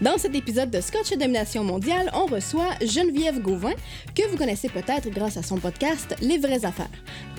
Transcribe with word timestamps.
Dans 0.00 0.18
cet 0.18 0.34
épisode 0.34 0.70
de 0.70 0.80
Scotch 0.80 1.12
et 1.12 1.16
Domination 1.16 1.62
mondiale, 1.62 2.10
on 2.14 2.26
reçoit 2.26 2.70
Geneviève 2.80 3.40
Gauvin, 3.40 3.74
que 4.14 4.28
vous 4.28 4.36
connaissez 4.36 4.68
peut-être 4.68 5.08
grâce 5.08 5.36
à 5.36 5.42
son 5.42 5.58
podcast 5.58 6.16
Les 6.20 6.38
vraies 6.38 6.64
affaires. 6.64 6.90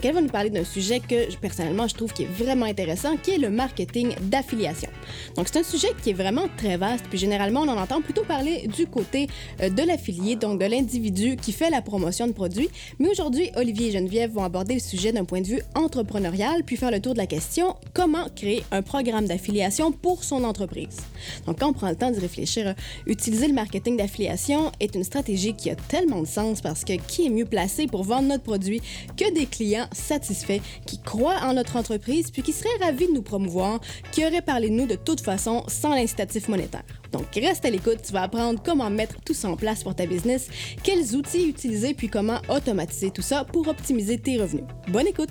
Elle 0.02 0.14
va 0.14 0.22
nous 0.22 0.30
parler 0.30 0.52
d'un 0.52 0.64
sujet 0.64 1.00
que 1.00 1.36
personnellement 1.38 1.88
je 1.88 1.96
trouve 1.96 2.14
qui 2.14 2.24
est 2.24 2.44
vraiment 2.44 2.68
intéressant, 2.68 3.18
qui 3.18 3.32
est 3.32 3.38
le 3.40 3.50
marketing 3.50 4.14
d'affiliation. 4.22 4.90
Donc 5.36 5.48
c'est 5.52 5.60
un 5.60 5.64
sujet 5.64 5.90
qui 6.02 6.12
est 6.12 6.14
vraiment 6.14 6.48
très 6.58 6.78
vaste, 6.78 7.06
puis 7.10 7.18
généralement 7.18 7.62
on 7.62 7.68
en 7.68 7.78
entend 7.78 8.02
plutôt 8.02 8.24
parler 8.24 8.68
du 8.68 8.88
côté 8.88 9.28
euh, 9.62 9.70
de 9.70 9.84
l'affilié, 9.84 10.36
donc 10.36 10.60
de 10.60 10.66
l'individu 10.66 11.36
qui 11.36 11.52
fait 11.52 11.70
la 11.70 11.82
promotion 11.82 12.28
de 12.28 12.34
produits. 12.34 12.70
Mais 13.00 13.10
aujourd'hui, 13.10 13.52
Olivier 13.56 13.88
et 13.88 13.92
Geneviève 13.92 14.32
vont 14.32 14.44
aborder 14.44 14.76
le 14.76 14.80
sujet 14.80 15.12
d'un 15.12 15.26
point 15.26 15.42
de 15.42 15.48
vue 15.48 15.62
entrepreneurial, 15.76 16.64
puis 16.64 16.78
faire 16.78 16.92
le 16.92 17.00
tour 17.00 17.14
de 17.14 17.20
la 17.20 17.28
question 17.28 17.76
comment 17.94 18.28
créer 18.36 18.64
un 18.72 18.82
programme 18.82 19.26
d'affiliation 19.26 19.92
pour 19.92 20.24
son 20.24 20.44
entreprise? 20.44 20.98
Donc 21.46 21.60
quand 21.60 21.70
on 21.70 21.74
prend 21.74 21.90
le 21.90 21.96
temps 21.96 22.12
d'y 22.12 22.20
réfléchir, 22.20 22.76
utiliser 23.06 23.48
le 23.48 23.54
marketing 23.54 23.98
d'affiliation 23.98 24.72
est 24.80 24.96
une 24.96 25.04
stratégie 25.04 25.54
qui 25.54 25.70
a 25.70 25.76
tellement 25.76 26.22
de 26.22 26.28
sens 26.28 26.62
parce 26.62 26.84
que 26.84 26.94
qui 26.94 27.26
est 27.26 27.30
mieux 27.30 27.46
placé 27.46 27.88
pour 27.88 28.04
vendre 28.04 28.28
notre 28.28 28.44
produit 28.44 28.82
que 29.18 29.34
des 29.34 29.46
clients 29.46 29.88
satisfaits 29.92 30.60
qui 30.86 31.00
croient 31.00 31.40
en 31.44 31.54
notre 31.54 31.76
entreprise 31.78 32.32
puis 32.32 32.42
qui 32.42 32.54
seraient 32.54 32.70
ravis 32.82 33.08
de 33.08 33.14
nous 33.14 33.22
promouvoir, 33.22 33.80
qui 34.12 34.26
auraient 34.26 34.42
parlé 34.42 34.70
de 34.70 34.76
nous 34.76 34.88
de 34.88 34.96
toute 35.06 35.22
façon 35.22 35.64
sans 35.68 35.96
l'incitatif 35.96 36.50
monétaire. 36.50 36.84
Donc 37.12 37.28
reste 37.34 37.64
à 37.64 37.70
l'écoute, 37.70 38.02
tu 38.06 38.12
vas 38.12 38.24
apprendre 38.24 38.62
comment 38.64 38.90
mettre 38.90 39.22
tout 39.22 39.34
ça 39.34 39.50
en 39.50 39.56
place 39.56 39.84
pour 39.84 39.96
ta 39.96 40.06
business, 40.06 40.50
quels 40.84 41.16
outils 41.16 41.48
utiliser 41.48 41.94
puis 41.94 42.10
comment 42.10 42.40
automatiser 42.50 43.12
tout 43.12 43.22
ça 43.22 43.46
pour 43.46 43.68
optimiser 43.68 44.18
tes 44.18 44.42
revenus. 44.42 44.66
Bonne 44.90 45.08
écoute! 45.08 45.30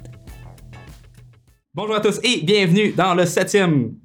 Bonjour 1.74 1.96
à 1.96 2.00
tous 2.00 2.20
et 2.22 2.40
bienvenue 2.42 2.92
dans 2.92 3.14
le 3.14 3.26
septième 3.26 3.96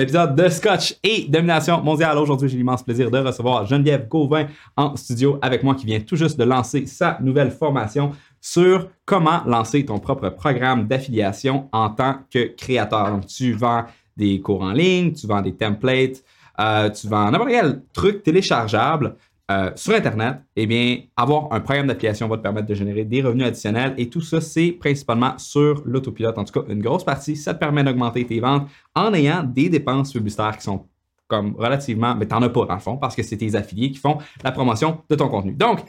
épisode 0.00 0.34
de 0.34 0.48
Scotch 0.48 0.96
et 1.04 1.26
Domination 1.28 1.80
mondiale. 1.80 2.18
Aujourd'hui, 2.18 2.48
j'ai 2.48 2.56
l'immense 2.56 2.82
plaisir 2.82 3.08
de 3.08 3.18
recevoir 3.18 3.66
Geneviève 3.66 4.08
Gauvin 4.08 4.48
en 4.76 4.96
studio 4.96 5.38
avec 5.40 5.62
moi 5.62 5.76
qui 5.76 5.86
vient 5.86 6.00
tout 6.00 6.16
juste 6.16 6.36
de 6.36 6.42
lancer 6.42 6.86
sa 6.86 7.18
nouvelle 7.20 7.52
formation 7.52 8.10
sur 8.40 8.88
comment 9.04 9.44
lancer 9.46 9.84
ton 9.84 10.00
propre 10.00 10.28
programme 10.30 10.88
d'affiliation 10.88 11.68
en 11.70 11.90
tant 11.90 12.16
que 12.32 12.52
créateur. 12.56 13.12
Donc, 13.12 13.28
tu 13.28 13.52
vends 13.52 13.84
des 14.22 14.40
cours 14.40 14.62
en 14.62 14.72
ligne, 14.72 15.12
tu 15.12 15.26
vends 15.26 15.42
des 15.42 15.54
templates, 15.54 16.22
euh, 16.60 16.90
tu 16.90 17.08
vends 17.08 17.30
n'importe 17.30 17.50
quel 17.50 17.82
truc 17.92 18.22
téléchargeable 18.22 19.16
euh, 19.50 19.70
sur 19.74 19.94
Internet, 19.94 20.36
eh 20.54 20.66
bien, 20.66 21.00
avoir 21.16 21.52
un 21.52 21.60
programme 21.60 21.88
d'affiliation 21.88 22.28
va 22.28 22.36
te 22.36 22.42
permettre 22.42 22.68
de 22.68 22.74
générer 22.74 23.04
des 23.04 23.20
revenus 23.20 23.46
additionnels 23.46 23.94
et 23.98 24.08
tout 24.08 24.20
ça, 24.20 24.40
c'est 24.40 24.70
principalement 24.72 25.36
sur 25.36 25.82
l'autopilote. 25.84 26.38
En 26.38 26.44
tout 26.44 26.60
cas, 26.60 26.72
une 26.72 26.80
grosse 26.80 27.04
partie, 27.04 27.34
ça 27.34 27.52
te 27.52 27.58
permet 27.58 27.82
d'augmenter 27.82 28.24
tes 28.24 28.38
ventes 28.38 28.68
en 28.94 29.12
ayant 29.12 29.42
des 29.42 29.68
dépenses 29.68 30.12
publicitaires 30.12 30.56
qui 30.56 30.62
sont 30.62 30.86
comme 31.26 31.56
relativement, 31.56 32.14
mais 32.14 32.26
t'en 32.26 32.42
as 32.42 32.48
pas 32.50 32.66
dans 32.66 32.74
le 32.74 32.80
fond 32.80 32.96
parce 32.98 33.16
que 33.16 33.22
c'est 33.22 33.38
tes 33.38 33.54
affiliés 33.54 33.90
qui 33.90 33.98
font 33.98 34.18
la 34.44 34.52
promotion 34.52 34.98
de 35.08 35.16
ton 35.16 35.28
contenu. 35.28 35.52
Donc, 35.52 35.80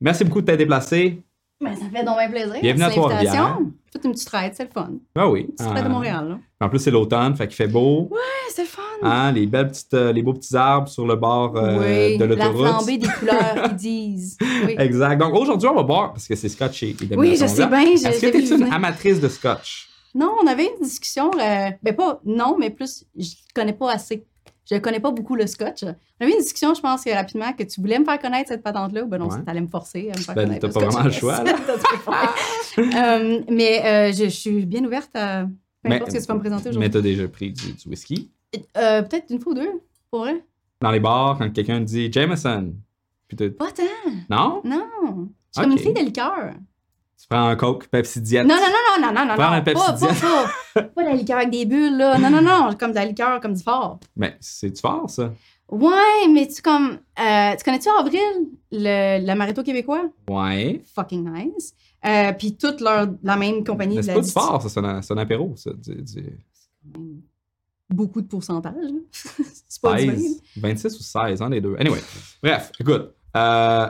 merci 0.00 0.24
beaucoup 0.24 0.40
de 0.40 0.46
t'être 0.46 0.58
déplacé. 0.58 1.22
Ben, 1.62 1.76
ça 1.76 1.84
fait 1.94 2.04
donc 2.04 2.18
bien 2.18 2.28
plaisir. 2.28 2.60
Bienvenue 2.60 2.84
à 2.84 2.90
Trois-Rivières. 2.90 3.58
Faites 3.92 4.04
une 4.04 4.12
petite 4.12 4.26
traite, 4.26 4.54
c'est 4.56 4.64
le 4.64 4.70
fun. 4.70 4.90
Ben 5.14 5.28
oui. 5.28 5.44
Petite 5.44 5.70
traite 5.70 5.84
de 5.84 5.88
Montréal, 5.88 6.28
là. 6.28 6.66
En 6.66 6.68
plus, 6.68 6.80
c'est 6.80 6.90
l'automne, 6.90 7.36
fait 7.36 7.46
qu'il 7.46 7.56
fait 7.56 7.68
beau. 7.68 8.08
Ouais, 8.10 8.18
c'est 8.50 8.62
le 8.62 8.68
fun. 8.68 8.82
Hein, 9.02 9.30
les, 9.32 9.46
belles 9.46 9.68
petites, 9.68 9.94
euh, 9.94 10.12
les 10.12 10.22
beaux 10.22 10.32
petits 10.32 10.56
arbres 10.56 10.88
sur 10.88 11.06
le 11.06 11.14
bord 11.14 11.56
euh, 11.56 11.78
oui, 11.78 12.18
de 12.18 12.24
la 12.24 12.34
l'autoroute. 12.34 12.66
flambée 12.66 12.98
des 12.98 13.06
couleurs 13.06 13.62
qu'ils 13.68 13.76
disent. 13.76 14.38
Oui, 14.66 14.74
Exact. 14.76 15.18
Donc 15.20 15.34
aujourd'hui, 15.34 15.68
on 15.68 15.74
va 15.74 15.82
boire, 15.84 16.12
parce 16.12 16.26
que 16.26 16.34
c'est 16.34 16.48
scotch 16.48 16.82
et, 16.82 16.96
et 17.10 17.16
oui 17.16 17.36
je 17.36 17.46
sais 17.46 17.66
bien. 17.66 17.82
Est-ce 17.82 18.20
que 18.20 18.30
tu 18.30 18.38
es 18.38 18.56
une 18.56 18.72
amatrice 18.72 19.20
de 19.20 19.28
scotch? 19.28 19.88
Non, 20.14 20.34
on 20.42 20.46
avait 20.46 20.66
une 20.66 20.84
discussion. 20.84 21.30
Euh, 21.38 21.70
ben, 21.82 21.94
pas 21.94 22.20
non, 22.24 22.56
mais 22.58 22.70
plus, 22.70 23.04
je 23.16 23.30
connais 23.54 23.72
pas 23.72 23.92
assez. 23.92 24.24
Je 24.70 24.76
connais 24.76 25.00
pas 25.00 25.10
beaucoup 25.10 25.34
le 25.34 25.46
scotch. 25.46 25.82
On 25.82 26.24
avait 26.24 26.32
une 26.32 26.38
discussion, 26.40 26.72
je 26.74 26.80
pense, 26.80 27.04
rapidement, 27.04 27.52
que 27.52 27.64
tu 27.64 27.80
voulais 27.80 27.98
me 27.98 28.04
faire 28.04 28.18
connaître 28.20 28.48
cette 28.48 28.62
patente-là, 28.62 29.02
ou 29.02 29.06
ben 29.08 29.18
non, 29.18 29.28
Ouais. 29.28 29.42
tu 29.44 29.50
allais 29.50 29.60
me 29.60 29.66
forcer 29.66 30.10
à 30.14 30.18
me 30.18 30.22
faire 30.22 30.34
Ben, 30.36 30.44
connaître. 30.44 30.60
t'as 30.60 30.66
le 30.68 30.72
pas 30.74 30.80
vraiment 30.90 31.04
le 31.04 31.10
choix, 31.12 31.42
là. 31.42 31.52
T'as. 32.76 33.14
Euh, 33.16 33.40
mais 33.50 33.84
euh, 33.84 34.12
je, 34.12 34.24
je 34.24 34.28
suis 34.28 34.64
bien 34.66 34.84
ouverte 34.84 35.10
à 35.14 35.44
peu 35.82 35.88
Mais- 35.88 35.96
importe 35.96 36.12
ce 36.12 36.16
que 36.18 36.22
tu 36.22 36.26
vas 36.28 36.34
me 36.34 36.40
présenter 36.40 36.64
Mais 36.64 36.70
aujourd'hui. 36.70 36.90
tu 36.90 36.96
as 36.96 37.00
déjà 37.02 37.28
pris 37.28 37.52
du, 37.52 37.72
du 37.72 37.88
whisky? 37.88 38.30
Euh, 38.76 39.02
Peut-être 39.02 39.26
une 39.30 39.40
fois 39.40 39.52
ou 39.52 39.56
deux, 39.56 39.70
pour 40.10 40.20
vrai. 40.20 40.44
Dans 40.80 40.90
les 40.90 41.00
bars, 41.00 41.36
quand 41.38 41.50
quelqu'un 41.52 41.80
dit 41.80 42.10
Jameson, 42.12 42.74
puis 43.28 43.36
t'as- 43.36 43.50
Pas 43.50 43.72
tant. 43.72 43.82
non? 44.30 44.62
Non. 44.64 44.86
Je 45.54 45.60
suis 45.60 45.62
comme 45.62 45.72
une 45.72 45.78
fille 45.78 45.92
de 45.94 46.00
liqueur. 46.00 46.52
Tu 47.22 47.28
prends 47.28 47.46
un 47.46 47.54
Coke, 47.54 47.86
Pepsi 47.86 48.20
Diet. 48.20 48.42
Non, 48.42 48.56
non, 48.56 48.60
non, 48.62 49.00
non, 49.00 49.06
non, 49.06 49.14
non, 49.20 49.26
non. 49.28 49.34
Prends 49.36 49.50
non. 49.50 49.56
un 49.56 49.60
Pepsi 49.62 49.80
pas, 49.80 49.92
pas, 49.92 50.06
pas, 50.74 50.82
pas 50.82 51.02
de 51.04 51.08
la 51.08 51.14
liqueur 51.14 51.36
avec 51.38 51.50
des 51.50 51.64
bulles, 51.66 51.96
là. 51.96 52.18
Non, 52.18 52.30
non, 52.30 52.42
non. 52.42 52.74
Comme 52.76 52.90
de 52.90 52.96
la 52.96 53.04
liqueur, 53.04 53.40
comme 53.40 53.54
du 53.54 53.62
fort. 53.62 54.00
Mais 54.16 54.36
c'est-tu 54.40 54.80
fort, 54.80 55.08
ça? 55.08 55.32
Ouais, 55.70 56.28
mais 56.30 56.48
tu 56.48 56.60
comme. 56.60 56.98
euh, 57.20 57.56
tu 57.56 57.64
connais-tu 57.64 57.88
Avril, 57.96 58.20
le, 58.72 59.24
l'amaretto 59.24 59.62
québécois? 59.62 60.10
Ouais. 60.28 60.82
Fucking 60.96 61.30
nice. 61.32 61.74
Euh, 62.04 62.32
Puis 62.32 62.56
toute 62.56 62.80
leur, 62.80 63.06
la 63.22 63.36
même 63.36 63.64
compagnie 63.64 63.94
Mais 63.94 64.00
de 64.02 64.06
c'est 64.06 64.12
la 64.14 64.18
pas 64.20 64.26
du 64.26 64.32
fort, 64.32 64.60
ça. 64.62 64.68
C'est 64.68 64.80
un, 64.80 65.00
c'est 65.00 65.14
un 65.14 65.18
apéro, 65.18 65.54
ça. 65.56 65.70
Du, 65.72 65.94
du 66.02 66.40
Beaucoup 67.88 68.20
de 68.22 68.26
pourcentage, 68.26 68.74
là. 68.74 69.00
c'est 69.68 69.80
pas 69.80 69.94
du 69.94 70.10
16, 70.10 70.42
vin. 70.56 70.68
26 70.68 70.98
ou 70.98 71.02
16, 71.02 71.42
un 71.42 71.50
des 71.50 71.60
deux. 71.60 71.76
Anyway. 71.78 72.00
Bref, 72.42 72.72
écoute. 72.80 73.14
Euh, 73.36 73.86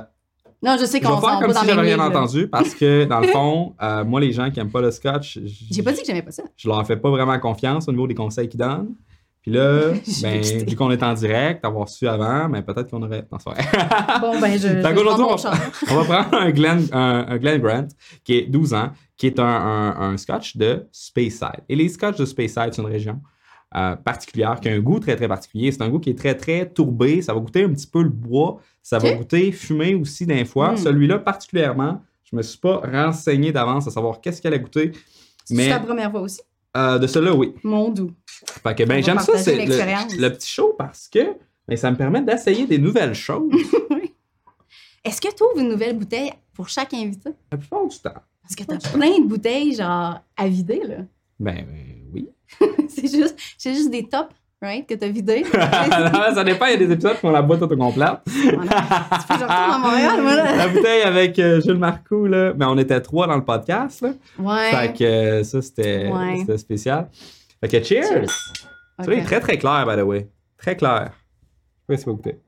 Non, 0.62 0.76
je 0.78 0.84
sais 0.84 1.00
qu'on 1.00 1.20
s'en 1.20 1.40
comme 1.40 1.52
dans 1.52 1.60
si 1.60 1.66
j'avais 1.66 1.80
rien 1.80 1.98
entendu 1.98 2.46
parce 2.48 2.74
que, 2.74 3.04
dans 3.04 3.20
le 3.20 3.28
fond, 3.28 3.74
euh, 3.82 4.04
moi, 4.04 4.20
les 4.20 4.32
gens 4.32 4.50
qui 4.50 4.60
aiment 4.60 4.70
pas 4.70 4.80
le 4.80 4.90
scotch, 4.90 5.38
J'ai 5.70 5.82
pas 5.82 5.92
dit 5.92 6.00
que 6.00 6.06
j'aimais 6.06 6.22
pas 6.22 6.30
ça. 6.30 6.44
je 6.56 6.68
leur 6.68 6.86
fais 6.86 6.96
pas 6.96 7.10
vraiment 7.10 7.38
confiance 7.40 7.88
au 7.88 7.92
niveau 7.92 8.06
des 8.06 8.14
conseils 8.14 8.48
qu'ils 8.48 8.60
donnent. 8.60 8.94
Puis 9.42 9.50
là, 9.50 9.88
ben, 10.22 10.40
vu 10.40 10.76
qu'on 10.76 10.92
est 10.92 11.02
en 11.02 11.14
direct, 11.14 11.64
avoir 11.64 11.88
su 11.88 12.06
avant, 12.06 12.48
mais 12.48 12.62
peut-être 12.62 12.88
qu'on 12.90 13.02
aurait. 13.02 13.26
Non, 13.32 13.38
pas. 13.38 13.54
Bon, 14.20 14.38
ben, 14.40 14.56
je. 14.56 14.80
prendre 14.80 15.18
mon 15.18 15.34
on, 15.34 15.94
on 15.96 16.02
va 16.02 16.04
prendre 16.22 16.34
un 16.42 16.50
Glen, 16.52 16.86
un, 16.92 17.26
un 17.28 17.36
Glen 17.38 17.60
Grant 17.60 17.88
qui 18.22 18.34
est 18.34 18.42
12 18.42 18.72
ans, 18.74 18.90
qui 19.16 19.26
est 19.26 19.40
un, 19.40 19.44
un- 19.44 20.12
un 20.12 20.16
scotch 20.16 20.56
de 20.56 20.86
Speyside. 20.92 21.64
Et 21.68 21.74
les 21.74 21.88
scotch 21.88 22.18
de 22.18 22.24
Speyside, 22.24 22.68
c'est 22.70 22.82
une 22.82 22.86
région 22.88 23.20
euh, 23.74 23.96
particulière 23.96 24.60
qui 24.60 24.68
a 24.68 24.72
un 24.72 24.80
goût 24.80 24.98
très, 24.98 25.16
très 25.16 25.28
particulier. 25.28 25.72
C'est 25.72 25.82
un 25.82 25.88
goût 25.88 25.98
qui 25.98 26.10
est 26.10 26.18
très, 26.18 26.34
très 26.34 26.68
tourbé. 26.68 27.22
Ça 27.22 27.34
va 27.34 27.40
goûter 27.40 27.64
un 27.64 27.70
petit 27.70 27.86
peu 27.86 28.02
le 28.02 28.08
bois. 28.08 28.60
Ça 28.82 28.98
va 28.98 29.12
goûter 29.12 29.52
fumé 29.52 29.94
aussi 29.94 30.26
d'un 30.26 30.44
fois. 30.44 30.72
Mm. 30.72 30.76
Celui-là, 30.78 31.18
particulièrement, 31.18 32.02
je 32.24 32.36
me 32.36 32.42
suis 32.42 32.58
pas 32.58 32.78
renseigné 32.78 33.52
d'avance 33.52 33.86
à 33.86 33.90
savoir 33.90 34.20
qu'est-ce 34.20 34.42
qu'elle 34.42 34.54
a 34.54 34.58
goûté. 34.58 34.92
C'est 35.44 35.68
ta 35.68 35.80
première 35.80 36.10
fois 36.10 36.20
aussi? 36.20 36.40
euh, 36.76 36.98
de 36.98 37.06
celui-là, 37.06 37.34
oui. 37.34 37.54
Mon 37.62 37.90
doux. 37.90 38.12
Fait 38.62 38.74
que, 38.74 38.84
ben, 38.84 39.02
j'aime 39.02 39.18
ça, 39.18 39.36
c'est 39.38 39.66
le, 39.66 40.20
le 40.20 40.28
petit 40.32 40.48
show 40.48 40.74
parce 40.76 41.08
que 41.08 41.36
ben, 41.68 41.76
ça 41.76 41.90
me 41.90 41.96
permet 41.96 42.22
d'essayer 42.22 42.66
des 42.66 42.78
nouvelles 42.78 43.14
choses 43.14 43.52
Est-ce 45.04 45.20
que 45.20 45.28
tu 45.34 45.42
ouvres 45.42 45.58
une 45.58 45.68
nouvelle 45.68 45.98
bouteille 45.98 46.32
pour 46.54 46.68
chaque 46.68 46.94
invité? 46.94 47.30
la 47.50 47.58
plupart 47.58 47.86
du 47.86 47.98
temps. 47.98 48.14
Parce 48.42 48.54
que 48.54 48.62
t'as 48.64 48.78
plein 48.90 49.18
de 49.18 49.26
bouteilles, 49.26 49.74
genre, 49.74 50.20
à 50.36 50.48
vider, 50.48 50.80
là. 50.84 50.96
Ben, 51.40 51.66
ben, 51.66 52.02
oui. 52.12 52.28
c'est 52.88 53.08
juste, 53.10 53.38
c'est 53.58 53.74
juste 53.74 53.90
des 53.90 54.08
tops, 54.08 54.34
right, 54.60 54.86
que 54.86 54.94
t'as 54.94 55.08
vidés. 55.08 55.42
Non, 55.42 55.50
ça 56.34 56.44
dépend, 56.44 56.66
il 56.66 56.72
y 56.72 56.74
a 56.74 56.76
des 56.78 56.92
épisodes 56.92 57.14
qui 57.14 57.20
font 57.20 57.30
la 57.30 57.42
boîte 57.42 57.62
autocomplète. 57.62 58.18
Voilà. 58.26 59.08
Tu 59.20 59.26
peux 59.26 59.34
retourne 59.34 59.50
à 59.50 59.78
Montréal, 59.78 60.20
voilà. 60.20 60.56
La 60.56 60.68
bouteille 60.68 61.02
avec 61.02 61.38
euh, 61.38 61.60
Jules 61.60 61.78
Marcoux, 61.78 62.26
là. 62.26 62.52
Mais 62.56 62.64
on 62.64 62.78
était 62.78 63.00
trois 63.00 63.26
dans 63.26 63.36
le 63.36 63.44
podcast, 63.44 64.02
là. 64.02 64.12
Ouais. 64.38 64.70
Fait 64.70 64.92
que 64.92 65.04
euh, 65.04 65.44
ça, 65.44 65.62
c'était 65.62 66.10
Ouais. 66.10 66.38
c'était 66.40 66.58
spécial. 66.58 67.08
Fait 67.60 67.68
que 67.68 67.82
cheers! 67.82 68.04
Cheers. 68.08 69.10
Est 69.10 69.24
très, 69.24 69.40
très 69.40 69.58
clair, 69.58 69.86
by 69.86 69.96
the 70.00 70.04
way. 70.04 70.28
Très 70.58 70.76
clair. 70.76 71.12
Je 71.88 71.96
sais 71.96 72.04
pas 72.04 72.10
si 72.12 72.32
vous. 72.32 72.38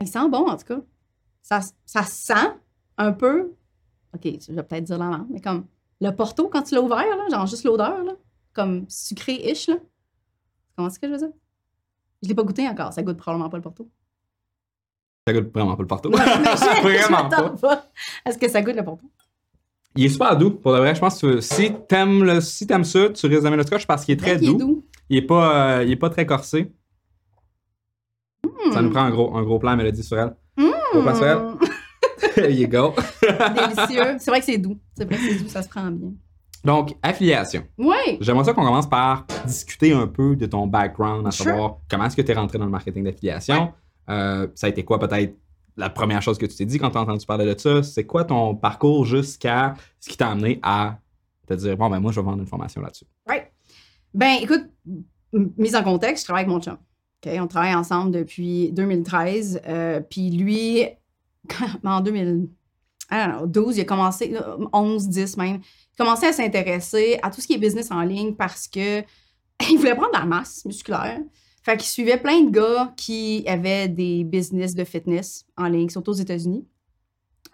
Il 0.00 0.06
sent 0.08 0.28
bon, 0.30 0.48
en 0.48 0.56
tout 0.56 0.64
cas. 0.66 0.80
Ça, 1.42 1.60
ça 1.84 2.02
sent 2.02 2.50
un 2.96 3.12
peu. 3.12 3.52
OK, 4.14 4.22
je 4.24 4.52
vais 4.52 4.62
peut-être 4.62 4.84
dire 4.84 4.98
la 4.98 5.20
mais 5.30 5.40
comme 5.40 5.64
le 6.00 6.10
Porto 6.10 6.48
quand 6.48 6.62
tu 6.62 6.74
l'as 6.74 6.80
ouvert, 6.82 6.98
là, 6.98 7.24
genre 7.30 7.46
juste 7.46 7.64
l'odeur, 7.64 8.02
là, 8.04 8.12
comme 8.58 8.86
sucré-ish, 8.88 9.68
là. 9.68 9.76
Comment 10.74 10.88
est-ce 10.88 10.98
que 10.98 11.06
je 11.06 11.12
veux 11.12 11.18
dire? 11.18 11.30
Je 12.24 12.28
l'ai 12.28 12.34
pas 12.34 12.42
goûté 12.42 12.66
encore. 12.66 12.92
Ça 12.92 13.04
goûte 13.04 13.16
probablement 13.16 13.48
pas 13.48 13.56
le 13.56 13.62
Porto. 13.62 13.88
Ça 15.28 15.32
goûte 15.32 15.52
vraiment 15.54 15.76
pas 15.76 15.82
le 15.82 15.88
je 16.10 16.82
vraiment 16.82 17.28
pas. 17.28 17.50
pas. 17.50 17.86
Est-ce 18.26 18.36
que 18.36 18.48
ça 18.48 18.60
goûte 18.60 18.74
le 18.74 18.82
Porto? 18.82 19.06
Il 19.94 20.06
est 20.06 20.08
super 20.08 20.36
doux, 20.36 20.50
pour 20.50 20.72
de 20.72 20.78
vrai. 20.78 20.92
Je 20.92 21.00
pense 21.00 21.20
que 21.20 21.40
si 21.40 21.72
t'aimes 21.88 22.24
le, 22.24 22.40
si 22.40 22.66
t'aimes 22.66 22.82
ça, 22.82 23.10
tu 23.10 23.26
risques 23.26 23.42
d'aimer 23.42 23.56
le 23.56 23.62
scotch 23.62 23.86
parce 23.86 24.04
qu'il 24.04 24.14
est 24.14 24.16
très 24.16 24.36
Il 24.38 24.50
est 24.50 24.54
doux. 24.54 24.84
Il 25.08 25.18
est 25.18 25.22
pas, 25.22 25.78
euh, 25.78 25.84
il 25.84 25.92
est 25.92 25.96
pas 25.96 26.10
très 26.10 26.26
corsé. 26.26 26.72
Hmm. 28.44 28.72
Ça 28.72 28.82
nous 28.82 28.90
prend 28.90 29.02
un 29.02 29.10
gros, 29.10 29.36
un 29.36 29.44
gros 29.44 29.60
plan 29.60 29.76
mélodie 29.76 30.02
sur 30.02 30.18
elle. 30.18 30.34
Gros 30.56 31.02
plan 31.02 31.14
sur 31.14 31.26
elle. 31.26 31.38
Hmm. 31.38 32.50
You 32.50 32.66
go. 32.66 32.94
Délicieux. 33.22 34.16
C'est 34.18 34.30
vrai 34.30 34.40
que 34.40 34.46
c'est 34.46 34.58
doux. 34.58 34.78
C'est 34.96 35.04
vrai 35.04 35.14
que 35.14 35.22
c'est 35.22 35.44
doux, 35.44 35.48
ça 35.48 35.62
se 35.62 35.68
prend 35.68 35.88
bien. 35.92 36.10
Donc, 36.64 36.96
affiliation. 37.02 37.62
Oui. 37.78 38.18
J'aimerais 38.20 38.44
ça 38.44 38.52
qu'on 38.52 38.64
commence 38.64 38.88
par 38.88 39.26
discuter 39.46 39.92
un 39.92 40.06
peu 40.06 40.34
de 40.36 40.46
ton 40.46 40.66
background, 40.66 41.26
à 41.26 41.30
Sure. 41.30 41.44
savoir 41.46 41.76
comment 41.90 42.04
est-ce 42.06 42.16
que 42.16 42.22
tu 42.22 42.30
es 42.32 42.34
rentré 42.34 42.58
dans 42.58 42.64
le 42.64 42.70
marketing 42.70 43.04
d'affiliation. 43.04 43.72
Euh, 44.10 44.48
ça 44.54 44.66
a 44.66 44.70
été 44.70 44.84
quoi 44.84 44.98
peut-être 44.98 45.36
la 45.76 45.90
première 45.90 46.20
chose 46.22 46.38
que 46.38 46.46
tu 46.46 46.56
t'es 46.56 46.64
dit 46.66 46.78
quand 46.78 46.90
tu 46.90 46.98
as 46.98 47.02
entendu 47.02 47.24
parler 47.26 47.44
de 47.54 47.58
ça? 47.58 47.82
C'est 47.82 48.04
quoi 48.04 48.24
ton 48.24 48.54
parcours 48.56 49.04
jusqu'à 49.04 49.74
ce 50.00 50.08
qui 50.08 50.16
t'a 50.16 50.30
amené 50.30 50.58
à 50.62 50.98
te 51.46 51.54
dire, 51.54 51.76
bon, 51.76 51.88
ben 51.88 52.00
moi, 52.00 52.10
je 52.12 52.18
vais 52.20 52.24
vendre 52.26 52.40
une 52.40 52.46
formation 52.46 52.80
là-dessus? 52.80 53.04
Ben, 54.14 54.38
écoute, 54.42 54.64
mise 55.32 55.76
en 55.76 55.82
contexte, 55.84 56.24
je 56.24 56.28
travaille 56.28 56.44
avec 56.44 56.52
mon 56.54 56.60
chum. 56.60 56.76
OK, 57.24 57.32
on 57.40 57.46
travaille 57.46 57.74
ensemble 57.74 58.10
depuis 58.12 58.72
2013. 58.72 59.60
euh, 59.66 60.00
puis 60.00 60.30
lui, 60.30 60.82
en 61.84 62.00
2012, 62.00 63.76
il 63.76 63.80
a 63.80 63.84
commencé, 63.84 64.34
euh, 64.34 64.56
11, 64.72 65.08
10 65.08 65.36
même, 65.36 65.60
commencé 65.98 66.26
à 66.26 66.32
s'intéresser 66.32 67.18
à 67.22 67.30
tout 67.30 67.40
ce 67.40 67.46
qui 67.46 67.54
est 67.54 67.58
business 67.58 67.90
en 67.90 68.00
ligne 68.02 68.34
parce 68.34 68.66
que 68.68 69.00
il 69.70 69.76
voulait 69.76 69.94
prendre 69.94 70.12
de 70.14 70.18
la 70.18 70.24
masse 70.24 70.64
musculaire. 70.64 71.18
Fait 71.62 71.76
qu'il 71.76 71.86
suivait 71.88 72.16
plein 72.18 72.42
de 72.42 72.50
gars 72.50 72.92
qui 72.96 73.44
avaient 73.46 73.88
des 73.88 74.24
business 74.24 74.74
de 74.74 74.84
fitness 74.84 75.44
en 75.56 75.66
ligne, 75.66 75.88
surtout 75.90 76.12
aux 76.12 76.14
États-Unis. 76.14 76.64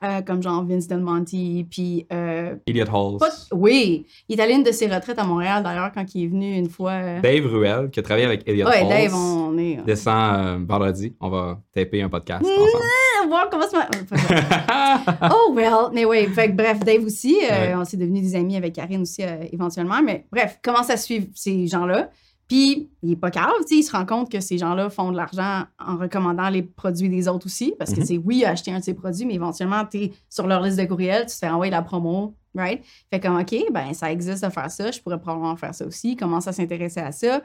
Euh, 0.03 0.23
comme 0.23 0.43
genre 0.43 0.65
Vince 0.67 0.89
Del 0.89 1.01
Monte, 1.01 1.31
puis 1.71 2.05
euh, 2.13 2.57
Elliot 2.67 2.85
Halls. 2.93 3.19
pas- 3.19 3.31
oui, 3.57 4.05
il 4.29 4.39
est 4.39 4.43
allé 4.43 4.53
à 4.53 4.57
une 4.57 4.63
de 4.65 4.73
ses 4.73 4.89
retraites 4.89 5.19
à 5.19 5.25
Montréal 5.25 5.63
d'ailleurs 5.63 5.93
quand 5.93 6.05
il 6.15 6.25
est 6.25 6.27
venu 6.27 6.57
une 6.57 6.69
fois. 6.69 6.91
euh, 6.93 7.21
Dave 7.21 7.47
Ruel, 7.47 7.91
qui 7.91 8.01
a 8.01 8.03
travaillé 8.03 8.27
avec 8.27 8.47
Elliot 8.47 8.67
ouais, 8.67 8.79
Halls, 8.81 8.89
Dave, 8.89 9.15
on 9.15 9.57
est. 9.57 9.77
descend 9.87 10.35
euh, 10.37 10.59
vendredi. 10.67 11.15
On 11.21 11.31
va 11.31 11.61
taper 11.73 12.03
un 12.03 12.09
podcast 12.09 12.45
ensemble. 12.45 12.85
On 13.25 13.29
va 13.29 13.37
voir 13.37 13.51
comment 13.51 13.67
ça 13.69 13.79
va- 13.79 15.29
Oh, 15.35 15.53
well. 15.55 15.91
Mais 15.93 16.05
oui, 16.05 16.27
fait 16.27 16.49
que 16.51 16.57
bref, 16.57 16.81
Dave 16.81 17.05
aussi, 17.05 17.37
euh, 17.51 17.77
on 17.79 17.85
s'est 17.85 17.97
devenus 17.97 18.23
des 18.23 18.37
amis 18.37 18.57
avec 18.57 18.75
Karine 18.75 19.03
aussi 19.03 19.23
euh, 19.23 19.45
éventuellement. 19.53 20.03
Mais 20.03 20.27
bref, 20.31 20.59
commence 20.63 20.91
à 20.91 20.97
suivre 20.97 21.27
ces 21.35 21.67
gens-là? 21.67 22.11
Puis, 22.47 22.91
il 23.03 23.13
est 23.13 23.17
pas 23.17 23.31
sais, 23.33 23.77
il 23.77 23.83
se 23.83 23.93
rend 23.93 24.05
compte 24.05 24.31
que 24.31 24.39
ces 24.41 24.59
gens-là 24.59 24.91
font 24.91 25.11
de 25.11 25.17
l'argent 25.17 25.63
en 25.79 25.97
recommandant 25.97 26.51
les 26.51 26.63
produits 26.63 27.09
des 27.09 27.27
autres 27.27 27.47
aussi. 27.47 27.75
Parce 27.79 27.95
que 27.95 28.01
Mhm. 28.01 28.07
c'est 28.07 28.19
oui, 28.19 28.45
acheter 28.45 28.71
un 28.71 28.81
de 28.81 28.85
ces 28.85 28.93
produits, 28.95 29.25
mais 29.25 29.35
éventuellement, 29.35 29.83
tu 29.91 29.97
es 29.99 30.13
sur 30.29 30.47
leur 30.47 30.61
liste 30.61 30.79
de 30.79 30.85
courriel, 30.85 31.23
tu 31.23 31.29
te 31.33 31.39
fais 31.39 31.49
envoyer 31.49 31.71
la 31.71 31.81
promo, 31.81 32.35
right? 32.55 32.83
Fait 33.11 33.19
comme, 33.19 33.39
OK, 33.41 33.55
ben 33.73 33.95
ça 33.95 34.13
existe 34.13 34.45
de 34.45 34.51
faire 34.51 34.71
ça, 34.71 34.91
je 34.91 35.01
pourrais 35.01 35.19
probablement 35.19 35.57
faire 35.57 35.75
ça 35.75 35.87
aussi. 35.87 36.17
Commence 36.17 36.47
à 36.47 36.53
s'intéresser 36.53 37.01
à 37.01 37.13
ça? 37.13 37.41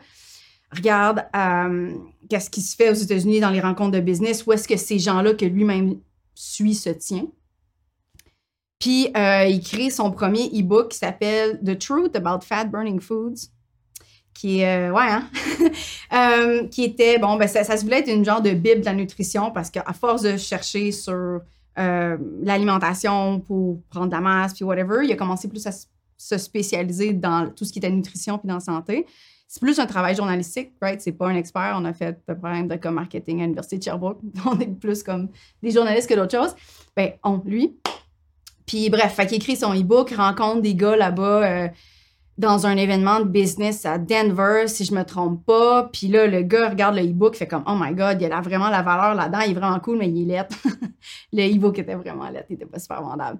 Regarde 0.71 1.25
euh, 1.35 1.93
qu'est-ce 2.29 2.49
qui 2.49 2.61
se 2.61 2.75
fait 2.75 2.91
aux 2.91 2.93
États-Unis 2.93 3.39
dans 3.39 3.49
les 3.49 3.59
rencontres 3.59 3.91
de 3.91 3.99
business, 3.99 4.45
où 4.45 4.53
est-ce 4.53 4.67
que 4.67 4.77
ces 4.77 4.99
gens-là 4.99 5.33
que 5.33 5.45
lui-même 5.45 5.99
suit 6.35 6.75
se 6.75 6.89
tient. 6.89 7.27
Puis, 8.77 9.09
euh, 9.17 9.45
il 9.45 9.61
crée 9.61 9.89
son 9.89 10.11
premier 10.11 10.45
e-book 10.47 10.89
qui 10.89 10.97
s'appelle 10.97 11.59
The 11.65 11.77
Truth 11.77 12.15
About 12.15 12.45
Fat 12.45 12.65
Burning 12.65 13.01
Foods, 13.01 13.49
qui 14.33 14.59
est, 14.59 14.89
euh, 14.89 14.93
ouais, 14.93 15.09
hein? 15.09 16.67
Qui 16.71 16.83
était, 16.83 17.17
bon, 17.17 17.35
ben, 17.35 17.47
ça, 17.47 17.63
se 17.75 17.83
voulait 17.83 17.99
être 17.99 18.07
une 18.07 18.23
genre 18.23 18.41
de 18.41 18.51
bible 18.51 18.81
de 18.81 18.85
la 18.85 18.93
nutrition 18.93 19.51
parce 19.51 19.69
qu'à 19.69 19.83
force 19.93 20.21
de 20.21 20.37
chercher 20.37 20.91
sur 20.91 21.41
l'alimentation 21.75 23.39
pour 23.39 23.81
prendre 23.89 24.07
de 24.07 24.11
la 24.11 24.19
masse, 24.19 24.53
puis 24.53 24.65
whatever, 24.65 25.05
il 25.05 25.11
a 25.13 25.15
commencé 25.15 25.47
plus 25.47 25.65
à 25.65 25.71
se 26.17 26.37
spécialiser 26.37 27.13
dans 27.13 27.49
tout 27.49 27.63
ce 27.63 27.71
qui 27.71 27.79
était 27.79 27.89
nutrition 27.89 28.37
puis 28.37 28.49
dans 28.49 28.59
santé. 28.59 29.05
C'est 29.51 29.61
plus 29.61 29.79
un 29.79 29.87
travail 29.87 30.15
journalistique, 30.15 30.73
right? 30.79 31.01
C'est 31.01 31.11
pas 31.11 31.27
un 31.27 31.35
expert. 31.35 31.73
On 31.75 31.83
a 31.85 31.91
fait 31.91 32.21
le 32.27 32.37
programme 32.37 32.67
de 32.67 32.89
marketing 32.89 33.39
à 33.39 33.43
l'Université 33.45 33.79
de 33.79 33.83
Sherbrooke. 33.83 34.19
On 34.45 34.59
est 34.59 34.67
plus 34.67 35.01
comme 35.01 35.29
des 35.63 35.71
journalistes 35.71 36.07
que 36.07 36.13
d'autres 36.13 36.37
choses. 36.37 36.55
Ben, 36.95 37.13
on, 37.23 37.41
lui. 37.43 37.75
Puis 38.67 38.91
bref, 38.91 39.15
fait 39.15 39.25
qu'il 39.25 39.37
écrit 39.37 39.55
son 39.55 39.73
e-book, 39.73 40.11
rencontre 40.11 40.61
des 40.61 40.75
gars 40.75 40.95
là-bas 40.95 41.43
euh, 41.47 41.67
dans 42.37 42.67
un 42.67 42.77
événement 42.77 43.21
de 43.21 43.25
business 43.25 43.87
à 43.87 43.97
Denver, 43.97 44.67
si 44.67 44.85
je 44.85 44.93
me 44.93 45.01
trompe 45.01 45.43
pas. 45.43 45.89
Puis 45.91 46.09
là, 46.09 46.27
le 46.27 46.43
gars 46.43 46.69
regarde 46.69 46.95
le 46.95 47.01
e-book, 47.01 47.35
fait 47.35 47.47
comme 47.47 47.63
«Oh 47.67 47.73
my 47.75 47.95
God, 47.95 48.21
il 48.21 48.31
a 48.31 48.41
vraiment 48.41 48.69
la 48.69 48.83
valeur 48.83 49.15
là-dedans. 49.15 49.39
Il 49.47 49.51
est 49.53 49.59
vraiment 49.59 49.79
cool, 49.79 49.97
mais 49.97 50.09
il 50.09 50.29
est 50.29 50.35
laid.» 50.35 50.47
Le 51.33 51.55
e-book 51.55 51.79
était 51.79 51.95
vraiment 51.95 52.29
laid. 52.29 52.45
Il 52.51 52.53
était 52.53 52.67
pas 52.67 52.77
super 52.77 53.01
vendable. 53.01 53.39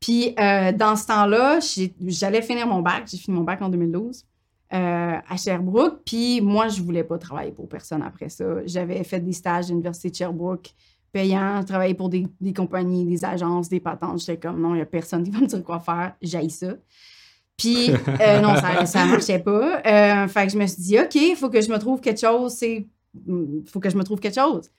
Puis 0.00 0.34
euh, 0.40 0.72
dans 0.72 0.96
ce 0.96 1.06
temps-là, 1.06 1.58
j'allais 2.06 2.40
finir 2.40 2.66
mon 2.66 2.80
bac. 2.80 3.02
J'ai 3.10 3.18
fini 3.18 3.36
mon 3.36 3.44
bac 3.44 3.60
en 3.60 3.68
2012 3.68 4.24
euh, 4.72 5.16
à 5.28 5.36
Sherbrooke. 5.36 6.00
Puis 6.04 6.40
moi, 6.40 6.68
je 6.68 6.82
voulais 6.82 7.04
pas 7.04 7.18
travailler 7.18 7.52
pour 7.52 7.68
personne 7.68 8.02
après 8.02 8.28
ça. 8.28 8.44
J'avais 8.66 9.02
fait 9.04 9.20
des 9.20 9.32
stages 9.32 9.66
à 9.66 9.68
l'Université 9.68 10.10
de 10.10 10.14
Sherbrooke 10.16 10.70
payants, 11.12 11.64
travaillé 11.64 11.94
pour 11.94 12.08
des, 12.08 12.26
des 12.40 12.52
compagnies, 12.52 13.04
des 13.04 13.24
agences, 13.24 13.68
des 13.68 13.80
patentes. 13.80 14.20
J'étais 14.20 14.38
comme 14.38 14.60
non, 14.60 14.74
il 14.74 14.78
y 14.78 14.82
a 14.82 14.86
personne 14.86 15.24
qui 15.24 15.30
va 15.30 15.40
me 15.40 15.46
dire 15.46 15.62
quoi 15.64 15.80
faire. 15.80 16.14
J'haïs 16.22 16.50
ça. 16.50 16.74
Puis 17.56 17.90
euh, 18.20 18.40
non, 18.40 18.54
ça, 18.54 18.86
ça 18.86 19.04
marchait 19.06 19.40
pas. 19.40 19.82
Euh, 19.84 20.28
fait 20.28 20.46
que 20.46 20.52
je 20.52 20.58
me 20.58 20.66
suis 20.66 20.82
dit, 20.82 20.98
OK, 20.98 21.14
il 21.16 21.36
faut 21.36 21.50
que 21.50 21.60
je 21.60 21.70
me 21.70 21.78
trouve 21.78 22.00
quelque 22.00 22.20
chose. 22.20 22.52
C'est 22.52 22.86
il 23.26 23.64
faut 23.66 23.80
que 23.80 23.90
je 23.90 23.96
me 23.96 24.04
trouve 24.04 24.20
quelque 24.20 24.36
chose. 24.40 24.70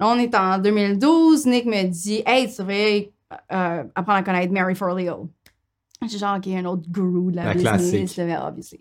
Là, 0.00 0.08
on 0.08 0.18
est 0.18 0.34
en 0.34 0.58
2012. 0.58 1.46
Nick 1.46 1.66
me 1.66 1.84
dit, 1.84 2.22
Hey, 2.26 2.50
tu 2.50 2.58
devrais 2.58 3.12
euh, 3.52 3.84
apprendre 3.94 4.18
à 4.18 4.22
connaître 4.22 4.52
Mary 4.52 4.74
Forleo. 4.74 5.28
J'ai 6.08 6.18
genre, 6.18 6.36
OK, 6.36 6.46
un 6.48 6.64
autre 6.66 6.88
guru 6.88 7.30
de 7.32 7.36
la, 7.36 7.44
La 7.44 7.54
business, 7.54 8.14
classique. 8.14 8.16
là, 8.16 8.46
obviously. 8.46 8.80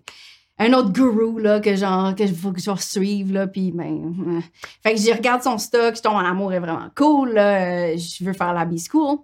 Un 0.57 0.71
autre 0.73 0.91
guru, 0.91 1.41
là, 1.41 1.59
que 1.59 1.75
genre, 1.75 2.15
que 2.15 2.25
faut 2.27 2.51
que 2.53 2.61
je 2.61 2.71
vais 2.71 2.77
suivre, 2.77 3.33
là, 3.33 3.47
puis 3.47 3.71
ben... 3.71 4.13
euh. 4.27 4.41
Fait 4.81 4.93
que 4.93 4.99
j'y 5.01 5.11
regarde 5.11 5.41
son 5.43 5.57
stock, 5.57 5.95
je 5.97 6.01
tombe 6.01 6.13
en 6.13 6.19
amour, 6.19 6.53
est 6.53 6.59
vraiment 6.59 6.87
cool, 6.95 7.33
là, 7.33 7.91
euh, 7.91 7.97
je 7.97 8.23
veux 8.23 8.31
faire 8.33 8.53
la 8.53 8.63
B-School. 8.63 9.17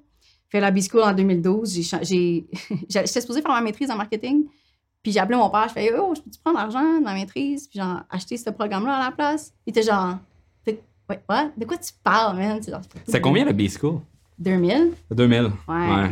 Fait 0.49 0.59
la 0.59 0.71
B-School 0.71 1.01
en 1.01 1.13
2012, 1.13 1.99
j'ai... 2.01 2.45
J'étais 2.89 3.21
supposée 3.21 3.41
faire 3.41 3.51
ma 3.51 3.61
maîtrise 3.61 3.89
en 3.89 3.95
marketing, 3.95 4.43
puis 5.01 5.13
j'ai 5.13 5.19
appelé 5.19 5.37
mon 5.37 5.49
père, 5.49 5.69
je 5.69 5.73
fais 5.73 5.93
«Oh, 5.97 6.13
je 6.13 6.21
peux-tu 6.21 6.39
prendre 6.43 6.59
l'argent 6.59 6.99
de 6.99 7.03
ma 7.03 7.13
maîtrise?» 7.13 7.67
Puis 7.69 7.79
genre, 7.79 8.01
acheter 8.09 8.35
ce 8.35 8.49
programme-là 8.49 8.95
à 8.95 9.05
la 9.05 9.11
place? 9.11 9.53
Il 9.65 9.69
était 9.69 9.83
genre... 9.83 10.17
Ouais, 10.67 11.21
what? 11.27 11.51
de 11.57 11.65
quoi 11.65 11.77
tu 11.77 11.91
parles, 12.03 12.37
man? 12.37 12.61
C'est 13.07 13.19
combien 13.21 13.43
le 13.45 13.53
B-School? 13.53 13.99
2000. 14.37 14.91
2000. 15.11 15.43
Ouais. 15.43 15.51
Ouais. 15.67 16.09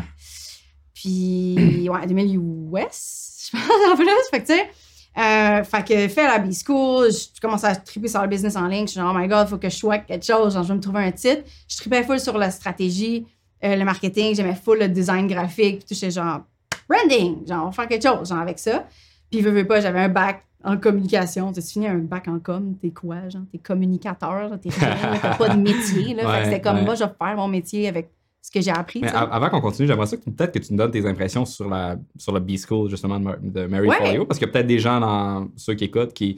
Puis, 0.93 1.89
ouais, 1.89 2.07
2000 2.07 2.35
US, 2.35 3.49
je 3.51 3.57
pense, 3.57 3.91
en 3.91 3.95
plus. 3.95 4.07
Fait 4.31 4.41
que, 4.41 4.47
tu 4.47 4.53
sais, 4.53 4.69
euh, 5.17 5.63
fait 5.63 5.87
que, 5.87 6.07
fait 6.07 6.27
la 6.27 6.39
B-School, 6.39 7.11
je 7.11 7.17
je 7.35 7.41
commence 7.41 7.63
à 7.63 7.75
triper 7.75 8.07
sur 8.07 8.21
le 8.21 8.27
business 8.27 8.55
en 8.55 8.67
ligne. 8.67 8.85
Je 8.85 8.91
suis 8.91 8.99
genre, 8.99 9.13
oh 9.13 9.17
my 9.17 9.27
god, 9.27 9.47
faut 9.47 9.57
que 9.57 9.69
je 9.69 9.75
sois 9.75 9.97
quelque 9.99 10.25
chose. 10.25 10.53
Genre, 10.53 10.63
je 10.63 10.67
vais 10.69 10.75
me 10.75 10.81
trouver 10.81 11.03
un 11.03 11.11
titre. 11.11 11.43
Je 11.67 11.77
tripais 11.77 12.03
full 12.03 12.19
sur 12.19 12.37
la 12.37 12.51
stratégie, 12.51 13.25
euh, 13.63 13.75
le 13.75 13.83
marketing. 13.83 14.35
J'aimais 14.35 14.55
full 14.55 14.79
le 14.79 14.87
design 14.87 15.27
graphique. 15.27 15.85
Puis, 15.85 15.99
tout, 15.99 16.09
genre, 16.11 16.41
branding. 16.87 17.47
Genre, 17.47 17.63
on 17.63 17.65
va 17.67 17.71
faire 17.71 17.87
quelque 17.87 18.07
chose, 18.07 18.29
genre, 18.29 18.39
avec 18.39 18.59
ça. 18.59 18.85
Puis, 19.31 19.41
veux, 19.41 19.51
veux 19.51 19.65
pas, 19.67 19.81
j'avais 19.81 19.99
un 19.99 20.09
bac 20.09 20.45
en 20.63 20.77
communication. 20.77 21.51
Tu 21.51 21.61
sais, 21.61 21.67
tu 21.67 21.73
finis 21.73 21.87
un 21.87 21.97
bac 21.97 22.27
en 22.27 22.39
com, 22.39 22.75
t'es 22.81 22.91
quoi, 22.91 23.27
genre? 23.29 23.43
T'es 23.51 23.57
communicateur, 23.57 24.51
t'es 24.61 24.69
rien, 24.79 25.19
t'as 25.21 25.35
pas 25.35 25.49
de 25.49 25.59
métier, 25.59 26.13
là. 26.13 26.23
fait 26.23 26.27
Ouais, 26.27 26.39
que 26.39 26.45
c'était 26.45 26.61
comme, 26.61 26.77
ouais. 26.77 26.85
moi, 26.85 26.95
je 26.95 27.03
vais 27.03 27.11
faire 27.17 27.35
mon 27.35 27.47
métier 27.47 27.87
avec 27.87 28.11
ce 28.41 28.51
que 28.51 28.61
j'ai 28.61 28.71
appris, 28.71 29.01
Mais 29.01 29.09
avant 29.09 29.49
qu'on 29.49 29.61
continue, 29.61 29.87
j'aimerais 29.87 30.07
ça 30.07 30.17
que 30.17 30.29
peut-être 30.29 30.53
que 30.53 30.59
tu 30.59 30.71
nous 30.73 30.77
donnes 30.77 30.91
tes 30.91 31.05
impressions 31.05 31.45
sur 31.45 31.67
la 31.69 31.97
sur 32.17 32.33
le 32.33 32.39
B-School, 32.39 32.89
justement, 32.89 33.19
de, 33.19 33.23
Mar- 33.25 33.37
de 33.41 33.65
Mary 33.65 33.87
Ouais. 33.87 33.95
Folio, 33.97 34.25
parce 34.25 34.39
qu'il 34.39 34.47
y 34.47 34.49
a 34.49 34.53
peut-être 34.53 34.67
des 34.67 34.79
gens 34.79 34.99
dans 34.99 35.47
ceux 35.57 35.73
qui 35.75 35.83
écoutent 35.85 36.13
qui 36.13 36.37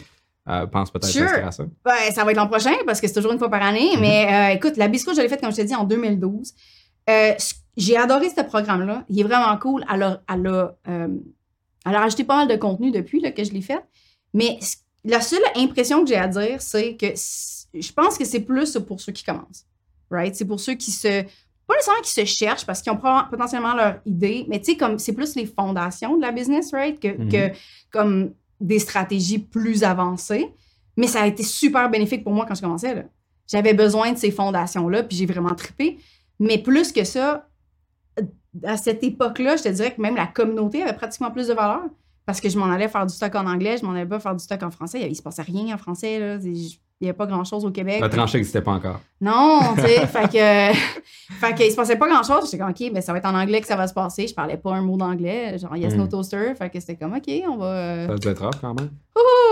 euh, 0.50 0.66
pensent 0.66 0.90
peut-être 0.92 1.06
Sure. 1.12 1.28
à 1.46 1.52
ça. 1.52 1.64
Ben, 1.86 1.92
ça 2.12 2.24
va 2.24 2.32
être 2.32 2.38
l'an 2.38 2.48
prochain 2.48 2.74
parce 2.88 3.00
que 3.00 3.08
c'est 3.08 3.14
toujours 3.14 3.32
une 3.32 3.38
fois 3.40 3.50
par 3.50 3.62
année. 3.62 3.92
Mhm. 3.96 4.02
Mais 4.02 4.28
euh, 4.52 4.56
écoute, 4.56 4.76
la 4.78 4.88
Bisco, 4.88 5.14
je 5.14 5.22
l'ai 5.22 5.30
faite, 5.30 5.40
comme 5.42 5.52
je 5.52 5.58
t'ai 5.58 5.64
dit, 5.66 5.76
en 5.76 5.84
2012. 5.84 6.54
Euh, 7.10 7.34
j'ai 7.78 7.96
adoré 7.98 8.30
ce 8.30 8.42
programme-là. 8.42 9.06
Il 9.08 9.20
est 9.20 9.24
vraiment 9.24 9.56
cool. 9.58 9.86
Elle 9.94 10.04
a, 10.04 10.22
elle 10.34 10.48
a, 10.48 10.76
euh, 10.90 11.08
elle 11.86 11.96
a 11.96 12.00
rajouté 12.00 12.24
pas 12.24 12.38
mal 12.38 12.48
de 12.48 12.56
contenu 12.60 12.92
depuis 12.92 13.20
là, 13.22 13.32
que 13.32 13.44
je 13.44 13.52
l'ai 13.52 13.62
fait. 13.62 13.84
Mais 14.34 14.58
la 15.06 15.22
seule 15.22 15.42
impression 15.56 16.02
que 16.04 16.10
j'ai 16.10 16.16
à 16.18 16.28
dire, 16.28 16.60
c'est 16.62 16.96
que 16.98 17.08
je 17.74 17.94
pense 17.94 18.18
que 18.18 18.26
c'est 18.26 18.42
plus 18.42 18.78
pour 18.88 19.00
ceux 19.00 19.12
qui 19.12 19.24
commencent. 19.24 19.66
Right? 20.10 20.36
C'est 20.36 20.46
pour 20.46 20.60
ceux 20.60 20.74
qui 20.74 20.92
se. 20.92 21.24
Pas 21.72 21.78
nécessairement 21.78 22.02
qui 22.02 22.12
se 22.12 22.26
cherchent 22.26 22.66
parce 22.66 22.82
qu'ils 22.82 22.92
ont 22.92 23.00
potentiellement 23.30 23.74
leur 23.74 23.96
idée, 24.06 24.46
mais 24.50 24.60
tu 24.60 24.72
sais, 24.72 24.78
comme 24.78 25.00
c'est 25.00 25.14
plus 25.14 25.36
les 25.36 25.46
fondations 25.46 26.18
de 26.18 26.22
la 26.22 26.32
business, 26.34 26.72
right? 26.74 27.00
Que, 27.00 27.08
Mhm. 27.18 27.32
que 27.32 27.58
comme 27.92 28.34
des 28.60 28.80
stratégies 28.80 29.40
plus 29.40 29.84
avancées. 29.84 30.50
Mais 30.98 31.08
ça 31.08 31.22
a 31.22 31.28
été 31.28 31.44
super 31.44 31.90
bénéfique 31.90 32.24
pour 32.24 32.34
moi 32.34 32.46
quand 32.46 32.56
je 32.56 32.62
commençais. 32.62 33.06
J'avais 33.48 33.74
besoin 33.74 34.12
de 34.12 34.18
ces 34.18 34.32
fondations-là, 34.32 35.04
puis 35.04 35.16
j'ai 35.16 35.26
vraiment 35.26 35.56
trippé. 35.56 35.98
Mais 36.40 36.58
plus 36.58 36.92
que 36.92 37.06
ça, 37.06 37.48
à 38.64 38.76
cette 38.76 39.02
époque-là, 39.04 39.56
je 39.56 39.64
te 39.64 39.70
dirais 39.70 39.94
que 39.96 40.02
même 40.02 40.16
la 40.18 40.28
communauté 40.28 40.84
avait 40.84 40.94
pratiquement 40.94 41.32
plus 41.32 41.48
de 41.48 41.54
valeur. 41.54 41.84
Parce 42.26 42.42
que 42.42 42.50
je 42.50 42.58
m'en 42.60 42.66
allais 42.66 42.88
faire 42.90 43.06
du 43.06 43.14
stock 43.14 43.34
en 43.36 43.48
anglais, 43.48 43.78
je 43.80 43.86
m'en 43.86 43.94
allais 43.94 44.06
pas 44.06 44.20
faire 44.20 44.36
du 44.36 44.44
stock 44.44 44.62
en 44.62 44.72
français. 44.72 45.02
Il 45.02 45.10
ne 45.10 45.14
se 45.14 45.22
passait 45.22 45.42
rien 45.42 45.74
en 45.74 45.78
français. 45.78 46.20
Là. 46.20 46.38
Il 47.02 47.06
n'y 47.06 47.10
avait 47.10 47.18
pas 47.18 47.26
grand-chose 47.26 47.66
au 47.66 47.72
Québec. 47.72 48.00
La 48.00 48.10
tranchée 48.10 48.38
n'existait 48.38 48.62
pas 48.62 48.74
encore. 48.74 49.00
Non, 49.20 49.60
tu 49.76 49.82
sais, 49.82 50.06
fait 50.08 50.28
que, 50.28 50.78
fait 51.36 51.54
que 51.56 51.64
il 51.64 51.72
se 51.72 51.76
passait 51.76 51.96
pas 51.98 52.08
grand 52.08 52.22
chose. 52.24 52.46
J'étais 52.46 52.60
comme, 52.60 52.70
OK, 52.70 52.94
ben 52.94 53.02
ça 53.02 53.12
va 53.12 53.18
être 53.18 53.26
en 53.26 53.34
anglais 53.36 53.60
que 53.60 53.68
ça 53.68 53.76
va 53.76 53.88
se 53.88 53.94
passer. 53.94 54.28
Je 54.28 54.34
parlais 54.36 54.56
pas 54.58 54.74
un 54.76 54.82
mot 54.82 54.98
d'anglais, 54.98 55.58
genre 55.58 55.76
yes, 55.76 55.96
no 55.96 56.06
Mm. 56.06 56.10
toaster. 56.10 56.54
Fait 56.56 56.70
que 56.70 56.80
c'était 56.80 56.96
comme, 56.96 57.14
OK, 57.16 57.28
on 57.50 57.58
va. 57.58 57.66
euh, 57.66 58.08
Ça 58.08 58.16
devait 58.16 58.32
être 58.32 58.44
rough 58.46 58.62
quand 58.62 58.74
même. 58.80 58.90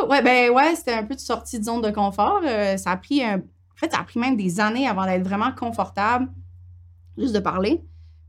Ouais, 0.09 0.21
ben 0.21 0.51
ouais, 0.51 0.75
c'était 0.75 0.93
un 0.93 1.03
peu 1.03 1.15
de 1.15 1.19
sortie 1.19 1.59
de 1.59 1.63
zone 1.65 1.81
de 1.81 1.89
confort. 1.91 2.41
Euh, 2.45 2.77
ça 2.77 2.91
a 2.91 2.97
pris 2.97 3.23
un... 3.23 3.37
En 3.37 3.77
fait, 3.77 3.91
ça 3.91 3.99
a 3.99 4.03
pris 4.03 4.19
même 4.19 4.37
des 4.37 4.59
années 4.59 4.87
avant 4.87 5.05
d'être 5.05 5.23
vraiment 5.23 5.51
confortable, 5.57 6.27
juste 7.17 7.33
de 7.33 7.39
parler. 7.39 7.81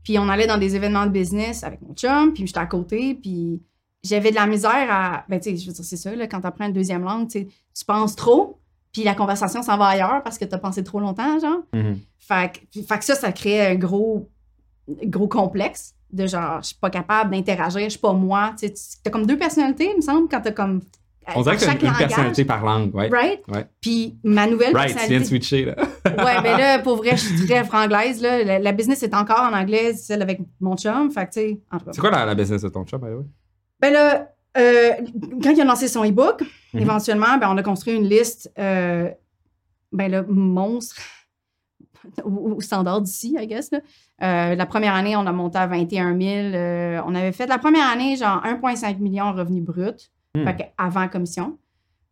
Puis 0.03 0.17
on 0.17 0.27
allait 0.29 0.47
dans 0.47 0.57
des 0.57 0.75
événements 0.75 1.05
de 1.05 1.11
business 1.11 1.63
avec 1.63 1.81
mon 1.81 1.93
chum, 1.93 2.33
puis 2.33 2.47
j'étais 2.47 2.59
à 2.59 2.65
côté, 2.65 3.13
puis 3.15 3.61
j'avais 4.03 4.31
de 4.31 4.35
la 4.35 4.47
misère 4.47 4.87
à... 4.89 5.25
Ben, 5.29 5.39
tu 5.39 5.51
sais, 5.51 5.57
je 5.57 5.67
veux 5.67 5.73
dire, 5.73 5.85
c'est 5.85 5.97
ça, 5.97 6.15
là, 6.15 6.25
quand 6.27 6.41
tu 6.41 6.47
apprends 6.47 6.65
une 6.65 6.73
deuxième 6.73 7.03
langue, 7.03 7.27
tu 7.27 7.45
penses 7.85 8.15
trop, 8.15 8.60
puis 8.93 9.03
la 9.03 9.15
conversation 9.15 9.61
s'en 9.63 9.77
va 9.77 9.87
ailleurs 9.87 10.21
parce 10.23 10.37
que 10.37 10.45
tu 10.45 10.53
as 10.53 10.57
pensé 10.57 10.83
trop 10.83 10.99
longtemps, 10.99 11.39
genre. 11.39 11.59
Mhm. 11.73 11.99
Fait 12.19 12.51
que, 12.73 12.81
fait 12.81 12.97
que 12.99 13.05
ça, 13.05 13.15
ça 13.15 13.31
créait 13.31 13.67
un 13.71 13.75
gros, 13.75 14.29
gros 15.05 15.27
complexe 15.27 15.93
de 16.11 16.27
genre, 16.27 16.59
je 16.61 16.67
suis 16.67 16.75
pas 16.75 16.89
capable 16.89 17.31
d'interagir, 17.31 17.83
je 17.85 17.89
suis 17.91 17.99
pas 17.99 18.13
moi. 18.13 18.53
Tu 18.59 18.67
tu- 18.73 18.81
t'as 19.03 19.09
comme 19.11 19.25
deux 19.25 19.37
personnalités, 19.37 19.89
il 19.91 19.97
me 19.97 20.01
semble, 20.01 20.27
quand 20.29 20.41
t'as 20.41 20.51
comme 20.51 20.81
On 21.35 21.41
dirait 21.41 21.55
que 21.55 21.61
c'est 21.61 21.71
une 21.73 21.83
langage, 21.83 21.97
personnalité 21.99 22.43
par 22.45 22.65
langue, 22.65 22.93
ouais. 22.95 23.07
Right? 23.09 23.41
Ouais. 23.47 23.65
Puis 23.79 24.17
ma 24.23 24.45
nouvelle 24.47 24.75
Right, 24.75 24.89
tu 24.89 24.95
viens 24.97 25.19
de 25.19 25.19
personnalité. 25.19 25.25
switcher, 25.25 25.65
là. 25.65 25.75
ouais, 26.25 26.41
mais 26.43 26.57
là, 26.57 26.79
pour 26.83 26.97
vrai, 26.97 27.11
je 27.11 27.25
suis 27.27 27.45
très 27.47 27.63
franglaise. 27.63 28.21
Là. 28.21 28.43
La, 28.43 28.59
la 28.59 28.71
business 28.73 29.03
est 29.03 29.13
encore 29.13 29.39
en 29.39 29.53
anglais, 29.53 29.93
celle 29.93 30.21
avec 30.21 30.41
mon 30.59 30.75
chum. 30.75 31.09
Fait 31.11 31.27
que, 31.27 31.31
tu 31.33 31.39
sais, 31.39 31.61
en 31.71 31.77
tout 31.79 31.85
cas. 31.85 31.91
C'est 31.93 32.01
quoi 32.01 32.11
la, 32.11 32.25
la 32.25 32.35
business 32.35 32.61
de 32.63 32.69
ton 32.69 32.83
chum, 32.85 32.99
by 32.99 33.07
the 33.07 33.17
way? 33.17 33.25
Ben 33.79 33.93
là, 33.93 34.29
euh, 34.57 34.91
quand 35.43 35.51
il 35.51 35.61
a 35.61 35.65
lancé 35.65 35.87
son 35.87 36.03
e-book, 36.03 36.43
Mhm. 36.73 36.81
éventuellement, 36.81 37.37
ben, 37.37 37.49
on 37.51 37.57
a 37.57 37.63
construit 37.63 37.93
une 37.95 38.07
liste, 38.07 38.51
euh, 38.57 39.09
ben 39.91 40.09
là, 40.11 40.23
monstre, 40.27 40.95
au, 42.23 42.53
au 42.55 42.61
standard 42.61 43.01
d'ici, 43.01 43.35
I 43.39 43.45
guess. 43.47 43.71
Là. 43.71 43.79
Euh, 44.23 44.55
la 44.55 44.65
première 44.65 44.93
année, 44.95 45.15
on 45.15 45.25
a 45.27 45.31
monté 45.31 45.57
à 45.57 45.67
21 45.67 46.17
000. 46.19 46.29
euh, 46.55 47.01
on 47.05 47.13
avait 47.15 47.31
fait 47.33 47.47
la 47.47 47.57
première 47.57 47.87
année, 47.89 48.15
genre 48.15 48.41
1,5 48.45 48.99
million 48.99 49.25
en 49.25 49.33
revenus 49.33 49.63
bruts, 49.63 50.09
fait 50.35 50.55
que 50.57 50.63
avant 50.77 51.07
commission. 51.07 51.57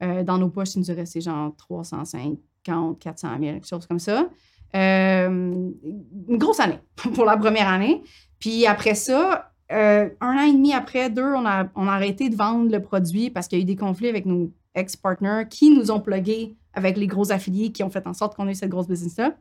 Dans 0.01 0.37
nos 0.37 0.47
poches, 0.49 0.75
il 0.75 0.79
nous 0.79 0.91
est 0.91 0.93
resté 0.93 1.19
genre 1.21 1.53
350, 1.57 2.99
400 2.99 3.27
000, 3.39 3.53
quelque 3.55 3.67
chose 3.67 3.85
comme 3.85 3.99
ça. 3.99 4.29
Une 4.73 5.73
grosse 6.37 6.59
année 6.59 6.79
pour 7.15 7.25
la 7.25 7.37
première 7.37 7.67
année. 7.67 8.01
Puis 8.39 8.65
après 8.65 8.95
ça, 8.95 9.48
euh, 9.71 10.09
un 10.21 10.37
an 10.37 10.41
et 10.47 10.51
demi 10.53 10.73
après, 10.73 11.09
deux, 11.09 11.23
on 11.33 11.45
a, 11.45 11.67
on 11.75 11.87
a 11.87 11.91
arrêté 11.91 12.29
de 12.29 12.35
vendre 12.35 12.71
le 12.71 12.81
produit 12.81 13.29
parce 13.29 13.47
qu'il 13.47 13.59
y 13.59 13.61
a 13.61 13.63
eu 13.63 13.65
des 13.65 13.75
conflits 13.75 14.07
avec 14.09 14.25
nos 14.25 14.51
ex-partners 14.75 15.43
qui 15.49 15.69
nous 15.71 15.91
ont 15.91 15.99
plugués 15.99 16.55
avec 16.73 16.97
les 16.97 17.07
gros 17.07 17.31
affiliés 17.31 17.71
qui 17.71 17.83
ont 17.83 17.89
fait 17.89 18.05
en 18.07 18.13
sorte 18.13 18.35
qu'on 18.35 18.47
ait 18.47 18.53
cette 18.53 18.69
grosse 18.69 18.87
business-là. 18.87 19.33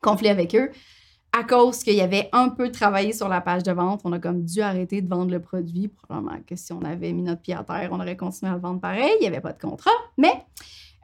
Conflit 0.00 0.28
avec 0.28 0.54
eux. 0.54 0.70
À 1.36 1.42
cause 1.42 1.82
qu'il 1.82 1.94
y 1.94 2.00
avait 2.00 2.28
un 2.32 2.48
peu 2.48 2.70
travaillé 2.70 3.12
sur 3.12 3.28
la 3.28 3.40
page 3.40 3.62
de 3.64 3.72
vente, 3.72 4.02
on 4.04 4.12
a 4.12 4.18
comme 4.20 4.44
dû 4.44 4.60
arrêter 4.60 5.02
de 5.02 5.08
vendre 5.08 5.30
le 5.32 5.40
produit. 5.40 5.88
Probablement 5.88 6.38
que 6.46 6.54
si 6.56 6.72
on 6.72 6.82
avait 6.82 7.12
mis 7.12 7.22
notre 7.22 7.40
pied 7.42 7.54
à 7.54 7.64
terre, 7.64 7.88
on 7.90 7.98
aurait 8.00 8.16
continué 8.16 8.52
à 8.52 8.54
le 8.54 8.60
vendre 8.60 8.80
pareil. 8.80 9.10
Il 9.18 9.22
n'y 9.22 9.26
avait 9.26 9.40
pas 9.40 9.52
de 9.52 9.60
contrat. 9.60 9.90
Mais 10.16 10.32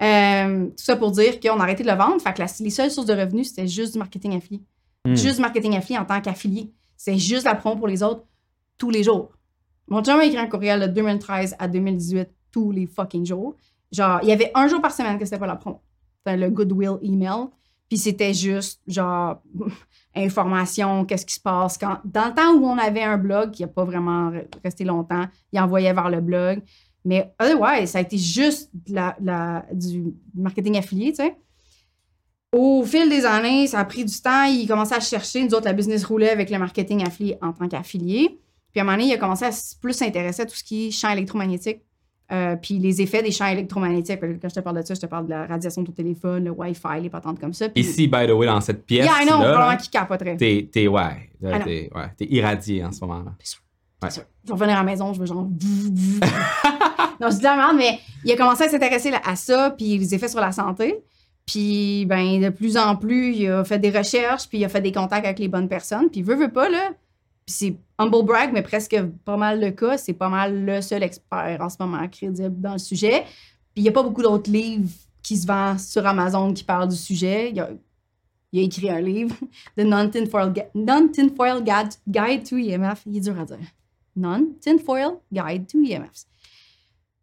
euh, 0.02 0.67
tout 0.67 0.85
ça 0.85 0.97
pour 0.97 1.11
dire 1.11 1.40
qu'on 1.40 1.59
a 1.59 1.62
arrêté 1.64 1.83
de 1.83 1.90
le 1.90 1.97
vendre. 1.97 2.21
Fait 2.21 2.33
que 2.33 2.38
la- 2.40 2.47
les 2.61 2.71
seules 2.71 2.90
sources 2.90 3.07
de 3.09 3.14
revenus, 3.14 3.49
c'était 3.49 3.67
juste 3.67 3.93
du 3.95 3.99
marketing 3.99 4.37
affilié. 4.37 4.62
Hmm. 5.05 5.14
Juste 5.14 5.37
du 5.37 5.40
marketing 5.43 5.76
affilié 5.76 5.99
en 5.99 6.05
tant 6.05 6.21
qu'affilié. 6.21 6.73
C'est 6.97 7.19
juste 7.19 7.45
la 7.45 7.55
promo 7.55 7.76
pour 7.76 7.88
les 7.88 8.02
autres 8.02 8.23
tous 8.81 8.91
les 8.91 9.05
jours. 9.05 9.31
Mon 9.87 10.03
chum 10.03 10.19
a 10.19 10.25
écrit 10.25 10.39
un 10.39 10.47
courriel 10.49 10.81
de 10.81 10.87
2013 10.87 11.55
à 11.59 11.69
2018 11.69 12.29
tous 12.51 12.73
les 12.73 12.87
fucking 12.87 13.25
jours. 13.27 13.55
Genre, 13.93 14.19
il 14.23 14.29
y 14.29 14.33
avait 14.33 14.51
un 14.55 14.67
jour 14.67 14.81
par 14.81 14.93
semaine 14.93 15.19
que 15.19 15.25
c'était 15.25 15.39
pas 15.39 15.47
la 15.47 15.57
promo. 15.57 15.81
C'était 16.25 16.37
le 16.37 16.51
goodwill 16.51 16.97
email. 17.03 17.47
Puis 17.89 17.99
c'était 17.99 18.33
juste, 18.33 18.81
genre, 18.87 19.43
information, 20.17 21.05
qu'est-ce 21.05 21.27
qui 21.27 21.35
se 21.35 21.41
passe. 21.41 21.79
Dans 21.79 22.27
le 22.29 22.35
temps 22.35 22.55
où 22.55 22.65
on 22.67 22.79
avait 22.79 23.03
un 23.03 23.19
blog 23.19 23.51
qui 23.51 23.63
n'a 23.63 23.69
pas 23.69 23.85
vraiment 23.85 24.31
re- 24.31 24.47
resté 24.65 24.85
longtemps, 24.85 25.25
il 25.53 25.61
envoyait 25.61 25.93
vers 25.93 26.09
le 26.09 26.21
blog. 26.21 26.63
Mais 27.05 27.33
otherwise, 27.41 27.91
ça 27.91 27.99
a 27.99 28.01
été 28.03 28.17
juste 28.17 28.71
du 28.75 30.15
marketing 30.35 30.79
affilié, 30.79 31.11
tu 31.11 31.17
sais. 31.17 31.37
Au 32.53 32.83
fil 32.85 33.09
des 33.09 33.25
années, 33.25 33.67
ça 33.69 33.79
a 33.81 33.85
pris 33.85 34.05
du 34.05 34.21
temps. 34.21 34.45
Il 34.45 34.67
commençait 34.67 34.97
à 34.97 35.01
chercher. 35.01 35.45
Nous 35.45 35.55
autres, 35.55 35.67
la 35.67 35.73
business 35.73 36.05
roulait 36.05 36.31
avec 36.31 36.51
le 36.51 36.59
marketing 36.59 37.05
affilié 37.07 37.39
en 37.43 37.53
tant 37.53 37.69
qu'affilié. 37.69 38.41
Puis 38.73 38.81
à 38.81 38.83
un 38.83 38.85
moment 38.85 38.97
donné, 38.97 39.09
il 39.11 39.15
a 39.15 39.19
commencé 39.19 39.45
à 39.45 39.50
plus 39.81 39.93
s'intéresser 39.93 40.43
à 40.43 40.47
tout 40.47 40.55
ce 40.55 40.62
qui 40.65 40.89
est 40.89 40.91
champ 40.91 41.11
électromagnétique. 41.11 41.81
euh, 42.33 42.55
puis 42.55 42.79
les 42.79 43.03
effets 43.03 43.23
des 43.25 43.33
champs 43.33 43.49
électromagnétiques. 43.49 44.21
Quand 44.21 44.49
je 44.49 44.55
te 44.55 44.61
parle 44.61 44.77
de 44.81 44.87
ça, 44.87 44.95
je 44.95 45.00
te 45.00 45.07
parle 45.07 45.25
de 45.25 45.31
la 45.31 45.47
radiation 45.47 45.83
de 45.83 45.89
ton 45.89 45.93
téléphone, 45.93 46.45
le 46.45 46.50
Wi-Fi, 46.53 47.00
les 47.03 47.11
patentes 47.11 47.41
comme 47.41 47.53
ça. 47.53 47.69
Puis, 47.69 47.81
Ici, 47.83 48.07
by 48.07 48.27
the 48.29 48.31
way, 48.31 48.47
dans 48.47 48.61
cette 48.61 48.87
pièce. 48.87 49.05
yeah, 49.05 49.23
I 49.23 49.27
know, 49.27 49.41
là, 49.41 49.50
probablement 49.53 49.77
qu'il 49.79 49.91
capoterait. 49.91 50.37
T'es, 50.37 50.69
t'es, 50.73 50.87
ouais, 50.87 51.31
là, 51.41 51.50
Ah 51.55 51.59
t'es, 51.59 51.91
ouais, 51.93 52.07
t'es 52.17 52.27
irradié 52.31 52.85
en 52.85 52.93
ce 52.93 53.00
moment-là. 53.05 53.33
C'est 53.41 53.49
sûr. 53.55 53.61
Ouais. 54.03 54.11
Sûr. 54.11 54.23
Je 54.45 54.49
vais 54.49 54.55
revenir 54.55 54.77
à 54.77 54.79
la 54.79 54.85
maison, 54.85 55.12
je 55.12 55.21
vais 55.21 55.27
genre. 55.27 55.43
non, 57.21 57.31
je 57.31 57.37
dis 57.37 57.43
la 57.43 57.57
merde, 57.57 57.77
mais 57.77 57.99
il 58.25 58.33
a 58.33 58.37
commencé 58.37 58.62
à 58.65 58.69
s'intéresser 58.69 59.11
là- 59.11 59.21
à 59.25 59.37
ça, 59.37 59.75
puis 59.77 59.99
les 59.99 60.15
effets 60.15 60.29
sur 60.29 60.41
la 60.41 60.53
santé. 60.53 61.03
Puis, 61.47 62.07
ben, 62.07 62.41
de 62.41 62.49
plus 62.50 62.77
en 62.77 62.95
plus, 62.97 63.35
il 63.35 63.49
a 63.50 63.65
fait 63.65 63.79
des 63.79 63.91
recherches, 63.91 64.49
puis 64.49 64.59
il 64.59 64.65
a 64.65 64.69
fait 64.69 64.81
des 64.81 64.93
contacts 64.93 65.25
avec 65.27 65.39
les 65.41 65.49
bonnes 65.49 65.69
personnes. 65.69 66.09
Puis, 66.11 66.23
veut, 66.23 66.37
veut 66.37 66.53
pas, 66.53 66.69
là. 66.69 66.91
C'est 67.50 67.76
humble 67.99 68.25
brag, 68.25 68.52
mais 68.52 68.62
presque 68.62 69.00
pas 69.25 69.37
mal 69.37 69.61
le 69.61 69.71
cas. 69.71 69.99
C'est 69.99 70.14
pas 70.14 70.28
mal 70.28 70.64
le 70.64 70.80
seul 70.80 71.02
expert 71.02 71.59
en 71.61 71.69
ce 71.69 71.76
moment 71.80 72.07
crédible 72.09 72.61
dans 72.61 72.73
le 72.73 72.78
sujet. 72.78 73.25
Puis, 73.75 73.83
il 73.83 73.83
n'y 73.83 73.88
a 73.88 73.92
pas 73.92 74.02
beaucoup 74.02 74.23
d'autres 74.23 74.50
livres 74.50 74.88
qui 75.23 75.37
se 75.37 75.47
vendent 75.47 75.78
sur 75.78 76.07
Amazon 76.07 76.52
qui 76.52 76.64
parlent 76.64 76.88
du 76.88 76.97
sujet. 76.97 77.50
Il 77.50 77.61
a, 77.61 77.71
écrit 78.52 78.90
un 78.90 79.00
livre, 79.00 79.35
The 79.76 79.83
Non-Tinfoil 79.83 80.52
Guide, 81.62 81.92
Guide 82.09 82.49
to 82.49 82.57
EMF. 82.57 83.02
Il 83.07 83.16
est 83.16 83.21
dur 83.21 83.38
à 83.38 83.45
dire. 83.45 83.59
Non-Tinfoil 84.16 85.19
Guide 85.33 85.66
to 85.66 85.78
EMFs. 85.78 86.30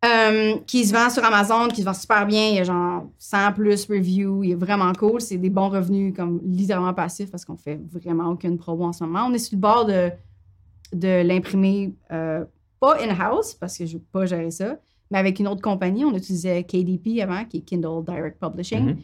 Euh, 0.05 0.57
qui 0.67 0.85
se 0.85 0.93
vend 0.93 1.09
sur 1.09 1.25
Amazon, 1.25 1.69
qui 1.69 1.81
se 1.81 1.85
vend 1.85 1.93
super 1.93 2.27
bien. 2.27 2.49
Il 2.49 2.55
y 2.55 2.59
a 2.59 2.63
genre 2.63 3.09
100 3.17 3.53
plus 3.53 3.87
reviews. 3.89 4.43
Il 4.43 4.51
est 4.51 4.55
vraiment 4.55 4.93
cool. 4.93 5.19
C'est 5.21 5.37
des 5.37 5.49
bons 5.49 5.69
revenus, 5.69 6.13
comme 6.15 6.39
littéralement 6.45 6.93
passifs, 6.93 7.31
parce 7.31 7.43
qu'on 7.45 7.57
fait 7.57 7.79
vraiment 7.91 8.29
aucune 8.29 8.57
promo 8.57 8.85
en 8.85 8.93
ce 8.93 9.03
moment. 9.03 9.25
On 9.27 9.33
est 9.33 9.39
sur 9.39 9.55
le 9.55 9.61
bord 9.61 9.85
de, 9.85 10.11
de 10.93 11.23
l'imprimer, 11.23 11.95
euh, 12.11 12.45
pas 12.79 13.01
in-house, 13.01 13.55
parce 13.55 13.75
que 13.75 13.87
je 13.87 13.93
ne 13.93 13.97
veux 13.97 14.05
pas 14.11 14.27
gérer 14.27 14.51
ça, 14.51 14.77
mais 15.09 15.17
avec 15.17 15.39
une 15.39 15.47
autre 15.47 15.61
compagnie. 15.61 16.05
On 16.05 16.13
utilisait 16.15 16.63
KDP 16.63 17.19
avant, 17.21 17.43
qui 17.45 17.57
est 17.57 17.61
Kindle 17.61 18.05
Direct 18.05 18.39
Publishing. 18.39 18.85
Mhm. 18.85 18.97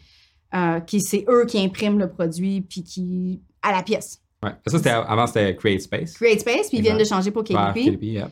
Euh, 0.55 0.79
qui 0.81 1.01
c'est 1.01 1.25
eux 1.27 1.47
qui 1.47 1.57
impriment 1.57 1.97
le 1.97 2.07
produit 2.07 2.61
puis 2.61 2.83
qui 2.83 3.41
à 3.63 3.71
la 3.71 3.81
pièce. 3.81 4.21
Ouais. 4.43 4.51
Ça, 4.67 4.77
c'était, 4.77 4.91
avant, 4.91 5.25
c'était 5.25 5.55
Create 5.55 5.81
Space. 5.81 6.13
Create 6.13 6.41
Space 6.41 6.67
puis 6.67 6.77
ils 6.77 6.81
viennent 6.83 6.99
de 6.99 7.03
changer 7.03 7.31
pour 7.31 7.43
KDP. 7.43 7.57
Ouais, 7.57 7.85
KDP, 7.85 8.03
yeah. 8.03 8.29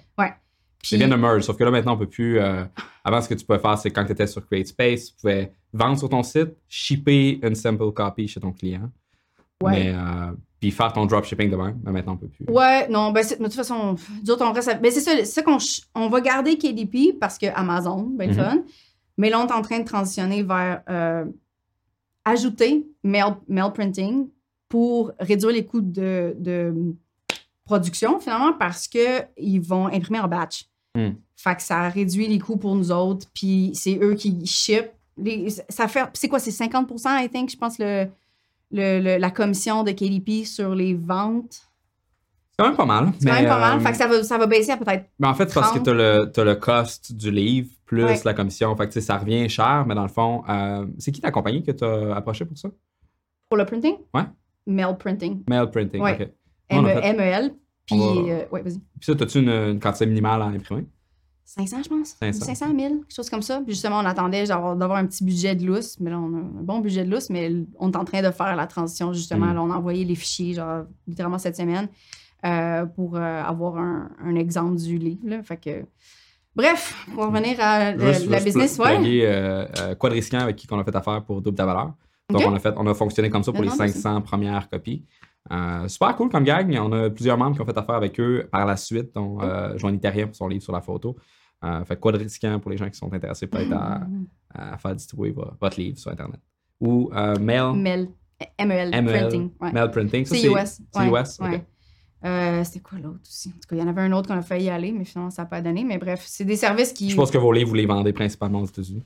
Puis 0.83 0.95
Ils 0.95 0.97
viennent 0.97 1.11
de 1.11 1.15
merge, 1.15 1.43
sauf 1.43 1.57
que 1.57 1.63
là, 1.63 1.71
maintenant, 1.71 1.93
on 1.93 1.97
peut 1.97 2.07
plus. 2.09 2.39
euh, 2.39 2.63
avant, 3.03 3.21
ce 3.21 3.29
que 3.29 3.33
tu 3.35 3.45
pouvais 3.45 3.59
faire, 3.59 3.77
c'est 3.77 3.91
quand 3.91 4.03
tu 4.05 4.11
étais 4.13 4.27
sur 4.27 4.45
Create 4.45 4.67
Space, 4.67 5.09
tu 5.11 5.15
pouvais 5.21 5.53
vendre 5.73 5.97
sur 5.99 6.09
ton 6.09 6.23
site, 6.23 6.49
shipper 6.67 7.39
une 7.43 7.55
sample 7.55 7.91
copy 7.91 8.27
chez 8.27 8.39
ton 8.39 8.51
client. 8.51 8.89
Ouais. 9.63 9.71
Mais, 9.71 9.93
euh, 9.95 10.31
puis 10.59 10.71
faire 10.71 10.91
ton 10.91 11.05
dropshipping 11.05 11.49
de 11.51 11.55
même. 11.55 11.79
Mais 11.83 11.91
maintenant, 11.91 12.13
on 12.13 12.17
peut 12.17 12.27
plus. 12.27 12.45
Ouais, 12.47 12.87
non, 12.89 13.11
ben 13.11 13.23
c'est- 13.23 13.39
mais 13.39 13.45
de 13.45 13.49
toute 13.53 13.57
façon, 13.57 13.95
d'autres 14.23 14.43
on 14.45 14.51
reste. 14.53 14.69
à- 14.69 14.73
Ben 14.75 14.91
c'est 14.91 15.01
ça, 15.01 15.11
c'est 15.17 15.25
ça 15.25 15.43
qu'on 15.43 15.57
on 15.95 16.09
va 16.09 16.19
garder 16.21 16.57
KDP 16.57 17.13
parce 17.19 17.37
que 17.37 17.45
Amazon, 17.53 18.03
ben 18.15 18.29
Mhm. 18.29 18.35
fun. 18.35 18.63
Mais 19.17 19.29
là, 19.29 19.39
on 19.39 19.47
est 19.47 19.51
en 19.51 19.61
train 19.61 19.79
de 19.79 19.85
transitionner 19.85 20.41
vers 20.41 20.81
euh, 20.89 21.25
ajouter 22.25 22.87
mail, 23.03 23.35
mail 23.47 23.71
printing 23.73 24.27
pour 24.69 25.11
réduire 25.19 25.51
les 25.51 25.65
coûts 25.65 25.81
de, 25.81 26.35
de 26.39 26.73
production, 27.65 28.19
finalement, 28.19 28.53
parce 28.53 28.87
qu'ils 28.87 29.61
vont 29.61 29.87
imprimer 29.87 30.19
en 30.19 30.27
batch. 30.27 30.65
Hmm. 30.95 31.11
Fait 31.37 31.55
que 31.55 31.61
ça 31.63 31.89
réduit 31.89 32.27
les 32.27 32.39
coûts 32.39 32.57
pour 32.57 32.75
nous 32.75 32.91
autres, 32.91 33.27
puis 33.33 33.71
c'est 33.73 33.97
eux 34.01 34.13
qui 34.13 34.45
ship. 34.45 34.87
Les, 35.17 35.49
ça 35.69 35.87
fait, 35.87 36.05
c'est 36.13 36.27
quoi, 36.27 36.39
c'est 36.39 36.51
50 36.51 36.89
I 37.05 37.29
think, 37.29 37.49
je 37.51 37.57
pense, 37.57 37.77
le, 37.79 38.07
le- 38.71 38.99
le- 38.99 39.17
la 39.17 39.31
commission 39.31 39.83
de 39.83 39.91
KDP 39.91 40.45
sur 40.45 40.73
les 40.75 40.93
ventes? 40.93 41.53
C'est 42.51 42.57
quand 42.59 42.67
même 42.67 42.77
pas 42.77 42.85
mal. 42.85 43.11
C'est 43.19 43.27
quand 43.27 43.33
même 43.33 43.45
pas 43.47 43.59
mal. 43.59 43.77
euh, 43.77 43.81
Fait 43.81 43.91
que 43.91 43.97
ça 43.97 44.07
va, 44.07 44.23
ça 44.23 44.37
va 44.37 44.45
baisser 44.47 44.71
à 44.71 44.77
peut-être. 44.77 45.05
Mais 45.19 45.27
en 45.27 45.33
fait, 45.33 45.47
c'est 45.49 45.55
parce 45.55 45.71
que 45.71 45.79
30. 45.79 45.83
tu 45.85 45.89
as 45.89 45.93
le, 45.93 46.31
t'as 46.31 46.43
le 46.43 46.55
cost 46.55 47.13
du 47.13 47.31
livre 47.31 47.69
plus 47.85 48.03
Ouais. 48.03 48.19
la 48.23 48.33
commission. 48.33 48.75
Fait 48.75 48.87
que, 48.89 48.99
ça 49.01 49.17
revient 49.17 49.47
cher, 49.49 49.85
mais 49.87 49.95
dans 49.95 50.03
le 50.03 50.07
fond, 50.09 50.43
euh, 50.47 50.85
c'est 50.99 51.11
qui 51.11 51.21
ta 51.21 51.31
compagnie 51.31 51.63
que 51.63 51.71
tu 51.71 51.83
as 51.83 52.15
approché 52.15 52.45
pour 52.45 52.57
ça? 52.57 52.69
Pour 53.49 53.57
le 53.57 53.65
printing? 53.65 53.95
Ouais. 54.13 54.23
Mail 54.67 54.95
printing. 54.97 55.43
Mail 55.49 55.69
Printing. 55.71 56.01
Ouais. 56.01 56.13
OK. 56.69 56.77
MEL. 57.17 57.55
Puis, 57.85 57.97
va- 57.97 58.05
euh, 58.05 58.45
ouais, 58.51 58.61
vas-y. 58.61 58.79
Puis 58.99 59.05
ça, 59.05 59.11
as-tu 59.13 59.39
une, 59.39 59.49
une 59.49 59.79
quantité 59.79 60.05
minimale 60.05 60.41
à 60.41 60.45
imprimer? 60.45 60.85
500, 61.43 61.83
je 61.83 61.89
pense. 61.89 62.15
500. 62.19 62.45
500 62.45 62.65
000, 62.67 62.77
quelque 62.77 63.13
chose 63.13 63.29
comme 63.29 63.41
ça. 63.41 63.59
Puis 63.65 63.73
justement, 63.73 63.99
on 63.99 64.05
attendait 64.05 64.45
genre, 64.45 64.73
d'avoir 64.75 64.99
un 64.99 65.05
petit 65.05 65.23
budget 65.25 65.53
de 65.53 65.65
lousse. 65.65 65.99
Mais 65.99 66.09
là, 66.09 66.17
on 66.17 66.33
a 66.33 66.37
un 66.37 66.63
bon 66.63 66.79
budget 66.79 67.03
de 67.03 67.11
lousse, 67.11 67.29
mais 67.29 67.51
on 67.77 67.91
est 67.91 67.97
en 67.97 68.05
train 68.05 68.21
de 68.21 68.31
faire 68.31 68.55
la 68.55 68.67
transition, 68.67 69.11
justement. 69.11 69.47
Mm. 69.47 69.53
Là, 69.55 69.63
on 69.63 69.71
a 69.71 69.75
envoyé 69.75 70.05
les 70.05 70.15
fichiers, 70.15 70.53
genre, 70.53 70.83
littéralement 71.07 71.39
cette 71.39 71.57
semaine, 71.57 71.89
euh, 72.45 72.85
pour 72.85 73.17
euh, 73.17 73.19
avoir 73.43 73.77
un, 73.77 74.09
un 74.23 74.35
exemple 74.35 74.77
du 74.77 74.97
livre. 74.97 75.19
là. 75.25 75.43
Fait 75.43 75.57
que. 75.57 75.85
Bref, 76.55 77.05
pour 77.13 77.25
revenir 77.25 77.55
à 77.59 77.79
euh, 77.91 77.95
la 77.97 78.11
juste 78.13 78.43
business, 78.43 78.77
ouais. 78.79 79.21
euh, 79.25 79.95
Quadriscan 79.95 80.39
avec 80.39 80.57
qui 80.57 80.67
on 80.71 80.79
a 80.79 80.83
fait 80.83 80.95
affaire 80.95 81.23
pour 81.23 81.41
double 81.41 81.55
ta 81.57 81.65
valeur. 81.65 81.93
Donc, 82.29 82.43
on, 82.45 82.53
a 82.55 82.59
fait, 82.59 82.73
on 82.77 82.87
a 82.87 82.93
fonctionné 82.93 83.29
comme 83.29 83.43
ça 83.43 83.51
pour 83.51 83.61
Le 83.61 83.69
les 83.69 83.77
nom 83.77 83.83
de 83.83 83.89
ça. 83.89 83.99
500 84.01 84.21
premières 84.21 84.69
copies. 84.69 85.05
Euh, 85.51 85.87
super 85.87 86.15
cool 86.15 86.29
comme 86.29 86.43
gag. 86.43 86.69
On 86.79 86.91
a 86.91 87.09
plusieurs 87.09 87.37
membres 87.37 87.55
qui 87.55 87.61
ont 87.61 87.65
fait 87.65 87.77
affaire 87.77 87.95
avec 87.95 88.19
eux 88.19 88.47
par 88.51 88.65
la 88.65 88.77
suite, 88.77 89.13
dont 89.15 89.37
Oh. 89.39 89.43
euh, 89.43 89.77
Joanie 89.77 89.99
Terrien 89.99 90.27
pour 90.27 90.35
son 90.35 90.47
livre 90.47 90.63
sur 90.63 90.73
la 90.73 90.81
photo. 90.81 91.15
Euh, 91.63 91.83
fait 91.85 91.95
que 91.95 91.99
Quadriscan 92.01 92.59
pour 92.59 92.71
les 92.71 92.77
gens 92.77 92.89
qui 92.89 92.97
sont 92.97 93.11
intéressés 93.13 93.47
peut-être 93.47 93.73
à, 93.73 94.01
à 94.53 94.77
faire 94.77 94.95
distribuer 94.95 95.31
vo- 95.31 95.51
votre 95.59 95.79
livre 95.79 95.97
sur 95.97 96.11
Internet. 96.11 96.39
Ou 96.79 97.09
euh, 97.13 97.37
Mail, 97.39 97.73
MEL. 97.75 98.09
MEL, 98.65 98.89
MEL, 98.89 99.05
printing. 99.05 99.51
ouais. 99.61 99.71
Mail 99.71 99.91
Printing. 99.91 100.25
C'est 100.25 100.41
US. 100.47 100.81
C'est 100.93 101.09
ouais, 101.09 101.21
US, 101.21 101.39
ok. 101.39 101.47
ouais. 101.47 101.65
Euh, 102.25 102.63
C'était 102.63 102.79
quoi 102.81 102.97
l'autre 102.99 103.19
aussi? 103.25 103.49
En 103.49 103.53
tout 103.53 103.67
cas, 103.69 103.75
il 103.75 103.79
y 103.79 103.81
en 103.83 103.87
avait 103.87 104.01
un 104.01 104.11
autre 104.11 104.27
qu'on 104.27 104.37
a 104.37 104.41
failli 104.43 104.65
y 104.65 104.69
aller, 104.69 104.91
mais 104.91 105.05
finalement, 105.05 105.29
ça 105.31 105.41
n'a 105.43 105.47
pas 105.47 105.61
donné. 105.61 105.83
Mais 105.83 105.97
bref, 105.97 106.23
c'est 106.25 106.45
des 106.45 106.55
services 106.55 106.93
qui. 106.93 107.09
Je 107.09 107.15
pense 107.15 107.31
que 107.31 107.37
vos 107.39 107.51
livres, 107.51 107.69
vous 107.69 107.75
les 107.75 107.85
vendez 107.87 108.13
principalement 108.13 108.61
aux 108.61 108.65
États-Unis. 108.65 109.05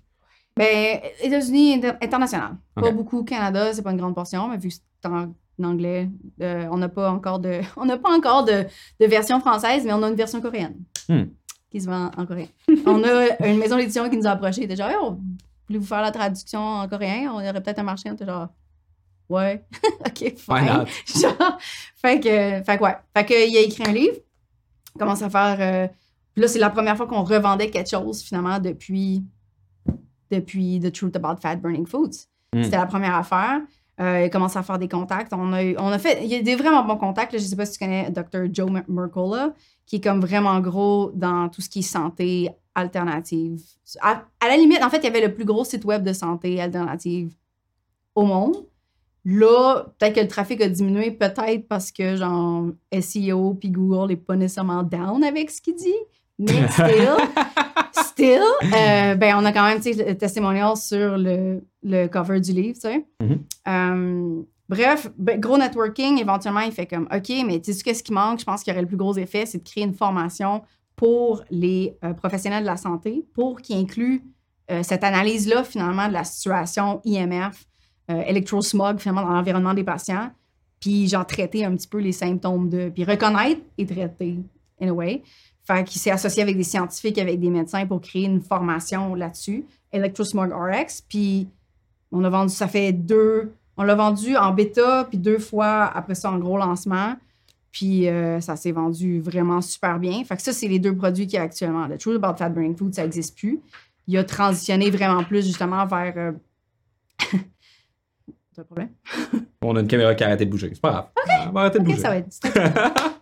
Ben, 0.57 0.99
États-Unis 1.21 1.73
inter- 1.75 1.97
international. 2.01 2.55
Pas 2.75 2.91
beaucoup 2.91 3.23
Canada, 3.25 3.73
c'est 3.73 3.81
pas 3.81 3.91
une 3.91 3.97
grande 3.97 4.15
portion, 4.15 4.47
mais 4.49 4.57
vu 4.57 4.69
que 4.69 4.75
c'est 4.75 5.09
en 5.09 5.33
anglais, 5.63 6.09
euh, 6.41 6.67
on 6.71 6.77
n'a 6.77 6.89
pas 6.89 7.09
encore 7.11 7.39
de, 7.39 7.61
on 7.77 7.85
n'a 7.85 7.97
pas 7.97 8.09
encore 8.15 8.43
de, 8.45 8.65
de 8.99 9.05
version 9.05 9.39
française, 9.39 9.83
mais 9.85 9.93
on 9.93 10.03
a 10.03 10.09
une 10.09 10.15
version 10.15 10.41
coréenne. 10.41 10.75
Hmm. 11.07 11.25
qui 11.69 11.79
se 11.81 11.87
vend 11.87 12.09
en 12.17 12.25
coréen. 12.25 12.47
on 12.85 13.03
a 13.03 13.45
une 13.47 13.57
maison 13.59 13.77
d'édition 13.77 14.09
qui 14.09 14.17
nous 14.17 14.25
a 14.27 14.31
approchés. 14.31 14.67
Genre, 14.75 14.89
Hey, 14.89 14.95
on 15.01 15.19
voulez 15.67 15.79
vous 15.79 15.85
faire 15.85 16.01
la 16.01 16.11
traduction 16.11 16.59
en 16.59 16.87
coréen? 16.87 17.29
On 17.31 17.35
aurait 17.35 17.53
peut-être 17.61 17.79
un 17.79 17.83
marché. 17.83 18.09
On 18.09 18.13
était 18.13 18.25
genre, 18.25 18.47
ouais, 19.29 19.63
ok, 20.05 20.33
fine. 20.37 20.85
Genre, 21.21 21.57
fait 21.95 22.19
que, 22.19 22.63
fait 22.63 22.77
que 22.77 22.83
ouais. 22.83 22.95
Fait 23.15 23.25
que, 23.25 23.49
il 23.49 23.57
a 23.57 23.61
écrit 23.61 23.83
un 23.87 23.93
livre, 23.93 24.17
commence 24.97 25.21
à 25.21 25.29
faire. 25.29 25.57
euh, 25.59 25.87
là, 26.35 26.47
c'est 26.47 26.59
la 26.59 26.69
première 26.69 26.97
fois 26.97 27.07
qu'on 27.07 27.23
revendait 27.23 27.69
quelque 27.69 27.89
chose, 27.89 28.21
finalement, 28.23 28.59
depuis, 28.59 29.23
depuis 30.31 30.79
The 30.79 30.91
Truth 30.91 31.15
About 31.15 31.39
Fat 31.41 31.57
Burning 31.57 31.85
Foods. 31.85 32.27
Mm. 32.53 32.63
C'était 32.63 32.77
la 32.77 32.85
première 32.85 33.15
affaire. 33.15 33.61
Euh, 34.01 34.25
il 34.25 34.29
commence 34.29 34.55
à 34.57 34.63
faire 34.63 34.77
des 34.77 34.89
contacts. 34.89 35.31
On 35.33 35.53
a, 35.53 35.61
on 35.77 35.87
a 35.87 35.97
fait. 35.99 36.19
Il 36.23 36.29
y 36.29 36.35
a 36.35 36.41
des 36.41 36.55
vraiment 36.55 36.83
bons 36.83 36.97
contacts. 36.97 37.31
là. 37.33 37.39
Je 37.39 37.45
sais 37.45 37.55
pas 37.55 37.65
si 37.65 37.77
tu 37.77 37.85
connais 37.85 38.09
Dr. 38.11 38.53
Joe 38.53 38.69
Mer- 38.69 38.83
Mercola, 38.89 39.53
qui 39.85 39.97
est 39.97 40.01
comme 40.01 40.19
vraiment 40.19 40.59
gros 40.59 41.11
dans 41.13 41.47
tout 41.49 41.61
ce 41.61 41.69
qui 41.69 41.79
est 41.79 41.81
santé 41.83 42.49
alternative. 42.73 43.61
À, 44.01 44.23
à 44.41 44.47
la 44.49 44.57
limite, 44.57 44.83
en 44.83 44.89
fait, 44.89 44.97
il 44.97 45.03
y 45.05 45.07
avait 45.07 45.21
le 45.25 45.33
plus 45.33 45.45
gros 45.45 45.63
site 45.63 45.85
web 45.85 46.03
de 46.03 46.11
santé 46.11 46.59
alternative 46.59 47.33
au 48.15 48.25
monde. 48.25 48.65
Là, 49.23 49.85
peut-être 49.97 50.13
que 50.15 50.19
le 50.19 50.27
trafic 50.27 50.61
a 50.61 50.67
diminué, 50.69 51.09
peut-être 51.11 51.67
parce 51.67 51.91
que, 51.91 52.15
genre, 52.17 52.65
SEO 52.99 53.53
puis 53.55 53.69
Google 53.71 54.09
n'est 54.09 54.15
pas 54.17 54.35
nécessairement 54.35 54.83
down 54.83 55.23
avec 55.23 55.49
ce 55.49 55.61
qu'il 55.61 55.75
dit. 55.75 55.95
Mais 56.37 56.67
still, 56.69 57.15
still, 58.15 58.41
euh, 58.63 59.15
ben, 59.15 59.35
on 59.37 59.45
a 59.45 59.51
quand 59.51 59.65
même, 59.65 59.79
le 59.83 60.13
testimonial 60.13 60.77
sur 60.77 61.17
le, 61.17 61.61
le 61.83 62.07
cover 62.07 62.39
du 62.39 62.53
livre, 62.53 62.75
tu 62.75 62.81
sais. 62.81 63.05
Mhm. 63.21 63.43
Euh, 63.67 64.41
bref, 64.69 65.09
ben, 65.17 65.39
gros 65.39 65.57
networking, 65.57 66.19
éventuellement, 66.19 66.61
il 66.61 66.71
fait 66.71 66.87
comme, 66.87 67.07
OK, 67.13 67.29
mais 67.45 67.59
tu 67.59 67.73
sais 67.73 67.83
qu'est-ce 67.83 68.03
qui 68.03 68.13
manque? 68.13 68.39
Je 68.39 68.45
pense 68.45 68.63
qu'il 68.63 68.71
y 68.71 68.73
aurait 68.73 68.81
le 68.81 68.87
plus 68.87 68.97
gros 68.97 69.15
effet, 69.17 69.45
c'est 69.45 69.57
de 69.57 69.63
créer 69.63 69.83
une 69.83 69.93
formation 69.93 70.61
pour 70.95 71.43
les 71.51 71.97
euh, 72.05 72.13
professionnels 72.13 72.63
de 72.63 72.67
la 72.67 72.77
santé 72.77 73.25
pour 73.33 73.61
qui 73.61 73.75
inclut 73.75 74.23
euh, 74.71 74.81
cette 74.81 75.03
analyse-là, 75.03 75.65
finalement, 75.65 76.07
de 76.07 76.13
la 76.13 76.23
situation 76.23 77.01
IMF, 77.03 77.65
electrosmog, 78.07 78.99
finalement, 78.99 79.23
dans 79.23 79.33
l'environnement 79.33 79.73
des 79.73 79.83
patients, 79.83 80.29
puis 80.79 81.07
genre 81.07 81.25
traiter 81.25 81.65
un 81.65 81.75
petit 81.75 81.87
peu 81.87 81.97
les 81.97 82.11
symptômes 82.11 82.69
de, 82.69 82.89
puis 82.89 83.03
reconnaître 83.03 83.61
et 83.79 83.85
traiter, 83.87 84.37
in 84.79 84.89
a 84.89 84.91
way. 84.91 85.23
Fait 85.65 85.83
qu'il 85.83 85.99
s'est 85.99 86.11
associé 86.11 86.43
avec 86.43 86.57
des 86.57 86.63
scientifiques, 86.63 87.17
avec 87.17 87.39
des 87.39 87.49
médecins 87.49 87.85
pour 87.87 87.99
créer 88.01 88.25
une 88.25 88.41
formation 88.41 89.15
là-dessus, 89.15 89.65
Electrosmog 89.91 90.51
RX, 90.53 91.01
puis 91.07 91.47
on 92.11 92.23
a 92.23 92.29
vendu, 92.29 92.53
ça 92.53 92.67
fait 92.67 92.91
deux, 92.93 93.51
on 93.77 93.83
l'a 93.83 93.95
vendu 93.95 94.37
en 94.37 94.51
bêta, 94.53 95.05
puis 95.09 95.17
deux 95.17 95.39
fois 95.39 95.85
après 95.85 96.15
ça 96.15 96.31
en 96.31 96.37
gros 96.37 96.57
lancement. 96.57 97.15
Puis 97.71 98.07
euh, 98.07 98.39
ça 98.39 98.55
s'est 98.55 98.71
vendu 98.71 99.19
vraiment 99.19 99.59
super 99.59 99.99
bien. 99.99 100.23
Fait 100.23 100.37
que 100.37 100.41
ça, 100.41 100.53
c'est 100.53 100.69
les 100.69 100.79
deux 100.79 100.95
produits 100.95 101.27
qu'il 101.27 101.35
y 101.35 101.39
a 101.39 101.41
actuellement. 101.41 101.87
Le 101.87 101.97
Truth 101.97 102.23
About 102.23 102.37
Fat 102.37 102.47
Burning 102.47 102.77
Food, 102.77 102.93
ça 102.95 103.01
n'existe 103.01 103.37
plus. 103.37 103.59
Il 104.07 104.17
a 104.17 104.23
transitionné 104.23 104.89
vraiment 104.89 105.25
plus 105.25 105.45
justement 105.45 105.85
vers. 105.85 106.13
euh, 106.15 106.31
T'as 108.55 108.61
un 108.61 108.63
problème? 108.63 108.89
On 109.61 109.75
a 109.75 109.81
une 109.81 109.87
caméra 109.87 110.15
qui 110.15 110.23
a 110.23 110.27
arrêté 110.27 110.45
de 110.45 110.51
bouger. 110.51 110.69
C'est 110.71 110.79
pas 110.79 110.91
grave. 110.91 111.07
On 111.49 111.51
va 111.51 111.61
arrêter 111.61 111.79
de 111.79 111.83
bouger. 111.83 111.97
ça 111.97 112.09
va 112.09 112.17
être. 112.17 112.29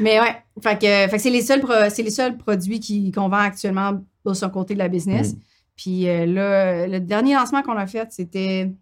Mais 0.00 0.20
ouais, 0.20 0.36
fait 0.62 0.74
que, 0.78 0.86
fait 0.86 1.16
que 1.16 1.18
c'est 1.18 1.30
les 1.30 1.42
seuls, 1.42 1.60
pro- 1.60 1.88
c'est 1.90 2.02
les 2.02 2.10
seuls 2.10 2.36
produits 2.36 2.80
qui- 2.80 3.12
qu'on 3.12 3.28
vend 3.28 3.38
actuellement 3.38 4.00
de 4.24 4.32
son 4.34 4.48
côté 4.50 4.74
de 4.74 4.78
la 4.78 4.88
business. 4.88 5.34
Mm. 5.34 5.38
Puis 5.76 6.08
euh, 6.08 6.26
là, 6.26 6.86
le 6.86 7.00
dernier 7.00 7.34
lancement 7.34 7.62
qu'on 7.62 7.76
a 7.76 7.86
fait, 7.86 8.10
c'était 8.12 8.72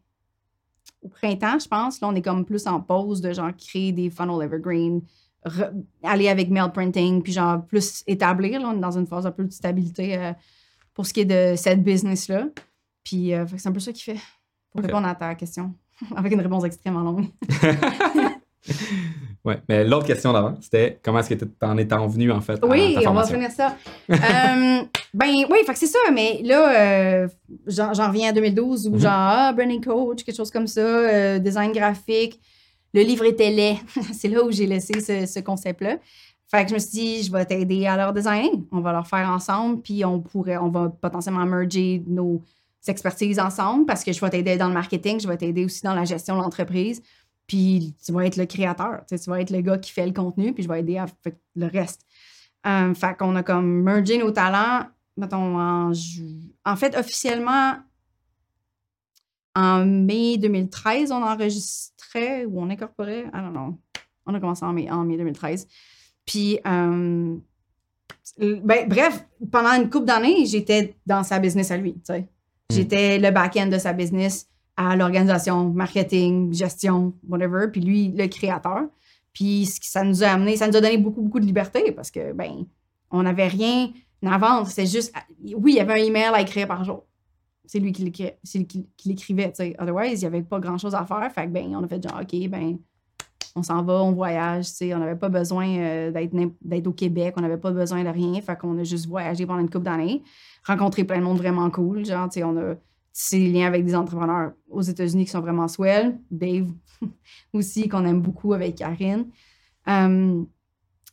au 1.02 1.08
printemps, 1.08 1.58
je 1.58 1.66
pense. 1.68 2.00
Là, 2.00 2.08
on 2.08 2.14
est 2.14 2.22
comme 2.22 2.44
plus 2.44 2.66
en 2.66 2.80
pause 2.80 3.20
de 3.20 3.32
genre 3.32 3.50
créer 3.56 3.90
des 3.92 4.10
funnel 4.10 4.42
evergreen, 4.44 5.00
re- 5.44 5.72
aller 6.04 6.28
avec 6.28 6.50
mail 6.50 6.70
printing, 6.72 7.22
puis 7.22 7.32
genre 7.32 7.64
plus 7.66 8.04
établir. 8.06 8.60
Là, 8.60 8.68
on 8.68 8.76
est 8.76 8.80
dans 8.80 8.96
une 8.98 9.06
phase 9.06 9.26
un 9.26 9.32
peu 9.32 9.42
de 9.44 9.50
stabilité 9.52 10.16
euh, 10.16 10.32
pour 10.94 11.06
ce 11.06 11.12
qui 11.12 11.20
est 11.20 11.24
de 11.24 11.56
cette 11.56 11.82
business-là. 11.82 12.46
Puis 13.02 13.34
euh, 13.34 13.44
fait 13.46 13.56
que 13.56 13.62
c'est 13.62 13.68
un 13.68 13.72
peu 13.72 13.80
ça 13.80 13.92
qui 13.92 14.02
fait 14.02 14.18
pour 14.70 14.82
répondre 14.82 15.06
à 15.08 15.14
ta 15.16 15.34
question, 15.34 15.74
avec 16.16 16.32
une 16.32 16.40
réponse 16.40 16.62
extrêmement 16.64 17.02
longue. 17.02 17.26
Ouais, 19.44 19.60
mais 19.68 19.84
l'autre 19.84 20.06
question 20.06 20.32
d'avant, 20.32 20.54
c'était 20.60 21.00
comment 21.02 21.18
est-ce 21.18 21.34
que 21.34 21.44
es 21.44 21.92
en 21.92 22.06
venu, 22.06 22.30
en 22.30 22.40
fait, 22.40 22.60
Oui, 22.64 22.96
on 23.06 23.12
va 23.12 23.24
finir 23.26 23.50
ça. 23.50 23.76
Euh, 24.08 24.14
ben 25.14 25.28
oui, 25.50 25.58
fait 25.66 25.72
que 25.72 25.78
c'est 25.78 25.86
ça, 25.88 25.98
mais 26.12 26.40
là, 26.44 26.70
euh, 27.24 27.28
j'en 27.66 27.92
j'en 27.92 28.06
reviens 28.08 28.28
à 28.28 28.32
2012 28.32 28.86
où 28.86 28.92
Mhm. 28.92 28.98
genre, 29.00 29.10
ah, 29.12 29.52
branding 29.52 29.84
coach, 29.84 30.22
quelque 30.22 30.36
chose 30.36 30.50
comme 30.52 30.68
ça, 30.68 30.80
euh, 30.80 31.38
design 31.40 31.72
graphique. 31.72 32.40
Le 32.94 33.02
livre 33.02 33.24
était 33.24 33.50
laid. 33.50 33.78
c'est 34.12 34.28
là 34.28 34.44
où 34.44 34.52
j'ai 34.52 34.66
laissé 34.66 35.00
ce, 35.00 35.26
ce 35.26 35.40
concept-là. 35.40 35.96
Fait 36.48 36.62
que 36.64 36.68
je 36.68 36.74
me 36.74 36.78
suis 36.78 36.90
dit, 36.90 37.22
je 37.24 37.32
vais 37.32 37.44
t'aider 37.44 37.86
à 37.86 37.96
leur 37.96 38.12
designer. 38.12 38.50
On 38.70 38.80
va 38.80 38.92
leur 38.92 39.06
faire 39.08 39.28
ensemble, 39.28 39.80
puis 39.80 40.04
on 40.04 40.20
pourrait, 40.20 40.58
on 40.58 40.68
va 40.68 40.88
potentiellement 41.00 41.46
merger 41.46 42.02
nos 42.06 42.42
expertises 42.86 43.38
ensemble 43.40 43.86
parce 43.86 44.04
que 44.04 44.12
je 44.12 44.20
vais 44.20 44.28
t'aider 44.30 44.56
dans 44.56 44.68
le 44.68 44.74
marketing, 44.74 45.18
je 45.20 45.26
vais 45.28 45.36
t'aider 45.36 45.64
aussi 45.64 45.82
dans 45.82 45.94
la 45.94 46.04
gestion 46.04 46.36
de 46.36 46.42
l'entreprise. 46.42 47.00
Puis 47.46 47.94
tu 48.04 48.12
vas 48.12 48.26
être 48.26 48.36
le 48.36 48.46
créateur, 48.46 49.04
tu 49.08 49.16
vas 49.28 49.40
être 49.40 49.50
le 49.50 49.60
gars 49.60 49.78
qui 49.78 49.90
fait 49.90 50.06
le 50.06 50.12
contenu, 50.12 50.52
puis 50.52 50.62
je 50.62 50.68
vais 50.68 50.80
aider 50.80 50.98
à 50.98 51.06
faire 51.06 51.32
le 51.56 51.66
reste. 51.66 52.06
Euh, 52.66 52.94
fait 52.94 53.16
qu'on 53.16 53.34
a 53.36 53.42
comme 53.42 53.82
mergé 53.82 54.18
nos 54.18 54.30
talents, 54.30 54.86
mettons, 55.16 55.60
en, 55.60 56.76
fait, 56.76 56.96
officiellement, 56.96 57.76
en 59.54 59.84
mai 59.84 60.38
2013, 60.38 61.12
on 61.12 61.22
enregistrait 61.22 62.44
ou 62.46 62.60
on 62.60 62.70
incorporait, 62.70 63.26
I 63.34 63.38
don't 63.38 63.52
know. 63.52 63.78
On 64.26 64.34
a 64.34 64.40
commencé 64.40 64.64
en 64.64 64.72
mai, 64.72 64.90
en 64.90 65.04
mai 65.04 65.16
2013. 65.16 65.66
Puis, 66.24 66.60
euh, 66.66 67.36
ben, 68.38 68.88
bref, 68.88 69.26
pendant 69.50 69.70
une 69.70 69.90
couple 69.90 70.06
d'années, 70.06 70.46
j'étais 70.46 70.96
dans 71.04 71.24
sa 71.24 71.38
business 71.38 71.70
à 71.70 71.76
lui, 71.76 71.94
tu 71.94 72.00
sais. 72.04 72.28
J'étais 72.70 73.18
le 73.18 73.30
back-end 73.30 73.66
de 73.66 73.76
sa 73.76 73.92
business 73.92 74.48
à 74.76 74.96
l'organisation, 74.96 75.70
marketing, 75.70 76.52
gestion, 76.52 77.14
whatever. 77.28 77.68
Puis 77.70 77.80
lui, 77.80 78.08
le 78.08 78.26
créateur. 78.26 78.82
Puis 79.32 79.66
ça 79.66 80.04
nous 80.04 80.22
a 80.22 80.28
amené, 80.28 80.56
ça 80.56 80.68
nous 80.68 80.76
a 80.76 80.80
donné 80.80 80.98
beaucoup, 80.98 81.22
beaucoup 81.22 81.40
de 81.40 81.46
liberté 81.46 81.92
parce 81.92 82.10
que, 82.10 82.32
ben, 82.32 82.66
on 83.10 83.22
n'avait 83.22 83.48
rien 83.48 83.90
à 84.24 84.38
vendre. 84.38 84.66
C'est 84.68 84.86
juste, 84.86 85.14
oui, 85.42 85.72
il 85.72 85.76
y 85.76 85.80
avait 85.80 86.00
un 86.00 86.04
email 86.04 86.30
à 86.34 86.40
écrire 86.40 86.66
par 86.66 86.84
jour. 86.84 87.04
C'est 87.64 87.78
lui 87.78 87.92
qui 87.92 88.12
l'écrivait, 89.04 89.50
tu 89.50 89.56
sais. 89.56 89.76
Otherwise, 89.78 90.20
il 90.20 90.24
n'y 90.24 90.26
avait 90.26 90.42
pas 90.42 90.58
grand-chose 90.58 90.94
à 90.94 91.06
faire. 91.06 91.30
Fait 91.32 91.46
que, 91.46 91.50
ben, 91.50 91.74
on 91.74 91.84
a 91.84 91.88
fait 91.88 92.02
genre, 92.02 92.20
OK, 92.20 92.48
ben, 92.48 92.78
on 93.54 93.62
s'en 93.62 93.82
va, 93.82 94.02
on 94.02 94.12
voyage, 94.12 94.66
tu 94.66 94.72
sais. 94.72 94.94
On 94.94 94.98
n'avait 94.98 95.16
pas 95.16 95.28
besoin 95.28 95.68
euh, 95.68 96.10
d'être 96.62 96.86
au 96.86 96.92
Québec, 96.92 97.34
on 97.38 97.40
n'avait 97.40 97.58
pas 97.58 97.70
besoin 97.70 98.02
de 98.04 98.08
rien. 98.08 98.40
Fait 98.42 98.58
qu'on 98.58 98.78
a 98.78 98.84
juste 98.84 99.06
voyagé 99.06 99.46
pendant 99.46 99.60
une 99.60 99.70
couple 99.70 99.84
d'années, 99.84 100.22
rencontré 100.66 101.04
plein 101.04 101.18
de 101.18 101.24
monde 101.24 101.38
vraiment 101.38 101.70
cool. 101.70 102.04
Genre, 102.04 102.28
tu 102.28 102.40
sais, 102.40 102.44
on 102.44 102.56
a 102.58 102.74
des 103.32 103.50
liens 103.50 103.66
avec 103.66 103.84
des 103.84 103.94
entrepreneurs 103.94 104.52
aux 104.70 104.80
États-Unis 104.82 105.24
qui 105.26 105.30
sont 105.30 105.40
vraiment 105.40 105.68
swell. 105.68 106.18
Dave 106.30 106.70
aussi, 107.52 107.88
qu'on 107.88 108.04
aime 108.06 108.20
beaucoup 108.20 108.52
avec 108.54 108.76
Karine. 108.76 109.26
Um, 109.86 110.46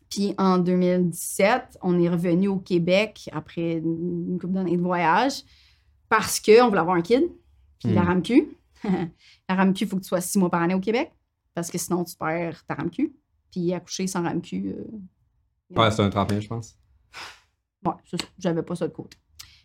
puis 0.10 0.34
en 0.38 0.58
2017, 0.58 1.80
on 1.82 2.00
est 2.00 2.10
revenu 2.10 2.48
au 2.48 2.58
Québec 2.58 3.30
après 3.32 3.74
une 3.74 4.38
couple 4.40 4.54
d'années 4.54 4.78
de 4.78 4.82
voyage 4.82 5.44
parce 6.08 6.40
qu'on 6.40 6.68
voulait 6.70 6.80
avoir 6.80 6.96
un 6.96 7.02
kid. 7.02 7.24
Puis 7.80 7.94
la 7.94 8.02
Mm. 8.04 8.08
RAMQ. 8.08 8.58
la 9.50 9.56
RAMQ, 9.56 9.84
il 9.84 9.88
faut 9.88 9.98
que 9.98 10.02
tu 10.02 10.08
sois 10.08 10.22
six 10.22 10.38
mois 10.40 10.50
par 10.50 10.62
année 10.62 10.74
au 10.74 10.80
Québec 10.80 11.12
parce 11.54 11.70
que 11.70 11.78
sinon 11.78 12.04
tu 12.04 12.16
perds 12.16 12.66
ta 12.66 12.76
RAMQ. 12.76 13.14
Puis 13.52 13.74
accoucher 13.74 14.08
sans 14.08 14.24
RAMQ, 14.24 14.68
euh, 14.68 14.84
Ouais, 15.76 15.92
c'est 15.92 16.02
un 16.02 16.10
30 16.10 16.30
000, 16.30 16.42
je 16.42 16.48
pense. 16.48 16.78
Ouais, 17.86 17.94
j'avais 18.40 18.64
pas 18.64 18.76
ça 18.76 18.88
de 18.88 18.94
côté. 18.94 19.18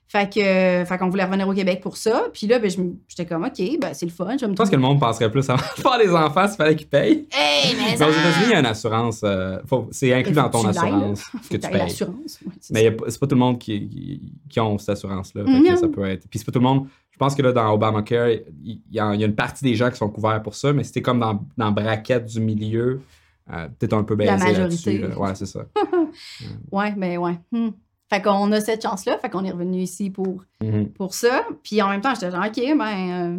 Fait 0.07 0.33
que, 0.33 0.39
euh, 0.39 0.85
fait 0.85 0.99
qu'on 0.99 1.09
voulait 1.09 1.25
revenir 1.25 1.49
au 1.49 1.55
Québec 1.55 1.81
pour 1.81 1.97
ça. 1.97 2.27
Puis 2.33 2.47
là, 2.47 2.59
ben, 2.59 2.71
j'étais 3.09 3.27
comme, 3.27 3.45
OK, 3.45 3.61
ben, 3.81 3.95
c'est 3.95 4.07
le 4.07 4.13
fun. 4.13 4.37
Je 4.39 4.47
me 4.47 4.51
Je 4.53 4.57
pense 4.57 4.71
que 4.71 4.77
le 4.77 4.83
monde 4.83 5.01
penserait 5.01 5.31
plus 5.31 5.49
à 5.51 5.57
faire 5.59 5.99
des 5.99 6.11
enfants 6.11 6.47
s'il 6.47 6.57
fallait 6.57 6.77
qu'ils 6.77 6.87
payent. 6.87 7.27
Hey, 7.33 7.75
mais 7.77 7.97
Mais 7.99 8.05
aux 8.05 8.11
États-Unis, 8.11 8.45
il 8.47 8.51
y 8.51 8.55
a 8.55 8.61
une 8.61 8.67
assurance. 8.67 9.23
euh, 9.25 9.59
c'est 9.91 10.13
inclus 10.13 10.33
dans 10.35 10.51
ton 10.51 10.67
assurance 10.67 11.25
que 11.51 11.57
tu 11.57 11.69
payes. 11.69 11.81
Ouais, 11.81 11.89
Mais 12.71 12.85
ça. 12.91 12.93
c'est 13.09 13.19
pas 13.21 13.27
tout 13.27 13.35
le 13.35 13.41
monde 13.41 13.59
qui, 13.59 13.89
qui, 13.89 14.33
qui 14.49 14.61
ont 14.61 14.79
cette 14.79 14.91
assurance-là. 14.91 15.45
Ça 15.77 15.89
peut 15.89 16.05
être. 16.05 16.29
Puis 16.29 16.39
c'est 16.39 16.45
pas 16.45 16.53
tout 16.53 16.61
le 16.61 16.65
monde. 16.67 16.87
Je 17.11 17.19
pense 17.19 17.35
que 17.35 17.43
là, 17.43 17.53
dans 17.53 17.73
Obamacare, 17.73 18.29
il 18.63 18.81
y, 18.91 18.99
a, 18.99 19.15
il 19.15 19.21
y 19.21 19.25
a 19.25 19.27
une 19.27 19.37
partie 19.37 19.65
des 19.65 19.75
gens 19.77 19.89
qui 19.89 19.97
sont 19.97 20.09
couverts 20.11 20.43
pour 20.43 20.55
ça, 20.57 20.73
mais 20.73 20.83
si 20.85 20.91
t'es 20.93 21.01
comme 21.03 21.21
dans, 21.21 21.45
dans 21.57 21.71
braquette 21.71 22.25
du 22.27 22.41
milieu, 22.41 23.01
euh, 23.53 23.69
t'es 23.79 23.95
un 23.95 24.03
peu 24.03 24.17
baisé 24.17 24.53
là-dessus. 24.53 24.99
là. 24.99 25.17
Ouais, 25.19 25.35
c'est 25.35 25.47
ça. 25.47 25.65
Ouais, 26.73 26.93
mais 26.97 27.17
ouais. 27.17 27.39
Hmm. 27.53 27.71
Fait 28.11 28.21
qu'on 28.23 28.53
a 28.53 28.61
cette 28.61 28.83
chance-là. 28.83 29.19
Fait 29.19 29.31
qu'on 29.31 29.45
est 29.45 29.51
revenu 29.51 29.79
ici 29.81 30.11
pour, 30.11 30.45
Mhm. 30.63 30.91
pour 30.93 31.15
ça. 31.15 31.45
Puis 31.63 31.81
en 31.83 31.89
même 31.89 32.01
temps, 32.01 32.15
j'étais 32.15 32.31
genre, 32.31 32.45
OK, 32.47 32.55
ben, 32.79 33.37
euh, 33.37 33.39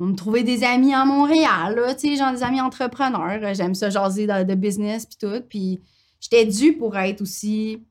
on 0.00 0.06
me 0.06 0.14
trouver 0.16 0.42
des 0.42 0.64
amis 0.64 0.92
à 0.92 1.04
Montréal, 1.04 1.76
là, 1.76 1.94
tu 1.94 2.08
sais, 2.08 2.16
genre 2.16 2.32
des 2.32 2.42
amis 2.42 2.60
entrepreneurs. 2.60 3.54
J'aime 3.54 3.74
ça 3.74 3.90
jaser 3.90 4.26
de, 4.26 4.42
de 4.42 4.54
business, 4.54 5.06
puis 5.06 5.16
tout. 5.20 5.40
Puis 5.48 5.80
j'étais 6.20 6.44
due 6.44 6.72
pour 6.76 6.96
être 6.96 7.20
aussi 7.22 7.84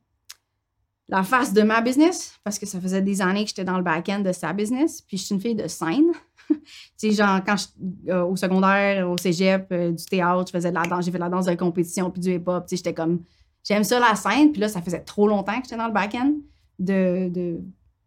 la 1.08 1.22
face 1.22 1.52
de 1.52 1.62
ma 1.62 1.80
business, 1.80 2.34
parce 2.44 2.58
que 2.58 2.66
ça 2.66 2.80
faisait 2.80 3.02
des 3.02 3.20
années 3.20 3.42
que 3.44 3.48
j'étais 3.48 3.64
dans 3.64 3.76
le 3.76 3.82
back-end 3.82 4.20
de 4.20 4.32
sa 4.32 4.52
business. 4.52 5.00
Puis 5.02 5.16
je 5.18 5.24
suis 5.24 5.34
une 5.34 5.40
fille 5.40 5.54
de 5.54 5.68
scène. 5.68 6.12
tu 6.48 6.56
sais, 6.96 7.10
genre, 7.12 7.40
quand 7.44 7.56
je, 7.56 8.10
euh, 8.12 8.24
au 8.24 8.36
secondaire, 8.36 9.08
au 9.10 9.16
cégep, 9.18 9.66
euh, 9.72 9.90
du 9.92 10.04
théâtre, 10.04 10.44
je 10.46 10.52
faisais 10.52 10.70
de 10.70 10.74
la 10.74 10.82
danse, 10.82 11.04
j'ai 11.06 11.10
fait 11.10 11.18
de 11.18 11.22
la 11.24 11.28
danse 11.30 11.46
de 11.46 11.54
compétition, 11.54 12.10
puis 12.10 12.20
du 12.20 12.34
hip-hop, 12.34 12.64
tu 12.66 12.70
sais, 12.70 12.76
j'étais 12.76 12.94
comme 12.94 13.20
j'aime 13.64 13.84
ça 13.84 13.98
la 13.98 14.14
scène. 14.14 14.52
Puis 14.52 14.60
là, 14.60 14.68
ça 14.68 14.80
faisait 14.80 15.00
trop 15.00 15.26
longtemps 15.26 15.56
que 15.56 15.64
j'étais 15.64 15.76
dans 15.76 15.86
le 15.86 15.92
back-end 15.92 16.34
de, 16.78 17.28
de, 17.28 17.60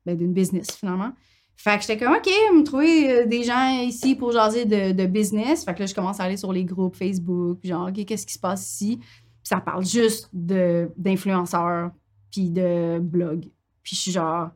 ben, 0.06 0.18
d'une 0.18 0.34
business, 0.34 0.68
finalement. 0.78 1.12
Fait 1.56 1.76
que 1.78 1.82
j'étais 1.82 1.98
comme, 1.98 2.14
OK, 2.14 2.28
me 2.28 2.64
trouver 2.64 3.12
euh, 3.12 3.26
des 3.26 3.44
gens 3.44 3.82
ici 3.82 4.16
pour 4.16 4.32
jaser 4.32 4.66
de, 4.66 4.92
de 4.92 5.06
business. 5.08 5.66
Fait 5.66 5.74
que 5.74 5.80
là, 5.80 5.86
je 5.88 5.96
commence 5.96 6.20
à 6.20 6.24
aller 6.24 6.38
sur 6.38 6.54
les 6.54 6.64
groupes 6.64 6.96
Facebook, 6.96 7.60
genre, 7.64 7.90
OK, 7.90 8.06
qu'est-ce 8.06 8.28
qui 8.28 8.34
se 8.34 8.40
passe 8.40 8.72
ici? 8.72 8.98
Puis 8.98 9.50
ça 9.50 9.60
parle 9.60 9.84
juste 9.84 10.30
de, 10.32 10.92
d'influenceurs, 10.96 11.92
puis 12.32 12.52
de 12.52 13.00
blogs. 13.00 13.48
Puis 13.82 13.96
je 13.96 14.02
suis 14.02 14.12
genre, 14.12 14.50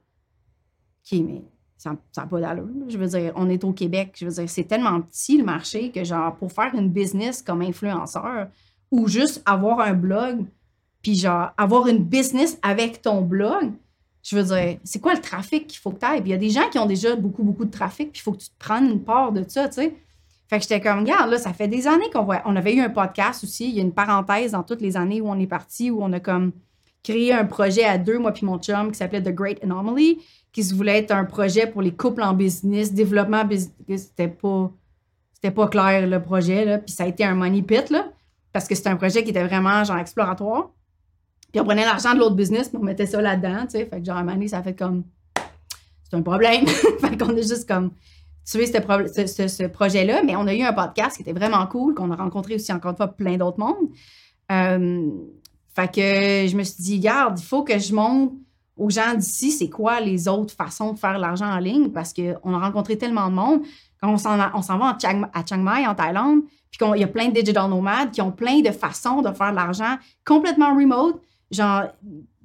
OK, 1.12 1.20
mais 1.22 1.42
ça 1.76 1.96
n'a 2.18 2.28
pas 2.28 2.40
d'allure. 2.40 2.68
Je 2.88 2.98
veux 3.00 3.08
dire, 3.08 3.34
on 3.36 3.50
est 3.50 3.64
au 3.64 3.74
Québec. 3.74 4.16
Je 4.16 4.26
veux 4.26 4.32
dire, 4.32 4.48
c'est 4.48 4.66
tellement 4.66 5.02
petit 5.02 5.40
le 5.40 5.44
marché 5.44 5.90
que, 5.90 6.04
genre, 6.04 6.36
pour 6.36 6.52
faire 6.52 6.76
une 6.76 6.90
business 6.90 7.42
comme 7.42 7.64
influenceur 7.64 8.50
ou 8.92 9.08
juste 9.08 9.42
avoir 9.46 9.80
un 9.80 9.94
blog, 9.94 10.46
puis 11.02 11.16
genre, 11.16 11.50
avoir 11.58 11.88
une 11.88 12.04
business 12.04 12.58
avec 12.62 13.02
ton 13.02 13.22
blog, 13.22 13.72
je 14.24 14.36
veux 14.36 14.44
dire, 14.44 14.78
c'est 14.84 15.00
quoi 15.00 15.14
le 15.14 15.22
trafic 15.22 15.68
qu'il 15.68 15.80
faut 15.80 15.92
que 15.92 16.00
tu 16.00 16.06
ailles? 16.06 16.22
Puis 16.22 16.30
il 16.30 16.34
y 16.34 16.36
a 16.36 16.38
des 16.38 16.50
gens 16.50 16.70
qui 16.70 16.78
ont 16.78 16.86
déjà 16.86 17.16
beaucoup, 17.16 17.44
beaucoup 17.44 17.66
de 17.66 17.72
trafic, 17.72 18.12
puis 18.12 18.20
il 18.20 18.24
faut 18.24 18.34
que 18.34 18.42
tu 18.42 18.50
te 18.50 18.60
prennes 18.60 18.88
une 18.88 19.04
part 19.04 19.32
de 19.32 19.44
ça, 19.48 19.68
tu 19.68 19.76
sais. 19.76 19.96
Fait 20.48 20.58
que 20.58 20.64
j'étais 20.64 20.82
comme, 20.82 21.00
regarde, 21.00 21.32
là, 21.32 21.38
ça 21.38 21.54
fait 21.54 21.70
des 21.70 21.88
années 21.88 22.10
qu'on 22.14 22.24
voit. 22.24 22.42
On 22.44 22.58
avait 22.58 22.76
eu 22.76 22.82
un 22.82 22.90
podcast 22.90 23.46
aussi. 23.46 23.70
Il 23.70 23.76
y 23.76 23.80
a 23.80 23.84
une 23.84 23.94
parenthèse 23.94 24.52
dans 24.52 24.64
toutes 24.64 24.82
les 24.82 24.98
années 24.98 25.22
où 25.22 25.30
on 25.30 25.40
est 25.40 25.48
parti, 25.48 25.90
où 25.90 26.04
on 26.04 26.12
a 26.12 26.20
comme 26.20 26.52
créé 27.04 27.32
un 27.32 27.46
projet 27.46 27.86
à 27.86 27.98
deux, 27.98 28.20
moi 28.20 28.34
puis 28.34 28.46
mon 28.46 28.60
chum, 28.60 28.92
qui 28.92 28.98
s'appelait 28.98 29.24
The 29.24 29.34
Great 29.34 29.64
Anomaly, 29.64 30.20
qui 30.52 30.64
se 30.64 30.76
voulait 30.76 30.98
être 30.98 31.12
un 31.12 31.24
projet 31.24 31.68
pour 31.68 31.82
les 31.82 31.94
couples 31.94 32.22
en 32.22 32.34
business, 32.34 32.94
développement 32.94 33.46
business. 33.46 33.72
C'était 33.88 34.28
pas, 34.28 34.70
c'était 35.32 35.52
pas 35.52 35.70
clair, 35.70 36.06
le 36.06 36.22
projet, 36.22 36.66
là. 36.66 36.80
Puis 36.80 36.94
ça 36.94 37.06
a 37.06 37.08
été 37.08 37.24
un 37.24 37.34
money 37.34 37.62
pit, 37.62 37.90
là, 37.90 38.10
parce 38.52 38.68
que 38.68 38.76
c'était 38.76 38.90
un 38.90 38.98
projet 38.98 39.24
qui 39.24 39.30
était 39.30 39.46
vraiment, 39.46 39.86
genre, 39.86 40.00
exploratoire. 40.00 40.70
Puis 41.52 41.60
on 41.60 41.64
prenait 41.66 41.86
l'argent 41.86 42.14
de 42.14 42.20
l'autre 42.20 42.36
business, 42.36 42.70
puis 42.70 42.78
on 42.82 42.84
mettait 42.84 43.06
ça 43.06 43.22
là-dedans, 43.22 43.64
tu 43.64 43.72
sais. 43.72 43.86
Fait 43.86 44.00
que, 44.00 44.06
genre, 44.06 44.16
à 44.18 44.20
un 44.20 44.24
moment 44.24 44.36
donné, 44.36 44.48
ça 44.48 44.62
fait 44.64 44.76
comme... 44.76 45.04
C'est 46.10 46.16
un 46.18 46.22
problème. 46.22 46.66
fait 47.00 47.18
qu'on 47.18 47.36
est 47.36 47.48
juste 47.48 47.68
comme 47.68 47.92
tué 48.50 48.66
ce, 48.68 49.48
ce- 49.48 49.68
projet-là. 49.68 50.24
Mais 50.24 50.36
on 50.36 50.48
a 50.48 50.54
eu 50.54 50.62
un 50.62 50.74
podcast 50.74 51.16
qui 51.16 51.22
était 51.24 51.34
vraiment 51.34 51.66
cool, 51.68 51.94
qu'on 51.94 52.12
a 52.12 52.16
rencontré 52.16 52.56
aussi, 52.56 52.72
encore 52.74 52.92
une 52.92 52.98
fois, 52.98 53.08
plein 53.08 53.38
d'autres 53.38 53.60
mondes. 53.60 53.90
Euh, 54.52 55.10
fait 55.74 55.88
que 55.88 56.50
je 56.50 56.56
me 56.58 56.64
suis 56.64 56.84
dit, 56.84 57.00
garde, 57.00 57.40
il 57.40 57.46
faut 57.46 57.64
que 57.64 57.78
je 57.80 57.94
montre 57.94 58.34
aux 58.78 58.90
gens 58.90 59.14
d'ici 59.16 59.52
c'est 59.52 59.70
quoi 59.70 60.00
les 60.02 60.28
autres 60.28 60.54
façons 60.54 60.94
de 60.94 61.00
faire 61.00 61.18
l'argent 61.20 61.46
en 61.50 61.60
ligne 61.60 61.90
parce 61.92 62.14
qu'on 62.14 62.54
a 62.54 62.60
rencontré 62.60 62.98
tellement 62.98 63.30
de 63.30 63.36
monde. 63.36 63.62
Quand 64.02 64.12
on 64.12 64.18
s'en, 64.18 64.38
va- 64.38 64.52
à 64.54 65.46
Chiang 65.46 65.62
Mai, 65.62 65.88
en 65.88 65.94
Thaïlande, 65.96 66.42
puis 66.72 66.80
qu'il 66.80 67.00
y 67.00 67.04
a 67.04 67.08
plein 67.08 67.28
de 67.28 67.34
digital 67.34 67.70
nomades 67.70 68.12
qui 68.12 68.22
ont 68.22 68.32
plein 68.32 68.62
de 68.62 68.72
façons 68.72 69.22
de 69.22 69.32
faire 69.32 69.52
de 69.52 69.56
l'argent 69.58 69.98
complètement 70.26 70.76
remote. 70.76 71.22
Genre, 71.52 71.84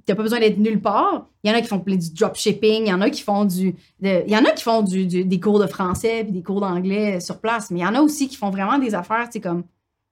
t'as 0.05 0.14
pas 0.14 0.23
besoin 0.23 0.40
d'être 0.40 0.59
nulle 0.59 0.81
part. 0.81 1.27
Il 1.42 1.51
y 1.51 1.53
en 1.53 1.57
a 1.57 1.61
qui 1.61 1.69
font 1.69 1.79
du 1.79 2.14
dropshipping, 2.14 2.87
il 2.87 2.88
y 2.88 2.92
en 2.92 3.01
a 3.01 3.11
qui 3.11 3.23
font 3.23 3.45
du, 3.45 3.75
il 4.01 4.25
y 4.29 4.37
en 4.37 4.45
a 4.45 4.51
qui 4.51 4.62
font 4.62 4.83
du, 4.83 5.07
des 5.07 5.40
cours 5.40 5.59
de 5.59 5.66
français 5.66 6.25
puis 6.25 6.33
des 6.33 6.42
cours 6.42 6.61
d'anglais 6.61 7.21
sur 7.21 7.40
place, 7.40 7.71
mais 7.71 7.81
il 7.81 7.83
y 7.83 7.87
en 7.87 7.95
a 7.95 8.01
aussi 8.01 8.29
qui 8.29 8.37
font 8.37 8.51
vraiment 8.51 8.79
des 8.79 8.95
affaires, 8.95 9.29
sais, 9.31 9.40
comme 9.40 9.64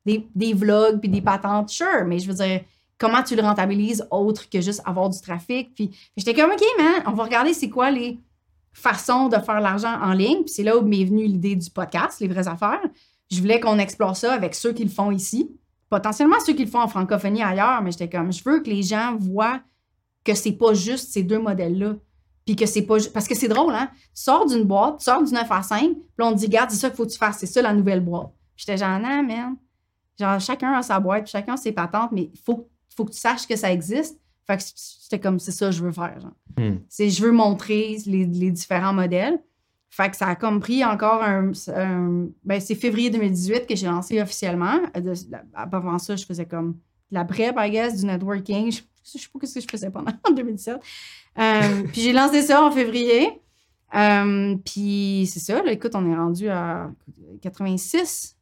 des, 0.06 0.26
des 0.34 0.52
vlogs 0.52 1.00
puis 1.00 1.08
des 1.08 1.22
patentes, 1.22 1.70
sure, 1.70 2.04
mais 2.06 2.18
je 2.18 2.28
veux 2.28 2.34
dire, 2.34 2.60
comment 2.98 3.22
tu 3.22 3.36
le 3.36 3.42
rentabilises 3.42 4.06
autre 4.10 4.48
que 4.48 4.60
juste 4.60 4.82
avoir 4.84 5.10
du 5.10 5.20
trafic? 5.20 5.74
Puis 5.74 5.90
j'étais 6.16 6.34
comme, 6.34 6.50
OK, 6.50 6.62
man, 6.78 7.02
on 7.06 7.12
va 7.12 7.24
regarder 7.24 7.54
c'est 7.54 7.70
quoi 7.70 7.90
les 7.90 8.18
façons 8.72 9.28
de 9.28 9.36
faire 9.38 9.60
l'argent 9.60 10.00
en 10.02 10.12
ligne. 10.12 10.42
Puis 10.42 10.54
c'est 10.54 10.62
là 10.62 10.76
où 10.76 10.82
m'est 10.82 11.04
venue 11.04 11.26
l'idée 11.26 11.56
du 11.56 11.70
podcast, 11.70 12.20
Les 12.20 12.28
vraies 12.28 12.48
affaires. 12.48 12.82
Je 13.30 13.40
voulais 13.40 13.60
qu'on 13.60 13.78
explore 13.78 14.16
ça 14.16 14.32
avec 14.34 14.54
ceux 14.54 14.72
qui 14.72 14.84
le 14.84 14.90
font 14.90 15.10
ici, 15.10 15.50
potentiellement 15.94 16.40
ceux 16.44 16.54
qui 16.54 16.64
le 16.64 16.70
font 16.70 16.80
en 16.80 16.88
francophonie 16.88 17.40
ailleurs, 17.40 17.80
mais 17.80 17.92
j'étais 17.92 18.08
comme, 18.08 18.32
je 18.32 18.42
veux 18.42 18.58
que 18.58 18.68
les 18.68 18.82
gens 18.82 19.16
voient 19.16 19.60
que 20.24 20.34
c'est 20.34 20.50
pas 20.50 20.74
juste 20.74 21.12
ces 21.12 21.22
deux 21.22 21.38
modèles-là. 21.38 21.94
Puis 22.44 22.56
que 22.56 22.66
c'est 22.66 22.82
pas 22.82 22.96
Parce 23.12 23.28
que 23.28 23.36
c'est 23.36 23.46
drôle, 23.46 23.72
hein? 23.72 23.88
Tu 23.92 24.22
sors 24.22 24.44
d'une 24.44 24.64
boîte, 24.64 24.98
tu 24.98 25.04
sors 25.04 25.22
du 25.22 25.32
9 25.32 25.46
à 25.48 25.62
5, 25.62 25.80
puis 25.80 25.94
on 26.18 26.32
te 26.32 26.38
dit, 26.38 26.48
garde, 26.48 26.70
c'est 26.70 26.78
ça 26.78 26.88
qu'il 26.88 26.96
faut 26.96 27.06
que 27.06 27.12
tu 27.12 27.18
fasses, 27.18 27.38
c'est 27.38 27.46
ça 27.46 27.62
la 27.62 27.72
nouvelle 27.72 28.00
boîte. 28.00 28.30
Puis 28.56 28.64
j'étais 28.66 28.76
genre, 28.76 28.98
non, 28.98 29.22
man. 29.22 29.54
Genre, 30.18 30.40
chacun 30.40 30.72
a 30.72 30.82
sa 30.82 30.98
boîte, 30.98 31.24
puis 31.24 31.30
chacun 31.30 31.54
a 31.54 31.56
ses 31.56 31.70
patentes, 31.70 32.10
mais 32.10 32.30
il 32.34 32.40
faut, 32.44 32.68
faut 32.88 33.04
que 33.04 33.12
tu 33.12 33.20
saches 33.20 33.46
que 33.46 33.54
ça 33.54 33.72
existe. 33.72 34.20
Fait 34.48 34.56
que 34.56 34.64
c'était 34.64 35.20
comme, 35.20 35.38
c'est 35.38 35.52
ça 35.52 35.66
que 35.66 35.72
je 35.72 35.84
veux 35.84 35.92
faire, 35.92 36.20
genre. 36.20 36.34
Hmm. 36.58 36.78
C'est, 36.88 37.08
je 37.08 37.22
veux 37.22 37.32
montrer 37.32 37.98
les, 38.06 38.24
les 38.24 38.50
différents 38.50 38.92
modèles. 38.92 39.38
Fait 39.96 40.10
que 40.10 40.16
ça 40.16 40.26
a 40.26 40.34
comme 40.34 40.58
pris 40.58 40.84
encore 40.84 41.22
un. 41.22 41.52
un- 41.68 42.26
ben, 42.44 42.60
c'est 42.60 42.74
février 42.74 43.10
2018 43.10 43.66
que 43.66 43.76
j'ai 43.76 43.86
lancé 43.86 44.20
officiellement. 44.20 44.80
Euh, 44.96 45.00
de- 45.00 45.14
avant 45.54 45.98
ça, 45.98 46.16
je 46.16 46.24
faisais 46.26 46.46
comme 46.46 46.72
de 46.72 47.14
la 47.14 47.24
prep, 47.24 47.54
I 47.58 47.70
guess, 47.70 48.00
du 48.00 48.06
networking. 48.06 48.72
Je, 48.72 48.80
je 49.04 49.18
sais 49.22 49.28
pas 49.32 49.46
ce 49.46 49.54
que 49.54 49.60
je 49.60 49.66
faisais 49.70 49.90
pendant 49.90 50.10
en 50.28 50.32
2017. 50.32 50.80
Euh, 51.38 51.82
puis 51.92 52.00
j'ai 52.00 52.12
lancé 52.12 52.42
ça 52.42 52.64
en 52.64 52.72
février. 52.72 53.28
Euh, 53.94 54.56
puis 54.64 55.28
c'est 55.32 55.38
ça, 55.38 55.62
là, 55.62 55.70
écoute, 55.70 55.92
on 55.94 56.10
est 56.10 56.16
rendu 56.16 56.48
à 56.48 56.90
86 57.42 58.36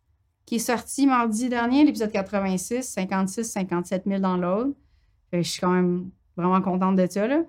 qui 0.46 0.56
est 0.56 0.58
sorti 0.58 1.06
mardi 1.06 1.48
dernier, 1.50 1.84
l'épisode 1.84 2.10
86, 2.12 2.82
56, 2.82 3.44
57 3.44 4.04
000 4.06 4.20
dans 4.20 4.36
l'autre. 4.38 4.70
Je 5.32 5.42
suis 5.42 5.60
quand 5.60 5.70
même 5.72 6.08
vraiment 6.36 6.60
contente 6.62 6.96
de 6.96 7.06
ça, 7.10 7.26
là. 7.26 7.42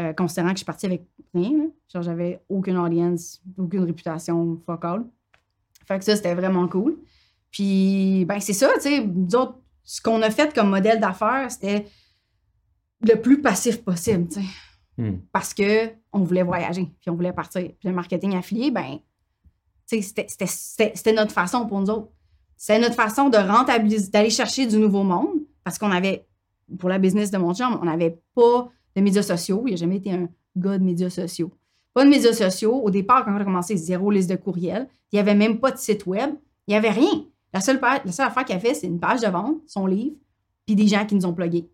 Euh, 0.00 0.12
considérant 0.12 0.48
que 0.50 0.54
je 0.54 0.58
suis 0.58 0.64
partie 0.64 0.86
avec 0.86 1.02
rien. 1.34 1.70
Genre, 1.92 2.02
j'avais 2.02 2.40
aucune 2.48 2.76
audience, 2.78 3.42
aucune 3.56 3.82
réputation 3.82 4.60
focale. 4.64 5.04
Fait 5.86 5.98
que 5.98 6.04
ça, 6.04 6.14
c'était 6.14 6.34
vraiment 6.34 6.68
cool. 6.68 6.98
Puis, 7.50 8.24
ben, 8.26 8.38
c'est 8.40 8.52
ça, 8.52 8.68
tu 8.74 8.82
sais. 8.82 9.04
Nous 9.04 9.34
autres, 9.34 9.58
ce 9.82 10.00
qu'on 10.00 10.22
a 10.22 10.30
fait 10.30 10.54
comme 10.54 10.70
modèle 10.70 11.00
d'affaires, 11.00 11.50
c'était 11.50 11.86
le 13.00 13.16
plus 13.20 13.40
passif 13.42 13.82
possible, 13.82 14.28
tu 14.28 14.40
sais. 14.40 14.46
Hmm. 14.98 15.18
Parce 15.32 15.52
que 15.54 15.90
on 16.12 16.20
voulait 16.20 16.42
voyager, 16.42 16.84
puis 17.00 17.10
on 17.10 17.14
voulait 17.14 17.32
partir. 17.32 17.62
Puis 17.62 17.88
le 17.88 17.92
marketing 17.92 18.36
affilié, 18.36 18.70
ben, 18.70 18.98
c'était- 19.86 20.02
c'était- 20.28 20.46
c'était 20.46 20.92
c'était 20.94 21.12
notre 21.12 21.32
façon 21.32 21.66
pour 21.66 21.80
nous 21.80 21.90
autres. 21.90 22.08
C'est 22.56 22.78
notre 22.80 22.94
façon 22.96 23.28
de 23.30 23.36
rentabiliser, 23.36 24.10
d'aller 24.10 24.30
chercher 24.30 24.66
du 24.66 24.76
nouveau 24.78 25.04
monde, 25.04 25.38
parce 25.64 25.78
qu'on 25.78 25.90
avait, 25.92 26.26
pour 26.78 26.88
la 26.88 26.98
business 26.98 27.30
de 27.30 27.38
mon 27.38 27.54
chum, 27.54 27.78
on 27.80 27.84
n'avait 27.84 28.20
pas 28.34 28.68
de 29.00 29.04
médias 29.04 29.22
sociaux. 29.22 29.62
Il 29.66 29.70
n'a 29.70 29.76
jamais 29.76 29.96
été 29.96 30.12
un 30.12 30.28
gars 30.56 30.78
de 30.78 30.84
médias 30.84 31.10
sociaux. 31.10 31.50
Pas 31.94 32.04
de 32.04 32.10
médias 32.10 32.32
sociaux. 32.32 32.74
Au 32.82 32.90
départ, 32.90 33.24
quand 33.24 33.32
on 33.32 33.36
a 33.36 33.44
commencé, 33.44 33.76
zéro 33.76 34.10
liste 34.10 34.30
de 34.30 34.36
courriel. 34.36 34.88
Il 35.12 35.16
n'y 35.16 35.20
avait 35.20 35.34
même 35.34 35.58
pas 35.58 35.70
de 35.70 35.78
site 35.78 36.06
web. 36.06 36.30
Il 36.66 36.72
n'y 36.72 36.76
avait 36.76 36.90
rien. 36.90 37.24
La 37.52 37.60
seule, 37.60 37.80
page- 37.80 38.00
la 38.04 38.12
seule 38.12 38.26
affaire 38.26 38.44
qu'il 38.44 38.54
a 38.56 38.60
fait, 38.60 38.74
c'est 38.74 38.86
une 38.86 39.00
page 39.00 39.22
de 39.22 39.26
vente, 39.28 39.56
son 39.66 39.86
livre, 39.86 40.14
puis 40.66 40.76
des 40.76 40.86
gens 40.86 41.06
qui 41.06 41.14
nous 41.14 41.24
ont 41.26 41.32
plugués. 41.32 41.66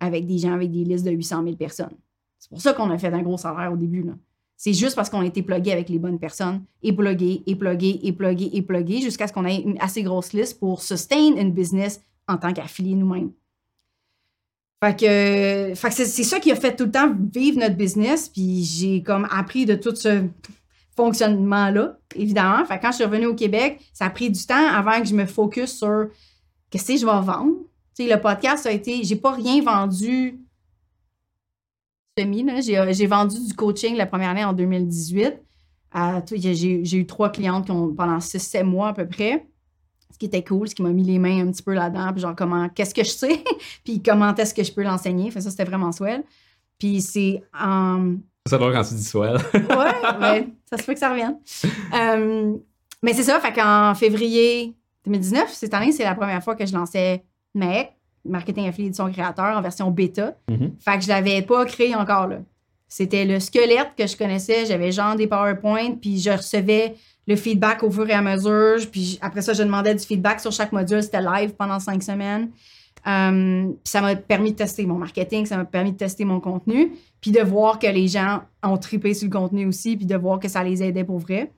Avec 0.00 0.26
des 0.26 0.38
gens 0.38 0.52
avec 0.52 0.70
des 0.72 0.82
listes 0.84 1.04
de 1.04 1.12
800 1.12 1.44
000 1.44 1.56
personnes. 1.56 1.94
C'est 2.38 2.48
pour 2.50 2.60
ça 2.60 2.72
qu'on 2.72 2.90
a 2.90 2.98
fait 2.98 3.06
un 3.12 3.22
gros 3.22 3.36
salaire 3.38 3.72
au 3.72 3.76
début. 3.76 4.02
là. 4.02 4.14
C'est 4.56 4.72
juste 4.72 4.96
parce 4.96 5.08
qu'on 5.10 5.20
a 5.20 5.26
été 5.26 5.42
plugué 5.42 5.70
avec 5.72 5.88
les 5.88 5.98
bonnes 6.00 6.18
personnes, 6.18 6.62
et 6.82 6.92
plugué, 6.92 7.42
et 7.46 7.54
plugué, 7.56 8.00
et 8.02 8.12
plugué, 8.12 8.50
et 8.52 8.62
plugué, 8.62 9.00
jusqu'à 9.00 9.26
ce 9.28 9.32
qu'on 9.32 9.44
ait 9.44 9.60
une 9.60 9.76
assez 9.80 10.02
grosse 10.02 10.32
liste 10.32 10.58
pour 10.58 10.82
sustain 10.82 11.36
une 11.36 11.52
business 11.52 12.00
en 12.28 12.36
tant 12.36 12.52
qu'affilié 12.52 12.94
nous-mêmes. 12.96 13.30
Fait 14.82 14.96
que, 14.98 15.74
fait 15.76 15.88
que 15.90 15.94
c'est, 15.94 16.24
ça 16.24 16.40
qui 16.40 16.50
a 16.50 16.56
fait 16.56 16.74
tout 16.74 16.86
le 16.86 16.90
temps 16.90 17.14
vivre 17.32 17.60
notre 17.60 17.76
business, 17.76 18.28
puis 18.28 18.64
j'ai 18.64 19.02
comme 19.02 19.28
appris 19.30 19.64
de 19.64 19.76
tout 19.76 19.94
ce 19.94 20.24
fonctionnement-là, 20.96 21.98
évidemment. 22.16 22.64
Fait 22.64 22.78
que 22.78 22.82
quand 22.82 22.90
je 22.90 22.96
suis 22.96 23.04
revenue 23.04 23.26
au 23.26 23.34
Québec, 23.36 23.80
ça 23.92 24.06
a 24.06 24.10
pris 24.10 24.28
du 24.30 24.44
temps 24.44 24.66
avant 24.74 25.00
que 25.00 25.06
je 25.06 25.14
me 25.14 25.24
focus 25.24 25.78
sur 25.78 26.08
qu'est-ce 26.70 26.94
que 26.94 26.98
je 26.98 27.06
vais 27.06 27.12
vendre. 27.12 27.52
Tu 27.96 28.04
sais, 28.04 28.12
le 28.12 28.20
podcast 28.20 28.66
a 28.66 28.72
été, 28.72 29.04
j'ai 29.04 29.14
pas 29.16 29.30
rien 29.32 29.62
vendu 29.62 30.40
semi, 32.18 32.42
là. 32.42 32.60
J'ai, 32.60 32.92
j'ai 32.92 33.06
vendu 33.06 33.36
du 33.38 33.54
coaching 33.54 33.94
la 33.96 34.06
première 34.06 34.30
année 34.30 34.44
en 34.44 34.52
2018. 34.52 35.34
À 35.92 36.22
tout- 36.22 36.34
j'ai, 36.36 36.54
j'ai 36.84 36.96
eu 36.96 37.06
trois 37.06 37.30
clientes 37.30 37.66
qui 37.66 37.70
ont, 37.70 37.94
pendant 37.94 38.18
6-7 38.18 38.64
mois 38.64 38.88
à 38.88 38.92
peu 38.94 39.06
près. 39.06 39.46
Qui 40.22 40.26
était 40.26 40.44
cool, 40.44 40.68
ce 40.68 40.74
qui 40.76 40.82
m'a 40.82 40.90
mis 40.90 41.02
les 41.02 41.18
mains 41.18 41.48
un 41.48 41.50
petit 41.50 41.64
peu 41.64 41.74
là-dedans, 41.74 42.12
puis 42.12 42.22
genre 42.22 42.36
comment, 42.36 42.68
qu'est-ce 42.68 42.94
que 42.94 43.02
je 43.02 43.10
sais, 43.10 43.42
puis 43.84 44.00
comment 44.00 44.32
est-ce 44.32 44.54
que 44.54 44.62
je 44.62 44.70
peux 44.70 44.84
l'enseigner. 44.84 45.28
Fait 45.32 45.40
ça, 45.40 45.50
c'était 45.50 45.64
vraiment 45.64 45.90
swell. 45.90 46.22
Puis 46.78 47.00
c'est 47.00 47.42
en, 47.52 48.14
Ça 48.48 48.56
drôle 48.56 48.72
quand 48.72 48.84
tu 48.84 48.94
dis 48.94 49.02
swell. 49.02 49.36
ouais, 49.52 50.20
ouais, 50.20 50.48
ça 50.70 50.78
se 50.78 50.84
peut 50.84 50.92
que 50.92 51.00
ça 51.00 51.10
revienne. 51.10 51.38
Euh, 51.92 52.54
mais 53.02 53.14
c'est 53.14 53.24
ça, 53.24 53.40
fait 53.40 53.52
qu'en 53.52 53.96
février 53.96 54.76
2019, 55.06 55.52
cette 55.52 55.74
année, 55.74 55.90
c'est 55.90 56.04
la 56.04 56.14
première 56.14 56.44
fois 56.44 56.54
que 56.54 56.66
je 56.66 56.72
lançais 56.72 57.24
MEC, 57.56 57.90
Marketing 58.24 58.68
Affilié 58.68 58.90
de 58.90 58.94
son 58.94 59.10
créateur, 59.10 59.58
en 59.58 59.60
version 59.60 59.90
bêta. 59.90 60.36
Mhm. 60.48 60.76
Fait 60.78 60.98
que 60.98 61.02
je 61.02 61.08
l'avais 61.08 61.42
pas 61.42 61.64
créé 61.64 61.96
encore, 61.96 62.28
là. 62.28 62.38
C'était 62.86 63.24
le 63.24 63.40
squelette 63.40 63.88
que 63.98 64.06
je 64.06 64.16
connaissais. 64.16 64.66
J'avais 64.66 64.92
genre 64.92 65.16
des 65.16 65.26
PowerPoint, 65.26 65.96
puis 66.00 66.20
je 66.20 66.30
recevais 66.30 66.94
le 67.26 67.36
feedback 67.36 67.82
au 67.82 67.90
fur 67.90 68.08
et 68.08 68.12
à 68.12 68.22
mesure. 68.22 68.78
Puis 68.90 69.18
après 69.20 69.42
ça, 69.42 69.52
je 69.52 69.62
demandais 69.62 69.94
du 69.94 70.04
feedback 70.04 70.40
sur 70.40 70.52
chaque 70.52 70.72
module. 70.72 71.02
C'était 71.02 71.22
live 71.22 71.54
pendant 71.54 71.78
cinq 71.78 72.02
semaines. 72.02 72.50
Euh, 73.06 73.64
puis 73.66 73.90
ça 73.90 74.00
m'a 74.00 74.14
permis 74.14 74.52
de 74.52 74.56
tester 74.56 74.86
mon 74.86 74.96
marketing, 74.96 75.44
ça 75.46 75.56
m'a 75.56 75.64
permis 75.64 75.92
de 75.92 75.96
tester 75.96 76.24
mon 76.24 76.38
contenu, 76.38 76.92
puis 77.20 77.32
de 77.32 77.40
voir 77.40 77.80
que 77.80 77.88
les 77.88 78.06
gens 78.06 78.42
ont 78.62 78.76
trippé 78.76 79.12
sur 79.12 79.28
le 79.28 79.32
contenu 79.32 79.66
aussi, 79.66 79.96
puis 79.96 80.06
de 80.06 80.14
voir 80.14 80.38
que 80.38 80.46
ça 80.46 80.62
les 80.62 80.82
aidait 80.82 81.02
pour 81.02 81.18
vrai. 81.18 81.50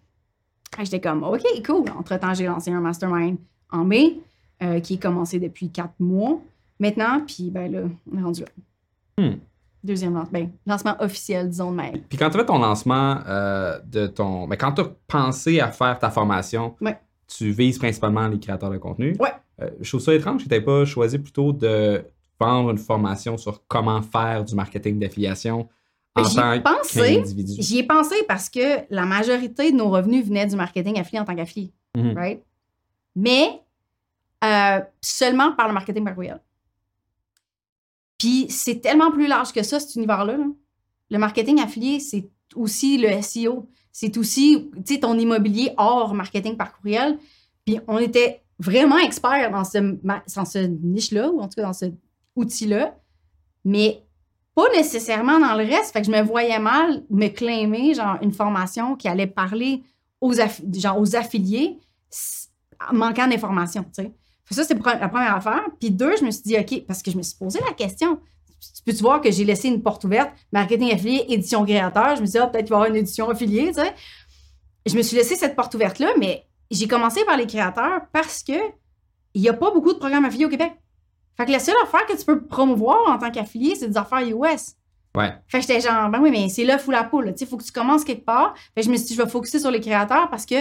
J'étais 0.79 1.01
comme, 1.01 1.23
OK, 1.23 1.43
cool. 1.65 1.85
Entre-temps, 1.97 2.35
j'ai 2.35 2.47
lancé 2.47 2.71
un 2.71 2.81
mastermind 2.81 3.37
en 3.71 3.85
mai, 3.85 4.19
euh, 4.63 4.81
qui 4.81 4.95
est 4.95 5.03
commencé 5.03 5.39
depuis 5.39 5.71
quatre 5.71 5.95
mois. 5.99 6.41
maintenant, 6.81 7.21
puis 7.21 7.51
ben 7.51 7.71
là, 7.71 7.83
on 8.11 8.19
est 8.19 8.23
rendu 8.23 8.41
là. 8.41 8.49
Hmm. 9.19 9.37
Deuxième 9.85 10.15
lancement, 10.15 10.31
ben, 10.33 10.51
lancement 10.67 10.97
officiel, 11.01 11.49
disons 11.51 11.71
de 11.71 11.77
même. 11.77 11.99
Puis 12.09 12.17
quand 12.19 12.31
tu 12.31 12.37
as 12.37 12.41
fait 12.41 12.47
ton 12.47 12.59
lancement 12.59 13.19
euh, 13.29 13.79
de 13.85 14.07
ton. 14.07 14.47
Mais 14.47 14.57
quand 14.57 14.73
tu 14.73 14.81
as 14.81 14.91
pensé 15.07 15.61
à 15.61 15.71
faire 15.71 15.99
ta 15.99 16.11
formation, 16.11 16.75
Ouais. 16.81 16.99
tu 17.29 17.51
vises 17.51 17.79
principalement 17.79 18.27
les 18.27 18.41
créateurs 18.41 18.71
de 18.71 18.79
contenu. 18.79 19.15
Ouais. 19.21 19.33
Euh, 19.61 19.69
je 19.81 19.89
trouve 19.91 20.01
ça 20.01 20.15
étrange 20.15 20.43
que 20.45 20.49
tu 20.49 20.63
pas 20.63 20.85
choisi 20.87 21.19
plutôt 21.19 21.53
de 21.53 22.05
vendre 22.41 22.71
une 22.71 22.79
formation 22.79 23.37
sur 23.37 23.63
comment 23.69 24.01
faire 24.03 24.43
du 24.45 24.55
marketing 24.55 24.99
d'affiliation 24.99 25.69
en 26.17 26.23
Ben, 26.23 26.29
J'y 26.29 26.39
ai 26.39 26.63
tant 26.63 26.75
qu'individu. 26.83 27.53
J'y 27.59 27.79
ai 27.79 27.83
pensé 27.83 28.15
parce 28.27 28.49
que 28.49 28.81
la 28.91 29.05
majorité 29.05 29.71
de 29.71 29.77
nos 29.77 29.91
revenus 29.91 30.25
venaient 30.27 30.47
du 30.47 30.57
marketing 30.57 30.99
affilié 30.99 31.21
en 31.21 31.25
tant 31.25 31.37
qu'affilié, 31.37 31.73
Mhm. 31.97 32.17
right? 32.17 32.43
Mais 33.15 33.61
euh, 34.43 34.81
seulement 35.01 35.53
par 35.53 35.69
le 35.69 35.75
marketing 35.75 36.05
par 36.05 36.15
courriel. 36.15 36.41
Puis 38.19 38.47
c'est 38.49 38.81
tellement 38.81 39.11
plus 39.11 39.27
large 39.27 39.53
que 39.53 39.63
ça, 39.63 39.81
cet 39.81 39.95
univers-là. 39.97 40.37
là. 40.37 40.47
Le 41.11 41.19
marketing 41.19 41.61
affilié, 41.61 42.01
c'est 42.01 42.29
aussi 42.55 42.99
le 42.99 43.21
SEO. 43.23 43.69
C'est 43.93 44.17
aussi, 44.17 44.71
ton 45.01 45.19
immobilier 45.19 45.73
hors 45.77 46.15
marketing 46.15 46.57
par 46.57 46.77
courriel. 46.77 47.19
Puis 47.65 47.79
on 47.87 47.99
était 47.99 48.43
vraiment 48.59 48.99
experts 48.99 49.51
dans 49.51 49.65
ce, 49.65 49.79
dans 49.79 50.45
ce 50.45 50.59
niche-là, 50.59 51.31
ou 51.31 51.41
en 51.41 51.49
tout 51.49 51.57
cas 51.57 51.63
dans 51.63 51.73
ce 51.73 51.87
outil-là, 52.37 52.97
mais 53.65 54.03
pas 54.55 54.69
nécessairement 54.73 55.39
dans 55.39 55.55
le 55.55 55.65
reste. 55.65 55.93
Fait 55.93 56.01
que 56.01 56.07
je 56.07 56.13
me 56.13 56.23
voyais 56.23 56.59
mal 56.59 57.05
me 57.11 57.29
claimer, 57.29 57.95
genre, 57.95 58.19
une 58.23 58.33
formation 58.33 58.97
qui 58.97 59.09
allait 59.09 59.27
parler 59.27 59.83
aux, 60.21 60.33
genre, 60.33 61.01
aux 61.01 61.17
affiliés 61.17 61.79
manquant 62.93 63.27
d'informations, 63.27 63.85
Ça, 64.51 64.65
c'est 64.65 64.75
la 64.75 65.09
première 65.09 65.37
affaire. 65.37 65.63
Puis 65.81 65.91
deux, 65.91 66.17
je 66.17 66.25
me 66.25 66.31
suis 66.31 66.43
dit, 66.43 66.57
OK, 66.59 66.87
parce 66.87 67.03
que 67.03 67.11
je 67.11 67.17
me 67.17 67.23
suis 67.23 67.37
posé 67.37 67.61
la 67.67 67.73
question. 67.73 68.21
Tu 68.61 68.83
peux-tu 68.85 69.03
voir 69.03 69.21
que 69.21 69.31
j'ai 69.31 69.45
laissé 69.45 69.69
une 69.69 69.83
porte 69.83 70.05
ouverte, 70.05 70.31
marketing 70.53 70.93
affilié, 70.93 71.25
édition 71.29 71.65
créateur? 71.65 72.17
Je 72.17 72.21
me 72.21 72.27
suis 72.27 72.33
dit, 72.33 72.39
ah, 72.39 72.47
peut-être 72.47 72.65
qu'il 72.65 72.71
va 72.71 72.77
y 72.77 72.81
avoir 72.81 72.91
une 72.91 72.97
édition 72.97 73.29
affiliée, 73.29 73.69
tu 73.69 73.75
sais. 73.75 73.95
Je 74.87 74.97
me 74.97 75.03
suis 75.03 75.17
laissé 75.17 75.35
cette 75.35 75.57
porte 75.57 75.75
ouverte-là, 75.75 76.13
mais 76.19 76.47
j'ai 76.71 76.87
commencé 76.87 77.25
par 77.25 77.37
les 77.37 77.47
créateurs 77.47 78.03
parce 78.13 78.43
que 78.43 78.53
il 79.35 79.43
n'y 79.43 79.49
a 79.49 79.55
pas 79.55 79.71
beaucoup 79.71 79.93
de 79.93 79.99
programmes 79.99 80.25
affiliés 80.25 80.47
au 80.47 80.51
Québec. 80.51 80.73
Fait 81.37 81.47
que 81.47 81.51
la 81.51 81.59
seule 81.59 81.75
affaire 81.83 82.07
que 82.07 82.17
tu 82.17 82.25
peux 82.25 82.47
promouvoir 82.47 82.99
en 83.09 83.19
tant 83.19 83.31
qu'affilié, 83.31 83.75
c'est 83.75 83.89
des 83.89 83.97
affaires 83.97 84.21
US. 84.21 84.75
Ouais. 85.17 85.33
Fait 85.49 85.59
que 85.59 85.67
j'étais 85.67 85.81
genre, 85.81 86.09
ben 86.09 86.21
oui, 86.21 86.31
mais 86.31 86.49
c'est 86.49 86.65
l'œuf 86.65 86.87
ou 86.87 86.91
la 86.91 87.05
poule. 87.05 87.35
Il 87.39 87.47
faut 87.47 87.57
que 87.57 87.65
tu 87.65 87.73
commences 87.73 88.05
quelque 88.05 88.25
part. 88.25 88.55
Fait 88.75 88.81
que 88.81 88.87
je 88.87 88.91
me 88.91 88.97
suis 88.97 89.07
dit, 89.07 89.15
je 89.15 89.23
vais 89.23 89.29
focuser 89.29 89.59
sur 89.59 89.71
les 89.71 89.81
créateurs 89.81 90.31
parce 90.31 90.47
que 90.47 90.57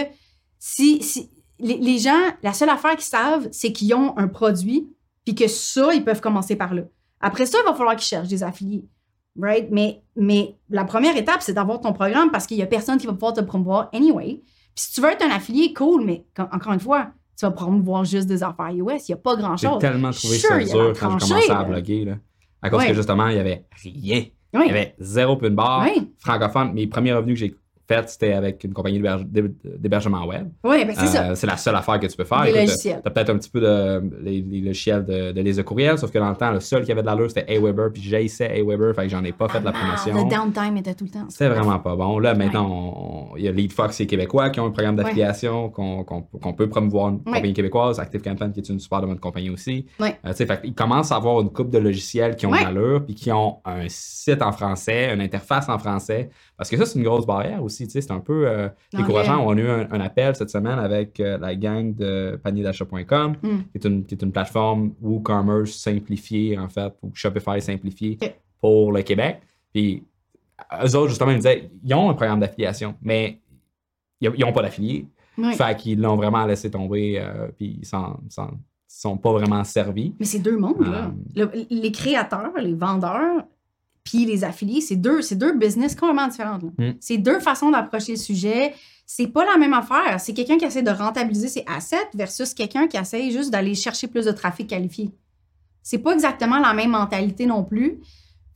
si, 0.58 1.02
si 1.02 1.30
les, 1.64 1.78
les 1.78 1.98
gens, 1.98 2.20
la 2.42 2.52
seule 2.52 2.68
affaire 2.70 2.92
qu'ils 2.92 3.02
savent, 3.04 3.48
c'est 3.50 3.72
qu'ils 3.72 3.92
ont 3.94 4.16
un 4.16 4.28
produit, 4.28 4.88
puis 5.24 5.34
que 5.34 5.48
ça, 5.48 5.92
ils 5.94 6.04
peuvent 6.04 6.20
commencer 6.20 6.54
par 6.56 6.74
là. 6.74 6.82
Après 7.20 7.46
ça, 7.46 7.58
il 7.62 7.66
va 7.68 7.74
falloir 7.74 7.96
qu'ils 7.96 8.06
cherchent 8.06 8.28
des 8.28 8.42
affiliés. 8.42 8.84
Right? 9.40 9.66
Mais, 9.72 10.02
mais 10.14 10.54
la 10.70 10.84
première 10.84 11.16
étape, 11.16 11.42
c'est 11.42 11.54
d'avoir 11.54 11.80
ton 11.80 11.92
programme 11.92 12.30
parce 12.30 12.46
qu'il 12.46 12.56
n'y 12.56 12.62
a 12.62 12.66
personne 12.66 12.98
qui 12.98 13.06
va 13.06 13.14
pouvoir 13.14 13.32
te 13.32 13.40
promouvoir 13.40 13.88
anyway. 13.92 14.40
Puis 14.76 14.84
si 14.84 14.92
tu 14.92 15.00
veux 15.00 15.10
être 15.10 15.24
un 15.24 15.30
affilié, 15.30 15.72
cool, 15.72 16.04
mais 16.04 16.24
encore 16.38 16.72
une 16.72 16.78
fois, 16.80 17.08
tu 17.36 17.44
vas 17.44 17.50
promouvoir 17.50 18.04
juste 18.04 18.28
des 18.28 18.42
affaires 18.44 18.70
US. 18.72 19.08
Il 19.08 19.12
n'y 19.12 19.14
a 19.14 19.16
pas 19.16 19.34
J'ai 19.34 19.42
grand-chose. 19.42 19.78
tellement 19.80 20.10
trouvé 20.12 20.36
Sure, 20.38 20.50
ça 20.50 20.58
dur 20.58 20.92
quand 21.00 21.18
je 21.18 21.26
commençais 21.26 21.50
à 21.50 21.64
bloguer. 21.64 22.04
Là. 22.04 22.14
À 22.62 22.70
cause 22.70 22.78
Ouais. 22.82 22.88
que 22.88 22.94
justement, 22.94 23.26
il 23.28 23.36
y 23.36 23.40
avait 23.40 23.64
rien. 23.82 24.24
Il 24.52 24.60
y 24.66 24.70
avait 24.70 24.94
zéro 25.00 25.36
pin 25.36 25.50
bar. 25.50 25.82
Oui, 25.84 26.12
Francophone, 26.18 26.72
mes 26.72 26.86
premiers 26.86 27.12
revenus 27.12 27.34
que 27.34 27.40
j'ai 27.40 27.56
faits, 27.86 28.08
c'était 28.10 28.32
avec 28.32 28.62
une 28.64 28.72
compagnie 28.72 28.98
d'héberge- 28.98 29.24
d'hé- 29.26 29.54
d'hébergement 29.78 30.24
web. 30.26 30.48
ouais, 30.64 30.84
ben 30.84 30.94
c'est 30.96 31.06
ça. 31.06 31.30
Euh, 31.30 31.34
c'est 31.34 31.46
la 31.46 31.56
seule 31.56 31.76
affaire 31.76 32.00
que 32.00 32.06
tu 32.06 32.16
peux 32.16 32.24
faire. 32.24 32.44
Écoute, 32.44 32.60
logiciels. 32.60 33.00
T'as 33.04 33.10
peut-être 33.10 33.30
un 33.30 33.38
petit 33.38 33.50
peu 33.50 33.60
de 33.60 34.02
les, 34.22 34.40
les 34.42 34.60
logiciels 34.60 35.04
de, 35.04 35.32
de 35.32 35.42
de 35.54 35.62
courriel, 35.62 35.98
sauf 35.98 36.10
que 36.10 36.18
dans 36.18 36.30
le 36.30 36.36
temps, 36.36 36.50
le 36.50 36.60
seul 36.60 36.84
qui 36.84 36.92
avait 36.92 37.02
de 37.02 37.06
l'allure, 37.06 37.28
c'était 37.30 37.56
Aweber, 37.56 37.90
puis 37.92 38.02
j'haïssais 38.02 38.60
Aweber, 38.60 38.94
fait 38.94 39.02
que 39.02 39.08
j'en 39.08 39.22
ai 39.24 39.32
pas 39.32 39.48
fait 39.48 39.60
de 39.60 39.64
la 39.66 39.72
Ah, 39.74 39.78
promotion. 39.96 40.24
Le 40.24 40.30
downtime 40.30 40.76
était 40.78 40.94
tout 40.94 41.04
le 41.04 41.10
temps. 41.10 41.26
C'était 41.28 41.48
vraiment 41.48 41.78
pas 41.78 41.94
bon. 41.96 42.18
Là, 42.18 42.34
maintenant, 42.34 43.32
il 43.36 43.44
y 43.44 43.48
a 43.48 43.52
LeadFox 43.52 44.00
et 44.00 44.06
Québécois 44.06 44.50
qui 44.50 44.60
ont 44.60 44.66
un 44.66 44.70
programme 44.70 44.96
d'affiliation 44.96 45.68
qu'on 45.70 46.52
peut 46.56 46.68
promouvoir 46.68 47.10
une 47.10 47.22
compagnie 47.22 47.52
québécoise, 47.52 48.00
ActiveCampaign 48.00 48.52
qui 48.52 48.60
est 48.60 48.68
une 48.68 48.80
super 48.80 49.00
de 49.00 49.06
bonne 49.06 49.18
compagnie 49.20 49.50
aussi. 49.50 49.86
Ouais. 50.00 50.16
Euh, 50.24 50.30
tu 50.30 50.36
sais, 50.36 50.46
fait 50.46 50.60
qu'ils 50.62 50.74
commencent 50.74 51.12
à 51.12 51.16
avoir 51.16 51.40
une 51.40 51.50
coupe 51.50 51.70
de 51.70 51.78
logiciels 51.78 52.36
qui 52.36 52.46
ont 52.46 52.50
de 52.50 52.56
l'allure, 52.56 53.04
puis 53.04 53.14
qui 53.14 53.30
ont 53.32 53.58
un 53.64 53.84
site 53.88 54.42
en 54.42 54.52
français, 54.52 55.12
une 55.14 55.20
interface 55.20 55.68
en 55.68 55.78
français. 55.78 56.30
Parce 56.56 56.70
que 56.70 56.76
ça, 56.76 56.86
c'est 56.86 56.98
une 56.98 57.04
grosse 57.04 57.26
barrière 57.26 57.62
aussi. 57.64 57.88
C'est 57.90 58.10
un 58.12 58.20
peu 58.20 58.46
euh, 58.48 58.68
décourageant. 58.92 59.44
On 59.44 59.56
a 59.56 59.60
eu 59.60 59.68
un, 59.68 59.88
un 59.90 60.00
appel 60.00 60.36
cette 60.36 60.50
semaine 60.50 60.78
avec 60.78 61.18
euh, 61.18 61.36
la 61.38 61.54
gang 61.56 61.94
de 61.94 62.38
panierdachat.com, 62.42 63.36
Hmm. 63.42 63.58
qui, 63.72 63.78
est 63.78 63.84
une, 63.84 64.04
qui 64.04 64.14
est 64.14 64.22
une 64.22 64.30
plateforme 64.32 64.92
WooCommerce 65.02 65.72
simplifiée, 65.72 66.56
en 66.58 66.68
fait, 66.68 66.92
ou 67.02 67.10
Shopify 67.12 67.60
simplifié 67.60 68.18
pour 68.60 68.92
le 68.92 69.02
Québec. 69.02 69.40
Puis 69.72 70.04
eux 70.84 70.96
autres, 70.96 71.08
justement, 71.08 71.30
ils 71.32 71.38
me 71.38 71.40
disaient, 71.40 71.70
ils 71.84 71.94
ont 71.94 72.08
un 72.10 72.14
programme 72.14 72.38
d'affiliation, 72.40 72.94
mais 73.02 73.40
ils 74.20 74.30
n'ont 74.38 74.52
pas 74.52 74.62
d'affiliés. 74.62 75.06
Ouais. 75.36 75.52
Fait 75.54 75.76
qu'ils 75.76 76.00
l'ont 76.00 76.14
vraiment 76.16 76.46
laissé 76.46 76.70
tomber, 76.70 77.18
euh, 77.18 77.48
puis 77.56 77.78
ils 77.80 77.84
s'en 77.86 78.20
sont 78.86 79.16
pas 79.16 79.32
vraiment 79.32 79.64
servis. 79.64 80.14
Mais 80.20 80.24
c'est 80.26 80.38
deux 80.38 80.56
mondes, 80.56 80.86
là. 80.86 81.10
Le- 81.34 81.50
les 81.68 81.90
créateurs, 81.90 82.52
les 82.56 82.74
vendeurs, 82.74 83.42
puis 84.04 84.24
les 84.26 84.44
affiliés, 84.44 84.80
c'est 84.82 84.96
deux, 84.96 85.22
c'est 85.22 85.34
deux 85.36 85.54
business 85.56 85.94
complètement 85.96 86.28
différentes. 86.28 86.62
là. 86.62 86.90
Mm. 86.90 86.94
C'est 87.00 87.18
deux 87.18 87.40
façons 87.40 87.70
d'approcher 87.70 88.12
le 88.12 88.18
sujet. 88.18 88.74
C'est 89.06 89.26
pas 89.26 89.44
la 89.44 89.56
même 89.58 89.74
affaire. 89.74 90.20
C'est 90.20 90.32
quelqu'un 90.34 90.56
qui 90.58 90.64
essaie 90.64 90.82
de 90.82 90.90
rentabiliser 90.90 91.48
ses 91.48 91.64
assets 91.66 91.96
versus 92.14 92.54
quelqu'un 92.54 92.86
qui 92.86 92.96
essaie 92.96 93.30
juste 93.30 93.50
d'aller 93.50 93.74
chercher 93.74 94.06
plus 94.06 94.24
de 94.26 94.30
trafic 94.32 94.66
qualifié. 94.68 95.10
C'est 95.82 95.98
pas 95.98 96.12
exactement 96.12 96.58
la 96.58 96.72
même 96.72 96.90
mentalité 96.90 97.44
non 97.46 97.64
plus. 97.64 98.00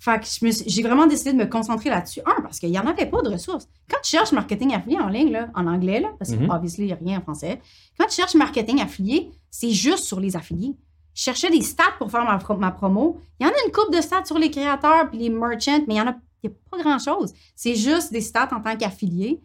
Fait 0.00 0.20
que 0.20 0.26
j'ai 0.66 0.82
vraiment 0.82 1.06
décidé 1.06 1.32
de 1.32 1.38
me 1.38 1.46
concentrer 1.46 1.90
là-dessus. 1.90 2.20
Un, 2.24 2.40
parce 2.40 2.60
qu'il 2.60 2.70
n'y 2.70 2.78
en 2.78 2.86
avait 2.86 3.06
pas 3.06 3.20
de 3.20 3.30
ressources. 3.30 3.68
Quand 3.90 3.98
tu 4.02 4.10
cherches 4.12 4.32
marketing 4.32 4.72
affilié 4.74 4.98
en 4.98 5.08
ligne, 5.08 5.32
là, 5.32 5.48
en 5.56 5.66
anglais, 5.66 5.98
là, 6.00 6.08
parce 6.18 6.30
que 6.30 6.36
Mhm. 6.36 6.50
obviously, 6.50 6.84
il 6.84 6.86
n'y 6.86 6.92
a 6.92 6.96
rien 6.96 7.18
en 7.18 7.22
français. 7.22 7.60
Quand 7.98 8.06
tu 8.06 8.14
cherches 8.14 8.34
marketing 8.36 8.80
affilié, 8.80 9.30
c'est 9.50 9.70
juste 9.70 10.04
sur 10.04 10.20
les 10.20 10.36
affiliés. 10.36 10.76
Je 11.18 11.24
cherchais 11.24 11.50
des 11.50 11.62
stats 11.62 11.82
pour 11.98 12.12
faire 12.12 12.24
ma, 12.24 12.38
pro- 12.38 12.56
ma 12.56 12.70
promo. 12.70 13.18
Il 13.40 13.44
y 13.44 13.48
en 13.48 13.52
a 13.52 13.56
une 13.66 13.72
coupe 13.72 13.92
de 13.92 14.00
stats 14.00 14.24
sur 14.24 14.38
les 14.38 14.52
créateurs 14.52 15.10
puis 15.10 15.18
les 15.18 15.30
merchants, 15.30 15.80
mais 15.88 15.94
il 15.94 15.96
y 15.96 16.00
en 16.00 16.06
a, 16.06 16.14
il 16.44 16.48
y 16.48 16.52
a 16.52 16.56
pas 16.70 16.80
grand-chose. 16.80 17.32
C'est 17.56 17.74
juste 17.74 18.12
des 18.12 18.20
stats 18.20 18.50
en 18.54 18.60
tant 18.60 18.76
qu'affilié. 18.76 19.40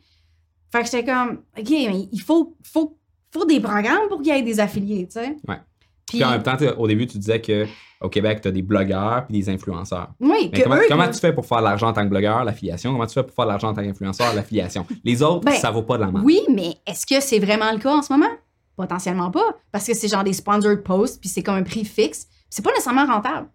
Fait 0.71 0.79
que 0.83 0.85
j'étais 0.85 1.03
comme, 1.05 1.39
OK, 1.57 1.69
mais 1.71 2.07
il 2.11 2.21
faut, 2.21 2.55
faut, 2.63 2.95
faut 3.31 3.45
des 3.45 3.59
programmes 3.59 4.07
pour 4.07 4.21
qu'il 4.21 4.35
y 4.35 4.37
ait 4.37 4.43
des 4.43 4.59
affiliés, 4.59 5.07
tu 5.07 5.13
sais. 5.13 5.35
Ouais. 5.47 5.57
Puis, 6.05 6.19
Puis 6.19 6.23
en 6.23 6.29
même 6.29 6.43
temps, 6.43 6.57
au 6.77 6.87
début, 6.87 7.07
tu 7.07 7.17
disais 7.17 7.41
qu'au 7.41 8.09
Québec, 8.09 8.41
tu 8.41 8.49
as 8.49 8.51
des 8.51 8.61
blogueurs 8.61 9.25
puis 9.25 9.39
des 9.39 9.49
influenceurs. 9.49 10.09
oui, 10.19 10.51
Mais 10.53 10.61
comment, 10.61 10.75
eux, 10.75 10.81
comment 10.87 11.09
tu 11.09 11.19
fais 11.19 11.33
pour 11.33 11.45
faire 11.47 11.57
de 11.59 11.63
l'argent 11.63 11.87
en 11.87 11.93
tant 11.93 12.03
que 12.03 12.09
blogueur, 12.09 12.43
l'affiliation? 12.43 12.91
Comment 12.91 13.07
tu 13.07 13.13
fais 13.15 13.23
pour 13.23 13.33
faire 13.35 13.45
de 13.45 13.49
l'argent 13.49 13.69
en 13.69 13.73
tant 13.73 13.81
qu'influenceur, 13.81 14.31
l'affiliation? 14.35 14.85
Les 15.03 15.23
autres, 15.23 15.45
Ben, 15.45 15.53
ça 15.53 15.71
vaut 15.71 15.81
pas 15.81 15.95
de 15.97 16.01
la 16.03 16.11
main. 16.11 16.21
Oui, 16.23 16.41
mais 16.51 16.75
est-ce 16.85 17.07
que 17.07 17.19
c'est 17.19 17.39
vraiment 17.39 17.71
le 17.71 17.79
cas 17.79 17.95
en 17.95 18.01
ce 18.03 18.13
moment? 18.13 18.29
Potentiellement 18.75 19.29
pas. 19.31 19.55
Parce 19.71 19.85
que 19.85 19.93
c'est 19.93 20.07
genre 20.07 20.23
des 20.23 20.33
sponsored 20.33 20.83
posts, 20.83 21.19
puis 21.19 21.29
c'est 21.29 21.43
comme 21.43 21.55
un 21.55 21.63
prix 21.63 21.85
fixe. 21.85 22.27
C'est 22.49 22.63
pas 22.63 22.71
nécessairement 22.71 23.05
rentable. 23.05 23.47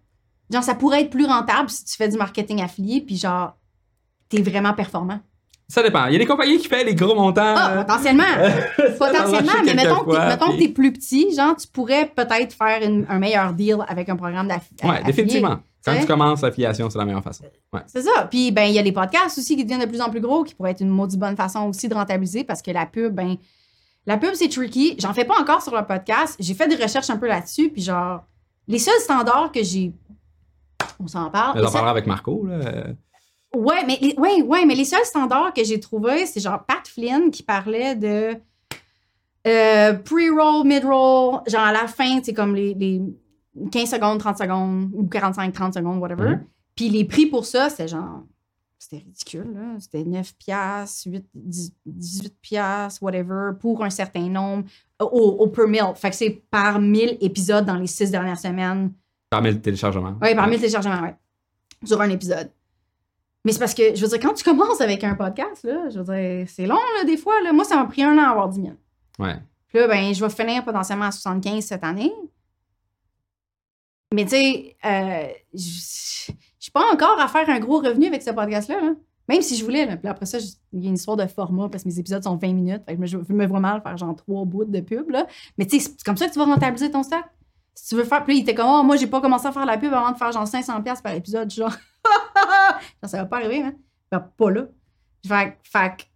Genre, 0.51 0.63
ça 0.63 0.75
pourrait 0.75 1.01
être 1.01 1.09
plus 1.09 1.25
rentable 1.25 1.69
si 1.69 1.85
tu 1.85 1.95
fais 1.95 2.07
du 2.09 2.17
marketing 2.17 2.61
affilié, 2.61 3.01
puis 3.01 3.17
genre, 3.17 3.55
t'es 4.29 4.41
vraiment 4.41 4.73
performant. 4.73 5.19
Ça 5.67 5.83
dépend. 5.83 6.07
Il 6.07 6.13
y 6.13 6.15
a 6.15 6.19
des 6.19 6.25
compagnies 6.25 6.57
qui 6.57 6.67
font 6.67 6.83
les 6.83 6.95
gros 6.95 7.13
montants. 7.13 7.53
Ah, 7.55 7.83
potentiellement! 7.85 8.23
potentiellement, 8.97 9.51
mais 9.65 9.73
mettons, 9.75 10.03
que 10.03 10.11
t'es- 10.15 10.27
mettons 10.27 10.51
que 10.53 10.57
t'es 10.57 10.69
plus 10.69 10.91
petit, 10.91 11.33
genre, 11.35 11.55
tu 11.55 11.67
pourrais 11.67 12.07
peut-être 12.07 12.53
faire 12.53 12.81
une- 12.83 13.05
un 13.09 13.19
meilleur 13.19 13.53
deal 13.53 13.77
avec 13.87 14.09
un 14.09 14.15
programme 14.15 14.47
d'affilié. 14.47 14.89
Ouais, 14.89 15.03
définitivement. 15.03 15.59
Quand 15.85 15.97
tu 15.99 16.05
commences 16.07 16.41
l'affiliation, 16.41 16.89
c'est 16.89 16.97
la 16.97 17.05
meilleure 17.05 17.23
façon. 17.23 17.45
Ouais. 17.71 17.81
C'est 17.87 18.01
ça. 18.01 18.27
Puis, 18.29 18.51
ben, 18.51 18.63
il 18.63 18.73
y 18.73 18.79
a 18.79 18.81
les 18.81 18.91
podcasts 18.91 19.37
aussi 19.37 19.55
qui 19.55 19.63
deviennent 19.63 19.79
de 19.81 19.85
plus 19.85 20.01
en 20.01 20.09
plus 20.09 20.19
gros, 20.21 20.43
qui 20.43 20.53
pourraient 20.53 20.71
être 20.71 20.81
une 20.81 20.89
maudite 20.89 21.19
bonne 21.19 21.35
façon 21.37 21.67
aussi 21.69 21.87
de 21.87 21.93
rentabiliser 21.93 22.43
parce 22.43 22.61
que 22.61 22.71
la 22.71 22.85
pub, 22.85 23.13
ben, 23.13 23.37
la 24.09 24.17
pub, 24.17 24.33
c'est 24.33 24.49
tricky. 24.49 24.95
J'en 24.99 25.13
fais 25.13 25.23
pas 25.23 25.39
encore 25.39 25.61
sur 25.61 25.75
le 25.75 25.85
podcast. 25.85 26.35
J'ai 26.39 26.55
fait 26.55 26.67
des 26.67 26.75
recherches 26.81 27.11
un 27.11 27.17
peu 27.17 27.27
là-dessus, 27.27 27.69
puis 27.69 27.83
genre, 27.83 28.23
les 28.67 28.79
seuls 28.79 28.99
standards 28.99 29.51
que 29.51 29.61
j'ai. 29.63 29.93
On 30.99 31.07
s'en 31.07 31.29
parle. 31.29 31.57
J'en 31.59 31.65
seuls- 31.65 31.73
parlerai 31.73 31.91
avec 31.91 32.07
Marco. 32.07 32.43
Là. 32.47 32.87
Ouais, 33.55 33.83
mais 33.85 33.99
les, 34.01 34.15
ouais, 34.17 34.41
ouais, 34.41 34.65
mais 34.65 34.73
les 34.73 34.85
seuls 34.85 35.05
standards 35.05 35.53
que 35.53 35.63
j'ai 35.63 35.79
trouvés, 35.79 36.25
c'est 36.25 36.39
genre 36.39 36.63
Pat 36.65 36.87
Flynn 36.87 37.29
qui 37.29 37.43
parlait 37.43 37.95
de 37.95 38.35
euh, 39.47 39.93
pre-roll, 39.93 40.65
mid-roll, 40.67 41.41
genre 41.47 41.61
à 41.61 41.71
la 41.71 41.87
fin, 41.87 42.19
c'est 42.23 42.33
comme 42.33 42.55
les, 42.55 42.73
les 42.73 43.01
15 43.71 43.91
secondes, 43.91 44.19
30 44.19 44.37
secondes, 44.39 44.89
ou 44.93 45.05
45, 45.07 45.53
30 45.53 45.73
secondes, 45.75 45.99
whatever. 45.99 46.29
Mhm. 46.31 46.45
Puis 46.75 46.89
les 46.89 47.05
prix 47.05 47.27
pour 47.27 47.45
ça, 47.45 47.69
c'était 47.69 47.87
genre. 47.87 48.23
C'était 48.81 49.03
ridicule, 49.03 49.51
là. 49.53 49.77
C'était 49.77 50.05
9 50.05 50.35
piastres, 50.37 51.11
8, 51.11 51.25
10 51.35 51.73
18 51.85 52.35
piastres, 52.41 53.03
whatever, 53.03 53.51
pour 53.59 53.83
un 53.83 53.89
certain 53.89 54.29
nombre, 54.29 54.63
au, 55.01 55.05
au 55.05 55.47
per 55.47 55.67
mille. 55.67 55.91
Fait 55.95 56.09
que 56.09 56.15
c'est 56.15 56.41
par 56.49 56.79
1000 56.79 57.17
épisodes 57.19 57.65
dans 57.65 57.75
les 57.75 57.87
six 57.87 58.09
dernières 58.09 58.39
semaines. 58.39 58.93
Parmi 59.29 59.51
le 59.51 59.59
téléchargement. 59.59 60.15
Oui, 60.21 60.33
par 60.33 60.47
1000 60.47 60.59
téléchargements, 60.59 61.01
ouais. 61.01 61.15
Sur 61.83 61.99
un 61.99 62.09
épisode. 62.09 62.49
Mais 63.43 63.51
c'est 63.51 63.59
parce 63.59 63.73
que, 63.73 63.95
je 63.95 64.01
veux 64.01 64.07
dire, 64.07 64.19
quand 64.19 64.33
tu 64.33 64.45
commences 64.45 64.79
avec 64.79 65.03
un 65.03 65.15
podcast, 65.15 65.63
là, 65.63 65.89
je 65.89 65.99
veux 65.99 66.15
dire, 66.15 66.47
c'est 66.49 66.65
long, 66.65 66.79
là, 66.97 67.03
des 67.03 67.17
fois. 67.17 67.41
Là. 67.43 67.51
Moi, 67.51 67.65
ça 67.65 67.75
m'a 67.75 67.85
pris 67.85 68.03
un 68.03 68.17
an 68.17 68.23
à 68.23 68.29
avoir 68.29 68.47
10 68.47 68.61
000. 68.61 68.73
Ouais. 69.19 69.35
Puis 69.67 69.77
là, 69.77 69.87
ben, 69.87 70.13
je 70.13 70.23
vais 70.23 70.29
finir 70.31 70.63
potentiellement 70.63 71.05
à 71.05 71.11
75 71.11 71.65
cette 71.65 71.83
année. 71.83 72.13
Mais 74.13 74.23
tu 74.23 74.31
sais, 74.31 74.75
euh, 74.85 75.27
je 76.59 76.65
suis 76.65 76.71
pas 76.71 76.83
encore 76.93 77.19
à 77.19 77.27
faire 77.27 77.49
un 77.49 77.59
gros 77.59 77.79
revenu 77.79 78.07
avec 78.07 78.21
ce 78.21 78.31
podcast-là. 78.31 78.81
là. 78.81 78.91
Même 79.27 79.41
si 79.41 79.55
je 79.55 79.63
voulais. 79.63 79.85
Là. 79.85 79.95
Puis 79.95 80.07
après 80.07 80.25
ça, 80.25 80.39
il 80.73 80.83
y 80.83 80.87
a 80.87 80.89
une 80.89 80.95
histoire 80.95 81.15
de 81.15 81.25
format 81.27 81.69
parce 81.69 81.83
que 81.83 81.89
mes 81.89 81.99
épisodes 81.99 82.23
sont 82.23 82.35
20 82.35 82.53
minutes. 82.53 82.81
Fait 82.87 82.97
que 82.97 83.05
je 83.05 83.17
me, 83.17 83.45
vois 83.45 83.59
mal 83.59 83.81
faire 83.81 83.95
genre 83.95 84.15
trois 84.15 84.43
bouts 84.43 84.65
de 84.65 84.79
pub. 84.81 85.09
Là. 85.11 85.27
Mais 85.57 85.65
tu 85.65 85.79
sais, 85.79 85.91
c'est 85.97 86.03
comme 86.03 86.17
ça 86.17 86.27
que 86.27 86.33
tu 86.33 86.39
vas 86.39 86.45
rentabiliser 86.45 86.89
ton 86.89 87.03
stock. 87.03 87.23
Si 87.75 87.89
tu 87.89 87.95
veux 87.95 88.03
faire. 88.03 88.23
Puis 88.23 88.33
là, 88.33 88.39
il 88.39 88.41
était 88.41 88.55
comme, 88.55 88.67
oh, 88.67 88.83
moi, 88.83 88.95
j'ai 88.95 89.07
pas 89.07 89.21
commencé 89.21 89.45
à 89.45 89.51
faire 89.51 89.65
la 89.65 89.77
pub 89.77 89.93
avant 89.93 90.11
de 90.11 90.17
faire 90.17 90.31
genre 90.31 90.45
500$ 90.45 91.01
par 91.01 91.13
épisode. 91.13 91.49
Genre, 91.51 91.69
Genre, 93.01 93.09
ça 93.09 93.17
va 93.17 93.25
pas 93.25 93.37
arriver, 93.37 93.61
hein. 93.61 93.73
Ben, 94.11 94.19
pas 94.19 94.49
là. 94.51 94.65
Fait, 95.25 95.57
fait 95.63 96.07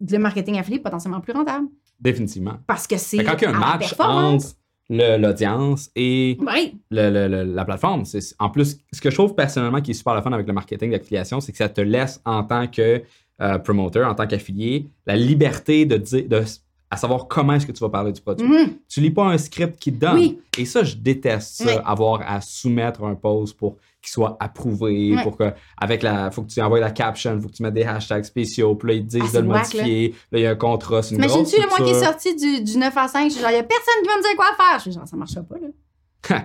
le 0.00 0.18
marketing 0.18 0.58
affilié 0.58 0.78
est 0.78 0.82
potentiellement 0.82 1.20
plus 1.20 1.32
rentable 1.32 1.68
Définitivement. 2.00 2.58
parce 2.66 2.86
que 2.86 2.96
c'est. 2.96 3.22
Quand 3.24 3.34
il 3.38 3.42
y 3.42 3.46
a 3.46 3.50
un 3.50 3.58
match 3.58 3.94
entre 3.98 4.46
l'audience 5.18 5.90
et 5.96 6.38
le- 6.90 7.10
le- 7.10 7.28
le- 7.28 7.44
la 7.54 7.64
plateforme. 7.64 8.04
C'est- 8.04 8.34
En 8.38 8.50
plus, 8.50 8.78
ce 8.92 9.00
que 9.00 9.10
je 9.10 9.14
trouve 9.14 9.34
personnellement 9.34 9.80
qui 9.80 9.90
est 9.90 9.94
super 9.94 10.14
le 10.14 10.22
fun 10.22 10.32
avec 10.32 10.46
le 10.46 10.52
marketing 10.52 10.90
d'affiliation, 10.92 11.40
c'est 11.40 11.52
que 11.52 11.58
ça 11.58 11.68
te 11.68 11.80
laisse 11.80 12.20
en 12.24 12.42
tant 12.44 12.66
que 12.66 13.02
euh, 13.40 13.56
promoteur, 13.58 14.10
en 14.10 14.16
tant 14.16 14.26
qu'affilié, 14.26 14.88
la 15.06 15.14
liberté 15.14 15.86
de 15.86 15.96
dire, 15.96 16.24
de, 16.28 16.42
à 16.90 16.96
savoir 16.96 17.28
comment 17.28 17.52
est-ce 17.52 17.66
que 17.66 17.70
tu 17.72 17.78
vas 17.78 17.88
parler 17.88 18.10
du 18.10 18.20
produit. 18.20 18.44
Mhm. 18.48 18.70
Tu 18.88 19.00
lis 19.00 19.12
pas 19.12 19.26
un 19.26 19.38
script 19.38 19.78
qui 19.78 19.92
te 19.92 20.00
donne. 20.00 20.16
Oui. 20.16 20.38
Et 20.58 20.64
ça, 20.64 20.82
je 20.82 20.96
déteste 20.96 21.62
ça, 21.62 21.66
Oui. 21.76 21.80
avoir 21.84 22.22
à 22.26 22.40
soumettre 22.40 23.04
un 23.04 23.14
post 23.14 23.56
pour 23.56 23.76
qu'il 24.00 24.10
soit 24.10 24.36
approuvé, 24.40 25.14
Ouais. 25.16 25.22
pour 25.22 25.36
que, 25.36 25.52
avec 25.76 26.02
la, 26.02 26.30
faut 26.30 26.42
que 26.42 26.48
tu 26.48 26.60
envoies 26.60 26.80
la 26.80 26.90
caption, 26.92 27.40
faut 27.40 27.48
que 27.48 27.52
tu 27.54 27.62
mettes 27.62 27.74
des 27.74 27.82
hashtags 27.84 28.24
spéciaux, 28.24 28.74
puis 28.76 28.88
là, 28.88 28.94
ils 28.94 29.04
te 29.04 29.08
disent 29.18 29.34
Ah, 29.36 29.38
de 29.40 29.42
le 29.46 29.48
whack, 29.48 29.74
modifier, 29.74 30.14
là, 30.32 30.38
il 30.38 30.42
y 30.42 30.46
a 30.46 30.50
un 30.50 30.54
contrat, 30.56 31.02
c'est 31.02 31.14
une 31.16 31.20
le 31.22 31.26
mois 31.28 31.78
qui 31.84 31.90
est 31.90 32.04
sorti 32.04 32.34
du, 32.36 32.62
du 32.62 32.78
9 32.78 32.96
à 32.96 33.08
5, 33.08 33.24
je 33.28 33.32
suis 33.34 33.40
genre, 33.42 33.50
il 33.50 33.56
y 33.56 33.58
a 33.58 33.62
personne 33.64 33.94
qui 34.02 34.08
va 34.08 34.16
me 34.16 34.22
dire 34.22 34.36
quoi 34.36 34.46
faire. 34.56 34.76
Je 34.78 34.82
suis 34.82 34.92
genre, 34.92 35.06
ça 35.08 35.16
marchera 35.16 35.42
pas, 35.42 35.56
là. 35.56 35.68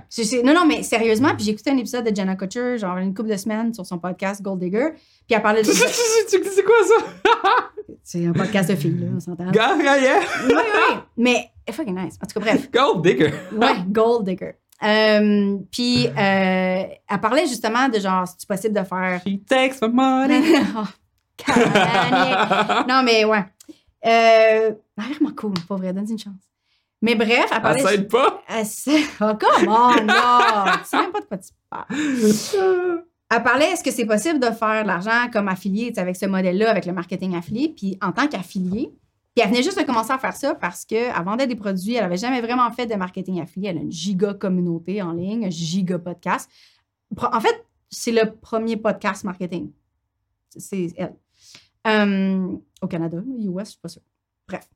C'est- 0.08 0.24
c'est- 0.24 0.44
non, 0.44 0.54
non, 0.54 0.66
mais 0.68 0.82
sérieusement, 0.84 1.30
puis 1.36 1.46
j'ai 1.46 1.52
écouté 1.52 1.72
un 1.72 1.78
épisode 1.78 2.08
de 2.10 2.16
Jenna 2.16 2.36
Kutcher, 2.36 2.78
genre 2.78 2.98
une 2.98 3.14
couple 3.14 3.30
de 3.30 3.38
semaines 3.38 3.74
sur 3.74 3.86
son 3.86 3.98
podcast 3.98 4.42
Gold 4.42 4.60
Digger, 4.60 4.90
puis 4.94 5.36
elle 5.36 5.42
parlait 5.42 5.62
de. 5.64 5.68
C'est 5.72 6.64
quoi 6.64 6.76
ça? 6.88 7.70
C'est 8.04 8.26
un 8.26 8.34
podcast 8.34 8.70
de 8.70 8.76
filles, 8.76 8.98
là, 9.00 9.08
on 9.16 9.20
s'entend. 9.20 9.52
Yeah, 9.52 9.76
yeah. 10.00 10.20
Oui, 10.48 10.54
oui, 10.56 10.96
mais 11.18 11.50
fucking 11.72 11.96
nice. 11.96 12.18
En 12.24 12.28
tout 12.28 12.40
cas, 12.40 12.52
bref. 12.52 12.70
Go, 12.72 13.00
digger. 13.02 13.32
Ouais, 13.56 13.76
Gold 13.88 14.26
Digger. 14.28 14.54
Euh, 14.84 15.58
puis 15.72 16.08
euh, 16.08 16.12
elle 16.18 17.20
parlait 17.22 17.48
justement 17.48 17.88
de 17.90 18.00
genre, 18.00 18.26
c'est 18.28 18.48
possible 18.48 18.74
de 18.78 18.84
faire. 18.84 19.22
She 19.26 19.44
takes 19.48 19.82
my 19.82 19.90
money. 19.90 20.42
Oh, 21.50 22.84
non, 22.88 23.02
mais 23.04 23.26
ouais. 23.26 23.44
Euh, 24.06 24.72
elle 24.72 24.78
est 25.12 25.14
vraiment 25.16 25.34
cool, 25.36 25.54
pas 25.68 25.76
vrai, 25.76 25.92
donne 25.92 26.10
une 26.10 26.20
chance. 26.20 26.34
Mais 27.02 27.16
bref, 27.16 27.48
elle 27.54 27.62
parlait. 27.62 27.82
Elle 27.82 27.88
s'aide 27.90 28.08
pas? 28.10 28.42
Elle 28.48 28.66
s'aide- 28.66 29.06
Oh, 29.20 29.32
comment, 29.40 29.90
non! 29.96 30.72
Tu 30.84 30.86
sais 30.86 30.98
même 30.98 31.12
pas 31.12 31.20
de 31.22 31.26
quoi 31.26 31.38
tu 31.38 31.50
parles. 31.70 31.86
Elle 33.36 33.44
parlait, 33.44 33.72
est-ce 33.72 33.84
que 33.84 33.92
c'est 33.92 34.06
possible 34.06 34.40
de 34.40 34.52
faire 34.52 34.84
de 34.84 34.88
l'argent 34.88 35.28
comme 35.34 35.48
affilié, 35.48 35.92
avec 35.98 36.16
ce 36.16 36.28
modèle-là, 36.28 36.70
avec 36.70 36.86
le 36.86 36.94
marketing 36.94 37.36
affilié, 37.36 37.74
puis 37.76 37.98
en 38.02 38.12
tant 38.12 38.28
qu'affilié. 38.28 38.92
Puis 39.36 39.44
elle 39.44 39.50
venait 39.50 39.64
juste 39.64 39.80
de 39.80 39.84
commencer 39.84 40.12
à 40.12 40.20
faire 40.20 40.36
ça 40.36 40.54
parce 40.54 40.86
qu'elle 40.86 41.12
vendait 41.24 41.48
des 41.48 41.56
produits, 41.56 41.96
elle 41.96 42.04
n'avait 42.04 42.18
jamais 42.18 42.42
vraiment 42.42 42.70
fait 42.72 42.86
de 42.86 42.94
marketing 42.94 43.42
affilié. 43.42 43.70
Elle 43.70 43.80
a 43.80 43.82
une 43.82 43.92
giga 43.92 44.34
communauté 44.36 45.02
en 45.02 45.14
ligne, 45.14 45.46
un 45.46 45.50
giga 45.50 45.98
podcast. 45.98 46.50
En 47.18 47.42
fait, 47.42 47.66
c'est 47.90 48.12
le 48.12 48.36
premier 48.36 48.78
podcast 48.78 49.24
marketing. 49.24 49.72
C'est 50.56 50.94
elle. 50.98 51.16
Euh, 51.88 52.56
au 52.82 52.88
Canada, 52.88 53.18
US, 53.40 53.60
je 53.60 53.70
suis 53.72 53.80
pas 53.80 53.90
sûre. 53.90 54.04
Bref. 54.48 54.70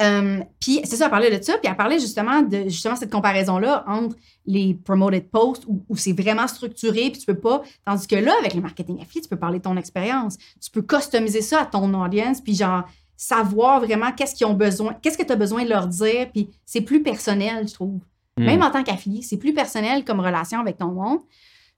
Euh, 0.00 0.40
puis 0.60 0.80
c'est 0.84 0.96
ça, 0.96 1.06
elle 1.06 1.10
parlait 1.10 1.38
de 1.38 1.42
ça, 1.42 1.56
puis 1.56 1.70
elle 1.70 1.76
parlait 1.76 1.98
justement 1.98 2.42
de 2.42 2.64
justement 2.64 2.96
cette 2.96 3.10
comparaison-là 3.10 3.82
entre 3.86 4.14
les 4.44 4.74
promoted 4.74 5.30
posts 5.30 5.64
où, 5.66 5.84
où 5.88 5.96
c'est 5.96 6.12
vraiment 6.12 6.46
structuré, 6.48 7.10
puis 7.10 7.20
tu 7.20 7.26
peux 7.26 7.38
pas. 7.38 7.62
Tandis 7.84 8.06
que 8.06 8.16
là, 8.16 8.34
avec 8.40 8.54
le 8.54 8.60
marketing 8.60 9.00
affilié, 9.00 9.22
tu 9.22 9.28
peux 9.28 9.38
parler 9.38 9.58
de 9.58 9.64
ton 9.64 9.76
expérience. 9.76 10.36
Tu 10.60 10.70
peux 10.70 10.82
customiser 10.82 11.40
ça 11.40 11.62
à 11.62 11.66
ton 11.66 11.94
audience, 11.94 12.42
puis 12.42 12.54
genre 12.54 12.84
savoir 13.16 13.80
vraiment 13.80 14.12
qu'est-ce 14.12 14.34
qu'ils 14.34 14.46
ont 14.46 14.54
besoin, 14.54 14.94
qu'est-ce 14.94 15.16
que 15.16 15.22
tu 15.24 15.32
as 15.32 15.36
besoin 15.36 15.64
de 15.64 15.68
leur 15.68 15.86
dire, 15.86 16.28
puis 16.32 16.50
c'est 16.64 16.82
plus 16.82 17.02
personnel, 17.02 17.66
je 17.68 17.74
trouve. 17.74 18.00
Hmm. 18.36 18.44
Même 18.44 18.62
en 18.62 18.70
tant 18.70 18.82
qu'affilié, 18.82 19.22
c'est 19.22 19.38
plus 19.38 19.54
personnel 19.54 20.04
comme 20.04 20.20
relation 20.20 20.60
avec 20.60 20.76
ton 20.76 20.92
monde. 20.92 21.20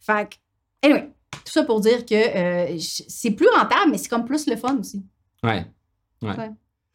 Fait 0.01 0.29
que, 0.29 0.87
anyway, 0.87 1.11
tout 1.31 1.53
ça 1.53 1.65
pour 1.65 1.81
dire 1.81 2.05
que 2.05 2.15
euh, 2.15 2.77
c'est 2.79 3.31
plus 3.31 3.49
rentable, 3.49 3.91
mais 3.91 3.99
c'est 3.99 4.09
comme 4.09 4.25
plus 4.25 4.47
le 4.47 4.57
fun 4.57 4.77
aussi. 4.79 5.05
Ouais. 5.43 5.67
Ouais. 6.23 6.37
Ouais. 6.37 6.51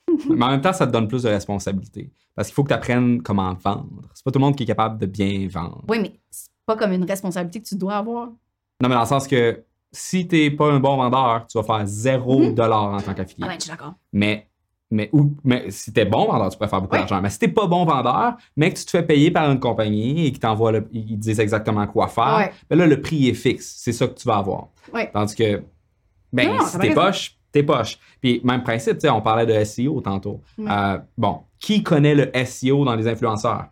Mais 0.30 0.46
en 0.46 0.50
même 0.50 0.62
temps, 0.62 0.74
ça 0.74 0.86
te 0.86 0.92
donne 0.92 1.08
plus 1.08 1.24
de 1.24 1.30
responsabilité. 1.30 2.12
Parce 2.36 2.50
qu'il 2.50 2.56
faut 2.56 2.64
que 2.64 2.68
tu 2.68 2.74
apprennes 2.74 3.22
comment 3.22 3.54
vendre. 3.54 4.02
C'est 4.14 4.24
pas 4.24 4.32
tout 4.32 4.40
le 4.40 4.46
monde 4.46 4.56
qui 4.56 4.64
est 4.64 4.68
capable 4.68 5.00
de 5.00 5.06
bien 5.06 5.48
vendre. 5.48 5.84
Oui, 5.88 6.00
mais 6.00 6.20
c'est 6.30 6.50
pas 6.66 6.76
comme 6.76 6.92
une 6.92 7.06
responsabilité 7.06 7.62
que 7.62 7.68
tu 7.68 7.76
dois 7.76 7.96
avoir. 7.96 8.28
Non, 8.28 8.90
mais 8.90 8.96
dans 8.96 9.02
le 9.02 9.08
sens 9.08 9.28
que 9.28 9.64
si 9.94 10.28
t'es 10.28 10.52
pas 10.52 10.72
un 10.72 10.80
bon 10.80 10.98
vendeur, 10.98 11.46
tu 11.48 11.58
vas 11.58 11.64
faire 11.64 11.86
zéro 11.86 12.40
Mhm. 12.40 12.54
dollar 12.56 12.84
en 12.94 13.00
tant 13.00 13.14
qu'affilié. 13.14 13.44
Ah 13.46 13.48
ben, 13.50 13.56
je 13.58 13.62
suis 13.64 13.72
d'accord. 13.72 13.94
Mais, 14.12 14.48
mais, 14.92 15.10
ou, 15.14 15.36
mais 15.44 15.70
si 15.72 15.94
t'es 15.94 16.06
bon 16.06 16.26
vendeur, 16.26 16.50
tu 16.50 16.58
pourrais 16.58 16.70
faire 16.70 16.82
beaucoup 16.82 16.94
Ouais. 16.94 17.00
d'argent. 17.00 17.22
Mais 17.22 17.30
si 17.30 17.40
t'es 17.40 17.48
pas 17.48 17.68
bon 17.68 17.86
vendeur, 17.86 18.36
mais 18.58 18.72
que 18.74 18.78
tu 18.80 18.86
te 18.86 18.90
fais 18.92 19.04
payer 19.04 19.32
par 19.32 19.50
une 19.52 19.60
compagnie 19.60 20.26
et 20.28 20.32
qu'ils 20.32 20.40
t'envoient 20.40 20.74
ils 20.92 21.06
te 21.06 21.14
disent 21.22 21.40
exactement 21.40 21.86
quoi 21.88 22.08
faire, 22.08 22.38
Ouais. 22.38 22.52
ben 22.70 22.78
là, 22.80 22.88
le 22.88 23.00
prix 23.02 23.30
est 23.30 23.34
fixe. 23.34 23.76
C'est 23.78 23.94
ça 23.94 24.08
que 24.08 24.14
tu 24.14 24.28
vas 24.28 24.38
avoir. 24.38 24.68
Ouais. 24.94 25.10
Tandis 25.14 25.36
que, 25.36 25.64
ben, 26.32 26.50
Non, 26.50 26.66
si 26.66 26.78
t'es 26.80 26.94
poche, 26.94 27.38
t'es 27.52 27.64
poche. 27.64 28.00
Puis, 28.22 28.42
même 28.44 28.64
principe, 28.64 28.94
tu 28.96 29.02
sais, 29.02 29.10
on 29.10 29.22
parlait 29.22 29.46
de 29.46 29.54
SEO 29.64 30.02
tantôt. 30.02 30.42
Euh, 30.60 30.98
bon, 31.18 31.42
qui 31.60 31.84
connaît 31.84 32.16
le 32.16 32.32
SEO 32.46 32.84
dans 32.84 32.96
les 32.96 33.08
influenceurs? 33.08 33.66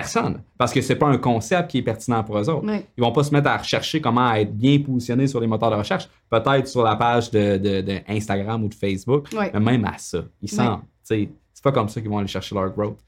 Personne. 0.00 0.42
Parce 0.58 0.72
que 0.72 0.80
c'est 0.80 0.96
pas 0.96 1.06
un 1.06 1.18
concept 1.18 1.70
qui 1.70 1.78
est 1.78 1.82
pertinent 1.82 2.22
pour 2.24 2.38
eux 2.38 2.48
autres. 2.48 2.66
Ouais. 2.66 2.86
Ils 2.96 3.02
vont 3.02 3.12
pas 3.12 3.24
se 3.24 3.30
mettre 3.32 3.48
à 3.48 3.56
rechercher 3.56 4.00
comment 4.00 4.32
être 4.34 4.52
bien 4.56 4.78
positionné 4.80 5.26
sur 5.26 5.40
les 5.40 5.46
moteurs 5.46 5.70
de 5.70 5.76
recherche. 5.76 6.08
Peut-être 6.30 6.66
sur 6.68 6.82
la 6.82 6.96
page 6.96 7.30
de, 7.30 7.56
de- 7.56 7.80
de 7.80 7.98
Instagram 8.08 8.64
ou 8.64 8.68
de 8.68 8.74
Facebook. 8.74 9.28
Mais 9.32 9.60
même 9.60 9.84
à 9.84 9.98
ça, 9.98 10.18
ils 10.42 10.50
sentent. 10.50 10.80
tu 10.82 10.86
sais, 11.04 11.28
C'est 11.54 11.64
pas 11.64 11.72
comme 11.72 11.88
ça 11.88 12.00
qu'ils 12.00 12.10
vont 12.10 12.18
aller 12.18 12.28
chercher 12.28 12.54
leur 12.54 12.70
growth. 12.70 12.98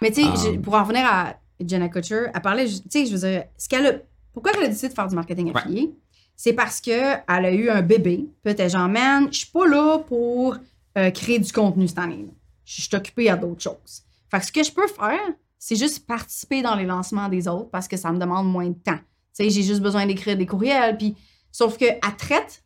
Mais 0.00 0.10
tu 0.10 0.22
sais, 0.22 0.48
Um, 0.48 0.60
pour 0.62 0.74
en 0.74 0.82
revenir 0.82 1.04
à 1.06 1.34
Jenna 1.64 1.88
Kutcher, 1.88 2.24
elle 2.34 2.42
parlait, 2.42 2.66
tu 2.66 2.80
sais, 2.90 3.06
je 3.06 3.12
veux 3.16 3.28
dire, 3.30 3.44
ce 3.56 3.68
qu'elle 3.68 3.86
a, 3.86 3.92
pourquoi 4.32 4.52
elle 4.56 4.64
a 4.64 4.68
décidé 4.68 4.88
de 4.88 4.94
faire 4.94 5.06
du 5.06 5.14
marketing 5.14 5.46
Ouais. 5.52 5.56
affilié? 5.56 5.90
C'est 6.34 6.54
parce 6.54 6.80
qu'elle 6.80 7.22
a 7.28 7.52
eu 7.52 7.68
un 7.70 7.82
bébé. 7.82 8.26
Était 8.44 8.68
genre, 8.68 8.88
man, 8.88 9.28
je 9.30 9.38
suis 9.38 9.50
pas 9.50 9.66
là 9.68 9.98
pour 9.98 10.56
euh, 10.98 11.10
créer 11.10 11.38
du 11.38 11.52
contenu 11.52 11.86
cette 11.86 11.98
année. 11.98 12.26
Je 12.64 12.82
suis 12.82 12.96
occupée 12.96 13.28
à 13.30 13.36
d'autres 13.36 13.62
choses. 13.62 14.02
Fait 14.30 14.40
que 14.40 14.46
ce 14.46 14.50
que 14.52 14.62
je 14.64 14.72
peux 14.72 14.88
faire, 14.88 15.20
c'est 15.64 15.76
juste 15.76 16.08
participer 16.08 16.60
dans 16.60 16.74
les 16.74 16.84
lancements 16.84 17.28
des 17.28 17.46
autres 17.46 17.70
parce 17.70 17.86
que 17.86 17.96
ça 17.96 18.10
me 18.10 18.18
demande 18.18 18.50
moins 18.50 18.66
de 18.68 18.74
temps. 18.74 18.98
Tu 18.98 19.44
sais, 19.44 19.50
j'ai 19.50 19.62
juste 19.62 19.80
besoin 19.80 20.04
d'écrire 20.06 20.36
des 20.36 20.44
courriels. 20.44 20.98
Puis, 20.98 21.14
sauf 21.52 21.76
qu'elle 21.76 22.00
traite 22.18 22.64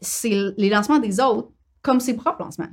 c'est 0.00 0.52
les 0.56 0.68
lancements 0.68 0.98
des 0.98 1.20
autres 1.20 1.52
comme 1.80 2.00
ses 2.00 2.14
propres 2.14 2.42
lancements. 2.42 2.66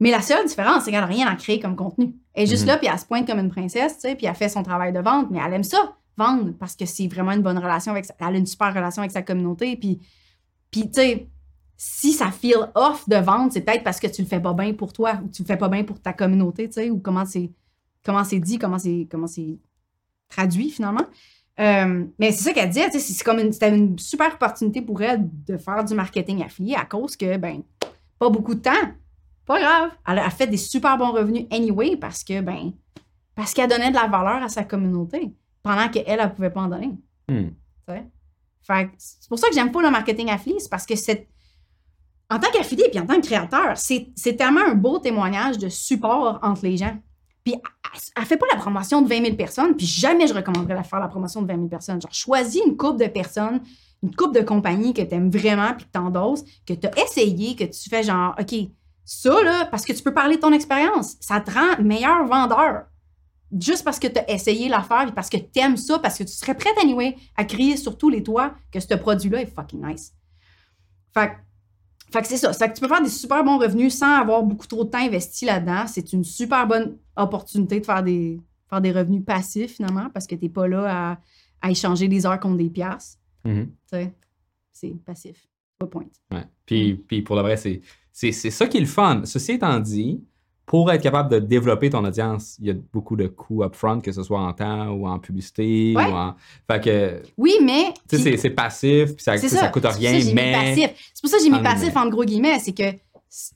Mais 0.00 0.10
la 0.10 0.22
seule 0.22 0.46
différence, 0.46 0.84
c'est 0.84 0.90
qu'elle 0.90 1.00
n'a 1.00 1.06
rien 1.06 1.26
à 1.26 1.36
créer 1.36 1.60
comme 1.60 1.76
contenu. 1.76 2.14
Elle 2.32 2.44
est 2.44 2.46
juste 2.46 2.62
Mhm. 2.62 2.68
là, 2.68 2.78
puis 2.78 2.88
elle 2.90 2.98
se 2.98 3.04
pointe 3.04 3.26
comme 3.26 3.38
une 3.40 3.50
princesse, 3.50 3.96
tu 3.96 4.00
sais, 4.00 4.14
puis 4.14 4.24
elle 4.24 4.34
fait 4.34 4.48
son 4.48 4.62
travail 4.62 4.92
de 4.94 5.00
vente, 5.00 5.30
mais 5.30 5.38
elle 5.46 5.52
aime 5.52 5.64
ça, 5.64 5.94
vendre, 6.16 6.52
parce 6.58 6.74
que 6.74 6.86
c'est 6.86 7.08
vraiment 7.08 7.32
une 7.32 7.42
bonne 7.42 7.58
relation 7.58 7.92
avec 7.92 8.06
sa, 8.06 8.14
Elle 8.20 8.36
a 8.36 8.38
une 8.38 8.46
super 8.46 8.72
relation 8.74 9.02
avec 9.02 9.12
sa 9.12 9.20
communauté, 9.22 9.76
puis, 9.76 10.00
puis 10.70 10.86
tu 10.90 10.94
sais, 10.94 11.28
si 11.76 12.12
ça 12.12 12.30
feel 12.30 12.70
off 12.74 13.06
de 13.06 13.16
vendre, 13.16 13.52
c'est 13.52 13.60
peut-être 13.60 13.84
parce 13.84 14.00
que 14.00 14.06
tu 14.06 14.22
le 14.22 14.28
fais 14.28 14.40
pas 14.40 14.54
bien 14.54 14.72
pour 14.72 14.94
toi, 14.94 15.20
ou 15.22 15.28
tu 15.28 15.42
le 15.42 15.46
fais 15.46 15.58
pas 15.58 15.68
bien 15.68 15.84
pour 15.84 16.00
ta 16.00 16.14
communauté, 16.14 16.68
tu 16.68 16.74
sais, 16.74 16.90
ou 16.90 16.98
comment 17.00 17.26
c'est 17.26 17.50
comment 18.04 18.24
c'est 18.24 18.40
dit, 18.40 18.58
comment 18.58 18.78
c'est 18.78 19.06
comment 19.10 19.26
c'est 19.26 19.58
traduit 20.28 20.70
finalement. 20.70 21.06
Euh, 21.60 22.04
mais 22.18 22.32
c'est 22.32 22.44
ça 22.44 22.52
qu'elle 22.52 22.70
disait, 22.70 22.90
c'est 22.90 23.24
comme 23.24 23.38
une, 23.38 23.52
c'était 23.52 23.74
une 23.74 23.98
super 23.98 24.34
opportunité 24.34 24.80
pour 24.80 25.02
elle 25.02 25.28
de 25.46 25.58
faire 25.58 25.84
du 25.84 25.94
marketing 25.94 26.42
affilié 26.42 26.74
à 26.74 26.84
cause 26.84 27.16
que, 27.16 27.36
ben, 27.36 27.62
pas 28.18 28.30
beaucoup 28.30 28.54
de 28.54 28.60
temps. 28.60 28.70
Pas 29.44 29.60
grave. 29.60 29.90
Elle 30.08 30.18
a 30.20 30.30
fait 30.30 30.46
des 30.46 30.56
super 30.56 30.96
bons 30.96 31.12
revenus 31.12 31.46
anyway 31.50 31.96
parce 31.96 32.24
que, 32.24 32.40
ben, 32.40 32.72
parce 33.34 33.52
qu'elle 33.52 33.68
donnait 33.68 33.90
de 33.90 33.96
la 33.96 34.06
valeur 34.06 34.42
à 34.42 34.48
sa 34.48 34.64
communauté 34.64 35.34
pendant 35.62 35.88
qu'elle, 35.88 36.04
elle, 36.06 36.20
elle 36.20 36.34
pouvait 36.34 36.50
pas 36.50 36.62
en 36.62 36.68
donner. 36.68 36.92
Hmm. 37.28 37.50
Fait 38.62 38.88
c'est 38.96 39.28
pour 39.28 39.38
ça 39.38 39.48
que 39.48 39.54
j'aime 39.54 39.72
pas 39.72 39.82
le 39.82 39.90
marketing 39.90 40.30
affilié, 40.30 40.58
c'est 40.60 40.70
parce 40.70 40.86
que 40.86 40.94
c'est. 40.94 41.28
En 42.30 42.38
tant 42.38 42.50
qu'affilié 42.50 42.88
puis 42.90 43.00
en 43.00 43.06
tant 43.06 43.20
que 43.20 43.26
créateur, 43.26 43.76
c'est 43.76 44.08
c'est 44.14 44.36
tellement 44.36 44.60
un 44.60 44.74
beau 44.74 44.98
témoignage 44.98 45.58
de 45.58 45.68
support 45.68 46.38
entre 46.42 46.64
les 46.64 46.76
gens. 46.76 46.96
Puis 47.44 47.54
elle, 48.16 48.24
fait 48.24 48.36
pas 48.36 48.46
la 48.52 48.58
promotion 48.58 49.02
de 49.02 49.08
20 49.08 49.24
000 49.24 49.36
personnes, 49.36 49.76
puis 49.76 49.86
jamais 49.86 50.26
je 50.26 50.34
recommanderais 50.34 50.80
de 50.80 50.86
faire 50.86 51.00
la 51.00 51.08
promotion 51.08 51.42
de 51.42 51.48
20 51.48 51.54
000 51.54 51.68
personnes. 51.68 52.00
Genre, 52.00 52.14
choisis 52.14 52.62
une 52.64 52.76
coupe 52.76 52.98
de 52.98 53.06
personnes, 53.06 53.60
une 54.02 54.14
coupe 54.14 54.34
de 54.34 54.40
compagnies 54.40 54.94
que 54.94 55.02
tu 55.02 55.14
aimes 55.14 55.30
vraiment 55.30 55.74
puis 55.74 55.86
que 55.86 55.90
tu 55.92 55.98
endosses, 55.98 56.44
que 56.66 56.74
tu 56.74 56.86
as 56.86 57.04
essayé, 57.04 57.56
que 57.56 57.64
tu 57.64 57.88
fais 57.88 58.02
genre, 58.02 58.34
OK, 58.38 58.54
ça, 59.04 59.42
là, 59.42 59.66
parce 59.66 59.84
que 59.84 59.92
tu 59.92 60.02
peux 60.02 60.14
parler 60.14 60.36
de 60.36 60.40
ton 60.40 60.52
expérience, 60.52 61.16
ça 61.20 61.40
te 61.40 61.50
rend 61.50 61.82
meilleur 61.82 62.24
vendeur. 62.26 62.84
Juste 63.60 63.84
parce 63.84 63.98
que 63.98 64.06
tu 64.06 64.18
as 64.18 64.30
essayé 64.30 64.68
l'affaire 64.68 65.08
et 65.08 65.12
parce 65.12 65.28
que 65.28 65.36
tu 65.36 65.60
aimes 65.60 65.76
ça, 65.76 65.98
parce 65.98 66.16
que 66.16 66.24
tu 66.24 66.32
serais 66.32 66.54
prête, 66.54 66.76
anyway, 66.80 67.16
à 67.36 67.44
crier 67.44 67.76
sur 67.76 67.98
tous 67.98 68.08
les 68.08 68.22
toits 68.22 68.54
que 68.70 68.80
ce 68.80 68.94
produit-là 68.94 69.42
est 69.42 69.54
fucking 69.54 69.84
nice. 69.84 70.14
Fait, 71.12 71.32
fait 72.12 72.22
que 72.22 72.28
c'est 72.28 72.36
ça. 72.36 72.52
Fait 72.52 72.68
que 72.68 72.74
tu 72.74 72.80
peux 72.80 72.88
faire 72.88 73.02
des 73.02 73.08
super 73.08 73.42
bons 73.42 73.58
revenus 73.58 73.94
sans 73.94 74.20
avoir 74.20 74.42
beaucoup 74.42 74.66
trop 74.66 74.84
de 74.84 74.90
temps 74.90 74.98
investi 74.98 75.44
là-dedans. 75.44 75.86
C'est 75.86 76.12
une 76.12 76.24
super 76.24 76.66
bonne 76.66 76.96
opportunité 77.16 77.80
de 77.80 77.84
faire 77.84 78.02
des, 78.02 78.40
faire 78.68 78.80
des 78.80 78.92
revenus 78.92 79.24
passifs, 79.24 79.76
finalement, 79.76 80.10
parce 80.10 80.26
que 80.26 80.34
tu 80.34 80.44
n'es 80.44 80.48
pas 80.50 80.68
là 80.68 81.12
à, 81.12 81.18
à 81.62 81.70
échanger 81.70 82.08
des 82.08 82.26
heures 82.26 82.38
contre 82.38 82.58
des 82.58 82.70
piastres. 82.70 83.18
Tu 83.44 83.68
sais, 83.86 84.12
c'est 84.70 84.94
passif. 85.04 85.48
Pas 85.78 85.86
point. 85.86 86.06
Ouais. 86.30 86.44
Puis, 86.66 86.94
puis 86.94 87.22
pour 87.22 87.36
le 87.36 87.42
vrai, 87.42 87.56
c'est, 87.56 87.80
c'est, 88.12 88.32
c'est 88.32 88.50
ça 88.50 88.66
qui 88.66 88.76
est 88.76 88.80
le 88.80 88.86
fun. 88.86 89.22
Ceci 89.24 89.52
étant 89.52 89.80
dit, 89.80 90.22
pour 90.72 90.90
être 90.90 91.02
capable 91.02 91.28
de 91.28 91.38
développer 91.38 91.90
ton 91.90 92.02
audience, 92.02 92.56
il 92.58 92.66
y 92.66 92.70
a 92.70 92.74
beaucoup 92.94 93.14
de 93.14 93.26
coûts 93.26 93.62
upfront, 93.62 94.00
que 94.00 94.10
ce 94.10 94.22
soit 94.22 94.40
en 94.40 94.54
temps 94.54 94.88
ou 94.88 95.06
en 95.06 95.18
publicité. 95.18 95.92
Ouais. 95.94 96.06
Ou 96.06 96.14
en... 96.14 96.34
Fait 96.66 96.82
que, 96.82 97.22
Oui, 97.36 97.58
mais. 97.62 97.92
tu 98.08 98.16
sais, 98.16 98.38
c'est, 98.38 98.48
passif, 98.48 99.14
puis 99.14 99.22
ça, 99.22 99.36
ça, 99.36 99.48
ça 99.50 99.68
coûte 99.68 99.84
rien, 99.84 100.18
ça 100.18 100.30
mais. 100.32 100.74
C'est 100.74 101.20
pour 101.20 101.28
ça 101.28 101.36
que 101.36 101.44
j'ai 101.44 101.50
mis 101.50 101.62
passif 101.62 101.94
entre 101.94 102.08
gros 102.08 102.24
guillemets, 102.24 102.58
c'est 102.58 102.72
que 102.72 102.84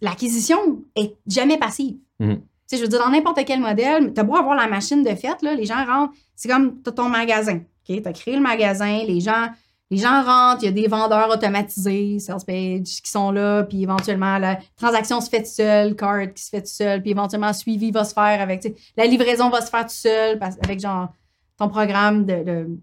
l'acquisition 0.03 0.59
est 0.95 1.15
jamais 1.27 1.57
passive. 1.57 1.97
Mhm. 2.21 2.37
Tu 2.37 2.43
sais, 2.67 2.77
je 2.77 2.83
veux 2.83 2.89
dire, 2.89 2.99
dans 2.99 3.09
n'importe 3.09 3.41
quel 3.47 3.61
modèle, 3.61 4.13
t'as 4.13 4.23
beau 4.23 4.37
avoir 4.37 4.55
la 4.55 4.69
machine 4.69 5.03
de 5.03 5.15
fête, 5.15 5.41
là, 5.41 5.55
les 5.55 5.65
gens 5.65 5.87
rentrent, 5.87 6.13
c'est 6.35 6.51
comme 6.51 6.83
t'as 6.83 6.93
ton 6.93 7.09
magasin. 7.09 7.61
OK? 7.89 8.03
T'as 8.03 8.13
créé 8.13 8.35
le 8.35 8.43
magasin, 8.43 9.05
les 9.07 9.21
gens, 9.21 9.47
les 9.91 9.99
gens 9.99 10.23
rentrent, 10.25 10.63
il 10.63 10.67
y 10.67 10.69
a 10.69 10.73
des 10.73 10.89
vendeurs 10.89 11.31
automatisés, 11.31 12.19
sales 12.19 12.41
page, 12.47 13.01
qui 13.03 13.11
sont 13.11 13.31
là, 13.31 13.63
puis 13.65 13.83
éventuellement, 13.85 14.39
la 14.39 14.59
transaction 14.77 15.21
se 15.21 15.29
fait 15.31 15.39
toute 15.39 15.47
seule, 15.47 15.95
card 15.95 16.33
qui 16.35 16.43
se 16.43 16.51
fait 16.51 16.63
tout 16.63 16.69
seul, 16.69 17.01
puis 17.03 17.13
éventuellement, 17.13 17.49
le 17.49 17.53
suivi 17.55 17.91
va 17.93 18.05
se 18.05 18.13
faire 18.13 18.41
avec, 18.41 18.67
la 18.97 19.07
livraison 19.07 19.49
va 19.49 19.61
se 19.61 19.71
faire 19.71 19.85
tout 19.87 19.93
seul, 19.95 20.39
avec 20.65 20.81
genre 20.81 21.09
ton 21.57 21.69
programme 21.69 22.25
de, 22.27 22.43
de- 22.43 22.79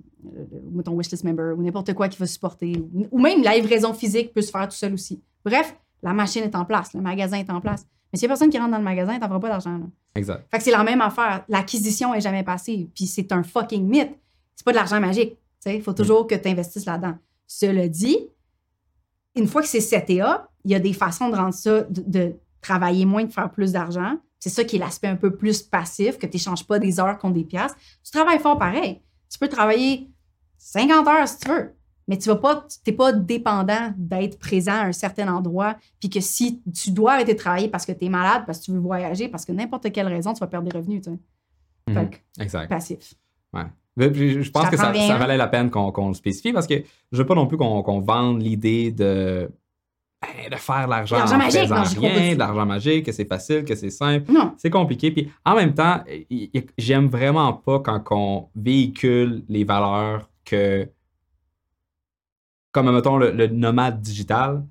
ton 0.84 0.98
wishlist 0.98 1.24
member 1.26 1.54
ou 1.58 1.62
n'importe 1.62 1.94
quoi 1.94 2.08
qui 2.08 2.18
va 2.18 2.26
supporter. 2.26 2.78
Ou, 2.94 3.08
ou 3.12 3.20
même 3.20 3.44
la 3.44 3.56
livraison 3.56 3.94
physique 3.94 4.34
peut 4.34 4.42
se 4.42 4.52
faire 4.52 4.68
tout 4.70 4.76
seul 4.76 4.94
aussi. 4.94 5.22
Bref, 5.44 5.76
la 6.02 6.14
machine 6.14 6.44
est 6.44 6.56
en 6.56 6.64
place, 6.64 6.94
le 6.94 7.02
magasin 7.02 7.38
est 7.38 7.50
en 7.50 7.60
place. 7.60 7.86
Mais 8.12 8.18
s'il 8.20 8.28
n'y 8.28 8.32
a 8.32 8.34
personne 8.36 8.50
qui 8.50 8.58
rentre 8.58 8.72
dans 8.72 8.78
le 8.78 8.84
magasin, 8.84 9.20
t'en 9.20 9.28
feras 9.28 9.40
pas 9.40 9.50
d'argent. 9.50 9.78
là. 9.78 9.86
Exact. 10.16 10.46
Fait 10.50 10.60
que 10.60 10.64
c'est 10.64 10.72
la 10.72 10.84
même 10.84 11.02
affaire. 11.02 11.44
L'acquisition 11.50 12.14
est 12.14 12.22
jamais 12.22 12.44
passive. 12.44 12.88
Puis 12.96 13.06
c'est 13.08 13.32
un 13.34 13.44
fucking 13.44 13.86
mythe. 13.88 14.12
C'est 14.56 14.64
pas 14.64 14.72
de 14.72 14.78
l'argent 14.78 15.00
magique. 15.02 15.36
Il 15.66 15.82
faut 15.82 15.94
toujours 15.94 16.28
que 16.28 16.36
tu 16.36 16.50
investisses 16.50 16.86
là-dedans. 16.86 17.18
Cela 17.48 17.88
dit, 17.88 18.18
une 19.36 19.48
fois 19.48 19.62
que 19.62 19.68
c'est 19.68 20.22
up, 20.22 20.42
il 20.66 20.72
y 20.72 20.76
a 20.76 20.80
des 20.80 20.94
façons 20.94 21.30
de 21.30 21.36
rendre 21.36 21.54
ça, 21.54 21.82
de, 21.82 22.04
de 22.06 22.36
travailler 22.62 23.06
moins, 23.06 23.24
de 23.24 23.32
faire 23.32 23.52
plus 23.52 23.72
d'argent. 23.72 24.18
C'est 24.40 24.50
ça 24.50 24.64
qui 24.64 24.76
est 24.76 24.80
l'aspect 24.80 25.08
un 25.08 25.16
peu 25.16 25.36
plus 25.36 25.62
passif, 25.62 26.18
que 26.18 26.26
tu 26.26 26.38
n'échanges 26.38 26.66
pas 26.66 26.80
des 26.80 27.00
heures 27.00 27.18
contre 27.18 27.36
des 27.36 27.46
piastres. 27.46 27.78
Tu 28.04 28.12
travailles 28.12 28.40
fort 28.40 28.58
pareil. 28.58 29.02
Tu 29.30 29.40
peux 29.40 29.48
travailler 29.48 30.10
50 30.58 31.08
heures 31.08 31.28
si 31.28 31.40
tu 31.40 31.50
veux, 31.50 31.74
mais 32.08 32.18
tu 32.18 32.30
vas 32.30 32.36
pas, 32.36 32.66
tu 32.68 32.92
n'es 32.92 32.96
pas 32.96 33.14
dépendant 33.14 33.94
d'être 33.98 34.38
présent 34.40 34.74
à 34.74 34.84
un 34.86 34.92
certain 34.92 35.34
endroit, 35.34 35.78
puis 36.00 36.10
que 36.10 36.20
si 36.20 36.62
tu 36.74 36.92
dois 36.92 37.14
arrêter 37.14 37.34
de 37.34 37.40
travailler 37.40 37.70
parce 37.70 37.86
que 37.86 37.92
tu 37.92 38.06
es 38.06 38.10
malade, 38.10 38.44
parce 38.46 38.60
que 38.60 38.66
tu 38.66 38.72
veux 38.72 38.80
voyager, 38.80 39.28
parce 39.30 39.46
que 39.46 39.52
n'importe 39.52 39.92
quelle 39.92 40.08
raison, 40.08 40.34
tu 40.34 40.40
vas 40.40 40.48
perdre 40.48 40.70
des 40.70 40.78
revenus. 40.78 41.04
Tu 41.04 41.12
sais. 41.12 41.20
Mhm. 41.88 41.94
Fait 41.94 42.10
que, 42.10 42.44
Exact. 42.44 42.68
passif. 42.70 43.14
Mais 43.54 43.66
Je 43.98 44.50
pense 44.50 44.70
que 44.70 44.78
ça, 44.78 44.92
valait 44.92 45.38
la 45.38 45.48
peine 45.48 45.70
qu'on, 45.70 46.08
le 46.08 46.14
spécifie 46.14 46.54
parce 46.54 46.68
que 46.68 46.76
je 47.12 47.18
veux 47.18 47.26
pas 47.26 47.36
non 47.36 47.48
plus 47.48 47.58
qu'on, 47.58 48.00
vende 48.00 48.42
l'idée 48.42 48.92
de, 48.92 49.52
ben, 50.22 50.50
de 50.50 50.56
faire 50.56 50.86
de 50.86 50.90
l'argent, 50.90 51.18
en 51.18 51.38
magique, 51.38 51.62
faisant 51.62 51.76
non, 51.76 51.84
rien, 52.00 52.34
de 52.34 52.40
l'argent 52.40 52.66
magique, 52.66 53.06
que 53.06 53.12
c'est 53.12 53.28
facile, 53.28 53.66
que 53.66 53.76
c'est 53.76 53.92
simple. 53.92 54.32
Non. 54.32 54.54
C'est 54.58 54.70
compliqué. 54.70 55.12
Puis 55.12 55.32
en 55.46 55.56
même 55.56 55.74
temps, 55.74 56.04
j'aime 56.78 57.08
vraiment 57.08 57.54
pas 57.54 57.80
quand 57.80 58.04
on 58.12 58.50
véhicule 58.56 59.44
les 59.48 59.64
valeurs 59.64 60.30
que. 60.46 60.90
Comme, 62.72 62.92
mettons, 62.92 63.18
le, 63.18 63.30
le 63.30 63.46
nomade 63.46 64.02
digital, 64.02 64.64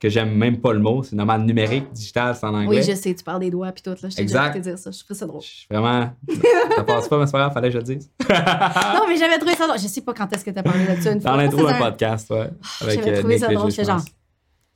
que 0.00 0.08
j'aime 0.08 0.34
même 0.34 0.60
pas 0.60 0.72
le 0.72 0.78
mot, 0.78 1.02
c'est 1.02 1.16
nomade 1.16 1.44
numérique, 1.44 1.92
digital, 1.92 2.34
c'est 2.36 2.46
en 2.46 2.54
anglais. 2.54 2.78
Oui, 2.78 2.82
je 2.82 2.94
sais, 2.94 3.14
tu 3.14 3.24
parles 3.24 3.40
des 3.40 3.50
doigts 3.50 3.72
puis 3.72 3.82
tout. 3.82 3.90
Là. 3.90 4.08
Je 4.08 4.16
t'ai 4.16 4.22
écouté 4.22 4.60
dire 4.60 4.78
ça. 4.78 4.90
Je 4.90 5.04
trouve 5.04 5.16
ça 5.16 5.26
drôle. 5.26 5.42
Je 5.42 5.46
suis 5.46 5.66
Vraiment. 5.70 6.10
Ça 6.76 6.84
passe 6.84 7.08
pas, 7.08 7.18
mais 7.18 7.26
c'est 7.26 7.32
pas 7.32 7.38
grave, 7.38 7.52
fallait 7.52 7.68
que 7.68 7.74
je 7.74 7.78
le 7.78 7.84
dise. 7.84 8.10
Non, 8.28 9.04
mais 9.08 9.16
j'avais 9.16 9.38
trouvé 9.38 9.54
ça 9.54 9.66
drôle. 9.66 9.78
Je 9.78 9.88
sais 9.88 10.02
pas 10.02 10.14
quand 10.14 10.32
est-ce 10.32 10.44
que 10.44 10.50
tu 10.50 10.58
as 10.58 10.62
parlé 10.62 10.84
de 10.84 11.00
ça 11.00 11.12
une 11.12 11.20
fois. 11.20 11.30
Dans 11.32 11.36
l'intro 11.36 11.66
d'un 11.66 11.78
podcast, 11.78 12.30
ouais. 12.30 12.50
Avec 12.80 13.00
J'avais 13.00 13.10
euh, 13.10 13.18
trouvé 13.20 13.34
Nick 13.34 13.44
ça 13.44 13.52
drôle. 13.52 13.70
J'étais 13.70 13.84
genre, 13.84 14.02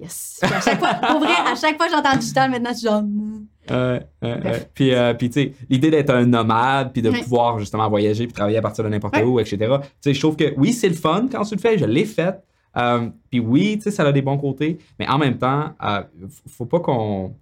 yes. 0.01 0.39
Puis 0.43 0.53
à 0.53 0.61
chaque 0.61 0.79
fois, 0.79 0.95
pour 0.95 1.21
vrai, 1.21 1.35
à 1.47 1.55
chaque 1.55 1.77
fois 1.77 1.87
que 1.87 1.93
j'entends 1.93 2.17
digital, 2.17 2.51
maintenant, 2.51 2.71
je 2.73 2.79
suis 2.79 2.89
genre, 2.89 3.03
hmm. 3.03 3.47
Ouais, 3.71 4.01
Bref. 4.21 4.45
ouais. 4.45 4.71
Puis, 4.75 4.93
euh, 4.93 5.15
puis 5.15 5.31
tu 5.31 5.41
sais, 5.41 5.53
l'idée 5.71 5.91
d'être 5.91 6.11
un 6.11 6.27
nomade, 6.27 6.93
puis 6.93 7.01
de 7.01 7.11
pouvoir 7.11 7.61
justement 7.61 7.89
voyager, 7.89 8.27
puis 8.27 8.33
travailler 8.33 8.59
à 8.59 8.63
partir 8.63 8.83
de 8.83 8.89
n'importe 8.89 9.17
où, 9.25 9.39
etc. 9.39 9.57
Tu 9.61 9.89
sais, 10.01 10.15
je 10.15 10.21
trouve 10.21 10.35
que 10.35 10.53
oui, 10.57 10.73
c'est 10.73 10.89
le 10.89 10.97
fun 10.97 11.29
quand 11.31 11.45
tu 11.45 11.55
le 11.55 11.61
fais, 11.61 11.79
je 11.79 11.85
l'ai 11.85 12.05
fait. 12.05 12.43
Euh, 12.77 13.09
puis 13.31 13.41
oui, 13.41 13.75
tu 13.77 13.83
sais, 13.85 13.91
ça 13.91 14.03
a 14.05 14.12
des 14.12 14.23
bons 14.23 14.39
côtés, 14.39 14.79
mais 14.99 15.09
en 15.09 15.18
même 15.18 15.37
temps, 15.39 15.75
euh, 15.83 16.03
faut 16.49 16.66
pas 16.66 16.81
qu'on. 16.81 17.37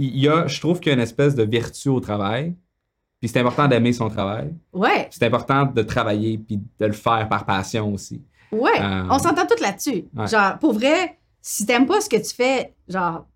Il 0.00 0.18
y 0.18 0.28
a, 0.28 0.46
je 0.46 0.60
trouve 0.60 0.80
qu'il 0.80 0.90
y 0.90 0.92
a 0.92 0.94
une 0.94 1.02
espèce 1.02 1.34
de 1.34 1.42
vertu 1.44 1.88
au 1.88 2.00
travail, 2.00 2.54
puis 3.20 3.28
c'est 3.28 3.38
important 3.40 3.68
d'aimer 3.68 3.92
son 3.92 4.08
travail. 4.08 4.52
ouais, 4.72 5.08
C'est 5.10 5.24
important 5.24 5.66
de 5.66 5.82
travailler, 5.82 6.38
puis 6.38 6.56
de 6.56 6.86
le 6.86 6.92
faire 6.92 7.28
par 7.28 7.44
passion 7.46 7.92
aussi. 7.92 8.22
ouais. 8.50 8.80
Euh, 8.80 9.04
On 9.10 9.18
s'entend 9.18 9.46
toutes 9.46 9.60
là-dessus. 9.60 10.04
ouais. 10.16 10.26
Genre, 10.26 10.58
pour 10.58 10.72
vrai, 10.72 11.18
si 11.40 11.64
t'aimes 11.66 11.86
pas 11.86 12.00
ce 12.00 12.08
que 12.08 12.16
tu 12.16 12.34
fais, 12.34 12.74
genre. 12.88 13.26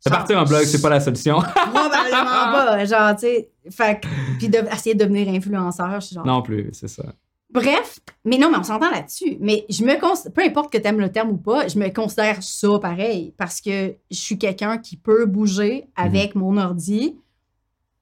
C'est 0.00 0.10
partir 0.10 0.38
un 0.38 0.44
blog, 0.44 0.62
c'est 0.64 0.80
pas 0.80 0.90
la 0.90 1.00
solution. 1.00 1.40
Probablement 1.54 2.52
pas. 2.52 2.84
Genre, 2.84 3.14
tu 3.16 3.20
sais. 3.20 3.50
Fait 3.70 4.00
que- 4.00 4.06
Puis 4.38 4.48
de, 4.48 4.58
essayer 4.72 4.94
de 4.94 5.02
devenir 5.04 5.28
influenceur, 5.28 6.00
je 6.00 6.06
suis 6.06 6.14
genre. 6.14 6.24
non 6.26 6.40
plus, 6.42 6.68
c'est 6.72 6.86
ça. 6.88 7.04
Bref, 7.50 7.98
mais 8.26 8.36
non, 8.36 8.50
mais 8.50 8.58
on 8.58 8.62
s'entend 8.62 8.90
là-dessus. 8.90 9.38
Mais 9.40 9.64
je 9.70 9.82
me 9.82 9.98
cons- 9.98 10.30
peu 10.34 10.42
importe 10.42 10.70
que 10.70 10.76
tu 10.78 10.86
aimes 10.86 11.00
le 11.00 11.10
terme 11.10 11.30
ou 11.30 11.36
pas, 11.38 11.66
je 11.66 11.78
me 11.78 11.88
considère 11.88 12.42
ça 12.42 12.78
pareil 12.78 13.32
parce 13.38 13.60
que 13.62 13.94
je 14.10 14.16
suis 14.16 14.36
quelqu'un 14.38 14.76
qui 14.78 14.96
peut 14.98 15.24
bouger 15.24 15.88
avec 15.96 16.34
mon 16.34 16.58
ordi 16.58 17.16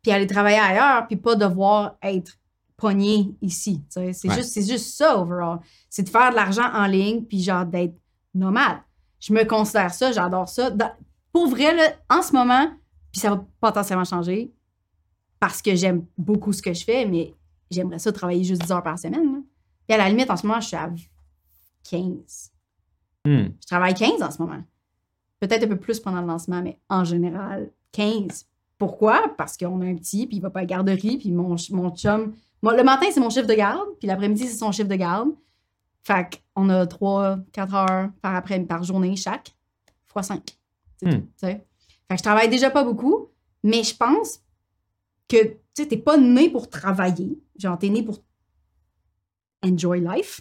puis 0.02 0.10
aller 0.10 0.26
travailler 0.26 0.58
ailleurs 0.58 1.06
puis 1.06 1.16
pas 1.16 1.36
devoir 1.36 1.96
être 2.02 2.32
pogné 2.76 3.34
ici. 3.40 3.82
C'est 3.88 4.00
Ouais. 4.28 4.34
juste, 4.34 4.52
c'est 4.52 4.66
juste 4.68 4.96
ça, 4.96 5.16
overall. 5.18 5.60
C'est 5.88 6.02
de 6.02 6.08
faire 6.08 6.30
de 6.30 6.36
l'argent 6.36 6.68
en 6.74 6.86
ligne 6.86 7.22
puis 7.22 7.40
genre 7.42 7.64
d'être 7.64 7.94
nomade. 8.34 8.78
Je 9.20 9.32
me 9.32 9.44
considère 9.44 9.94
ça, 9.94 10.10
j'adore 10.12 10.48
ça. 10.48 10.70
Dans- 10.70 10.90
pour 11.32 11.46
vrai, 11.48 11.74
là, 11.74 11.92
en 12.10 12.20
ce 12.22 12.32
moment, 12.32 12.68
puis 13.12 13.20
ça 13.20 13.30
va 13.30 13.44
potentiellement 13.60 14.04
changer 14.04 14.52
parce 15.38 15.62
que 15.62 15.74
j'aime 15.76 16.04
beaucoup 16.18 16.52
ce 16.52 16.60
que 16.62 16.72
je 16.74 16.84
fais, 16.84 17.06
mais 17.06 17.32
j'aimerais 17.70 17.98
ça 17.98 18.12
travailler 18.12 18.44
juste 18.44 18.62
10 18.62 18.72
heures 18.72 18.82
par 18.82 18.98
semaine. 18.98 19.32
là. 19.32 19.38
Puis 19.88 19.94
à 19.94 19.98
la 19.98 20.08
limite, 20.08 20.30
en 20.30 20.36
ce 20.36 20.46
moment, 20.46 20.60
je 20.60 20.66
suis 20.68 20.76
à 20.76 20.90
15. 21.90 22.52
Hmm. 23.24 23.48
Je 23.60 23.66
travaille 23.66 23.94
15 23.94 24.22
en 24.22 24.30
ce 24.30 24.40
moment. 24.42 24.62
Peut-être 25.40 25.64
un 25.64 25.68
peu 25.68 25.76
plus 25.78 26.00
pendant 26.00 26.20
le 26.20 26.26
lancement, 26.26 26.62
mais 26.62 26.78
en 26.88 27.04
général, 27.04 27.70
15. 27.92 28.46
Pourquoi? 28.78 29.34
Parce 29.36 29.56
qu'on 29.56 29.80
a 29.80 29.84
un 29.86 29.94
petit, 29.96 30.26
puis 30.26 30.36
il 30.36 30.40
va 30.40 30.50
pas 30.50 30.60
à 30.60 30.62
la 30.62 30.66
garderie, 30.66 31.18
puis 31.18 31.30
mon, 31.30 31.56
mon 31.70 31.90
chum... 31.96 32.34
moi, 32.62 32.76
le 32.76 32.82
matin, 32.84 33.06
c'est 33.12 33.20
mon 33.20 33.30
chiffre 33.30 33.46
de 33.46 33.54
garde, 33.54 33.88
puis 33.98 34.06
l'après-midi, 34.08 34.46
c'est 34.46 34.58
son 34.58 34.72
chiffre 34.72 34.88
de 34.88 34.94
garde. 34.96 35.30
Fait 36.02 36.40
qu'on 36.54 36.68
a 36.68 36.86
3, 36.86 37.38
4 37.52 37.74
heures 37.74 38.10
par, 38.22 38.34
après, 38.34 38.60
par 38.60 38.82
journée 38.84 39.16
chaque, 39.16 39.54
fois 40.06 40.22
5. 40.22 40.42
C'est 40.98 41.06
Hmm. 41.06 41.10
tout, 41.10 41.20
tu 41.20 41.26
sais. 41.36 41.66
Fait 42.08 42.14
que 42.14 42.18
je 42.18 42.22
travaille 42.22 42.48
déjà 42.48 42.70
pas 42.70 42.84
beaucoup, 42.84 43.28
mais 43.62 43.82
je 43.82 43.94
pense 43.96 44.40
que, 45.28 45.42
tu 45.44 45.56
sais, 45.74 45.86
t'es 45.86 45.96
pas 45.96 46.16
né 46.16 46.48
pour 46.48 46.70
travailler. 46.70 47.38
Genre, 47.58 47.78
t'es 47.78 47.88
né 47.88 48.02
pour 48.02 48.18
enjoy 49.64 50.00
life. 50.00 50.40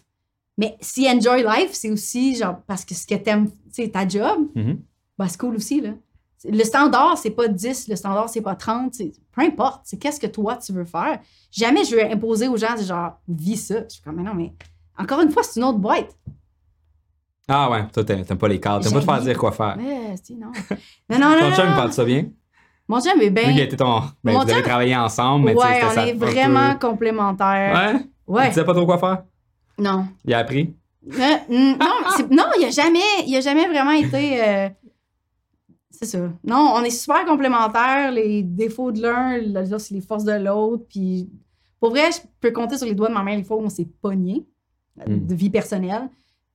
Mais 0.58 0.78
si 0.82 1.08
enjoy 1.10 1.44
life, 1.44 1.72
c'est 1.74 1.90
aussi, 1.92 2.36
genre, 2.36 2.62
parce 2.68 2.86
que 2.86 2.94
ce 2.94 3.06
que 3.06 3.16
t'aimes, 3.16 3.50
sais, 3.72 3.90
ta 3.90 4.08
job, 4.08 4.48
Mhm. 4.56 4.80
bah, 5.18 5.28
c'est 5.28 5.40
cool 5.40 5.56
aussi, 5.56 5.82
là. 5.82 5.92
Le 6.48 6.64
standard, 6.64 7.18
c'est 7.18 7.32
pas 7.32 7.48
10, 7.48 7.88
le 7.88 7.96
standard, 7.96 8.30
c'est 8.30 8.42
pas 8.42 8.56
30. 8.56 8.94
c'est- 8.94 9.14
Peu 9.32 9.42
importe, 9.42 9.82
c'est 9.86 9.98
qu'est-ce 9.98 10.20
que 10.20 10.28
toi, 10.28 10.58
tu 10.58 10.72
veux 10.74 10.86
faire. 10.86 11.20
Jamais 11.52 11.84
je 11.84 11.96
veux 11.96 12.06
imposer 12.06 12.48
aux 12.48 12.56
gens, 12.58 12.76
c'est 12.78 12.86
genre, 12.86 13.20
vis 13.28 13.58
ça. 13.58 13.84
Je 13.90 13.96
suis 13.96 14.02
comme, 14.02 14.16
mais 14.18 14.24
non, 14.24 14.34
mais 14.36 14.54
encore 14.98 15.22
une 15.22 15.32
fois, 15.32 15.44
c'est 15.44 15.60
une 15.60 15.66
autre 15.66 15.80
boîte. 15.80 16.16
Ah 17.48 17.70
ouais, 17.70 17.88
toi, 17.90 18.04
t'aimes 18.04 18.24
pas 18.26 18.48
les 18.48 18.60
cadres. 18.60 18.84
T'aimes 18.84 18.94
pas 18.94 19.00
te 19.02 19.06
faire 19.06 19.22
dire 19.22 19.38
quoi 19.38 19.52
faire. 19.52 19.76
Mais, 19.78 20.16
c'est- 20.24 20.34
non. 20.36 20.52
non, 21.10 21.20
non, 21.20 21.30
non. 21.32 21.40
Ton 21.50 21.56
chum, 21.56 21.66
il 21.70 21.76
parle 21.76 21.90
de 21.90 21.94
ça 21.94 22.06
bien? 22.06 22.26
Mon 22.88 23.00
chum 23.02 23.20
est 23.20 23.30
Lui, 23.30 23.42
il 23.48 23.54
bien. 23.56 23.58
était 23.58 23.78
ton. 23.78 24.02
Ben, 24.24 24.34
Mon 24.34 24.40
vous 24.40 24.42
avez 24.44 24.54
chum- 24.54 24.64
travaillé 24.64 24.96
ensemble, 24.96 25.46
mais 25.46 25.56
tu 25.56 25.62
sais, 25.62 25.66
Ouais, 25.68 25.82
on 25.86 25.90
ça 25.90 26.08
est 26.08 26.12
un 26.14 26.18
peu- 26.18 26.26
vraiment 26.26 26.76
complémentaires. 26.76 27.94
Ouais? 27.96 28.02
Il 28.28 28.32
Ouais. 28.34 28.50
disait 28.50 28.64
pas 28.66 28.74
trop 28.74 28.86
quoi 28.86 28.98
faire? 29.00 29.24
Non. 29.80 30.06
Il 30.24 30.34
a 30.34 30.40
appris? 30.40 30.74
Euh, 31.08 31.38
non, 31.50 31.78
non, 32.32 32.46
il 32.60 32.66
a 32.66 32.70
jamais, 32.70 33.00
il 33.28 33.36
a 33.36 33.42
jamais 33.42 33.68
vraiment 33.68 33.92
été. 33.92 34.44
euh, 34.44 34.70
c'est 35.90 36.06
ça. 36.06 36.20
Non, 36.44 36.74
on 36.76 36.84
est 36.84 36.90
super 36.90 37.26
complémentaires. 37.26 38.12
Les 38.12 38.44
défauts 38.44 38.92
de 38.92 39.02
l'un, 39.02 39.40
c'est 39.80 39.94
les 39.96 40.02
forces 40.02 40.24
de 40.26 40.34
l'autre. 40.34 40.84
Puis, 40.90 41.30
pour 41.80 41.90
vrai, 41.92 42.12
je 42.12 42.20
peux 42.42 42.52
compter 42.52 42.78
sur 42.78 42.86
les 42.88 42.94
doigts 42.96 43.10
de 43.10 43.14
ma 43.14 43.24
main 43.24 43.36
les 43.36 43.44
fois 43.44 43.58
où 43.58 43.62
on 43.62 43.70
s'est 43.70 43.88
pogné 44.02 44.46
euh, 45.00 45.04
Mm. 45.16 45.26
de 45.28 45.36
vie 45.36 45.50
personnelle. 45.50 46.10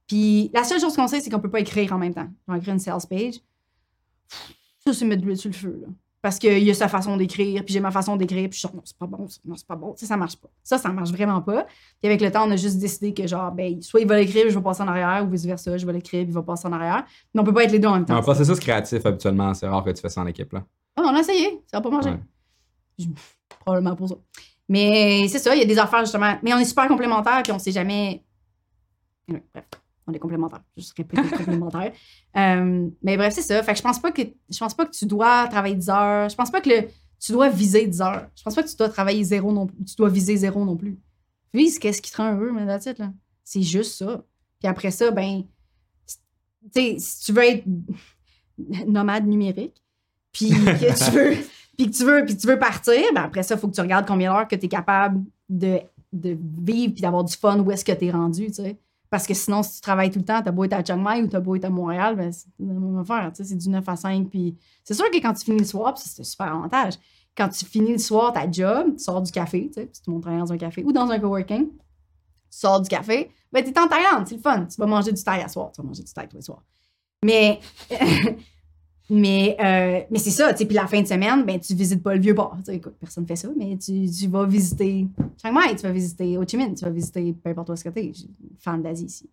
Puis, 0.06 0.50
la 0.54 0.64
seule 0.64 0.80
chose 0.80 0.94
qu'on 0.96 1.06
sait, 1.08 1.20
c'est 1.20 1.30
qu'on 1.30 1.38
peut 1.40 1.50
pas 1.50 1.60
écrire 1.60 1.92
en 1.92 1.98
même 1.98 2.14
temps. 2.14 2.28
On 2.48 2.54
écrit 2.54 2.72
une 2.72 2.78
sales 2.78 3.00
page. 3.08 3.34
Ça, 4.84 4.92
c'est 4.92 5.04
mettre 5.04 5.20
de 5.22 5.26
l'huile 5.26 5.36
sur 5.36 5.50
le 5.50 5.54
feu, 5.56 5.78
là. 5.82 5.88
Parce 6.22 6.38
qu'il 6.38 6.58
y 6.62 6.70
a 6.70 6.74
sa 6.74 6.86
façon 6.88 7.16
d'écrire, 7.16 7.64
puis 7.64 7.72
j'ai 7.72 7.80
ma 7.80 7.90
façon 7.90 8.14
d'écrire, 8.16 8.48
puis 8.50 8.52
je 8.52 8.58
suis 8.58 8.68
genre, 8.68 8.74
non, 8.76 8.82
c'est 8.84 8.96
pas 8.98 9.06
bon, 9.06 9.26
non, 9.46 9.56
c'est 9.56 9.66
pas 9.66 9.74
bon. 9.76 9.94
Ça, 9.96 10.04
ça 10.04 10.16
marche 10.18 10.36
pas. 10.36 10.48
Ça, 10.62 10.76
ça 10.76 10.90
marche 10.90 11.10
vraiment 11.12 11.40
pas. 11.40 11.64
Puis 11.64 12.10
avec 12.10 12.20
le 12.20 12.30
temps, 12.30 12.46
on 12.46 12.50
a 12.50 12.56
juste 12.56 12.78
décidé 12.78 13.14
que, 13.14 13.26
genre, 13.26 13.50
ben, 13.52 13.80
soit 13.80 14.00
il 14.00 14.06
va 14.06 14.18
l'écrire, 14.18 14.44
je 14.50 14.54
vais 14.58 14.62
passer 14.62 14.82
en 14.82 14.88
arrière, 14.88 15.24
ou 15.26 15.30
vice-versa, 15.30 15.78
je 15.78 15.86
vais 15.86 15.92
l'écrire, 15.94 16.20
il 16.20 16.30
va 16.32 16.42
passer 16.42 16.68
en 16.68 16.72
arrière. 16.72 17.04
Mais 17.32 17.40
on 17.40 17.44
peut 17.44 17.54
pas 17.54 17.64
être 17.64 17.72
les 17.72 17.78
deux 17.78 17.88
en 17.88 17.94
même 17.94 18.04
temps. 18.04 18.16
Un 18.16 18.20
processus 18.22 18.60
créatif, 18.60 19.04
habituellement, 19.06 19.54
c'est 19.54 19.66
rare 19.66 19.82
que 19.82 19.90
tu 19.90 20.00
fais 20.02 20.10
ça 20.10 20.20
en 20.20 20.26
équipe. 20.26 20.52
Là. 20.52 20.62
Ah, 20.96 21.02
on 21.06 21.14
a 21.16 21.20
essayé, 21.20 21.62
ça 21.70 21.78
a 21.78 21.80
pas 21.80 21.88
marché. 21.90 22.10
Ouais. 22.10 22.20
Je- 22.98 23.06
Probablement 23.60 23.96
pour 23.96 24.08
ça. 24.10 24.16
Mais 24.68 25.26
c'est 25.28 25.38
ça, 25.38 25.54
il 25.54 25.58
y 25.60 25.62
a 25.62 25.66
des 25.66 25.78
affaires 25.78 26.00
justement. 26.00 26.34
Mais 26.42 26.52
on 26.52 26.58
est 26.58 26.64
super 26.66 26.86
complémentaires, 26.86 27.42
puis 27.42 27.52
on 27.52 27.58
sait 27.58 27.72
jamais. 27.72 28.22
Bref, 29.26 29.42
on 30.10 30.14
est 30.14 30.18
complémentaires. 30.18 30.62
Juste 30.76 30.94
répéter 30.96 31.28
complémentaires. 31.28 31.92
Euh, 32.36 32.88
mais 33.02 33.16
bref, 33.16 33.34
c'est 33.34 33.42
ça. 33.42 33.60
Fait 33.64 33.72
que 33.72 33.78
je 33.78 33.82
pense 33.82 33.98
pas 33.98 34.12
que 34.12 34.22
je 34.22 34.56
pense 34.56 34.72
pas 34.72 34.86
que 34.86 34.92
tu 34.92 35.04
dois 35.04 35.48
travailler 35.48 35.74
10 35.74 35.88
heures. 35.90 36.28
Je 36.28 36.36
pense 36.36 36.48
pas 36.48 36.60
que 36.60 36.68
le, 36.68 36.88
tu 37.18 37.32
dois 37.32 37.48
viser 37.48 37.88
10 37.88 38.00
heures. 38.00 38.28
Je 38.36 38.42
pense 38.44 38.54
pas 38.54 38.62
que 38.62 38.68
tu 38.68 38.76
dois 38.76 38.88
travailler 38.88 39.24
zéro 39.24 39.52
non 39.52 39.66
plus. 39.66 39.84
Tu 39.84 39.96
dois 39.96 40.08
viser 40.08 40.36
zéro 40.36 40.64
non 40.64 40.76
plus. 40.76 40.96
Vise 41.52 41.80
qu'est-ce 41.80 42.00
qui 42.00 42.12
te 42.12 42.18
rend 42.18 42.34
heureux, 42.34 42.52
mais 42.52 42.64
là. 42.64 42.78
C'est 43.42 43.62
juste 43.62 43.98
ça. 43.98 44.24
Puis 44.60 44.68
après 44.68 44.90
ça, 44.92 45.10
ben, 45.10 45.42
tu 46.06 46.80
sais, 46.80 46.96
si 46.98 47.24
tu 47.24 47.32
veux 47.32 47.42
être 47.42 47.64
nomade 48.86 49.26
numérique, 49.26 49.82
puis 50.32 50.50
que 50.50 51.04
tu 51.04 51.10
veux, 51.10 51.36
puis 51.76 51.90
que 51.90 51.96
tu 51.96 52.04
veux, 52.04 52.24
puis 52.24 52.36
tu 52.36 52.46
veux 52.46 52.58
partir, 52.58 53.02
ben 53.14 53.22
après 53.22 53.42
ça, 53.42 53.56
il 53.56 53.60
faut 53.60 53.68
que 53.68 53.74
tu 53.74 53.80
regardes 53.80 54.06
combien 54.06 54.32
d'heures 54.32 54.46
que 54.46 54.54
tu 54.54 54.66
es 54.66 54.68
capable 54.68 55.24
de, 55.48 55.80
de 56.12 56.38
vivre 56.62 56.92
puis 56.92 57.02
d'avoir 57.02 57.24
du 57.24 57.34
fun, 57.34 57.58
où 57.58 57.70
est-ce 57.72 57.84
que 57.84 57.92
tu 57.92 58.06
es 58.06 58.10
rendu, 58.10 58.46
tu 58.46 58.54
sais. 58.54 58.78
Parce 59.10 59.26
que 59.26 59.34
sinon, 59.34 59.64
si 59.64 59.74
tu 59.74 59.80
travailles 59.80 60.10
tout 60.10 60.20
le 60.20 60.24
temps, 60.24 60.40
t'as 60.40 60.52
beau 60.52 60.64
être 60.64 60.72
à 60.72 60.84
Chiang 60.84 60.98
Mai 60.98 61.22
ou 61.22 61.26
t'as 61.26 61.40
beau 61.40 61.56
être 61.56 61.64
à 61.64 61.70
Montréal, 61.70 62.14
ben, 62.14 62.32
c'est 62.32 62.46
la 62.60 62.72
même 62.72 62.98
affaire, 62.98 63.30
c'est 63.34 63.56
du 63.56 63.68
9 63.68 63.88
à 63.88 63.96
5. 63.96 64.28
Puis 64.30 64.56
c'est 64.84 64.94
sûr 64.94 65.10
que 65.10 65.16
quand 65.16 65.32
tu 65.34 65.44
finis 65.44 65.58
le 65.58 65.64
soir, 65.64 65.98
c'est 65.98 66.20
un 66.20 66.24
super 66.24 66.46
avantage. 66.46 66.94
Quand 67.36 67.48
tu 67.48 67.64
finis 67.64 67.92
le 67.92 67.98
soir 67.98 68.32
ta 68.32 68.48
job, 68.50 68.94
tu 68.96 69.02
sors 69.02 69.20
du 69.20 69.32
café, 69.32 69.68
tu 69.68 69.80
sais, 69.80 69.90
tu 69.90 70.10
montes 70.10 70.24
dans 70.24 70.52
un 70.52 70.58
café 70.58 70.84
ou 70.84 70.92
dans 70.92 71.10
un 71.10 71.18
coworking, 71.18 71.70
tu 71.70 71.78
sors 72.50 72.80
du 72.80 72.88
café, 72.88 73.30
ben 73.52 73.64
t'es 73.64 73.78
en 73.78 73.88
Thaïlande, 73.88 74.28
c'est 74.28 74.36
le 74.36 74.40
fun. 74.40 74.66
Tu 74.66 74.80
vas 74.80 74.86
manger 74.86 75.12
du 75.12 75.22
thaï 75.22 75.42
à 75.42 75.48
soir, 75.48 75.72
tu 75.72 75.80
vas 75.82 75.88
manger 75.88 76.04
du 76.04 76.12
thaï 76.12 76.28
tous 76.28 76.36
les 76.36 76.42
soirs. 76.42 76.62
Mais, 77.24 77.60
mais, 79.10 79.56
euh, 79.60 80.00
mais 80.10 80.18
c'est 80.18 80.30
ça, 80.30 80.52
tu 80.52 80.58
sais, 80.58 80.66
puis 80.66 80.74
la 80.74 80.86
fin 80.86 81.00
de 81.02 81.06
semaine, 81.06 81.44
ben 81.44 81.58
tu 81.60 81.74
visites 81.74 82.02
pas 82.02 82.14
le 82.14 82.20
vieux 82.20 82.34
port. 82.34 82.56
Écoute, 82.68 82.94
personne 83.00 83.26
fait 83.26 83.36
ça, 83.36 83.48
mais 83.56 83.76
tu, 83.76 84.08
tu 84.10 84.28
vas 84.28 84.44
visiter 84.46 85.06
Chiang 85.40 85.52
Mai, 85.52 85.74
tu 85.76 85.82
vas 85.82 85.92
visiter 85.92 86.38
Ho 86.38 86.44
Chi 86.46 86.56
Minh, 86.56 86.74
tu 86.74 86.84
vas 86.84 86.90
visiter 86.90 87.32
peu 87.32 87.50
importe 87.50 87.68
où 87.70 87.72
est-ce 87.72 87.84
que 87.84 87.88
t'es. 87.90 88.10
Je 88.14 88.18
suis 88.20 88.30
fan 88.58 88.80
d'Asie 88.82 89.06
ici. 89.06 89.28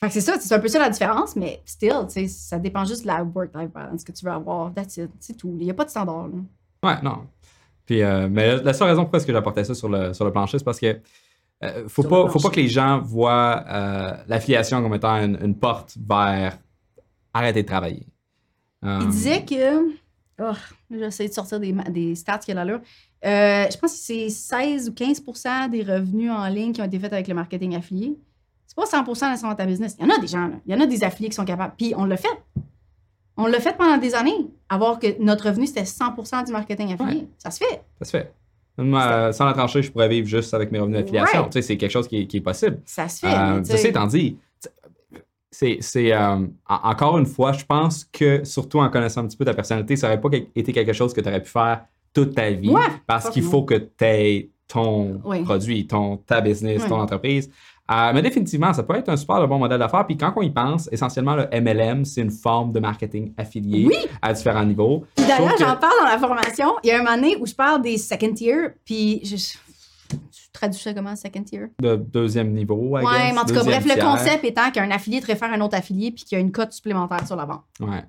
Fait 0.00 0.06
que 0.06 0.12
c'est 0.12 0.20
ça, 0.20 0.38
c'est 0.40 0.54
un 0.54 0.60
peu 0.60 0.68
ça 0.68 0.78
la 0.78 0.90
différence, 0.90 1.34
mais 1.36 1.60
still, 1.64 2.06
tu 2.06 2.14
sais, 2.14 2.28
ça 2.28 2.58
dépend 2.58 2.84
juste 2.84 3.02
de 3.02 3.08
la 3.08 3.24
work-life 3.24 3.70
balance 3.72 4.04
que 4.04 4.12
tu 4.12 4.24
veux 4.24 4.30
avoir. 4.30 4.72
That's 4.72 4.96
it, 4.96 5.10
c'est 5.20 5.36
tout. 5.36 5.56
Il 5.58 5.64
n'y 5.64 5.70
a 5.70 5.74
pas 5.74 5.84
de 5.84 5.90
standard, 5.90 6.28
là. 6.28 6.34
Ouais, 6.88 7.02
non. 7.02 7.26
Puis, 7.84 8.02
euh, 8.02 8.28
mais 8.30 8.56
la- 8.62 8.72
seule 8.74 8.88
raison 8.88 9.02
pourquoi 9.02 9.18
est-ce 9.18 9.26
que 9.26 9.32
j'apportais 9.32 9.64
ça 9.64 9.74
sur 9.74 9.88
le, 9.88 10.12
sur 10.14 10.24
le 10.24 10.30
plancher, 10.30 10.58
c'est 10.58 10.64
parce 10.64 10.78
que 10.78 11.00
euh, 11.64 11.88
faut, 11.88 12.02
Sur 12.02 12.10
pas, 12.10 12.28
faut 12.28 12.38
pas 12.38 12.50
que 12.50 12.60
les 12.60 12.68
gens 12.68 13.00
voient 13.00 13.64
euh, 13.68 14.12
l'affiliation 14.28 14.80
comme 14.82 14.94
étant 14.94 15.16
une, 15.16 15.36
une 15.42 15.56
porte 15.56 15.96
vers 16.00 16.56
arrêter 17.34 17.62
de 17.62 17.66
travailler. 17.66 18.06
Euh, 18.84 18.98
Il 19.02 19.08
disait 19.08 19.44
que. 19.44 19.90
Oh, 20.40 20.56
J'essaie 20.90 21.28
de 21.28 21.32
sortir 21.32 21.58
des, 21.58 22.14
stats 22.14 22.38
qu'il 22.38 22.54
y 22.54 22.58
a 22.58 22.64
là. 22.64 22.74
Euh, 22.74 23.66
je 23.70 23.76
pense 23.76 23.92
que 23.92 23.98
c'est 23.98 24.28
16 24.28 24.90
ou 24.90 24.92
15 24.92 25.22
des 25.70 25.82
revenus 25.82 26.30
en 26.30 26.46
ligne 26.48 26.72
qui 26.72 26.80
ont 26.80 26.84
été 26.84 26.98
faits 27.00 27.12
avec 27.12 27.26
le 27.26 27.34
marketing 27.34 27.74
affilié. 27.74 28.16
C'est 28.66 28.76
pas 28.76 28.86
100 28.86 29.02
de 29.02 29.54
ta 29.56 29.66
business. 29.66 29.96
Il 29.98 30.06
y 30.06 30.12
en 30.12 30.14
a 30.14 30.18
des 30.18 30.28
gens, 30.28 30.46
là. 30.46 30.54
il 30.64 30.72
y 30.72 30.76
en 30.76 30.80
a 30.80 30.86
des 30.86 31.02
affiliés 31.02 31.28
qui 31.28 31.34
sont 31.34 31.44
capables. 31.44 31.74
Puis 31.76 31.92
on 31.96 32.04
l'a 32.04 32.16
fait. 32.16 32.28
On 33.36 33.46
l'a 33.46 33.60
fait 33.60 33.76
pendant 33.76 33.96
des 33.98 34.14
années. 34.14 34.46
Avoir 34.68 34.98
que 35.00 35.20
notre 35.20 35.48
revenu, 35.48 35.66
c'était 35.66 35.84
100 35.84 36.44
du 36.44 36.52
marketing 36.52 36.92
affilié. 36.92 37.26
Ça 37.38 37.50
se 37.50 37.58
fait. 37.58 37.82
Ça 37.98 38.04
se 38.04 38.10
fait. 38.10 38.32
Moi, 38.78 39.32
sans 39.32 39.44
la 39.44 39.52
trancher, 39.54 39.82
je 39.82 39.90
pourrais 39.90 40.08
vivre 40.08 40.28
juste 40.28 40.54
avec 40.54 40.70
mes 40.70 40.78
revenus 40.78 41.00
d'affiliation. 41.00 41.44
Tu 41.46 41.52
sais, 41.52 41.62
c'est 41.62 41.76
quelque 41.76 41.90
chose 41.90 42.06
qui 42.06 42.20
est, 42.20 42.26
qui 42.26 42.36
est 42.36 42.40
possible. 42.40 42.80
Ça 42.84 43.08
se 43.08 43.20
fait. 43.20 43.34
Euh, 43.34 43.62
ceci 43.64 43.88
étant 43.88 44.06
dit, 44.06 44.38
c'est, 45.50 45.78
c'est, 45.80 46.12
euh, 46.12 46.36
en- 46.68 46.90
encore 46.90 47.18
une 47.18 47.26
fois, 47.26 47.52
je 47.52 47.64
pense 47.64 48.04
que, 48.04 48.44
surtout 48.44 48.80
en 48.80 48.88
connaissant 48.90 49.22
un 49.22 49.26
petit 49.26 49.36
peu 49.36 49.44
ta 49.44 49.54
personnalité, 49.54 49.96
ça 49.96 50.08
n'aurait 50.08 50.20
pas 50.20 50.28
été 50.54 50.72
quelque 50.72 50.92
chose 50.92 51.12
que 51.14 51.20
tu 51.20 51.28
aurais 51.28 51.42
pu 51.42 51.50
faire 51.50 51.84
toute 52.12 52.34
ta 52.34 52.50
vie 52.50 52.70
Ouais, 52.70 52.82
parce 53.06 53.30
qu'il 53.30 53.42
faut 53.42 53.62
que 53.62 53.74
tu 53.74 54.04
aies 54.04 54.50
ton 54.66 55.20
Oui. 55.24 55.42
produit, 55.44 55.86
ton, 55.86 56.18
ta 56.18 56.40
business, 56.40 56.86
ton 56.86 57.00
entreprise. 57.00 57.50
Euh, 57.90 58.10
mais 58.12 58.20
définitivement, 58.20 58.74
ça 58.74 58.82
peut 58.82 58.96
être 58.96 59.08
un 59.08 59.16
super 59.16 59.48
bon 59.48 59.58
modèle 59.58 59.78
d'affaires. 59.78 60.04
Puis 60.06 60.18
quand 60.18 60.30
on 60.36 60.42
y 60.42 60.50
pense, 60.50 60.90
essentiellement, 60.92 61.34
le 61.36 61.46
MLM, 61.50 62.04
c'est 62.04 62.20
une 62.20 62.30
forme 62.30 62.70
de 62.72 62.80
marketing 62.80 63.32
affilié 63.38 63.86
Oui. 63.86 63.96
à 64.20 64.34
différents 64.34 64.64
niveaux. 64.66 65.06
Puis 65.16 65.24
D'ailleurs, 65.26 65.54
que- 65.54 65.60
j'en 65.64 65.76
parle 65.76 65.94
dans 66.02 66.10
la 66.10 66.18
formation. 66.18 66.74
Il 66.84 66.88
y 66.88 66.90
a 66.90 66.96
un 66.96 67.02
moment 67.02 67.16
donné 67.16 67.36
où 67.40 67.46
je 67.46 67.54
parle 67.54 67.80
des 67.80 67.96
second 67.96 68.34
tier, 68.34 68.56
puis 68.84 69.22
je 69.24 69.36
traduis 70.58 70.80
ça 70.80 70.92
comment, 70.94 71.14
second 71.16 71.42
tier? 71.42 71.66
de 71.80 71.96
deuxième 71.96 72.52
niveau, 72.52 72.98
I 72.98 73.02
Ouais, 73.02 73.12
guess, 73.12 73.32
mais 73.32 73.38
en 73.38 73.44
tout 73.44 73.54
cas, 73.54 73.64
deuxième 73.64 73.82
bref, 73.84 73.96
le 73.96 74.02
concept 74.02 74.44
étant 74.44 74.70
qu'un 74.70 74.90
affilié 74.90 75.20
te 75.20 75.26
réfère 75.26 75.50
à 75.50 75.54
un 75.54 75.60
autre 75.60 75.76
affilié 75.76 76.10
puis 76.10 76.24
qu'il 76.24 76.36
y 76.36 76.40
a 76.40 76.40
une 76.40 76.52
cote 76.52 76.72
supplémentaire 76.72 77.26
sur 77.26 77.36
la 77.36 77.44
vente. 77.44 77.62
Ouais. 77.80 78.04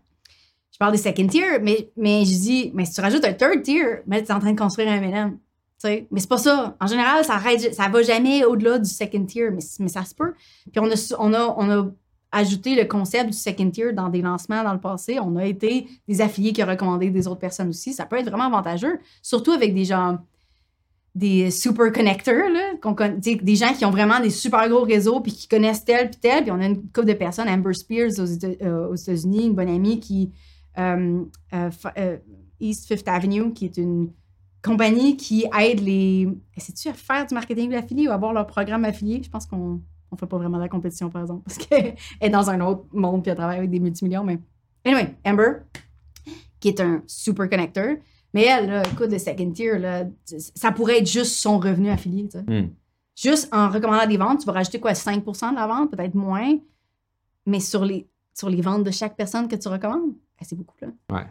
Je 0.71 0.77
parle 0.77 0.91
des 0.93 0.97
second 0.97 1.27
tier, 1.27 1.59
mais, 1.61 1.91
mais 1.97 2.23
je 2.25 2.31
dis, 2.31 2.71
mais 2.73 2.85
si 2.85 2.93
tu 2.93 3.01
rajoutes 3.01 3.25
un 3.25 3.33
third 3.33 3.61
tier, 3.63 3.83
mais 4.07 4.23
tu 4.23 4.29
es 4.29 4.33
en 4.33 4.39
train 4.39 4.53
de 4.53 4.59
construire 4.59 4.89
un 4.89 4.99
MLM. 5.01 5.31
Tu 5.31 5.37
sais, 5.77 6.07
Mais 6.11 6.19
c'est 6.19 6.29
pas 6.29 6.37
ça. 6.37 6.75
En 6.79 6.87
général, 6.87 7.23
ça, 7.23 7.35
arrête, 7.35 7.73
ça 7.73 7.87
va 7.87 8.01
jamais 8.01 8.43
au-delà 8.45 8.79
du 8.79 8.89
second 8.89 9.25
tier, 9.25 9.49
mais, 9.49 9.61
mais 9.79 9.87
ça 9.87 10.03
se 10.03 10.15
peut. 10.15 10.33
Puis 10.71 10.79
on 10.79 10.89
a, 10.89 11.15
on, 11.19 11.33
a, 11.33 11.55
on 11.57 11.69
a 11.69 11.91
ajouté 12.31 12.75
le 12.75 12.85
concept 12.85 13.27
du 13.31 13.37
second 13.37 13.69
tier 13.71 13.93
dans 13.93 14.09
des 14.09 14.21
lancements 14.21 14.63
dans 14.63 14.73
le 14.73 14.79
passé. 14.79 15.19
On 15.19 15.35
a 15.35 15.45
été 15.45 15.87
des 16.07 16.21
affiliés 16.21 16.53
qui 16.53 16.63
ont 16.63 16.67
recommandé 16.67 17.09
des 17.09 17.27
autres 17.27 17.39
personnes 17.39 17.69
aussi. 17.69 17.93
Ça 17.93 18.05
peut 18.05 18.17
être 18.17 18.29
vraiment 18.29 18.45
avantageux, 18.45 18.99
surtout 19.21 19.51
avec 19.51 19.73
des 19.73 19.85
gens, 19.85 20.19
des 21.15 21.51
super 21.51 21.91
sais, 21.93 23.35
des 23.35 23.55
gens 23.55 23.73
qui 23.73 23.85
ont 23.85 23.91
vraiment 23.91 24.19
des 24.19 24.29
super 24.29 24.69
gros 24.69 24.83
réseaux 24.83 25.19
puis 25.19 25.31
qui 25.31 25.47
connaissent 25.47 25.83
tel 25.83 26.09
puis 26.09 26.19
tel. 26.19 26.43
Puis 26.43 26.51
on 26.51 26.59
a 26.59 26.65
une 26.65 26.83
couple 26.91 27.07
de 27.07 27.13
personnes, 27.13 27.49
Amber 27.49 27.73
Spears 27.73 28.19
aux, 28.19 28.45
euh, 28.63 28.95
États-Unis, 28.95 29.47
une 29.47 29.55
bonne 29.55 29.69
amie 29.69 29.99
qui 29.99 30.31
euh, 30.77 31.23
euh, 31.53 32.17
East 32.59 32.87
Fifth 32.87 33.07
Avenue, 33.07 33.53
qui 33.53 33.65
est 33.65 33.77
une 33.77 34.11
compagnie 34.63 35.17
qui 35.17 35.45
aide 35.59 35.79
les. 35.79 36.27
C'est-tu 36.57 36.89
à 36.89 36.93
faire 36.93 37.25
du 37.25 37.33
marketing 37.33 37.73
affilié 37.73 38.07
ou 38.07 38.11
à 38.11 38.15
avoir 38.15 38.33
leur 38.33 38.45
programme 38.45 38.85
affilié? 38.85 39.21
Je 39.23 39.29
pense 39.29 39.45
qu'on 39.45 39.81
ne 40.11 40.17
fait 40.17 40.27
pas 40.27 40.37
vraiment 40.37 40.57
de 40.57 40.63
la 40.63 40.69
compétition, 40.69 41.09
par 41.09 41.21
exemple, 41.21 41.43
parce 41.45 41.57
qu'elle 41.67 41.95
est 42.21 42.29
dans 42.29 42.49
un 42.49 42.61
autre 42.61 42.85
monde 42.93 43.23
puis 43.23 43.31
elle 43.31 43.37
travaille 43.37 43.57
avec 43.57 43.69
des 43.69 43.79
multimillions. 43.79 44.23
Mais 44.23 44.39
anyway, 44.85 45.15
Amber, 45.25 45.63
qui 46.59 46.69
est 46.69 46.79
un 46.79 47.01
super 47.07 47.49
connecteur. 47.49 47.97
Mais 48.33 48.43
elle, 48.45 48.67
là, 48.69 48.83
écoute, 48.91 49.11
le 49.11 49.17
second 49.19 49.51
tier, 49.51 49.77
là, 49.79 50.03
ça 50.55 50.71
pourrait 50.71 50.99
être 50.99 51.09
juste 51.09 51.33
son 51.37 51.59
revenu 51.59 51.89
affilié. 51.89 52.27
tu 52.27 52.37
sais. 52.37 52.43
Hmm. 52.43 52.69
Juste 53.15 53.49
en 53.53 53.69
recommandant 53.69 54.05
des 54.07 54.17
ventes, 54.17 54.39
tu 54.39 54.45
vas 54.45 54.53
rajouter 54.53 54.79
quoi, 54.79 54.93
5% 54.93 55.51
de 55.51 55.55
la 55.55 55.67
vente, 55.67 55.91
peut-être 55.91 56.15
moins. 56.15 56.57
Mais 57.45 57.59
sur 57.59 57.83
les, 57.83 58.07
sur 58.33 58.49
les 58.49 58.61
ventes 58.61 58.83
de 58.83 58.91
chaque 58.91 59.17
personne 59.17 59.47
que 59.47 59.55
tu 59.55 59.67
recommandes, 59.67 60.11
ben, 60.11 60.43
c'est 60.43 60.55
beaucoup, 60.55 60.75
là. 60.81 60.87
Ouais. 61.11 61.25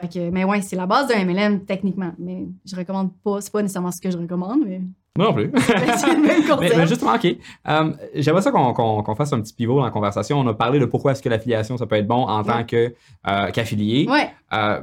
Fait 0.00 0.08
que, 0.08 0.30
mais 0.30 0.44
ouais, 0.44 0.62
c'est 0.62 0.74
la 0.76 0.86
base 0.86 1.06
d'un 1.08 1.24
MLM, 1.24 1.64
techniquement. 1.64 2.12
Mais 2.18 2.46
je 2.64 2.74
recommande 2.74 3.10
pas, 3.22 3.40
c'est 3.40 3.52
pas 3.52 3.62
nécessairement 3.62 3.92
ce 3.92 4.00
que 4.00 4.10
je 4.10 4.16
recommande, 4.18 4.60
mais 4.66 4.80
Moi 5.16 5.26
non 5.26 5.34
plus. 5.34 5.50
mais, 6.60 6.70
mais 6.76 6.86
justement, 6.86 7.14
OK. 7.14 7.26
Euh, 7.68 7.92
J'aimerais 8.14 8.42
ça 8.42 8.50
qu'on 8.50 9.14
fasse 9.14 9.32
un 9.32 9.40
petit 9.42 9.52
pivot 9.52 9.76
dans 9.76 9.84
la 9.84 9.90
conversation. 9.90 10.40
On 10.40 10.46
a 10.48 10.54
parlé 10.54 10.78
de 10.80 10.86
pourquoi 10.86 11.12
est-ce 11.12 11.22
que 11.22 11.28
l'affiliation, 11.28 11.76
ça 11.76 11.86
peut 11.86 11.96
être 11.96 12.06
bon 12.08 12.24
en 12.26 12.42
tant 12.42 12.56
Ouais. 12.56 12.66
que, 12.66 12.94
euh, 13.28 13.50
qu'affilié. 13.50 14.08
Ouais, 14.08 14.30
Euh, 14.52 14.80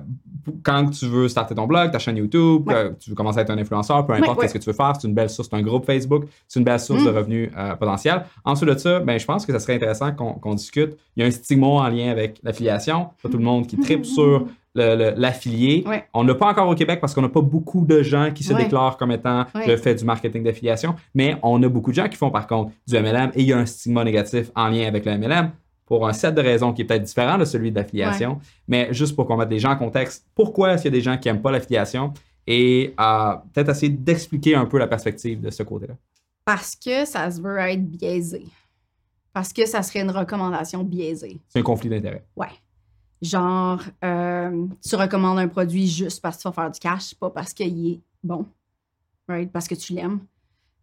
quand 0.64 0.90
tu 0.90 1.06
veux 1.06 1.28
starter 1.28 1.54
ton 1.54 1.68
blog, 1.68 1.92
ta 1.92 2.00
chaîne 2.00 2.18
YouTube, 2.18 2.68
Ouais. 2.68 2.74
euh, 2.74 2.92
tu 3.00 3.10
veux 3.12 3.16
commencer 3.16 3.40
à 3.40 3.42
être 3.44 3.52
un 3.52 3.58
influenceur, 3.58 4.06
peu 4.08 4.14
importe 4.14 4.38
Ouais, 4.38 4.44
qu'est-ce 4.46 4.54
que 4.56 4.58
tu 4.60 4.70
veux 4.70 4.76
faire, 4.76 4.94
c'est 5.00 5.08
une 5.08 5.14
belle 5.14 5.30
source, 5.30 5.48
c'est 5.52 5.56
un 5.58 5.62
groupe 5.62 5.86
Facebook, 5.86 6.26
c'est 6.48 6.60
une 6.60 6.64
belle 6.66 6.80
source 6.80 7.02
Mm. 7.02 7.06
de 7.06 7.10
revenus 7.12 7.50
euh, 7.58 7.76
potentiels. 7.76 8.24
Ensuite 8.46 8.70
de 8.70 8.78
ça, 8.78 9.00
ben, 9.00 9.20
je 9.20 9.26
pense 9.26 9.46
que 9.46 9.52
ça 9.52 9.60
serait 9.60 9.76
intéressant 9.76 10.12
qu'on 10.14 10.54
discute. 10.56 10.98
Il 11.16 11.22
y 11.22 11.24
a 11.24 11.28
un 11.28 11.32
stigma 11.32 11.68
en 11.68 11.88
lien 11.88 12.10
avec 12.10 12.40
l'affiliation. 12.44 13.10
Pas 13.22 13.30
tout 13.30 13.38
le 13.38 13.44
monde 13.44 13.68
qui 13.68 13.78
tripe 13.78 14.06
sur 14.06 14.48
le- 14.76 14.96
le- 14.96 15.14
l'affilié. 15.18 15.84
Ouais. 15.88 16.06
On 16.14 16.24
n'a 16.24 16.34
pas 16.36 16.48
encore 16.48 16.68
au 16.70 16.76
Québec 16.76 17.00
parce 17.02 17.14
qu'on 17.14 17.22
n'a 17.22 17.30
pas 17.30 17.42
beaucoup 17.42 17.86
de 17.86 18.02
gens 18.02 18.32
qui 18.34 18.44
se 18.44 18.54
Ouais. 18.54 18.64
déclarent 18.64 18.98
comme 18.98 19.12
étant 19.12 19.46
Ouais. 19.54 19.64
je 19.68 19.76
fais 19.78 19.94
du 19.96 20.06
marketing 20.06 20.44
d'affiliation, 20.44 20.96
mais 21.14 21.36
on 21.44 21.62
a 21.64 21.68
beaucoup 21.70 21.92
de 21.92 21.96
gens 21.96 22.08
qui 22.08 22.18
font 22.18 22.32
par 22.32 22.48
contre 22.48 22.72
du 22.88 22.96
MLM 22.96 23.32
et 23.36 23.42
il 23.42 23.48
y 23.48 23.54
a 23.54 23.58
un 23.58 23.66
stigma 23.66 24.04
négatif 24.04 24.52
en 24.56 24.68
lien 24.70 24.88
avec 24.88 25.06
le 25.06 25.12
MLM 25.14 25.52
pour 25.90 26.08
un 26.08 26.14
set 26.14 26.36
de 26.36 26.42
raisons 26.42 26.72
qui 26.72 26.84
est 26.84 26.86
peut-être 26.86 27.04
différent 27.04 27.38
de 27.40 27.46
celui 27.46 27.72
de 27.72 27.76
l'affiliation, 27.76 28.40
mais 28.68 28.94
juste 28.94 29.16
pour 29.16 29.26
qu'on 29.26 29.36
mette 29.36 29.50
les 29.50 29.60
gens 29.60 29.72
en 29.72 29.76
contexte, 29.76 30.26
pourquoi 30.36 30.72
est-ce 30.72 30.84
qu'il 30.84 30.94
y 30.94 30.96
a 30.96 30.98
des 30.98 31.04
gens 31.04 31.18
qui 31.18 31.28
n'aiment 31.28 31.42
pas 31.42 31.52
l'affiliation 31.52 32.14
et 32.46 32.94
euh, 33.00 33.34
peut-être 33.54 33.70
essayer 33.70 33.90
d'expliquer 33.92 34.56
un 34.56 34.66
peu 34.66 34.78
la 34.78 34.88
perspective 34.88 35.42
de 35.42 35.50
ce 35.50 35.64
côté-là. 35.64 35.96
parce 36.46 36.76
que 36.76 37.06
ça 37.06 37.30
se 37.30 37.42
veut 37.42 37.58
être 37.58 37.86
biaisé. 37.86 38.46
Parce 39.34 39.54
que 39.54 39.66
ça 39.66 39.84
serait 39.84 40.02
une 40.02 40.10
recommandation 40.10 40.84
biaisée. 40.84 41.40
C'est 41.48 41.60
un 41.60 41.64
conflit 41.64 41.90
d'intérêt. 41.90 42.24
Ouais. 42.36 42.48
Genre, 43.22 43.80
euh, 44.04 44.66
tu 44.88 44.96
recommandes 44.96 45.40
un 45.40 45.48
produit 45.48 45.88
juste 45.88 46.22
parce 46.22 46.38
que 46.38 46.42
tu 46.44 46.48
vas 46.48 46.54
faire 46.54 46.72
du 46.72 46.80
cash, 46.80 47.14
pas 47.16 47.30
parce 47.30 47.54
qu'il 47.54 47.94
est 47.94 48.00
bon. 48.24 48.46
Right? 49.28 49.52
Parce 49.52 49.68
que 49.68 49.76
tu 49.76 49.94
l'aimes. 49.94 50.20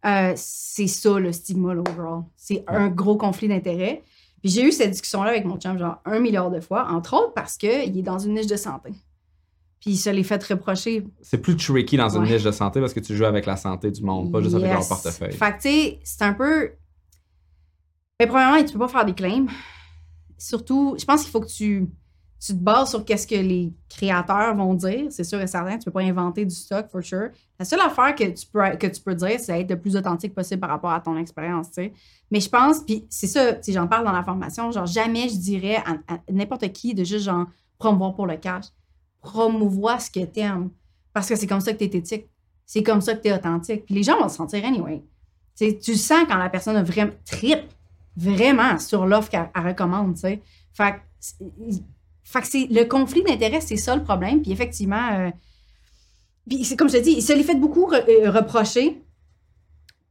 Euh, 0.05 0.33
c'est 0.35 0.87
ça 0.87 1.19
le 1.19 1.31
stigma, 1.33 1.73
overall. 1.73 2.23
C'est 2.35 2.63
un 2.67 2.87
gros 2.87 3.17
conflit 3.17 3.47
d'intérêt. 3.49 4.03
Puis 4.41 4.51
j'ai 4.51 4.63
eu 4.63 4.71
cette 4.71 4.91
discussion-là 4.91 5.31
avec 5.31 5.45
mon 5.45 5.57
chum, 5.57 5.77
genre 5.77 5.97
un 6.05 6.19
milliard 6.19 6.49
de 6.51 6.59
fois, 6.59 6.87
entre 6.91 7.13
autres 7.15 7.33
parce 7.33 7.57
qu'il 7.57 7.97
est 7.97 8.01
dans 8.03 8.19
une 8.19 8.35
niche 8.35 8.47
de 8.47 8.55
santé. 8.55 8.91
Puis 9.79 9.95
se 9.95 10.09
l'est 10.09 10.23
fait 10.23 10.43
reprocher. 10.43 11.05
C'est 11.21 11.37
plus 11.39 11.55
tricky 11.55 11.97
dans 11.97 12.09
une 12.09 12.23
Ouais. 12.23 12.33
niche 12.33 12.43
de 12.43 12.51
santé 12.51 12.79
parce 12.79 12.93
que 12.93 12.99
tu 12.99 13.15
joues 13.15 13.25
avec 13.25 13.45
la 13.45 13.55
santé 13.57 13.91
du 13.91 14.03
monde, 14.03 14.31
pas 14.31 14.41
juste 14.41 14.55
avec 14.55 14.71
leur 14.71 14.87
portefeuille. 14.87 15.33
Fait 15.33 15.51
que, 15.51 15.55
tu 15.55 15.61
sais, 15.69 15.99
c'est 16.03 16.23
un 16.23 16.33
peu. 16.33 16.71
Mais 18.19 18.27
premièrement, 18.27 18.63
tu 18.63 18.73
peux 18.73 18.79
pas 18.79 18.87
faire 18.87 19.05
des 19.05 19.13
claims. 19.13 19.47
Surtout, 20.37 20.95
je 20.99 21.05
pense 21.05 21.21
qu'il 21.23 21.31
faut 21.31 21.41
que 21.41 21.47
tu. 21.47 21.87
Tu 22.39 22.53
te 22.53 22.59
bases 22.59 22.91
sur 22.91 23.03
qu'est-ce 23.03 23.25
que 23.25 23.35
les 23.35 23.73
créateurs 23.89 24.55
vont 24.55 24.73
dire, 24.75 25.07
c'est 25.09 25.23
sûr 25.23 25.41
et 25.41 25.47
certain. 25.47 25.77
Tu 25.77 25.85
peux 25.85 25.91
pas 25.91 26.01
inventer 26.01 26.45
du 26.45 26.53
stock, 26.53 26.87
for 26.89 27.03
sure. 27.03 27.29
La 27.57 27.65
seule 27.65 27.79
affaire 27.79 28.13
que 28.13 28.25
tu 28.25 28.45
peux, 28.45 28.61
que 28.77 28.87
tu 28.87 29.01
peux 29.01 29.15
dire, 29.15 29.39
c'est 29.39 29.59
être 29.59 29.69
le 29.71 29.79
plus 29.79 29.95
authentique 29.95 30.35
possible 30.35 30.61
par 30.61 30.69
rapport 30.69 30.91
à 30.91 30.99
ton 30.99 31.17
expérience, 31.17 31.67
tu 31.69 31.83
sais. 31.83 31.93
Mais 32.29 32.39
je 32.39 32.49
pense, 32.49 32.81
puis 32.81 33.05
c'est 33.09 33.27
ça, 33.27 33.61
si 33.61 33.73
j'en 33.73 33.87
parle 33.87 34.05
dans 34.05 34.11
la 34.11 34.23
formation, 34.23 34.71
genre 34.71 34.85
jamais 34.85 35.29
je 35.29 35.37
dirais 35.37 35.77
à, 35.77 36.19
n'importe 36.31 36.71
qui 36.73 36.93
de 36.93 37.03
juste 37.03 37.25
genre 37.25 37.47
promouvoir 37.79 38.13
pour 38.13 38.27
le 38.27 38.37
cash. 38.37 38.65
Promouvoir 39.21 39.99
ce 39.99 40.11
que 40.11 40.23
t'aimes. 40.25 40.69
Parce 41.13 41.27
que 41.27 41.35
c'est 41.35 41.47
comme 41.47 41.61
ça 41.61 41.73
que 41.73 41.79
t'es 41.79 41.97
éthique. 41.97 42.27
C'est 42.65 42.83
comme 42.83 43.01
ça 43.01 43.15
que 43.15 43.21
t'es 43.21 43.33
authentique. 43.33 43.85
Puis 43.85 43.95
les 43.95 44.03
gens 44.03 44.19
vont 44.19 44.29
se 44.29 44.35
sentir 44.35 44.63
anyway. 44.63 45.03
Tu 45.57 45.65
sais, 45.65 45.77
tu 45.77 45.95
sens 45.95 46.25
quand 46.27 46.37
la 46.37 46.49
personne 46.49 46.75
a 46.75 46.83
vraiment 46.83 47.13
trip 47.25 47.61
vraiment 48.15 48.77
sur 48.79 49.05
l'offre 49.05 49.29
qu'elle 49.29 49.49
elle 49.55 49.67
recommande, 49.67 50.15
tu 50.15 50.21
sais. 50.21 50.41
Fait 50.73 51.01
fait 52.27 52.41
que 52.41 52.47
c'est 52.47 52.67
le 52.69 52.83
conflit 52.83 53.23
d'intérêts, 53.23 53.61
c'est 53.61 53.77
ça 53.77 53.95
le 53.95 54.03
problème. 54.03 54.41
Puis 54.41 54.51
effectivement, 54.51 55.13
euh, 55.13 55.31
puis 56.47 56.65
c'est 56.65 56.75
comme 56.75 56.89
je 56.89 56.97
te 56.97 57.01
dis, 57.01 57.11
il 57.11 57.21
se 57.21 57.31
l'est 57.31 57.43
fait 57.43 57.55
beaucoup 57.55 57.89
euh, 57.93 58.31
reprocher. 58.31 59.01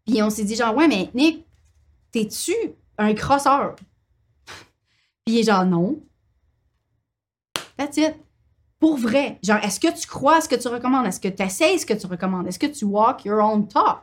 Puis 0.07 0.23
on 0.23 0.31
s'est 0.31 0.45
dit 0.45 0.57
genre, 0.57 0.75
ouais, 0.75 0.89
mais 0.89 1.11
Nick, 1.13 1.45
t'es-tu 2.13 2.55
un 2.97 3.13
crosseur? 3.13 3.77
Puis 5.27 5.35
il 5.35 5.39
est 5.41 5.43
genre, 5.43 5.67
non. 5.67 6.01
That's 7.77 7.99
it. 7.99 8.15
Pour 8.79 8.97
vrai. 8.97 9.39
Genre, 9.43 9.59
est-ce 9.63 9.79
que 9.79 9.95
tu 9.95 10.07
crois 10.07 10.37
à 10.37 10.41
ce 10.41 10.49
que 10.49 10.55
tu 10.55 10.69
recommandes? 10.69 11.07
Est-ce 11.07 11.21
que 11.21 11.29
tu 11.29 11.43
essaies 11.43 11.77
ce 11.77 11.85
que 11.85 11.93
tu 11.93 12.07
recommandes? 12.07 12.47
Est-ce 12.47 12.59
que 12.59 12.67
tu 12.67 12.87
walk 12.87 13.27
your 13.27 13.45
own 13.45 13.69
talk? 13.69 13.99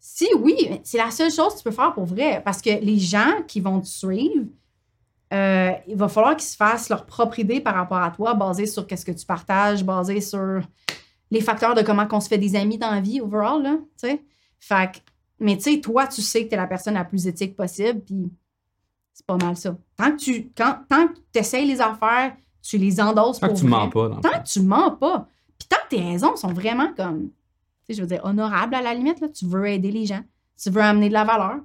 Si 0.00 0.28
oui, 0.38 0.80
c'est 0.82 0.98
la 0.98 1.10
seule 1.10 1.30
chose 1.30 1.52
que 1.52 1.58
tu 1.58 1.64
peux 1.64 1.72
faire 1.72 1.92
pour 1.92 2.06
vrai. 2.06 2.40
Parce 2.42 2.62
que 2.62 2.70
les 2.70 2.98
gens 2.98 3.42
qui 3.46 3.60
vont 3.60 3.80
te 3.80 3.86
suivre, 3.86 4.46
euh, 5.32 5.72
il 5.88 5.96
va 5.96 6.08
falloir 6.08 6.36
qu'ils 6.36 6.48
se 6.48 6.56
fassent 6.56 6.88
leur 6.88 7.06
propre 7.06 7.38
idée 7.38 7.60
par 7.60 7.74
rapport 7.74 7.98
à 7.98 8.10
toi, 8.10 8.34
basée 8.34 8.66
sur 8.66 8.86
qu'est-ce 8.86 9.04
que 9.06 9.12
tu 9.12 9.24
partages, 9.24 9.82
basée 9.84 10.20
sur 10.20 10.60
les 11.30 11.40
facteurs 11.40 11.74
de 11.74 11.82
comment 11.82 12.06
on 12.10 12.20
se 12.20 12.28
fait 12.28 12.38
des 12.38 12.54
amis 12.56 12.76
dans 12.76 12.90
la 12.90 13.00
vie, 13.00 13.20
overall, 13.20 13.62
là, 13.62 13.76
tu 13.76 14.08
sais. 14.08 14.22
Fait 14.60 14.92
que, 14.92 14.98
mais 15.40 15.56
tu 15.56 15.62
sais, 15.62 15.80
toi, 15.80 16.06
tu 16.06 16.20
sais 16.20 16.44
que 16.44 16.48
tu 16.48 16.54
es 16.54 16.56
la 16.58 16.66
personne 16.66 16.94
la 16.94 17.04
plus 17.04 17.26
éthique 17.26 17.56
possible, 17.56 18.00
puis 18.00 18.30
c'est 19.14 19.26
pas 19.26 19.36
mal 19.38 19.56
ça. 19.56 19.76
Tant 19.96 20.10
que 20.12 20.16
tu 20.16 20.52
quand, 20.56 20.80
tant 20.88 21.08
que 21.08 21.14
essayes 21.34 21.66
les 21.66 21.80
affaires, 21.80 22.36
tu 22.62 22.76
les 22.76 23.00
endosses 23.00 23.40
Tant 23.40 23.48
pour 23.48 23.56
que 23.56 23.60
tu 23.60 23.66
vrai. 23.66 23.78
mens 23.78 23.88
pas. 23.88 24.08
Tant 24.22 24.42
que 24.42 24.48
tu 24.48 24.60
mens 24.60 24.90
pas, 24.90 25.26
puis 25.58 25.66
tant 25.68 25.78
que 25.84 25.96
tes 25.96 26.02
raisons 26.02 26.36
sont 26.36 26.52
vraiment 26.52 26.92
comme, 26.94 27.22
tu 27.28 27.30
sais, 27.88 27.94
je 27.94 28.02
veux 28.02 28.06
dire, 28.06 28.20
honorables 28.24 28.74
à 28.74 28.82
la 28.82 28.92
limite, 28.94 29.20
là, 29.20 29.28
tu 29.28 29.46
veux 29.46 29.66
aider 29.66 29.90
les 29.90 30.04
gens, 30.04 30.22
tu 30.62 30.68
veux 30.70 30.82
amener 30.82 31.08
de 31.08 31.14
la 31.14 31.24
valeur. 31.24 31.56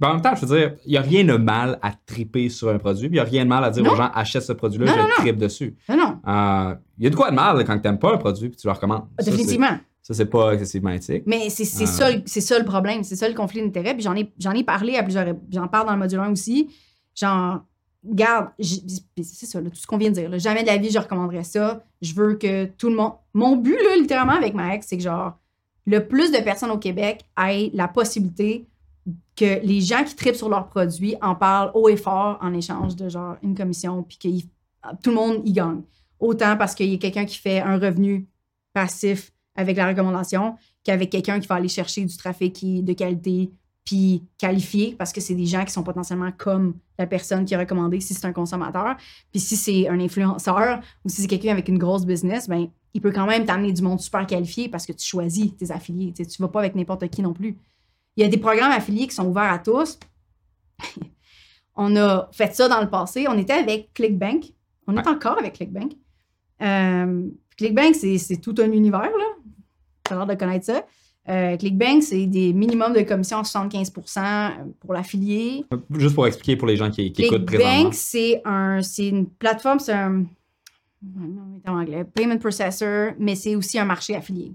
Ben, 0.00 0.08
en 0.08 0.12
même 0.14 0.22
temps, 0.22 0.34
je 0.34 0.46
veux 0.46 0.56
dire, 0.58 0.74
il 0.86 0.92
n'y 0.92 0.96
a 0.96 1.02
rien 1.02 1.24
de 1.24 1.36
mal 1.36 1.78
à 1.82 1.92
triper 1.92 2.48
sur 2.48 2.68
un 2.70 2.78
produit, 2.78 3.08
puis 3.08 3.18
il 3.18 3.20
n'y 3.22 3.26
a 3.26 3.30
rien 3.30 3.44
de 3.44 3.48
mal 3.50 3.62
à 3.64 3.70
dire 3.70 3.82
Non. 3.84 3.90
aux 3.92 3.96
gens 3.96 4.10
achète 4.14 4.42
ce 4.42 4.52
produit-là, 4.54 4.86
je 4.86 4.98
non, 4.98 5.06
tripe 5.18 5.36
dessus. 5.36 5.76
Non, 5.88 5.96
non, 5.96 6.18
Euh, 6.26 6.74
Il 6.98 7.04
y 7.04 7.06
a 7.06 7.10
de 7.10 7.14
quoi 7.16 7.30
de 7.30 7.36
mal 7.36 7.62
quand 7.64 7.78
tu 7.78 7.86
n'aimes 7.86 7.98
pas 7.98 8.14
un 8.14 8.16
produit 8.16 8.48
puis 8.48 8.56
tu 8.58 8.66
le 8.66 8.72
recommandes. 8.72 9.04
Définitivement. 9.22 9.78
Ça, 10.02 10.14
c'est 10.14 10.26
pas 10.26 10.52
excessivement 10.54 10.90
éthique. 10.90 11.24
Mais 11.26 11.50
c'est 11.50 11.64
c'est 11.66 11.84
Ah. 11.84 12.10
ça, 12.26 12.40
ça 12.40 12.58
le 12.58 12.64
problème, 12.64 13.04
c'est 13.04 13.14
ça 13.16 13.28
le 13.28 13.34
conflit 13.34 13.60
d'intérêt. 13.62 13.92
Puis 13.94 14.02
j'en 14.02 14.14
ai, 14.16 14.32
j'en 14.38 14.52
ai 14.52 14.64
parlé 14.64 14.96
à 14.96 15.02
plusieurs. 15.02 15.26
J'en 15.52 15.68
parle 15.68 15.86
dans 15.86 15.92
le 15.92 15.98
module 15.98 16.18
1 16.18 16.32
aussi. 16.32 16.68
Genre, 17.14 17.60
puis 18.16 19.24
c'est 19.24 19.46
ça, 19.46 19.60
là, 19.60 19.68
tout 19.70 19.76
ce 19.76 19.86
qu'on 19.86 19.98
vient 19.98 20.08
de 20.10 20.14
dire. 20.14 20.30
là. 20.30 20.38
jamais 20.38 20.62
de 20.62 20.68
la 20.68 20.78
vie, 20.78 20.90
je 20.90 20.98
recommanderais 20.98 21.44
ça. 21.44 21.82
Je 22.00 22.14
veux 22.14 22.34
que 22.34 22.64
tout 22.64 22.88
le 22.88 22.96
monde. 22.96 23.12
Mon 23.34 23.56
but, 23.56 23.76
là, 23.76 23.96
littéralement, 23.96 24.32
avec 24.32 24.54
ma 24.54 24.74
ex, 24.74 24.86
c'est 24.88 24.96
que 24.96 25.02
genre, 25.02 25.34
le 25.86 26.06
plus 26.06 26.32
de 26.32 26.38
personnes 26.38 26.70
au 26.70 26.78
Québec 26.78 27.20
aient 27.46 27.70
la 27.74 27.88
possibilité 27.88 28.66
que 29.40 29.64
les 29.64 29.80
gens 29.80 30.04
qui 30.04 30.14
tripent 30.14 30.36
sur 30.36 30.50
leurs 30.50 30.68
produits 30.68 31.16
en 31.22 31.34
parlent 31.34 31.70
haut 31.72 31.88
et 31.88 31.96
fort 31.96 32.38
en 32.42 32.52
échange 32.52 32.94
de 32.94 33.08
genre 33.08 33.36
une 33.42 33.54
commission, 33.54 34.02
puis 34.02 34.18
que 34.18 34.28
tout 35.02 35.08
le 35.08 35.16
monde 35.16 35.40
y 35.46 35.52
gagne. 35.52 35.80
Autant 36.18 36.58
parce 36.58 36.74
qu'il 36.74 36.90
y 36.90 36.94
a 36.94 36.98
quelqu'un 36.98 37.24
qui 37.24 37.38
fait 37.38 37.60
un 37.60 37.78
revenu 37.78 38.28
passif 38.74 39.32
avec 39.56 39.78
la 39.78 39.88
recommandation 39.88 40.56
qu'avec 40.84 41.08
quelqu'un 41.08 41.40
qui 41.40 41.46
va 41.46 41.54
aller 41.54 41.68
chercher 41.68 42.04
du 42.04 42.14
trafic 42.14 42.84
de 42.84 42.92
qualité 42.92 43.50
puis 43.86 44.22
qualifié 44.36 44.94
parce 44.98 45.10
que 45.10 45.22
c'est 45.22 45.34
des 45.34 45.46
gens 45.46 45.64
qui 45.64 45.72
sont 45.72 45.82
potentiellement 45.82 46.30
comme 46.36 46.74
la 46.98 47.06
personne 47.06 47.46
qui 47.46 47.54
est 47.54 47.56
recommandée 47.56 48.00
si 48.00 48.12
c'est 48.12 48.26
un 48.26 48.32
consommateur. 48.34 48.96
Puis 49.32 49.40
si 49.40 49.56
c'est 49.56 49.88
un 49.88 49.98
influenceur 50.00 50.80
ou 51.02 51.08
si 51.08 51.22
c'est 51.22 51.28
quelqu'un 51.28 51.52
avec 51.52 51.68
une 51.68 51.78
grosse 51.78 52.04
business, 52.04 52.46
ben 52.46 52.68
il 52.92 53.00
peut 53.00 53.10
quand 53.10 53.26
même 53.26 53.46
t'amener 53.46 53.72
du 53.72 53.80
monde 53.80 54.00
super 54.00 54.26
qualifié 54.26 54.68
parce 54.68 54.84
que 54.84 54.92
tu 54.92 55.06
choisis 55.06 55.56
tes 55.56 55.70
affiliés. 55.70 56.12
Tu 56.14 56.26
tu 56.26 56.42
vas 56.42 56.48
pas 56.48 56.60
avec 56.60 56.74
n'importe 56.74 57.08
qui 57.08 57.22
non 57.22 57.32
plus. 57.32 57.56
Il 58.20 58.24
y 58.24 58.26
a 58.26 58.28
des 58.28 58.36
programmes 58.36 58.72
affiliés 58.72 59.06
qui 59.06 59.14
sont 59.14 59.26
ouverts 59.26 59.50
à 59.50 59.58
tous. 59.58 59.98
on 61.74 61.96
a 61.96 62.28
fait 62.32 62.54
ça 62.54 62.68
dans 62.68 62.82
le 62.82 62.90
passé. 62.90 63.24
On 63.26 63.38
était 63.38 63.54
avec 63.54 63.94
ClickBank. 63.94 64.44
On 64.86 64.94
est 64.94 65.08
encore 65.08 65.38
avec 65.38 65.54
ClickBank. 65.54 65.92
Euh, 66.60 67.22
ClickBank, 67.56 67.94
c'est 67.94 68.38
tout 68.42 68.54
un 68.58 68.70
univers, 68.72 69.00
là. 69.00 69.24
Tu 70.04 70.12
as 70.12 70.16
l'air 70.16 70.26
de 70.26 70.34
connaître 70.34 70.66
ça. 70.66 70.84
Euh, 71.30 71.56
ClickBank, 71.56 72.02
c'est 72.02 72.26
des 72.26 72.52
minimums 72.52 72.92
de 72.92 73.00
commission 73.00 73.38
à 73.38 73.42
75% 73.42 74.74
pour 74.80 74.92
l'affilié. 74.92 75.64
Juste 75.94 76.14
pour 76.14 76.26
expliquer 76.26 76.56
pour 76.56 76.68
les 76.68 76.76
gens 76.76 76.90
qui, 76.90 77.12
qui 77.12 77.24
écoutent 77.24 77.46
présentement. 77.46 77.70
ClickBank, 77.72 77.94
c'est 77.94 78.42
un, 78.44 78.82
une 78.98 79.30
plateforme, 79.30 79.78
c'est 79.78 79.94
un 79.94 80.26
non, 81.02 81.62
en 81.66 81.80
anglais, 81.80 82.04
payment 82.04 82.36
processor, 82.36 83.12
mais 83.18 83.34
c'est 83.34 83.56
aussi 83.56 83.78
un 83.78 83.86
marché 83.86 84.14
affilié. 84.14 84.52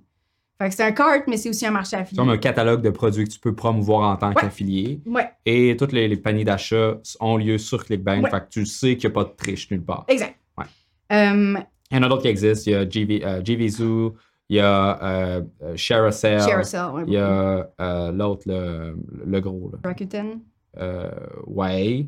Fait 0.58 0.70
que 0.70 0.76
c'est 0.76 0.84
un 0.84 0.92
cart, 0.94 1.22
mais 1.28 1.36
c'est 1.38 1.50
aussi 1.50 1.66
un 1.66 1.72
marché 1.72 1.90
C'est 1.92 1.96
affilié. 1.98 2.18
comme 2.18 2.30
un 2.30 2.38
catalogue 2.38 2.82
de 2.82 2.90
produits 2.90 3.26
que 3.26 3.30
tu 3.30 3.40
peux 3.40 3.54
promouvoir 3.54 4.10
en 4.10 4.16
tant 4.16 4.30
Ouais. 4.30 4.36
qu'affilié. 4.36 5.02
Ouais, 5.06 5.30
Et 5.46 5.76
tous 5.78 5.92
les, 5.92 6.08
les 6.08 6.16
paniers 6.18 6.46
d'achat 6.46 6.96
ont 7.20 7.36
lieu 7.38 7.58
sur 7.58 7.84
ClickBank. 7.84 8.24
Ouais. 8.24 8.30
Fait 8.30 8.40
que 8.40 8.50
tu 8.50 8.66
sais 8.66 8.96
qu'il 8.96 9.10
n'y 9.10 9.14
a 9.14 9.16
pas 9.16 9.26
de 9.26 9.36
triche 9.36 9.70
nulle 9.72 9.84
part. 9.84 10.06
exact. 10.08 10.36
Ouais. 10.58 10.64
Euh, 11.12 11.58
Il 11.92 11.98
y 11.98 12.00
en 12.00 12.04
a 12.04 12.08
d'autres 12.10 12.22
qui 12.22 12.30
existent. 12.30 12.64
Il 12.68 12.74
y 12.74 12.76
a 12.76 12.90
GV, 12.90 13.26
euh, 13.26 13.42
GVZoo, 13.44 14.16
il 14.50 14.56
y 14.56 14.60
a 14.62 15.04
euh, 15.04 15.42
euh, 15.64 15.76
Carousel, 15.76 16.40
ouais, 16.40 17.04
il 17.08 17.14
y 17.14 17.18
a 17.18 17.70
euh, 17.82 18.12
l'autre, 18.14 18.44
le, 18.46 18.96
le 19.26 19.40
gros. 19.42 19.72
Là. 19.74 19.80
Rakuten. 19.84 20.40
Euh, 20.78 21.10
ouais. 21.48 22.08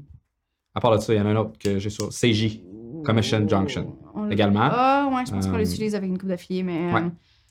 À 0.73 0.79
part 0.79 0.95
de 0.95 1.01
ça, 1.01 1.13
il 1.13 1.17
y 1.17 1.21
en 1.21 1.25
a 1.25 1.29
un 1.29 1.35
autre 1.35 1.57
que 1.59 1.79
j'ai 1.79 1.89
sur 1.89 2.09
CJ. 2.09 2.61
Commission 3.03 3.47
Junction, 3.47 3.95
On- 4.15 4.29
également. 4.31 4.69
Ah, 4.71 5.09
ouais, 5.13 5.25
je 5.25 5.31
pense 5.31 5.47
qu'on 5.47 5.55
Euh, 5.55 5.59
l'utilise 5.59 5.95
avec 5.95 6.09
une 6.09 6.17
coupe 6.17 6.29
d'affiliés, 6.29 6.63
mais. 6.63 6.91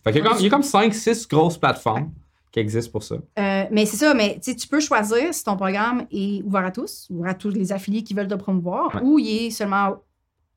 Ouais. 0.07 0.13
Fait 0.13 0.19
qu'il 0.21 0.25
y 0.25 0.27
a 0.27 0.31
comme, 0.31 0.39
il 0.41 0.45
y 0.45 0.47
a 0.47 0.51
comme 0.51 0.63
5-6 0.63 1.29
grosses 1.29 1.59
plateformes 1.59 2.13
qui 2.53 2.61
existent 2.61 2.93
pour 2.93 3.03
ça. 3.03 3.17
Euh, 3.39 3.65
mais 3.71 3.85
c'est 3.87 3.97
ça, 3.97 4.15
mais 4.15 4.41
tu 4.41 4.69
peux 4.69 4.81
choisir 4.81 5.35
si 5.35 5.45
ton 5.45 5.57
programme 5.57 6.07
est 6.11 6.43
ouvert 6.43 6.65
à 6.65 6.71
tous, 6.71 7.09
ouvert 7.11 7.33
à 7.33 7.35
tous 7.35 7.51
les 7.51 7.73
affiliés 7.73 8.03
qui 8.03 8.15
veulent 8.15 8.29
te 8.29 8.35
promouvoir, 8.35 8.95
Ouais. 8.95 9.01
ou 9.03 9.19
il 9.19 9.47
est 9.47 9.51
seulement 9.51 9.97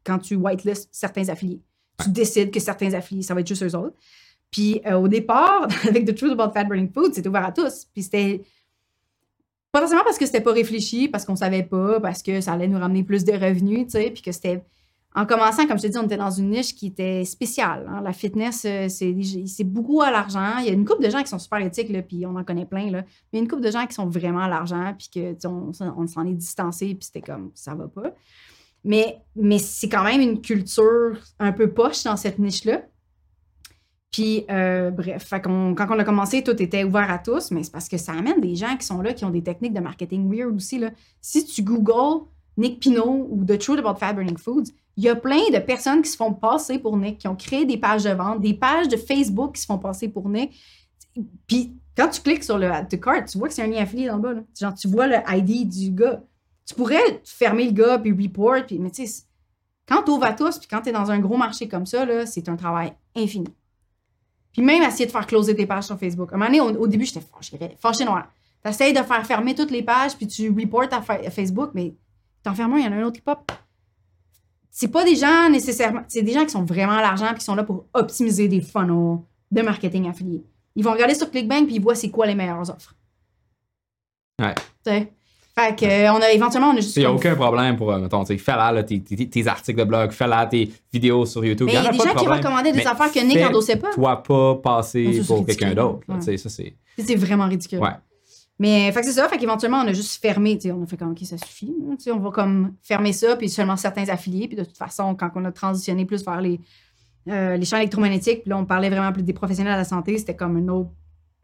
quand 0.06 0.20
tu 0.20 0.36
whitelist 0.36 0.88
certains 0.92 1.28
affiliés. 1.30 1.60
Tu 2.02 2.10
décides 2.10 2.52
que 2.52 2.60
certains 2.60 2.94
affiliés, 2.94 3.24
ça 3.24 3.34
va 3.34 3.42
être 3.42 3.48
juste 3.48 3.64
eux 3.64 3.76
autres. 3.76 3.96
Puis 4.52 4.82
euh, 4.86 4.94
au 4.94 5.08
départ, 5.08 5.68
avec 5.88 6.06
The 6.06 6.16
Truth 6.16 6.32
About 6.32 6.54
Fat 6.54 6.64
Burning 6.64 6.92
Food, 6.92 7.14
c'était 7.14 7.28
ouvert 7.28 7.46
à 7.46 7.52
tous. 7.52 7.86
Puis 7.94 8.04
c'était 8.04 8.42
pas 9.72 9.80
forcément 9.82 10.04
parce 10.04 10.18
que 10.18 10.26
c'était 10.26 10.42
pas 10.42 10.54
réfléchi, 10.54 11.08
parce 11.10 11.26
qu'on 11.26 11.36
savait 11.36 11.64
pas, 11.64 12.00
parce 12.00 12.24
que 12.24 12.40
ça 12.42 12.54
allait 12.54 12.68
nous 12.68 12.80
ramener 12.80 13.04
plus 13.04 13.24
de 13.26 13.34
revenus, 13.34 13.86
tu 13.86 13.92
sais, 13.92 14.10
puis 14.12 14.22
que 14.22 14.32
c'était 14.32 14.64
en 15.16 15.26
commençant, 15.26 15.66
comme 15.66 15.78
je 15.78 15.84
te 15.84 15.88
dis, 15.88 15.98
on 15.98 16.04
était 16.04 16.18
dans 16.18 16.30
une 16.30 16.52
niche 16.52 16.76
qui 16.76 16.88
était 16.88 17.26
spéciale. 17.26 17.88
hein. 17.90 18.02
La 18.02 18.14
fitness, 18.14 18.64
euh, 18.66 18.88
c'est 18.90 19.64
beaucoup 19.64 20.02
à 20.02 20.12
l'argent. 20.12 20.58
Il 20.60 20.66
y 20.66 20.70
a 20.70 20.74
une 20.74 20.86
couple 20.86 21.04
de 21.04 21.10
gens 21.10 21.24
qui 21.24 21.30
sont 21.30 21.40
super 21.40 21.60
éthiques, 21.60 21.92
puis 22.08 22.26
on 22.28 22.36
en 22.36 22.44
connaît 22.44 22.68
plein. 22.68 22.92
Mais 23.34 23.40
une 23.40 23.48
couple 23.48 23.64
de 23.64 23.72
gens 23.72 23.88
qui 23.88 23.96
sont 23.96 24.08
vraiment 24.08 24.42
à 24.42 24.48
l'argent, 24.48 24.94
puis 24.98 25.10
que 25.14 25.48
on, 25.48 25.74
s'en 26.08 26.28
est 26.28 26.34
distancé, 26.34 26.94
puis 26.94 27.06
c'était 27.06 27.22
comme 27.22 27.52
ça 27.56 27.74
va 27.74 27.88
pas. 27.88 28.14
Mais, 28.84 29.20
c'est 29.58 29.90
quand 29.90 30.04
même 30.04 30.22
une 30.22 30.42
culture 30.42 31.18
un 31.40 31.52
peu 31.54 31.72
poche 31.74 32.04
dans 32.04 32.16
cette 32.16 32.38
niche-là. 32.38 32.84
Puis, 34.12 34.46
euh, 34.50 34.92
bref, 34.92 35.34
quand 35.44 35.88
on 35.90 36.00
a 36.00 36.04
commencé, 36.04 36.44
tout 36.44 36.62
était 36.62 36.84
ouvert 36.84 37.10
à 37.12 37.18
tous, 37.18 37.52
mais 37.52 37.64
c'est 37.64 37.72
parce 37.72 37.90
que 37.90 37.98
ça 37.98 38.14
amène 38.14 38.42
des 38.42 38.56
gens 38.56 38.78
qui 38.78 38.86
sont 38.86 39.02
là, 39.02 39.14
qui 39.14 39.26
ont 39.26 39.30
des 39.32 39.44
techniques 39.44 39.74
de 39.74 39.80
marketing 39.80 40.32
weird 40.32 40.56
aussi. 40.56 40.84
Si 41.20 41.46
tu 41.46 41.64
googles 41.64 42.26
Nick 42.58 42.80
Pinot 42.80 43.28
ou 43.30 43.44
The 43.46 43.58
Truth 43.58 43.80
About 43.80 44.00
Fat 44.00 44.14
Burning 44.14 44.38
Foods, 44.38 44.72
il 44.98 45.04
y 45.04 45.10
a 45.10 45.16
plein 45.16 45.50
de 45.52 45.60
personnes 45.60 46.02
qui 46.02 46.10
se 46.10 46.18
font 46.18 46.34
passer 46.34 46.80
pour 46.80 46.98
Nick, 46.98 47.20
qui 47.20 47.28
ont 47.28 47.36
créé 47.36 47.66
des 47.66 47.78
pages 47.78 48.04
de 48.04 48.10
vente, 48.10 48.42
des 48.42 48.54
pages 48.54 48.88
de 48.88 48.98
Facebook 48.98 49.56
qui 49.56 49.62
se 49.62 49.66
font 49.66 49.78
passer 49.78 50.10
pour 50.10 50.28
Nick. 50.28 50.52
Puis, 51.48 51.74
quand 51.96 52.10
tu 52.10 52.22
cliques 52.22 52.44
sur 52.44 52.58
le 52.58 52.72
Add 52.72 52.90
to 52.90 52.98
Cart, 52.98 53.26
tu 53.26 53.38
vois 53.38 53.48
que 53.48 53.54
c'est 53.54 53.64
un 53.64 53.68
lien 53.68 53.82
affilié 53.82 54.08
dans 54.08 54.18
le 54.18 54.22
bas. 54.22 54.34
Là. 54.34 54.42
Genre, 54.60 54.74
tu 54.74 54.88
vois 54.88 55.08
le 55.08 55.18
ID 55.28 55.70
du 55.70 55.92
gars. 55.92 56.22
Tu 56.66 56.76
pourrais 56.76 57.22
fermer 57.24 57.66
le 57.66 57.72
gars, 57.72 57.98
puis 57.98 58.12
report, 58.12 58.66
puis, 58.68 58.78
mais 58.78 58.92
tu 58.92 59.08
sais, 59.08 59.24
quand 59.88 60.04
tu 60.04 60.24
à 60.24 60.34
tous, 60.34 60.60
puis 60.60 60.68
quand 60.68 60.82
tu 60.82 60.90
es 60.90 60.92
dans 60.92 61.10
un 61.10 61.20
gros 61.20 61.38
marché 61.38 61.68
comme 61.68 61.86
ça, 61.86 62.06
c'est 62.26 62.48
un 62.48 62.56
travail 62.56 62.94
infini. 63.16 63.48
Puis 64.54 64.62
même 64.62 64.84
essayer 64.84 65.06
de 65.06 65.12
faire 65.12 65.26
closer 65.26 65.56
tes 65.56 65.66
pages 65.66 65.86
sur 65.86 65.98
Facebook. 65.98 66.32
À 66.32 66.36
un 66.36 66.38
moment 66.38 66.52
donné, 66.52 66.78
au, 66.78 66.88
début, 66.88 67.06
j'étais 67.06 67.22
fâchée, 67.22 67.58
fâchée 67.80 68.06
noire. 68.06 68.28
Tu 68.64 68.70
essayes 68.70 68.94
de 68.94 69.02
faire 69.02 69.26
fermer 69.26 69.56
toutes 69.56 69.72
les 69.72 69.82
pages, 69.82 70.16
puis 70.16 70.28
tu 70.28 70.50
reportes 70.50 70.94
à, 70.94 70.98
à 70.98 71.30
Facebook, 71.32 71.72
mais 71.74 71.96
t'en 72.44 72.54
fermes 72.54 72.74
un, 72.74 72.78
il 72.78 72.86
y 72.86 72.88
en 72.88 72.92
a 72.92 72.96
un 72.96 73.04
autre 73.04 73.16
qui 73.16 73.22
pop. 73.22 73.52
C'est 74.72 74.88
pas 74.90 75.04
des 75.04 75.16
gens 75.16 75.50
nécessairement. 75.50 76.02
C'est 76.08 76.22
des 76.22 76.34
gens 76.34 76.44
qui 76.46 76.52
sont 76.52 76.64
vraiment 76.64 76.94
à 76.94 77.02
l'argent, 77.02 77.34
qui 77.34 77.44
sont 77.44 77.56
là 77.56 77.64
pour 77.64 77.86
optimiser 77.94 78.48
des 78.48 78.62
funnels 78.62 79.18
de 79.52 79.62
marketing 79.62 80.10
affilié. 80.10 80.44
Ils 80.76 80.84
vont 80.84 80.92
regarder 80.92 81.16
sur 81.16 81.30
ClickBank, 81.32 81.66
puis 81.66 81.76
ils 81.76 81.82
voient 81.82 81.96
c'est 81.96 82.10
quoi 82.12 82.26
les 82.28 82.36
meilleures 82.36 82.70
offres. 82.70 82.96
Ouais. 84.42 84.56
Fait 85.56 85.76
que, 85.76 85.84
euh, 85.86 86.14
on 86.14 86.22
a 86.22 86.32
éventuellement, 86.32 86.70
on 86.70 86.78
a 86.78 86.80
juste. 86.80 86.96
Il 86.96 87.00
n'y 87.00 87.06
a 87.06 87.12
aucun 87.12 87.36
problème 87.36 87.76
pour, 87.76 87.92
euh, 87.92 88.00
mettons, 88.00 88.24
fais 88.24 88.38
là, 88.56 88.72
là, 88.72 88.84
tes, 88.84 89.02
tes- 89.02 89.28
tes 89.28 89.48
articles 89.48 89.78
de 89.80 89.84
blog, 89.84 90.12
fais 90.12 90.28
là 90.28 90.46
tes 90.46 90.72
vidéos 90.94 91.26
sur 91.26 91.44
YouTube. 91.44 91.66
Mais 91.66 91.74
il 91.74 91.76
y 91.84 91.88
a 91.88 91.92
des 91.92 91.98
pas 91.98 92.04
de 92.04 92.10
gens 92.10 92.16
qui 92.16 92.16
problème. 92.26 92.38
recommandaient 92.38 92.72
des 92.72 92.88
affaires 92.88 93.12
que 93.12 93.20
Nick 93.20 93.34
fais- 93.38 93.46
endossait 93.46 93.76
pas. 93.76 93.90
Toi, 93.92 94.24
pas 94.24 94.56
passer 94.56 95.22
pour 95.28 95.46
quelqu'un 95.46 95.74
d'autre. 95.74 96.02
Ouais. 96.08 96.38
Ça, 96.38 96.50
c'est. 96.50 96.76
C'est 96.98 97.16
vraiment 97.16 97.48
ridicule. 97.48 97.80
Ouais. 97.80 97.90
Mais 98.60 98.92
fait 98.92 99.00
que 99.00 99.06
c'est 99.06 99.14
ça, 99.14 99.30
fait 99.30 99.38
qu'éventuellement, 99.38 99.78
on 99.78 99.88
a 99.88 99.94
juste 99.94 100.22
fermé, 100.22 100.60
on 100.66 100.84
a 100.84 100.86
fait 100.86 100.98
comme, 100.98 101.12
OK, 101.12 101.20
ça 101.24 101.38
suffit. 101.38 101.74
sais, 101.98 102.12
on 102.12 102.20
va 102.20 102.30
comme 102.30 102.74
fermer 102.82 103.14
ça, 103.14 103.38
puis 103.38 103.50
seulement 103.50 103.78
certains 103.78 104.10
affiliés. 104.10 104.48
Puis 104.48 104.58
de 104.58 104.66
toute 104.66 104.78
façon, 104.78 105.16
quand 105.16 105.32
on 105.36 105.46
a 105.46 105.52
transitionné 105.54 106.06
plus 106.06 106.26
vers 106.26 106.42
les, 106.42 106.60
euh, 107.30 107.56
les 107.56 107.66
champs 107.66 107.78
électromagnétiques, 107.78 108.42
puis 108.42 108.50
là, 108.50 108.58
on 108.58 108.66
parlait 108.66 108.90
vraiment 108.90 109.14
plus 109.14 109.24
des 109.24 109.32
professionnels 109.32 109.74
de 109.74 109.78
la 109.78 109.86
santé, 109.86 110.18
c'était 110.18 110.36
comme 110.36 110.58
un 110.58 110.68
autre, 110.68 110.90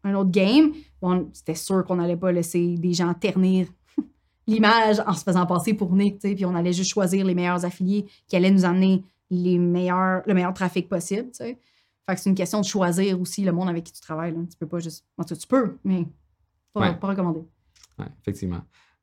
un 0.04 0.14
autre 0.14 0.30
game. 0.30 0.72
Bon, 1.00 1.30
c'était 1.32 1.54
sûr 1.54 1.86
qu'on 1.86 1.96
n'allait 1.96 2.18
pas 2.18 2.32
laisser 2.32 2.76
des 2.76 2.92
gens 2.92 3.14
ternir 3.14 3.66
l'image 4.46 5.00
en 5.06 5.14
se 5.14 5.24
faisant 5.24 5.46
passer 5.46 5.72
pour 5.72 5.94
Nick, 5.94 6.18
puis 6.18 6.44
on 6.44 6.54
allait 6.54 6.74
juste 6.74 6.90
choisir 6.90 7.24
les 7.24 7.34
meilleurs 7.34 7.64
affiliés 7.64 8.04
qui 8.28 8.36
allaient 8.36 8.50
nous 8.50 8.66
amener 8.66 9.02
les 9.30 9.58
meilleurs, 9.58 10.22
le 10.26 10.34
meilleur 10.34 10.52
trafic 10.52 10.86
possible. 10.86 11.30
Fait 11.34 11.56
que 12.14 12.20
c'est 12.20 12.28
une 12.28 12.36
question 12.36 12.60
de 12.60 12.66
choisir 12.66 13.18
aussi 13.18 13.42
le 13.42 13.52
monde 13.52 13.70
avec 13.70 13.84
qui 13.84 13.92
tu 13.92 14.02
travailles. 14.02 14.34
Tu 14.50 14.56
peux 14.58 14.68
pas 14.68 14.80
juste. 14.80 15.04
Tu 15.26 15.46
peux, 15.48 15.78
mais 15.82 16.06
pas, 16.80 16.88
Ouais. 16.88 16.94
pas 16.94 17.08
recommandé. 17.08 17.40
Ouais, 17.98 18.06
effectivement. 18.20 18.60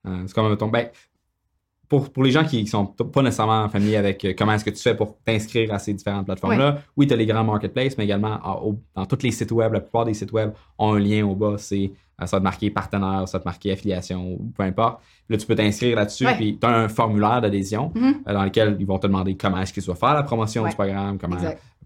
Euh, 0.08 0.24
c'est 0.28 0.34
comme, 0.34 0.50
mettons, 0.50 0.68
ben, 0.68 0.88
pour, 1.90 2.12
pour 2.12 2.24
les 2.24 2.32
gens 2.32 2.44
qui 2.44 2.64
ne 2.64 2.68
sont 2.68 2.86
pas 2.88 3.22
nécessairement 3.22 3.70
familiers 3.70 3.98
avec 3.98 4.24
euh, 4.26 4.34
comment 4.38 4.54
est-ce 4.54 4.66
que 4.66 4.70
tu 4.72 4.82
fais 4.82 4.96
pour 4.96 5.18
t'inscrire 5.24 5.72
à 5.74 5.80
ces 5.80 5.94
différentes 5.94 6.26
plateformes-là, 6.26 6.80
oui, 6.98 7.06
tu 7.08 7.14
as 7.14 7.18
les 7.18 7.26
grands 7.26 7.44
marketplaces, 7.44 7.98
mais 7.98 8.06
également 8.06 8.40
en- 8.44 8.62
au- 8.70 8.80
dans 8.96 9.06
tous 9.06 9.22
les 9.24 9.32
sites 9.32 9.52
web, 9.52 9.74
la 9.74 9.80
plupart 9.82 10.06
des 10.06 10.14
sites 10.14 10.32
web 10.32 10.54
ont 10.80 10.94
un 10.94 11.00
lien 11.00 11.24
au 11.26 11.36
bas, 11.36 11.56
c'est 11.58 11.92
euh, 12.22 12.26
ça 12.28 12.38
va 12.38 12.40
te 12.40 12.44
marquer 12.44 12.70
partenaire, 12.70 13.28
ça 13.28 13.38
va 13.38 13.44
te 13.44 13.48
marquer 13.48 13.72
affiliation, 13.72 14.34
ou 14.34 14.52
peu 14.56 14.64
importe. 14.64 15.02
Là, 15.30 15.38
tu 15.38 15.46
peux 15.48 15.56
t'inscrire 15.56 15.96
là-dessus, 15.96 16.26
Ouais. 16.26 16.36
puis 16.36 16.58
tu 16.60 16.66
as 16.66 16.70
un 16.70 16.88
formulaire 16.88 17.42
d'adhésion 17.42 17.92
Mhm. 17.96 18.14
euh, 18.28 18.34
dans 18.34 18.44
lequel 18.44 18.78
ils 18.80 18.86
vont 18.86 19.00
te 19.00 19.08
demander 19.08 19.36
comment 19.36 19.58
est-ce 19.60 19.74
qu'ils 19.74 19.84
doivent 19.84 19.98
faire 19.98 20.14
la 20.14 20.24
promotion 20.24 20.64
Ouais. 20.64 20.70
du 20.70 20.76
programme, 20.76 21.18
comment. 21.18 21.38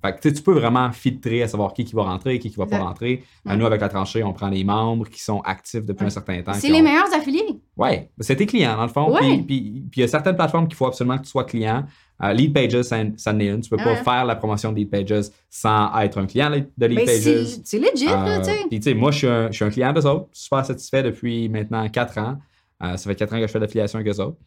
Fait 0.02 0.20
que, 0.20 0.30
tu 0.30 0.42
peux 0.42 0.54
vraiment 0.54 0.92
filtrer 0.92 1.44
à 1.44 1.48
savoir 1.48 1.74
qui, 1.74 1.84
qui 1.86 1.96
va 1.96 2.04
rentrer, 2.04 2.40
qui, 2.40 2.50
qui 2.50 2.56
va 2.58 2.66
pas 2.66 2.78
rentrer. 2.80 3.24
Ouais. 3.46 3.56
Nous, 3.58 3.66
avec 3.66 3.82
la 3.82 3.90
tranchée, 3.90 4.24
on 4.24 4.34
prend 4.34 4.50
les 4.50 4.64
membres 4.64 5.08
qui 5.10 5.22
sont 5.22 5.40
actifs 5.42 5.86
depuis 5.86 6.02
Ouais. 6.04 6.08
un 6.08 6.12
certain 6.12 6.42
temps. 6.42 6.54
C'est 6.54 6.70
les 6.70 6.80
ont- 6.80 6.84
meilleurs 6.84 7.14
affiliés. 7.14 7.60
Ouais, 7.76 8.10
c'est 8.20 8.36
tes 8.36 8.46
clients, 8.46 8.76
dans 8.78 8.84
le 8.84 8.90
fond. 8.90 9.12
Ouais. 9.14 9.44
Puis- 9.46 9.84
il 9.96 10.00
y 10.00 10.04
a 10.04 10.08
certaines 10.08 10.36
plateformes 10.36 10.68
qu'il 10.68 10.76
faut 10.78 10.86
absolument 10.88 11.18
que 11.18 11.24
tu 11.24 11.30
sois 11.30 11.44
client. 11.46 11.86
Euh, 12.24 12.34
Lead 12.34 12.52
Pages, 12.54 12.82
ça, 12.82 12.98
ça 13.16 13.32
en 13.32 13.40
est 13.40 13.48
une. 13.48 13.62
Tu 13.62 13.70
peux 13.70 13.78
Ah 13.80 13.84
pas 13.84 13.96
faire 13.98 14.26
la 14.26 14.36
promotion 14.36 14.72
de 14.72 14.78
Lead 14.78 14.90
Pages 14.90 15.26
sans 15.50 15.96
être 16.00 16.18
un 16.20 16.26
client 16.26 16.50
de 16.50 16.86
Lead 16.86 16.98
Ben, 16.98 17.06
Pages. 17.06 17.60
c'est 17.64 17.78
legit, 17.80 18.06
là, 18.06 18.26
Euh, 18.28 18.40
tu 18.40 18.46
sais. 18.46 18.58
Puis, 18.70 18.80
tu 18.80 18.90
sais, 18.90 18.94
moi, 18.96 19.12
je 19.12 19.18
suis, 19.20 19.28
un, 19.28 19.48
je 19.52 19.56
suis 19.56 19.66
un 19.66 19.70
client 19.70 19.94
d'eux 19.94 20.06
autres, 20.08 20.28
super 20.32 20.66
satisfait 20.66 21.04
depuis 21.04 21.48
maintenant 21.50 21.88
4 21.90 22.18
ans. 22.18 22.38
Euh, 22.84 22.98
ça 22.98 23.10
fait 23.10 23.16
4 23.16 23.34
ans 23.34 23.38
que 23.40 23.44
je 23.48 23.52
fais 23.52 23.60
de 23.60 23.64
l'affiliation 23.66 24.00
avec 24.00 24.12
eux 24.12 24.20
autres. 24.22 24.38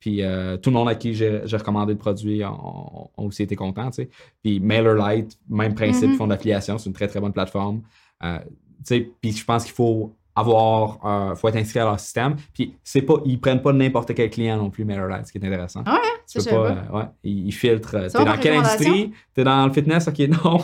Puis, 0.00 0.22
euh, 0.22 0.56
tout 0.56 0.70
le 0.70 0.74
monde 0.74 0.88
à 0.88 0.94
qui 0.94 1.12
j'ai 1.14 1.40
recommandé 1.52 1.92
le 1.92 1.98
produit 1.98 2.42
ont, 2.44 3.10
aussi 3.16 3.42
été 3.42 3.56
contents, 3.56 3.90
tu. 3.90 4.08
Puis, 4.42 4.60
MailerLite, 4.60 5.36
même 5.48 5.74
principe, 5.74 6.14
font 6.16 6.26
de 6.26 6.30
l'affiliation. 6.30 6.78
C'est 6.78 6.86
une 6.88 6.94
très, 6.94 7.08
très 7.08 7.20
bonne 7.20 7.32
plateforme. 7.32 7.82
Euh, 8.24 8.38
tu 8.86 9.12
puis 9.20 9.32
je 9.32 9.44
pense 9.44 9.64
qu'il 9.64 9.74
faut 9.74 10.14
avoir, 10.36 11.00
euh, 11.04 11.34
faut 11.34 11.48
être 11.48 11.56
inscrit 11.56 11.80
à 11.80 11.84
leur 11.84 11.98
système. 11.98 12.36
Puis, 12.54 12.76
c'est 12.84 13.02
pas, 13.02 13.14
ils 13.24 13.40
prennent 13.40 13.60
pas 13.60 13.72
n'importe 13.72 14.14
quel 14.14 14.30
client 14.30 14.56
non 14.56 14.70
plus, 14.70 14.84
MailerLite, 14.84 15.26
ce 15.26 15.32
qui 15.32 15.38
est 15.38 15.44
intéressant. 15.44 15.82
Ah 15.84 15.98
Tu 16.28 16.38
peux 16.38 16.44
je 16.44 16.48
savais 16.48 16.56
pas, 16.56 16.74
pas. 16.74 16.80
euh, 16.80 16.98
ouais, 16.98 17.04
ils, 17.24 17.50
filtrent. 17.52 18.06
T'es 18.12 18.24
dans 18.24 18.38
quelle 18.38 18.58
industrie? 18.58 19.10
T'es 19.34 19.42
dans 19.42 19.66
le 19.66 19.72
fitness? 19.72 20.06
Ok, 20.06 20.18
non. 20.20 20.58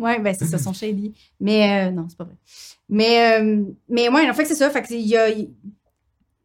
ouais, 0.00 0.18
ben 0.18 0.34
c'est 0.34 0.46
ça, 0.46 0.58
son 0.58 0.72
shady. 0.72 1.14
Mais 1.40 1.92
non, 1.92 2.06
c'est 2.08 2.18
pas 2.18 2.24
vrai. 2.24 2.34
Mais, 2.88 3.40
mais 3.88 4.08
ouais, 4.08 4.28
en 4.28 4.34
fait, 4.34 4.46
c'est 4.46 4.56
ça. 4.56 4.68
Fait 4.70 4.82
que 4.82 4.92
il 4.92 5.06
y 5.06 5.16
a. 5.16 5.28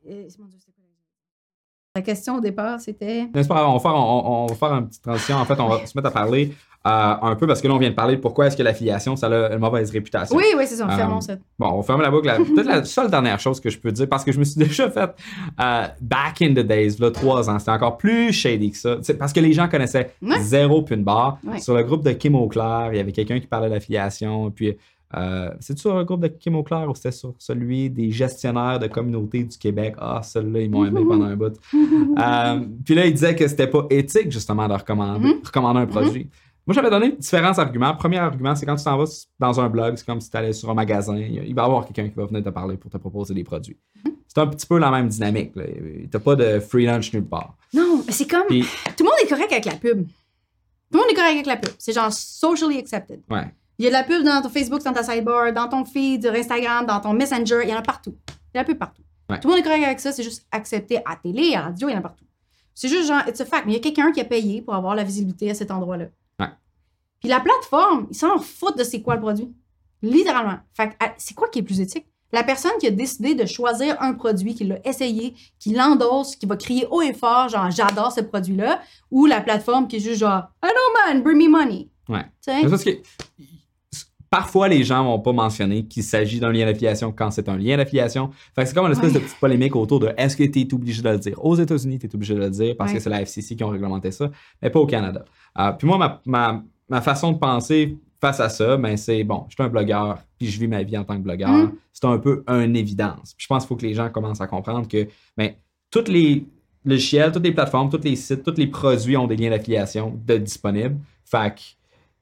euh, 0.08 0.28
mon 0.40 0.46
Dieu, 0.46 0.58
c'était 0.60 0.72
quoi 0.72 0.84
la- 1.96 2.02
question? 2.02 2.36
Au 2.38 2.40
départ, 2.40 2.80
c'était. 2.80 3.28
On 3.36 3.42
va, 3.42 3.80
faire, 3.80 3.94
on, 3.96 4.44
on 4.44 4.46
va 4.46 4.56
faire 4.56 4.74
une 4.74 4.88
petite 4.88 5.04
transition. 5.04 5.36
En 5.38 5.46
fait, 5.46 5.60
on 5.60 5.68
va 5.68 5.86
se 5.86 5.98
mettre 5.98 6.08
à 6.08 6.12
parler 6.12 6.54
euh, 6.88 6.90
un 7.22 7.36
peu 7.36 7.46
parce 7.46 7.62
que 7.62 7.68
là, 7.68 7.74
on 7.74 7.78
vient 7.78 7.90
de 7.90 7.96
parler 7.96 8.16
de 8.16 8.22
pourquoi 8.22 8.48
est-ce 8.48 8.56
que 8.56 8.64
l'affiliation, 8.64 9.18
ça 9.18 9.28
a 9.28 9.52
une 9.54 9.60
mauvaise 9.60 9.92
réputation. 9.92 10.38
Oui, 10.38 10.46
oui, 10.56 10.64
c'est 10.66 10.78
ça. 10.78 10.86
Euh, 10.88 10.96
Fermons 10.96 11.20
ça. 11.20 11.36
Bon, 11.58 11.72
on 11.74 11.84
ferme 11.84 12.02
la 12.02 12.10
boucle. 12.10 12.28
La- 12.28 12.38
Peut-être 12.38 12.68
la 12.68 12.86
seule 12.86 13.10
dernière 13.12 13.38
chose 13.42 13.60
que 13.60 13.70
je 13.70 13.78
peux 13.78 13.92
dire, 13.92 14.08
parce 14.08 14.24
que 14.24 14.32
je 14.32 14.40
me 14.40 14.46
suis 14.46 14.60
déjà 14.64 14.90
fait 14.90 15.10
euh, 15.60 15.88
back 16.00 16.42
in 16.42 16.52
the 16.54 16.60
days, 16.66 16.96
là, 17.00 17.12
trois 17.12 17.50
ans, 17.50 17.60
c'était 17.60 17.72
encore 17.72 17.98
plus 17.98 18.32
shady 18.32 18.72
que 18.72 18.78
ça. 18.78 18.98
C'est 19.02 19.18
parce 19.18 19.34
que 19.34 19.42
les 19.42 19.52
gens 19.52 19.68
connaissaient 19.68 20.14
Ouais. 20.22 20.40
zéro 20.40 20.84
puis 20.84 20.96
une 20.96 21.04
barre. 21.04 21.38
Ouais. 21.44 21.60
Sur 21.60 21.74
le 21.76 21.84
groupe 21.84 22.04
de 22.06 22.12
Kim 22.12 22.36
Auclair, 22.36 22.90
il 22.94 22.98
y 22.98 23.00
avait 23.02 23.12
quelqu'un 23.12 23.40
qui 23.42 23.48
parlait 23.48 23.70
d'affiliation. 23.70 24.52
Puis, 24.52 24.78
euh, 25.16 25.50
c'est-tu 25.60 25.82
sur 25.82 25.96
le 25.98 26.04
groupe 26.04 26.22
de 26.22 26.28
Kim 26.28 26.56
Auclair 26.56 26.88
ou 26.90 26.94
c'était 26.96 27.12
sur 27.12 27.34
celui 27.40 27.90
des 27.90 28.12
gestionnaires 28.12 28.78
de 28.80 28.88
communauté 28.88 29.44
du 29.44 29.58
Québec? 29.58 29.96
Ah, 29.98 30.22
celui-là, 30.24 30.62
ils 30.62 30.70
m'ont 30.70 30.86
aimé 30.86 31.02
pendant 31.08 31.26
un 31.26 31.36
bout. 31.36 31.54
Euh, 32.20 32.60
puis 32.86 32.96
là, 32.96 33.06
il 33.06 33.14
disait 33.14 33.36
que 33.36 33.48
c'était 33.48 33.68
pas 33.68 33.86
éthique, 33.90 34.32
justement, 34.32 34.68
de 34.68 34.74
recommander, 34.74 35.28
Mhm. 35.30 35.42
recommander 35.46 35.80
un 35.82 35.86
produit. 35.88 36.30
Moi, 36.68 36.74
j'avais 36.76 36.90
donné 36.90 37.14
différents 37.14 37.58
arguments. 37.58 37.96
Premier 37.96 38.18
argument, 38.20 38.56
c'est 38.56 38.66
quand 38.66 38.76
tu 38.76 38.84
t'en 38.84 38.98
vas 38.98 39.06
dans 39.40 39.60
un 39.60 39.70
blog, 39.70 39.96
c'est 39.96 40.06
comme 40.06 40.20
si 40.22 40.30
tu 40.30 40.38
allais 40.38 40.54
sur 40.54 40.70
un 40.70 40.74
magasin, 40.74 41.16
il 41.18 41.56
va 41.56 41.62
y 41.64 41.66
avoir 41.66 41.86
quelqu'un 41.86 42.10
qui 42.10 42.16
va 42.16 42.26
venir 42.26 42.44
te 42.44 42.50
parler 42.50 42.78
pour 42.78 42.92
te 42.92 42.98
proposer 42.98 43.34
des 43.34 43.44
produits. 43.44 43.78
Mhm. 44.06 44.12
C'est 44.28 44.40
un 44.42 44.48
petit 44.48 44.68
peu 44.68 44.78
la 44.78 44.92
même 44.92 45.08
dynamique. 45.08 45.54
Tu 45.54 46.10
n'as 46.14 46.20
pas 46.20 46.36
de 46.36 46.60
free 46.60 46.86
lunch 46.86 47.12
nulle 47.14 47.26
part. 47.26 47.56
Non, 47.74 48.04
mais 48.06 48.12
c'est 48.12 48.28
comme. 48.30 48.46
Puis, 48.48 48.62
Tout 48.96 49.04
le 49.04 49.06
monde 49.06 49.16
est 49.24 49.28
correct 49.30 49.52
avec 49.52 49.66
la 49.66 49.76
pub. 49.76 50.06
Tout 50.06 50.08
le 50.94 50.98
monde 51.00 51.08
est 51.12 51.16
correct 51.16 51.34
avec 51.34 51.46
la 51.48 51.58
pub. 51.58 51.72
C'est 51.80 51.94
genre 51.94 52.12
socially 52.12 52.78
accepted. 52.78 53.22
ouais. 53.32 53.46
Il 53.80 53.86
y 53.86 53.88
a 53.88 53.92
de 53.92 53.94
la 53.94 54.04
pub 54.04 54.24
dans 54.24 54.42
ton 54.42 54.50
Facebook, 54.50 54.84
dans 54.84 54.92
ta 54.92 55.04
sidebar, 55.04 55.54
dans 55.54 55.70
ton 55.70 55.86
feed, 55.86 56.24
sur 56.24 56.34
Instagram, 56.34 56.86
dans 56.86 57.00
ton 57.00 57.14
Messenger, 57.14 57.62
il 57.64 57.70
y 57.70 57.74
en 57.74 57.78
a 57.78 57.82
partout. 57.82 58.14
Il 58.54 58.58
y 58.58 58.60
a 58.60 58.64
de 58.64 58.68
la 58.68 58.74
pub 58.74 58.78
partout. 58.78 59.02
Ouais. 59.30 59.40
Tout 59.40 59.48
le 59.48 59.54
monde 59.54 59.62
est 59.62 59.64
correct 59.64 59.84
avec 59.84 60.00
ça, 60.02 60.12
c'est 60.12 60.24
juste 60.24 60.46
accepté 60.52 60.98
à 61.06 61.16
télé, 61.16 61.56
à 61.56 61.62
radio, 61.62 61.88
il 61.88 61.94
y 61.94 61.96
en 61.96 62.00
a 62.00 62.02
partout. 62.02 62.26
C'est 62.76 62.90
juste 62.90 63.08
genre, 63.08 63.22
it's 63.28 63.40
a 63.40 63.46
fact. 63.46 63.66
Mais 63.66 63.74
il 63.74 63.76
y 63.76 63.80
a 63.80 63.82
quelqu'un 63.82 64.12
qui 64.12 64.20
a 64.20 64.26
payé 64.26 64.62
pour 64.62 64.76
avoir 64.76 64.96
la 64.96 65.04
visibilité 65.04 65.50
à 65.50 65.54
cet 65.54 65.72
endroit-là. 65.72 66.06
Ouais. 66.40 66.50
Puis 67.20 67.30
la 67.30 67.40
plateforme, 67.40 68.08
ils 68.10 68.16
s'en 68.16 68.38
foutent 68.40 68.78
de 68.78 68.84
c'est 68.84 69.02
quoi 69.02 69.16
le 69.16 69.22
produit. 69.22 69.54
Littéralement. 70.02 70.60
Fait 70.74 70.96
ah, 71.00 71.14
c'est 71.18 71.34
quoi 71.34 71.48
qui 71.50 71.60
est 71.60 71.64
plus 71.64 71.82
éthique? 71.82 72.06
La 72.32 72.44
personne 72.44 72.72
qui 72.80 72.88
a 72.88 72.92
décidé 72.92 73.34
de 73.34 73.46
choisir 73.46 74.02
un 74.02 74.14
produit, 74.14 74.56
qui 74.56 74.64
l'a 74.64 74.78
essayé, 74.86 75.36
qui 75.58 75.74
l'endosse, 75.74 76.36
qui 76.36 76.46
va 76.46 76.56
crier 76.58 76.88
haut 76.92 77.02
et 77.02 77.14
fort, 77.14 77.50
genre 77.50 77.72
j'adore 77.72 78.12
ce 78.12 78.22
produit-là, 78.22 78.82
ou 79.10 79.26
la 79.26 79.42
plateforme 79.42 79.88
qui 79.88 79.98
est 79.98 80.00
juste 80.00 80.20
genre 80.20 80.44
I 80.64 80.68
don't 80.68 81.14
mind, 81.14 81.24
bring 81.24 81.38
me 81.38 81.50
money. 81.50 81.90
Ouais. 82.08 82.26
Tu 82.46 82.78
sais? 82.78 83.02
Parfois, 84.30 84.68
les 84.68 84.84
gens 84.84 85.04
vont 85.04 85.20
pas 85.20 85.32
mentionner 85.34 85.86
qu'il 85.86 86.04
s'agit 86.04 86.40
d'un 86.40 86.52
lien 86.52 86.66
d'affiliation 86.66 87.12
quand 87.12 87.32
c'est 87.32 87.50
un 87.50 87.58
lien 87.58 87.78
d'affiliation. 87.78 88.30
Fait 88.54 88.62
que 88.62 88.68
c'est 88.68 88.76
comme 88.76 88.86
une 88.86 88.92
espèce 88.92 89.14
de 89.14 89.20
petite 89.20 89.40
polémique 89.40 89.76
autour 89.76 90.00
de 90.00 90.12
est-ce 90.18 90.38
que 90.38 90.44
tu 90.44 90.60
es 90.60 90.74
obligé 90.74 91.02
de 91.02 91.10
le 91.10 91.18
dire? 91.18 91.44
Aux 91.44 91.56
États-Unis, 91.56 91.98
tu 91.98 92.06
es 92.06 92.16
obligé 92.16 92.36
de 92.36 92.40
le 92.40 92.50
dire 92.50 92.76
parce 92.78 92.94
que 92.94 93.00
c'est 93.00 93.10
la 93.10 93.22
FCC 93.22 93.56
qui 93.56 93.64
ont 93.64 93.70
réglementé 93.70 94.12
ça, 94.12 94.30
mais 94.62 94.70
pas 94.70 94.80
au 94.80 94.86
Canada. 94.86 95.26
Euh, 95.58 95.72
puis 95.72 95.88
moi, 95.88 95.98
ma, 95.98 96.22
ma- 96.26 96.64
ma 96.90 97.02
façon 97.02 97.32
de 97.32 97.38
penser 97.40 97.98
face 98.22 98.40
à 98.40 98.50
ça, 98.50 98.78
ben, 98.78 98.98
c'est 98.98 99.24
bon, 99.24 99.46
je 99.50 99.56
suis 99.56 99.64
un 99.64 99.70
blogueur, 99.70 100.20
puis 100.38 100.48
je 100.48 100.60
vis 100.60 100.68
ma 100.68 100.84
vie 100.84 100.98
en 100.98 101.04
tant 101.06 101.16
que 101.16 101.22
blogueur. 101.24 101.50
Mm. 101.50 101.72
C'est 101.94 102.06
un 102.06 102.18
peu 102.20 102.44
une 102.48 102.76
évidence. 102.76 103.34
Puis 103.36 103.46
je 103.46 103.48
pense 103.48 103.64
qu'il 103.64 103.70
faut 103.70 103.76
que 103.78 103.86
les 103.86 103.94
gens 103.94 104.10
commencent 104.10 104.42
à 104.42 104.48
comprendre 104.48 104.88
que 104.88 105.08
ben, 105.38 105.54
toutes 105.90 106.10
les 106.10 106.46
logiciels, 106.86 107.32
toutes 107.32 107.44
les 107.46 107.52
plateformes, 107.52 107.90
tous 107.90 108.04
les 108.04 108.16
sites, 108.16 108.44
tous 108.44 108.58
les 108.58 108.68
produits 108.68 109.18
ont 109.18 109.26
des 109.28 109.38
liens 109.38 109.50
d'affiliation 109.50 110.20
de 110.26 110.38
disponibles. 110.38 110.98
Fait 111.26 111.56
que 111.56 111.62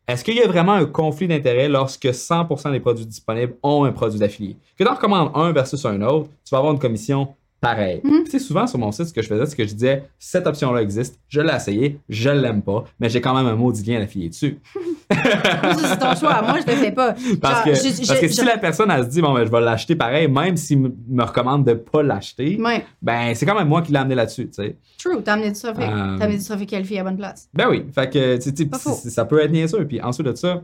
est-ce 0.08 0.24
qu'il 0.24 0.36
y 0.36 0.42
a 0.42 0.48
vraiment 0.48 0.74
un 0.74 0.86
conflit 0.86 1.28
d'intérêt 1.28 1.68
lorsque 1.68 2.06
100% 2.06 2.72
des 2.72 2.80
produits 2.80 3.06
disponibles 3.06 3.56
ont 3.62 3.84
un 3.84 3.92
produit 3.92 4.20
d'affilié? 4.20 4.56
Que 4.78 4.84
tu 4.86 4.90
en 4.90 4.94
recommandes 4.94 5.32
un 5.36 5.52
versus 5.52 5.84
un 5.86 6.02
autre, 6.02 6.30
tu 6.46 6.52
vas 6.52 6.60
avoir 6.60 6.72
une 6.72 6.80
commission 6.80 7.36
pareille. 7.60 8.02
Mhm. 8.04 8.24
Tu 8.26 8.32
sais, 8.32 8.40
souvent 8.40 8.68
sur 8.68 8.78
mon 8.80 8.92
site, 8.92 9.06
ce 9.08 9.14
que 9.14 9.22
je 9.22 9.28
faisais, 9.28 9.46
c'est 9.46 9.56
que 9.56 9.66
je 9.66 9.74
disais 9.74 10.04
cette 10.20 10.46
option-là 10.48 10.82
existe, 10.82 11.20
je 11.28 11.42
l'ai 11.42 11.54
essayé, 11.56 12.00
je 12.10 12.30
l'aime 12.30 12.62
pas, 12.62 12.84
mais 13.00 13.10
j'ai 13.10 13.20
quand 13.22 13.34
même 13.36 13.48
un 13.48 13.56
maudit 13.56 13.84
lien 13.84 14.00
d'affilié 14.00 14.30
dessus. 14.30 14.60
Ça, 15.12 15.74
c'est 15.74 15.98
ton 15.98 16.16
choix. 16.16 16.42
Moi, 16.42 16.60
je 16.66 16.72
le 16.72 16.78
fais 16.78 16.92
pas. 16.92 17.16
Parce 17.42 17.56
Genre, 17.56 17.64
que, 17.66 17.74
je- 17.74 17.80
je- 18.04 18.08
parce 18.08 18.20
que 18.20 18.28
je- 18.28 18.34
si 18.34 18.46
la 18.46 18.58
personne 18.58 18.92
elle 18.92 19.04
se 19.06 19.10
dit 19.10 19.22
bon 19.22 19.34
ben 19.34 19.46
je 19.46 19.52
vais 19.52 19.62
l'acheter 19.62 19.96
pareil, 19.96 20.28
même 20.28 20.58
s'il 20.58 20.80
me 20.80 21.24
recommande 21.24 21.66
de 21.66 21.74
pas 21.74 22.04
l'acheter, 22.04 22.60
Ouais, 22.62 22.86
ben 23.02 23.34
c'est 23.34 23.46
quand 23.46 23.56
même 23.58 23.68
moi 23.70 23.82
qui 23.82 23.92
l'ai 23.92 23.98
amené 24.00 24.16
là-dessus, 24.16 24.48
tu 24.48 24.54
sais. 24.54 24.76
true. 25.00 25.22
T'as 25.24 25.34
amené 25.34 25.52
du 25.52 25.60
trafic. 25.60 25.82
Euh, 25.84 26.18
T'as 26.18 26.26
amené 26.26 26.38
du 26.38 26.44
trafic 26.44 26.74
à 26.74 26.80
la 26.80 27.04
bonne 27.04 27.18
place. 27.18 27.50
Ben 27.54 27.68
oui, 27.70 27.86
fait 27.94 28.10
que 28.12 28.36
tu 28.36 28.42
sais, 28.44 28.52
tu 28.54 28.64
sais, 28.64 28.70
Pas 28.70 28.78
faux. 28.80 28.94
c- 28.94 29.10
ça 29.10 29.26
peut 29.26 29.42
être 29.42 29.52
bien 29.52 29.68
sûr. 29.68 29.88
Puis 29.88 30.02
ensuite 30.02 30.28
de 30.28 30.36
ça, 30.36 30.62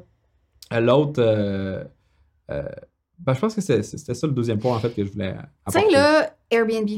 euh, 0.73 0.79
l'autre, 0.79 1.21
euh, 1.21 1.83
euh, 2.51 2.63
ben, 3.19 3.33
je 3.33 3.39
pense 3.39 3.55
que 3.55 3.61
c'est- 3.61 3.81
c'est- 3.83 3.97
c'était 3.97 4.13
ça 4.13 4.27
le 4.27 4.33
deuxième 4.33 4.59
point 4.59 4.75
en 4.75 4.79
fait 4.79 4.89
que 4.89 5.03
je 5.05 5.11
voulais 5.11 5.33
Tiens, 5.69 5.81
apporter. 5.81 5.95
là, 5.95 6.29
Airbnb. 6.54 6.89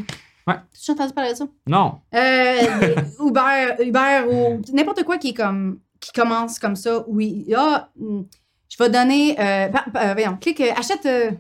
Ouais. 0.48 0.56
Tu 0.80 0.92
as 0.92 0.94
entendu 0.94 1.14
parler 1.14 1.32
de 1.32 1.36
ça? 1.38 1.48
Non, 1.68 2.00
Euh, 2.14 2.96
Uber, 3.20 3.84
Uber 3.84 4.26
ou 4.32 4.62
n'importe 4.74 5.04
quoi 5.04 5.18
qui 5.18 5.30
est 5.30 5.34
comme 5.34 5.80
qui 6.00 6.12
commence 6.12 6.60
comme 6.60 6.76
ça, 6.76 7.04
oui. 7.08 7.48
Hmm, 7.96 8.22
je 8.70 8.78
vais 8.84 8.90
donner. 8.90 9.36
Euh, 9.40 9.70
euh, 9.96 10.14
voyons, 10.14 10.38
clique, 10.40 10.62
achète. 10.62 11.06
euh, 11.08 11.32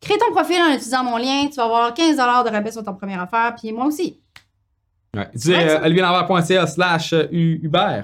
crée 0.00 0.18
ton 0.18 0.30
profil 0.32 0.56
en 0.60 0.68
utilisant 0.74 1.04
mon 1.04 1.16
lien. 1.16 1.46
Tu 1.48 1.54
vas 1.56 1.64
avoir 1.64 1.94
15 1.94 2.16
de 2.16 2.50
rabais 2.50 2.70
sur 2.72 2.82
ton 2.84 2.94
première 2.94 3.22
affaire. 3.22 3.54
Puis 3.58 3.72
moi 3.72 3.86
aussi. 3.86 4.20
ouais. 5.16 5.28
Tu 5.32 5.38
sais, 5.38 5.80
olivierlambert.ca 5.80 6.66
slash 6.66 7.14
Uber. 7.32 8.02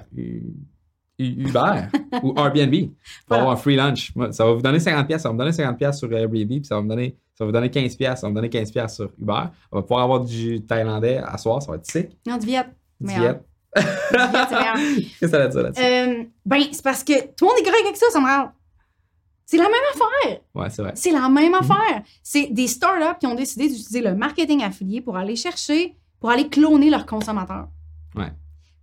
Uber 1.18 1.82
ou 2.22 2.35
Airbnb 2.39 2.74
pour 2.74 2.91
Voilà. 3.28 3.43
avoir 3.43 3.51
un 3.53 3.57
free 3.57 3.76
lunch. 3.76 4.12
Ça 4.32 4.45
va 4.47 4.53
vous 4.55 4.62
donner 4.62 4.78
50$, 4.78 5.18
ça 5.18 5.28
va 5.28 5.32
me 5.32 5.39
donner 5.39 5.51
50$ 5.53 5.93
sur 5.93 6.12
Airbnb, 6.12 6.49
puis 6.49 6.64
ça 6.64 6.76
va 6.76 6.82
me 6.82 6.89
donner 6.89 7.16
Ça 7.35 7.45
va 7.45 7.47
vous 7.47 7.53
donner 7.53 7.68
15$, 7.68 7.97
piastres, 7.97 8.20
ça 8.20 8.26
va 8.26 8.28
vous 8.28 8.35
donner 8.35 8.49
15$ 8.49 8.89
sur 8.95 9.11
Uber. 9.20 9.43
On 9.72 9.76
va 9.78 9.82
pouvoir 9.82 10.05
avoir 10.05 10.20
du 10.20 10.64
thaïlandais 10.64 11.18
à 11.18 11.37
soir, 11.37 11.61
ça 11.61 11.72
va 11.72 11.78
être 11.78 11.87
sick. 11.87 12.16
Non, 12.26 12.37
du 12.37 12.47
Viet. 12.47 12.64
Du. 13.01 13.12
Viet. 13.12 13.41
Qu'est-ce 13.74 15.20
que 15.20 15.28
ça 15.28 15.39
veut 15.41 15.49
dire 15.49 15.62
là-dessus? 15.62 15.85
Euh, 15.85 16.24
ben, 16.47 16.62
c'est 16.70 16.85
parce 16.85 17.03
que 17.03 17.12
tout 17.35 17.45
le 17.45 17.47
monde 17.47 17.59
est 17.59 17.64
correct 17.64 17.85
avec 17.87 17.97
ça, 17.97 18.07
ça 18.11 18.20
me 18.20 18.26
rend. 18.26 18.53
C'est 19.47 19.57
la 19.57 19.64
même 19.64 19.72
affaire. 19.93 20.41
Ouais, 20.55 20.70
c'est 20.70 20.82
vrai. 20.82 20.93
C'est 20.95 21.11
la 21.11 21.28
même 21.28 21.55
affaire. 21.55 22.03
C'est 22.22 22.47
des 22.53 22.68
startups 22.68 23.18
qui 23.18 23.26
ont 23.26 23.35
décidé 23.35 23.64
d'utiliser 23.64 24.01
le 24.01 24.14
marketing 24.14 24.62
affilié 24.62 25.01
pour 25.01 25.16
aller 25.16 25.35
chercher, 25.35 25.97
pour 26.20 26.30
aller 26.30 26.49
cloner 26.49 26.89
leurs 26.89 27.05
consommateurs. 27.05 27.68
Ouais. 28.14 28.32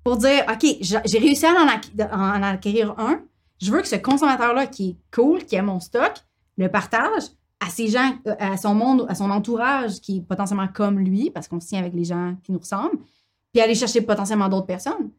Pour 0.04 0.18
dire, 0.18 0.44
OK, 0.52 0.66
j'ai 0.82 1.20
réussi 1.20 1.46
à 1.46 1.54
en, 1.54 2.20
en 2.20 2.44
acquérir 2.44 2.96
un. 3.00 3.22
Je 3.62 3.72
veux 3.72 3.82
que 3.82 3.88
ce 3.88 3.96
consommateur-là 3.96 4.68
qui 4.68 4.90
est 4.90 5.16
cool, 5.16 5.46
qui 5.46 5.56
a 5.58 5.62
mon 5.62 5.80
stock, 5.80 6.14
le 6.58 6.68
partage 6.68 7.24
à 7.62 7.70
ses 7.70 7.88
gens, 7.88 8.18
euh, 8.28 8.36
à 8.40 8.58
son 8.58 8.74
monde, 8.74 9.06
à 9.08 9.16
son 9.16 9.30
entourage 9.30 10.02
qui 10.02 10.18
est 10.18 10.22
potentiellement 10.22 10.68
comme 10.68 11.00
lui, 11.00 11.30
parce 11.30 11.48
qu'on 11.48 11.60
se 11.60 11.68
tient 11.68 11.80
avec 11.80 11.94
les 11.94 12.04
gens 12.04 12.36
qui 12.44 12.52
nous 12.52 12.60
ressemblent, 12.60 12.98
puis 13.54 13.62
aller 13.62 13.76
chercher 13.76 14.02
potentiellement 14.02 14.50
d'autres 14.50 14.66
personnes. 14.66 15.12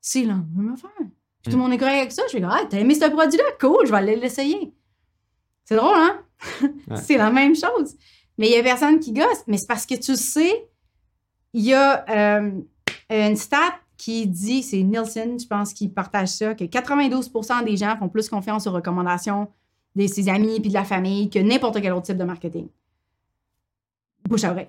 C'est 0.00 0.24
la 0.24 0.34
même 0.34 0.72
affaire. 0.72 0.90
Puis 0.98 1.52
tout 1.52 1.58
le 1.58 1.62
monde 1.62 1.72
est 1.72 1.78
correct 1.78 1.98
avec 1.98 2.12
ça. 2.12 2.22
Je 2.32 2.38
fais, 2.38 2.44
ah, 2.44 2.62
t'as 2.68 2.78
aimé 2.78 2.94
ce 2.94 3.08
produit-là? 3.10 3.44
Cool, 3.60 3.86
je 3.86 3.90
vais 3.90 3.98
aller 3.98 4.16
l'essayer. 4.16 4.72
C'est 5.64 5.76
drôle, 5.76 5.96
hein? 5.96 6.18
Ouais. 6.62 6.96
c'est 7.02 7.18
la 7.18 7.30
même 7.30 7.54
chose. 7.54 7.94
Mais 8.38 8.48
il 8.48 8.52
y 8.52 8.56
a 8.56 8.62
personne 8.62 8.98
qui 8.98 9.12
gosse. 9.12 9.44
Mais 9.46 9.58
c'est 9.58 9.66
parce 9.66 9.84
que 9.84 9.94
tu 9.94 10.16
sais, 10.16 10.68
il 11.52 11.64
y 11.64 11.74
a 11.74 12.04
euh, 12.08 12.50
une 13.10 13.36
stat 13.36 13.74
qui 13.98 14.26
dit, 14.26 14.62
c'est 14.62 14.82
Nielsen, 14.82 15.38
je 15.38 15.46
pense, 15.46 15.74
qui 15.74 15.88
partage 15.88 16.28
ça, 16.28 16.54
que 16.54 16.64
92% 16.64 17.64
des 17.64 17.76
gens 17.76 17.96
font 17.98 18.08
plus 18.08 18.28
confiance 18.28 18.66
aux 18.66 18.72
recommandations 18.72 19.48
de 19.94 20.06
ses 20.06 20.28
amis 20.28 20.60
puis 20.60 20.70
de 20.70 20.74
la 20.74 20.84
famille 20.84 21.28
que 21.30 21.38
n'importe 21.38 21.80
quel 21.80 21.92
autre 21.92 22.06
type 22.06 22.16
de 22.16 22.24
marketing. 22.24 22.68
Bouche 24.28 24.44
à 24.44 24.52
oreille. 24.52 24.68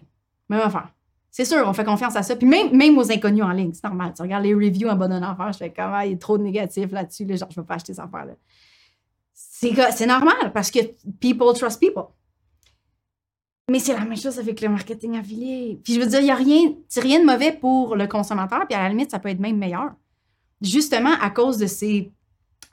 Même 0.50 0.62
affaire. 0.62 0.90
C'est 1.32 1.46
sûr, 1.46 1.64
on 1.66 1.74
fait 1.74 1.86
confiance 1.86 2.16
à 2.16 2.22
ça. 2.22 2.36
Puis 2.36 2.48
même, 2.48 2.76
même 2.76 2.98
aux 2.98 3.12
inconnus 3.12 3.44
en 3.44 3.52
ligne, 3.52 3.74
c'est 3.74 3.84
normal. 3.84 4.14
Tu 4.16 4.22
regardes 4.22 4.44
les 4.44 4.54
reviews 4.54 4.88
en 4.88 4.96
bonne 4.96 5.12
affaire, 5.14 5.52
je 5.52 5.58
fais 5.58 5.74
comment 5.74 6.02
il 6.02 6.12
y 6.12 6.14
a 6.14 6.18
trop 6.18 6.38
de 6.38 6.44
négatifs 6.44 6.92
là-dessus, 6.92 7.26
là, 7.26 7.36
genre, 7.36 7.50
je 7.50 7.60
veux 7.60 7.66
pas 7.66 7.76
acheter 7.76 7.94
cette 7.94 8.06
affaire-là. 8.06 8.34
C'est 9.34 10.06
normal 10.06 10.52
parce 10.54 10.70
que 10.70 10.80
people 11.20 11.54
trust 11.56 11.80
people. 11.80 12.04
Mais 13.72 13.80
c'est 13.80 13.94
la 13.94 14.04
même 14.04 14.18
chose 14.18 14.38
avec 14.38 14.60
le 14.62 14.70
marketing 14.70 15.18
affilié. 15.18 15.80
Puis 15.84 15.94
je 15.94 16.00
veux 16.02 16.06
dire, 16.06 16.20
il 16.20 16.26
n'y 16.26 16.32
a 16.32 16.36
rien, 16.36 16.74
rien 16.98 17.20
de 17.20 17.26
mauvais 17.26 17.54
pour 17.54 17.96
le 17.96 18.06
consommateur, 18.08 18.68
puis 18.68 18.76
à 18.76 18.84
la 18.84 18.90
limite, 18.90 19.10
ça 19.10 19.20
peut 19.20 19.30
être 19.30 19.40
même 19.40 19.58
meilleur. 19.58 19.94
Justement 20.62 21.14
à 21.20 21.30
cause 21.30 21.58
de 21.58 21.66
ces 21.66 22.12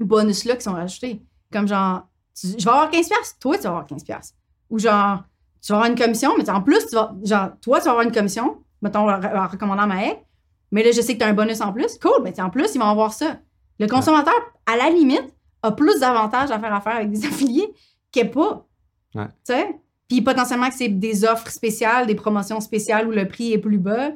bonus-là 0.01 0.57
qui 0.57 0.62
sont 0.62 0.72
rajoutés. 0.72 1.22
Comme 1.53 1.66
genre, 1.66 2.09
tu- 2.38 2.48
je 2.58 2.64
vais 2.64 2.70
avoir 2.70 2.90
15$, 2.90 3.08
piastres, 3.08 3.38
toi, 3.38 3.56
tu 3.56 3.62
vas 3.64 3.68
avoir 3.70 3.86
15$. 3.86 4.34
Ou 4.70 4.78
genre, 4.78 5.22
tu 5.62 5.72
vas 5.72 5.78
avoir 5.78 5.90
une 5.90 5.98
commission, 5.98 6.32
mais 6.38 6.48
en 6.50 6.62
plus, 6.62 6.86
tu 6.86 6.94
vas, 6.94 7.14
genre, 7.24 7.48
toi, 7.60 7.78
tu 7.78 7.84
vas 7.84 7.90
avoir 7.90 8.04
une 8.06 8.12
commission, 8.12 8.58
mettons, 8.82 9.08
en 9.10 9.46
recommandant 9.48 9.86
ma 9.86 10.04
haie, 10.04 10.24
mais 10.72 10.82
là, 10.82 10.90
je 10.92 11.00
sais 11.00 11.14
que 11.14 11.18
tu 11.18 11.24
as 11.24 11.28
un 11.28 11.32
bonus 11.34 11.60
en 11.60 11.72
plus. 11.72 11.98
Cool, 11.98 12.22
mais 12.22 12.38
en 12.40 12.50
plus, 12.50 12.74
ils 12.74 12.78
vont 12.78 12.86
avoir 12.86 13.12
ça. 13.12 13.38
Le 13.78 13.86
consommateur, 13.88 14.34
à 14.66 14.76
la 14.76 14.90
limite, 14.90 15.34
a 15.62 15.72
plus 15.72 15.98
d'avantages 16.00 16.50
à 16.50 16.58
faire 16.58 16.72
affaire 16.74 16.96
avec 16.96 17.10
des 17.10 17.26
affiliés 17.26 17.72
que 18.12 18.24
pas. 18.24 18.66
Ouais. 19.14 19.26
Tu 19.26 19.52
sais? 19.52 19.80
Puis 20.08 20.22
potentiellement 20.22 20.68
que 20.68 20.74
c'est 20.74 20.88
des 20.88 21.24
offres 21.24 21.50
spéciales, 21.50 22.06
des 22.06 22.14
promotions 22.14 22.60
spéciales 22.60 23.06
où 23.06 23.10
le 23.10 23.28
prix 23.28 23.52
est 23.52 23.58
plus 23.58 23.78
bas. 23.78 24.10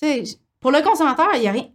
Tu 0.00 0.06
sais, 0.06 0.22
pour 0.60 0.70
le 0.72 0.80
consommateur, 0.82 1.28
il 1.34 1.40
n'y 1.40 1.48
a 1.48 1.52
rien. 1.52 1.68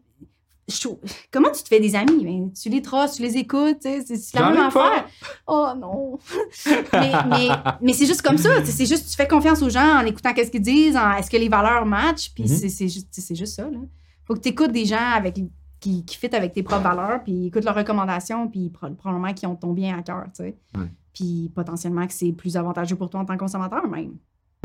Je 0.76 0.88
Comment 1.32 1.50
tu 1.52 1.64
te 1.64 1.68
fais 1.68 1.80
des 1.80 1.96
amis? 1.96 2.24
Ben, 2.24 2.52
tu 2.54 2.70
les 2.70 2.82
trosses, 2.82 3.14
tu 3.16 3.22
les 3.22 3.38
écoutes, 3.38 3.82
c'est 3.82 4.34
la 4.36 4.50
même 4.52 4.64
affaire. 4.64 5.06
Oh 5.48 5.70
non! 5.78 6.18
mais 6.94 7.12
mais, 7.30 7.48
mais 7.82 7.94
c'est 7.94 8.06
juste 8.06 8.22
comme 8.22 8.38
ça. 8.38 8.64
C'est 8.66 8.86
juste, 8.86 9.10
tu 9.10 9.16
fais 9.16 9.28
confiance 9.28 9.62
aux 9.62 9.70
gens 9.70 10.00
en 10.02 10.06
écoutant 10.06 10.34
qu'est-ce 10.34 10.52
qu'ils 10.52 10.62
disent, 10.62 10.96
en 10.98 11.12
est-ce 11.14 11.30
que 11.30 11.38
les 11.38 11.50
valeurs 11.50 11.86
matchent, 11.86 12.32
puis 12.34 12.44
Mhm. 12.44 12.50
c'est- 12.50 12.70
c'est 12.70 13.36
juste, 13.36 13.56
ça. 13.56 13.70
Là. 13.70 13.78
Faut 14.26 14.34
que 14.36 14.40
tu 14.40 14.50
écoutes 14.50 14.72
des 14.72 14.86
gens 14.86 15.12
avec, 15.16 15.36
qui, 15.80 16.06
qui 16.06 16.18
fit 16.18 16.34
avec 16.36 16.54
tes 16.54 16.64
propres 16.64 16.84
valeurs, 16.84 17.24
puis 17.24 17.48
écoute 17.48 17.64
leurs 17.66 17.76
recommandations, 17.76 18.48
puis 18.48 18.70
pro- 18.70 18.90
probablement 18.92 19.34
qui 19.34 19.46
ont 19.46 19.56
ton 19.56 19.74
bien 19.74 19.98
à 19.98 20.02
cœur, 20.02 20.24
tu 20.36 20.44
sais. 20.44 20.56
Ouais. 20.76 20.88
Puis 21.14 21.52
potentiellement 21.54 22.08
que 22.08 22.14
c'est 22.14 22.32
plus 22.32 22.56
avantageux 22.58 22.96
pour 22.96 23.10
toi 23.10 23.20
en 23.20 23.26
tant 23.26 23.34
que 23.34 23.40
consommateur 23.40 23.86
même. 23.88 24.14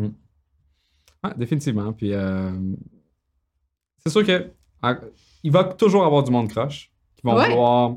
Ouais, 0.00 1.34
définitivement. 1.36 1.92
Puis 1.92 2.12
euh, 2.14 2.52
c'est 3.98 4.10
sûr 4.10 4.24
que 4.24 4.50
euh, 4.84 4.94
il 5.42 5.52
va 5.52 5.64
toujours 5.64 6.04
avoir 6.04 6.22
du 6.22 6.30
monde 6.30 6.48
croche 6.48 6.90
qui 7.16 7.22
vont 7.26 7.34
Ouais. 7.36 7.48
vouloir, 7.50 7.90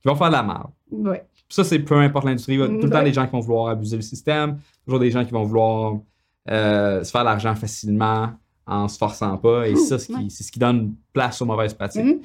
qui 0.00 0.08
vont 0.08 0.14
faire 0.14 0.28
de 0.28 0.32
la 0.32 0.42
merde. 0.42 0.70
Ouais. 0.90 1.24
Ça, 1.48 1.64
c'est 1.64 1.78
peu 1.80 1.96
importe 1.96 2.24
l'industrie. 2.24 2.54
Il 2.54 2.60
y 2.60 2.62
a 2.62 2.66
tout 2.68 2.74
le 2.86 2.90
temps 2.90 3.02
des 3.02 3.12
gens 3.12 3.26
qui 3.26 3.32
vont 3.32 3.40
vouloir 3.40 3.68
abuser 3.68 3.96
le 3.96 4.02
système, 4.02 4.58
toujours 4.84 5.00
des 5.00 5.10
gens 5.10 5.24
qui 5.24 5.32
vont 5.32 5.44
vouloir 5.44 5.96
euh, 6.50 7.04
se 7.04 7.10
faire 7.10 7.24
l'argent 7.24 7.54
facilement 7.54 8.30
en 8.66 8.88
se 8.88 8.98
forçant 8.98 9.36
pas. 9.38 9.68
Et 9.68 9.74
Ouh, 9.74 9.76
ça, 9.76 9.98
c'est 9.98 10.06
ce, 10.06 10.12
ouais. 10.16 10.24
qui- 10.24 10.30
c'est 10.30 10.42
ce 10.44 10.50
qui 10.52 10.58
donne 10.58 10.94
place 11.12 11.40
aux 11.42 11.44
mauvaises 11.46 11.74
pratiques. 11.74 12.04
Mhm. 12.04 12.20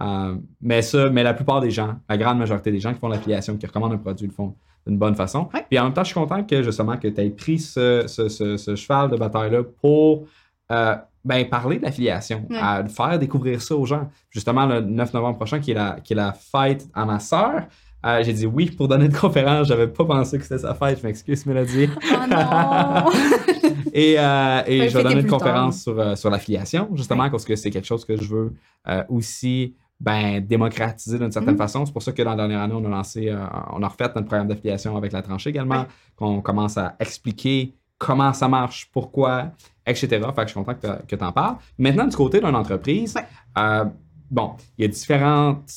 Euh, 0.00 0.36
mais 0.60 0.80
ça, 0.82 1.10
mais 1.10 1.22
la 1.22 1.34
plupart 1.34 1.60
des 1.60 1.70
gens, 1.70 1.96
la 2.08 2.16
grande 2.16 2.38
majorité 2.38 2.72
des 2.72 2.80
gens 2.80 2.92
qui 2.94 2.98
font 2.98 3.08
l'affiliation, 3.08 3.56
qui 3.58 3.66
recommandent 3.66 3.92
un 3.92 3.98
produit, 3.98 4.26
le 4.26 4.32
font 4.32 4.54
d'une 4.86 4.96
bonne 4.98 5.14
façon. 5.14 5.48
Ouais. 5.54 5.64
Puis 5.68 5.78
en 5.78 5.84
même 5.84 5.92
temps, 5.92 6.02
je 6.02 6.06
suis 6.08 6.14
content 6.14 6.42
que 6.42 6.62
justement 6.62 6.96
que 6.96 7.06
tu 7.08 7.20
aies 7.20 7.30
pris 7.30 7.58
ce, 7.58 8.04
ce- 8.08 8.28
ce- 8.28 8.56
ce 8.56 8.74
cheval 8.74 9.10
de 9.10 9.16
bataille-là 9.16 9.62
pour 9.80 10.24
euh, 10.72 10.96
ben, 11.24 11.48
parler 11.48 11.78
de 11.78 11.82
l'affiliation, 11.84 12.46
Ouais. 12.50 12.56
à 12.60 12.84
faire 12.86 13.18
découvrir 13.18 13.60
ça 13.62 13.76
aux 13.76 13.86
gens. 13.86 14.08
Justement, 14.30 14.66
le 14.66 14.80
9 14.80 15.12
novembre 15.14 15.36
prochain, 15.36 15.60
qui 15.60 15.70
est 15.70 15.74
la, 15.74 15.98
qui 16.02 16.12
est 16.14 16.16
la 16.16 16.32
fête 16.32 16.86
à 16.94 17.04
ma 17.04 17.18
sœur, 17.20 17.62
euh, 18.04 18.22
j'ai 18.24 18.32
dit 18.32 18.46
oui 18.46 18.70
pour 18.70 18.88
donner 18.88 19.04
une 19.06 19.12
conférence. 19.12 19.68
J'avais 19.68 19.86
pas 19.86 20.04
pensé 20.04 20.36
que 20.36 20.42
c'était 20.44 20.58
sa 20.58 20.74
fête. 20.74 20.98
Je 21.00 21.06
m'excuse, 21.06 21.46
Mélodie. 21.46 21.88
Oh 22.12 22.26
non! 22.30 23.10
Et, 23.94 24.16
euh, 24.18 24.62
et 24.66 24.88
je 24.88 24.96
vais 24.96 25.02
donner 25.04 25.20
une 25.20 25.26
conférence 25.26 25.82
sur, 25.82 25.98
euh, 26.00 26.16
sur 26.16 26.30
l'affiliation, 26.30 26.88
justement, 26.94 27.28
parce 27.28 27.44
que 27.44 27.54
c'est 27.56 27.70
quelque 27.70 27.86
chose 27.86 28.06
que 28.06 28.16
je 28.16 28.26
veux 28.34 28.54
euh, 28.88 29.04
aussi 29.10 29.74
ben, 30.00 30.40
démocratiser 30.40 31.18
d'une 31.18 31.30
certaine 31.30 31.52
Mhm. 31.54 31.58
façon. 31.58 31.84
C'est 31.86 31.92
pour 31.92 32.02
ça 32.02 32.10
que 32.12 32.22
dans 32.22 32.30
la 32.30 32.36
dernière 32.36 32.60
année, 32.62 32.74
on 32.74 32.84
a 32.86 32.88
lancé, 32.88 33.30
on 33.72 33.82
a 33.82 33.88
refait 33.88 34.04
notre 34.04 34.24
programme 34.26 34.48
d'affiliation 34.48 34.96
avec 34.96 35.12
la 35.12 35.20
tranchée 35.22 35.50
également, 35.50 35.80
Ouais. 35.80 35.86
qu'on 36.16 36.40
commence 36.40 36.78
à 36.78 36.96
expliquer 36.98 37.74
comment 37.98 38.32
ça 38.32 38.48
marche, 38.48 38.88
pourquoi, 38.92 39.50
etc. 39.86 40.08
Fait 40.08 40.18
que 40.18 40.42
je 40.42 40.46
suis 40.48 40.54
content 40.54 40.74
que 41.08 41.16
tu 41.16 41.24
en 41.24 41.32
parles. 41.32 41.56
Maintenant, 41.78 42.06
du 42.06 42.16
côté 42.16 42.40
d'une 42.40 42.54
entreprise, 42.56 43.14
Ouais. 43.16 43.22
euh, 43.58 43.84
bon, 44.30 44.52
il 44.78 44.82
y 44.82 44.84
a 44.84 44.88
différentes 44.88 45.70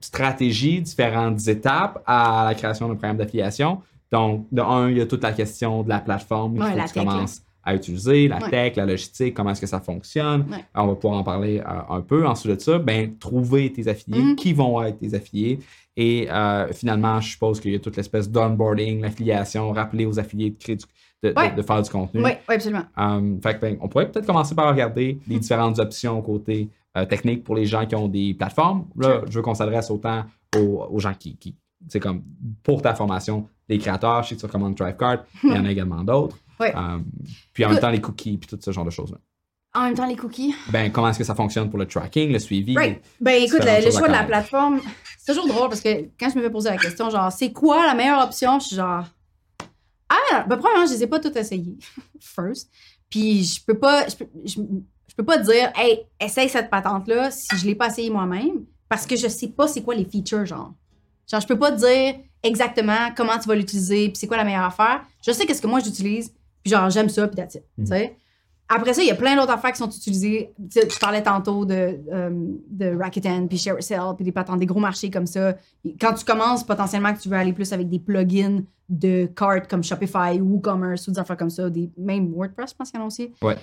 stratégies, 0.00 0.80
différentes 0.80 1.46
étapes 1.48 2.02
à 2.06 2.44
la 2.46 2.54
création 2.54 2.88
d'un 2.88 2.94
programme 2.94 3.16
d'affiliation. 3.18 3.80
Donc, 4.12 4.46
de 4.50 4.60
un, 4.62 4.88
il 4.90 4.98
y 4.98 5.00
a 5.00 5.06
toute 5.06 5.22
la 5.22 5.32
question 5.32 5.82
de 5.82 5.88
la 5.88 6.00
plateforme 6.00 6.58
Ouais, 6.58 6.74
la 6.74 6.84
que 6.84 6.88
tu 6.88 6.94
tech, 6.94 7.04
là. 7.04 7.12
commences 7.12 7.42
à 7.62 7.74
utiliser, 7.74 8.26
la 8.26 8.38
Ouais. 8.38 8.50
tech, 8.50 8.76
la 8.76 8.86
logistique, 8.86 9.34
comment 9.34 9.50
est-ce 9.50 9.60
que 9.60 9.66
ça 9.66 9.80
fonctionne. 9.80 10.46
Ouais. 10.50 10.64
On 10.74 10.86
va 10.86 10.94
pouvoir 10.94 11.20
en 11.20 11.22
parler 11.22 11.58
euh, 11.60 11.80
un 11.94 12.00
peu. 12.00 12.26
Ensuite 12.26 12.54
de 12.56 12.60
ça, 12.60 12.78
ben, 12.78 13.16
trouver 13.18 13.70
tes 13.72 13.86
affiliés, 13.86 14.22
Mhm. 14.22 14.36
qui 14.36 14.52
vont 14.54 14.82
être 14.82 14.98
tes 14.98 15.14
affiliés. 15.14 15.60
Et 15.96 16.28
euh, 16.30 16.72
finalement, 16.72 17.20
je 17.20 17.30
suppose 17.32 17.60
qu'il 17.60 17.72
y 17.72 17.76
a 17.76 17.78
toute 17.78 17.96
l'espèce 17.96 18.30
d'onboarding, 18.30 19.02
l'affiliation, 19.02 19.70
rappeler 19.72 20.06
aux 20.06 20.18
affiliés 20.18 20.50
de, 20.50 20.56
créer 20.58 20.76
du- 20.76 20.86
de, 21.22 21.30
de- 21.30 21.34
Ouais. 21.38 21.50
de 21.52 21.62
faire 21.62 21.82
du 21.82 21.90
contenu. 21.90 22.22
oui, 22.24 22.30
absolument. 22.48 22.84
Um, 22.96 23.40
fait 23.42 23.54
que, 23.56 23.60
ben, 23.60 23.76
on 23.80 23.88
pourrait 23.88 24.10
peut-être 24.10 24.26
commencer 24.26 24.54
par 24.54 24.68
regarder 24.70 25.18
les 25.28 25.38
différentes 25.38 25.78
options 25.78 26.20
côté 26.22 26.68
euh, 26.96 27.04
technique 27.04 27.44
pour 27.44 27.54
les 27.54 27.66
gens 27.66 27.86
qui 27.86 27.94
ont 27.94 28.08
des 28.08 28.34
plateformes. 28.34 28.86
Là, 28.96 29.20
je 29.28 29.32
veux 29.36 29.42
qu'on 29.42 29.54
s'adresse 29.54 29.90
autant 29.90 30.24
aux, 30.56 30.86
aux 30.90 30.98
gens 30.98 31.14
qui, 31.14 31.36
qui 31.36 31.54
c'est 31.88 32.00
comme 32.00 32.22
pour 32.62 32.82
ta 32.82 32.94
formation, 32.94 33.46
les 33.68 33.78
créateurs, 33.78 34.22
je 34.22 34.30
sais 34.30 34.34
que 34.34 34.40
tu 34.40 34.46
recommandes 34.46 34.74
DriveCard, 34.74 35.24
il 35.44 35.50
y 35.50 35.58
en 35.58 35.64
a 35.64 35.70
également 35.70 36.02
d'autres. 36.04 36.36
Ouais. 36.58 36.74
Um, 36.74 37.04
puis 37.54 37.64
en 37.64 37.70
même 37.70 37.78
temps, 37.80 37.90
les 37.90 38.00
cookies, 38.02 38.36
puis 38.36 38.48
tout 38.48 38.58
ce 38.60 38.70
genre 38.70 38.84
de 38.84 38.90
choses-là. 38.90 39.16
En 39.72 39.84
même 39.84 39.94
temps, 39.94 40.06
les 40.06 40.16
cookies. 40.16 40.52
Ben, 40.72 40.90
comment 40.90 41.08
est-ce 41.10 41.18
que 41.18 41.24
ça 41.24 41.34
fonctionne 41.36 41.70
pour 41.70 41.78
le 41.78 41.86
tracking, 41.86 42.32
le 42.32 42.38
suivi? 42.40 42.76
Right. 42.76 43.00
Ben 43.20 43.40
écoute, 43.42 43.60
le, 43.64 43.84
le 43.84 43.90
choix 43.92 44.08
de 44.08 44.12
la 44.12 44.24
plateforme, 44.24 44.80
c'est 45.16 45.32
toujours 45.32 45.46
drôle 45.48 45.68
parce 45.68 45.80
que 45.80 46.06
quand 46.18 46.28
je 46.28 46.36
me 46.38 46.42
fais 46.42 46.50
poser 46.50 46.70
la 46.70 46.76
question, 46.76 47.08
genre, 47.08 47.30
c'est 47.30 47.52
quoi 47.52 47.86
la 47.86 47.94
meilleure 47.94 48.22
option? 48.22 48.58
Je 48.58 48.66
suis 48.66 48.76
genre, 48.76 49.04
ah, 50.10 50.44
ben 50.48 50.56
premièrement, 50.56 50.86
je 50.86 50.92
les 50.92 51.02
ai 51.04 51.06
pas 51.06 51.20
toutes 51.20 51.36
essayées, 51.36 51.76
first. 52.20 52.70
Puis 53.08 53.44
je 53.44 53.64
peux 53.64 53.78
pas, 53.78 54.06
je 54.08 54.16
peux, 54.16 54.26
je, 54.44 54.60
je 55.08 55.14
peux 55.16 55.24
pas 55.24 55.38
dire, 55.38 55.72
hey, 55.76 56.00
essaye 56.20 56.48
cette 56.48 56.68
patente-là 56.70 57.30
si 57.30 57.48
je 57.56 57.64
l'ai 57.66 57.74
pas 57.74 57.88
essayée 57.88 58.10
moi-même 58.10 58.64
parce 58.88 59.06
que 59.06 59.16
je 59.16 59.28
sais 59.28 59.48
pas 59.48 59.66
c'est 59.68 59.82
quoi 59.82 59.94
les 59.94 60.04
features, 60.04 60.46
genre. 60.46 60.72
Genre, 61.30 61.40
je 61.40 61.46
peux 61.46 61.58
pas 61.58 61.70
te 61.72 61.78
dire 61.78 62.20
exactement 62.42 63.10
comment 63.16 63.38
tu 63.38 63.48
vas 63.48 63.54
l'utiliser 63.54 64.08
puis 64.08 64.16
c'est 64.16 64.26
quoi 64.26 64.36
la 64.36 64.44
meilleure 64.44 64.64
affaire. 64.64 65.02
Je 65.24 65.30
sais 65.32 65.46
qu'est-ce 65.46 65.62
que 65.62 65.66
moi 65.68 65.80
j'utilise, 65.80 66.32
puis 66.62 66.70
genre, 66.72 66.90
j'aime 66.90 67.08
ça, 67.08 67.26
puis 67.28 67.36
that's 67.36 67.54
it, 67.54 67.62
Mhm. 67.78 67.84
tu 67.84 67.90
sais. 67.92 68.16
Après 68.72 68.94
ça, 68.94 69.02
il 69.02 69.08
y 69.08 69.10
a 69.10 69.16
plein 69.16 69.34
d'autres 69.34 69.50
affaires 69.50 69.72
qui 69.72 69.78
sont 69.78 69.90
utilisées. 69.90 70.54
Tu, 70.70 70.98
parlais 71.00 71.24
tantôt 71.24 71.64
de, 71.64 71.98
euh, 72.12 72.30
de 72.68 72.96
Rakuten, 72.96 73.48
puis 73.48 73.58
ShareSell, 73.58 74.14
puis 74.14 74.24
des 74.24 74.30
patentes, 74.30 74.60
des 74.60 74.66
gros 74.66 74.78
marchés 74.78 75.10
comme 75.10 75.26
ça. 75.26 75.56
Quand 76.00 76.14
tu 76.14 76.24
commences, 76.24 76.62
potentiellement, 76.62 77.12
que 77.12 77.18
tu 77.18 77.28
veux 77.28 77.36
aller 77.36 77.52
plus 77.52 77.72
avec 77.72 77.88
des 77.88 77.98
plugins 77.98 78.62
de 78.88 79.26
cartes 79.26 79.68
comme 79.68 79.82
Shopify 79.82 80.40
WooCommerce 80.40 81.08
ou 81.08 81.10
des 81.10 81.18
affaires 81.18 81.36
comme 81.36 81.50
ça, 81.50 81.68
des, 81.68 81.90
même 81.98 82.32
WordPress, 82.32 82.70
je 82.70 82.76
pense 82.76 82.90
qu'il 82.92 83.00
y 83.00 83.02
en 83.02 83.06
a 83.06 83.08
aussi. 83.08 83.32
Ouais. 83.42 83.56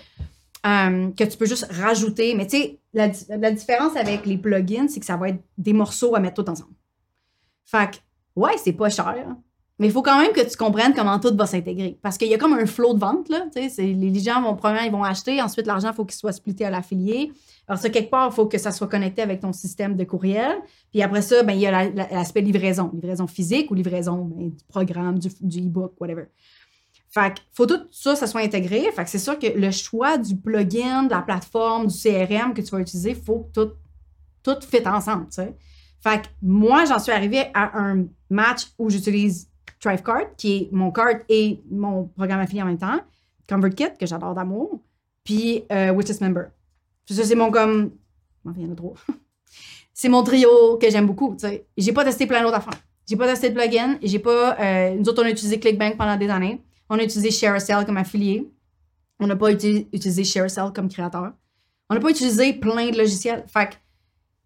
Euh, 0.65 1.11
que 1.11 1.23
tu 1.23 1.37
peux 1.37 1.45
juste 1.45 1.71
rajouter. 1.71 2.35
Mais 2.35 2.45
tu 2.45 2.57
sais, 2.57 2.79
la, 2.93 3.07
la 3.37 3.51
différence 3.51 3.95
avec 3.95 4.25
les 4.25 4.37
plugins, 4.37 4.89
c'est 4.89 4.99
que 4.99 5.05
ça 5.05 5.15
va 5.15 5.29
être 5.29 5.39
des 5.57 5.71
morceaux 5.71 6.15
à 6.15 6.19
mettre 6.19 6.43
tout 6.43 6.49
ensemble. 6.49 6.73
Fait 7.63 7.91
que, 7.91 7.97
ouais, 8.35 8.57
c'est 8.61 8.73
pas 8.73 8.89
cher. 8.89 9.37
Mais 9.79 9.87
il 9.87 9.91
faut 9.93 10.01
quand 10.01 10.19
même 10.19 10.31
que 10.31 10.41
tu 10.41 10.57
comprennes 10.57 10.93
comment 10.95 11.19
tout 11.19 11.35
va 11.37 11.45
s'intégrer. 11.45 11.99
Parce 12.01 12.17
qu'il 12.17 12.27
y 12.29 12.33
a 12.33 12.39
comme 12.39 12.53
un 12.53 12.65
flot 12.65 12.95
de 12.95 12.99
vente, 12.99 13.29
là. 13.29 13.45
Les 13.77 14.19
gens 14.19 14.41
vont, 14.41 14.55
premièrement, 14.55 14.87
ils 14.87 14.91
vont 14.91 15.03
acheter. 15.03 15.39
Ensuite, 15.39 15.67
l'argent, 15.67 15.89
il 15.91 15.95
faut 15.95 16.03
qu'il 16.05 16.17
soit 16.17 16.31
splitté 16.31 16.65
à 16.65 16.71
l'affilié. 16.71 17.31
Alors, 17.67 17.79
ça, 17.79 17.89
quelque 17.91 18.09
part, 18.09 18.29
il 18.31 18.33
faut 18.33 18.47
que 18.47 18.57
ça 18.57 18.71
soit 18.71 18.87
connecté 18.87 19.21
avec 19.21 19.39
ton 19.39 19.53
système 19.53 19.95
de 19.95 20.03
courriel. 20.03 20.57
Puis 20.91 21.03
après 21.03 21.21
ça, 21.21 21.43
ben, 21.43 21.53
il 21.53 21.59
y 21.59 21.67
a 21.67 21.71
la- 21.71 21.89
la- 21.89 22.07
l'aspect 22.09 22.41
livraison. 22.41 22.89
Livraison 22.91 23.27
physique 23.27 23.69
ou 23.69 23.75
livraison 23.75 24.25
ben, 24.25 24.49
du 24.49 24.63
programme, 24.67 25.19
du, 25.19 25.59
e-book, 25.59 25.93
whatever. 25.99 26.25
Fait 27.09 27.35
que 27.35 27.41
faut 27.53 27.65
tout 27.67 27.81
ça, 27.91 28.15
ça 28.15 28.25
soit 28.25 28.41
intégré. 28.41 28.91
Fait 28.95 29.03
que 29.03 29.09
c'est 29.11 29.19
sûr 29.19 29.37
que 29.37 29.47
le 29.47 29.69
choix 29.69 30.17
du 30.17 30.35
plugin, 30.35 31.03
de 31.03 31.11
la 31.11 31.21
plateforme, 31.21 31.85
du 31.87 31.93
CRM 31.95 32.53
que 32.55 32.61
tu 32.61 32.71
vas 32.71 32.79
utiliser, 32.79 33.11
il 33.11 33.15
faut 33.15 33.47
que 33.53 33.61
tout, 33.61 33.71
tout 34.43 34.57
fit 34.67 34.87
ensemble, 34.87 35.25
tu 35.25 35.35
sais. 35.35 35.55
Fait 36.01 36.21
que 36.21 36.27
moi, 36.41 36.85
j'en 36.85 36.99
suis 36.99 37.11
arrivée 37.11 37.45
à 37.53 37.77
un 37.79 38.05
match 38.29 38.67
où 38.77 38.89
j'utilise 38.89 39.47
ThriveCard, 39.79 40.35
qui 40.35 40.55
est 40.55 40.69
mon 40.71 40.91
card 40.91 41.19
et 41.29 41.61
mon 41.69 42.05
programme 42.05 42.39
affilié 42.39 42.61
en 42.61 42.65
même 42.65 42.77
temps, 42.77 42.99
ConvertKit, 43.47 43.97
que 43.99 44.05
j'adore 44.05 44.33
d'amour, 44.33 44.81
puis 45.23 45.63
euh, 45.71 45.91
Witches 45.91 46.19
Member. 46.21 46.45
Ça, 47.09 47.23
c'est 47.23 47.35
mon 47.35 47.51
comme... 47.51 47.91
Enfin, 48.45 48.57
il 48.59 48.65
y 48.65 48.69
en 48.69 48.73
a 48.73 48.75
trop. 48.75 48.95
c'est 49.93 50.09
mon 50.09 50.23
trio 50.23 50.77
que 50.77 50.89
j'aime 50.89 51.05
beaucoup, 51.05 51.33
tu 51.33 51.47
sais. 51.47 51.65
J'ai 51.77 51.93
pas 51.93 52.03
testé 52.03 52.27
plein 52.27 52.41
d'autres 52.41 52.55
affaires. 52.57 52.79
J'ai 53.07 53.15
pas 53.15 53.27
testé 53.27 53.49
de 53.49 53.55
plugin. 53.55 53.97
J'ai 54.01 54.19
pas... 54.19 54.57
euh, 54.59 54.95
nous 54.95 55.07
autres, 55.07 55.23
on 55.23 55.25
a 55.25 55.29
utilisé 55.29 55.59
ClickBank 55.59 55.97
pendant 55.97 56.17
des 56.17 56.29
années. 56.29 56.61
On 56.89 56.97
a 56.99 57.03
utilisé 57.03 57.31
ShareASale 57.31 57.85
comme 57.85 57.97
affilié. 57.97 58.49
On 59.19 59.27
n'a 59.27 59.35
pas 59.35 59.51
uti- 59.51 59.87
utilisé 59.93 60.23
ShareASale 60.23 60.73
comme 60.73 60.89
créateur. 60.89 61.31
On 61.89 61.95
n'a 61.95 62.01
pas 62.01 62.09
utilisé 62.09 62.53
plein 62.53 62.89
de 62.89 62.97
logiciels. 62.97 63.45
Fait 63.47 63.79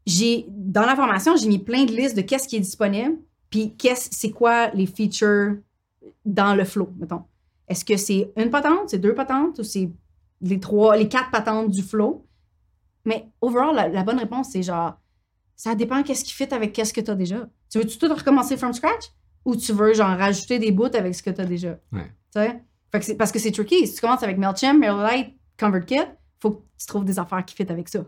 j'ai, 0.05 0.45
dans 0.49 0.85
la 0.85 0.95
formation, 0.95 1.35
j'ai 1.35 1.47
mis 1.47 1.59
plein 1.59 1.85
de 1.85 1.91
listes 1.91 2.15
de 2.15 2.21
qu'est-ce 2.21 2.47
qui 2.47 2.55
est 2.55 2.61
disponible, 2.61 3.17
puis 3.51 3.75
qu'est-ce, 3.77 4.09
c'est 4.11 4.31
quoi 4.31 4.69
les 4.71 4.87
features 4.87 5.57
dans 6.25 6.55
le 6.55 6.65
flow, 6.65 6.89
mettons? 6.97 7.21
Est-ce 7.67 7.85
que 7.85 7.95
c'est 7.97 8.31
une 8.35 8.49
patente, 8.49 8.89
c'est 8.89 8.97
deux 8.99 9.13
patentes, 9.13 9.59
ou 9.59 9.63
c'est 9.63 9.91
les 10.41 10.59
trois, 10.59 10.97
les 10.97 11.07
quatre 11.07 11.29
patentes 11.29 11.69
du 11.69 11.83
flow? 11.83 12.25
Mais 13.05 13.27
overall, 13.41 13.75
la, 13.75 13.87
la 13.87 14.03
bonne 14.03 14.17
réponse, 14.17 14.49
c'est 14.51 14.63
genre, 14.63 14.93
ça 15.55 15.75
dépend 15.75 16.01
qu'est-ce 16.01 16.23
qui 16.23 16.33
fit 16.33 16.51
avec 16.51 16.73
qu'est-ce 16.73 16.93
que 16.93 17.01
tu 17.01 17.11
as 17.11 17.15
déjà. 17.15 17.47
Tu 17.69 17.77
veux-tu 17.77 17.97
tout 17.99 18.07
recommencer 18.13 18.57
from 18.57 18.73
scratch? 18.73 19.11
Ou 19.45 19.55
tu 19.55 19.73
veux, 19.73 19.93
genre, 19.93 20.17
rajouter 20.17 20.57
des 20.59 20.71
bouts 20.71 20.85
avec 20.95 21.13
ce 21.15 21.21
que 21.23 21.29
tu 21.29 21.41
as 21.41 21.45
déjà? 21.45 21.77
Ouais. 21.91 22.05
Tu 22.33 22.39
sais? 22.41 22.61
Fait 22.91 22.99
que 22.99 23.05
c'est, 23.05 23.15
parce 23.15 23.31
que 23.31 23.39
c'est 23.39 23.51
tricky. 23.51 23.87
Si 23.87 23.95
tu 23.95 24.01
commences 24.01 24.23
avec 24.23 24.37
MailChimp, 24.37 24.79
MailerLite, 24.79 25.35
ConvertKit, 25.57 26.01
faut 26.39 26.51
que 26.51 26.61
tu 26.77 26.85
trouves 26.87 27.05
des 27.05 27.17
affaires 27.19 27.43
qui 27.45 27.55
fit 27.55 27.69
avec 27.71 27.89
ça. 27.89 28.03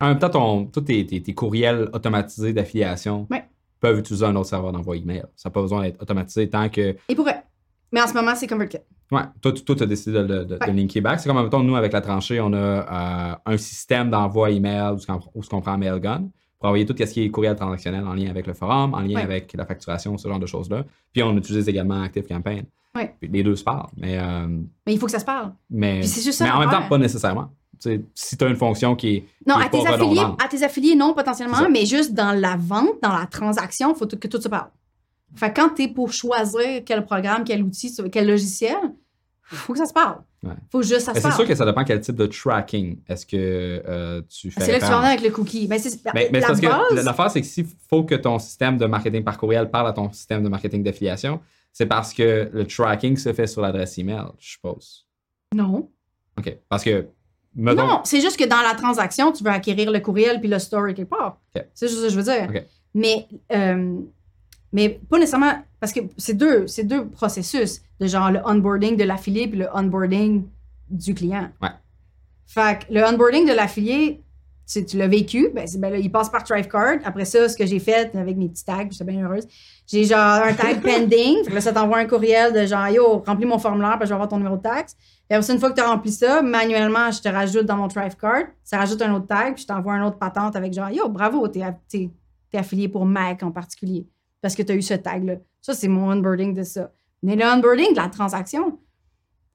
En 0.00 0.08
même 0.08 0.18
temps, 0.18 0.30
ton, 0.30 0.66
tous 0.66 0.80
tes, 0.82 1.06
tes- 1.06 1.22
tes 1.22 1.34
courriels 1.34 1.88
automatisés 1.92 2.52
d'affiliation 2.52 3.26
Ouais. 3.30 3.44
Peuvent 3.84 3.98
utiliser 3.98 4.24
un 4.24 4.34
autre 4.36 4.48
serveur 4.48 4.72
d'envoi 4.72 4.96
email. 4.96 5.24
Ça 5.36 5.48
n'a 5.48 5.52
pas 5.52 5.60
besoin 5.60 5.82
d'être 5.82 6.00
automatisé 6.00 6.48
tant 6.48 6.70
que. 6.70 6.96
Et 7.08 7.14
pourrait. 7.14 7.44
Mais 7.92 8.00
en 8.00 8.06
ce 8.06 8.14
moment, 8.14 8.34
c'est 8.34 8.46
ConvertKit. 8.46 8.78
Ouais, 9.12 9.22
toi, 9.42 9.52
tu 9.52 9.82
as 9.82 9.86
décidé 9.86 10.12
de, 10.22 10.42
de, 10.44 10.58
linker 10.72 11.02
back. 11.02 11.20
C'est 11.20 11.28
comme, 11.28 11.42
mettons, 11.42 11.62
nous, 11.62 11.76
avec 11.76 11.92
la 11.92 12.00
tranchée, 12.00 12.40
on 12.40 12.52
a 12.54 12.56
euh, 12.56 13.34
un 13.44 13.56
système 13.58 14.08
d'envoi 14.10 14.50
email 14.50 14.94
où, 14.94 14.98
ce 14.98 15.06
qu'on- 15.50 15.60
prend 15.60 15.76
Mailgun 15.76 16.28
pour 16.58 16.68
envoyer 16.68 16.86
tout 16.86 16.94
ce 16.98 17.04
qui 17.04 17.22
est 17.22 17.30
courriel 17.30 17.54
transactionnel 17.54 18.04
en 18.06 18.14
lien 18.14 18.30
avec 18.30 18.46
le 18.46 18.54
forum, 18.54 18.94
en 18.94 19.00
lien 19.00 19.16
Ouais. 19.16 19.22
avec 19.22 19.52
la 19.52 19.66
facturation, 19.66 20.16
ce 20.16 20.26
genre 20.26 20.38
de 20.38 20.46
choses-là. 20.46 20.84
Puis 21.12 21.22
on 21.22 21.36
utilise 21.36 21.68
également 21.68 22.02
ActiveCampaign. 22.02 22.64
Ouais. 22.96 23.14
Puis 23.20 23.28
les 23.30 23.42
deux 23.42 23.54
se 23.54 23.64
parlent. 23.64 23.90
Mais, 23.98 24.18
euh, 24.18 24.46
Mais 24.86 24.94
il 24.94 24.98
faut 24.98 25.06
que 25.06 25.12
ça 25.12 25.18
se 25.18 25.24
parle. 25.26 25.52
mais, 25.68 26.02
c'est 26.02 26.22
juste 26.22 26.38
ça 26.38 26.44
mais 26.44 26.50
en 26.50 26.60
même 26.60 26.70
temps, 26.70 26.88
pas 26.88 26.98
nécessairement. 26.98 27.50
Tu 27.84 27.96
sais, 27.96 28.00
si 28.14 28.36
tu 28.36 28.44
as 28.44 28.48
une 28.48 28.56
fonction 28.56 28.96
qui 28.96 29.08
est. 29.16 29.24
Non, 29.46 29.56
qui 29.56 29.62
est 29.62 29.64
à 29.64 29.68
tes, 29.68 29.78
pas 29.84 29.90
affiliés, 29.90 30.08
redondante. 30.20 30.42
à 30.42 30.48
tes 30.48 30.62
affiliés, 30.62 30.94
non, 30.94 31.08
C'est 31.08 31.14
potentiellement, 31.24 31.68
mais 31.70 31.86
juste 31.86 32.12
dans 32.14 32.32
la 32.32 32.56
vente, 32.56 33.00
dans 33.02 33.12
la 33.16 33.26
transaction, 33.26 33.92
il 33.94 33.98
faut 33.98 34.06
que 34.06 34.28
tout 34.28 34.40
se 34.40 34.48
parle. 34.48 34.68
Fait 35.36 35.52
que 35.52 35.60
quand 35.60 35.70
tu 35.74 35.82
es 35.82 35.88
pour 35.88 36.12
choisir 36.12 36.82
quel 36.86 37.04
programme, 37.04 37.44
quel 37.44 37.62
outil, 37.62 37.94
quel 38.10 38.26
logiciel, 38.26 38.76
faut 39.42 39.72
que 39.72 39.78
ça 39.78 39.86
se 39.86 39.92
parle. 39.92 40.18
Ouais. 40.42 40.52
faut 40.70 40.82
juste 40.82 40.96
que 40.96 41.00
ça 41.00 41.14
se 41.14 41.20
c'est 41.20 41.22
parle. 41.22 41.34
sûr 41.34 41.46
que 41.48 41.54
ça 41.54 41.64
dépend 41.64 41.84
quel 41.84 42.00
type 42.00 42.16
de 42.16 42.26
tracking 42.26 42.98
est-ce 43.08 43.24
que 43.24 43.82
euh, 43.86 44.20
tu 44.28 44.50
fais. 44.50 44.60
C'est 44.60 44.72
là 44.72 44.78
que 44.78 44.84
tu 44.84 44.90
en 44.92 44.98
venir 44.98 45.10
avec 45.12 45.22
le 45.22 45.30
cookie. 45.30 45.66
Ben, 45.66 45.78
c'est, 45.78 45.98
Mais, 46.12 46.28
c'est 46.30 46.40
la 46.40 46.46
parce 46.46 46.60
que 46.60 46.66
base, 46.66 47.04
l'affaire, 47.04 47.30
c'est 47.30 47.40
que 47.40 47.46
s'il 47.46 47.66
faut 47.88 48.04
que 48.04 48.14
ton 48.14 48.38
système 48.38 48.76
de 48.76 48.86
marketing 48.86 49.24
par 49.24 49.38
courriel 49.38 49.70
parle 49.70 49.88
à 49.88 49.92
ton 49.92 50.12
système 50.12 50.42
de 50.42 50.48
marketing 50.48 50.82
d'affiliation, 50.82 51.40
c'est 51.72 51.86
parce 51.86 52.12
que 52.12 52.50
le 52.52 52.66
tracking 52.66 53.16
se 53.16 53.32
fait 53.32 53.46
sur 53.46 53.62
l'adresse 53.62 53.98
email, 53.98 54.24
je 54.38 54.50
suppose. 54.52 55.06
non. 55.54 55.88
OK. 56.38 56.56
Parce 56.68 56.82
que, 56.84 57.06
mettons, 57.54 57.86
Non, 57.86 58.00
c'est 58.04 58.20
juste 58.20 58.38
que 58.38 58.44
dans 58.44 58.60
la 58.60 58.74
transaction, 58.74 59.32
tu 59.32 59.44
veux 59.44 59.50
acquérir 59.50 59.90
le 59.90 60.00
courriel 60.00 60.40
puis 60.40 60.48
le 60.48 60.58
store 60.58 60.88
quelque 60.88 61.08
part. 61.08 61.38
C'est 61.74 61.88
juste 61.88 62.00
ça 62.00 62.06
que 62.06 62.12
je 62.12 62.16
veux 62.16 62.22
dire. 62.22 62.62
Mais, 62.94 63.26
euh, 63.52 63.98
mais 64.72 64.88
pas 64.88 65.18
nécessairement, 65.18 65.62
parce 65.80 65.92
que 65.92 66.00
c'est 66.16 66.34
deux, 66.34 66.66
c'est 66.66 66.84
deux 66.84 67.06
processus, 67.06 67.82
de 68.00 68.06
genre 68.06 68.30
le 68.30 68.40
onboarding 68.44 68.96
de 68.96 69.04
l'affilié 69.04 69.46
puis 69.48 69.58
le 69.58 69.68
onboarding 69.74 70.44
du 70.90 71.14
client. 71.14 71.50
Ouais. 71.62 71.70
Fait 72.46 72.80
que 72.80 72.92
le 72.92 73.04
onboarding 73.04 73.48
de 73.48 73.54
l'affilié, 73.54 74.22
tu, 74.66 74.84
tu 74.84 74.96
l'as 74.96 75.08
vécu, 75.08 75.50
ben, 75.54 75.66
ben 75.78 75.90
là, 75.90 75.98
il 75.98 76.10
passe 76.10 76.30
par 76.30 76.42
ThriveCard. 76.44 76.98
Après 77.04 77.24
ça, 77.24 77.48
ce 77.48 77.56
que 77.56 77.66
j'ai 77.66 77.78
fait 77.78 78.14
avec 78.14 78.36
mes 78.36 78.48
petits 78.48 78.64
tags, 78.64 78.86
j'étais 78.90 79.04
bien 79.04 79.24
heureuse, 79.24 79.46
j'ai 79.86 80.04
genre 80.04 80.42
un 80.42 80.54
tag 80.54 80.80
pending. 80.82 81.44
Fait 81.44 81.52
là, 81.52 81.60
ça 81.60 81.72
t'envoie 81.72 81.98
un 81.98 82.06
courriel 82.06 82.52
de 82.52 82.66
genre, 82.66 82.88
yo, 82.88 83.22
remplis 83.26 83.46
mon 83.46 83.58
formulaire, 83.58 83.98
puis 83.98 84.06
je 84.06 84.10
vais 84.10 84.14
avoir 84.14 84.28
ton 84.28 84.38
numéro 84.38 84.56
de 84.56 84.62
taxe. 84.62 84.96
Et 85.28 85.34
après 85.34 85.46
ça, 85.46 85.52
une 85.52 85.58
fois 85.58 85.70
que 85.70 85.76
tu 85.76 85.80
as 85.80 85.88
rempli 85.88 86.12
ça, 86.12 86.42
manuellement, 86.42 87.10
je 87.10 87.20
te 87.20 87.28
rajoute 87.28 87.66
dans 87.66 87.76
mon 87.76 87.88
ThriveCard. 87.88 88.44
Ça 88.62 88.78
rajoute 88.78 89.00
un 89.02 89.14
autre 89.14 89.26
tag, 89.26 89.54
puis 89.54 89.62
je 89.62 89.66
t'envoie 89.66 89.94
un 89.94 90.06
autre 90.06 90.18
patente 90.18 90.56
avec 90.56 90.72
genre, 90.72 90.90
yo, 90.90 91.08
bravo, 91.08 91.46
t'es, 91.48 91.62
t'es 91.88 92.10
affilié 92.54 92.88
pour 92.88 93.04
Mac 93.04 93.42
en 93.42 93.50
particulier, 93.50 94.06
parce 94.40 94.54
que 94.54 94.62
tu 94.62 94.72
as 94.72 94.74
eu 94.74 94.82
ce 94.82 94.94
tag-là. 94.94 95.34
Ça, 95.60 95.74
c'est 95.74 95.88
mon 95.88 96.10
onboarding 96.12 96.54
de 96.54 96.62
ça. 96.62 96.90
Mais 97.22 97.36
le 97.36 97.44
onboarding 97.44 97.92
de 97.92 97.96
la 97.96 98.08
transaction, 98.08 98.78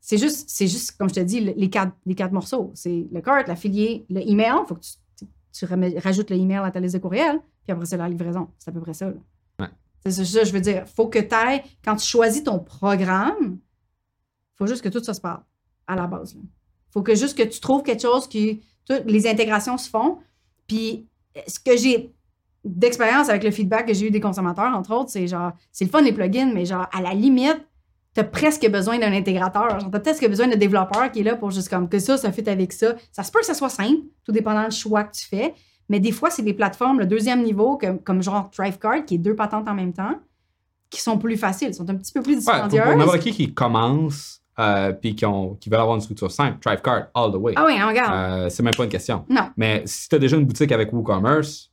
c'est 0.01 0.17
juste, 0.17 0.49
c'est 0.49 0.67
juste, 0.67 0.97
comme 0.97 1.09
je 1.09 1.15
te 1.15 1.19
dis, 1.19 1.41
le- 1.41 1.53
les 1.55 1.69
quatre, 1.69 1.93
les 2.05 2.15
quatre 2.15 2.31
morceaux. 2.31 2.71
C'est 2.73 3.07
le 3.11 3.21
cart, 3.21 3.43
l'affilié, 3.47 4.05
le 4.09 4.21
email. 4.21 4.53
Il 4.63 4.67
faut 4.67 4.75
que 4.75 4.81
tu, 4.81 5.65
rajoutes 5.99 6.29
le 6.29 6.37
email 6.37 6.57
à 6.59 6.71
ta 6.71 6.79
liste 6.79 6.95
de 6.95 6.99
courriel, 7.01 7.39
puis 7.63 7.71
après, 7.73 7.85
c'est 7.85 7.97
la 7.97 8.07
livraison. 8.07 8.47
C'est 8.57 8.69
à 8.69 8.73
peu 8.73 8.79
près 8.81 8.93
ça. 8.93 9.07
là. 9.07 9.13
Ouais. 9.59 9.67
C'est 10.05 10.23
ça, 10.25 10.43
je 10.43 10.51
veux 10.53 10.61
dire. 10.61 10.87
faut 10.87 11.07
que 11.07 11.19
tu 11.19 11.35
ailles, 11.35 11.61
quand 11.83 11.95
tu 11.97 12.05
choisis 12.07 12.43
ton 12.43 12.59
programme, 12.59 13.59
faut 14.55 14.67
juste 14.67 14.81
que 14.81 14.89
tout 14.89 15.03
ça 15.03 15.13
se 15.13 15.21
parle 15.21 15.41
à 15.87 15.95
la 15.95 16.07
base. 16.07 16.33
Il 16.35 16.91
faut 16.91 17.01
que 17.01 17.15
juste 17.15 17.37
que 17.37 17.43
tu 17.43 17.59
trouves 17.59 17.83
quelque 17.83 18.01
chose 18.01 18.27
qui. 18.27 18.61
toutes 18.85 19.05
les 19.05 19.27
intégrations 19.27 19.77
se 19.77 19.89
font. 19.89 20.19
Puis, 20.67 21.07
ce 21.47 21.59
que 21.59 21.75
j'ai 21.77 22.13
d'expérience 22.63 23.29
avec 23.29 23.43
le 23.43 23.51
feedback 23.51 23.87
que 23.87 23.93
j'ai 23.93 24.07
eu 24.07 24.11
des 24.11 24.19
consommateurs, 24.19 24.73
entre 24.75 24.93
autres, 24.93 25.09
c'est 25.09 25.27
genre, 25.27 25.51
c'est 25.71 25.85
le 25.85 25.89
fun 25.91 26.01
les 26.01 26.11
plugins, 26.13 26.51
mais 26.53 26.65
genre, 26.65 26.87
à 26.91 27.01
la 27.01 27.13
limite, 27.13 27.65
tu 28.19 28.25
as 28.25 28.29
presque 28.29 28.69
besoin 28.69 28.97
d'un 28.99 29.13
intégrateur. 29.13 29.77
Tu 29.79 29.85
as 29.95 29.99
presque 29.99 30.27
besoin 30.27 30.47
d'un 30.47 30.57
développeur 30.57 31.11
qui 31.11 31.21
est 31.21 31.23
là 31.23 31.35
pour 31.35 31.51
juste 31.51 31.69
comme 31.69 31.87
que 31.89 31.99
ça, 31.99 32.17
ça 32.17 32.31
fit 32.31 32.47
avec 32.49 32.73
ça. 32.73 32.93
Ça 33.11 33.23
se 33.23 33.31
peut 33.31 33.39
que 33.39 33.45
ça 33.45 33.53
soit 33.53 33.69
simple, 33.69 34.01
tout 34.25 34.31
dépendant 34.31 34.67
du 34.67 34.75
choix 34.75 35.03
que 35.03 35.15
tu 35.15 35.25
fais. 35.25 35.53
Mais 35.89 35.99
des 35.99 36.11
fois, 36.11 36.29
c'est 36.29 36.43
des 36.43 36.53
plateformes, 36.53 36.99
le 36.99 37.05
deuxième 37.07 37.41
niveau, 37.43 37.77
comme, 37.77 37.99
comme 38.03 38.21
genre 38.21 38.49
ThriveCard, 38.51 39.05
qui 39.05 39.15
est 39.15 39.19
deux 39.19 39.35
patentes 39.35 39.67
en 39.67 39.73
même 39.73 39.93
temps, 39.93 40.15
qui 40.89 41.01
sont 41.01 41.17
plus 41.17 41.37
faciles, 41.37 41.73
sont 41.73 41.89
un 41.89 41.95
petit 41.95 42.11
peu 42.11 42.21
plus 42.21 42.35
ouais, 42.37 42.41
pour, 42.43 42.67
dispendieuses. 42.67 42.97
n'importe 42.97 43.19
qui 43.19 43.31
qui 43.31 43.53
commence 43.53 44.41
euh, 44.59 44.91
puis 44.91 45.15
qui, 45.15 45.25
ont- 45.25 45.55
qui 45.55 45.69
veulent 45.69 45.79
avoir 45.79 45.95
une 45.95 46.01
structure 46.01 46.31
simple, 46.31 46.59
ThriveCard, 46.59 47.07
all 47.15 47.31
the 47.31 47.35
way. 47.35 47.53
ah 47.55 47.63
oui, 47.65 47.73
hein, 47.79 47.87
regarde. 47.87 48.13
Euh, 48.13 48.49
c'est 48.49 48.61
même 48.63 48.73
pas 48.75 48.83
une 48.83 48.89
question. 48.89 49.23
non. 49.29 49.49
Mais 49.55 49.83
si 49.85 50.09
tu 50.09 50.15
as 50.15 50.19
déjà 50.19 50.35
une 50.37 50.45
boutique 50.45 50.71
avec 50.71 50.91
WooCommerce, 50.91 51.68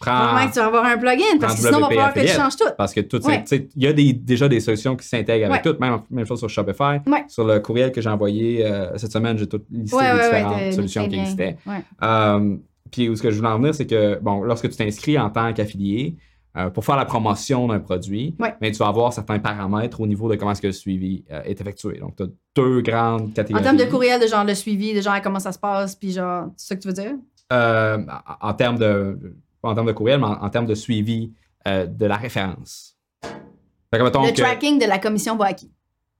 prends. 0.00 0.16
Probablement 0.16 0.46
que 0.48 0.52
tu 0.52 0.58
vas 0.60 0.66
avoir 0.66 0.84
un 0.84 0.98
plugin, 0.98 1.38
parce 1.40 1.54
que 1.54 1.60
sinon, 1.60 1.78
il 1.78 1.80
va 1.82 1.88
falloir 1.88 2.14
que 2.14 2.20
tu 2.20 2.26
changes 2.28 2.56
tout. 2.56 2.64
Parce 2.76 2.92
que 2.94 3.00
tout, 3.00 3.24
Ouais. 3.26 3.40
tu 3.42 3.46
sais, 3.48 3.68
il 3.76 3.82
y 3.82 3.86
a 3.86 3.92
des, 3.92 4.12
déjà 4.12 4.48
des 4.48 4.60
solutions 4.60 4.96
qui 4.96 5.06
s'intègrent 5.06 5.46
avec 5.52 5.64
Ouais. 5.64 5.72
tout. 5.72 5.78
Même, 5.80 6.00
même 6.10 6.26
chose 6.26 6.38
sur 6.38 6.48
Shopify. 6.50 7.00
Ouais. 7.06 7.24
Sur 7.28 7.44
le 7.46 7.60
courriel 7.60 7.92
que 7.92 8.00
j'ai 8.00 8.10
envoyé 8.10 8.64
euh, 8.66 8.96
cette 8.98 9.12
semaine, 9.12 9.36
j'ai 9.38 9.46
tout 9.48 9.60
listé 9.70 9.96
les 9.96 10.12
différentes 10.22 10.72
solutions 10.72 11.08
qui 11.08 11.18
existaient. 11.18 11.56
Euh, 12.02 12.56
puis 12.90 13.08
où 13.08 13.16
ce 13.16 13.22
que 13.22 13.30
je 13.30 13.36
voulais 13.36 13.48
en 13.48 13.58
venir, 13.58 13.74
c'est 13.74 13.86
que 13.86 14.18
bon, 14.20 14.42
lorsque 14.42 14.68
tu 14.70 14.76
t'inscris 14.76 15.18
en 15.18 15.30
tant 15.30 15.52
qu'affilié, 15.52 16.16
euh, 16.56 16.70
pour 16.70 16.84
faire 16.86 16.96
la 16.96 17.04
promotion 17.04 17.66
d'un 17.68 17.80
produit, 17.80 18.34
Ouais. 18.40 18.54
mais 18.62 18.70
tu 18.72 18.78
vas 18.78 18.86
avoir 18.86 19.12
certains 19.12 19.38
paramètres 19.38 20.00
au 20.00 20.06
niveau 20.06 20.30
de 20.30 20.36
comment 20.36 20.52
est-ce 20.52 20.62
que 20.62 20.68
le 20.68 20.72
suivi 20.72 21.22
euh, 21.30 21.42
est 21.44 21.60
effectué. 21.60 21.98
Donc, 21.98 22.16
tu 22.16 22.22
as 22.22 22.26
deux 22.54 22.80
grandes 22.80 23.22
En 23.22 23.26
catégories. 23.28 23.62
termes 23.62 23.76
de 23.76 23.84
courriel, 23.84 24.20
de 24.22 24.26
genre 24.26 24.44
le 24.44 24.54
suivi, 24.54 24.94
de 24.94 25.02
genre 25.02 25.20
comment 25.22 25.38
ça 25.40 25.52
se 25.52 25.58
passe, 25.58 25.96
puis 25.96 26.12
genre, 26.12 26.46
c'est 26.56 26.68
ça 26.68 26.76
que 26.76 26.80
tu 26.80 26.88
veux 26.88 26.94
dire? 26.94 27.12
Euh, 27.52 27.98
en, 28.40 28.48
en 28.48 28.54
termes 28.54 28.78
de, 28.78 29.18
pas 29.66 29.72
en 29.72 29.74
termes 29.74 29.86
de 29.86 29.92
courriel, 29.92 30.20
mais 30.20 30.26
en, 30.26 30.42
en 30.44 30.50
termes 30.50 30.66
de 30.66 30.74
suivi 30.74 31.32
euh, 31.66 31.86
de 31.86 32.06
la 32.06 32.16
référence. 32.16 32.96
Fait 33.22 33.98
que, 33.98 34.02
mettons 34.02 34.24
le 34.24 34.30
que- 34.32 34.36
tracking 34.40 34.78
de 34.78 34.86
la 34.86 34.98
commission 34.98 35.36
va 35.36 35.46
à 35.46 35.52
qui? 35.52 35.70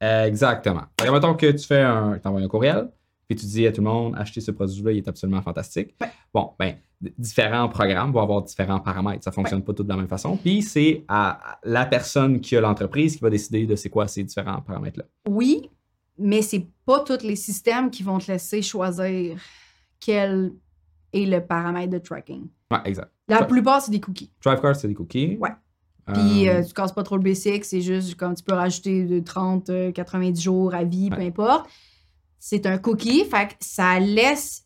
Exactement. 0.00 0.82
Fait 1.00 1.06
que, 1.06 1.12
mettons 1.12 1.34
que 1.34 1.50
tu 1.52 1.66
fais 1.66 1.80
un, 1.82 2.18
t'envoies 2.18 2.42
un 2.42 2.48
courriel, 2.48 2.90
puis 3.28 3.36
tu 3.36 3.46
dis 3.46 3.66
à 3.66 3.72
tout 3.72 3.80
le 3.80 3.88
monde, 3.88 4.14
achetez 4.16 4.40
ce 4.40 4.50
produit-là, 4.50 4.92
il 4.92 4.98
est 4.98 5.08
absolument 5.08 5.42
fantastique. 5.42 5.94
Ouais. 6.00 6.08
Bon, 6.32 6.52
ben, 6.58 6.76
différents 7.18 7.68
programmes 7.68 8.12
vont 8.12 8.20
avoir 8.20 8.42
différents 8.42 8.78
paramètres. 8.78 9.24
Ça 9.24 9.32
fonctionne 9.32 9.62
pas 9.64 9.72
tous 9.72 9.82
de 9.84 9.88
la 9.88 9.96
même 9.96 10.06
façon. 10.08 10.36
Puis 10.36 10.62
c'est 10.62 11.04
à 11.08 11.58
la 11.64 11.86
personne 11.86 12.40
qui 12.40 12.56
a 12.56 12.60
l'entreprise 12.60 13.16
qui 13.16 13.22
va 13.22 13.30
décider 13.30 13.66
de 13.66 13.74
c'est 13.74 13.90
quoi 13.90 14.06
ces 14.06 14.22
différents 14.22 14.60
paramètres-là. 14.60 15.04
Oui, 15.28 15.70
mais 16.18 16.40
c'est 16.42 16.66
pas 16.84 17.00
tous 17.00 17.22
les 17.24 17.36
systèmes 17.36 17.90
qui 17.90 18.02
vont 18.02 18.18
te 18.18 18.30
laisser 18.30 18.62
choisir 18.62 19.38
quel 19.98 20.52
est 21.12 21.26
le 21.26 21.44
paramètre 21.44 21.90
de 21.92 21.98
tracking. 21.98 22.46
Ouais, 22.70 22.78
exact. 22.84 23.10
La 23.28 23.44
plupart, 23.44 23.82
c'est 23.82 23.90
des 23.90 24.00
cookies. 24.00 24.30
DriveCard, 24.44 24.76
c'est 24.76 24.88
des 24.88 24.94
cookies. 24.94 25.36
Ouais. 25.40 25.50
Puis 26.12 26.48
Euh, 26.48 26.60
euh, 26.60 26.64
tu 26.64 26.72
casses 26.72 26.92
pas 26.92 27.02
trop 27.02 27.16
le 27.16 27.22
basic, 27.22 27.64
c'est 27.64 27.80
juste 27.80 28.14
comme 28.14 28.34
tu 28.34 28.44
peux 28.44 28.54
rajouter 28.54 29.04
de 29.04 29.18
30, 29.18 29.70
euh, 29.70 29.90
90 29.90 30.40
jours 30.40 30.72
à 30.74 30.84
vie, 30.84 31.10
peu 31.10 31.20
importe. 31.20 31.68
C'est 32.38 32.64
un 32.66 32.78
cookie, 32.78 33.24
fait 33.24 33.48
que 33.48 33.54
ça 33.60 33.98
laisse, 33.98 34.64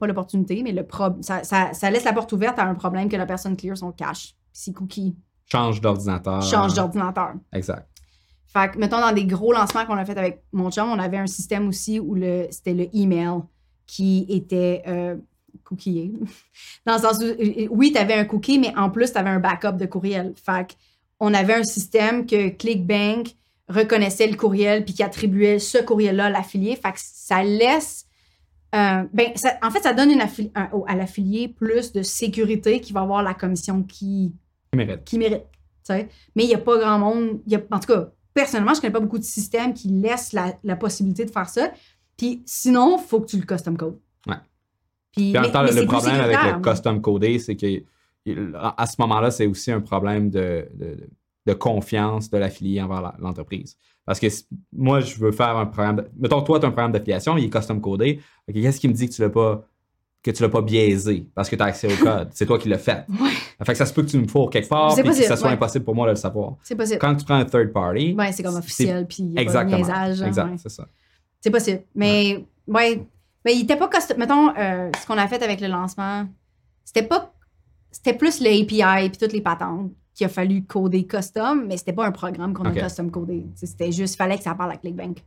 pas 0.00 0.06
l'opportunité, 0.08 0.62
mais 0.64 0.72
le 0.72 0.84
ça, 1.20 1.44
ça- 1.44 1.72
ça 1.72 1.90
laisse 1.90 2.02
la 2.04 2.12
porte 2.12 2.32
ouverte 2.32 2.58
à 2.58 2.64
un 2.64 2.74
problème 2.74 3.08
que 3.08 3.16
la 3.16 3.26
personne 3.26 3.56
clear 3.56 3.76
son 3.78 3.92
cache. 3.92 4.34
Si 4.52 4.72
cookie 4.72 5.14
change 5.46 5.80
d'ordinateur. 5.80 6.42
change 6.42 6.74
d'ordinateur. 6.74 7.34
Exact. 7.52 7.88
Fait 8.48 8.70
que, 8.72 8.78
mettons, 8.78 9.00
dans 9.00 9.12
des 9.12 9.26
gros 9.26 9.52
lancements 9.52 9.84
qu'on 9.86 9.96
a 9.96 10.04
fait 10.04 10.18
avec 10.18 10.42
mon 10.52 10.70
chum, 10.72 10.88
on 10.90 10.98
avait 10.98 11.18
un 11.18 11.26
système 11.28 11.68
aussi 11.68 12.00
où 12.00 12.16
c'était 12.50 12.74
le 12.74 12.88
email 12.96 13.42
qui 13.86 14.26
était 14.28 14.82
euh, 14.88 15.16
cookieé. 15.64 16.12
Dans 16.86 16.94
le 16.96 17.00
sens 17.00 17.18
où, 17.22 17.24
oui, 17.70 17.92
tu 17.92 17.98
avais 17.98 18.14
un 18.14 18.24
cookie, 18.24 18.58
mais 18.58 18.74
en 18.76 18.90
plus, 18.90 19.12
tu 19.12 19.18
avais 19.18 19.30
un 19.30 19.40
backup 19.40 19.76
de 19.76 19.86
courriel. 19.86 20.32
Fait 20.36 20.76
on 21.20 21.34
avait 21.34 21.54
un 21.54 21.64
système 21.64 22.26
que 22.26 22.48
ClickBank 22.50 23.34
reconnaissait 23.68 24.26
le 24.28 24.36
courriel 24.36 24.84
puis 24.84 24.94
qui 24.94 25.02
attribuait 25.02 25.58
ce 25.58 25.78
courriel-là 25.78 26.26
à 26.26 26.30
l'affilié. 26.30 26.76
Fait 26.76 26.92
que 26.92 26.98
ça 26.98 27.42
laisse. 27.42 28.06
euh, 28.74 29.02
ben, 29.12 29.28
ça- 29.34 29.58
en 29.62 29.70
fait, 29.70 29.80
ça 29.80 29.94
donne 29.94 30.10
une 30.10 30.20
affili- 30.20 30.50
un- 30.54 30.68
au- 30.72 30.84
à 30.86 30.94
l'affilié 30.94 31.48
plus 31.48 31.92
de 31.92 32.02
sécurité 32.02 32.80
qui 32.80 32.92
va 32.92 33.00
avoir 33.00 33.22
la 33.22 33.32
commission 33.34 33.82
qui, 33.82 34.34
mérite. 35.18 35.44
qui. 35.84 35.92
Mais 36.36 36.44
il 36.44 36.48
n'y 36.48 36.54
a 36.54 36.58
pas 36.58 36.76
grand 36.78 36.98
monde. 36.98 37.40
Y 37.46 37.56
a, 37.56 37.60
en 37.70 37.80
tout 37.80 37.92
cas, 37.92 38.10
personnellement, 38.34 38.72
je 38.74 38.78
ne 38.78 38.80
connais 38.82 38.92
pas 38.92 39.00
beaucoup 39.00 39.18
de 39.18 39.24
systèmes 39.24 39.72
qui 39.74 39.88
laissent 39.88 40.32
la, 40.34 40.54
la 40.62 40.76
possibilité 40.76 41.24
de 41.24 41.30
faire 41.30 41.48
ça. 41.48 41.70
Puis 42.18 42.42
sinon, 42.44 42.98
il 43.00 43.04
faut 43.08 43.20
que 43.20 43.26
tu 43.26 43.36
le 43.38 43.44
custom 43.46 43.76
code. 43.76 43.98
Puis, 45.18 45.30
en 45.30 45.32
mais- 45.32 45.40
même 45.42 45.52
temps, 45.52 45.62
mais 45.64 45.72
le 45.72 45.86
problème 45.86 46.20
avec 46.20 46.36
le 46.42 46.60
custom 46.62 47.00
codé, 47.00 47.38
c'est 47.38 47.56
que 47.56 47.66
il- 47.66 48.56
à 48.76 48.86
ce 48.86 48.96
moment-là, 49.00 49.30
c'est 49.30 49.46
aussi 49.46 49.70
un 49.72 49.80
problème 49.80 50.30
de, 50.30 50.66
de- 50.74 51.08
de 51.46 51.52
confiance 51.54 52.28
de 52.30 52.36
l'affilié 52.38 52.80
envers 52.82 53.14
l'entreprise. 53.18 53.76
Parce 54.04 54.20
que 54.20 54.26
moi, 54.72 55.00
je 55.00 55.18
veux 55.18 55.32
faire 55.32 55.56
un 55.56 55.66
programme. 55.66 55.96
de- 55.96 56.08
mettons, 56.18 56.40
toi, 56.42 56.58
tu 56.58 56.64
as 56.66 56.68
un 56.68 56.72
programme 56.72 56.92
d'affiliation, 56.92 57.36
il 57.38 57.44
est 57.44 57.50
custom 57.50 57.80
codé. 57.80 58.20
Qu'est-ce 58.52 58.80
qui 58.80 58.88
me 58.88 58.92
dit 58.94 59.08
que 59.08 59.14
tu 59.14 59.22
l'as 59.22 59.30
pas 59.30 59.64
que 60.20 60.32
tu 60.32 60.42
l'as 60.42 60.48
pas 60.48 60.62
biaisé 60.62 61.28
parce 61.32 61.48
que 61.48 61.54
tu 61.54 61.62
as 61.62 61.66
accès 61.66 61.86
au 61.86 61.96
code? 62.04 62.28
c'est 62.32 62.44
toi 62.44 62.58
qui 62.58 62.68
l'as 62.68 62.76
fait. 62.78 63.04
Ouais. 63.08 63.30
Fait 63.64 63.72
que 63.72 63.78
ça 63.78 63.86
se 63.86 63.94
peut 63.94 64.02
que 64.02 64.08
tu 64.08 64.18
me 64.18 64.26
fourres 64.26 64.50
quelque 64.50 64.68
part 64.68 64.98
et 64.98 65.02
que 65.02 65.12
ça 65.12 65.36
soit 65.36 65.46
ouais. 65.48 65.54
impossible 65.54 65.84
pour 65.84 65.94
moi 65.94 66.06
de 66.06 66.10
le 66.10 66.16
savoir. 66.16 66.56
C'est 66.62 66.74
possible. 66.74 66.98
Quand 66.98 67.14
tu 67.14 67.24
prends 67.24 67.36
un 67.36 67.44
third 67.44 67.72
party, 67.72 68.14
Ouais, 68.18 68.32
c'est 68.32 68.42
comme 68.42 68.56
officiel, 68.56 69.06
puis 69.06 69.18
il 69.22 69.26
y 69.28 69.32
a 69.32 69.34
pas 69.36 69.40
de 69.40 69.46
exactement. 69.46 69.76
niaisage, 69.76 70.22
exact, 70.22 70.50
ouais. 70.50 70.56
c'est 70.58 70.68
ça. 70.70 70.86
C'est 71.40 71.50
possible. 71.50 71.82
Mais, 71.94 72.44
ouais. 72.66 73.06
Mais 73.44 73.54
il 73.54 73.62
était 73.62 73.76
pas 73.76 73.88
custom. 73.88 74.18
Mettons, 74.18 74.54
euh, 74.56 74.90
ce 75.00 75.06
qu'on 75.06 75.18
a 75.18 75.26
fait 75.28 75.42
avec 75.42 75.60
le 75.60 75.68
lancement, 75.68 76.26
c'était 76.84 77.02
pas. 77.02 77.32
C'était 77.90 78.14
plus 78.14 78.40
le 78.40 78.48
API 78.48 79.08
puis 79.08 79.18
toutes 79.18 79.32
les 79.32 79.40
patentes 79.40 79.92
qu'il 80.14 80.26
a 80.26 80.28
fallu 80.28 80.64
coder 80.64 81.06
custom, 81.06 81.66
mais 81.66 81.76
c'était 81.76 81.92
pas 81.92 82.04
un 82.04 82.12
programme 82.12 82.52
qu'on 82.52 82.64
a 82.64 82.72
custom 82.72 83.10
codé. 83.10 83.46
C'était 83.54 83.92
juste, 83.92 84.16
fallait 84.16 84.36
que 84.36 84.42
ça 84.42 84.54
parle 84.54 84.72
à 84.72 84.76
ClickBank. 84.76 85.24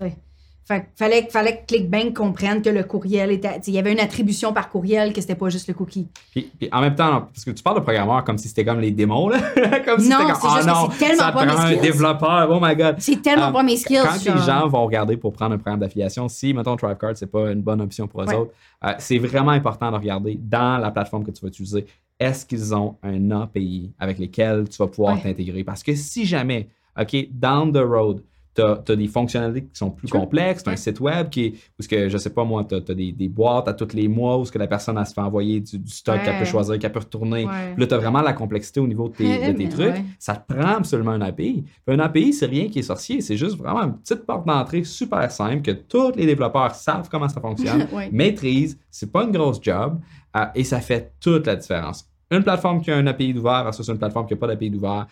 Ouais. 0.00 0.16
Fait 0.64 0.82
que 0.82 0.86
fallait, 0.94 1.26
fallait 1.30 1.56
que 1.62 1.66
ClickBank 1.66 2.14
comprenne 2.14 2.62
que 2.62 2.68
le 2.70 2.84
courriel 2.84 3.32
était. 3.32 3.60
Il 3.66 3.74
y 3.74 3.78
avait 3.78 3.92
une 3.92 3.98
attribution 3.98 4.52
par 4.52 4.68
courriel 4.68 5.12
que 5.12 5.20
c'était 5.20 5.34
pas 5.34 5.48
juste 5.48 5.66
le 5.66 5.74
cookie. 5.74 6.06
Puis, 6.30 6.48
puis 6.58 6.68
en 6.70 6.80
même 6.80 6.94
temps, 6.94 7.22
parce 7.32 7.44
que 7.44 7.50
tu 7.50 7.60
parles 7.62 7.78
de 7.78 7.82
programmeurs 7.82 8.22
comme 8.22 8.38
si 8.38 8.46
c'était 8.48 8.64
comme 8.64 8.78
les 8.78 8.92
démons, 8.92 9.28
là. 9.30 9.38
comme 9.84 9.98
si 9.98 10.04
c'était 10.06 10.16
comme, 10.22 10.36
ah 10.44 10.54
juste 10.56 10.68
non, 10.68 10.88
c'est 10.92 10.98
tellement 11.06 11.22
ça 11.24 11.32
pas 11.32 11.44
prend 11.44 11.46
mes 11.46 11.60
un 11.60 11.66
skills. 11.66 11.80
développeur, 11.80 12.48
oh 12.52 12.58
my 12.62 12.76
god. 12.76 12.96
C'est 12.98 13.20
tellement 13.20 13.48
Euh, 13.48 13.52
pas 13.52 13.62
mes 13.64 13.76
skills. 13.76 13.98
Quand 14.04 14.18
genre. 14.24 14.36
les 14.36 14.42
gens 14.42 14.68
vont 14.68 14.84
regarder 14.84 15.16
pour 15.16 15.32
prendre 15.32 15.54
un 15.54 15.58
programme 15.58 15.80
d'affiliation, 15.80 16.28
si, 16.28 16.54
mettons, 16.54 16.76
TribeCard, 16.76 17.16
c'est 17.16 17.26
pas 17.30 17.50
une 17.50 17.62
bonne 17.62 17.80
option 17.80 18.06
pour 18.06 18.22
eux 18.22 18.26
Ouais. 18.26 18.34
autres, 18.36 18.52
euh, 18.84 18.92
c'est 18.98 19.18
vraiment 19.18 19.50
important 19.52 19.90
de 19.90 19.96
regarder 19.96 20.38
dans 20.40 20.78
la 20.78 20.92
plateforme 20.92 21.24
que 21.24 21.32
tu 21.32 21.40
vas 21.42 21.48
utiliser, 21.48 21.84
est-ce 22.20 22.46
qu'ils 22.46 22.72
ont 22.74 22.96
un 23.02 23.30
API 23.32 23.90
avec 23.98 24.18
lesquels 24.18 24.68
tu 24.68 24.76
vas 24.76 24.86
pouvoir 24.86 25.14
Ouais. 25.16 25.22
t'intégrer? 25.22 25.64
Parce 25.64 25.82
que 25.82 25.94
si 25.96 26.26
jamais, 26.26 26.68
OK, 27.00 27.16
down 27.32 27.72
the 27.72 27.78
road, 27.78 28.22
tu 28.54 28.62
as, 28.62 28.96
des 28.96 29.06
fonctionnalités 29.06 29.62
qui 29.62 29.78
sont 29.78 29.90
plus 29.90 30.08
complexes, 30.08 30.62
tu 30.64 30.70
as 30.70 30.72
un 30.72 30.76
site 30.76 31.00
web 31.00 31.28
qui 31.28 31.44
est, 31.46 31.54
où 31.78 31.82
ce 31.82 31.88
que, 31.88 32.08
je 32.08 32.18
sais 32.18 32.30
pas 32.30 32.44
moi, 32.44 32.64
tu 32.64 32.74
as, 32.74 32.80
des, 32.80 33.12
des 33.12 33.28
boîtes 33.28 33.68
à 33.68 33.72
tous 33.72 33.94
les 33.94 34.08
mois 34.08 34.38
où 34.38 34.44
ce 34.44 34.52
que 34.52 34.58
la 34.58 34.66
personne 34.66 34.98
elle 34.98 35.06
se 35.06 35.14
fait 35.14 35.20
envoyer 35.20 35.60
du, 35.60 35.78
du 35.78 35.90
stock 35.90 36.22
qu'elle 36.22 36.38
peut 36.38 36.44
choisir, 36.44 36.78
qu'elle 36.78 36.92
peut 36.92 37.00
retourner. 37.00 37.46
Ouais. 37.46 37.72
Puis 37.74 37.80
là, 37.80 37.86
tu 37.86 37.94
as 37.94 37.98
vraiment 37.98 38.22
la 38.22 38.32
complexité 38.32 38.80
au 38.80 38.86
niveau 38.86 39.08
de 39.08 39.14
tes, 39.14 39.52
de 39.52 39.56
tes 39.56 39.68
trucs. 39.68 39.94
ouais. 39.94 40.04
Ça 40.18 40.36
te 40.36 40.52
prend 40.52 40.76
absolument 40.76 41.12
un 41.12 41.20
API. 41.20 41.64
Puis 41.86 41.96
un 41.96 42.00
API, 42.00 42.32
c'est 42.32 42.46
rien 42.46 42.68
qui 42.68 42.80
est 42.80 42.82
sorcier. 42.82 43.20
C'est 43.20 43.36
juste 43.36 43.56
vraiment 43.56 43.82
une 43.82 43.98
petite 43.98 44.26
porte 44.26 44.46
d'entrée 44.46 44.84
super 44.84 45.30
simple 45.30 45.62
que 45.62 45.72
tous 45.72 46.12
les 46.16 46.26
développeurs 46.26 46.74
savent 46.74 47.08
comment 47.08 47.28
ça 47.28 47.40
fonctionne, 47.40 47.86
maîtrisent. 48.12 48.78
C'est 48.90 49.10
pas 49.10 49.24
une 49.24 49.32
grosse 49.32 49.60
job 49.62 49.98
euh, 50.36 50.46
et 50.54 50.64
ça 50.64 50.80
fait 50.80 51.12
toute 51.20 51.46
la 51.46 51.56
différence. 51.56 52.06
Une 52.30 52.42
plateforme 52.42 52.80
qui 52.80 52.90
a 52.90 52.96
un 52.96 53.06
API 53.06 53.34
d'ouvert 53.34 53.64
versus 53.64 53.88
une 53.88 53.98
plateforme 53.98 54.26
qui 54.26 54.34
n'a 54.34 54.40
pas 54.40 54.46
d'API 54.46 54.70
d'ouvert. 54.70 55.06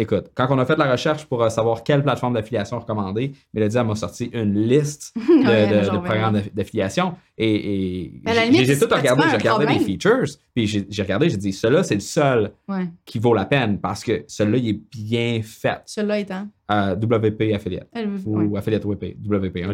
Écoute, 0.00 0.30
quand 0.34 0.46
on 0.50 0.58
a 0.60 0.64
fait 0.64 0.76
la 0.78 0.92
recherche 0.92 1.26
pour 1.26 1.42
euh, 1.42 1.48
savoir 1.48 1.82
quelle 1.82 2.04
plateforme 2.04 2.34
d'affiliation 2.34 2.78
recommander, 2.78 3.32
Mélodie 3.52 3.76
m'a 3.78 3.96
sorti 3.96 4.30
une 4.32 4.54
liste 4.54 5.12
de, 5.16 5.46
Ouais, 5.46 5.66
de- 5.68 5.78
de 5.78 5.82
genre, 5.82 6.02
programmes 6.02 6.40
d'affiliation. 6.54 7.14
Et, 7.36 8.20
j'ai- 8.64 8.78
tout 8.78 8.86
regardé, 8.94 9.24
j'ai 9.28 9.36
regardé 9.36 9.66
les 9.66 9.80
features, 9.80 10.24
puis 10.54 10.66
j'ai 10.68 11.02
regardé, 11.02 11.28
j'ai 11.30 11.36
dit, 11.36 11.52
celui-là, 11.52 11.82
c'est 11.82 11.94
le 11.96 12.00
seul 12.00 12.52
Ouais. 12.68 12.86
qui 13.04 13.18
vaut 13.18 13.34
la 13.34 13.44
peine 13.44 13.80
parce 13.80 14.04
que 14.04 14.22
celui-là, 14.28 14.58
il 14.58 14.68
est 14.68 14.80
bien 14.96 15.40
fait. 15.42 15.80
Celui-là 15.86 16.18
étant. 16.20 16.46
Euh, 16.70 16.94
WP 16.94 17.52
Affiliate. 17.54 17.88
Ou 18.24 18.36
ouais. 18.50 18.58
Affiliate 18.58 18.84
WP. 18.84 19.16
WP. 19.24 19.64
Un 19.64 19.70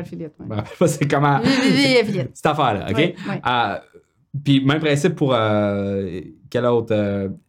affiliate. 0.00 0.32
ouais. 0.40 0.88
C'est 0.88 1.06
comment. 1.10 1.38
WP 1.40 2.00
affiliate. 2.02 2.30
Cette 2.34 2.46
affaire-là, 2.46 2.86
OK? 2.90 3.14
Euh, 3.46 3.78
puis 4.44 4.64
même 4.64 4.80
principe 4.80 5.14
pour 5.16 5.34
quel 6.50 6.64
autre? 6.66 6.94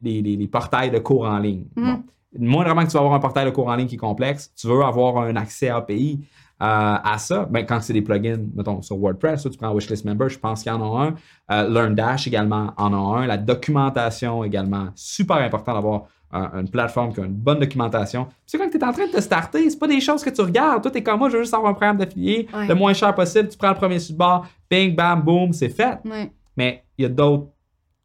les, 0.02 0.22
les- 0.22 0.36
les 0.36 0.48
portails 0.48 0.92
de 0.92 1.00
cours 1.00 1.26
en 1.26 1.38
ligne. 1.40 1.66
Mhm. 1.76 1.86
Bon. 1.86 2.04
Moindrement 2.40 2.84
que 2.84 2.88
tu 2.88 2.94
vas 2.94 3.00
avoir 3.00 3.14
un 3.16 3.20
portail 3.20 3.46
de 3.46 3.52
cours 3.52 3.68
en 3.68 3.76
ligne 3.76 3.88
qui 3.88 3.96
est 3.96 4.00
complexe, 4.00 4.52
tu 4.56 4.68
veux 4.68 4.84
avoir 4.84 5.18
un 5.20 5.36
accès 5.36 5.70
API 5.70 6.20
euh, 6.62 6.66
à 6.66 7.16
ça. 7.20 7.46
Ben, 7.50 7.66
quand 7.66 7.80
c'est 7.82 7.94
des 7.94 8.02
plugins, 8.02 8.38
mettons 8.56 8.82
sur 8.82 8.98
WordPress, 8.98 9.44
tu 9.44 9.58
prends 9.58 9.74
Wishlist 9.74 10.06
Member, 10.06 10.28
je 10.30 10.40
pense 10.40 10.64
qu'il 10.64 10.72
y 10.72 10.76
en 10.76 10.82
a 10.98 11.04
un. 11.08 11.16
Euh, 11.52 11.70
LearnDash 11.70 12.28
également 12.28 12.74
en 12.78 12.94
a 12.94 13.20
un. 13.22 13.28
La 13.28 13.38
documentation 13.38 14.44
également, 14.44 14.88
super 14.96 15.38
important 15.38 15.74
d'avoir 15.74 16.04
un- 16.32 16.60
une 16.62 16.70
plateforme 16.70 17.14
qui 17.14 17.22
a 17.22 17.26
une 17.26 17.34
bonne 17.34 17.60
documentation. 17.60 18.28
C'est 18.46 18.58
quand 18.58 18.70
tu 18.70 18.78
es 18.78 18.84
en 18.84 18.92
train 18.92 19.06
de 19.08 19.12
te 19.12 19.22
starter, 19.22 19.70
c'est 19.70 19.80
pas 19.80 19.88
des 19.88 20.02
choses 20.02 20.24
que 20.24 20.30
tu 20.30 20.42
regardes. 20.42 20.82
Toi, 20.82 20.92
tu 20.92 20.98
es 20.98 21.04
comme 21.04 21.20
moi, 21.20 21.30
je 21.30 21.38
veux 21.38 21.44
juste 21.44 21.54
avoir 21.54 21.72
un 21.72 21.74
programme 21.76 21.98
d'affilié 21.98 22.48
Ouais. 22.54 22.68
le 22.68 22.76
moins 22.76 22.94
cher 22.94 23.14
possible. 23.16 23.48
Tu 23.50 23.58
prends 23.58 23.70
le 23.70 23.76
premier 23.76 24.00
support, 24.00 24.46
ping, 24.68 24.94
bam, 24.96 25.22
boom, 25.22 25.54
c'est 25.54 25.70
fait. 25.70 26.00
Ouais. 26.06 26.32
Mais 26.58 26.84
il 26.98 27.04
y 27.04 27.06
a 27.06 27.10
d'autres 27.10 27.48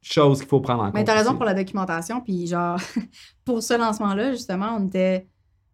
choses 0.02 0.40
qu'il 0.40 0.48
faut 0.48 0.60
prendre 0.60 0.82
en 0.82 0.86
compte. 0.86 0.94
Mais 0.94 1.04
t'as 1.04 1.14
raison 1.14 1.30
aussi. 1.30 1.36
pour 1.36 1.46
la 1.46 1.54
documentation. 1.54 2.20
Puis, 2.20 2.46
genre, 2.46 2.78
pour 3.44 3.62
ce 3.62 3.78
lancement-là, 3.78 4.32
justement, 4.32 4.76
on 4.78 4.86
était. 4.86 5.26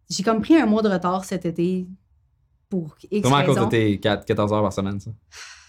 J'ai 0.09 0.23
comme 0.23 0.41
pris 0.41 0.55
un 0.55 0.65
mois 0.65 0.81
de 0.81 0.89
retard 0.89 1.25
cet 1.25 1.45
été 1.45 1.87
pour 2.69 2.95
X 3.11 3.21
Vraiment 3.27 3.37
à 3.41 3.45
cause 3.45 3.57
de 3.57 3.65
tes 3.65 3.99
4, 3.99 4.25
14 4.25 4.53
heures 4.53 4.61
par 4.63 4.73
semaine, 4.73 4.99
ça? 4.99 5.11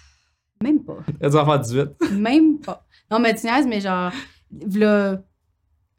Même 0.63 0.83
pas. 0.85 0.97
Tu 1.21 1.37
en 1.37 1.45
faire 1.47 1.61
18. 1.61 1.89
Même 2.13 2.59
pas. 2.59 2.85
Non, 3.11 3.19
mais 3.19 3.35
tu 3.35 3.47
mais 3.67 3.81
genre, 3.81 4.13
là, 4.77 5.19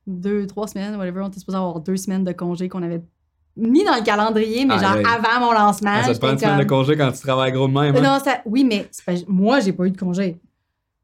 deux, 0.07 0.45
trois 0.47 0.67
semaines, 0.67 0.95
whatever, 0.95 1.21
on 1.21 1.27
était 1.27 1.39
supposé 1.39 1.57
avoir 1.57 1.79
deux 1.79 1.97
semaines 1.97 2.23
de 2.23 2.31
congé 2.31 2.69
qu'on 2.69 2.83
avait 2.83 3.01
mis 3.57 3.83
dans 3.83 3.95
le 3.95 4.03
calendrier, 4.03 4.65
mais 4.65 4.75
Ah, 4.77 4.83
genre 4.95 4.97
oui. 4.97 5.03
avant 5.05 5.45
mon 5.45 5.51
lancement. 5.51 6.03
ça 6.03 6.13
te 6.13 6.19
prend 6.19 6.31
une 6.31 6.37
semaine 6.39 6.59
de 6.59 6.63
congé 6.63 6.95
quand 6.95 7.11
tu 7.11 7.19
travailles 7.19 7.51
gros 7.51 7.67
de 7.67 7.73
même. 7.73 7.95
hein? 7.95 8.01
Non, 8.01 8.23
ça, 8.23 8.41
oui, 8.45 8.63
mais 8.63 8.89
pas- 9.05 9.13
moi, 9.27 9.59
j'ai 9.59 9.73
pas 9.73 9.85
eu 9.85 9.91
de 9.91 9.97
congé. 9.97 10.39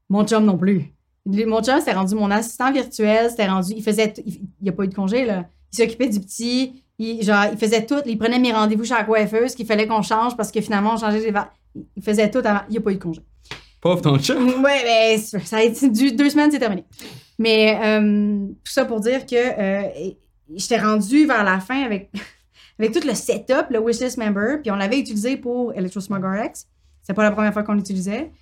Mon 0.08 0.26
chum 0.26 0.44
non 0.44 0.56
plus. 0.56 0.92
Mon 1.46 1.62
chum, 1.62 1.78
c'était 1.78 1.92
rendu 1.92 2.14
mon 2.14 2.30
assistant 2.30 2.72
virtuel, 2.72 3.28
c'était 3.30 3.46
rendu. 3.46 3.72
Il 3.76 3.82
faisait. 3.82 4.14
Il, 4.24 4.40
il 4.62 4.68
a 4.68 4.72
pas 4.72 4.84
eu 4.84 4.88
de 4.88 4.94
congé, 4.94 5.26
là. 5.26 5.44
Il 5.72 5.76
s'occupait 5.76 6.08
du 6.08 6.20
petit. 6.20 6.82
Il, 6.98 7.22
genre, 7.22 7.44
il 7.52 7.58
faisait 7.58 7.84
tout. 7.84 8.00
Il 8.06 8.16
prenait 8.18 8.38
mes 8.38 8.52
rendez-vous 8.52 8.84
chez 8.84 8.94
la 8.94 9.04
coiffeuse 9.04 9.54
qu'il 9.54 9.66
fallait 9.66 9.86
qu'on 9.86 10.02
change 10.02 10.36
parce 10.36 10.50
que 10.50 10.60
finalement, 10.60 10.94
on 10.94 10.96
changeait 10.96 11.20
les. 11.30 11.32
Il 11.96 12.02
faisait 12.02 12.30
tout 12.30 12.38
avant. 12.44 12.60
Il 12.70 12.78
a 12.78 12.80
pas 12.80 12.90
eu 12.90 12.94
de 12.94 13.02
congé. 13.02 13.20
Pauvre 13.80 14.00
ton 14.00 14.18
chat. 14.18 14.34
Ouais, 14.36 14.82
mais 14.84 15.18
c'est- 15.18 15.38
ça 15.40 15.58
a 15.58 15.62
été 15.62 15.88
deux 16.10 16.30
semaines, 16.30 16.50
c'est 16.50 16.58
terminé. 16.58 16.84
Mais 17.38 17.78
euh, 17.80 18.46
tout 18.64 18.72
ça 18.72 18.84
pour 18.86 18.98
dire 19.00 19.24
que 19.26 19.36
euh, 19.36 19.82
j'étais 20.56 20.78
rendue 20.78 21.26
vers 21.26 21.44
la 21.44 21.60
fin 21.60 21.82
avec, 21.84 22.10
avec 22.78 22.92
tout 22.92 23.06
le 23.06 23.14
setup, 23.14 23.66
le 23.70 23.78
wishlist 23.80 24.16
member, 24.16 24.60
puis 24.62 24.70
on 24.72 24.76
l'avait 24.76 24.98
utilisé 24.98 25.36
pour 25.36 25.72
ElectroSmog 25.74 26.24
RX. 26.24 26.66
C'est 27.02 27.12
pas 27.14 27.22
la 27.22 27.30
première 27.30 27.52
fois 27.52 27.62
qu'on 27.62 27.74
l'utilisait. 27.74 28.32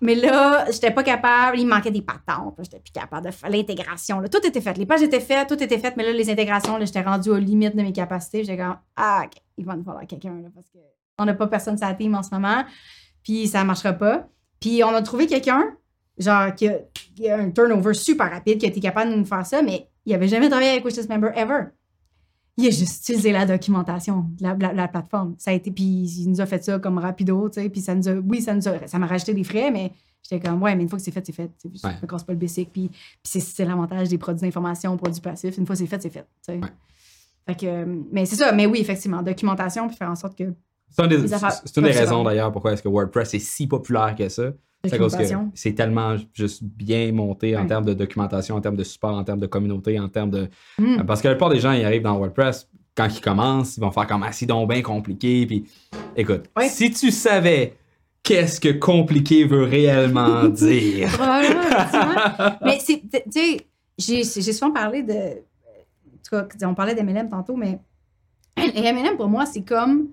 Mais 0.00 0.14
là, 0.14 0.66
j'étais 0.70 0.90
pas 0.90 1.02
capable, 1.02 1.58
il 1.58 1.66
manquait 1.66 1.90
des 1.90 2.02
patentes, 2.02 2.54
j'étais 2.58 2.80
plus 2.80 2.92
capable 2.92 3.26
de 3.26 3.30
faire 3.30 3.50
l'intégration. 3.50 4.22
Tout 4.30 4.46
était 4.46 4.60
fait, 4.60 4.76
les 4.76 4.86
pages 4.86 5.02
étaient 5.02 5.20
faites, 5.20 5.48
tout 5.48 5.62
était 5.62 5.78
fait, 5.78 5.96
mais 5.96 6.04
là, 6.04 6.12
les 6.12 6.30
intégrations, 6.30 6.78
j'étais 6.80 7.02
rendue 7.02 7.30
aux 7.30 7.38
limites 7.38 7.76
de 7.76 7.82
mes 7.82 7.92
capacités. 7.92 8.44
J'étais 8.44 8.62
comme, 8.62 8.76
ah, 8.96 9.22
ok, 9.24 9.32
il 9.58 9.64
va 9.64 9.76
nous 9.76 9.84
falloir 9.84 10.06
quelqu'un, 10.06 10.34
parce 10.54 10.68
que 10.68 10.78
on 11.18 11.24
n'a 11.24 11.34
pas 11.34 11.46
personne 11.46 11.78
sur 11.78 11.86
la 11.86 11.94
team 11.94 12.14
en 12.14 12.22
ce 12.22 12.30
moment, 12.30 12.64
puis 13.22 13.46
ça 13.48 13.64
marchera 13.64 13.92
pas. 13.92 14.28
Puis 14.60 14.82
on 14.84 14.88
a 14.88 15.02
trouvé 15.02 15.26
quelqu'un, 15.26 15.76
genre, 16.18 16.54
qui 16.54 16.68
a, 16.68 17.36
un 17.36 17.50
turnover 17.50 17.94
super 17.94 18.30
rapide, 18.30 18.58
qui 18.58 18.66
a 18.66 18.68
été 18.68 18.80
capable 18.80 19.12
de 19.12 19.16
nous 19.16 19.24
faire 19.24 19.46
ça, 19.46 19.62
mais 19.62 19.88
il 20.04 20.14
avait 20.14 20.28
jamais 20.28 20.48
travaillé 20.48 20.70
avec 20.70 20.84
Wishlist 20.84 21.08
Member 21.08 21.32
ever. 21.36 21.64
Il 22.58 22.66
a 22.66 22.70
juste 22.70 23.02
utilisé 23.02 23.32
la 23.32 23.44
documentation 23.44 24.26
la, 24.40 24.54
la- 24.58 24.72
la 24.72 24.88
plateforme. 24.88 25.34
Ça 25.38 25.50
a 25.50 25.54
été, 25.54 25.70
puis 25.70 25.84
il 25.84 26.30
nous 26.30 26.40
a 26.40 26.46
fait 26.46 26.64
ça 26.64 26.78
comme 26.78 26.98
rapido, 26.98 27.48
tu 27.50 27.60
sais, 27.60 27.68
puis 27.68 27.80
ça 27.82 27.94
nous 27.94 28.08
a, 28.08 28.12
oui, 28.14 28.40
ça 28.40 28.54
nous 28.54 28.66
a, 28.66 28.86
ça 28.86 28.98
m'a 28.98 29.06
rajouté 29.06 29.34
des 29.34 29.44
frais, 29.44 29.70
mais 29.70 29.92
J'étais 30.28 30.48
comme, 30.48 30.60
ouais, 30.60 30.74
mais 30.74 30.82
une 30.82 30.88
fois 30.88 30.98
que 30.98 31.04
c'est 31.04 31.12
fait, 31.12 31.24
c'est 31.24 31.32
fait. 31.32 31.48
Tu 31.62 31.68
sais, 31.78 31.86
Ouais. 31.86 31.94
Je 32.00 32.02
me 32.02 32.10
casse 32.10 32.24
pas 32.24 32.32
le 32.32 32.38
basic. 32.40 32.72
Puis, 32.72 32.88
puis 32.88 32.98
c'est, 33.22 33.38
c'est 33.38 33.64
l'avantage 33.64 34.08
des 34.08 34.18
produits 34.18 34.40
d'information, 34.40 34.96
produits 34.96 35.20
passifs. 35.20 35.56
Une 35.56 35.64
fois 35.66 35.76
que 35.76 35.78
c'est 35.78 35.86
fait, 35.86 36.02
c'est 36.02 36.10
fait. 36.10 36.26
tu 36.44 36.52
sais. 36.52 36.58
Ouais. 36.58 36.68
Fait 37.46 37.54
que, 37.54 37.84
mais 38.10 38.26
c'est 38.26 38.34
ça. 38.34 38.50
Mais 38.50 38.66
oui, 38.66 38.80
effectivement, 38.80 39.22
documentation, 39.22 39.86
puis 39.86 39.96
faire 39.96 40.10
en 40.10 40.16
sorte 40.16 40.36
que 40.36 40.52
C'est 40.90 41.04
une 41.04 41.08
des, 41.10 41.32
affaires 41.32 41.52
c'est 41.64 41.76
une 41.76 41.84
des 41.84 41.92
raisons 41.92 42.24
d'ailleurs 42.24 42.50
pourquoi 42.50 42.72
est-ce 42.72 42.82
que 42.82 42.88
WordPress 42.88 43.34
est 43.34 43.38
si 43.38 43.68
populaire 43.68 44.16
que 44.18 44.28
ça. 44.28 44.50
C'est 45.54 45.74
tellement 45.74 46.16
juste 46.34 46.62
bien 46.62 47.12
monté 47.12 47.56
en 47.56 47.62
Ouais. 47.62 47.66
termes 47.66 47.84
de 47.84 47.94
documentation, 47.94 48.56
en 48.56 48.60
termes 48.60 48.76
de 48.76 48.84
support, 48.84 49.14
en 49.16 49.24
termes 49.24 49.40
de 49.40 49.46
communauté, 49.46 49.98
en 49.98 50.08
termes 50.08 50.30
de. 50.30 50.48
Mm. 50.78 51.04
Parce 51.06 51.20
que 51.22 51.28
la 51.28 51.34
plupart 51.34 51.50
des 51.50 51.60
gens, 51.60 51.72
ils 51.72 51.84
arrivent 51.84 52.02
dans 52.02 52.16
WordPress, 52.18 52.68
quand 52.94 53.08
ils 53.08 53.20
commencent, 53.20 53.76
ils 53.76 53.80
vont 53.80 53.90
faire 53.90 54.06
comme 54.06 54.22
ah, 54.22 54.32
c'est 54.32 54.46
donc 54.46 54.70
bien 54.70 54.82
compliqué. 54.82 55.46
Puis 55.46 55.66
écoute, 56.16 56.44
Ouais. 56.56 56.68
si 56.68 56.90
tu 56.90 57.10
savais 57.10 57.74
qu'est-ce 58.22 58.60
que 58.60 58.70
compliqué 58.72 59.44
veut 59.44 59.64
réellement 59.64 60.44
dire. 60.48 61.08
Mais 62.64 62.78
c'est, 62.80 63.02
tu 63.10 63.20
sais, 63.30 63.66
j'ai, 63.98 64.52
souvent 64.52 64.72
parlé 64.72 65.02
de. 65.02 65.12
En 65.12 66.42
tout 66.42 66.58
cas, 66.58 66.68
on 66.68 66.74
parlait 66.74 66.94
d'MLM 66.94 67.28
tantôt, 67.28 67.54
mais 67.56 67.78
les 68.56 68.92
MLM, 68.92 69.16
pour 69.16 69.28
moi, 69.28 69.46
c'est 69.46 69.62
comme. 69.62 70.08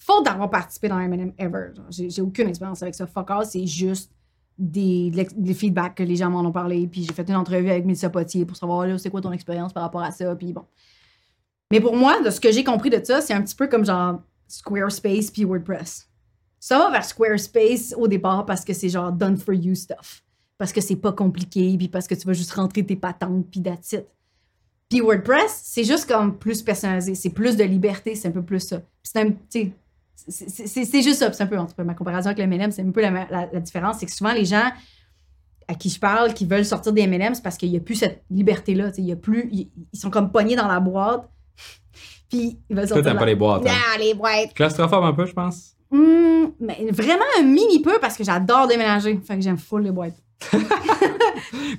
Faute 0.00 0.24
d'avoir 0.24 0.48
participé 0.48 0.86
dans 0.88 0.96
MLM 0.96 1.32
ever. 1.38 1.72
J'ai 1.90 2.22
aucune 2.22 2.48
expérience 2.48 2.80
avec 2.82 2.94
ça. 2.94 3.04
Fuck 3.08 3.30
all, 3.32 3.44
c'est 3.44 3.66
juste 3.66 4.12
des, 4.58 5.10
des 5.10 5.54
feedbacks 5.54 5.94
que 5.94 6.02
les 6.02 6.16
gens 6.16 6.30
m'en 6.30 6.40
ont 6.40 6.52
parlé. 6.52 6.86
Puis 6.88 7.04
j'ai 7.04 7.12
fait 7.12 7.28
une 7.28 7.36
entrevue 7.36 7.70
avec 7.70 7.84
Mélissa 7.84 8.10
Potier 8.10 8.44
pour 8.44 8.56
savoir, 8.56 8.98
c'est 8.98 9.10
quoi 9.10 9.20
ton 9.20 9.32
expérience 9.32 9.72
par 9.72 9.84
rapport 9.84 10.02
à 10.02 10.10
ça. 10.10 10.34
Puis 10.34 10.52
bon. 10.52 10.64
Mais 11.70 11.80
pour 11.80 11.94
moi, 11.94 12.20
de 12.22 12.30
ce 12.30 12.40
que 12.40 12.50
j'ai 12.50 12.64
compris 12.64 12.90
de 12.90 13.02
ça, 13.02 13.20
c'est 13.20 13.34
un 13.34 13.42
petit 13.42 13.54
peu 13.54 13.68
comme 13.68 13.84
genre 13.84 14.20
Squarespace 14.48 15.30
puis 15.30 15.44
WordPress. 15.44 16.08
Ça 16.58 16.78
va 16.78 16.90
vers 16.90 17.04
Squarespace 17.04 17.94
au 17.96 18.08
départ 18.08 18.46
parce 18.46 18.64
que 18.64 18.72
c'est 18.72 18.88
genre 18.88 19.12
done 19.12 19.36
for 19.36 19.54
you 19.54 19.74
stuff. 19.74 20.24
Parce 20.56 20.72
que 20.72 20.80
c'est 20.80 20.96
pas 20.96 21.12
compliqué, 21.12 21.76
puis 21.78 21.86
parce 21.86 22.08
que 22.08 22.16
tu 22.16 22.26
vas 22.26 22.32
juste 22.32 22.52
rentrer 22.52 22.84
tes 22.84 22.96
patentes, 22.96 23.46
puis 23.48 23.62
that's 23.62 23.92
it. 23.92 24.06
Puis 24.88 25.00
WordPress, 25.00 25.60
c'est 25.64 25.84
juste 25.84 26.08
comme 26.08 26.36
plus 26.36 26.62
personnalisé. 26.62 27.14
C'est 27.14 27.30
plus 27.30 27.56
de 27.56 27.62
liberté, 27.62 28.14
c'est 28.14 28.28
un 28.28 28.32
peu 28.32 28.42
plus 28.42 28.60
ça. 28.60 28.80
C'est 29.02 29.20
un, 29.20 29.30
c'est- 30.26 31.02
juste 31.02 31.18
ça. 31.20 31.32
C'est 31.32 31.42
un 31.42 31.46
peu, 31.46 31.56
cas, 31.56 31.84
ma 31.84 31.94
comparaison 31.94 32.26
avec 32.30 32.38
le 32.38 32.44
MLM, 32.46 32.70
c'est 32.72 32.82
un 32.82 32.90
peu 32.90 33.00
la, 33.00 33.10
la- 33.10 33.48
la 33.52 33.60
différence. 33.60 33.98
C'est 33.98 34.06
que 34.06 34.12
souvent, 34.12 34.32
les 34.32 34.44
gens 34.44 34.70
à 35.68 35.74
qui 35.74 35.90
je 35.90 36.00
parle, 36.00 36.32
qui 36.34 36.46
veulent 36.46 36.64
sortir 36.64 36.92
des 36.92 37.02
MLM, 37.06 37.34
c'est 37.34 37.42
parce 37.42 37.56
qu'il 37.56 37.70
n'y 37.70 37.76
a 37.76 37.80
plus 37.80 37.94
cette 37.96 38.24
liberté-là. 38.30 38.88
tu 38.90 38.96
sais, 38.96 39.02
Il 39.02 39.08
y 39.08 39.12
a 39.12 39.16
plus, 39.16 39.48
ils, 39.52 39.70
ils 39.92 39.98
sont 39.98 40.10
comme 40.10 40.30
pognés 40.32 40.56
dans 40.56 40.66
la 40.68 40.80
boîte. 40.80 41.28
Puis 42.30 42.58
ils 42.68 42.76
veulent 42.76 42.86
Toi, 42.86 42.96
sortir. 42.96 43.04
t'aimes 43.04 43.14
de 43.14 43.18
pas 43.18 43.26
les 43.26 43.34
boîtes. 43.34 43.66
hein? 43.66 43.72
Ah, 43.94 43.98
les 43.98 44.14
boîtes. 44.14 44.54
Claustrophobe 44.54 45.04
un 45.04 45.12
peu, 45.12 45.26
je 45.26 45.32
pense? 45.32 45.74
Hum, 45.90 46.52
mais 46.60 46.86
vraiment 46.90 47.24
un 47.38 47.42
mini 47.42 47.80
peu 47.80 47.98
parce 48.00 48.16
que 48.16 48.24
j'adore 48.24 48.66
déménager. 48.66 49.18
Fait 49.26 49.36
que 49.36 49.40
j'aime 49.42 49.56
full 49.58 49.82
les 49.82 49.90
boîtes. 49.92 50.16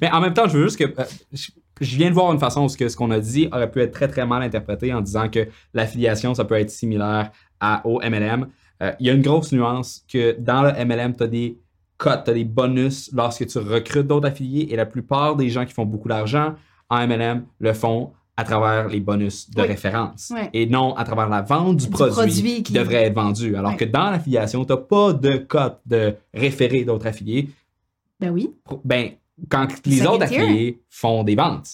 Mais 0.02 0.10
en 0.11 0.20
même 0.22 0.34
temps, 0.34 0.48
je 0.48 0.57
veux 0.57 0.64
juste 0.64 0.78
que. 0.78 0.99
euh, 0.99 1.06
je, 1.32 1.49
je 1.82 1.95
viens 1.95 2.10
de 2.10 2.14
voir 2.16 2.32
une 2.34 2.40
façon 2.40 2.64
où 2.66 2.70
ce 2.70 2.95
qu'on 2.95 3.11
a 3.11 3.20
dit 3.20 3.48
aurait 3.52 3.70
pu 3.72 3.82
être 3.82 3.91
très 3.94 4.07
très 4.07 4.26
mal 4.26 4.41
interprété 4.41 4.94
en 4.94 5.02
disant 5.02 5.30
que 5.30 5.48
l'affiliation, 5.74 6.34
ça 6.34 6.44
peut 6.45 6.56
être 6.56 6.70
similaire 6.72 7.32
à, 7.60 7.86
au 7.86 7.99
MLM. 8.02 8.48
Euh, 8.81 8.91
Il 8.99 9.07
y 9.07 9.10
a 9.10 9.14
une 9.14 9.22
grosse 9.22 9.52
nuance 9.52 10.06
que 10.11 10.36
dans 10.40 10.61
le 10.64 10.72
MLM, 10.86 11.15
tu 11.15 11.23
as 11.23 11.27
des 11.27 11.57
cotes, 11.98 12.23
tu 12.26 12.31
as 12.31 12.34
des 12.34 12.45
bonus 12.45 13.11
lorsque 13.14 13.45
tu 13.45 13.57
recrutes 13.57 14.07
d'autres 14.07 14.27
affiliés 14.27 14.68
et 14.72 14.76
la 14.76 14.86
plupart 14.86 15.36
des 15.36 15.49
gens 15.49 15.65
qui 15.65 15.73
font 15.73 15.86
beaucoup 15.86 16.07
d'argent 16.07 16.56
en 16.90 17.06
MLM 17.07 17.45
le 17.60 17.73
font 17.73 18.11
à 18.38 18.45
travers 18.45 18.88
les 18.88 19.02
bonus 19.02 19.49
de 19.49 19.61
Oui. 19.61 19.68
référence 19.68 20.31
Oui. 20.34 20.41
et 20.53 20.65
non 20.65 20.95
à 20.95 21.03
travers 21.03 21.27
la 21.27 21.41
vente 21.41 21.76
du, 21.76 21.86
Du 21.86 21.91
produit, 21.91 22.14
produit 22.15 22.64
qui 22.64 22.72
devrait 22.72 23.03
être 23.03 23.14
vendu. 23.15 23.53
Alors 23.57 23.72
Oui. 23.72 23.77
que 23.77 23.84
dans 23.84 24.10
l'affiliation, 24.11 24.64
tu 24.64 24.72
n'as 24.72 24.77
pas 24.77 25.11
de 25.11 25.36
cote 25.38 25.80
de 25.86 26.15
référer 26.34 26.86
d'autres 26.86 27.07
affiliés 27.07 27.49
Ben 28.18 28.30
oui. 28.30 28.49
ben, 28.86 29.10
quand 29.49 29.68
les 29.86 30.06
autres 30.07 30.23
affiliés 30.23 30.80
font 30.90 31.23
des 31.26 31.36
ventes. 31.36 31.69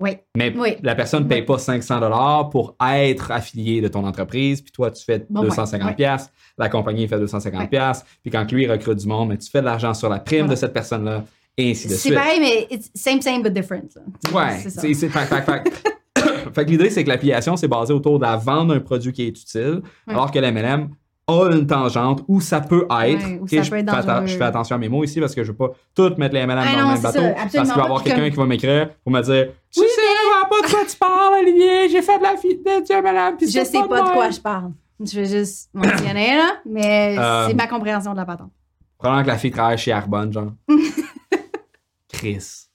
Oui. 0.00 0.16
Mais 0.36 0.52
Oui. 0.56 0.76
la 0.82 0.94
personne 0.94 1.24
ne 1.24 1.28
paye 1.28 1.40
Oui. 1.40 1.46
pas 1.46 1.58
500 1.58 2.00
dollars 2.00 2.48
pour 2.50 2.74
être 2.82 3.30
affilié 3.30 3.80
de 3.80 3.88
ton 3.88 4.04
entreprise, 4.06 4.62
puis 4.62 4.72
toi, 4.72 4.90
tu 4.90 5.04
fais 5.04 5.26
Bon, 5.28 5.42
250 5.42 5.88
ouais. 5.90 5.94
pièces, 5.94 6.30
la 6.56 6.68
compagnie 6.68 7.06
fait 7.06 7.18
250 7.18 7.60
Ouais. 7.60 7.68
pièces, 7.68 8.04
puis 8.22 8.30
quand 8.30 8.44
lui 8.50 8.66
recrute 8.66 8.98
du 8.98 9.06
monde, 9.06 9.28
mais 9.28 9.36
tu 9.38 9.50
fais 9.50 9.60
de 9.60 9.66
l'argent 9.66 9.92
sur 9.94 10.08
la 10.08 10.18
prime 10.18 10.40
Voilà. 10.40 10.54
de 10.54 10.58
cette 10.58 10.72
personne-là, 10.72 11.24
et 11.58 11.70
ainsi 11.72 11.86
de 11.88 11.92
C'est 11.92 11.98
suite. 12.08 12.14
pareil, 12.14 12.40
mais 12.40 12.66
it's 12.70 12.90
same, 12.94 13.20
same, 13.20 13.42
but 13.42 13.52
different. 13.52 13.88
Ouais, 14.32 14.58
C'est 14.62 14.70
ça. 14.70 14.80
c'est 14.80 14.94
c'est- 14.94 15.08
fait, 15.10 15.74
que 16.64 16.70
l'idée, 16.70 16.90
c'est 16.90 17.04
que 17.04 17.08
l'affiliation, 17.08 17.56
c'est 17.56 17.68
basé 17.68 17.92
autour 17.92 18.18
de 18.18 18.24
la 18.24 18.36
vente 18.36 18.68
d'un 18.68 18.80
produit 18.80 19.12
qui 19.12 19.22
est 19.24 19.28
utile, 19.28 19.82
alors 20.06 20.30
que 20.30 20.38
l'MLM 20.38 20.88
a 21.30 21.50
une 21.52 21.66
tangente 21.66 22.22
où 22.28 22.40
ça 22.40 22.60
peut 22.60 22.86
être. 22.90 22.90
Ouais, 22.98 23.18
ça 23.48 23.62
je, 23.62 23.70
peut 23.70 23.76
être 23.78 23.90
fais 24.26 24.26
je 24.28 24.42
attention 24.42 24.76
à 24.76 24.78
mes 24.78 24.88
mots 24.88 25.04
ici 25.04 25.20
parce 25.20 25.34
que 25.34 25.42
je 25.44 25.52
veux 25.52 25.56
pas 25.56 25.70
tout 25.94 26.12
mettre 26.18 26.34
les 26.34 26.46
MLM 26.46 26.58
Ah 26.60 26.64
dans 26.72 26.78
non, 26.82 26.88
le 26.88 26.92
même 26.94 27.02
bateau. 27.02 27.18
ça, 27.20 27.30
parce 27.34 27.50
qu'il 27.50 27.60
va 27.60 27.66
y 27.66 27.84
avoir 27.84 28.02
quelqu'un 28.02 28.20
comme- 28.22 28.30
qui 28.30 28.36
va 28.36 28.46
m'écrire 28.46 28.90
pour 29.02 29.12
me 29.12 29.20
dire 29.22 29.48
Tu 29.70 29.80
Oui, 29.80 29.86
sais 29.94 30.00
vraiment 30.00 30.48
pas 30.48 30.66
de 30.66 30.72
quoi 30.72 30.84
tu 30.88 30.96
parles, 30.96 31.34
Olivier, 31.42 31.88
j'ai 31.88 32.02
fait 32.02 32.18
de 32.18 32.22
la 32.22 32.36
fille 32.36 32.56
de 32.58 32.84
du 32.86 32.92
MLM. 33.02 33.36
puis 33.36 33.46
Je 33.50 33.64
sais 33.64 33.82
pas 33.88 34.02
de 34.02 34.12
quoi 34.12 34.30
je 34.30 34.40
parle. 34.40 34.72
Je 35.02 35.18
vais 35.20 35.26
juste 35.26 35.70
mentionner, 35.72 36.36
là, 36.36 36.56
mais 36.66 37.16
Euh, 37.18 37.48
c'est 37.48 37.54
ma 37.54 37.66
compréhension 37.66 38.12
de 38.12 38.16
la 38.18 38.26
patente. 38.26 38.50
Probablement 38.98 39.22
que 39.24 39.28
la 39.30 39.38
fille 39.38 39.50
travaille 39.50 39.78
chez 39.78 39.92
Arbonne, 39.92 40.30
genre. 40.32 40.52
Chris. 42.12 42.66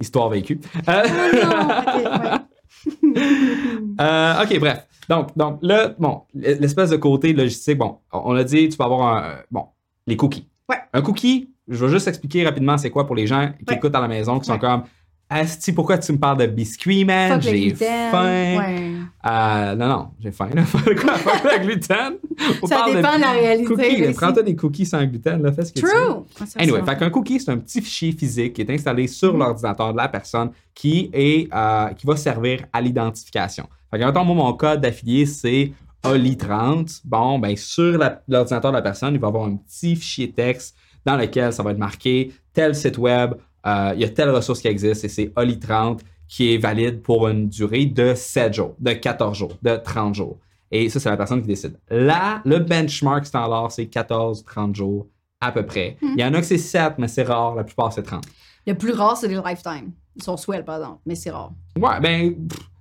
Histoire 0.00 0.28
vécue. 0.28 0.60
Euh, 0.88 1.02
Oh 1.06 1.44
non, 1.44 1.50
ok, 1.50 1.94
ouais. 2.24 2.38
Euh, 4.00 4.42
OK, 4.42 4.58
bref. 4.58 4.86
Donc, 5.08 5.36
donc 5.36 5.58
là, 5.62 5.94
bon, 5.98 6.22
l'espèce 6.34 6.90
de 6.90 6.96
côté 6.96 7.32
logistique, 7.32 7.78
bon, 7.78 7.98
on 8.12 8.34
a 8.34 8.44
dit, 8.44 8.68
tu 8.68 8.76
peux 8.76 8.84
avoir 8.84 9.16
un, 9.16 9.22
euh, 9.30 9.36
bon, 9.50 9.66
les 10.06 10.16
cookies. 10.16 10.48
Ouais. 10.68 10.76
Un 10.92 11.02
cookie, 11.02 11.50
je 11.68 11.84
vais 11.84 11.90
juste 11.92 12.08
expliquer 12.08 12.44
rapidement 12.44 12.76
c'est 12.76 12.90
quoi 12.90 13.06
pour 13.06 13.16
les 13.16 13.26
gens 13.26 13.52
qui 13.58 13.64
Ouais. 13.68 13.76
écoutent 13.76 13.94
à 13.94 14.00
la 14.00 14.08
maison, 14.08 14.38
qui 14.38 14.46
sont 14.46 14.58
comme, 14.58 14.82
Asti, 15.28 15.72
pourquoi 15.72 15.98
tu 15.98 16.12
me 16.12 16.18
parles 16.18 16.38
de 16.38 16.46
biscuits, 16.46 17.04
man? 17.04 17.40
J'ai 17.42 17.74
faim. 17.74 18.12
Ouais. 18.58 18.92
Euh, 19.28 19.74
non, 19.74 19.88
non, 19.88 20.08
j'ai 20.20 20.30
faim. 20.30 20.48
Là. 20.54 20.62
Quoi, 20.72 21.14
fuck 21.18 21.42
le 21.42 21.64
gluten? 21.64 22.14
On 22.62 22.66
Ça 22.68 22.76
parle 22.76 22.94
dépend 22.94 23.16
de 23.16 23.20
la 23.22 23.30
réalité. 23.32 23.64
Cookies, 23.74 24.12
prends-toi 24.14 24.42
des 24.44 24.54
cookies 24.54 24.86
sans 24.86 25.04
gluten, 25.04 25.42
là, 25.42 25.50
fais 25.50 25.64
ce 25.64 25.72
que 25.72 25.80
tu 25.80 25.84
veux. 25.86 25.90
True! 25.92 26.22
Ah, 26.40 26.44
Anyway, 26.62 26.80
fait 26.84 26.96
qu'un 26.96 27.10
cookie, 27.10 27.40
c'est 27.40 27.50
un 27.50 27.58
petit 27.58 27.82
fichier 27.82 28.12
physique 28.12 28.52
qui 28.52 28.60
est 28.62 28.70
installé 28.70 29.08
sur 29.08 29.32
Mhm. 29.32 29.40
l'ordinateur 29.40 29.92
de 29.92 29.96
la 29.96 30.06
personne 30.08 30.50
qui, 30.72 31.10
est, 31.12 31.48
euh, 31.52 31.88
qui 31.94 32.06
va 32.06 32.14
servir 32.16 32.60
à 32.72 32.80
l'identification. 32.80 33.66
Fait 33.90 33.98
que, 33.98 34.04
mettons, 34.04 34.24
moi, 34.24 34.36
mon 34.36 34.52
code 34.52 34.80
d'affilié, 34.80 35.26
c'est 35.26 35.72
OLI30. 36.04 37.00
Bon, 37.04 37.40
ben, 37.40 37.56
sur 37.56 37.98
l'ordinateur 38.28 38.70
de 38.70 38.76
la 38.76 38.82
personne, 38.82 39.14
il 39.14 39.20
va 39.20 39.26
y 39.26 39.30
avoir 39.30 39.46
un 39.46 39.56
petit 39.56 39.96
fichier 39.96 40.30
texte 40.30 40.76
dans 41.04 41.16
lequel 41.16 41.52
ça 41.52 41.64
va 41.64 41.72
être 41.72 41.78
marqué 41.78 42.32
tel 42.52 42.74
site 42.76 42.98
web, 42.98 43.34
euh, 43.66 43.92
il 43.94 44.00
y 44.00 44.04
a 44.04 44.08
telle 44.08 44.30
ressource 44.30 44.60
qui 44.60 44.68
existe 44.68 45.04
et 45.04 45.08
c'est 45.08 45.26
OLI30 45.36 46.00
qui 46.28 46.54
est 46.54 46.58
valide 46.58 47.02
pour 47.02 47.28
une 47.28 47.48
durée 47.48 47.86
de 47.86 48.14
7 48.14 48.52
jours, 48.54 48.74
de 48.80 48.92
14 48.92 49.36
jours, 49.36 49.52
de 49.62 49.76
30 49.76 50.14
jours. 50.14 50.38
Et 50.72 50.88
ça, 50.88 50.98
c'est 50.98 51.08
la 51.08 51.16
personne 51.16 51.40
qui 51.40 51.46
décide. 51.48 51.78
Là, 51.90 52.42
le 52.44 52.58
benchmark 52.58 53.24
standard, 53.24 53.70
c'est 53.70 53.84
14-30 53.84 54.74
jours 54.74 55.06
à 55.40 55.52
peu 55.52 55.64
près. 55.64 55.96
Mhm. 56.02 56.10
Il 56.16 56.20
y 56.20 56.24
en 56.24 56.34
a 56.34 56.40
que 56.40 56.46
c'est 56.46 56.58
7, 56.58 56.94
mais 56.98 57.06
c'est 57.08 57.22
rare. 57.22 57.54
La 57.54 57.62
plupart, 57.64 57.92
c'est 57.92 58.02
30. 58.02 58.24
Le 58.66 58.74
plus 58.74 58.92
rare, 58.92 59.16
c'est 59.16 59.28
les 59.28 59.36
lifetime. 59.36 59.92
Ils 60.16 60.22
sont 60.22 60.36
swell, 60.36 60.64
par 60.64 60.76
exemple, 60.78 60.98
mais 61.06 61.14
c'est 61.14 61.30
rare. 61.30 61.52
Ouais, 61.78 62.00
ben. 62.00 62.34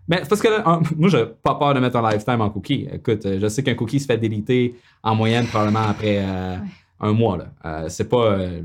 ben, 0.07 0.21
parce 0.27 0.41
que 0.41 0.47
là, 0.47 0.63
un- 0.67 0.81
moi, 0.97 1.09
j'ai 1.09 1.25
pas 1.43 1.53
peur 1.55 1.73
de 1.75 1.79
mettre 1.79 1.97
un 1.97 2.11
lifetime 2.11 2.41
en 2.41 2.49
cookie. 2.49 2.87
Écoute, 2.91 3.21
je 3.39 3.47
sais 3.47 3.61
qu'un 3.61 3.75
cookie 3.75 3.99
se 3.99 4.07
fait 4.07 4.17
déliter 4.17 4.75
en 5.03 5.13
moyenne 5.13 5.45
probablement 5.45 5.83
après 5.87 6.23
euh, 6.25 6.55
un 7.01 7.11
mois. 7.13 7.37
Là. 7.37 7.45
Euh, 7.65 7.89
c'est 7.89 8.09
pas. 8.09 8.25
euh, 8.31 8.61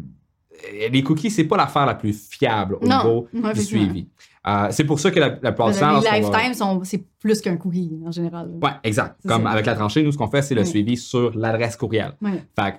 les 0.91 1.03
cookies, 1.03 1.31
c'est 1.31 1.45
pas 1.45 1.57
l'affaire 1.57 1.87
la 1.87 1.95
plus 1.95 2.28
fiable 2.31 2.77
au 2.81 2.87
Non, 2.87 2.99
niveau 2.99 3.28
non, 3.32 3.53
du 3.53 3.61
suivi. 3.62 4.09
Euh, 4.47 4.69
c'est 4.70 4.85
pour 4.85 4.99
ça 4.99 5.11
que 5.11 5.20
la, 5.20 5.28
la 5.28 5.53
plupart 5.53 5.70
du 5.70 5.78
temps. 5.78 5.89
les 5.89 5.93
lorsqu'on 5.95 6.31
va- 6.31 6.39
lifetime, 6.39 6.55
sont- 6.55 6.81
c'est 6.85 7.05
plus 7.19 7.41
qu'un 7.43 7.57
cookie, 7.57 7.93
en 8.07 8.11
général. 8.11 8.51
Ouais, 8.62 8.70
exact. 8.85 9.16
Comme 9.27 9.47
avec 9.47 9.66
la 9.66 9.74
tranchée, 9.74 10.03
nous, 10.03 10.12
ce 10.12 10.16
qu'on 10.19 10.28
fait, 10.31 10.41
c'est 10.43 10.55
le 10.55 10.62
Oui. 10.62 10.66
suivi 10.66 10.97
sur 10.97 11.37
l'adresse 11.37 11.77
courriel. 11.77 12.12
Fait 12.23 12.73
que 12.73 12.77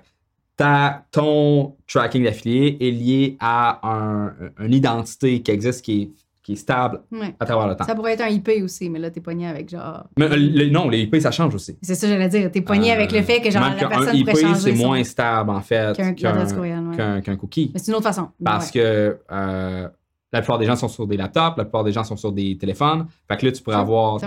ta- 0.58 1.06
ton 1.12 1.76
tracking 1.88 2.24
d'affilié 2.24 2.78
est 2.80 2.91
lié 2.91 3.38
à 3.40 3.80
un- 3.88 4.34
une 4.60 4.74
identité 4.74 5.41
qui 5.41 5.52
existe, 5.52 5.84
qui 5.86 6.02
est, 6.02 6.12
qui 6.43 6.53
est 6.53 6.55
stable 6.55 7.01
Ouais. 7.11 7.35
à 7.39 7.45
travers 7.45 7.68
le 7.68 7.76
temps. 7.76 7.84
Ça 7.85 7.93
pourrait 7.93 8.13
être 8.13 8.22
un 8.22 8.27
IP 8.30 8.49
aussi, 8.63 8.89
mais 8.89 8.97
là, 8.97 9.11
t'es 9.11 9.22
pogné 9.22 9.47
avec 9.47 9.69
genre. 9.69 10.05
Mais 10.18 10.26
euh, 10.26 10.35
le- 10.35 10.69
non, 10.69 10.89
les 10.89 11.01
IP, 11.01 11.18
ça 11.19 11.30
change 11.31 11.53
aussi. 11.53 11.77
C'est 11.84 11.93
ça, 11.95 12.07
que 12.07 12.13
j'allais 12.13 12.30
dire. 12.30 12.51
T'es 12.51 12.61
pogné 12.61 12.91
Euh, 12.91 12.95
avec 12.95 13.11
le 13.11 13.22
fait 13.22 13.41
que 13.41 13.51
genre 13.51 13.61
la 13.80 13.88
personne 13.88 14.15
IP, 14.15 14.27
pourrait 14.30 14.41
changer 14.41 14.59
c'est 14.72 14.76
son- 14.76 14.88
moins 14.88 15.03
stable, 15.03 15.49
en 15.51 15.61
fait, 15.61 15.95
qu'un 15.95 16.09
ouais. 16.57 17.38
cookie. 17.38 17.72
Mais 17.73 17.80
c'est 17.80 17.91
une 17.91 17.95
autre 17.95 18.05
façon. 18.07 18.30
Parce 18.43 18.72
que 18.72 19.18
euh, 19.31 19.88
la 20.34 20.41
plupart 20.41 20.57
des 20.57 20.65
gens 20.65 20.76
sont 20.76 20.88
sur 20.88 21.05
des 21.05 21.18
laptops, 21.18 21.57
la 21.57 21.63
plupart 21.65 21.84
des 21.84 21.91
gens 21.91 22.03
sont 22.03 22.18
sur 22.18 22.31
des 22.31 22.57
téléphones. 22.57 23.05
Fait 23.30 23.38
que 23.38 23.45
là, 23.45 23.51
tu 23.51 23.61
pourrais 23.61 23.76
avoir 23.77 24.19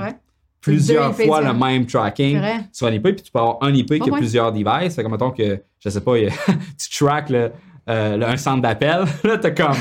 plusieurs 0.60 1.10
IP 1.20 1.26
fois 1.26 1.42
le 1.42 1.52
même 1.52 1.86
tracking 1.86 2.40
sur 2.72 2.86
un 2.86 2.92
IP, 2.92 3.02
puis 3.02 3.16
tu 3.22 3.30
peux 3.32 3.38
avoir 3.38 3.58
un 3.62 3.72
IP 3.74 3.98
qui 3.98 4.08
a 4.08 4.12
ouais. 4.12 4.18
plusieurs 4.18 4.52
devices. 4.52 4.94
Fait 4.94 5.02
que, 5.02 5.08
mettons 5.08 5.30
que, 5.30 5.60
je 5.80 5.88
sais 5.88 6.00
pas, 6.00 6.12
tu 6.78 7.04
track 7.04 7.30
le, 7.30 7.50
euh, 7.88 8.20
un 8.22 8.36
centre 8.36 8.62
d'appel. 8.62 9.04
Là, 9.24 9.38
t'as 9.38 9.50
comme 9.50 9.76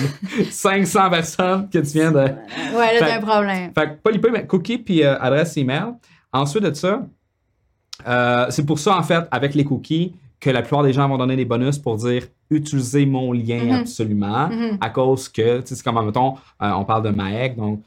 500 0.49 1.09
personnes 1.09 1.69
que 1.69 1.79
tu 1.79 1.93
viens 1.93 2.11
de. 2.11 2.17
Ouais, 2.19 2.99
là, 2.99 2.99
t'as 2.99 3.17
un 3.17 3.21
problème. 3.21 3.71
Fait 3.77 3.87
que 3.89 3.93
pas 4.01 4.11
l'IP, 4.11 4.27
mais 4.31 4.45
cookie 4.45 4.77
puis 4.77 5.03
euh, 5.03 5.17
adresse 5.19 5.55
email. 5.57 5.93
Ensuite 6.31 6.63
de 6.63 6.73
ça, 6.73 7.05
euh, 8.07 8.47
c'est 8.49 8.65
pour 8.65 8.79
ça, 8.79 8.97
en 8.97 9.03
fait, 9.03 9.25
avec 9.31 9.53
les 9.55 9.63
cookies, 9.63 10.13
que 10.39 10.49
la 10.49 10.61
plupart 10.61 10.83
des 10.83 10.91
gens 10.91 11.07
vont 11.07 11.17
donner 11.17 11.35
des 11.37 11.45
bonus 11.45 11.77
pour 11.77 11.95
dire 11.95 12.23
utiliser 12.49 13.05
mon 13.05 13.31
lien 13.31 13.63
Mhm. 13.63 13.71
absolument 13.81 14.49
Mhm. 14.49 14.77
à 14.81 14.89
cause 14.89 15.29
que, 15.29 15.61
tu 15.61 15.67
sais, 15.67 15.75
c'est 15.75 15.83
comme, 15.83 16.03
mettons, 16.05 16.35
on 16.59 16.83
parle 16.83 17.03
de 17.03 17.09
Maek, 17.09 17.55
donc 17.55 17.81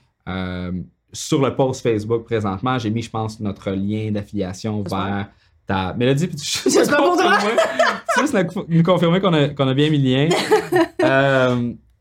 sur 1.12 1.40
le 1.42 1.54
post 1.54 1.82
Facebook 1.82 2.24
présentement, 2.24 2.78
j'ai 2.78 2.90
mis, 2.90 3.02
je 3.02 3.10
pense, 3.10 3.40
notre 3.40 3.70
lien 3.70 4.10
d'affiliation 4.10 4.82
vers 4.82 5.28
ta. 5.66 5.94
Mélodie, 5.94 6.26
puis 6.28 6.36
tu 6.36 6.70
C'est 6.70 6.90
pas 6.90 6.96
pour 6.96 7.16
toi? 7.16 7.32
tu 8.14 8.20
juste 8.22 8.34
nous 8.68 8.82
confirmer 8.82 9.20
qu'on 9.20 9.32
a, 9.34 9.48
qu'on 9.48 9.68
a 9.68 9.74
bien 9.74 9.90
mis 9.90 9.98
le 9.98 10.08
lien. 10.08 10.28
Euh, 11.04 11.54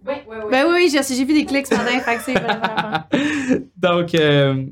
Oui, 0.08 0.14
oui, 0.28 0.36
oui. 0.44 0.48
Ben 0.50 0.66
oui, 0.72 0.90
j'ai 0.92 1.02
j'ai 1.04 1.26
vu 1.26 1.34
des 1.34 1.46
clics 1.46 1.68
ce 1.68 1.76
matin, 1.76 2.00
fait 2.00 2.16
que 2.18 2.22
c'est 2.24 2.34
vraiment. 2.34 3.66
donc, 3.78 4.16
euh, 4.16 4.64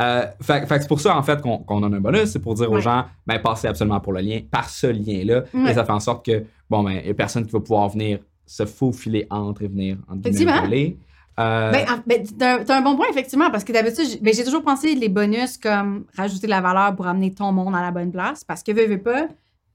euh, 0.00 0.26
fait, 0.42 0.66
fait 0.66 0.80
c'est 0.82 0.88
pour 0.88 1.00
ça, 1.00 1.16
en 1.16 1.22
fait, 1.22 1.40
qu'on 1.40 1.58
qu'on 1.58 1.80
donne 1.80 1.94
un 1.94 2.00
bonus. 2.00 2.26
C'est 2.30 2.38
pour 2.40 2.54
dire 2.54 2.70
aux 2.70 2.76
Ouais. 2.76 2.80
gens, 2.82 3.04
ben, 3.26 3.38
passez 3.40 3.66
absolument 3.66 3.98
pour 4.00 4.12
le 4.12 4.20
lien, 4.20 4.40
par 4.50 4.68
ce 4.68 4.86
lien-là. 4.86 5.42
Ouais. 5.54 5.70
Et 5.70 5.74
ça 5.74 5.84
fait 5.84 5.92
en 5.92 5.98
sorte 6.00 6.24
que, 6.24 6.44
bon, 6.70 6.82
ben, 6.84 6.92
il 7.00 7.04
n'y 7.04 7.10
a 7.10 7.14
personne 7.14 7.44
qui 7.46 7.52
va 7.52 7.60
pouvoir 7.60 7.88
venir 7.88 8.18
se 8.46 8.64
faufiler 8.66 9.26
entre 9.30 9.62
et 9.62 9.68
venir, 9.68 9.96
entre 10.08 10.28
guillemets, 10.30 10.60
voler. 10.60 10.96
Euh, 11.40 11.72
Ben, 11.72 11.84
en- 11.88 12.02
ben, 12.06 12.24
t'as 12.38 12.60
un- 12.60 12.64
t'as 12.64 12.78
un 12.78 12.82
bon 12.82 12.94
point, 12.96 13.06
effectivement, 13.10 13.50
parce 13.50 13.64
que 13.64 13.72
d'habitude, 13.72 14.04
j'ai 14.08 14.18
ben, 14.20 14.32
j'ai 14.32 14.44
toujours 14.44 14.62
pensé 14.62 14.94
les 14.94 15.08
bonus 15.08 15.58
comme 15.58 16.04
rajouter 16.16 16.46
de 16.46 16.50
la 16.50 16.60
valeur 16.60 16.94
pour 16.94 17.06
amener 17.06 17.32
ton 17.34 17.50
monde 17.52 17.74
à 17.74 17.80
la 17.82 17.90
bonne 17.90 18.12
place, 18.12 18.44
parce 18.44 18.62
que 18.62 18.72
veux, 18.72 18.86
veux 18.86 19.02
pas. 19.02 19.26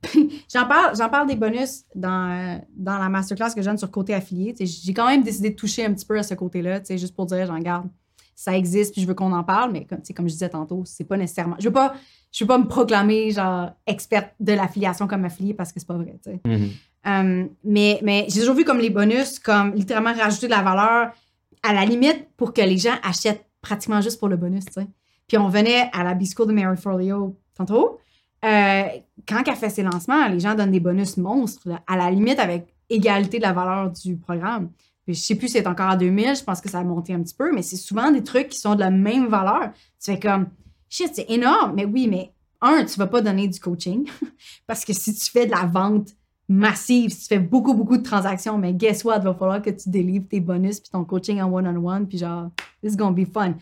J'en 0.53 0.65
parle, 0.65 0.95
j'en 0.97 1.09
parle 1.09 1.27
des 1.27 1.35
bonus 1.35 1.83
dans, 1.93 2.61
dans 2.77 2.97
la 2.97 3.09
masterclass 3.09 3.53
que 3.53 3.61
je 3.61 3.65
donne 3.67 3.77
sur 3.77 3.91
côté 3.91 4.13
affilié. 4.13 4.55
J'ai 4.57 4.93
quand 4.93 5.07
même 5.07 5.23
décidé 5.23 5.49
de 5.49 5.55
toucher 5.55 5.83
un 5.85 5.93
petit 5.93 6.05
peu 6.05 6.17
à 6.17 6.23
ce 6.23 6.33
côté-là, 6.35 6.79
juste 6.91 7.13
pour 7.13 7.25
dire, 7.25 7.45
j'en 7.47 7.59
garde, 7.59 7.89
ça 8.33 8.55
existe, 8.55 8.93
puis 8.93 9.01
je 9.01 9.07
veux 9.07 9.13
qu'on 9.13 9.33
en 9.33 9.43
parle, 9.43 9.73
mais 9.73 9.83
comme, 9.85 9.99
comme 10.15 10.27
je 10.29 10.33
disais 10.33 10.47
tantôt, 10.47 10.83
c'est 10.85 11.03
pas 11.03 11.17
nécessairement. 11.17 11.57
Je 11.59 11.65
veux 11.65 11.73
pas, 11.73 11.93
je 12.31 12.45
veux 12.45 12.47
pas 12.47 12.57
me 12.57 12.67
proclamer 12.67 13.31
genre 13.31 13.71
experte 13.85 14.29
de 14.39 14.53
l'affiliation 14.53 15.05
comme 15.07 15.25
affilié 15.25 15.53
parce 15.53 15.73
que 15.73 15.81
c'est 15.81 15.87
pas 15.87 15.97
vrai. 15.97 16.15
mhm. 16.45 16.69
Euh, 17.07 17.45
mais 17.65 17.99
mais 18.03 18.25
j'ai 18.29 18.39
toujours 18.41 18.55
vu 18.55 18.63
comme 18.65 18.79
les 18.79 18.89
bonus, 18.89 19.39
comme 19.39 19.73
littéralement 19.73 20.13
rajouter 20.13 20.47
de 20.47 20.51
la 20.51 20.61
valeur 20.61 21.11
à 21.63 21.73
la 21.73 21.85
limite 21.85 22.27
pour 22.37 22.53
que 22.53 22.61
les 22.61 22.77
gens 22.77 22.95
achètent 23.03 23.45
pratiquement 23.61 24.01
juste 24.01 24.19
pour 24.19 24.27
le 24.27 24.37
bonus, 24.37 24.65
tu 24.65 24.73
sais. 24.73 24.87
Puis 25.27 25.37
on 25.37 25.47
venait 25.47 25.89
à 25.93 26.03
la 26.03 26.15
B-School 26.15 26.47
de 26.47 26.53
Mary 26.53 26.77
Forleo 26.77 27.37
tantôt. 27.55 27.99
Euh, 28.43 28.83
quand 29.27 29.43
elle 29.45 29.55
fait 29.55 29.69
ses 29.69 29.83
lancements, 29.83 30.27
les 30.27 30.39
gens 30.39 30.55
donnent 30.55 30.71
des 30.71 30.79
bonus 30.79 31.17
monstres, 31.17 31.67
à 31.85 31.97
la 31.97 32.09
limite 32.09 32.39
avec 32.39 32.73
égalité 32.89 33.37
de 33.37 33.43
la 33.43 33.53
valeur 33.53 33.91
du 33.91 34.17
programme. 34.17 34.71
Puis 35.05 35.15
je 35.15 35.21
sais 35.21 35.35
plus 35.35 35.47
si 35.47 35.53
c'est 35.53 35.67
encore 35.67 35.89
à 35.89 35.97
2000, 35.97 36.35
je 36.35 36.43
pense 36.43 36.61
que 36.61 36.69
ça 36.69 36.79
a 36.79 36.83
monté 36.83 37.13
un 37.13 37.21
petit 37.21 37.35
peu, 37.35 37.53
mais 37.53 37.61
c'est 37.61 37.75
souvent 37.75 38.11
des 38.11 38.23
trucs 38.23 38.49
qui 38.49 38.59
sont 38.59 38.75
de 38.75 38.79
la 38.79 38.89
même 38.89 39.27
valeur. 39.27 39.71
Tu 40.03 40.11
fais 40.11 40.19
comme, 40.19 40.49
shit, 40.89 41.11
c'est 41.13 41.29
énorme, 41.29 41.73
mais 41.75 41.85
oui, 41.85 42.07
mais 42.07 42.31
un, 42.61 42.85
tu 42.85 42.97
vas 42.97 43.07
pas 43.07 43.21
donner 43.21 43.47
du 43.47 43.59
coaching, 43.59 44.09
parce 44.67 44.85
que 44.85 44.93
si 44.93 45.13
tu 45.13 45.31
fais 45.31 45.45
de 45.45 45.51
la 45.51 45.65
vente 45.65 46.09
massive, 46.49 47.11
si 47.11 47.19
tu 47.21 47.25
fais 47.27 47.39
beaucoup, 47.39 47.73
beaucoup 47.73 47.97
de 47.97 48.03
transactions, 48.03 48.57
mais 48.57 48.73
guess 48.73 49.03
what, 49.03 49.17
il 49.19 49.23
va 49.23 49.33
falloir 49.35 49.61
que 49.61 49.69
tu 49.69 49.89
délivres 49.89 50.25
tes 50.27 50.39
bonus 50.39 50.79
puis 50.79 50.89
ton 50.89 51.03
coaching 51.05 51.39
en 51.41 51.51
one-on-one, 51.53 52.07
puis 52.07 52.17
genre, 52.17 52.49
this 52.83 52.93
is 52.93 52.97
gonna 52.97 53.11
be 53.11 53.25
fun. 53.31 53.53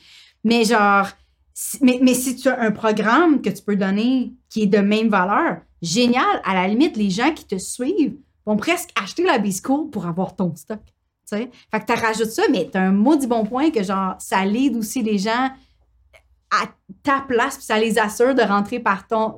Mais 0.43 0.63
genre, 0.63 1.07
si- 1.53 1.77
mais, 1.81 1.99
mais 2.01 2.13
si 2.13 2.35
tu 2.37 2.47
as 2.47 2.59
un 2.61 2.71
programme 2.71 3.41
que 3.41 3.49
tu 3.49 3.61
peux 3.61 3.75
donner 3.75 4.33
qui 4.49 4.63
est 4.63 4.67
de 4.67 4.77
même 4.77 5.09
valeur, 5.09 5.57
génial, 5.81 6.41
à 6.45 6.53
la 6.53 6.67
limite, 6.67 6.95
les 6.97 7.09
gens 7.09 7.33
qui 7.33 7.45
te 7.45 7.57
suivent 7.57 8.15
vont 8.45 8.55
presque 8.57 8.89
acheter 9.01 9.23
la 9.23 9.37
B-School 9.37 9.89
pour 9.89 10.05
avoir 10.07 10.35
ton 10.35 10.55
stock. 10.55 10.79
tu 10.85 10.91
sais. 11.25 11.51
Fait 11.69 11.79
que 11.81 11.93
tu 11.93 11.99
rajoutes 11.99 12.31
ça, 12.31 12.43
mais 12.49 12.69
tu 12.71 12.77
as 12.77 12.81
un 12.83 12.93
maudit 12.93 13.27
bon 13.27 13.43
point 13.45 13.69
que 13.69 13.83
genre, 13.83 14.15
ça 14.19 14.45
lead 14.45 14.77
aussi 14.77 15.03
les 15.03 15.17
gens 15.17 15.49
à 16.49 16.67
ta 17.03 17.19
place, 17.27 17.57
puis 17.57 17.65
ça 17.65 17.77
les 17.77 17.99
assure 17.99 18.33
de 18.33 18.41
rentrer 18.41 18.79
par 18.79 19.05
ton. 19.05 19.35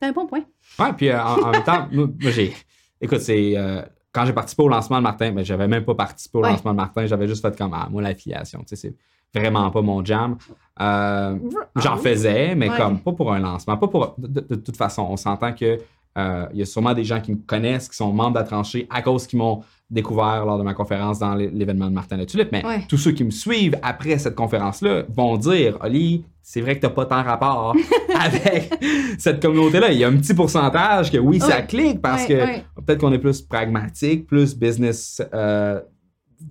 C'est 0.00 0.08
un 0.08 0.12
bon 0.12 0.26
point. 0.26 0.44
Ouais, 0.78 0.92
puis 0.96 1.08
euh, 1.10 1.22
en, 1.22 1.42
en 1.42 1.50
même 1.50 1.64
temps, 1.64 1.86
moi, 1.92 2.08
j'ai. 2.20 2.54
Écoute, 3.00 3.20
c'est. 3.20 3.56
euh, 3.56 3.82
quand 4.12 4.26
j'ai 4.26 4.32
participé 4.34 4.62
au 4.62 4.68
lancement 4.68 4.98
de 4.98 5.02
Martin, 5.02 5.30
mais 5.30 5.42
j'avais 5.44 5.66
même 5.68 5.84
pas 5.84 5.94
participé 5.94 6.36
au 6.38 6.42
Ouais. 6.42 6.50
lancement 6.50 6.72
de 6.72 6.76
Martin, 6.76 7.06
j'avais 7.06 7.26
juste 7.26 7.40
fait 7.40 7.56
comme, 7.56 7.72
ah, 7.74 7.88
moi, 7.90 8.02
l'affiliation, 8.02 8.60
tu 8.60 8.76
sais, 8.76 8.94
c'est 9.32 9.40
vraiment 9.40 9.70
pas 9.70 9.80
mon 9.80 10.04
jam. 10.04 10.36
Euh, 10.80 11.38
J'en 11.76 11.94
Ah 11.94 11.96
faisais, 11.96 12.54
mais 12.54 12.68
Ouais. 12.70 12.76
comme 12.76 13.00
pas 13.00 13.12
pour 13.12 13.32
un 13.32 13.38
lancement. 13.38 13.76
Pas 13.78 13.88
pour, 13.88 14.14
de, 14.18 14.26
de- 14.40 14.46
de 14.50 14.54
toute 14.56 14.76
façon, 14.76 15.06
on 15.08 15.16
s'entend 15.16 15.52
que 15.54 15.78
euh, 16.18 16.46
il 16.52 16.58
y 16.58 16.62
a 16.62 16.66
sûrement 16.66 16.92
des 16.92 17.04
gens 17.04 17.20
qui 17.22 17.32
me 17.32 17.38
connaissent, 17.38 17.88
qui 17.88 17.96
sont 17.96 18.12
membres 18.12 18.34
de 18.34 18.38
la 18.40 18.44
tranchée 18.44 18.86
à 18.90 19.00
cause 19.00 19.26
qu'ils 19.26 19.38
m'ont 19.38 19.62
découvert 19.92 20.44
lors 20.46 20.58
de 20.58 20.62
ma 20.64 20.74
conférence 20.74 21.18
dans 21.18 21.34
l'é- 21.34 21.50
l'événement 21.52 21.86
de 21.86 21.92
Martin 21.92 22.16
Le 22.16 22.26
Tulipe. 22.26 22.48
Mais 22.50 22.64
Ouais. 22.66 22.84
tous 22.88 22.96
ceux 22.96 23.12
qui 23.12 23.22
me 23.24 23.30
suivent 23.30 23.78
après 23.82 24.18
cette 24.18 24.34
conférence-là 24.34 25.04
vont 25.14 25.36
dire 25.36 25.76
Oli, 25.82 26.24
c'est 26.42 26.60
vrai 26.62 26.74
que 26.76 26.80
tu 26.80 26.86
n'as 26.86 26.92
pas 26.92 27.04
tant 27.06 27.22
rapport 27.22 27.76
avec 28.18 28.72
cette 29.18 29.40
communauté-là. 29.42 29.92
Il 29.92 29.98
y 29.98 30.04
a 30.04 30.08
un 30.08 30.16
petit 30.16 30.34
pourcentage 30.34 31.12
que 31.12 31.18
oui, 31.18 31.38
ça 31.38 31.62
clique 31.62 32.00
parce 32.00 32.26
Ouais, 32.26 32.64
que 32.74 32.80
peut-être 32.80 33.00
qu'on 33.00 33.12
est 33.12 33.18
plus 33.18 33.42
pragmatique, 33.42 34.26
plus 34.26 34.56
business 34.56 35.20
euh, 35.34 35.80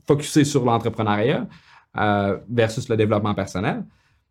focusé 0.08 0.44
sur 0.46 0.64
l'entrepreneuriat 0.64 1.48
euh, 2.00 2.38
versus 2.50 2.88
le 2.90 2.96
développement 2.96 3.34
personnel. 3.34 3.84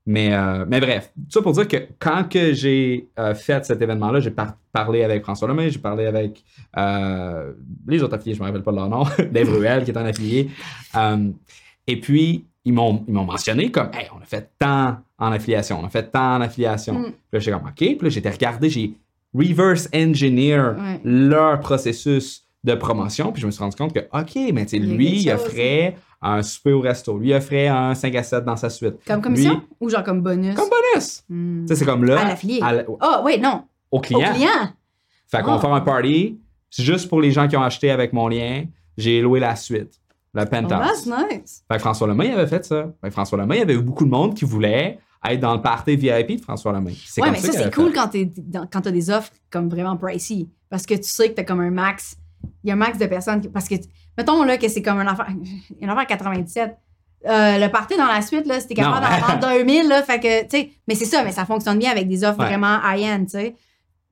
Mais, 0.07 0.33
euh, 0.33 0.65
mais 0.67 0.81
bref, 0.81 1.13
tout 1.15 1.23
ça 1.31 1.43
pour 1.43 1.53
dire 1.53 1.69
que 1.69 1.77
quand 1.99 2.25
que 2.29 2.53
j'ai 2.53 3.09
euh, 3.19 3.35
fait 3.35 3.65
cet 3.65 3.81
événement-là, 3.83 4.21
j'ai 4.21 4.31
par- 4.31 4.57
parlé 4.73 5.05
avec 5.05 5.23
François 5.23 5.47
Lemay, 5.47 5.71
j'ai 5.71 5.79
parlé 5.79 6.07
avec 6.07 6.43
euh, 6.77 7.53
les 7.87 8.03
autres 8.03 8.15
affiliés, 8.17 8.35
je 8.35 8.41
ne 8.41 8.45
me 8.47 8.49
rappelle 8.51 8.63
pas 8.65 8.71
de 8.73 8.77
leur 8.77 8.89
nom, 8.89 9.05
Dave 9.31 9.51
Ruel 9.51 9.85
qui 9.85 9.91
est 9.91 9.97
un 9.99 10.07
affilié. 10.07 10.49
Et 11.87 12.01
puis, 12.01 12.45
ils 12.65 12.73
m'ont 12.73 13.05
mentionné 13.09 13.71
comme 13.71 13.89
Hey, 13.93 14.09
on 14.17 14.21
a 14.23 14.25
fait 14.25 14.51
tant 14.59 14.99
en 15.19 15.33
affiliation, 15.33 15.81
on 15.81 15.87
a 15.87 15.91
fait 15.91 16.11
tant 16.11 16.37
en 16.37 16.41
affiliation. 16.41 16.95
Mm. 16.99 17.05
Puis 17.05 17.13
là, 17.33 17.39
j'étais 17.39 17.51
comme 17.59 17.69
OK. 17.69 17.75
Puis 17.77 17.99
là, 18.01 18.09
j'ai 18.09 18.19
été 18.21 18.31
regarder, 18.31 18.71
j'ai 18.71 18.95
reverse 19.35 19.89
engineer 19.95 20.75
Ouais. 20.77 21.01
leur 21.05 21.61
processus 21.61 22.45
de 22.65 22.75
promotion. 22.75 23.33
Puis 23.33 23.41
je 23.43 23.47
me 23.47 23.51
suis 23.51 23.63
rendu 23.63 23.77
compte 23.77 23.93
que 23.95 24.01
OK, 24.01 24.53
mais 24.53 24.65
tu 24.67 24.71
sais, 24.71 24.77
Il 24.79 24.91
a 24.93 24.95
lui, 24.95 25.29
un 26.23 26.43
souper 26.43 26.73
au 26.73 26.81
resto, 26.81 27.17
lui, 27.19 27.33
offrait 27.35 27.69
un 27.69 27.95
5 27.95 28.15
à 28.15 28.23
7 28.23 28.45
dans 28.45 28.57
sa 28.57 28.69
suite. 28.71 28.97
Comme 29.07 29.23
commission? 29.23 29.55
Lui, 29.55 29.61
ou 29.81 29.89
genre 29.89 30.05
comme 30.05 30.21
bonus? 30.23 30.55
comme 30.55 30.69
bonus. 30.69 31.25
Sais, 31.67 31.75
c'est 31.77 31.85
comme 31.87 32.05
là. 32.05 32.21
À 32.21 32.29
l'affilié. 32.29 32.61
la- 32.61 32.85
Ah, 33.01 33.23
oui, 33.25 33.39
non. 33.41 33.65
au 33.91 33.99
Au 33.99 34.01
client. 34.01 34.33
client. 34.35 34.51
Fait 35.31 35.41
qu'on 35.43 35.53
va 35.53 35.57
Ah. 35.57 35.61
faire 35.61 35.73
un 35.73 35.81
party. 35.81 36.39
C'est 36.69 36.83
juste 36.85 37.09
pour 37.09 37.21
les 37.21 37.31
gens 37.33 37.49
qui 37.49 37.57
ont 37.57 37.63
acheté 37.63 37.91
avec 37.91 38.13
mon 38.13 38.29
lien. 38.29 38.65
J'ai 38.99 39.21
loué 39.23 39.41
la 39.41 39.57
suite, 39.57 39.99
la 40.35 40.43
Oh, 40.45 40.47
penthouse. 40.51 41.05
that's 41.05 41.07
nice. 41.07 41.65
Fait 41.69 41.77
que 41.77 41.81
François 41.81 42.07
Lemay 42.07 42.31
avait 42.33 42.47
fait 42.47 42.65
ça. 42.65 42.93
Fait 43.01 43.09
que 43.09 43.13
François 43.13 43.39
Lemay, 43.39 43.57
il 43.57 43.59
y 43.61 43.63
avait 43.63 43.75
eu 43.75 43.83
beaucoup 43.83 44.05
de 44.05 44.11
monde 44.11 44.35
qui 44.35 44.45
voulait 44.45 44.99
être 45.25 45.41
dans 45.41 45.55
le 45.55 45.63
party 45.63 45.97
VIP 45.97 46.37
de 46.37 46.43
François 46.43 46.73
Lemay. 46.73 46.95
C'est 47.07 47.23
Ouais, 47.23 47.29
comme 47.29 47.37
mais 47.37 47.41
ça, 47.41 47.53
c'est 47.53 47.75
cool 47.75 47.93
fait. 47.93 47.95
quand 47.95 48.11
dans- 48.39 48.67
quand 48.71 48.81
t'as 48.83 48.91
des 48.91 49.11
offres 49.11 49.33
comme 49.51 49.69
vraiment 49.71 49.97
pricey. 49.97 50.47
Parce 50.69 50.85
que 50.87 50.95
tu 50.95 51.05
sais 51.05 51.31
que 51.31 51.35
t'as 51.35 51.45
comme 51.45 51.61
un 51.61 51.71
max. 51.71 52.17
Il 52.63 52.69
y 52.69 52.71
a 52.71 52.75
un 52.75 52.77
max 52.77 52.99
de 52.99 53.07
personnes. 53.07 53.41
qui- 53.41 53.49
Parce 53.49 53.69
que, 53.69 53.75
mettons 54.19 54.43
là 54.45 54.59
que 54.59 54.69
c'est 54.69 54.83
comme 54.83 54.99
un 54.99 55.07
affaire, 55.07 55.29
une 55.81 55.89
affaire 55.89 55.99
à 56.03 56.07
97. 56.07 56.77
Euh, 57.27 57.59
le 57.59 57.69
party 57.69 57.97
dans 57.99 58.07
la 58.07 58.23
suite, 58.23 58.47
là, 58.47 58.61
c'était 58.61 58.75
capable 58.75 59.05
d'en 59.07 59.27
vendre 59.27 59.59
2000, 59.59 59.89
là, 59.89 60.03
fait 60.03 60.21
que, 60.21 60.43
tu 60.45 60.49
sais, 60.51 60.71
mais 60.89 60.95
c'est 60.95 61.05
ça, 61.05 61.23
mais 61.23 61.33
ça 61.33 61.45
fonctionne 61.45 61.79
bien 61.79 61.91
avec 61.91 62.09
des 62.09 62.25
offres 62.25 62.39
Ouais. 62.41 62.47
vraiment 62.47 62.79
high-end, 62.83 63.25
tu 63.25 63.31
sais. 63.33 63.55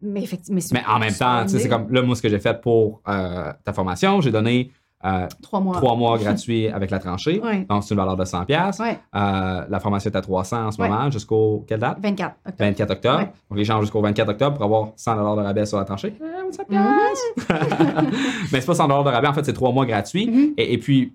Mais 0.03 0.23
effectivement, 0.23 0.61
Mais 0.73 0.83
en 0.87 0.99
même 0.99 1.15
temps, 1.15 1.43
tu 1.45 1.53
sais, 1.53 1.59
c'est 1.61 1.69
comme 1.69 1.91
là, 1.93 2.03
moi, 2.03 2.15
ce 2.15 2.23
que 2.23 2.29
j'ai 2.29 2.39
fait 2.39 2.61
pour 2.61 3.01
euh, 3.09 3.53
ta 3.65 3.73
formation, 3.73 4.21
j'ai 4.21 4.31
donné 4.31 4.71
euh, 5.05 5.27
Trois 5.43 5.61
mois. 5.61 5.77
trois 5.77 5.95
mois 5.97 6.19
gratuits 6.19 6.69
avec 6.69 6.91
la 6.91 6.99
tranchée. 6.99 7.41
Donc, 7.69 7.85
c'est 7.85 7.95
une 7.95 8.01
valeur 8.01 8.17
de 8.17 8.25
100$. 8.25 8.47
piastres. 8.47 8.83
Ouais, 8.83 8.99
Euh, 9.15 9.65
la 9.69 9.81
formation 9.81 10.11
est 10.11 10.17
à 10.17 10.21
300 10.21 10.67
en 10.67 10.71
ce 10.73 10.81
moment, 10.83 11.11
jusqu'au. 11.11 11.65
Quelle 11.69 11.81
date? 11.81 11.99
24 12.03 12.37
octobre. 12.47 12.57
24 12.59 12.91
octobre. 12.91 13.19
Donc, 13.51 13.59
les 13.59 13.65
gens 13.65 13.81
jusqu'au 13.81 14.01
24 14.01 14.29
octobre 14.31 14.57
pour 14.57 14.65
avoir 14.65 14.89
100$ 14.97 15.37
de 15.37 15.43
rabais 15.43 15.67
sur 15.67 15.79
la 15.79 15.85
tranchée. 15.85 16.15
Euh, 16.21 16.51
100$. 16.51 17.49
Mais 18.53 18.61
c'est 18.61 18.67
pas 18.67 18.73
100$ 18.73 19.05
de 19.05 19.09
rabais, 19.11 19.29
en 19.29 19.33
fait, 19.35 19.45
c'est 19.45 19.53
trois 19.53 19.73
mois 19.73 19.87
gratuits. 19.87 20.29
Mhm. 20.31 20.55
Et, 20.57 20.75
et 20.75 20.79
puis, 20.79 21.13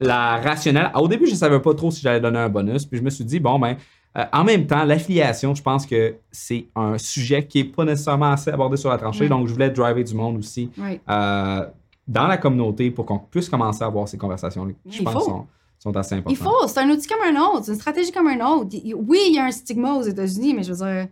la 0.00 0.38
rationnelle, 0.38 0.90
au 0.96 1.06
début, 1.08 1.26
je 1.26 1.34
savais 1.34 1.60
pas 1.60 1.74
trop 1.74 1.90
si 1.90 2.00
j'allais 2.00 2.20
donner 2.20 2.38
un 2.40 2.48
bonus. 2.48 2.84
Puis 2.86 2.98
je 2.98 3.04
me 3.04 3.10
suis 3.10 3.24
dit, 3.24 3.38
bon, 3.38 3.58
ben, 3.58 3.76
euh, 4.18 4.24
en 4.32 4.44
même 4.44 4.66
temps, 4.66 4.84
l'affiliation, 4.84 5.54
je 5.54 5.62
pense 5.62 5.86
que 5.86 6.16
c'est 6.30 6.66
un 6.74 6.98
sujet 6.98 7.46
qui 7.46 7.60
est 7.60 7.64
pas 7.64 7.84
nécessairement 7.84 8.32
assez 8.32 8.50
abordé 8.50 8.76
sur 8.76 8.90
la 8.90 8.98
tranchée. 8.98 9.28
Donc, 9.28 9.46
je 9.46 9.52
voulais 9.52 9.70
driver 9.70 10.02
du 10.02 10.14
monde 10.14 10.38
aussi 10.38 10.70
euh, 11.08 11.64
dans 12.06 12.26
la 12.26 12.36
communauté 12.36 12.90
pour 12.90 13.06
qu'on 13.06 13.18
puisse 13.18 13.48
commencer 13.48 13.82
à 13.82 13.86
avoir 13.86 14.08
ces 14.08 14.18
conversations-là. 14.18 14.72
qui, 14.72 14.96
Je 14.96 14.98
Il 15.00 15.04
pense 15.04 15.14
faut. 15.14 15.20
sont, 15.20 15.46
sont 15.78 15.96
assez 15.96 16.14
importantes. 16.14 16.38
Il 16.38 16.42
faut, 16.42 16.68
c'est 16.68 16.80
un 16.80 16.90
outil 16.90 17.08
comme 17.08 17.22
un 17.22 17.40
autre, 17.40 17.64
c'est 17.64 17.72
une 17.72 17.78
stratégie 17.78 18.12
comme 18.12 18.28
un 18.28 18.46
autre. 18.46 18.76
Oui, 18.96 19.18
il 19.28 19.34
y 19.34 19.38
a 19.38 19.44
un 19.44 19.50
stigma 19.50 19.94
aux 19.94 20.02
États-Unis, 20.02 20.54
mais 20.54 20.62
je 20.62 20.72
veux 20.72 20.86
dire, 20.86 21.08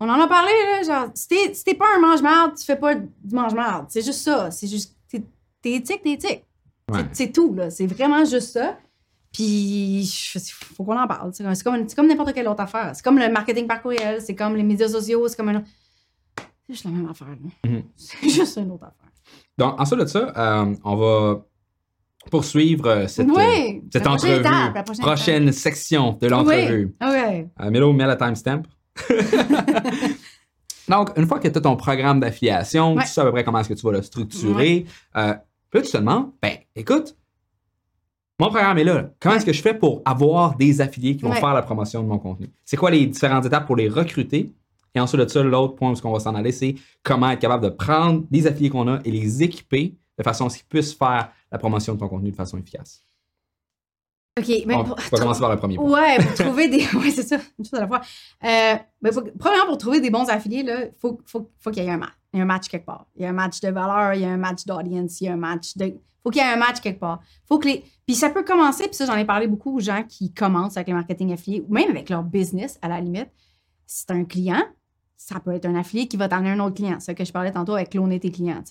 on 0.00 0.08
en 0.08 0.18
a 0.18 0.26
parlé, 0.26 0.50
là, 0.50 0.82
genre, 0.82 1.10
si 1.14 1.28
t'es, 1.28 1.74
pas 1.74 1.84
un 1.96 2.00
mange-marde, 2.00 2.56
tu 2.56 2.64
fais 2.64 2.76
pas 2.76 2.94
du 2.94 3.34
mange-marde. 3.34 3.86
C'est 3.90 4.02
juste 4.02 4.22
ça. 4.22 4.50
C'est 4.50 4.66
juste, 4.66 4.96
t'es, 5.08 5.22
éthique, 5.64 6.02
t'es 6.02 6.12
éthique. 6.12 6.44
Ouais. 6.90 7.04
C'est, 7.12 7.30
tout, 7.30 7.54
là. 7.54 7.68
C'est 7.70 7.86
vraiment 7.86 8.24
juste 8.24 8.52
ça. 8.52 8.78
Puis, 9.30 10.00
il 10.34 10.40
faut 10.50 10.84
qu'on 10.84 10.98
en 10.98 11.06
parle. 11.06 11.32
C'est 11.34 11.62
comme, 11.62 11.86
comme, 11.86 12.06
n'importe 12.08 12.32
quelle 12.32 12.48
autre 12.48 12.62
affaire. 12.62 12.92
C'est 12.96 13.02
comme 13.04 13.18
le 13.18 13.30
marketing 13.30 13.66
par 13.66 13.82
courriel, 13.82 14.22
c'est 14.22 14.34
comme 14.34 14.56
les 14.56 14.62
médias 14.62 14.88
sociaux, 14.88 15.28
c'est 15.28 15.36
comme 15.36 15.50
un. 15.50 15.62
C'est 16.36 16.72
juste 16.72 16.84
la 16.84 16.90
même 16.92 17.08
affaire, 17.08 17.28
là. 17.28 17.70
Mhm. 17.70 17.82
C'est 17.96 18.28
juste 18.28 18.56
une 18.56 18.70
autre 18.70 18.84
affaire. 18.84 19.09
Donc, 19.58 19.80
ensuite 19.80 20.00
de 20.00 20.06
ça, 20.06 20.32
euh, 20.36 20.74
on 20.84 20.96
va 20.96 21.42
poursuivre 22.30 22.86
euh, 22.88 23.06
cette, 23.08 23.28
Oui, 23.28 23.42
euh, 23.42 23.80
cette 23.92 24.04
la 24.04 24.12
entrevue. 24.12 24.32
étape, 24.34 24.74
la 24.74 24.82
prochaine 24.82 25.04
prochaine 25.04 25.52
section 25.52 26.12
de 26.20 26.26
l'entrevue. 26.28 26.94
Oui. 27.00 27.08
OK. 27.08 27.46
Euh, 27.60 27.70
Melo 27.70 27.92
met 27.92 28.06
la 28.06 28.16
timestamp. 28.16 28.62
Donc, 30.88 31.10
une 31.16 31.26
fois 31.26 31.38
que 31.38 31.46
tu 31.48 31.56
as 31.56 31.60
ton 31.60 31.76
programme 31.76 32.20
d'affiliation, 32.20 32.94
Ouais. 32.94 33.02
tu 33.04 33.10
sais 33.10 33.20
à 33.20 33.24
peu 33.24 33.30
près 33.32 33.44
comment 33.44 33.60
est-ce 33.60 33.68
que 33.68 33.74
tu 33.74 33.86
vas 33.86 33.92
le 33.92 34.02
structurer, 34.02 34.86
euh, 35.16 35.34
puis 35.70 35.80
là, 35.80 35.86
tu 35.86 35.92
te 35.92 35.96
demandes, 35.98 36.30
ben, 36.42 36.52
écoute, 36.74 37.16
mon 38.40 38.48
programme 38.48 38.78
est 38.78 38.84
là. 38.84 39.10
Comment 39.20 39.36
est-ce 39.36 39.46
que 39.46 39.52
je 39.52 39.62
fais 39.62 39.74
pour 39.74 40.02
avoir 40.04 40.56
des 40.56 40.80
affiliés 40.80 41.14
qui 41.16 41.22
vont 41.22 41.30
Ouais. 41.30 41.38
faire 41.40 41.54
la 41.54 41.62
promotion 41.62 42.02
de 42.02 42.08
mon 42.08 42.18
contenu? 42.18 42.50
C'est 42.64 42.76
quoi 42.76 42.90
les 42.90 43.06
différentes 43.06 43.46
étapes 43.46 43.66
pour 43.66 43.76
les 43.76 43.88
recruter? 43.88 44.52
Et 44.94 45.00
ensuite 45.00 45.20
de 45.20 45.28
ça, 45.28 45.42
l'autre 45.42 45.74
point 45.76 45.92
où 45.92 45.96
on 46.04 46.12
va 46.12 46.20
s'en 46.20 46.34
aller, 46.34 46.52
c'est 46.52 46.74
comment 47.02 47.30
être 47.30 47.38
capable 47.40 47.64
de 47.64 47.70
prendre 47.70 48.24
les 48.30 48.46
affiliés 48.46 48.70
qu'on 48.70 48.88
a 48.88 48.98
et 49.04 49.10
les 49.10 49.42
équiper 49.42 49.96
de 50.18 50.22
façon 50.22 50.46
à 50.46 50.50
ce 50.50 50.58
qu'ils 50.58 50.66
puissent 50.66 50.94
faire 50.94 51.30
la 51.50 51.58
promotion 51.58 51.94
de 51.94 51.98
ton 52.00 52.08
contenu 52.08 52.30
de 52.30 52.36
façon 52.36 52.58
efficace. 52.58 53.04
OK, 54.38 54.48
mais 54.66 54.74
on 54.76 54.84
pour- 54.84 54.96
va 54.96 55.18
commencer 55.18 55.40
par 55.40 55.50
le 55.50 55.56
premier 55.56 55.76
point. 55.76 55.90
Ouais, 55.90 56.16
pour 56.24 56.34
trouver 56.46 56.68
des. 56.68 56.86
Ouais, 56.96 57.10
c'est 57.10 57.22
ça, 57.24 57.36
une 57.58 57.64
chose 57.64 57.74
à 57.78 57.80
la 57.80 57.88
fois. 57.88 58.00
Euh, 58.44 58.76
faut- 59.12 59.22
Premièrement, 59.38 59.66
pour 59.66 59.78
trouver 59.78 60.00
des 60.00 60.10
bons 60.10 60.28
affiliés, 60.28 60.64
il 60.66 60.92
faut, 60.98 61.20
faut, 61.26 61.50
faut 61.58 61.70
qu'il 61.70 61.82
y 61.82 61.86
ait 61.86 61.90
un 61.90 61.98
match. 61.98 62.12
Il 62.32 62.36
y 62.36 62.40
a 62.40 62.44
un 62.44 62.46
match 62.46 62.68
quelque 62.68 62.86
part. 62.86 63.06
Il 63.16 63.22
y 63.22 63.26
a 63.26 63.30
un 63.30 63.32
match 63.34 63.60
de 63.60 63.68
valeur, 63.70 64.14
il 64.14 64.20
y 64.20 64.24
a 64.24 64.28
un 64.30 64.36
match 64.36 64.64
d'audience, 64.64 65.20
il 65.20 65.24
y 65.24 65.28
a 65.28 65.32
un 65.32 65.36
match 65.36 65.76
de. 65.76 65.94
faut 66.22 66.30
qu'il 66.30 66.40
y 66.42 66.44
ait 66.44 66.48
un 66.52 66.56
match 66.56 66.80
quelque 66.80 67.00
part. 67.00 67.20
Faut 67.48 67.58
que 67.58 67.66
les. 67.68 67.84
Puis 68.06 68.14
ça 68.14 68.30
peut 68.30 68.44
commencer, 68.44 68.84
puis 68.84 68.94
ça, 68.94 69.04
j'en 69.06 69.16
ai 69.16 69.24
parlé 69.24 69.46
beaucoup 69.48 69.76
aux 69.76 69.80
gens 69.80 70.04
qui 70.08 70.32
commencent 70.32 70.76
avec 70.76 70.88
le 70.88 70.94
marketing 70.94 71.32
affilié, 71.32 71.64
ou 71.68 71.72
même 71.74 71.90
avec 71.90 72.08
leur 72.08 72.22
business, 72.22 72.78
à 72.82 72.88
la 72.88 73.00
limite. 73.00 73.28
Si 73.86 74.04
c'est 74.06 74.12
un 74.12 74.24
client, 74.24 74.62
ça 75.20 75.38
peut 75.38 75.52
être 75.52 75.66
un 75.66 75.74
affilié 75.74 76.08
qui 76.08 76.16
va 76.16 76.28
t'amener 76.28 76.50
un 76.50 76.60
autre 76.60 76.76
client. 76.76 76.98
Ça 76.98 77.12
que 77.12 77.26
je 77.26 77.30
parlais 77.30 77.52
tantôt 77.52 77.74
avec 77.74 77.90
cloner 77.90 78.18
tes 78.18 78.30
clients. 78.30 78.62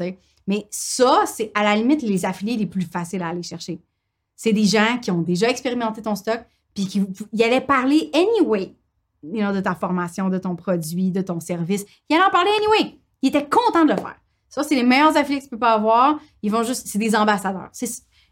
Mais 0.47 0.67
ça, 0.71 1.23
c'est 1.27 1.51
à 1.53 1.63
la 1.63 1.75
limite 1.75 2.01
les 2.01 2.25
affiliés 2.25 2.57
les 2.57 2.65
plus 2.65 2.81
faciles 2.81 3.21
à 3.21 3.27
aller 3.27 3.43
chercher. 3.43 3.79
C'est 4.35 4.51
des 4.51 4.65
gens 4.65 4.97
qui 4.99 5.11
ont 5.11 5.21
déjà 5.21 5.47
expérimenté 5.47 6.01
ton 6.01 6.15
stock, 6.15 6.39
puis 6.73 6.87
qui 6.87 7.03
ils 7.33 7.43
allaient 7.43 7.61
parler 7.61 8.09
anyway 8.15 8.73
de 9.21 9.59
ta 9.59 9.75
formation, 9.75 10.29
de 10.29 10.39
ton 10.39 10.55
produit, 10.55 11.11
de 11.11 11.21
ton 11.21 11.39
service. 11.39 11.85
Ils 12.09 12.15
allaient 12.15 12.25
en 12.25 12.31
parler 12.31 12.49
anyway. 12.57 12.97
Ils 13.21 13.29
étaient 13.29 13.47
contents 13.47 13.85
de 13.85 13.91
le 13.91 13.97
faire. 13.97 14.19
Ça, 14.49 14.63
c'est 14.63 14.75
les 14.75 14.83
meilleurs 14.83 15.15
affiliés 15.15 15.39
que 15.39 15.43
tu 15.43 15.49
peux 15.51 15.59
pas 15.59 15.73
avoir. 15.73 16.19
Ils 16.41 16.51
vont 16.51 16.63
juste. 16.63 16.87
C'est 16.87 16.97
des 16.97 17.15
ambassadeurs. 17.15 17.69
C'est 17.73 17.89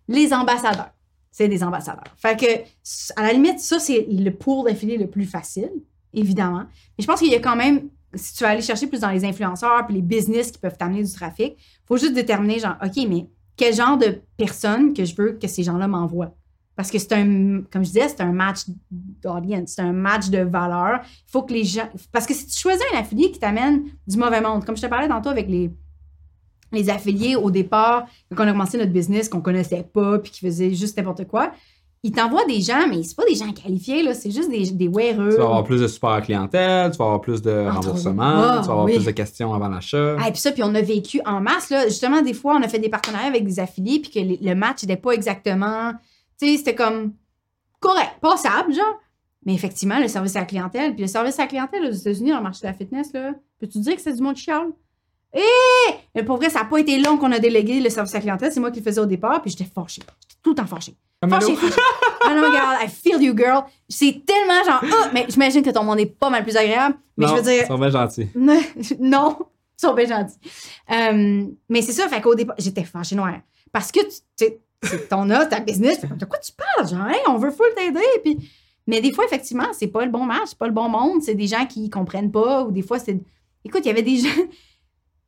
les 0.08 0.34
ambassadeurs. 0.34 0.90
C'est 1.30 1.48
des 1.48 1.64
ambassadeurs. 1.64 2.16
Fait 2.18 2.36
que, 2.36 3.20
à 3.20 3.24
la 3.24 3.32
limite, 3.32 3.60
ça, 3.60 3.80
c'est 3.80 4.08
le 4.10 4.32
pool 4.32 4.66
d'affiliés 4.66 4.98
le 4.98 5.08
plus 5.08 5.26
facile, 5.26 5.72
évidemment. 6.14 6.64
Mais 6.98 7.04
je 7.04 7.06
pense 7.06 7.20
qu'il 7.20 7.32
y 7.32 7.36
a 7.36 7.40
quand 7.40 7.56
même, 7.56 7.90
si 8.18 8.34
tu 8.34 8.44
vas 8.44 8.50
aller 8.52 8.62
chercher 8.62 8.88
plus 8.88 9.00
dans 9.00 9.10
les 9.10 9.26
influenceurs 9.26 9.86
puis 9.86 9.96
les 9.96 10.02
business 10.02 10.52
qui 10.52 10.60
peuvent 10.60 10.78
t'amener 10.78 11.04
du 11.04 11.12
trafic, 11.12 11.56
il 11.58 11.88
faut 11.88 11.98
juste 11.98 12.14
déterminer, 12.14 12.60
genre, 12.60 12.76
OK, 12.84 13.06
mais 13.08 13.28
quel 13.56 13.74
genre 13.74 13.98
de 13.98 14.22
personne 14.38 14.94
que 14.94 15.06
je 15.06 15.16
veux 15.16 15.34
que 15.34 15.48
ces 15.48 15.64
gens-là 15.64 15.88
m'envoient? 15.88 16.34
Parce 16.76 16.92
que 16.92 17.00
c'est 17.00 17.14
un, 17.14 17.64
comme 17.72 17.84
je 17.84 17.90
disais, 17.90 18.08
c'est 18.08 18.22
un 18.22 18.32
match 18.32 18.60
d'audience, 18.92 19.72
c'est 19.76 19.82
un 19.82 19.94
match 19.94 20.30
de 20.30 20.40
valeur. 20.40 21.00
Il 21.04 21.32
faut 21.32 21.42
que 21.42 21.52
les 21.52 21.64
gens. 21.64 21.90
Parce 22.12 22.28
que 22.28 22.36
si 22.36 22.46
tu 22.46 22.60
choisis 22.60 22.84
un 22.94 23.00
affilié 23.00 23.32
qui 23.32 23.40
t'amène 23.40 23.86
du 24.06 24.16
mauvais 24.16 24.42
monde, 24.42 24.64
comme 24.64 24.78
je 24.78 24.84
te 24.84 24.88
parlais 24.88 25.08
tantôt 25.08 25.30
avec 25.30 25.48
les, 25.48 25.72
les 26.72 26.90
affiliés 26.92 27.36
au 27.36 27.50
départ, 27.50 28.06
quand 28.36 28.46
on 28.46 28.48
a 28.48 28.52
commencé 28.52 28.78
notre 28.78 28.92
business, 28.92 29.28
qu'on 29.28 29.42
connaissait 29.42 29.90
pas, 29.92 30.20
puis 30.20 30.32
qui 30.32 30.40
faisaient 30.42 30.72
juste 30.76 30.96
n'importe 30.98 31.26
quoi, 31.26 31.52
ils 32.08 32.12
t'envoient 32.14 32.46
des 32.46 32.62
gens, 32.62 32.88
mais 32.88 33.04
c'est 33.04 33.16
pas 33.18 33.26
des 33.26 33.36
gens 33.36 33.52
qualifiés, 33.52 34.02
là, 34.02 34.14
c'est 34.14 34.32
juste 34.32 34.50
des, 34.50 34.72
des 34.72 34.88
weareux. 34.88 35.32
Tu 35.32 35.38
vas 35.38 35.44
avoir 35.44 35.64
plus 35.66 35.82
de 35.82 35.88
support 35.88 36.12
à 36.14 36.22
clientèle, 36.22 36.90
tu 36.92 36.98
vas 36.98 37.04
avoir 37.06 37.20
plus 37.22 37.42
de 37.42 37.52
Ah, 37.52 37.72
remboursement, 37.74 38.32
trop. 38.32 38.62
tu 38.62 38.68
vas 38.68 38.72
avoir 38.72 38.84
oui. 38.86 38.96
plus 38.96 39.06
de 39.06 39.12
questions 39.12 39.54
avant 39.54 39.68
l'achat. 39.68 40.16
Ah, 40.18 40.30
et 40.30 40.32
puis 40.32 40.40
ça, 40.40 40.54
puis 40.54 40.64
on 40.64 40.74
a 40.74 40.82
vécu 40.82 41.20
en 41.26 41.42
masse. 41.42 41.70
Là. 41.70 41.86
Justement, 41.88 42.22
des 42.22 42.34
fois, 42.34 42.56
on 42.56 42.62
a 42.64 42.68
fait 42.70 42.80
des 42.80 42.88
partenariats 42.88 43.28
avec 43.28 43.46
des 43.46 43.60
affiliés, 43.60 44.00
puis 44.00 44.10
que 44.12 44.46
le 44.46 44.56
match 44.56 44.84
n'était 44.84 44.96
pas 45.02 45.12
exactement. 45.12 45.92
Tu 46.40 46.48
sais, 46.48 46.58
c'était 46.58 46.76
comme 46.76 47.12
correct, 47.82 48.14
passable, 48.22 48.74
genre. 48.74 49.00
Mais 49.46 49.54
effectivement, 49.54 50.00
le 50.00 50.08
service 50.08 50.36
à 50.38 50.40
la 50.42 50.46
clientèle, 50.46 50.94
puis 50.94 51.02
le 51.02 51.08
service 51.08 51.38
à 51.40 51.44
la 51.44 51.48
clientèle 51.48 51.86
aux 51.86 51.92
États-Unis, 51.92 52.32
dans 52.32 52.38
le 52.38 52.44
marché 52.44 52.62
de 52.62 52.68
la 52.68 52.74
fitness, 52.74 53.12
là, 53.14 53.34
peux-tu 53.60 53.80
dire 53.80 53.96
que 53.96 54.02
c'est 54.02 54.14
du 54.14 54.22
monde 54.22 54.36
chial? 54.38 54.68
Eh! 55.34 55.42
Mais 56.16 56.24
pour 56.24 56.38
vrai, 56.38 56.50
ça 56.50 56.60
n'a 56.60 56.66
pas 56.66 56.80
été 56.80 56.98
long 57.00 57.18
qu'on 57.18 57.32
a 57.32 57.40
délégué 57.40 57.80
le 57.80 57.90
service 57.90 58.14
à 58.14 58.18
la 58.18 58.22
clientèle. 58.22 58.52
C'est 58.52 58.60
moi 58.60 58.72
qui 58.72 58.80
le 58.80 58.86
faisais 58.86 59.02
au 59.02 59.06
départ, 59.06 59.42
puis 59.42 59.52
j'étais 59.52 59.70
fâchée. 59.70 60.02
J'étais 60.02 60.40
tout 60.42 60.52
le 60.52 60.56
temps 60.56 60.66
fâchée. 60.66 60.96
Fâchée, 61.28 61.56
fâchée. 61.56 61.82
Ah 62.22 62.34
non, 62.34 62.48
regarde, 62.50 62.78
I 62.84 62.88
feel 62.88 63.22
you, 63.22 63.36
girl. 63.36 63.64
C'est 63.90 64.24
tellement 64.26 64.64
genre, 64.64 64.82
ah, 64.84 65.10
mais 65.14 65.26
j'imagine 65.30 65.64
que 65.64 65.70
ton 65.70 65.84
monde 65.84 66.00
est 66.00 66.06
pas 66.06 66.30
mal 66.30 66.44
plus 66.44 66.56
agréable. 66.58 66.96
Mais 67.18 67.26
Non, 67.26 67.32
je 67.32 67.38
veux 67.38 67.42
dire, 67.44 67.64
Ils 67.64 67.68
sont 67.68 67.78
bien 67.78 67.90
gentils. 67.90 68.30
non, 68.36 69.38
ils 69.78 69.82
sont 69.82 69.94
bien 69.94 70.06
gentils. 70.06 70.38
Euh, 70.92 71.46
mais 71.70 71.82
c'est 71.82 71.92
ça, 71.94 72.08
fait 72.08 72.22
qu'au 72.22 72.36
départ, 72.36 72.56
j'étais 72.60 72.84
fâchée 72.84 73.16
noire. 73.16 73.40
Parce 73.72 73.92
que 73.92 74.00
tu 74.02 74.16
sais, 74.36 74.60
c'est 74.84 75.10
ton 75.10 75.30
offre, 75.30 75.50
ta 75.50 75.60
business, 75.60 76.02
de 76.02 76.26
quoi 76.26 76.40
tu 76.40 76.52
parles? 76.54 76.88
Genre, 76.88 77.08
Hey, 77.08 77.22
on 77.28 77.38
veut 77.38 77.52
full 77.52 77.68
t'aider. 77.76 78.00
Puis... 78.24 78.38
Mais 78.86 79.02
des 79.02 79.12
fois, 79.12 79.26
effectivement, 79.26 79.68
c'est 79.74 79.88
pas 79.88 80.06
le 80.06 80.12
bon 80.12 80.24
match, 80.26 80.48
c'est 80.48 80.58
pas 80.58 80.68
le 80.68 80.74
bon 80.74 80.88
monde. 80.88 81.22
C'est 81.22 81.36
des 81.36 81.48
gens 81.48 81.66
qui 81.66 81.90
comprennent 81.90 82.32
pas, 82.32 82.64
ou 82.64 82.72
des 82.72 82.82
fois, 82.84 83.00
c'est. 83.00 83.20
Écoute, 83.66 83.82
il 83.84 83.88
y 83.88 83.92
avait 83.92 84.04
des 84.04 84.18
gens. 84.18 84.30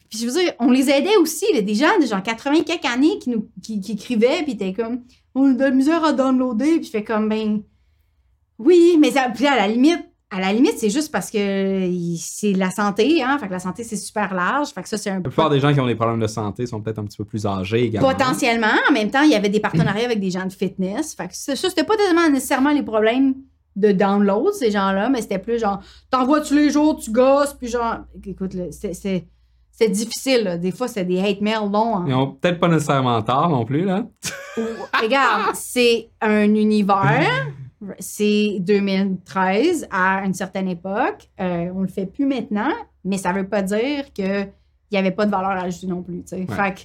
Puis 0.09 0.19
je 0.19 0.25
veux 0.25 0.31
dire, 0.31 0.53
on 0.59 0.71
les 0.71 0.89
aidait 0.89 1.17
aussi, 1.17 1.45
là, 1.53 1.61
des 1.61 1.75
gens 1.75 1.97
de 2.01 2.05
genre 2.05 2.23
80 2.23 2.63
quelques 2.65 2.85
années 2.85 3.19
qui 3.19 3.29
nous 3.29 3.47
qui, 3.61 3.79
qui 3.79 3.91
écrivaient, 3.93 4.43
puis 4.43 4.57
t'es 4.57 4.73
comme, 4.73 5.01
on 5.35 5.51
a 5.51 5.53
de 5.53 5.59
la 5.63 5.71
misère 5.71 6.03
à 6.03 6.13
downloader, 6.13 6.77
puis 6.77 6.85
je 6.85 6.89
fais 6.89 7.03
comme, 7.03 7.29
ben, 7.29 7.61
oui, 8.57 8.97
mais 8.99 9.11
ça, 9.11 9.29
puis 9.33 9.47
à 9.47 9.55
la 9.55 9.67
limite, 9.67 10.03
à 10.31 10.39
la 10.39 10.53
limite, 10.53 10.77
c'est 10.77 10.89
juste 10.91 11.11
parce 11.11 11.31
que 11.31 11.87
il- 11.87 12.17
c'est 12.17 12.53
la 12.53 12.69
santé, 12.69 13.23
hein. 13.23 13.37
Fait 13.39 13.47
que 13.47 13.51
la 13.51 13.59
santé, 13.59 13.83
c'est 13.83 13.95
super 13.95 14.33
large. 14.35 14.67
Fait 14.69 14.83
que 14.83 14.89
ça, 14.89 14.97
c'est 14.97 15.09
un 15.09 15.15
La 15.15 15.21
plupart 15.21 15.49
des 15.49 15.59
gens 15.59 15.73
qui 15.73 15.79
ont 15.79 15.87
des 15.87 15.95
problèmes 15.95 16.19
de 16.19 16.27
santé 16.27 16.67
sont 16.67 16.81
peut-être 16.81 16.99
un 16.99 17.05
petit 17.05 17.17
peu 17.17 17.25
plus 17.25 17.47
âgés 17.47 17.85
également. 17.85 18.11
Potentiellement. 18.11 18.67
En 18.87 18.93
même 18.93 19.09
temps, 19.09 19.23
il 19.23 19.31
y 19.31 19.35
avait 19.35 19.49
des 19.49 19.59
partenariats 19.59 20.05
avec 20.05 20.19
des 20.19 20.29
gens 20.29 20.45
de 20.45 20.53
fitness. 20.53 21.15
Fait 21.15 21.27
que 21.29 21.35
ça, 21.35 21.55
c'était 21.55 21.83
pas 21.83 21.95
tellement 21.97 22.29
nécessairement 22.29 22.71
les 22.71 22.83
problèmes 22.83 23.33
de 23.75 23.91
download, 23.91 24.53
ces 24.53 24.69
gens-là, 24.71 25.09
mais 25.09 25.21
c'était 25.21 25.39
plus 25.39 25.57
genre, 25.59 25.79
t'envoies 26.11 26.41
tous 26.41 26.53
les 26.53 26.69
jours, 26.69 26.97
tu 26.99 27.11
gosses, 27.11 27.53
puis 27.53 27.67
genre, 27.67 27.99
écoute, 28.23 28.53
là, 28.53 28.65
c'était 29.79 29.91
difficile. 29.91 30.43
là. 30.43 30.57
Des 30.57 30.71
fois, 30.71 30.87
c'était 30.87 31.05
des 31.05 31.19
hate 31.19 31.41
mails 31.41 31.69
longs. 31.71 31.97
hein. 31.97 32.05
Ils 32.07 32.13
ont 32.13 32.31
peut-être 32.31 32.59
pas 32.59 32.67
nécessairement 32.67 33.21
tort 33.21 33.49
non 33.49 33.65
plus, 33.65 33.85
là. 33.85 34.05
Regarde, 35.01 35.55
c'est 35.55 36.09
un 36.21 36.53
univers. 36.53 37.47
C'est 37.99 38.57
2013 38.59 39.87
à 39.89 40.25
une 40.25 40.33
certaine 40.33 40.67
époque. 40.67 41.29
Euh, 41.39 41.69
on 41.73 41.81
le 41.81 41.87
fait 41.87 42.05
plus 42.05 42.25
maintenant, 42.25 42.71
mais 43.05 43.17
ça 43.17 43.31
veut 43.31 43.47
pas 43.47 43.61
dire 43.61 44.11
qu'il 44.13 44.51
n'y 44.91 44.97
avait 44.97 45.11
pas 45.11 45.25
de 45.25 45.31
valeur 45.31 45.51
ajoutée 45.51 45.87
non 45.87 46.01
plus. 46.03 46.21
tu 46.23 46.29
sais. 46.29 46.45
Fait 46.45 46.73
que 46.73 46.79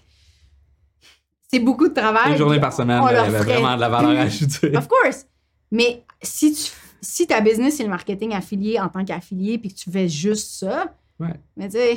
c'est 1.51 1.59
beaucoup 1.59 1.89
de 1.89 1.95
travail. 1.95 2.33
Une 2.33 2.39
journée 2.39 2.61
par 2.61 2.73
semaine, 2.73 3.03
il 3.11 3.13
y 3.13 3.17
avait 3.17 3.39
vraiment 3.39 3.75
de 3.75 3.81
la 3.81 3.89
valeur 3.89 4.21
ajoutée. 4.21 4.77
Of 4.77 4.87
course. 4.89 5.27
Mais 5.73 6.05
si, 6.23 6.53
tu, 6.53 6.71
si 7.01 7.27
ta 7.27 7.41
business, 7.41 7.77
c'est 7.77 7.83
le 7.85 7.91
marketing 7.91 8.33
affilié 8.33 8.79
en 8.79 8.89
tant 8.89 9.05
qu'affilié, 9.05 9.59
puis 9.59 9.71
que 9.73 9.79
tu 9.79 9.91
fais 9.91 10.09
juste 10.09 10.61
ça, 10.61 10.95
Ouais. 11.21 11.35
mais 11.57 11.67
tu 11.69 11.73
sais, 11.77 11.97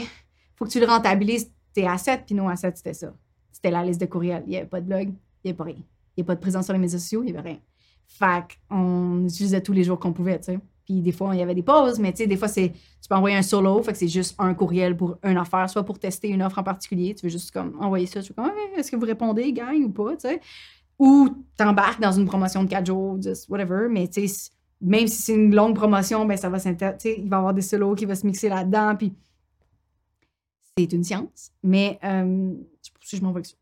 faut 0.58 0.66
que 0.66 0.72
tu 0.72 0.80
le 0.80 0.88
rentabilises 0.88 1.52
tes 1.74 1.88
assets, 1.88 2.24
puis 2.26 2.36
nos 2.36 2.50
assets, 2.50 2.74
c'était 2.76 2.94
ça. 2.94 3.14
C'était 3.52 3.72
la 3.72 3.86
liste 3.86 4.02
de 4.02 4.06
courriels. 4.08 4.44
Il 4.46 4.50
n'y 4.50 4.58
avait 4.58 4.66
pas 4.66 4.82
de 4.82 4.88
blog, 4.88 5.04
il 5.04 5.12
n'y 5.46 5.52
avait 5.52 5.54
pas 5.54 5.64
rien. 5.64 5.76
Il 5.76 5.80
n'y 5.80 6.22
avait 6.22 6.26
pas 6.26 6.36
de 6.36 6.42
présence 6.42 6.66
sur 6.66 6.74
les 6.74 6.80
médias 6.80 6.98
sociaux, 6.98 7.22
il 7.24 7.32
n'y 7.32 7.38
avait 7.38 7.50
rien. 7.50 7.60
Fait 8.08 8.44
qu'on 8.70 9.26
utilisait 9.26 9.62
tous 9.62 9.74
les 9.74 9.84
jours 9.84 10.00
qu'on 10.00 10.14
pouvait, 10.14 10.40
tu 10.40 10.46
sais. 10.46 10.60
Puis 10.86 11.02
des 11.02 11.12
fois, 11.12 11.36
il 11.36 11.40
y 11.40 11.42
avait 11.42 11.54
des 11.54 11.64
pauses, 11.64 12.00
mais 12.00 12.12
tu 12.14 12.20
sais, 12.20 12.28
des 12.28 12.38
fois, 12.38 12.48
c'est 12.48 12.70
tu 12.70 13.10
peux 13.10 13.16
envoyer 13.16 13.36
un 13.36 13.42
solo, 13.42 13.84
fait 13.84 13.92
que 13.92 13.98
c'est 13.98 14.08
juste 14.08 14.36
un 14.40 14.54
courriel 14.54 14.96
pour 14.96 15.18
une 15.24 15.38
affaire, 15.38 15.70
soit 15.70 15.84
pour 15.84 16.00
tester 16.00 16.30
une 16.30 16.42
offre 16.42 16.60
en 16.60 16.64
particulier. 16.64 17.14
Tu 17.14 17.26
veux 17.26 17.32
juste 17.32 17.52
comme 17.52 17.78
envoyer 17.82 18.06
ça, 18.06 18.22
tu 18.22 18.28
fais 18.30 18.34
comme, 18.34 18.46
Ouais, 18.46 18.80
est-ce 18.80 18.90
que 18.90 18.96
vous 18.96 19.06
répondez, 19.06 19.52
gang, 19.52 19.84
ou 19.84 19.90
pas, 19.90 20.16
tu 20.16 20.30
sais? 20.30 20.40
Ou 20.98 21.30
t'embarques 21.58 22.02
dans 22.02 22.14
une 22.14 22.26
promotion 22.26 22.64
de 22.64 22.70
4 22.70 22.86
jours, 22.86 23.22
just 23.22 23.50
whatever, 23.50 23.88
mais 23.92 24.08
tu 24.08 24.28
sais, 24.28 24.52
même 24.80 25.08
si 25.08 25.22
c'est 25.22 25.34
une 25.34 25.54
longue 25.54 25.76
promotion, 25.76 26.26
ben 26.26 26.38
ça 26.38 26.50
va 26.50 26.60
sais, 26.60 26.76
il 27.18 27.30
va 27.30 27.38
y 27.38 27.40
avoir 27.40 27.54
des 27.54 27.62
solos 27.62 27.96
qui 27.96 28.06
vont 28.06 28.16
se 28.16 28.26
mixer 28.26 28.50
là-dedans, 28.50 28.96
puis 28.98 29.14
c'est 30.78 30.94
une 30.94 31.04
science, 31.04 31.52
mais 31.64 32.00
euh, 32.04 32.52
je 32.82 32.88
sais 32.88 32.92
pas 32.94 33.00
si 33.02 33.18
je 33.18 33.22
m'en 33.22 33.32
vais 33.32 33.38
avec 33.38 33.48
ça. 33.48 33.54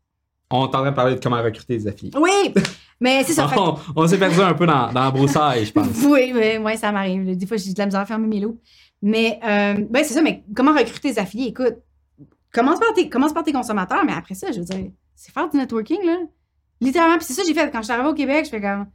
On 0.50 0.62
est 0.62 0.66
en 0.66 0.68
train 0.68 0.90
de 0.90 0.94
parler 0.94 1.14
de 1.16 1.20
comment 1.20 1.42
recruter 1.42 1.76
des 1.76 1.88
affiliés. 1.88 2.12
Oui, 2.16 2.54
mais 3.00 3.24
c'est 3.24 3.32
ça. 3.32 3.50
On, 3.56 3.76
on 3.96 4.06
s'est 4.06 4.18
perdu 4.18 4.40
un 4.40 4.54
peu 4.54 4.66
dans, 4.66 4.92
dans 4.92 5.04
la 5.04 5.10
broussaille, 5.10 5.66
je 5.66 5.72
pense. 5.72 5.88
Oui, 6.06 6.32
mais 6.32 6.58
ouais, 6.58 6.76
ça 6.76 6.92
m'arrive. 6.92 7.36
Des 7.36 7.46
fois, 7.46 7.56
j'ai 7.56 7.72
de 7.72 7.78
la 7.78 7.86
misère 7.86 8.00
à 8.00 8.06
fermer 8.06 8.28
mes 8.28 8.40
loups. 8.40 8.58
Mais 9.02 9.40
euh, 9.44 9.84
ben, 9.90 10.04
c'est 10.04 10.14
ça, 10.14 10.22
mais 10.22 10.44
comment 10.54 10.72
recruter 10.72 11.12
des 11.12 11.18
affiliés? 11.18 11.48
Écoute, 11.48 11.76
commence 12.52 12.78
par, 12.78 12.92
tes, 12.94 13.08
commence 13.08 13.32
par 13.32 13.42
tes 13.42 13.52
consommateurs, 13.52 14.04
mais 14.04 14.12
après 14.12 14.34
ça, 14.34 14.52
je 14.52 14.60
veux 14.60 14.64
dire, 14.64 14.90
c'est 15.14 15.32
faire 15.32 15.48
du 15.48 15.56
networking, 15.56 16.04
là. 16.04 16.18
Littéralement, 16.80 17.16
puis 17.16 17.26
c'est 17.26 17.32
ça 17.32 17.42
que 17.42 17.48
j'ai 17.48 17.54
fait. 17.54 17.70
Quand 17.70 17.78
je 17.78 17.84
suis 17.84 17.92
arrivée 17.92 18.08
au 18.08 18.14
Québec, 18.14 18.44
je 18.44 18.50
fais 18.50 18.60
comme 18.60 18.86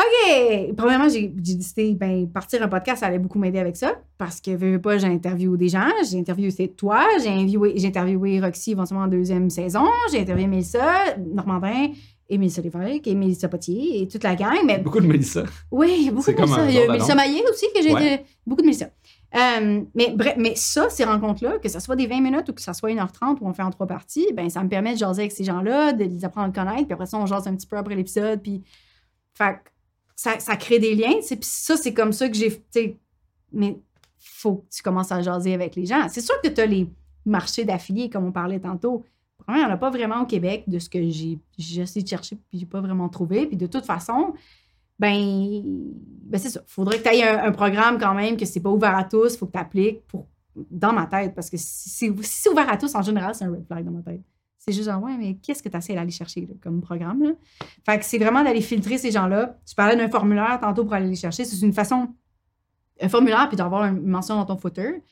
OK! 0.00 0.74
Premièrement, 0.76 1.08
j'ai 1.08 1.28
décidé, 1.28 1.94
ben, 1.94 2.26
partir 2.28 2.62
un 2.62 2.68
podcast, 2.68 3.00
ça 3.00 3.06
allait 3.06 3.18
beaucoup 3.18 3.38
m'aider 3.38 3.58
avec 3.58 3.76
ça. 3.76 3.92
Parce 4.18 4.40
que, 4.40 4.50
veux, 4.52 4.72
veux 4.72 4.80
pas, 4.80 4.98
j'ai 4.98 5.06
interviewé 5.06 5.58
des 5.58 5.68
gens. 5.68 5.88
J'ai 6.10 6.18
interviewé 6.18 6.50
c'est 6.50 6.68
toi. 6.68 7.06
J'ai 7.22 7.28
interviewé, 7.28 7.74
j'ai 7.76 7.88
interviewé 7.88 8.40
Roxy 8.40 8.72
éventuellement 8.72 9.04
en 9.04 9.08
deuxième 9.08 9.50
saison. 9.50 9.84
J'ai 10.10 10.20
interviewé 10.20 10.48
Mélissa, 10.48 11.16
Normandin, 11.18 11.88
et 12.28 12.38
Mélissa 12.38 12.62
Lévesque, 12.62 13.06
et 13.08 13.14
Mélissa 13.14 13.48
Potier, 13.48 14.02
et 14.02 14.08
toute 14.08 14.22
la 14.22 14.36
gang. 14.36 14.58
Mais 14.64 14.78
Beaucoup 14.78 15.00
de 15.00 15.06
Mélissa. 15.06 15.42
oui, 15.70 16.10
beaucoup 16.12 16.30
de 16.30 16.36
Mélissa. 16.36 16.68
Il 16.68 16.74
y 16.74 16.78
a 16.82 16.92
Mélissa. 16.92 17.14
Maillet 17.14 17.42
aussi, 17.50 17.66
que 17.74 17.82
j'ai 17.82 17.92
Ouais. 17.92 18.24
beaucoup 18.46 18.62
de 18.62 18.66
Mélissa. 18.66 18.86
Euh, 19.36 19.82
mais 19.94 20.12
bref, 20.16 20.34
mais 20.38 20.54
ça, 20.56 20.88
ces 20.90 21.04
rencontres-là, 21.04 21.58
que 21.58 21.68
ce 21.68 21.78
soit 21.78 21.94
des 21.96 22.06
20 22.06 22.20
minutes 22.20 22.48
ou 22.48 22.52
que 22.52 22.62
ce 22.62 22.72
soit 22.72 22.90
1h30 22.90 23.38
où 23.40 23.48
on 23.48 23.52
fait 23.52 23.62
en 23.62 23.70
trois 23.70 23.86
parties, 23.86 24.26
ben 24.34 24.48
ça 24.50 24.62
me 24.62 24.68
permet 24.68 24.94
de 24.94 24.98
jaser 24.98 25.22
avec 25.22 25.32
ces 25.32 25.44
gens-là, 25.44 25.92
de 25.92 26.02
les 26.04 26.24
apprendre 26.24 26.48
à 26.48 26.64
connaître, 26.64 26.84
puis 26.86 26.92
après 26.94 27.06
ça, 27.06 27.16
on 27.16 27.26
jase 27.26 27.46
un 27.46 27.54
petit 27.54 27.66
peu 27.66 27.76
après 27.76 27.94
l'épisode, 27.94 28.40
puis 28.42 28.62
fait 29.34 29.56
ça, 30.38 30.56
crée 30.56 30.78
des 30.78 30.94
liens, 30.94 31.14
puis 31.22 31.38
ça, 31.42 31.76
c'est 31.76 31.94
comme 31.94 32.12
ça 32.12 32.28
que 32.28 32.36
j'ai, 32.36 32.62
mais 33.52 33.78
faut 34.18 34.56
que 34.56 34.74
tu 34.74 34.82
commences 34.82 35.12
à 35.12 35.22
jaser 35.22 35.54
avec 35.54 35.76
les 35.76 35.86
gens. 35.86 36.08
C'est 36.10 36.20
sûr 36.20 36.38
que 36.42 36.48
tu 36.48 36.60
as 36.60 36.66
les 36.66 36.88
marchés 37.24 37.64
d'affiliés, 37.64 38.10
comme 38.10 38.26
on 38.26 38.32
parlait 38.32 38.60
tantôt. 38.60 39.04
Il 39.48 39.54
n'y 39.54 39.64
en 39.64 39.70
a 39.70 39.76
pas 39.78 39.90
vraiment 39.90 40.20
au 40.20 40.26
Québec 40.26 40.64
de 40.66 40.78
ce 40.78 40.88
que 40.90 40.98
j'ai 41.08 41.38
essayé 41.58 42.02
de 42.02 42.08
chercher 42.08 42.36
puis 42.36 42.58
j'ai 42.58 42.66
pas 42.66 42.80
vraiment 42.80 43.08
trouvé. 43.08 43.46
Puis 43.46 43.56
de 43.56 43.66
toute 43.66 43.84
façon, 43.86 44.34
ben, 44.98 45.62
ben 45.64 46.38
c'est 46.38 46.50
ça. 46.50 46.62
faudrait 46.66 46.98
que 46.98 47.08
tu 47.08 47.14
aies 47.16 47.26
un, 47.26 47.50
programme 47.50 47.98
quand 47.98 48.14
même, 48.14 48.36
que 48.36 48.44
c'est 48.44 48.60
pas 48.60 48.70
ouvert 48.70 48.94
à 48.94 49.04
tous, 49.04 49.36
faut 49.36 49.46
que 49.46 49.52
tu 49.52 49.58
appliques 49.58 50.06
pour, 50.06 50.28
dans 50.54 50.92
ma 50.92 51.06
tête. 51.06 51.34
Parce 51.34 51.48
que 51.48 51.56
si, 51.56 51.88
si- 51.88 52.14
si 52.22 52.42
c'est 52.42 52.50
ouvert 52.50 52.70
à 52.70 52.76
tous, 52.76 52.94
en 52.94 53.02
général, 53.02 53.34
c'est 53.34 53.44
un 53.46 53.50
red 53.50 53.66
flag 53.66 53.84
dans 53.84 53.92
ma 53.92 54.02
tête. 54.02 54.20
C'est 54.62 54.72
juste 54.72 54.90
genre, 54.90 55.02
ouais, 55.02 55.16
mais 55.16 55.36
qu'est-ce 55.36 55.62
que 55.62 55.70
tu 55.70 55.76
essaies 55.76 55.94
d'aller 55.94 56.10
chercher 56.10 56.46
comme 56.62 56.82
programme? 56.82 57.22
Là? 57.22 57.30
Fait 57.86 57.98
que 57.98 58.04
c'est 58.04 58.18
vraiment 58.18 58.44
d'aller 58.44 58.60
filtrer 58.60 58.98
ces 58.98 59.10
gens-là. 59.10 59.58
Tu 59.66 59.74
parlais 59.74 59.96
d'un 59.96 60.10
formulaire 60.10 60.58
tantôt 60.60 60.84
pour 60.84 60.92
aller 60.92 61.08
les 61.08 61.16
chercher. 61.16 61.46
C'est 61.46 61.64
une 61.64 61.72
façon, 61.72 62.08
un 63.00 63.08
formulaire, 63.08 63.48
puis 63.48 63.56
d'avoir 63.56 63.86
une 63.86 64.06
mention 64.06 64.36
dans 64.36 64.44
ton 64.44 64.58
footer. 64.58 65.02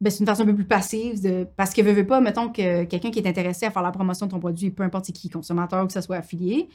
Ben, 0.00 0.10
c'est 0.10 0.18
une 0.18 0.26
façon 0.26 0.42
un 0.42 0.46
peu 0.46 0.56
plus 0.56 0.66
passive. 0.66 1.46
Parce 1.56 1.72
que 1.72 1.80
veux, 1.80 1.92
veux 1.92 2.06
pas, 2.06 2.20
mettons 2.20 2.48
que 2.48 2.82
quelqu'un 2.82 3.12
qui 3.12 3.20
est 3.20 3.28
intéressé 3.28 3.66
à 3.66 3.70
faire 3.70 3.82
la 3.82 3.92
promotion 3.92 4.26
de 4.26 4.32
ton 4.32 4.40
produit, 4.40 4.72
peu 4.72 4.82
importe 4.82 5.12
qui, 5.12 5.30
consommateur 5.30 5.84
ou 5.84 5.86
que 5.86 5.92
ce 5.92 6.00
soit 6.00 6.16
affilié, 6.16 6.68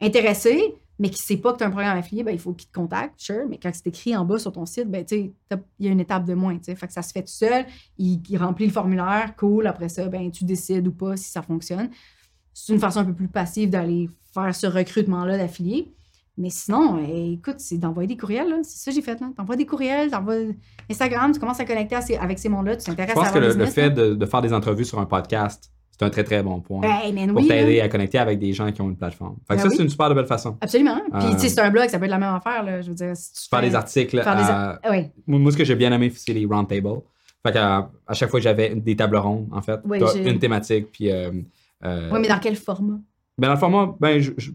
intéressé, 0.00 0.76
mais 0.98 1.10
qui 1.10 1.22
sait 1.22 1.36
pas 1.36 1.52
que 1.52 1.58
tu 1.58 1.64
as 1.64 1.68
un 1.68 1.70
programme 1.70 1.96
affilié, 1.96 2.24
ben, 2.24 2.32
il 2.32 2.40
faut 2.40 2.52
qu'il 2.52 2.68
te 2.68 2.74
contacte, 2.74 3.14
sure. 3.18 3.46
Mais 3.48 3.58
quand 3.58 3.70
c'est 3.72 3.86
écrit 3.86 4.16
en 4.16 4.24
bas 4.24 4.38
sur 4.38 4.52
ton 4.52 4.66
site, 4.66 4.90
ben, 4.90 5.04
il 5.10 5.32
y 5.78 5.88
a 5.88 5.92
une 5.92 6.00
étape 6.00 6.24
de 6.24 6.34
moins. 6.34 6.58
Fait 6.60 6.86
que 6.86 6.92
ça 6.92 7.02
se 7.02 7.12
fait 7.12 7.22
tout 7.22 7.32
seul. 7.32 7.66
Il, 7.98 8.20
il 8.28 8.36
remplit 8.36 8.66
le 8.66 8.72
formulaire, 8.72 9.34
cool. 9.36 9.66
Après 9.66 9.88
ça, 9.88 10.06
ben, 10.08 10.30
tu 10.30 10.44
décides 10.44 10.86
ou 10.88 10.92
pas 10.92 11.16
si 11.16 11.30
ça 11.30 11.42
fonctionne. 11.42 11.90
C'est 12.52 12.72
une 12.72 12.80
façon 12.80 13.00
un 13.00 13.04
peu 13.04 13.14
plus 13.14 13.28
passive 13.28 13.70
d'aller 13.70 14.10
faire 14.34 14.52
ce 14.54 14.66
recrutement-là 14.66 15.38
d'affiliés. 15.38 15.92
Mais 16.36 16.50
sinon, 16.50 16.98
eh, 17.04 17.32
écoute, 17.32 17.56
c'est 17.58 17.78
d'envoyer 17.78 18.08
des 18.08 18.16
courriels. 18.16 18.60
C'est 18.62 18.78
ça 18.78 18.90
que 18.90 18.94
j'ai 18.94 19.02
fait. 19.02 19.20
T'envoies 19.36 19.56
des 19.56 19.66
courriels, 19.66 20.10
t'envoies 20.10 20.54
Instagram, 20.90 21.32
tu 21.32 21.38
commences 21.40 21.60
à 21.60 21.64
connecter 21.64 21.96
avec 22.16 22.38
ces 22.38 22.48
mondes-là, 22.48 22.76
tu 22.76 22.82
Je 22.82 22.86
t'intéresses 22.86 23.16
à 23.16 23.20
pense 23.20 23.30
que 23.32 23.38
le, 23.38 23.66
fait 23.66 23.90
de 23.90 24.26
faire 24.26 24.42
des 24.42 24.52
entrevues 24.52 24.84
sur 24.84 24.98
un 25.00 25.06
podcast, 25.06 25.72
c'est 25.98 26.04
un 26.06 26.10
très 26.10 26.24
très 26.24 26.42
bon 26.42 26.60
point 26.60 26.80
Ben, 26.80 27.12
man, 27.14 27.32
pour 27.32 27.42
oui, 27.42 27.48
t'aider 27.48 27.80
à 27.80 27.88
connecter 27.88 28.18
avec 28.18 28.38
des 28.38 28.52
gens 28.52 28.70
qui 28.70 28.80
ont 28.80 28.88
une 28.88 28.96
plateforme. 28.96 29.36
Fait 29.48 29.54
que 29.54 29.58
Ben 29.58 29.62
ça, 29.64 29.68
oui. 29.68 29.74
c'est 29.76 29.82
une 29.82 29.88
super 29.88 30.14
belle 30.14 30.26
façon. 30.26 30.56
Absolument. 30.60 31.00
Puis, 31.12 31.26
Euh, 31.26 31.32
tu 31.32 31.38
sais, 31.40 31.48
c'est 31.48 31.60
un 31.60 31.70
blog, 31.70 31.88
ça 31.88 31.98
peut 31.98 32.04
être 32.04 32.10
la 32.10 32.18
même 32.18 32.34
affaire. 32.34 32.62
Là. 32.62 32.80
Je 32.80 32.88
veux 32.88 32.94
dire, 32.94 33.16
si 33.16 33.32
tu 33.32 33.48
Faire 33.48 33.60
fais- 33.60 33.68
des 33.68 33.74
articles. 33.74 34.22
faire 34.22 34.36
des 34.36 34.42
ar- 34.42 34.78
Ouais. 34.90 35.10
Moi, 35.26 35.38
moi, 35.40 35.50
ce 35.52 35.56
que 35.56 35.64
j'ai 35.64 35.74
bien 35.74 35.92
aimé, 35.92 36.10
c'est 36.14 36.32
les 36.32 36.46
roundtables. 36.46 37.00
Fait 37.44 37.52
qu'à 37.52 37.90
à 38.06 38.14
chaque 38.14 38.30
fois 38.30 38.40
que 38.40 38.44
j'avais 38.44 38.74
des 38.74 38.96
tables 38.96 39.16
rondes, 39.16 39.48
en 39.52 39.60
fait, 39.62 39.80
Oui, 39.84 39.98
une 40.24 40.38
thématique, 40.38 40.90
puis... 40.92 41.10
euh, 41.10 41.30
euh, 41.84 42.10
Ouais, 42.10 42.18
mais 42.20 42.28
dans 42.28 42.38
quel 42.38 42.56
format? 42.56 42.98
Ben, 43.38 43.48
dans 43.48 43.54
le 43.54 43.58
format, 43.60 43.94
ben, 44.00 44.18
je, 44.20 44.32
je, 44.36 44.50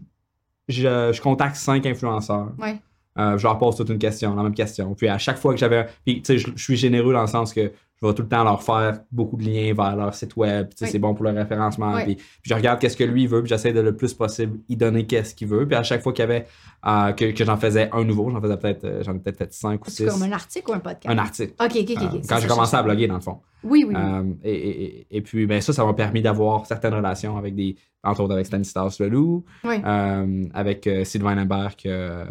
je- 0.68 1.12
je 1.12 1.20
contacte 1.20 1.56
cinq 1.56 1.86
influenceurs. 1.86 2.52
Euh, 3.16 3.38
je 3.38 3.44
leur 3.44 3.58
pose 3.58 3.76
toute 3.76 3.88
une 3.90 3.98
question, 3.98 4.34
la 4.34 4.42
même 4.42 4.54
question. 4.54 4.92
Puis 4.94 5.08
à 5.08 5.18
chaque 5.18 5.38
fois 5.38 5.52
que 5.54 5.60
j'avais. 5.60 5.86
Puis, 6.04 6.16
tu 6.20 6.24
sais, 6.24 6.38
je, 6.38 6.48
je 6.56 6.62
suis 6.62 6.76
généreux 6.76 7.12
dans 7.12 7.20
le 7.20 7.28
sens 7.28 7.52
que 7.52 7.70
je 8.04 8.08
vais 8.08 8.14
tout 8.14 8.22
le 8.22 8.28
temps 8.28 8.44
leur 8.44 8.62
faire 8.62 9.00
beaucoup 9.10 9.36
de 9.36 9.44
liens 9.44 9.72
vers 9.74 9.96
leur 9.96 10.14
site 10.14 10.36
web. 10.36 10.68
Oui. 10.80 10.88
c'est 10.90 10.98
bon 10.98 11.14
pour 11.14 11.24
le 11.24 11.30
référencement. 11.32 11.94
Oui. 11.94 12.04
Puis, 12.04 12.14
puis 12.16 12.24
je 12.44 12.54
regarde 12.54 12.78
qu'est-ce 12.80 12.96
que 12.96 13.04
lui 13.04 13.26
veut, 13.26 13.40
puis 13.42 13.48
j'essaie 13.48 13.72
de 13.72 13.80
le 13.80 13.96
plus 13.96 14.12
possible 14.14 14.58
y 14.68 14.76
donner 14.76 15.06
qu'est-ce 15.06 15.34
qu'il 15.34 15.48
veut. 15.48 15.66
Puis 15.66 15.74
à 15.76 15.82
chaque 15.82 16.02
fois 16.02 16.12
qu'il 16.12 16.22
y 16.22 16.28
avait. 16.28 16.46
euh, 16.86 17.12
que, 17.12 17.32
que 17.32 17.44
j'en 17.44 17.56
faisais 17.56 17.88
un 17.92 18.04
nouveau, 18.04 18.30
j'en 18.30 18.40
faisais 18.40 18.56
peut-être. 18.56 18.84
euh, 18.84 19.02
j'en 19.02 19.14
ai 19.14 19.18
peut-être 19.18 19.38
fait 19.38 19.52
cinq 19.54 19.86
ou 19.86 19.90
C'est 19.90 20.04
six. 20.08 20.12
comme 20.12 20.22
un 20.22 20.32
article 20.32 20.70
ou 20.70 20.74
un 20.74 20.78
podcast? 20.80 21.06
Un 21.08 21.18
article. 21.18 21.52
OK, 21.58 21.72
OK, 21.74 21.90
OK. 21.96 22.02
Euh, 22.02 22.18
quand 22.28 22.38
j'ai 22.38 22.48
commencé 22.48 22.76
à 22.76 22.82
bloguer, 22.82 23.06
dans 23.06 23.14
le 23.14 23.20
fond. 23.20 23.38
Oui, 23.62 23.86
oui. 23.88 23.94
Euh, 23.96 24.22
et, 24.44 25.06
et- 25.10 25.22
puis, 25.22 25.46
ben, 25.46 25.58
ça, 25.62 25.72
ça 25.72 25.84
m'a 25.86 25.94
permis 25.94 26.20
d'avoir 26.20 26.66
certaines 26.66 26.92
relations 26.92 27.38
avec 27.38 27.54
des, 27.54 27.76
entre 28.02 28.20
autres 28.22 28.34
avec 28.34 28.44
Stanislas 28.44 29.00
Leloup, 29.00 29.42
Oui, 29.64 29.76
euh, 29.82 30.44
avec 30.52 30.86
euh, 30.86 31.02
Sylvain 31.04 31.34
Lemberg, 31.34 31.74
euh, 31.86 32.26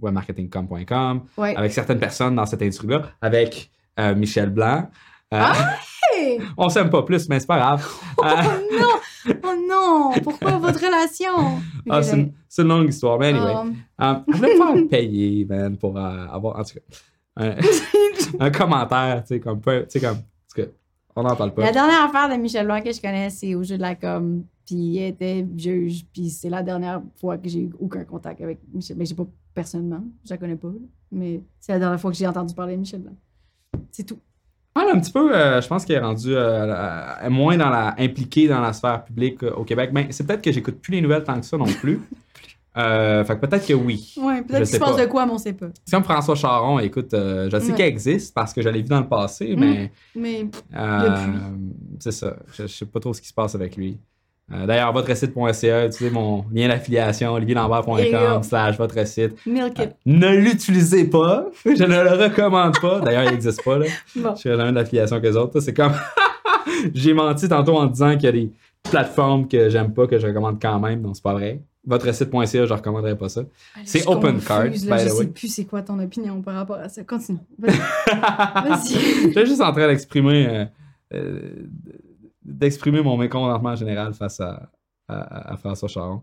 webmarketingcom.com, 0.00 1.22
oui. 1.36 1.54
avec 1.54 1.72
certaines 1.72 1.98
personnes 1.98 2.34
dans 2.34 2.46
cette 2.46 2.62
industrie-là, 2.62 3.02
avec 3.20 3.70
Michel 4.16 4.50
Blanc. 4.50 4.88
Euh, 5.34 5.38
Hey! 6.14 6.40
on 6.56 6.68
s'aime 6.68 6.88
pas 6.90 7.02
plus, 7.02 7.28
mais 7.28 7.38
c'est 7.40 7.46
pas 7.46 7.58
grave. 7.58 7.86
Oh 8.16 8.22
Euh, 8.24 8.78
non! 8.78 9.34
Oh 9.44 9.54
non! 9.68 10.12
Pourquoi 10.22 10.52
votre 10.58 10.78
relation? 10.80 11.60
ah, 11.90 12.02
c'est 12.02 12.16
une, 12.62 12.68
longue 12.68 12.88
histoire, 12.88 13.18
mais 13.18 13.28
anyway. 13.28 13.52
Um, 13.54 13.74
Euh, 14.00 14.14
je 14.28 14.36
voulais 14.36 14.54
me 14.54 14.64
faire 14.78 14.88
payer, 14.88 15.44
man, 15.44 15.76
pour 15.76 15.96
euh, 15.98 16.26
avoir, 16.30 16.58
en 16.58 16.62
tout 16.64 16.74
cas, 16.74 16.96
un, 17.36 17.56
un 18.40 18.50
commentaire, 18.50 19.22
tu 19.22 19.34
sais, 19.34 19.40
comme, 19.40 19.60
tu 19.60 19.70
sais, 19.88 20.00
comme, 20.00 20.16
parce 20.16 20.54
que 20.68 20.72
on 21.14 21.22
n'en 21.24 21.36
parle 21.36 21.52
pas. 21.52 21.62
La 21.62 21.72
dernière 21.72 22.04
affaire 22.04 22.28
de 22.28 22.40
Michel 22.40 22.64
Blanc 22.66 22.80
que 22.80 22.92
je 22.92 23.00
connais, 23.00 23.28
c'est 23.28 23.54
au 23.54 23.62
jeu 23.64 23.76
de 23.76 23.82
la 23.82 23.96
com. 23.96 24.44
Puis 24.64 24.76
il 24.76 25.02
était 25.02 25.46
juge. 25.56 26.04
Puis 26.12 26.30
c'est 26.30 26.48
la 26.50 26.62
dernière 26.62 27.02
fois 27.20 27.36
que 27.38 27.48
j'ai 27.48 27.60
eu 27.62 27.70
aucun 27.80 28.04
contact 28.04 28.40
avec 28.40 28.60
Michel. 28.72 28.96
Mais 28.96 29.04
j'ai 29.04 29.14
pas 29.16 29.26
personnellement. 29.52 30.04
Je 30.24 30.30
la 30.30 30.36
connais 30.36 30.56
pas. 30.56 30.68
Mais 31.10 31.42
c'est 31.58 31.72
la 31.72 31.78
dernière 31.80 32.00
fois 32.00 32.10
que 32.12 32.16
j'ai 32.16 32.26
entendu 32.26 32.54
parler 32.54 32.74
de 32.76 32.80
Michel 32.80 33.00
Blanc. 33.00 33.16
C'est 33.90 34.04
tout. 34.04 34.18
Un 34.76 35.00
petit 35.00 35.10
peu, 35.12 35.34
euh, 35.34 35.60
je 35.60 35.66
pense 35.68 35.84
qu'il 35.84 35.94
est 35.96 36.00
rendu 36.00 36.34
euh, 36.34 36.72
euh, 36.72 37.30
moins 37.30 37.56
dans 37.56 37.68
la, 37.68 37.94
impliqué 37.98 38.46
dans 38.48 38.60
la 38.60 38.72
sphère 38.72 39.04
publique 39.04 39.42
euh, 39.42 39.50
au 39.52 39.64
Québec. 39.64 39.90
Mais 39.92 40.06
c'est 40.10 40.26
peut-être 40.26 40.40
que 40.42 40.50
j'écoute 40.52 40.80
plus 40.80 40.92
les 40.92 41.00
nouvelles 41.00 41.24
tant 41.24 41.38
que 41.38 41.44
ça 41.46 41.56
non 41.58 41.66
plus. 41.66 42.00
Fait 42.74 43.24
que 43.26 43.46
peut-être 43.46 43.66
que 43.66 43.72
oui. 43.74 44.12
Je 44.14 44.20
peut-être 44.44 44.58
qu'il 44.58 44.66
se 44.68 44.78
passe 44.78 44.94
pas. 44.94 45.04
de 45.04 45.10
quoi, 45.10 45.26
mais 45.26 45.32
on 45.32 45.38
sait 45.38 45.52
pas. 45.52 45.66
C'est 45.84 45.96
comme 45.96 46.04
François 46.04 46.36
Charon, 46.36 46.78
écoute, 46.78 47.08
je 47.12 47.48
sais 47.60 47.70
Ouais. 47.70 47.74
qu'il 47.74 47.84
existe 47.86 48.32
parce 48.32 48.52
que 48.54 48.62
je 48.62 48.68
l'ai 48.68 48.82
vu 48.82 48.88
dans 48.88 49.00
le 49.00 49.08
passé, 49.08 49.56
Mm. 49.56 49.60
mais 49.60 49.92
Mais 50.14 50.46
c'est 51.98 52.12
ça. 52.12 52.36
Je, 52.54 52.62
je 52.62 52.66
sais 52.72 52.86
pas 52.86 53.00
trop 53.00 53.12
ce 53.12 53.20
qui 53.20 53.26
se 53.28 53.34
passe 53.34 53.56
avec 53.56 53.76
lui. 53.76 53.98
Euh, 54.50 54.66
D'ailleurs, 54.66 54.92
votre 54.94 55.14
site.ca, 55.14 55.86
utilisez 55.86 56.10
mon 56.10 56.44
lien 56.52 56.68
d'affiliation, 56.68 57.32
olivierlambert.com 57.34 58.42
slash 58.42 58.78
votre 58.78 59.06
site. 59.06 59.32
Euh, 59.46 59.68
ne 60.06 60.36
l'utilisez 60.36 61.04
pas. 61.04 61.46
Je 61.66 61.84
ne 61.84 62.02
le 62.02 62.24
recommande 62.24 62.78
pas. 62.80 63.00
D'ailleurs, 63.00 63.24
il 63.24 63.32
n'existe 63.32 63.62
pas. 63.62 63.78
Là. 63.78 63.86
Bon. 64.16 64.34
Je 64.34 64.40
fais 64.42 64.56
jamais 64.56 64.72
d'affiliation 64.72 65.20
que 65.20 65.26
les 65.26 65.36
autres. 65.36 65.60
C'est 65.60 65.74
comme. 65.74 65.92
J'ai 66.94 67.12
menti 67.12 67.48
tantôt 67.48 67.76
en 67.76 67.86
disant 67.86 68.12
qu'il 68.14 68.24
y 68.24 68.28
a 68.28 68.32
des 68.32 68.50
plateformes 68.82 69.48
que 69.48 69.68
j'aime 69.68 69.92
pas, 69.92 70.06
que 70.06 70.18
je 70.18 70.26
recommande 70.26 70.58
quand 70.60 70.78
même. 70.80 71.02
Donc, 71.02 71.16
c'est 71.16 71.22
pas 71.22 71.34
vrai. 71.34 71.60
Votre 71.86 72.12
site.ca, 72.14 72.66
je 72.66 72.72
recommanderais 72.72 73.16
pas 73.16 73.28
ça. 73.28 73.42
c'est 73.84 73.98
Je 73.98 74.02
suis 74.04 74.08
open 74.10 74.40
card, 74.40 74.64
là, 74.64 74.70
by 74.70 74.76
Je 74.78 74.84
the 74.86 75.08
sais 75.08 75.12
way. 75.12 75.26
plus 75.26 75.48
c'est 75.48 75.64
quoi 75.64 75.82
ton 75.82 75.98
opinion 75.98 76.40
par 76.42 76.54
rapport 76.54 76.76
à 76.76 76.88
ça. 76.88 77.02
Continue. 77.04 77.38
Vas-y. 77.58 77.76
Vas-y. 78.68 79.22
J'étais 79.24 79.46
juste 79.46 79.60
en 79.60 79.72
train 79.72 79.88
d'exprimer 79.88 80.46
euh, 80.48 80.64
euh, 81.14 81.40
d'exprimer 82.48 83.02
mon 83.02 83.16
mécontentement 83.16 83.76
général 83.76 84.14
face 84.14 84.40
à, 84.40 84.70
à, 85.08 85.52
à 85.52 85.56
François 85.56 85.88
Charon. 85.88 86.22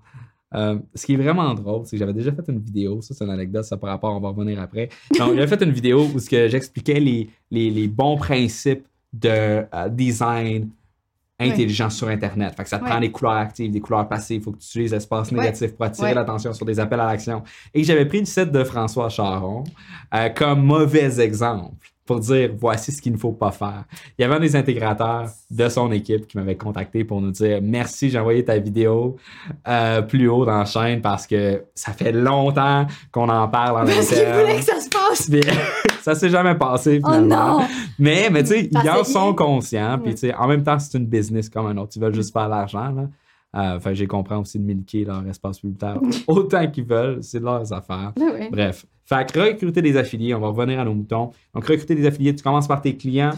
Euh, 0.54 0.78
ce 0.94 1.06
qui 1.06 1.14
est 1.14 1.18
vraiment 1.18 1.54
drôle, 1.54 1.86
c'est 1.86 1.92
que 1.92 1.98
j'avais 1.98 2.14
déjà 2.14 2.32
fait 2.32 2.44
une 2.48 2.60
vidéo, 2.60 3.02
ça 3.02 3.14
c'est 3.14 3.26
une 3.26 3.32
anecdote, 3.32 3.64
ça 3.66 3.78
par 3.78 3.90
rapport, 3.90 4.16
on 4.16 4.20
va 4.22 4.30
revenir 4.30 4.62
après. 4.62 4.90
Donc, 5.18 5.36
j'avais 5.36 5.48
fait 5.48 5.62
une 5.64 5.72
vidéo 5.72 6.08
où 6.14 6.20
ce 6.20 6.30
que 6.30 6.48
j'expliquais 6.48 7.00
les, 7.00 7.30
les, 7.52 7.70
les 7.70 7.88
bons 7.88 8.16
principes 8.18 8.86
de 9.12 9.28
euh, 9.30 9.90
design 9.90 10.70
intelligent 11.40 11.90
sur 11.90 12.08
Internet. 12.08 12.54
Fait 12.56 12.64
que 12.64 12.70
ça 12.70 12.78
te 12.80 12.84
Ouais. 12.86 12.90
prend 12.90 13.00
des 13.02 13.12
couleurs 13.12 13.34
actives, 13.34 13.70
des 13.72 13.82
couleurs 13.82 14.08
passives, 14.08 14.38
il 14.38 14.44
faut 14.44 14.52
que 14.54 14.58
tu 14.60 14.68
utilises 14.68 14.94
l'espace 14.94 15.32
Ouais. 15.32 15.40
négatif 15.40 15.74
pour 15.76 15.86
attirer 15.86 16.10
Ouais. 16.10 16.14
l'attention 16.14 16.54
sur 16.54 16.66
des 16.66 16.80
appels 16.80 17.00
à 17.02 17.08
l'action. 17.08 17.44
Et 17.74 17.84
j'avais 17.84 18.06
pris 18.06 18.20
le 18.20 18.26
site 18.26 18.52
de 18.54 18.64
François 18.64 19.10
Charon 19.10 19.66
euh, 20.14 20.30
comme 20.30 20.64
mauvais 20.66 21.20
exemple 21.20 21.90
pour 22.06 22.20
dire 22.20 22.52
voici 22.58 22.92
ce 22.92 23.02
qu'il 23.02 23.14
ne 23.14 23.18
faut 23.18 23.32
pas 23.32 23.52
faire. 23.52 23.84
Il 24.18 24.22
y 24.22 24.26
avait 24.26 24.36
un 24.36 24.40
des 24.40 24.56
intégrateurs 24.56 25.28
de 25.50 25.70
son 25.70 25.92
équipe 25.92 26.28
qui 26.28 26.38
m'avait 26.38 26.56
contacté 26.56 27.04
pour 27.04 27.20
nous 27.20 27.32
dire 27.32 27.60
merci, 27.62 28.10
j'ai 28.10 28.20
envoyé 28.20 28.46
ta 28.46 28.58
vidéo 28.58 29.18
euh, 29.68 30.02
plus 30.02 30.30
haut 30.30 30.46
dans 30.46 30.60
la 30.60 30.66
chaîne 30.66 31.02
parce 31.02 31.26
que 31.26 31.64
ça 31.74 31.94
fait 31.94 32.12
longtemps 32.12 32.86
qu'on 33.12 33.30
en 33.30 33.48
parle 33.48 33.82
en 33.82 33.86
Parce 33.86 34.10
qu'il 34.10 34.18
voulait 34.18 34.58
que 34.58 34.64
ça 34.64 34.80
se 34.80 34.90
passe. 34.90 35.30
Puis, 35.30 35.42
ça 36.02 36.14
s'est 36.14 36.30
jamais 36.30 36.56
passé 36.56 37.02
Oh 37.04 37.18
non! 37.18 37.62
Mais, 37.98 38.30
mais 38.32 38.44
tu 38.44 38.50
sais, 38.50 38.70
ils 38.72 38.90
en 38.90 39.04
sont 39.04 39.34
conscients. 39.34 39.98
Puis, 39.98 40.14
tu 40.14 40.22
sais, 40.22 40.36
en 40.36 40.48
même 40.48 40.64
temps, 40.64 40.78
c'est 40.78 40.98
une 40.98 41.08
business 41.08 41.50
comme 41.50 41.66
un 41.66 41.78
autre. 41.78 41.94
Ils 41.96 42.02
veulent 42.02 42.14
juste 42.14 42.32
faire 42.32 42.48
l'argent. 42.48 42.94
Euh, 43.56 43.80
fait 43.80 43.96
j'ai 43.96 44.08
compris 44.08 44.36
aussi 44.36 44.60
de 44.60 44.64
milquer 44.66 45.06
leur 45.06 45.26
espace 45.28 45.60
publicitaire 45.60 46.00
autant 46.28 46.68
qu'ils 46.68 46.86
veulent. 46.86 47.20
C'est 47.22 47.40
leurs 47.42 47.72
affaires. 47.72 48.12
Ouais. 48.18 48.50
Bref. 48.52 48.86
Fait 49.08 49.32
que 49.32 49.40
recruter 49.40 49.84
des 49.84 49.96
affiliés, 49.98 50.34
on 50.34 50.40
va 50.40 50.48
revenir 50.48 50.80
à 50.80 50.84
nos 50.84 50.94
moutons. 50.96 51.30
Donc, 51.54 51.64
recruter 51.68 51.94
des 51.94 52.08
affiliés, 52.08 52.34
tu 52.34 52.42
commences 52.44 52.68
par 52.68 52.82
tes 52.82 52.98
clients. 52.98 53.30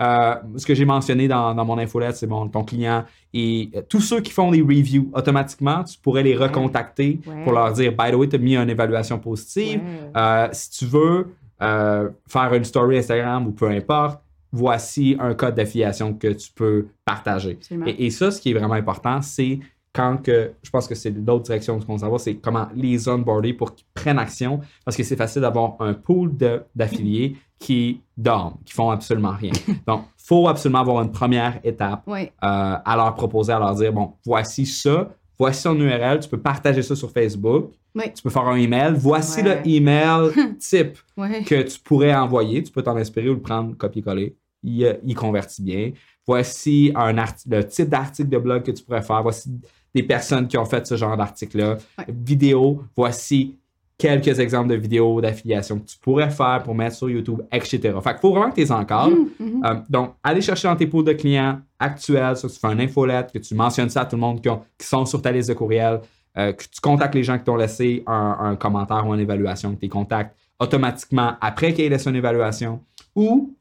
Euh, 0.00 0.34
ce 0.56 0.64
que 0.64 0.74
j'ai 0.76 0.84
mentionné 0.84 1.26
dans, 1.26 1.54
dans 1.56 1.64
mon 1.64 1.76
infolette, 1.76 2.14
c'est 2.14 2.28
bon, 2.28 2.46
ton 2.48 2.62
client 2.62 3.04
et 3.34 3.68
euh, 3.74 3.82
tous 3.88 4.00
ceux 4.00 4.20
qui 4.20 4.30
font 4.30 4.52
des 4.52 4.62
reviews 4.62 5.10
automatiquement, 5.12 5.82
tu 5.82 5.98
pourrais 5.98 6.22
les 6.22 6.36
recontacter 6.36 7.18
Ouais. 7.26 7.42
pour 7.42 7.52
leur 7.52 7.72
dire, 7.72 7.90
by 7.92 8.12
the 8.12 8.14
way, 8.14 8.28
tu 8.28 8.36
as 8.36 8.38
mis 8.38 8.56
une 8.56 8.70
évaluation 8.70 9.18
positive. 9.18 9.80
Ouais. 9.80 10.10
Euh, 10.16 10.48
si 10.52 10.70
tu 10.70 10.84
veux 10.86 11.34
faire 11.60 12.54
une 12.54 12.64
story 12.64 12.98
Instagram 12.98 13.48
ou 13.48 13.50
peu 13.50 13.68
importe, 13.68 14.20
voici 14.52 15.16
un 15.18 15.34
code 15.34 15.54
d'affiliation 15.54 16.14
que 16.14 16.28
tu 16.28 16.50
peux 16.52 16.88
partager. 17.04 17.58
Et, 17.88 18.06
et 18.06 18.10
ça, 18.10 18.30
ce 18.30 18.40
qui 18.40 18.50
est 18.50 18.54
vraiment 18.54 18.74
important, 18.74 19.20
c'est 19.22 19.60
quand 19.92 20.18
que, 20.22 20.52
je 20.62 20.70
pense 20.70 20.86
que 20.86 20.94
c'est 20.94 21.10
l'autre 21.10 21.44
direction 21.44 21.78
qu'on 21.80 21.98
s'en 21.98 22.10
va, 22.10 22.18
c'est 22.18 22.36
comment 22.36 22.68
les 22.74 23.08
onboarder 23.08 23.52
pour 23.52 23.74
qu'ils 23.74 23.86
prennent 23.94 24.18
action, 24.18 24.60
parce 24.84 24.96
que 24.96 25.02
c'est 25.02 25.16
facile 25.16 25.42
d'avoir 25.42 25.76
un 25.80 25.94
pool 25.94 26.36
de- 26.36 26.62
d'affiliés 26.74 27.36
qui 27.58 28.00
dorment, 28.16 28.56
qui 28.64 28.72
font 28.74 28.90
absolument 28.90 29.32
rien. 29.32 29.50
Donc, 29.86 30.02
faut 30.16 30.46
absolument 30.46 30.80
avoir 30.80 31.02
une 31.02 31.10
première 31.10 31.58
étape 31.64 32.02
euh, 32.24 32.76
à 32.84 32.96
leur 32.96 33.14
proposer, 33.14 33.52
à 33.52 33.58
leur 33.58 33.74
dire, 33.74 33.92
bon, 33.92 34.12
voici 34.24 34.66
ça, 34.66 35.08
voici 35.38 35.62
son 35.62 35.78
URL, 35.78 36.20
tu 36.20 36.28
peux 36.28 36.40
partager 36.40 36.82
ça 36.82 36.96
sur 36.96 37.10
Facebook, 37.10 37.70
Oui. 37.94 38.04
tu 38.14 38.22
peux 38.22 38.30
faire 38.30 38.46
un 38.48 38.56
email, 38.56 38.94
voici 38.96 39.42
Ouais. 39.42 39.60
le 39.62 39.68
email 39.70 40.30
type 40.58 40.98
Ouais. 41.16 41.42
que 41.44 41.62
tu 41.62 41.78
pourrais 41.80 42.14
envoyer, 42.14 42.62
tu 42.62 42.72
peux 42.72 42.82
t'en 42.82 42.96
inspirer 42.96 43.28
ou 43.28 43.34
le 43.34 43.40
prendre, 43.40 43.76
copier-coller, 43.76 44.36
il, 44.62 44.98
il 45.04 45.14
convertit 45.14 45.62
bien. 45.62 45.92
Voici 46.26 46.92
un 46.94 47.12
le 47.14 47.62
type 47.64 47.88
d'article 47.88 48.28
de 48.28 48.38
blog 48.38 48.62
que 48.62 48.70
tu 48.72 48.82
pourrais 48.84 49.02
faire, 49.02 49.22
voici 49.22 49.50
des 49.94 50.02
personnes 50.02 50.46
qui 50.48 50.58
ont 50.58 50.64
fait 50.66 50.86
ce 50.86 50.96
genre 50.96 51.16
d'article-là. 51.16 51.78
Ouais. 51.98 52.04
Vidéo, 52.08 52.82
voici 52.96 53.56
quelques 53.98 54.38
exemples 54.38 54.68
de 54.68 54.76
vidéos 54.76 55.20
d'affiliation 55.20 55.80
que 55.80 55.86
tu 55.86 55.98
pourrais 55.98 56.30
faire 56.30 56.62
pour 56.62 56.74
mettre 56.74 56.94
sur 56.96 57.10
YouTube, 57.10 57.40
etc. 57.50 57.80
Fait 57.80 58.10
qu'il 58.12 58.20
faut 58.20 58.30
vraiment 58.30 58.50
que 58.50 58.54
tu 58.54 58.60
les 58.60 58.70
encadres. 58.72 59.16
Mhm. 59.40 59.62
Euh, 59.64 59.74
donc, 59.90 60.14
allez 60.22 60.40
chercher 60.40 60.68
dans 60.68 60.76
tes 60.76 60.86
pools 60.86 61.04
de 61.04 61.12
clients 61.14 61.58
actuels, 61.80 62.36
ça, 62.36 62.48
tu 62.48 62.58
fais 62.60 62.68
un 62.68 62.78
infolette, 62.78 63.32
que 63.32 63.38
tu 63.38 63.54
mentionnes 63.56 63.90
ça 63.90 64.02
à 64.02 64.04
tout 64.06 64.14
le 64.14 64.20
monde 64.20 64.40
qui, 64.40 64.48
ont- 64.48 64.62
qui 64.78 64.86
sont 64.86 65.04
sur 65.04 65.20
ta 65.20 65.32
liste 65.32 65.48
de 65.48 65.54
courriels, 65.54 66.00
euh, 66.36 66.52
que 66.52 66.62
tu 66.62 66.80
contactes 66.80 67.14
les 67.16 67.24
gens 67.24 67.36
qui 67.38 67.44
t'ont 67.44 67.56
laissé 67.56 68.04
un, 68.06 68.36
un 68.40 68.56
commentaire 68.56 69.04
ou 69.06 69.14
une 69.14 69.20
évaluation, 69.20 69.70
que 69.70 69.80
tu 69.80 69.82
les 69.86 69.88
contactes 69.88 70.36
automatiquement 70.60 71.32
après 71.40 71.72
qu'ils 71.72 71.86
aient 71.86 71.88
laissé 71.88 72.08
une 72.08 72.16
évaluation. 72.16 72.80
Ou, 73.16 73.52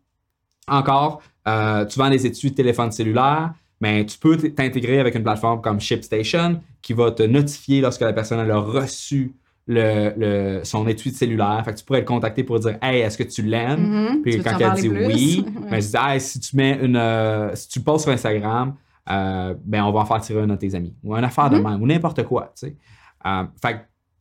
encore, 0.68 1.22
euh, 1.48 1.86
tu 1.86 1.98
vends 1.98 2.10
des 2.12 2.26
études 2.28 2.52
de 2.52 2.56
téléphone 2.58 2.92
cellulaire, 2.92 3.54
mais 3.82 4.06
tu 4.06 4.18
peux 4.20 4.38
t'intégrer 4.38 5.00
avec 5.00 5.16
une 5.16 5.24
plateforme 5.24 5.62
comme 5.62 5.80
ShipStation 5.80 6.62
qui 6.82 6.94
va 6.94 7.10
te 7.12 7.24
notifier 7.24 7.82
lorsque 7.82 8.02
la 8.02 8.14
personne 8.14 8.40
elle 8.40 8.52
a 8.52 8.60
reçu 8.60 9.34
le, 9.68 10.14
le- 10.18 10.64
son 10.64 10.88
étui 10.88 11.12
de 11.12 11.16
cellulaire. 11.16 11.62
Fait 11.66 11.74
que 11.74 11.78
tu 11.80 11.84
pourrais 11.86 12.00
le 12.00 12.06
contacter 12.06 12.44
pour 12.44 12.60
dire 12.60 12.78
Hey, 12.82 13.02
est-ce 13.02 13.18
que 13.18 13.24
tu 13.24 13.42
l'aimes? 13.42 13.82
Mhm. 14.12 14.22
Puis 14.22 14.38
Tu 14.38 14.44
quand 14.44 14.58
elle 14.60 14.82
dit 14.82 14.90
plus? 14.90 15.06
oui, 15.06 15.46
Ouais. 15.46 15.62
ben, 15.72 15.82
je 15.82 15.88
dis, 15.88 15.96
Hey, 15.98 16.22
si 16.22 16.40
tu 16.40 16.56
mets 16.56 16.80
une, 16.82 16.96
euh, 16.96 17.54
si 17.56 17.68
tu 17.68 17.80
le 17.80 17.84
postes 17.86 18.06
sur 18.06 18.14
Instagram, 18.14 18.74
euh, 19.10 19.54
ben 19.64 19.84
on 19.84 19.92
va 19.92 20.02
en 20.02 20.06
faire 20.06 20.22
tirer 20.22 20.42
un 20.42 20.48
de 20.48 20.56
tes 20.56 20.74
amis 20.76 20.94
ou 21.04 21.16
une 21.16 21.24
affaire 21.24 21.50
de 21.50 21.58
Mhm. 21.58 21.64
même 21.70 21.82
ou 21.82 21.88
n'importe 21.88 22.24
quoi, 22.24 22.52
tu 22.60 22.68
sais. 22.68 22.76
Euh, 23.26 23.44
fait 23.62 23.74
que 23.74 23.78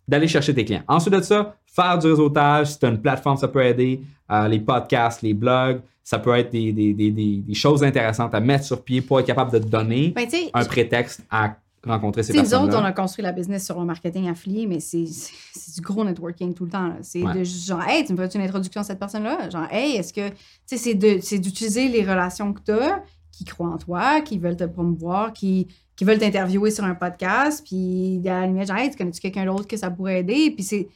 d'aller 0.09 0.29
chercher 0.29 0.55
tes 0.55 0.65
clients. 0.65 0.83
Ensuite 0.89 1.15
de 1.15 1.21
ça, 1.21 1.57
faire 1.67 1.99
du 1.99 2.07
réseautage. 2.07 2.69
Si 2.69 2.79
tu 2.79 2.87
as 2.87 2.89
une 2.91 3.01
plateforme, 3.01 3.37
ça 3.37 3.49
peut 3.49 3.65
aider. 3.65 4.01
Les 4.49 4.59
podcasts, 4.61 5.23
les 5.23 5.35
blogs, 5.35 5.81
ça 6.03 6.19
peut 6.21 6.35
être 6.37 6.51
des, 6.51 6.73
des, 6.73 6.93
des, 6.95 7.11
des, 7.11 7.55
choses 7.55 7.83
intéressantes 7.85 8.33
à 8.35 8.39
mettre 8.41 8.65
sur 8.65 8.83
pied 8.83 9.01
pour 9.01 9.19
être 9.21 9.27
capable 9.27 9.51
de 9.53 9.59
te 9.59 9.67
donner 9.67 10.13
Ben, 10.15 10.27
un 10.55 10.65
prétexte 10.65 11.25
à 11.31 11.57
rencontrer 11.87 12.23
ces 12.23 12.33
sais, 12.33 12.39
nous 12.39 12.45
personnes 12.49 12.69
autres, 12.69 12.79
on 12.81 12.85
a 12.85 12.93
construit 12.93 13.23
la 13.23 13.33
business 13.33 13.65
sur 13.65 13.79
le 13.79 13.85
marketing 13.87 14.29
affilié, 14.29 14.67
mais 14.67 14.81
c'est 14.81 15.05
du 15.05 15.81
gros 15.81 16.05
networking 16.05 16.55
tout 16.55 16.65
le 16.65 16.71
temps. 16.71 16.93
C'est 17.03 17.23
Ouais. 17.23 17.35
de 17.35 17.45
genre, 17.45 17.83
hey, 17.87 18.05
tu 18.05 18.13
me 18.13 18.19
fais 18.19 18.39
une 18.39 18.45
introduction 18.45 18.81
à 18.81 18.85
cette 18.85 18.99
personne-là? 18.99 19.51
Genre, 19.51 19.67
hey, 19.71 19.97
est-ce 19.97 20.13
que. 20.13 20.29
Tu 20.67 20.77
sais, 20.79 21.21
c'est 21.23 21.39
d'utiliser 21.39 21.89
les 21.89 22.03
relations 22.03 22.53
que 22.53 22.61
tu 22.61 22.73
as, 22.73 23.03
qui 23.33 23.45
croient 23.45 23.69
en 23.71 23.79
toi, 23.79 24.21
qui 24.21 24.39
veulent 24.39 24.57
te 24.57 24.65
promouvoir, 24.65 25.33
qui, 25.33 25.69
qui 25.95 26.05
veulent 26.05 26.19
t'interviewer 26.19 26.71
sur 26.71 26.85
un 26.85 26.95
podcast, 26.95 27.63
puis 27.67 28.21
à 28.27 28.41
la 28.41 28.47
limite, 28.47 28.69
genre, 28.69 28.77
hey, 28.79 28.91
tu 28.91 28.97
connais-tu 28.97 29.21
quelqu'un 29.21 29.47
d'autre 29.47 29.67
que 29.67 29.77
ça 29.77 29.91
pourrait 29.91 30.21
aider? 30.21 30.51
Puis 30.51 30.65
c'est. 30.65 30.89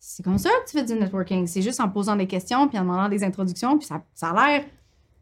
C'est 0.00 0.22
comme 0.22 0.38
ça 0.38 0.48
que 0.64 0.70
tu 0.70 0.78
fais 0.78 0.84
du 0.84 0.94
networking. 0.94 1.48
C'est 1.48 1.60
juste 1.60 1.80
en 1.80 1.88
posant 1.88 2.14
des 2.14 2.28
questions, 2.28 2.68
puis 2.68 2.78
en 2.78 2.82
demandant 2.82 3.08
des 3.08 3.24
introductions, 3.24 3.76
puis 3.76 3.86
ça, 3.86 4.00
ça 4.14 4.28
a 4.28 4.48
l'air. 4.48 4.64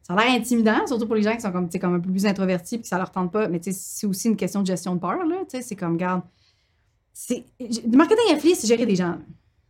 Ça 0.07 0.15
a 0.15 0.25
l'air 0.25 0.35
intimidant, 0.39 0.87
surtout 0.87 1.05
pour 1.07 1.17
les 1.17 1.23
gens 1.23 1.35
qui 1.35 1.41
sont 1.41 1.51
comme, 1.51 1.69
comme 1.69 1.95
un 1.97 1.99
peu 1.99 2.11
plus 2.13 2.27
introvertis 2.27 2.77
puis 2.77 2.83
que 2.83 2.89
ça 2.89 2.97
leur 2.97 3.11
tente 3.11 3.33
pas. 3.33 3.49
Mais 3.49 3.61
c'est 3.61 4.07
aussi 4.07 4.29
une 4.29 4.37
question 4.37 4.61
de 4.63 4.67
gestion 4.67 4.95
de 4.95 5.01
peur, 5.01 5.27
là. 5.27 5.43
C'est 5.49 5.75
comme, 5.75 5.97
garde. 5.97 6.23
C'est, 7.13 7.45
le 7.59 7.97
marketing 7.97 8.33
affilié, 8.33 8.55
c'est 8.55 8.69
gérer 8.69 8.87
des 8.87 8.95
gens. 8.95 9.17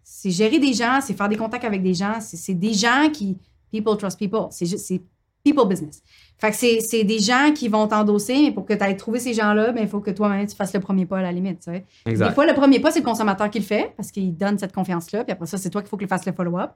C'est 0.02 0.30
gérer 0.30 0.58
des 0.58 0.74
gens, 0.74 1.00
c'est 1.00 1.14
faire 1.14 1.30
des 1.30 1.36
contacts 1.38 1.64
avec 1.64 1.82
des 1.82 1.94
gens. 1.94 2.18
C'est, 2.20 2.52
des 2.54 2.74
gens 2.74 3.08
qui. 3.10 3.38
People 3.72 3.96
trust 3.96 4.18
people. 4.18 4.48
C'est 4.50 4.66
c'est 4.66 5.00
people 5.42 5.66
business. 5.66 6.02
Fait 6.38 6.50
que 6.50 6.56
c'est, 6.82 7.04
des 7.04 7.18
gens 7.18 7.52
qui 7.54 7.68
vont 7.68 7.86
t'endosser, 7.86 8.34
mais 8.42 8.50
pour 8.52 8.66
que 8.66 8.74
tu 8.74 8.82
ailles 8.82 8.96
trouver 8.96 9.20
ces 9.20 9.32
gens-là, 9.32 9.72
ben, 9.72 9.80
il 9.82 9.88
faut 9.88 10.00
que 10.00 10.10
toi-même, 10.10 10.46
tu 10.46 10.54
fasses 10.54 10.74
le 10.74 10.80
premier 10.80 11.06
pas 11.06 11.18
à 11.18 11.22
la 11.22 11.32
limite, 11.32 11.60
tu 11.60 11.70
sais. 11.72 11.84
Des 12.28 12.34
fois, 12.34 12.44
le 12.46 12.52
premier 12.52 12.78
pas, 12.78 12.90
c'est 12.90 12.98
le 12.98 13.04
consommateur 13.06 13.48
qui 13.48 13.60
le 13.60 13.64
fait 13.64 13.94
parce 13.96 14.10
qu'il 14.10 14.36
donne 14.36 14.58
cette 14.58 14.74
confiance-là. 14.74 15.24
Puis 15.24 15.32
après 15.32 15.46
ça, 15.46 15.56
c'est 15.56 15.70
toi 15.70 15.80
qu'il 15.80 15.88
faut 15.88 15.96
qu'il 15.96 16.08
fasse 16.08 16.26
le 16.26 16.32
follow-up. 16.32 16.72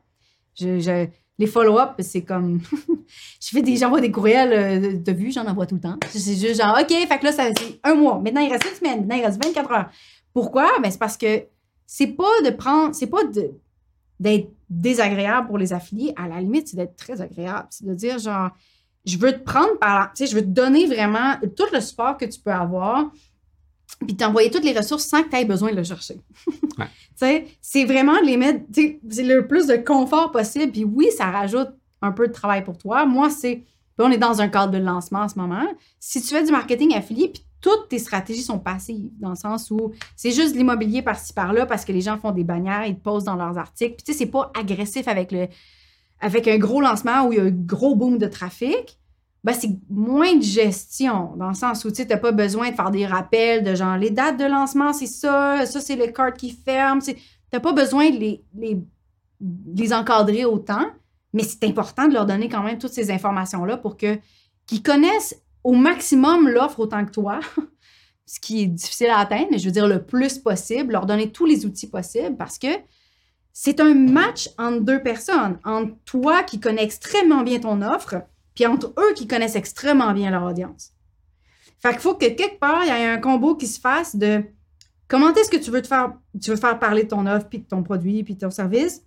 Je, 0.59 0.79
je- 0.81 1.07
les 1.41 1.47
follow-up, 1.47 1.93
c'est 2.01 2.23
comme. 2.23 2.61
je 3.41 3.49
fais 3.49 3.63
des, 3.63 3.75
j'envoie 3.77 4.03
des 4.03 4.11
courriels 4.11 4.53
euh, 4.53 4.99
de 4.99 5.13
vue, 5.13 5.33
j'en 5.33 5.47
envoie 5.47 5.65
tout 5.65 5.77
le 5.77 5.81
temps. 5.81 5.97
C'est 6.11 6.37
juste 6.37 6.61
genre, 6.61 6.77
OK, 6.79 6.91
fait 6.91 7.19
que 7.19 7.25
là, 7.25 7.33
ça, 7.33 7.45
c'est 7.59 7.81
un 7.83 7.95
mois. 7.95 8.21
Maintenant, 8.21 8.43
il 8.43 8.53
reste 8.53 8.67
une 8.67 8.77
semaine. 8.77 9.01
Maintenant, 9.01 9.17
il 9.17 9.25
reste 9.25 9.43
24 9.43 9.73
heures. 9.73 9.91
Pourquoi? 10.35 10.69
Ben, 10.83 10.91
c'est 10.91 10.99
parce 10.99 11.17
que 11.17 11.45
c'est 11.87 12.09
pas 12.09 12.43
de 12.45 12.51
prendre. 12.51 12.95
C'est 12.95 13.07
pas 13.07 13.23
d'être 14.19 14.51
désagréable 14.69 15.47
pour 15.47 15.57
les 15.57 15.73
affiliés. 15.73 16.13
À 16.15 16.29
la 16.29 16.41
limite, 16.41 16.69
c'est 16.69 16.77
d'être 16.77 16.97
très 16.97 17.23
agréable. 17.23 17.69
C'est 17.71 17.87
de 17.87 17.95
dire, 17.95 18.19
genre, 18.19 18.51
je 19.07 19.17
veux 19.17 19.33
te 19.33 19.43
prendre 19.43 19.79
par 19.79 19.99
la. 19.99 20.07
Tu 20.15 20.27
sais, 20.27 20.31
je 20.31 20.37
veux 20.37 20.43
te 20.43 20.49
donner 20.49 20.87
vraiment 20.87 21.37
tout 21.57 21.73
le 21.73 21.81
support 21.81 22.19
que 22.19 22.27
tu 22.27 22.39
peux 22.39 22.53
avoir 22.53 23.11
puis 24.07 24.17
t'envoyer 24.17 24.51
toutes 24.51 24.65
les 24.65 24.77
ressources 24.77 25.05
sans 25.05 25.23
que 25.23 25.31
tu 25.31 25.37
aies 25.37 25.45
besoin 25.45 25.71
de 25.71 25.77
le 25.77 25.85
chercher. 25.85 26.21
Ouais. 26.79 26.87
Tu 26.87 27.27
sais, 27.27 27.47
c'est 27.61 27.85
vraiment 27.85 28.19
les 28.23 28.39
mettre, 28.39 28.61
tu 28.73 28.81
sais, 28.81 29.01
c'est 29.11 29.23
le 29.23 29.47
plus 29.47 29.67
de 29.67 29.77
confort 29.77 30.33
possible. 30.33 30.73
Puis 30.73 30.85
oui, 30.85 31.09
ça 31.15 31.27
rajoute 31.27 31.69
un 32.01 32.11
peu 32.11 32.29
de 32.29 32.33
travail 32.33 32.65
pour 32.65 32.79
toi. 32.79 33.05
Moi, 33.05 33.29
c'est, 33.29 33.65
on 33.99 34.11
est 34.11 34.17
dans 34.17 34.41
un 34.41 34.49
cadre 34.49 34.73
de 34.73 34.79
lancement 34.79 35.19
en 35.19 35.29
ce 35.29 35.39
moment. 35.39 35.67
Si 35.99 36.23
tu 36.23 36.29
fais 36.29 36.43
du 36.43 36.51
marketing 36.51 36.95
affilié, 36.95 37.29
puis 37.29 37.45
toutes 37.61 37.89
tes 37.91 37.99
stratégies 37.99 38.41
sont 38.41 38.59
passives, 38.59 39.11
dans 39.19 39.31
le 39.31 39.37
sens 39.37 39.71
où 39.71 39.93
c'est 40.17 40.31
juste 40.31 40.57
l'immobilier 40.57 41.03
par-ci 41.03 41.35
par-là 41.35 41.67
parce 41.67 41.85
que 41.85 41.93
les 41.93 42.01
gens 42.01 42.17
font 42.17 42.31
des 42.31 42.45
bannières, 42.45 42.87
ils 42.87 42.97
te 42.97 43.03
posent 43.03 43.25
dans 43.25 43.37
leurs 43.37 43.59
articles. 43.59 43.97
Puis 43.97 44.05
tu 44.05 44.13
sais, 44.13 44.19
c'est 44.19 44.31
pas 44.31 44.51
agressif 44.59 45.07
avec 45.07 45.33
le, 45.33 45.49
avec 46.21 46.49
un 46.49 46.57
gros 46.57 46.81
lancement 46.81 47.27
où 47.27 47.33
il 47.33 47.39
y 47.39 47.41
a 47.41 47.45
un 47.45 47.51
gros 47.51 47.95
boom 47.95 48.17
de 48.17 48.27
trafic 48.27 49.00
ben, 49.43 49.55
c'est 49.55 49.71
moins 49.89 50.37
de 50.37 50.43
gestion, 50.43 51.35
dans 51.37 51.49
le 51.49 51.55
sens 51.55 51.85
où 51.85 51.91
tu 51.91 52.05
n'as 52.05 52.17
pas 52.19 52.33
besoin 52.33 52.71
de 52.71 52.75
faire 52.75 52.91
des 52.91 53.07
rappels 53.07 53.65
de 53.65 53.75
genre 53.75 53.97
les 53.97 54.11
dates 54.11 54.39
de 54.39 54.45
lancement, 54.45 54.93
c'est 54.93 55.07
ça, 55.07 55.65
ça, 55.65 55.81
c'est 55.81 55.97
le 55.97 56.09
cart 56.09 56.35
qui 56.35 56.51
ferme. 56.51 57.01
Tu 57.01 57.17
n'as 57.53 57.61
pas 57.61 57.73
besoin 57.73 58.11
de 58.11 58.19
les, 58.19 58.45
les, 58.55 58.79
les 59.75 59.93
encadrer 59.95 60.45
autant, 60.45 60.87
mais 61.33 61.43
c'est 61.43 61.65
important 61.65 62.07
de 62.07 62.13
leur 62.13 62.27
donner 62.27 62.49
quand 62.49 62.63
même 62.63 62.79
toutes 62.79 62.93
ces 62.93 63.11
informations-là 63.11 63.79
pour 63.79 63.97
que 63.97 64.19
qu'ils 64.67 64.83
connaissent 64.83 65.41
au 65.65 65.73
maximum 65.73 66.49
l'offre 66.49 66.81
autant 66.81 67.05
que 67.05 67.11
toi, 67.11 67.41
ce 68.27 68.41
qui 68.41 68.63
est 68.63 68.67
difficile 68.67 69.09
à 69.09 69.19
atteindre, 69.19 69.49
mais 69.51 69.59
je 69.59 69.65
veux 69.65 69.73
dire 69.73 69.89
le 69.89 70.05
plus 70.05 70.39
possible, 70.39 70.93
leur 70.93 71.07
donner 71.07 71.33
tous 71.33 71.47
les 71.47 71.65
outils 71.65 71.89
possibles 71.89 72.37
parce 72.37 72.59
que 72.59 72.69
c'est 73.53 73.81
un 73.81 73.95
match 73.95 74.49
entre 74.59 74.81
deux 74.81 75.03
personnes, 75.03 75.59
entre 75.65 75.95
toi 76.05 76.43
qui 76.43 76.61
connais 76.61 76.85
extrêmement 76.85 77.43
bien 77.43 77.59
ton 77.59 77.83
offre, 77.83 78.23
puis 78.55 78.67
entre 78.67 78.89
eux 78.99 79.15
qui 79.15 79.27
connaissent 79.27 79.57
extrêmement 79.57 80.13
bien 80.13 80.31
leur 80.31 80.45
audience. 80.45 80.93
Fait 81.81 81.91
qu'il 81.91 82.01
faut 82.01 82.15
que 82.15 82.27
quelque 82.27 82.59
part, 82.59 82.85
il 82.85 82.89
y 82.89 82.91
ait 82.91 83.09
un 83.09 83.19
combo 83.19 83.55
qui 83.55 83.67
se 83.67 83.81
fasse 83.81 84.15
de 84.17 84.43
comment 85.09 85.33
est-ce 85.35 85.51
que 85.51 85.57
tu 85.57 85.71
veux 85.71 85.83
te 85.83 85.89
faire, 85.89 86.13
tu 86.41 86.51
veux 86.51 86.57
faire 86.57 86.79
parler 86.79 87.05
de 87.05 87.09
ton 87.09 87.27
offre, 87.27 87.49
puis 87.49 87.61
de 87.61 87.65
ton 87.65 87.83
produit, 87.83 88.23
puis 88.23 88.35
de 88.35 88.41
ton 88.41 88.51
service, 88.51 89.03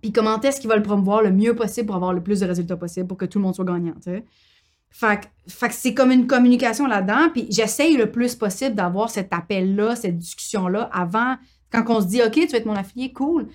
puis 0.00 0.12
comment 0.12 0.40
est-ce 0.40 0.60
qu'il 0.60 0.68
va 0.68 0.76
le 0.76 0.82
promouvoir 0.82 1.22
le 1.22 1.30
mieux 1.30 1.54
possible 1.54 1.86
pour 1.86 1.96
avoir 1.96 2.12
le 2.12 2.22
plus 2.22 2.40
de 2.40 2.46
résultats 2.46 2.76
possible 2.76 3.06
pour 3.06 3.16
que 3.16 3.24
tout 3.24 3.38
le 3.38 3.44
monde 3.44 3.54
soit 3.54 3.64
gagnant, 3.64 3.94
fait 4.90 5.68
que 5.68 5.74
c'est 5.74 5.94
comme 5.94 6.10
une 6.10 6.26
communication 6.26 6.86
là-dedans, 6.86 7.30
puis 7.32 7.46
j'essaye 7.48 7.96
le 7.96 8.10
plus 8.10 8.34
possible 8.34 8.74
d'avoir 8.74 9.08
cet 9.08 9.32
appel-là, 9.32 9.96
cette 9.96 10.18
discussion-là 10.18 10.90
avant, 10.92 11.36
quand 11.70 11.82
on 11.88 12.02
se 12.02 12.06
dit, 12.06 12.20
OK, 12.22 12.32
tu 12.32 12.46
vas 12.48 12.58
être 12.58 12.66
mon 12.66 12.76
affilié, 12.76 13.10
cool, 13.10 13.48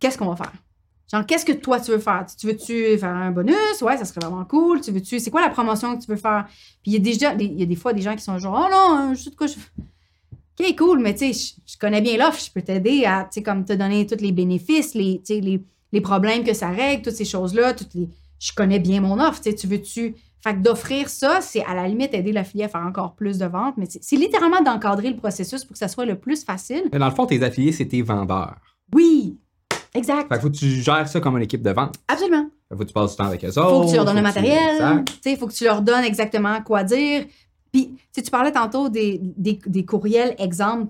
qu'est-ce 0.00 0.16
qu'on 0.16 0.28
va 0.28 0.36
faire? 0.36 0.52
Genre, 1.12 1.24
qu'est-ce 1.26 1.44
que 1.44 1.52
toi, 1.52 1.78
tu 1.80 1.90
veux 1.90 1.98
faire? 1.98 2.24
Tu 2.38 2.46
veux-tu 2.46 2.98
faire 2.98 3.10
un 3.14 3.30
bonus? 3.30 3.54
Ouais, 3.82 3.96
ça 3.96 4.04
serait 4.04 4.20
vraiment 4.20 4.44
cool. 4.44 4.80
Tu 4.80 4.90
veux-tu... 4.90 5.20
C'est 5.20 5.30
quoi 5.30 5.42
la 5.42 5.50
promotion 5.50 5.96
que 5.96 6.02
tu 6.04 6.10
veux 6.10 6.16
faire? 6.16 6.46
Puis 6.82 6.92
il 6.92 6.94
y 6.94 6.96
a 6.96 6.98
déjà... 7.00 7.34
des- 7.34 7.44
Il 7.44 7.60
y 7.60 7.62
a 7.62 7.66
des 7.66 7.76
fois 7.76 7.92
des 7.92 8.02
gens 8.02 8.16
qui 8.16 8.22
sont 8.22 8.38
genre, 8.38 8.66
oh 8.66 8.72
non, 8.72 9.14
je 9.14 9.22
sais 9.22 9.30
de 9.30 9.36
quoi 9.36 9.46
je... 9.46 9.54
OK, 10.58 10.76
cool, 10.76 11.00
mais 11.00 11.14
tu 11.14 11.32
sais, 11.32 11.54
je- 11.66 11.72
je 11.72 11.78
connais 11.78 12.00
bien 12.00 12.16
l'offre, 12.16 12.40
je 12.44 12.50
peux 12.50 12.62
t'aider 12.62 13.04
à, 13.04 13.24
tu 13.24 13.34
sais, 13.34 13.42
comme 13.42 13.64
te 13.64 13.72
donner 13.72 14.06
tous 14.06 14.20
les 14.20 14.32
bénéfices, 14.32 14.94
les, 14.94 15.20
les, 15.28 15.62
les 15.92 16.00
problèmes 16.00 16.42
que 16.44 16.54
ça 16.54 16.68
règle, 16.70 17.02
toutes 17.02 17.14
ces 17.14 17.24
choses-là, 17.24 17.74
toutes 17.74 17.92
les... 17.94 18.08
Je 18.38 18.52
connais 18.52 18.78
bien 18.78 19.00
mon 19.00 19.20
offre, 19.20 19.40
tu 19.40 19.50
sais, 19.50 19.56
tu 19.56 19.66
veux-tu... 19.66 20.14
Fait 20.42 20.54
que 20.54 20.60
d'offrir 20.60 21.08
ça, 21.08 21.40
c'est 21.40 21.64
à 21.64 21.74
la 21.74 21.88
limite 21.88 22.12
aider 22.12 22.30
l'affilié 22.30 22.64
à 22.64 22.68
faire 22.68 22.82
encore 22.82 23.14
plus 23.14 23.38
de 23.38 23.46
ventes, 23.46 23.76
mais 23.78 23.86
c'est 23.88 24.04
c'est 24.04 24.16
littéralement 24.16 24.60
d'encadrer 24.60 25.08
le 25.08 25.16
processus 25.16 25.64
pour 25.64 25.72
que 25.72 25.78
ça 25.78 25.88
soit 25.88 26.04
le 26.04 26.18
plus 26.18 26.44
facile. 26.44 26.82
Mais 26.92 26.98
dans 26.98 27.08
le 27.08 27.14
fond, 27.14 27.24
tes 27.24 27.42
affiliés, 27.42 27.72
c'est 27.72 27.86
tes 27.86 28.02
vendeurs. 28.02 28.56
Oui, 28.92 29.38
exact, 29.94 30.28
Fait 30.28 30.36
que 30.36 30.40
faut 30.40 30.50
que 30.50 30.56
tu 30.56 30.82
gères 30.82 31.08
ça 31.08 31.20
comme 31.20 31.36
une 31.36 31.42
équipe 31.44 31.62
de 31.62 31.70
vente. 31.70 31.96
absolument. 32.08 32.48
Fait 32.68 32.74
que 32.74 32.76
faut 32.76 32.82
que 32.84 32.88
tu 32.88 32.94
passes 32.94 33.10
du 33.12 33.16
temps 33.16 33.24
avec 33.26 33.44
eux 33.44 33.48
autres. 33.48 33.70
faut 33.70 33.84
que 33.84 33.90
tu 33.90 33.96
leur 33.96 34.04
donnes 34.04 34.16
le 34.16 34.22
matériel. 34.22 35.04
Tu 35.22 35.36
faut 35.36 35.46
que 35.46 35.52
tu 35.52 35.64
leur 35.64 35.82
donnes 35.82 36.04
exactement 36.04 36.60
quoi 36.62 36.82
dire. 36.84 37.26
Puis, 37.72 37.96
tu 38.12 38.22
parlais 38.30 38.52
tantôt 38.52 38.88
des, 38.88 39.18
des, 39.20 39.58
des 39.66 39.84
courriels 39.84 40.36
exemples, 40.38 40.86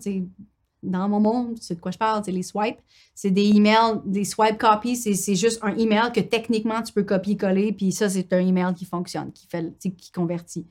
dans 0.83 1.09
mon 1.09 1.19
monde, 1.19 1.57
c'est 1.61 1.77
de 1.77 1.81
quoi 1.81 1.91
je 1.91 1.99
parle, 1.99 2.23
c'est 2.25 2.31
les 2.31 2.43
swipes. 2.43 2.79
C'est 3.15 3.31
des 3.31 3.49
emails, 3.49 4.01
des 4.05 4.25
swipe 4.25 4.59
copies, 4.59 4.97
c'est 4.97 5.15
c'est 5.15 5.35
juste 5.35 5.59
un 5.63 5.75
email 5.77 6.13
que 6.13 6.21
techniquement 6.21 6.83
tu 6.83 6.93
peux 6.93 7.05
copier-coller, 7.05 7.73
puis 7.73 7.91
ça, 7.93 8.11
c'est 8.11 8.33
un 8.33 8.41
email 8.41 8.75
qui 8.75 8.85
fonctionne, 8.85 9.33
qui 9.33 9.47
fait, 9.47 9.73
qui 9.79 10.13
convertit. 10.13 10.67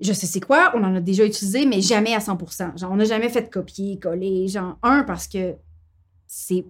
Je 0.00 0.14
sais 0.14 0.26
c'est 0.26 0.40
quoi, 0.40 0.72
on 0.74 0.82
en 0.82 0.94
a 0.94 1.00
déjà 1.00 1.26
utilisé, 1.26 1.66
mais 1.66 1.82
jamais 1.82 2.14
à 2.14 2.20
100% 2.20 2.78
Genre, 2.78 2.90
on 2.90 2.96
n'a 2.96 3.04
jamais 3.04 3.28
fait 3.28 3.42
de 3.42 3.50
copier-coller. 3.50 4.48
Genre, 4.48 4.78
un, 4.82 5.02
parce 5.02 5.28
que 5.28 5.56
c'est 6.26 6.64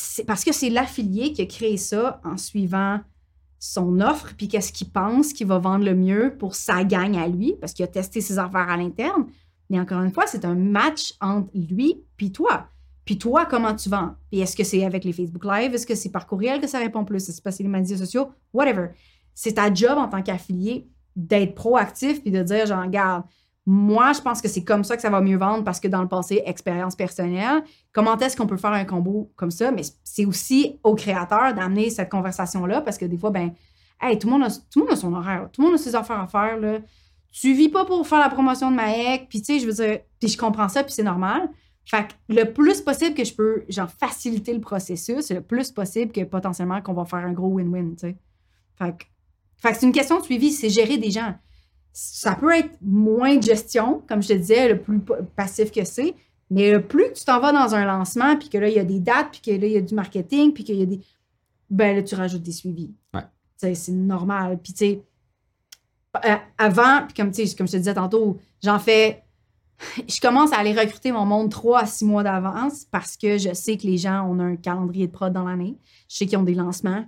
c'est 0.00 0.24
parce 0.24 0.44
que 0.44 0.52
c'est 0.52 0.70
l'affilié 0.70 1.32
qui 1.32 1.42
a 1.42 1.46
créé 1.46 1.76
ça 1.76 2.20
en 2.24 2.36
suivant 2.36 3.00
son 3.58 4.00
offre, 4.00 4.34
puis 4.36 4.48
qu'est-ce 4.48 4.72
qu'il 4.72 4.90
pense 4.90 5.32
qu'il 5.32 5.46
va 5.46 5.58
vendre 5.58 5.84
le 5.84 5.94
mieux 5.94 6.34
pour 6.38 6.54
sa 6.54 6.82
gagne 6.82 7.18
à 7.18 7.28
lui, 7.28 7.54
parce 7.60 7.74
qu'il 7.74 7.84
a 7.84 7.88
testé 7.88 8.20
ses 8.20 8.38
affaires 8.38 8.70
à 8.70 8.76
l'interne. 8.76 9.26
Mais 9.68 9.78
encore 9.78 10.02
une 10.02 10.12
fois, 10.12 10.26
c'est 10.26 10.44
un 10.44 10.54
match 10.54 11.14
entre 11.20 11.50
lui 11.54 12.02
puis 12.16 12.32
toi. 12.32 12.66
Puis 13.04 13.18
toi, 13.18 13.44
comment 13.46 13.74
tu 13.74 13.88
vends? 13.88 14.14
Puis 14.30 14.40
est-ce 14.40 14.56
que 14.56 14.64
c'est 14.64 14.84
avec 14.84 15.04
les 15.04 15.12
Facebook 15.12 15.44
Live? 15.44 15.74
Est-ce 15.74 15.86
que 15.86 15.94
c'est 15.94 16.10
par 16.10 16.26
courriel 16.26 16.60
que 16.60 16.66
ça 16.66 16.78
répond 16.78 17.04
plus? 17.04 17.28
Est-ce 17.28 17.40
que 17.40 17.50
c'est 17.50 17.62
les 17.62 17.68
médias 17.68 17.96
sociaux? 17.96 18.30
Whatever. 18.52 18.88
C'est 19.34 19.54
ta 19.54 19.72
job 19.72 19.98
en 19.98 20.08
tant 20.08 20.22
qu'affilié 20.22 20.88
d'être 21.16 21.54
proactif 21.54 22.22
puis 22.22 22.30
de 22.30 22.42
dire, 22.42 22.66
genre, 22.66 22.82
regarde, 22.82 23.24
moi, 23.72 24.12
je 24.12 24.20
pense 24.20 24.42
que 24.42 24.48
c'est 24.48 24.64
comme 24.64 24.82
ça 24.82 24.96
que 24.96 25.02
ça 25.02 25.10
va 25.10 25.20
mieux 25.20 25.36
vendre 25.36 25.62
parce 25.62 25.78
que 25.78 25.86
dans 25.86 26.02
le 26.02 26.08
passé, 26.08 26.42
expérience 26.44 26.96
personnelle. 26.96 27.62
Comment 27.92 28.18
est-ce 28.18 28.36
qu'on 28.36 28.48
peut 28.48 28.56
faire 28.56 28.72
un 28.72 28.84
combo 28.84 29.30
comme 29.36 29.52
ça? 29.52 29.70
Mais 29.70 29.82
c'est 30.02 30.24
aussi 30.24 30.80
au 30.82 30.96
créateur 30.96 31.54
d'amener 31.54 31.88
cette 31.90 32.10
conversation-là 32.10 32.80
parce 32.80 32.98
que 32.98 33.04
des 33.04 33.16
fois, 33.16 33.30
ben, 33.30 33.52
hey, 34.00 34.18
tout 34.18 34.26
le 34.26 34.32
monde 34.32 34.42
a, 34.42 34.50
tout 34.50 34.80
le 34.80 34.86
monde 34.86 34.92
a 34.92 34.96
son 34.96 35.14
horaire. 35.14 35.48
Tout 35.52 35.62
le 35.62 35.68
monde 35.68 35.76
a 35.76 35.78
ses 35.78 35.94
affaires 35.94 36.18
à 36.18 36.26
faire. 36.26 36.58
Là. 36.58 36.80
Tu 37.30 37.54
vis 37.54 37.68
pas 37.68 37.84
pour 37.84 38.04
faire 38.08 38.18
la 38.18 38.28
promotion 38.28 38.72
de 38.72 38.76
Maek, 38.76 39.28
puis 39.28 39.40
tu 39.40 39.44
sais, 39.44 39.60
je 39.60 39.66
veux 39.66 39.72
dire, 39.72 40.00
puis 40.18 40.28
je 40.28 40.36
comprends 40.36 40.68
ça, 40.68 40.82
puis 40.82 40.92
c'est 40.92 41.04
normal. 41.04 41.48
Fait 41.84 42.08
que 42.08 42.34
le 42.34 42.52
plus 42.52 42.80
possible 42.80 43.14
que 43.14 43.22
je 43.22 43.32
peux, 43.32 43.62
genre, 43.68 43.88
faciliter 43.88 44.52
le 44.52 44.60
processus, 44.60 45.30
le 45.30 45.42
plus 45.42 45.70
possible 45.70 46.10
que 46.10 46.24
potentiellement 46.24 46.82
qu'on 46.82 46.94
va 46.94 47.04
faire 47.04 47.20
un 47.20 47.32
gros 47.32 47.50
win-win, 47.50 47.94
tu 47.94 48.08
sais. 48.08 48.16
Fait 48.76 48.98
que, 48.98 49.04
fait 49.58 49.70
que 49.70 49.78
c'est 49.78 49.86
une 49.86 49.92
question 49.92 50.18
de 50.18 50.24
suivi, 50.24 50.50
c'est 50.50 50.70
gérer 50.70 50.98
des 50.98 51.12
gens. 51.12 51.34
Ça 51.92 52.34
peut 52.34 52.54
être 52.56 52.70
moins 52.82 53.36
de 53.36 53.42
gestion, 53.42 54.02
comme 54.08 54.22
je 54.22 54.28
te 54.28 54.32
disais, 54.34 54.68
le 54.68 54.80
plus 54.80 55.00
pa- 55.00 55.22
passif 55.36 55.70
que 55.72 55.84
c'est, 55.84 56.14
mais 56.50 56.70
le 56.70 56.82
plus 56.82 57.08
que 57.10 57.14
tu 57.14 57.24
t'en 57.24 57.40
vas 57.40 57.52
dans 57.52 57.74
un 57.74 57.84
lancement, 57.84 58.36
puis 58.36 58.48
que 58.48 58.58
là, 58.58 58.68
il 58.68 58.74
y 58.74 58.78
a 58.78 58.84
des 58.84 59.00
dates, 59.00 59.30
puis 59.32 59.40
que 59.40 59.50
là, 59.50 59.66
il 59.66 59.72
y 59.72 59.76
a 59.76 59.80
du 59.80 59.94
marketing, 59.94 60.52
puis 60.52 60.64
qu'il 60.64 60.76
y 60.76 60.82
a 60.82 60.86
des... 60.86 61.00
Ben 61.68 61.96
là, 61.96 62.02
tu 62.02 62.14
rajoutes 62.14 62.42
des 62.42 62.52
suivis. 62.52 62.92
Ouais. 63.14 63.22
C'est 63.56 63.92
normal. 63.92 64.58
Puis 64.62 64.72
tu 64.72 64.78
sais, 64.78 65.02
euh, 66.24 66.36
avant, 66.58 67.06
puis 67.06 67.14
comme, 67.14 67.30
comme 67.30 67.66
je 67.66 67.72
te 67.72 67.76
disais 67.76 67.94
tantôt, 67.94 68.38
j'en 68.62 68.78
fais 68.78 69.22
je 70.08 70.20
commence 70.20 70.52
à 70.52 70.58
aller 70.58 70.72
recruter 70.72 71.12
mon 71.12 71.24
monde 71.24 71.50
trois 71.50 71.80
à 71.80 71.86
six 71.86 72.04
mois 72.04 72.22
d'avance 72.22 72.84
parce 72.90 73.16
que 73.16 73.38
je 73.38 73.54
sais 73.54 73.76
que 73.76 73.86
les 73.86 73.96
gens 73.96 74.26
ont 74.28 74.38
un 74.40 74.56
calendrier 74.56 75.06
de 75.06 75.12
prod 75.12 75.32
dans 75.32 75.44
l'année. 75.44 75.76
Je 76.08 76.16
sais 76.16 76.26
qu'ils 76.26 76.38
ont 76.38 76.42
des 76.42 76.54
lancements 76.54 77.04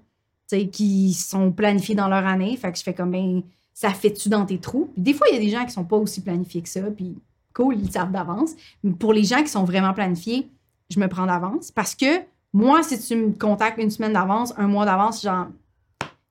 tu 0.48 0.58
sais, 0.58 0.68
qui 0.68 1.12
sont 1.14 1.52
planifiés 1.52 1.94
dans 1.94 2.08
leur 2.08 2.26
année. 2.26 2.56
Fait 2.56 2.72
que 2.72 2.78
je 2.78 2.82
fais 2.82 2.94
comme, 2.94 3.10
ben, 3.10 3.42
ça 3.74 3.90
fait-tu 3.90 4.28
dans 4.28 4.44
tes 4.46 4.58
trous? 4.58 4.92
Des 4.96 5.14
fois, 5.14 5.26
il 5.30 5.34
y 5.34 5.36
a 5.38 5.40
des 5.40 5.50
gens 5.50 5.64
qui 5.64 5.72
sont 5.72 5.84
pas 5.84 5.96
aussi 5.96 6.20
planifiés 6.20 6.62
que 6.62 6.68
ça, 6.68 6.82
puis 6.82 7.16
cool, 7.54 7.76
ils 7.78 7.90
savent 7.90 8.12
d'avance. 8.12 8.52
Pour 8.98 9.12
les 9.12 9.24
gens 9.24 9.42
qui 9.42 9.48
sont 9.48 9.64
vraiment 9.64 9.92
planifiés, 9.92 10.50
je 10.90 11.00
me 11.00 11.08
prends 11.08 11.26
d'avance 11.26 11.70
parce 11.70 11.94
que 11.94 12.20
moi, 12.52 12.82
si 12.82 12.98
tu 13.00 13.16
me 13.16 13.32
contactes 13.32 13.78
une 13.78 13.90
semaine 13.90 14.12
d'avance, 14.12 14.52
un 14.58 14.66
mois 14.66 14.84
d'avance, 14.84 15.22
genre, 15.22 15.46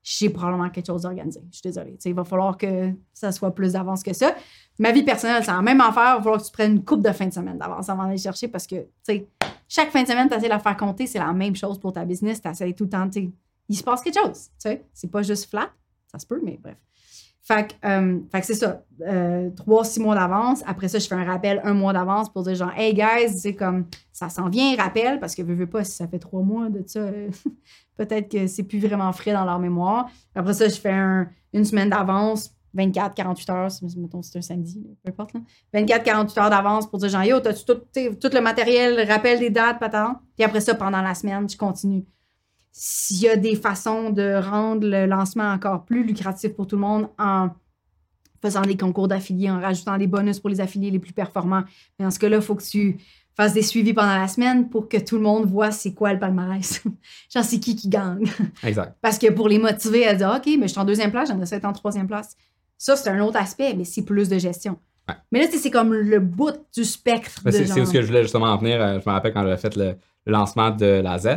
j'ai 0.04 0.30
probablement 0.30 0.70
quelque 0.70 0.88
chose 0.88 1.04
d'organisé. 1.04 1.42
Je 1.52 1.58
suis 1.58 1.64
désolée. 1.64 1.92
Tu 1.92 1.98
sais, 2.00 2.10
il 2.10 2.16
va 2.16 2.24
falloir 2.24 2.58
que 2.58 2.92
ça 3.14 3.32
soit 3.32 3.54
plus 3.54 3.74
d'avance 3.74 4.04
que 4.04 4.14
ça. 4.14 4.36
Ma 4.80 4.92
vie 4.92 5.04
personnelle, 5.04 5.44
c'est 5.44 5.52
la 5.52 5.62
même 5.62 5.82
affaire. 5.82 6.14
Il 6.14 6.18
va 6.18 6.22
falloir 6.22 6.42
que 6.42 6.46
tu 6.46 6.52
prennes 6.52 6.74
une 6.74 6.84
coupe 6.84 7.04
de 7.04 7.12
fin 7.12 7.28
de 7.28 7.34
semaine 7.34 7.58
d'avance 7.58 7.90
avant 7.90 8.06
d'aller 8.06 8.18
chercher 8.18 8.48
parce 8.48 8.66
que, 8.66 8.76
tu 8.76 8.88
sais, 9.04 9.28
chaque 9.68 9.92
fin 9.92 10.02
de 10.04 10.08
semaine, 10.08 10.28
tu 10.28 10.36
essaies 10.36 10.46
de 10.46 10.50
la 10.50 10.60
faire 10.60 10.76
compter. 10.76 11.06
C'est 11.06 11.20
la 11.20 11.34
même 11.34 11.56
chose 11.56 11.80
pour 11.80 11.94
ta 11.94 12.04
business. 12.04 12.42
Tu 12.42 12.48
essaies 12.50 12.74
tout 12.74 12.86
le 12.86 12.90
temps, 12.90 13.10
tu 13.10 13.32
il 13.70 13.78
se 13.78 13.84
passe 13.84 14.02
quelque 14.02 14.20
chose. 14.20 14.48
Tu 14.48 14.52
sais, 14.58 14.84
c'est 14.94 15.10
pas 15.10 15.22
juste 15.22 15.50
flat. 15.50 15.70
Ça 16.12 16.20
se 16.20 16.26
peut, 16.26 16.42
mais 16.44 16.60
bref. 16.62 16.76
Fait 17.52 17.68
que, 17.68 17.88
euh, 17.88 18.20
fait 18.32 18.40
que 18.42 18.46
c'est 18.46 18.54
ça. 18.56 18.84
Euh, 19.02 19.50
trois, 19.56 19.84
six 19.84 20.00
mois 20.00 20.16
d'avance. 20.16 20.64
Après 20.68 20.88
ça, 20.88 21.00
je 21.00 21.08
fais 21.08 21.16
un 21.16 21.26
rappel 21.26 21.60
un 21.64 21.74
mois 21.74 21.92
d'avance 21.92 22.30
pour 22.32 22.44
dire 22.44 22.56
genre, 22.56 22.72
hey 22.78 22.94
guys, 22.94 23.30
c'est 23.38 23.56
comme, 23.56 23.86
ça 24.14 24.30
s'en 24.30 24.48
vient, 24.50 24.76
rappel, 24.78 25.20
parce 25.20 25.36
que 25.36 25.42
veux, 25.42 25.56
veux 25.56 25.68
pas, 25.68 25.84
si 25.84 25.92
ça 25.92 26.08
fait 26.08 26.20
trois 26.20 26.42
mois 26.44 26.70
de 26.70 26.84
ça, 26.86 27.08
peut-être 27.98 28.30
que 28.32 28.48
c'est 28.48 28.64
plus 28.64 28.80
vraiment 28.80 29.12
frais 29.12 29.34
dans 29.34 29.46
leur 29.46 29.60
mémoire. 29.60 30.10
Après 30.36 30.54
ça, 30.54 30.68
je 30.68 30.76
fais 30.80 30.92
un- 30.92 31.28
une 31.54 31.66
semaine 31.66 31.90
d'avance, 31.90 32.52
24, 32.74 33.14
48 33.16 33.50
heures, 33.50 33.68
mettons 33.98 34.22
c'est 34.22 34.38
un 34.38 34.42
samedi, 34.42 34.82
peu 35.04 35.10
importe. 35.10 35.34
Là. 35.34 35.42
24, 35.74 36.04
48 36.04 36.38
heures 36.40 36.50
d'avance 36.50 36.88
pour 36.90 37.00
dire 37.00 37.10
genre, 37.10 37.24
yo, 37.24 37.40
t'as-tu 37.40 37.66
tout, 37.66 37.74
tout 37.94 38.30
le 38.34 38.40
matériel, 38.42 39.06
rappel 39.12 39.40
des 39.40 39.50
dates, 39.50 39.80
patente. 39.80 40.18
Puis 40.38 40.46
après 40.46 40.62
ça, 40.62 40.74
pendant 40.76 41.02
la 41.02 41.14
semaine, 41.16 41.50
je 41.50 41.58
continue. 41.58 42.06
S'il 42.72 43.22
y 43.22 43.28
a 43.28 43.36
des 43.36 43.56
façons 43.56 44.10
de 44.10 44.42
rendre 44.42 44.88
le 44.88 45.06
lancement 45.06 45.52
encore 45.52 45.86
plus 45.86 46.04
lucratif 46.04 46.54
pour 46.54 46.68
tout 46.68 46.76
le 46.78 46.82
monde 46.82 47.10
en 47.20 47.50
faisant 48.42 48.62
des 48.62 48.78
concours 48.78 49.08
d'affiliés, 49.08 49.52
en 49.52 49.60
rajoutant 49.60 49.98
des 49.98 50.08
bonus 50.08 50.40
pour 50.40 50.50
les 50.50 50.62
affiliés 50.62 50.90
les 50.90 51.00
plus 51.00 51.14
performants. 51.14 51.64
Mais 52.00 52.06
dans 52.06 52.12
ce 52.12 52.20
cas-là, 52.20 52.38
il 52.38 52.42
faut 52.42 52.56
que 52.56 52.64
tu 52.64 52.98
fasses 53.36 53.54
des 53.54 53.62
suivis 53.62 53.94
pendant 53.94 54.18
la 54.18 54.28
semaine 54.28 54.70
pour 54.70 54.90
que 54.90 54.98
tout 54.98 55.18
le 55.18 55.22
monde 55.22 55.46
voit 55.46 55.72
c'est 55.72 55.94
quoi 55.94 56.14
le 56.14 56.20
palmarès. 56.20 56.82
Genre, 57.34 57.44
c'est 57.44 57.60
qui 57.60 57.76
qui 57.76 57.88
gagne. 57.90 58.26
Exact. 58.64 58.98
Parce 59.02 59.18
que 59.18 59.32
pour 59.32 59.48
les 59.48 59.60
motiver 59.60 60.08
à 60.08 60.16
dire, 60.16 60.34
OK, 60.36 60.48
mais 60.60 60.68
je 60.68 60.72
suis 60.72 60.80
en 60.80 60.86
deuxième 60.86 61.12
place, 61.12 61.30
j'aimerais 61.30 61.46
ça 61.46 61.58
être 61.58 61.66
en 61.66 61.74
troisième 61.74 62.08
place. 62.08 62.36
Ça, 62.78 62.96
c'est 62.96 63.10
un 63.10 63.20
autre 63.22 63.38
aspect, 63.38 63.74
mais 63.78 63.84
c'est 63.84 64.04
plus 64.04 64.28
de 64.28 64.40
gestion. 64.40 64.78
Ouais. 65.08 65.16
Mais 65.32 65.40
là, 65.42 65.48
c'est 65.52 65.72
comme 65.72 65.94
le 65.94 66.20
bout 66.20 66.58
du 66.74 66.84
spectre 66.84 67.42
c'est 67.50 67.68
ce 67.68 67.92
que 67.92 68.02
je 68.02 68.08
voulais 68.08 68.24
justement 68.24 68.48
en 68.48 68.58
venir. 68.58 68.82
Euh, 68.82 69.00
Je 69.00 69.08
me 69.08 69.14
rappelle 69.14 69.34
quand 69.34 69.44
j'avais 69.44 69.58
fait 69.58 69.76
le 69.76 69.98
lancement 70.26 70.72
de 70.72 70.86
la 70.86 71.18
Z. 71.20 71.28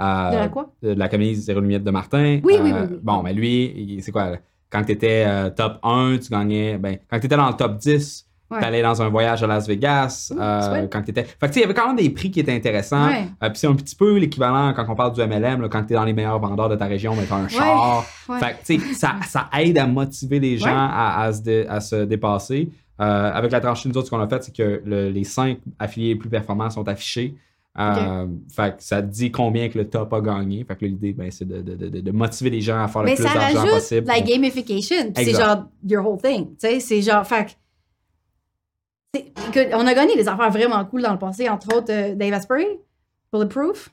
euh, 0.00 0.30
De 0.30 0.36
la 0.36 0.48
quoi? 0.48 0.70
de 0.82 0.92
la 0.94 1.08
camille 1.08 1.34
Zéro 1.34 1.60
Limite 1.60 1.84
de 1.84 1.90
Martin. 1.90 2.40
Oui, 2.44 2.56
oui, 2.62 2.70
Euh, 2.72 2.82
oui, 2.82 2.88
oui. 2.92 2.98
Bon, 3.02 3.22
mais 3.22 3.32
lui, 3.32 3.98
c'est 4.02 4.12
quoi? 4.12 4.32
Quand 4.70 4.82
tu 4.84 4.92
étais 4.92 5.26
top 5.52 5.78
1, 5.82 6.18
tu 6.18 6.30
gagnais. 6.30 6.78
Ben, 6.78 6.98
quand 7.10 7.18
tu 7.20 7.26
étais 7.26 7.36
dans 7.36 7.48
le 7.48 7.54
top 7.54 7.76
10, 7.78 8.26
Ouais. 8.50 8.58
tu 8.60 8.64
allais 8.66 8.82
dans 8.82 9.00
un 9.00 9.08
voyage 9.08 9.42
à 9.42 9.46
Las 9.46 9.66
Vegas. 9.66 10.30
Ouh, 10.34 10.38
euh, 10.38 10.86
quand. 10.92 11.02
Fait 11.06 11.12
que, 11.14 11.54
il 11.54 11.60
y 11.60 11.64
avait 11.64 11.72
quand 11.74 11.86
même 11.86 11.96
des 11.96 12.10
prix 12.10 12.30
qui 12.30 12.40
étaient 12.40 12.54
intéressants. 12.54 13.06
Ouais. 13.06 13.24
Euh, 13.42 13.48
Puis 13.48 13.58
c'est 13.58 13.66
un 13.66 13.74
petit 13.74 13.96
peu 13.96 14.18
l'équivalent 14.18 14.72
quand 14.74 14.84
on 14.88 14.94
parle 14.94 15.12
du 15.14 15.20
MLM, 15.22 15.62
là, 15.62 15.68
quand 15.68 15.82
tu 15.84 15.94
es 15.94 15.96
dans 15.96 16.04
les 16.04 16.12
meilleurs 16.12 16.38
vendeurs 16.38 16.68
de 16.68 16.76
ta 16.76 16.84
région, 16.84 17.14
mais 17.16 17.24
tu 17.24 17.32
as 17.32 17.36
un 17.36 17.48
char. 17.48 18.04
ouais. 18.28 18.38
Fait 18.38 18.52
que, 18.60 18.66
tu 18.66 18.80
sais, 18.80 18.94
ça, 18.94 19.14
ça 19.26 19.48
aide 19.58 19.78
à 19.78 19.86
motiver 19.86 20.40
les 20.40 20.58
gens 20.58 20.68
à, 20.76 21.22
à 21.22 21.32
se 21.32 21.40
dé- 21.42 21.66
à 21.68 21.80
se 21.80 22.04
dépasser. 22.04 22.68
Euh, 23.00 23.32
avec 23.32 23.50
la 23.50 23.60
tranche 23.60 23.86
nous 23.86 23.96
autres, 23.96 24.06
ce 24.06 24.10
qu'on 24.10 24.20
a 24.20 24.28
fait, 24.28 24.44
c'est 24.44 24.54
que 24.54 24.82
le- 24.84 25.08
les 25.08 25.24
cinq 25.24 25.58
affiliés 25.78 26.10
les 26.10 26.16
plus 26.16 26.28
performants 26.28 26.68
sont 26.70 26.86
affichés. 26.86 27.34
Euh, 27.76 28.26
Fait 28.54 28.76
que 28.76 28.82
ça 28.84 29.02
te 29.02 29.08
dit 29.08 29.32
combien 29.32 29.68
que 29.68 29.76
le 29.78 29.88
top 29.90 30.12
a 30.12 30.20
gagné. 30.20 30.62
Fait 30.64 30.76
que 30.76 30.84
l'idée, 30.86 31.12
ben, 31.12 31.28
c'est 31.30 31.44
de, 31.44 31.60
de- 31.60 31.74
de- 31.88 32.00
de 32.00 32.10
motiver 32.12 32.50
les 32.50 32.60
gens 32.60 32.80
à 32.82 32.86
faire 32.86 33.02
le 33.02 33.08
Mais 33.08 33.14
plus 33.16 33.24
ça 33.24 33.34
d'argent 33.34 33.66
possible. 33.66 34.06
la 34.06 34.20
gamification. 34.20 35.12
C'est 35.16 35.32
genre 35.32 35.64
your 35.84 36.06
whole 36.06 36.20
thing. 36.20 36.50
Tu 36.50 36.54
sais, 36.58 36.78
c'est 36.80 37.02
genre, 37.02 37.26
fait 37.26 37.56
que- 39.52 39.74
on 39.74 39.86
a 39.86 39.94
gagné 39.94 40.14
des 40.16 40.28
affaires 40.28 40.50
vraiment 40.50 40.84
cool 40.84 41.02
dans 41.02 41.12
le 41.12 41.18
passé, 41.18 41.48
entre 41.48 41.76
autres 41.76 41.92
euh, 41.92 42.14
Dave 42.14 42.32
Asprey, 42.32 42.78
Bulletproof. 43.32 43.90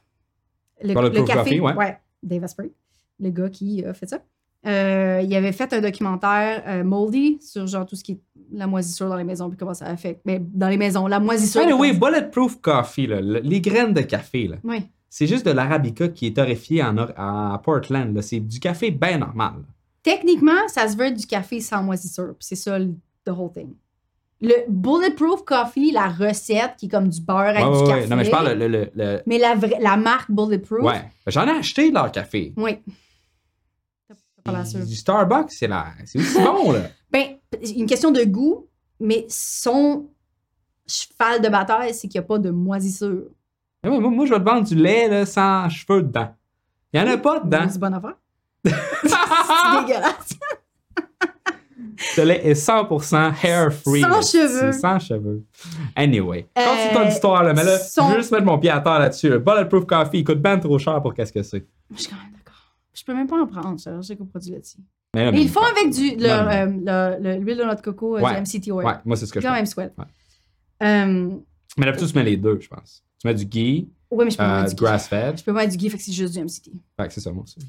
Le, 0.84 0.94
Bulletproof 0.94 1.14
le 1.20 1.24
café, 1.26 1.58
Coffee, 1.60 1.78
ouais. 1.78 1.98
Dave 2.24 2.44
Asprey, 2.44 2.72
le 3.20 3.30
gars 3.30 3.50
qui 3.50 3.84
a 3.86 3.94
fait 3.94 4.08
ça. 4.08 4.20
Euh, 4.68 5.22
il 5.24 5.36
avait 5.36 5.52
fait 5.54 5.74
un 5.74 5.82
documentaire 5.82 6.64
euh, 6.68 6.84
Moldy 6.84 7.40
sur 7.42 7.66
genre 7.66 7.86
tout 7.86 7.96
ce 7.96 8.04
qui 8.04 8.12
est 8.14 8.20
la 8.54 8.68
moisissure 8.68 9.10
dans 9.10 9.16
les 9.16 9.24
maisons 9.24 9.50
puis 9.50 9.58
comment 9.58 9.74
ça 9.74 9.86
affecte. 9.88 10.22
Mais 10.26 10.40
dans 10.40 10.68
les 10.70 10.78
maisons, 10.78 11.08
la 11.08 11.20
moisissure. 11.20 11.62
Way, 11.80 11.94
Bulletproof 11.94 12.62
Coffee, 12.62 13.08
là, 13.08 13.22
le- 13.22 13.40
les 13.40 13.60
graines 13.60 13.94
de 13.94 14.02
café, 14.02 14.48
là, 14.48 14.58
Oui. 14.64 14.84
c'est 15.10 15.26
juste 15.26 15.46
de 15.48 15.52
l'arabica 15.52 16.10
qui 16.10 16.28
est 16.28 16.36
torréfié 16.36 16.84
en, 16.84 16.96
à 16.98 17.60
Portland. 17.64 18.14
là. 18.16 18.22
C'est 18.22 18.40
du 18.40 18.60
café 18.60 18.92
bien 18.92 19.18
normal. 19.18 19.54
Techniquement, 20.04 20.68
ça 20.68 20.88
se 20.88 20.96
veut 20.98 21.06
être 21.06 21.18
du 21.18 21.26
café 21.26 21.60
sans 21.60 21.82
moisissure. 21.82 22.36
C'est 22.40 22.56
ça 22.56 22.78
le 22.78 22.94
the 23.26 23.30
whole 23.30 23.52
thing. 23.52 23.74
Le 24.42 24.54
Bulletproof 24.68 25.44
Coffee, 25.46 25.92
la 25.92 26.08
recette 26.10 26.74
qui 26.78 26.88
est 26.88 26.90
comme 26.90 27.08
du 27.08 27.22
beurre 27.22 27.38
avec 27.56 27.64
Ouais, 27.66 27.72
du 27.72 27.78
ouais, 27.84 27.88
café. 27.88 28.08
Non, 28.08 28.16
mais 28.16 28.26
je 28.26 28.32
parle 28.32 28.54
le. 28.54 28.68
le- 28.68 28.90
le- 28.96 29.22
Mais 29.28 29.38
la, 29.38 29.54
vraie- 29.56 29.78
la 29.80 29.98
marque 29.98 30.30
Bulletproof. 30.32 30.84
Ouais. 30.84 31.02
J'en 31.28 31.48
ai 31.48 31.52
acheté 31.52 31.90
de 31.90 31.94
leur 31.96 32.12
café. 32.12 32.52
Oui. 32.58 32.78
Du 34.86 34.96
Starbucks, 34.96 35.52
c'est 35.52 35.68
la... 35.68 35.86
aussi 36.04 36.18
bon, 36.36 36.72
là. 36.72 36.82
Ben, 37.12 37.38
une 37.76 37.86
question 37.86 38.12
de 38.12 38.24
goût, 38.24 38.68
mais 39.00 39.26
son 39.30 40.08
cheval 40.88 41.42
de 41.42 41.50
bataille, 41.50 41.94
c'est 41.94 42.08
qu'il 42.08 42.20
n'y 42.20 42.26
a 42.26 42.28
pas 42.28 42.38
de 42.38 42.50
moisissure. 42.50 43.26
Mais 43.84 43.90
moi, 43.90 44.00
moi, 44.10 44.26
je 44.26 44.34
vais 44.34 44.40
te 44.40 44.46
vendre 44.46 44.68
du 44.68 44.76
lait 44.76 45.08
là, 45.08 45.26
sans 45.26 45.68
cheveux 45.70 46.04
dedans. 46.04 46.34
Il 46.94 47.02
n'y 47.02 47.10
en 47.10 47.14
a 47.14 47.18
pas 47.18 47.40
dedans. 47.40 47.66
C'est 47.70 47.80
bonne 47.80 47.94
affaire. 47.94 48.16
c'est 48.64 49.82
dégueulasse. 49.86 50.38
Ce 52.16 52.22
lait 52.22 52.48
est 52.48 52.54
100% 52.54 53.34
hair 53.44 53.72
free. 53.74 54.02
Sans 54.02 54.22
cheveux. 54.22 54.72
Sans 54.72 55.00
cheveux. 55.00 55.44
Anyway. 55.96 56.48
Euh, 56.58 56.62
Continue 56.66 56.94
ton 57.04 57.10
histoire, 57.10 57.44
là. 57.44 57.54
Mais 57.54 57.64
là, 57.64 57.78
son- 57.80 58.10
je 58.10 58.14
veux 58.14 58.18
juste 58.20 58.32
mettre 58.32 58.46
mon 58.46 58.58
pied 58.58 58.70
à 58.72 58.80
terre 58.80 59.00
là-dessus. 59.00 59.30
Le 59.30 59.40
Bulletproof 59.40 59.86
Coffee, 59.86 60.20
il 60.20 60.24
coûte 60.24 60.42
bien 60.42 60.58
trop 60.58 60.78
cher 60.80 61.02
pour 61.02 61.14
qu'est-ce 61.14 61.32
que 61.32 61.44
c'est. 61.44 61.66
Je 61.96 62.02
suis 62.02 62.10
quand 62.10 62.16
même. 62.18 62.41
Je 62.94 63.04
peux 63.04 63.14
même 63.14 63.28
pas 63.28 63.42
en 63.42 63.48
prendre, 63.48 63.80
ça. 63.80 64.02
Sais 64.02 64.16
qu'au 64.16 64.26
produit 64.26 64.52
laitier. 64.52 64.84
Mais 65.14 65.30
là, 65.32 65.38
ils 65.38 65.50
font 65.50 65.62
avec 65.62 65.92
du, 65.94 66.16
le, 66.16 66.28
Non, 66.28 66.44
non. 66.44 66.88
euh, 66.88 67.18
le- 67.20 67.24
le- 67.38 67.44
l'huile 67.44 67.58
de 67.58 67.64
noix 67.64 67.76
de 67.76 67.82
coco, 67.82 68.18
euh, 68.18 68.22
Ouais. 68.22 68.32
du 68.34 68.38
MCT 68.42 68.72
oil. 68.72 68.86
Ouais, 68.86 68.94
moi, 69.06 69.16
c'est 69.18 69.26
ce 69.26 69.34
que 69.34 69.40
C'est 69.40 69.44
je 69.44 69.48
quand 69.48 69.54
fais. 69.54 69.60
même 69.60 69.66
sweat. 69.66 69.92
Ouais. 69.98 70.06
Euh, 70.84 71.30
Mais 71.78 71.86
d'habitude, 71.86 72.08
tu 72.10 72.16
mets 72.18 72.24
les 72.24 72.38
deux, 72.38 72.60
je 72.62 72.68
pense. 72.68 73.04
Tu 73.20 73.28
mets 73.28 73.34
du 73.36 73.46
ghee, 73.46 73.90
ouais, 74.10 74.26
mais 74.26 74.32
je 74.32 74.38
peux 74.38 74.44
euh, 74.44 74.62
mettre 74.62 74.70
du 74.76 74.76
grass-fed. 74.84 75.38
Je 75.38 75.44
peux 75.44 75.54
pas 75.54 75.60
mettre 75.62 75.72
du 75.72 75.78
ghee, 75.78 75.90
fait 75.90 75.98
que 75.98 76.04
c'est 76.04 76.12
juste 76.14 76.34
du 76.34 76.40
MCT. 76.40 76.72
Fait 76.98 77.08
que 77.08 77.14
c'est 77.14 77.22
ça, 77.22 77.32
moi 77.32 77.44
aussi. 77.44 77.60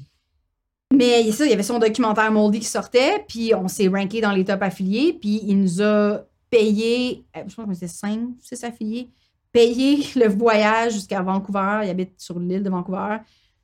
Mais 0.93 1.21
il 1.21 1.27
y 1.27 1.29
a 1.29 1.33
ça, 1.33 1.45
il 1.45 1.49
y 1.49 1.53
avait 1.53 1.63
son 1.63 1.79
documentaire 1.79 2.31
Moldy 2.31 2.59
qui 2.59 2.65
sortait, 2.65 3.23
puis 3.27 3.53
on 3.55 3.67
s'est 3.67 3.87
ranké 3.87 4.21
dans 4.21 4.31
les 4.31 4.45
top 4.45 4.61
affiliés, 4.61 5.13
puis 5.19 5.41
il 5.43 5.59
nous 5.59 5.81
a 5.81 6.23
payé, 6.49 7.25
je 7.35 7.55
pense 7.55 7.65
que 7.67 7.73
c'était 7.73 7.87
5, 7.87 8.29
6 8.39 8.63
affiliés, 8.63 9.09
payé 9.51 10.03
le 10.15 10.27
voyage 10.29 10.93
jusqu'à 10.93 11.21
Vancouver. 11.21 11.81
Il 11.83 11.89
habite 11.89 12.13
sur 12.21 12.39
l'île 12.39 12.61
de 12.63 12.69
Vancouver. 12.69 13.17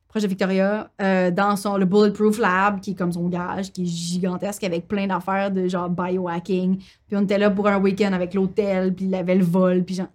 Proche 0.10 0.24
de 0.24 0.28
Victoria, 0.28 0.92
euh, 1.02 1.30
dans 1.30 1.56
son, 1.56 1.78
le 1.78 1.86
Bulletproof 1.86 2.40
Lab, 2.40 2.82
qui 2.82 2.92
est 2.92 2.96
comme 2.96 3.12
son 3.12 3.30
gage, 3.30 3.72
qui 3.72 3.84
est 3.84 3.86
gigantesque, 3.86 4.64
avec 4.64 4.88
plein 4.88 5.08
d'affaires 5.08 5.52
de 5.52 5.68
genre 5.68 5.90
biohacking. 5.90 6.78
Puis 6.78 7.16
on 7.16 7.22
était 7.22 7.38
là 7.38 7.52
pour 7.52 7.68
un 7.68 7.80
week-end 7.80 8.12
avec 8.12 8.34
l'hôtel, 8.34 8.94
puis 8.94 9.06
il 9.06 9.16
avait 9.16 9.36
le 9.36 9.46
vol, 9.46 9.84
puis 9.84 9.96
genre, 9.96 10.08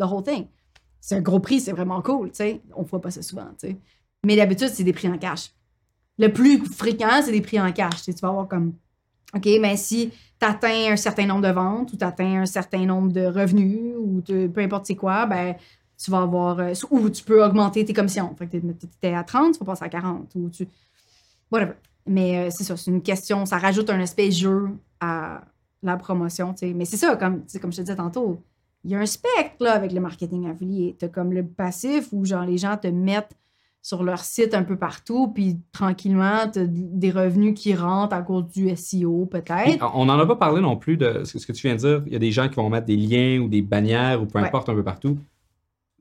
the 0.00 0.04
whole 0.04 0.24
thing. 0.24 0.46
C'est 1.00 1.16
un 1.16 1.20
gros 1.20 1.40
prix, 1.40 1.60
c'est 1.60 1.72
vraiment 1.72 2.00
cool, 2.00 2.30
tu 2.30 2.36
sais. 2.36 2.62
On 2.74 2.82
voit 2.82 3.00
pas 3.00 3.10
ça 3.10 3.22
souvent, 3.22 3.48
tu 3.60 3.68
sais. 3.68 3.76
Mais 4.24 4.34
d'habitude, 4.34 4.68
c'est 4.68 4.82
des 4.82 4.94
prix 4.94 5.08
en 5.08 5.18
cash. 5.18 5.52
Le 6.18 6.32
plus 6.32 6.64
fréquent, 6.64 7.22
c'est 7.22 7.30
des 7.30 7.42
prix 7.42 7.60
en 7.60 7.70
cash. 7.70 8.02
Tu 8.02 8.12
vas 8.12 8.28
avoir 8.28 8.48
comme, 8.48 8.72
OK, 9.34 9.46
mais 9.60 9.76
si 9.76 10.10
tu 10.40 10.66
un 10.66 10.96
certain 10.96 11.26
nombre 11.26 11.46
de 11.46 11.52
ventes 11.52 11.92
ou 11.92 11.96
tu 11.96 12.04
atteins 12.04 12.42
un 12.42 12.46
certain 12.46 12.86
nombre 12.86 13.12
de 13.12 13.26
revenus 13.26 13.94
ou 13.98 14.22
peu 14.22 14.60
importe 14.60 14.86
c'est 14.86 14.96
quoi, 14.96 15.26
ben 15.26 15.54
tu 16.02 16.10
vas 16.10 16.22
avoir. 16.22 16.60
euh, 16.60 16.72
ou 16.90 17.10
tu 17.10 17.22
peux 17.24 17.44
augmenter 17.44 17.84
tes 17.84 17.92
commissions. 17.92 18.34
Fait 18.36 18.46
que 18.46 18.56
tu 18.56 18.86
étais 18.86 19.14
à 19.14 19.24
30, 19.24 19.54
tu 19.54 19.58
vas 19.60 19.66
passer 19.66 19.84
à 19.84 19.88
40 19.88 20.30
ou 20.36 20.48
tu. 20.50 20.66
Whatever. 21.50 21.72
Mais 22.06 22.38
euh, 22.38 22.50
c'est 22.50 22.64
ça, 22.64 22.76
c'est 22.76 22.90
une 22.90 23.02
question, 23.02 23.44
ça 23.46 23.58
rajoute 23.58 23.90
un 23.90 24.00
aspect 24.00 24.30
jeu 24.30 24.68
à 25.00 25.42
la 25.82 25.96
promotion, 25.96 26.52
tu 26.54 26.66
sais. 26.68 26.72
Mais 26.74 26.84
c'est 26.84 26.96
ça, 26.96 27.16
comme, 27.16 27.42
comme 27.60 27.72
je 27.72 27.76
te 27.78 27.82
disais 27.82 27.96
tantôt, 27.96 28.40
il 28.84 28.90
y 28.92 28.94
a 28.94 28.98
un 29.00 29.06
spectre 29.06 29.56
là, 29.60 29.72
avec 29.72 29.92
le 29.92 30.00
marketing 30.00 30.48
affilié. 30.48 30.96
Tu 30.98 31.04
as 31.04 31.08
comme 31.08 31.32
le 31.32 31.44
passif 31.44 32.08
où 32.12 32.24
genre 32.24 32.44
les 32.44 32.58
gens 32.58 32.76
te 32.76 32.86
mettent 32.88 33.36
sur 33.82 34.02
leur 34.02 34.20
site 34.20 34.54
un 34.54 34.64
peu 34.64 34.76
partout, 34.76 35.28
puis 35.28 35.58
tranquillement, 35.72 36.48
tu 36.52 36.58
as 36.60 36.66
des 36.66 37.10
revenus 37.10 37.54
qui 37.58 37.74
rentrent 37.74 38.14
à 38.14 38.22
cause 38.22 38.46
du 38.48 38.74
SEO, 38.76 39.26
peut-être. 39.26 39.78
on 39.94 40.04
n'en 40.06 40.18
a 40.18 40.26
pas 40.26 40.36
parlé 40.36 40.60
non 40.60 40.76
plus 40.76 40.96
de 40.96 41.22
ce 41.24 41.44
que 41.46 41.52
tu 41.52 41.66
viens 41.66 41.74
de 41.76 41.80
dire. 41.80 42.02
Il 42.06 42.12
y 42.12 42.16
a 42.16 42.18
des 42.18 42.32
gens 42.32 42.48
qui 42.48 42.56
vont 42.56 42.68
mettre 42.68 42.86
des 42.86 42.96
liens 42.96 43.40
ou 43.40 43.48
des 43.48 43.62
bannières 43.62 44.20
ou 44.22 44.26
peu 44.26 44.38
Ouais. 44.40 44.46
importe 44.46 44.68
un 44.68 44.74
peu 44.74 44.82
partout. 44.84 45.16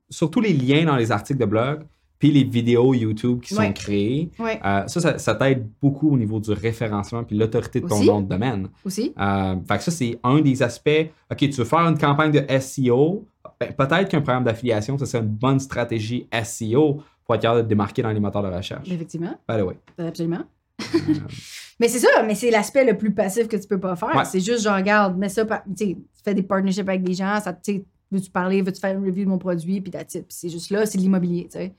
Surtout 0.09 0.41
les 0.41 0.53
liens 0.53 0.85
dans 0.85 0.95
les 0.95 1.11
articles 1.11 1.39
de 1.39 1.45
blog, 1.45 1.81
puis 2.19 2.31
les 2.31 2.43
vidéos 2.43 2.93
YouTube 2.95 3.41
qui 3.41 3.53
Ouais. 3.55 3.67
sont 3.67 3.73
créées. 3.73 4.31
Ouais, 4.39 4.59
Euh, 4.65 4.87
ça, 4.87 4.99
ça, 5.01 5.17
ça 5.19 5.35
t'aide 5.35 5.67
beaucoup 5.81 6.11
au 6.11 6.17
niveau 6.17 6.39
du 6.39 6.51
référencement 6.51 7.23
puis 7.23 7.37
l'autorité 7.37 7.79
de 7.79 7.87
ton 7.87 7.97
Aussi. 7.97 8.07
nom 8.07 8.21
de 8.21 8.27
domaine. 8.27 8.69
aussi. 8.83 9.13
Euh, 9.19 9.55
fait 9.67 9.77
que 9.77 9.83
ça, 9.83 9.91
c'est 9.91 10.19
un 10.23 10.41
des 10.41 10.63
aspects. 10.63 11.11
OK, 11.31 11.37
tu 11.37 11.51
veux 11.51 11.65
faire 11.65 11.79
une 11.87 11.97
campagne 11.97 12.31
de 12.31 12.43
SEO, 12.59 13.25
ben, 13.59 13.71
peut-être 13.73 14.09
qu'un 14.09 14.21
programme 14.21 14.43
d'affiliation, 14.45 14.97
ça 14.97 15.05
serait 15.05 15.23
une 15.23 15.29
bonne 15.29 15.59
stratégie 15.59 16.27
SEO 16.43 17.01
pour 17.25 17.35
être 17.35 17.41
capable 17.41 17.59
de 17.59 17.63
te 17.65 17.69
démarquer 17.69 18.01
dans 18.01 18.11
les 18.11 18.19
moteurs 18.19 18.41
de 18.43 18.47
recherche. 18.55 18.89
Effectivement, 18.89 19.35
the 19.47 19.61
way. 19.61 19.77
absolument. 19.99 20.43
Euh, 20.95 20.99
Mais 21.79 21.87
c'est 21.87 21.99
ça, 21.99 22.23
mais 22.25 22.33
c'est 22.33 22.49
l'aspect 22.49 22.83
le 22.85 22.97
plus 22.97 23.11
passif 23.11 23.47
que 23.47 23.55
tu 23.55 23.67
peux 23.67 23.79
pas 23.79 23.95
faire. 23.95 24.15
Ouais. 24.15 24.25
C'est 24.25 24.39
juste, 24.39 24.63
genre, 24.63 24.75
regarde, 24.77 25.15
mets 25.17 25.29
ça, 25.29 25.45
tu 25.45 25.51
sais, 25.75 25.85
tu 25.95 25.97
fais 26.23 26.33
des 26.33 26.41
partnerships 26.41 26.87
avec 26.89 27.03
des 27.03 27.13
gens, 27.13 27.39
ça, 27.39 27.53
tu 27.53 27.83
veux-tu 28.11 28.29
parler, 28.31 28.61
veux-tu 28.61 28.79
faire 28.79 28.97
une 28.97 29.05
review 29.05 29.25
de 29.25 29.29
mon 29.29 29.37
produit, 29.37 29.81
puis 29.81 29.91
that's 29.91 30.15
it. 30.15 30.27
Puis 30.27 30.37
c'est 30.39 30.49
juste 30.49 30.69
là, 30.71 30.85
c'est 30.85 30.97
de 30.97 31.03
l'immobilier, 31.03 31.45
tu 31.51 31.57
sais. 31.59 31.73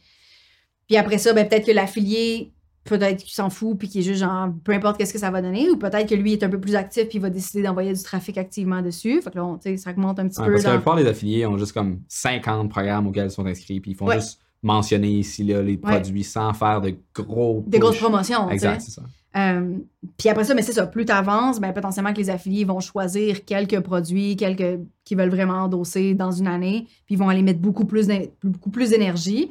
Puis 0.87 0.97
après 0.97 1.19
ça, 1.19 1.33
ben, 1.33 1.47
peut-être 1.49 1.67
que 1.67 1.73
l'affilié, 1.73 2.53
peut-être 2.85 3.23
qu'il 3.23 3.35
s'en 3.35 3.51
fout, 3.51 3.77
puis 3.79 3.89
qu'il 3.89 4.01
est 4.01 4.05
juste, 4.05 4.21
genre, 4.21 4.49
peu 4.65 4.73
importe 4.73 4.97
qu'est-ce 4.97 5.13
que 5.13 5.19
ça 5.19 5.31
va 5.31 5.43
donner, 5.43 5.69
ou 5.71 5.77
peut-être 5.77 6.09
que 6.09 6.15
lui 6.15 6.33
est 6.33 6.43
un 6.43 6.49
peu 6.49 6.59
plus 6.61 6.75
actif, 6.75 7.09
puis 7.09 7.19
il 7.19 7.21
va 7.21 7.29
décider 7.29 7.63
d'envoyer 7.63 7.93
du 7.93 8.03
trafic 8.03 8.39
activement 8.39 8.81
dessus. 8.81 9.21
Fait 9.21 9.31
que 9.31 9.37
là, 9.37 9.45
on- 9.45 9.59
tu 9.59 9.71
sais, 9.71 9.77
ça 9.77 9.91
augmente 9.91 10.19
un 10.19 10.29
petit 10.29 10.41
ouais, 10.41 10.47
peu. 10.47 10.53
parce 10.53 10.65
que 10.65 10.69
la 10.71 10.75
plupart 10.77 10.97
des 10.97 11.07
affiliés 11.07 11.45
ont 11.45 11.59
juste 11.59 11.73
comme 11.73 12.01
50 12.09 12.71
programmes 12.71 13.07
auxquels 13.07 13.27
ils 13.27 13.31
sont 13.31 13.45
inscrits, 13.45 13.81
puis 13.81 13.91
ils 13.91 13.95
font 13.95 14.07
Ouais. 14.07 14.17
juste 14.17 14.41
mentionner 14.63 15.11
ici 15.11 15.45
là, 15.45 15.63
les 15.63 15.77
produits 15.77 16.25
sans 16.25 16.53
faire 16.53 16.81
de 16.81 16.95
gros. 17.15 17.65
Des 17.67 17.79
grosses 17.79 17.99
promotions. 17.99 18.51
Exact, 18.51 18.81
c'est 18.81 18.91
ça. 18.91 19.03
Euh, 19.37 19.79
puis 20.17 20.29
après 20.31 20.45
ça, 20.45 20.55
mais 20.55 20.63
c'est 20.63 20.73
ça, 20.73 20.87
plus 20.87 21.05
tu 21.05 21.13
avances, 21.13 21.61
ben, 21.61 21.73
potentiellement 21.73 22.13
que 22.13 22.19
les 22.19 22.31
affiliés 22.31 22.65
vont 22.65 22.81
choisir 22.81 23.45
quelques 23.45 23.81
produits, 23.81 24.37
quelques 24.37 24.81
qu'ils 25.05 25.19
veulent 25.19 25.31
vraiment 25.31 25.65
endosser 25.65 26.15
dans 26.15 26.33
une 26.33 26.47
année, 26.47 26.87
puis 27.07 27.15
ils 27.15 27.19
vont 27.19 27.29
aller 27.29 27.43
mettre 27.43 27.61
beaucoup 27.61 27.85
plus 27.85 28.09
beaucoup 28.43 28.71
plus 28.71 28.91
d'énergie. 28.91 29.51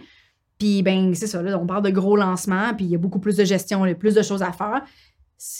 Puis 0.57 0.81
ben 0.81 1.13
c'est 1.13 1.27
ça, 1.27 1.41
là, 1.43 1.57
on 1.59 1.67
parle 1.67 1.83
de 1.83 1.91
gros 1.91 2.17
lancements, 2.17 2.73
puis 2.75 2.85
il 2.85 2.91
y 2.91 2.95
a 2.95 2.97
beaucoup 2.97 3.19
plus 3.19 3.37
de 3.37 3.45
gestion, 3.45 3.85
il 3.85 3.89
y 3.89 3.91
a 3.91 3.95
plus 3.95 4.15
de 4.15 4.23
choses 4.23 4.41
à 4.41 4.51
faire. 4.51 4.81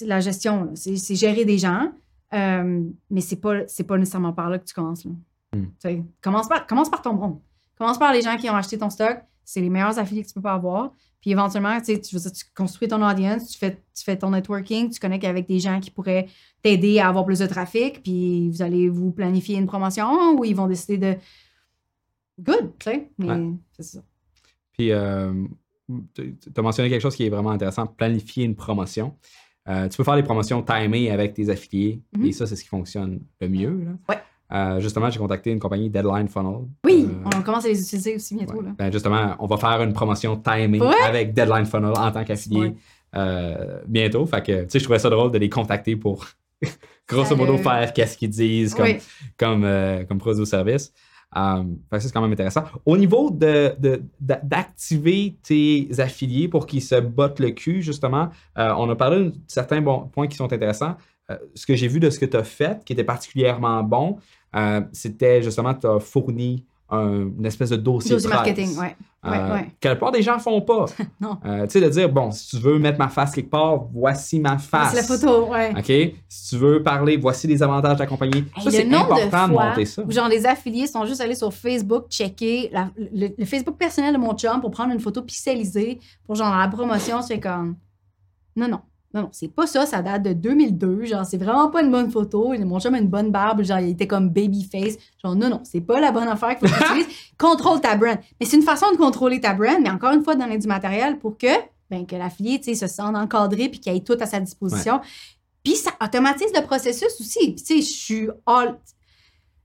La 0.01 0.19
gestion, 0.19 0.71
c'est 0.73 1.15
gérer 1.15 1.45
des 1.45 1.59
gens, 1.59 1.91
euh, 2.33 2.81
mais 3.11 3.21
c'est 3.21 3.35
pas, 3.35 3.67
c'est 3.67 3.83
pas 3.83 3.97
nécessairement 3.97 4.33
par 4.33 4.49
là 4.49 4.57
que 4.57 4.65
tu 4.65 4.73
commences. 4.73 5.05
Là. 5.05 5.11
Tu 5.53 5.69
sais, 5.79 6.03
Commence, 6.21 6.47
par, 6.47 6.65
commence 6.65 6.89
par 6.89 7.01
ton 7.01 7.13
bon. 7.13 7.41
Commence 7.77 7.99
par 7.99 8.11
les 8.11 8.21
gens 8.21 8.35
qui 8.37 8.49
ont 8.49 8.55
acheté 8.55 8.77
ton 8.77 8.89
stock. 8.89 9.19
C'est 9.49 9.61
les 9.61 9.69
meilleurs 9.69 9.97
affiliés 9.97 10.23
que 10.23 10.27
tu 10.27 10.33
peux 10.33 10.41
pas 10.41 10.53
avoir. 10.55 10.91
Puis 11.21 11.31
éventuellement, 11.31 11.77
tu, 11.79 11.85
sais, 11.85 12.01
tu, 12.01 12.13
veux 12.15 12.21
dire, 12.21 12.31
tu 12.33 12.43
construis 12.53 12.87
ton 12.89 13.01
audience, 13.01 13.49
tu 13.51 13.57
fais, 13.57 13.71
tu 13.95 14.03
fais 14.03 14.17
ton 14.17 14.31
networking, 14.31 14.89
tu 14.89 14.99
connectes 14.99 15.23
avec 15.23 15.47
des 15.47 15.59
gens 15.59 15.79
qui 15.79 15.89
pourraient 15.89 16.27
t'aider 16.61 16.99
à 16.99 17.07
avoir 17.07 17.25
plus 17.25 17.39
de 17.39 17.45
trafic, 17.47 18.03
puis 18.03 18.49
vous 18.49 18.61
allez 18.61 18.89
vous 18.89 19.11
planifier 19.11 19.57
une 19.57 19.65
promotion 19.67 20.37
ou 20.37 20.43
ils 20.43 20.55
vont 20.55 20.67
décider 20.67 20.97
de. 20.97 21.15
Good, 22.39 22.73
tu 22.77 22.89
sais. 22.91 23.09
Mais 23.17 23.29
Ouais. 23.31 23.51
c'est 23.71 23.83
ça. 23.83 23.99
Puis, 24.73 24.91
euh, 24.91 25.33
tu 26.13 26.35
as 26.55 26.61
mentionné 26.61 26.89
quelque 26.89 27.01
chose 27.01 27.15
qui 27.15 27.25
est 27.25 27.29
vraiment 27.29 27.51
intéressant, 27.51 27.87
planifier 27.87 28.43
une 28.43 28.55
promotion. 28.55 29.15
Euh, 29.67 29.87
tu 29.89 29.97
peux 29.97 30.03
faire 30.03 30.15
des 30.15 30.23
promotions 30.23 30.61
timées 30.61 31.09
avec 31.09 31.33
tes 31.33 31.49
affiliés, 31.49 32.01
Mhm. 32.15 32.25
et 32.25 32.31
ça, 32.31 32.45
c'est 32.45 32.55
ce 32.55 32.63
qui 32.63 32.69
fonctionne 32.69 33.21
le 33.41 33.49
mieux. 33.49 33.83
là. 33.85 33.91
Ouais. 34.09 34.21
Euh, 34.53 34.79
justement, 34.79 35.09
j'ai 35.09 35.19
contacté 35.19 35.51
une 35.51 35.59
compagnie 35.59 35.89
Deadline 35.89 36.27
Funnel. 36.29 36.67
Oui, 36.85 37.05
Euh, 37.09 37.29
on 37.37 37.41
commence 37.41 37.65
à 37.65 37.67
les 37.67 37.81
utiliser 37.81 38.15
aussi 38.15 38.35
bientôt. 38.35 38.55
ouais. 38.59 38.65
Là. 38.65 38.71
Ben, 38.77 38.91
justement, 38.93 39.35
on 39.39 39.45
va 39.45 39.57
faire 39.57 39.81
une 39.81 39.93
promotion 39.93 40.41
Ouais. 40.47 40.79
avec 41.05 41.33
Deadline 41.33 41.65
Funnel 41.65 41.91
en 41.97 42.11
tant 42.11 42.23
qu'affilié 42.23 42.59
Ouais. 42.61 42.75
euh, 43.15 43.81
bientôt. 43.87 44.25
Fait 44.25 44.41
que, 44.45 44.61
tu 44.63 44.69
sais, 44.69 44.79
je 44.79 44.83
trouvais 44.85 44.99
ça 44.99 45.09
drôle 45.09 45.31
de 45.31 45.37
les 45.37 45.49
contacter 45.49 45.95
pour, 45.97 46.25
grosso 47.09 47.35
modo, 47.35 47.57
faire 47.57 47.91
qu'est-ce 47.93 48.17
qu'ils 48.17 48.29
disent 48.29 48.73
comme, 48.73 48.85
Oui. 48.85 48.97
comme, 49.37 49.67
comme 50.07 50.17
produit 50.17 50.41
ou 50.41 50.45
service. 50.45 50.93
Fait 51.33 51.41
que 51.91 51.99
ça, 51.99 52.07
c'est 52.07 52.13
quand 52.13 52.21
même 52.21 52.31
intéressant. 52.31 52.63
Au 52.85 52.95
niveau 52.95 53.29
de, 53.29 53.73
de- 53.79 54.01
d'a- 54.21 54.39
d'activer 54.43 55.35
tes 55.43 55.89
affiliés 55.97 56.47
pour 56.47 56.65
qu'ils 56.65 56.81
se 56.81 56.95
bottent 56.95 57.41
le 57.41 57.49
cul, 57.51 57.81
justement, 57.81 58.29
on 58.55 58.89
a 58.89 58.95
parlé 58.95 59.25
de 59.25 59.33
certains 59.45 59.81
bons 59.81 60.07
points 60.07 60.27
qui 60.27 60.37
sont 60.37 60.51
intéressants. 60.51 60.95
Euh, 61.29 61.35
ce 61.55 61.65
que 61.65 61.75
j'ai 61.75 61.89
vu 61.89 61.99
de 61.99 62.09
ce 62.09 62.19
que 62.19 62.25
tu 62.25 62.37
as 62.37 62.43
fait, 62.45 62.85
qui 62.85 62.93
était 62.93 63.03
particulièrement 63.03 63.83
bon, 63.83 64.17
euh, 64.55 64.81
c'était 64.93 65.41
justement 65.41 65.73
tu 65.73 65.87
as 65.87 65.99
fourni 65.99 66.65
un- 66.89 67.27
une 67.37 67.45
espèce 67.45 67.69
de 67.71 67.75
dossier, 67.75 68.11
Dossier 68.11 68.29
marketing, 68.29 68.77
ouais. 68.77 68.95
Euh, 69.25 69.53
ouais. 69.55 69.71
Que 69.81 69.89
la 69.89 69.95
plupart 69.95 70.13
des 70.13 70.21
gens 70.21 70.39
font 70.39 70.61
pas. 70.61 70.85
Non. 71.19 71.37
Euh, 71.45 71.63
tu 71.65 71.71
sais, 71.71 71.81
de 71.81 71.89
dire, 71.89 72.07
bon, 72.09 72.31
si 72.31 72.55
tu 72.55 72.63
veux 72.63 72.79
mettre 72.79 72.97
ma 72.97 73.09
face 73.09 73.31
quelque 73.31 73.49
part, 73.49 73.83
voici 73.91 74.39
ma 74.39 74.57
face. 74.57 74.91
C'est 74.93 74.97
la 74.97 75.03
photo, 75.03 75.47
ouais. 75.51 75.73
OK? 75.77 76.15
Si 76.29 76.49
tu 76.49 76.55
veux 76.57 76.81
parler, 76.81 77.17
voici 77.17 77.45
les 77.45 77.61
avantages 77.61 77.95
de 77.95 77.99
la 77.99 78.05
compagnie. 78.05 78.45
Hey, 78.55 78.63
ça, 78.63 78.71
c'est 78.71 78.93
important 78.93 79.15
de 79.17 79.25
de, 79.25 79.29
fois 79.29 79.47
monter 79.69 79.85
ça. 79.85 80.01
Où 80.05 80.11
genre 80.11 80.29
les 80.29 80.45
affiliés 80.45 80.87
sont 80.87 81.05
juste 81.05 81.19
allés 81.19 81.35
sur 81.35 81.53
Facebook 81.53 82.05
checker 82.09 82.69
la- 82.71 82.89
le, 82.95 83.27
le 83.37 83.45
Facebook 83.45 83.75
personnel 83.75 84.13
de 84.13 84.19
mon 84.19 84.33
chum 84.37 84.61
pour 84.61 84.71
prendre 84.71 84.93
une 84.93 85.01
photo 85.01 85.21
pixelisée 85.23 85.99
pour 86.25 86.35
genre 86.35 86.55
la 86.55 86.69
promotion. 86.69 87.21
C'est 87.21 87.39
comme 87.41 87.75
non 88.55 88.69
non 88.69 88.79
non 89.17 89.23
non 89.23 89.29
c'est 89.31 89.47
pas 89.47 89.67
ça. 89.67 89.85
Ça 89.85 90.01
date 90.01 90.23
de 90.23 90.33
2002. 90.33 91.05
Genre 91.05 91.25
c'est 91.25 91.37
vraiment 91.37 91.69
pas 91.69 91.81
une 91.81 91.91
bonne 91.91 92.11
photo. 92.11 92.53
Mon 92.57 92.79
chum 92.79 92.93
a 92.93 92.99
une 92.99 93.07
bonne 93.07 93.31
barbe. 93.31 93.63
Genre 93.63 93.79
il 93.79 93.89
était 93.89 94.07
comme 94.07 94.29
baby 94.29 94.63
face. 94.63 94.97
Genre 95.23 95.35
non 95.35 95.49
non 95.49 95.61
c'est 95.63 95.81
pas 95.81 95.99
la 95.99 96.11
bonne 96.11 96.27
affaire 96.27 96.57
qu'il 96.57 96.67
faut 96.67 96.73
que 96.73 96.79
tu 96.79 96.99
utilises. 96.99 97.15
Contrôle 97.37 97.81
ta 97.81 97.95
brand. 97.95 98.17
Mais 98.39 98.45
c'est 98.45 98.57
une 98.57 98.63
façon 98.63 98.91
de 98.91 98.97
contrôler 98.97 99.41
ta 99.41 99.53
brand. 99.53 99.77
Mais 99.81 99.89
encore 99.89 100.13
une 100.13 100.23
fois 100.23 100.35
donner 100.35 100.57
du 100.57 100.67
matériel 100.67 101.19
pour 101.19 101.37
que 101.37 101.47
ben 101.89 102.05
que 102.05 102.15
l'affilié 102.15 102.59
tu 102.59 102.73
sais 102.73 102.87
se 102.87 102.93
sente 102.93 103.15
encadré 103.15 103.69
puis 103.69 103.79
qu'il 103.79 103.95
ait 103.95 104.01
tout 104.01 104.17
à 104.19 104.25
sa 104.25 104.39
disposition. 104.39 104.99
Puis 105.63 105.75
ça 105.75 105.91
automatise 106.01 106.51
le 106.55 106.61
processus 106.61 107.19
aussi. 107.19 107.51
Puis 107.51 107.55
tu 107.55 107.65
sais, 107.65 107.81
je 107.81 107.93
suis 107.93 108.29
all... 108.45 108.79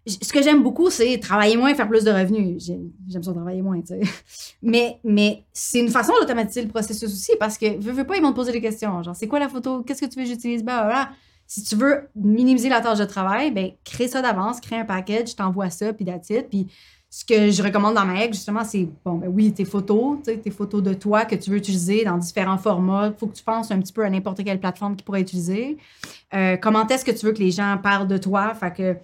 Ce 0.06 0.32
que 0.32 0.42
j'aime 0.42 0.62
beaucoup, 0.64 0.90
c'est 0.90 1.18
travailler 1.18 1.56
moins, 1.56 1.72
faire 1.74 1.88
plus 1.88 2.02
de 2.02 2.10
revenus. 2.10 2.64
J'ai- 2.64 2.80
J'aime 3.08 3.22
ça 3.22 3.32
travailler 3.32 3.62
moins, 3.62 3.80
tu 3.80 3.86
sais. 3.88 4.00
Mais, 4.62 4.98
mais 5.04 5.44
c'est 5.52 5.78
une 5.80 5.88
façon 5.90 6.12
d'automatiser 6.20 6.62
le 6.62 6.68
processus 6.68 7.04
aussi 7.12 7.32
parce 7.38 7.56
que, 7.58 7.78
veux, 7.80 7.92
veux 7.92 8.04
pas, 8.04 8.16
ils 8.16 8.22
vont 8.22 8.30
te 8.30 8.36
poser 8.36 8.52
des 8.52 8.60
questions. 8.60 9.02
Genre, 9.02 9.14
c'est 9.14 9.28
quoi 9.28 9.38
la 9.38 9.48
photo? 9.48 9.82
Qu'est-ce 9.82 10.00
que 10.00 10.06
tu 10.06 10.18
veux 10.18 10.24
que 10.24 10.30
j'utilise? 10.30 10.64
Ben, 10.64 10.82
voilà. 10.84 11.10
Si 11.46 11.62
tu 11.62 11.76
veux 11.76 12.08
minimiser 12.16 12.68
la 12.68 12.80
tâche 12.80 12.98
de 12.98 13.04
travail, 13.04 13.50
ben, 13.50 13.70
crée 13.84 14.08
ça 14.08 14.22
d'avance, 14.22 14.60
crée 14.60 14.76
un 14.76 14.84
package, 14.84 15.36
t'envoie 15.36 15.70
ça, 15.70 15.92
puis 15.92 16.06
it. 16.08 16.48
Puis 16.48 16.66
ce 17.10 17.24
que 17.24 17.50
je 17.50 17.62
recommande 17.62 17.94
dans 17.94 18.06
ma 18.06 18.14
hack, 18.20 18.32
justement, 18.32 18.64
c'est, 18.64 18.88
bon, 19.04 19.14
ben 19.16 19.28
oui, 19.28 19.52
tes 19.52 19.64
photos, 19.66 20.18
tu 20.24 20.30
sais, 20.32 20.38
tes 20.38 20.50
photos 20.50 20.82
de 20.82 20.94
toi 20.94 21.26
que 21.26 21.34
tu 21.34 21.50
veux 21.50 21.58
utiliser 21.58 22.04
dans 22.04 22.16
différents 22.16 22.56
formats. 22.56 23.08
Il 23.08 23.14
faut 23.18 23.26
que 23.26 23.36
tu 23.36 23.44
penses 23.44 23.70
un 23.70 23.78
petit 23.80 23.92
peu 23.92 24.02
à 24.04 24.08
n'importe 24.10 24.42
quelle 24.42 24.58
plateforme 24.58 24.96
qui 24.96 25.04
pourrait 25.04 25.20
utiliser. 25.20 25.76
Euh, 26.32 26.56
comment 26.56 26.86
est-ce 26.88 27.04
que 27.04 27.10
tu 27.10 27.26
veux 27.26 27.32
que 27.32 27.40
les 27.40 27.50
gens 27.50 27.76
parlent 27.82 28.08
de 28.08 28.16
toi? 28.16 28.54
Fait 28.54 28.72
que 28.72 28.96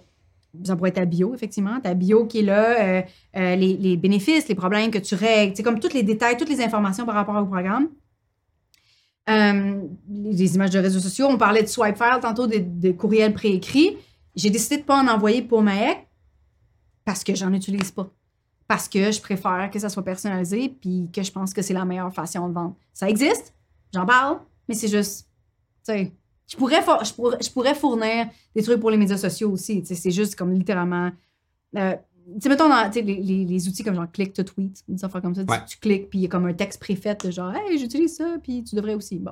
ça 0.63 0.75
pourrait 0.75 0.89
être 0.89 0.95
ta 0.95 1.05
bio, 1.05 1.33
effectivement. 1.33 1.79
Ta 1.79 1.93
bio 1.93 2.25
qui 2.25 2.39
est 2.39 2.43
là, 2.43 2.79
euh, 2.79 3.01
euh, 3.37 3.55
les, 3.55 3.77
les 3.77 3.97
bénéfices, 3.97 4.47
les 4.47 4.55
problèmes 4.55 4.91
que 4.91 4.97
tu 4.97 5.15
règles, 5.15 5.55
c'est 5.55 5.63
comme 5.63 5.79
tous 5.79 5.93
les 5.93 6.03
détails, 6.03 6.37
toutes 6.37 6.49
les 6.49 6.61
informations 6.61 7.05
par 7.05 7.15
rapport 7.15 7.35
au 7.35 7.45
programme. 7.45 7.89
Euh, 9.29 9.81
les 10.09 10.55
images 10.55 10.71
de 10.71 10.79
réseaux 10.79 10.99
sociaux, 10.99 11.27
on 11.29 11.37
parlait 11.37 11.61
de 11.61 11.67
swipe 11.67 11.97
file 11.97 12.19
tantôt, 12.21 12.47
de, 12.47 12.57
de 12.57 12.91
courriels 12.91 13.33
préécrits. 13.33 13.97
J'ai 14.35 14.49
décidé 14.49 14.77
de 14.77 14.81
ne 14.81 14.85
pas 14.85 15.01
en 15.01 15.07
envoyer 15.07 15.41
pour 15.41 15.61
ma 15.61 15.73
hack 15.73 16.07
parce 17.05 17.23
que 17.23 17.35
j'en 17.35 17.53
utilise 17.53 17.91
pas. 17.91 18.09
Parce 18.67 18.87
que 18.87 19.11
je 19.11 19.21
préfère 19.21 19.69
que 19.71 19.79
ça 19.79 19.89
soit 19.89 20.03
personnalisé 20.03 20.69
puis 20.69 21.09
que 21.13 21.21
je 21.21 21.31
pense 21.31 21.53
que 21.53 21.61
c'est 21.61 21.73
la 21.73 21.85
meilleure 21.85 22.13
façon 22.13 22.47
de 22.49 22.53
vendre. 22.53 22.75
Ça 22.93 23.09
existe, 23.09 23.53
j'en 23.93 24.05
parle, 24.05 24.39
mais 24.67 24.75
c'est 24.75 24.87
juste, 24.87 25.27
tu 25.85 25.93
sais, 25.93 26.11
je 26.49 26.57
pourrais, 26.57 26.81
for- 26.81 27.03
je, 27.05 27.13
pourrais, 27.13 27.37
je 27.41 27.49
pourrais 27.51 27.75
fournir 27.75 28.27
des 28.55 28.63
trucs 28.63 28.79
pour 28.79 28.89
les 28.91 28.97
médias 28.97 29.17
sociaux 29.17 29.51
aussi. 29.51 29.85
C'est 29.85 30.11
juste 30.11 30.35
comme 30.35 30.51
littéralement. 30.53 31.11
euh, 31.77 31.95
Tu 32.35 32.41
sais, 32.41 32.49
mettons, 32.49 32.67
dans 32.69 32.91
les, 32.93 33.01
les, 33.01 33.45
les 33.45 33.67
outils 33.67 33.83
comme 33.83 33.95
genre 33.95 34.11
click 34.11 34.33
to 34.33 34.43
tweet, 34.43 34.83
des 34.87 35.03
affaires 35.05 35.21
comme 35.21 35.35
ça, 35.35 35.43
tu- 35.45 35.51
Ouais. 35.51 35.65
tu, 35.67 35.77
cliques, 35.77 36.09
puis 36.09 36.19
il 36.19 36.21
y 36.23 36.25
a 36.25 36.27
comme 36.29 36.45
un 36.47 36.53
texte 36.53 36.79
préfet 36.79 37.15
de 37.23 37.31
genre, 37.31 37.53
hey, 37.55 37.77
j'utilise 37.77 38.15
ça, 38.17 38.37
puis 38.43 38.63
tu 38.63 38.75
devrais 38.75 38.95
aussi. 38.95 39.19
Bon. 39.19 39.31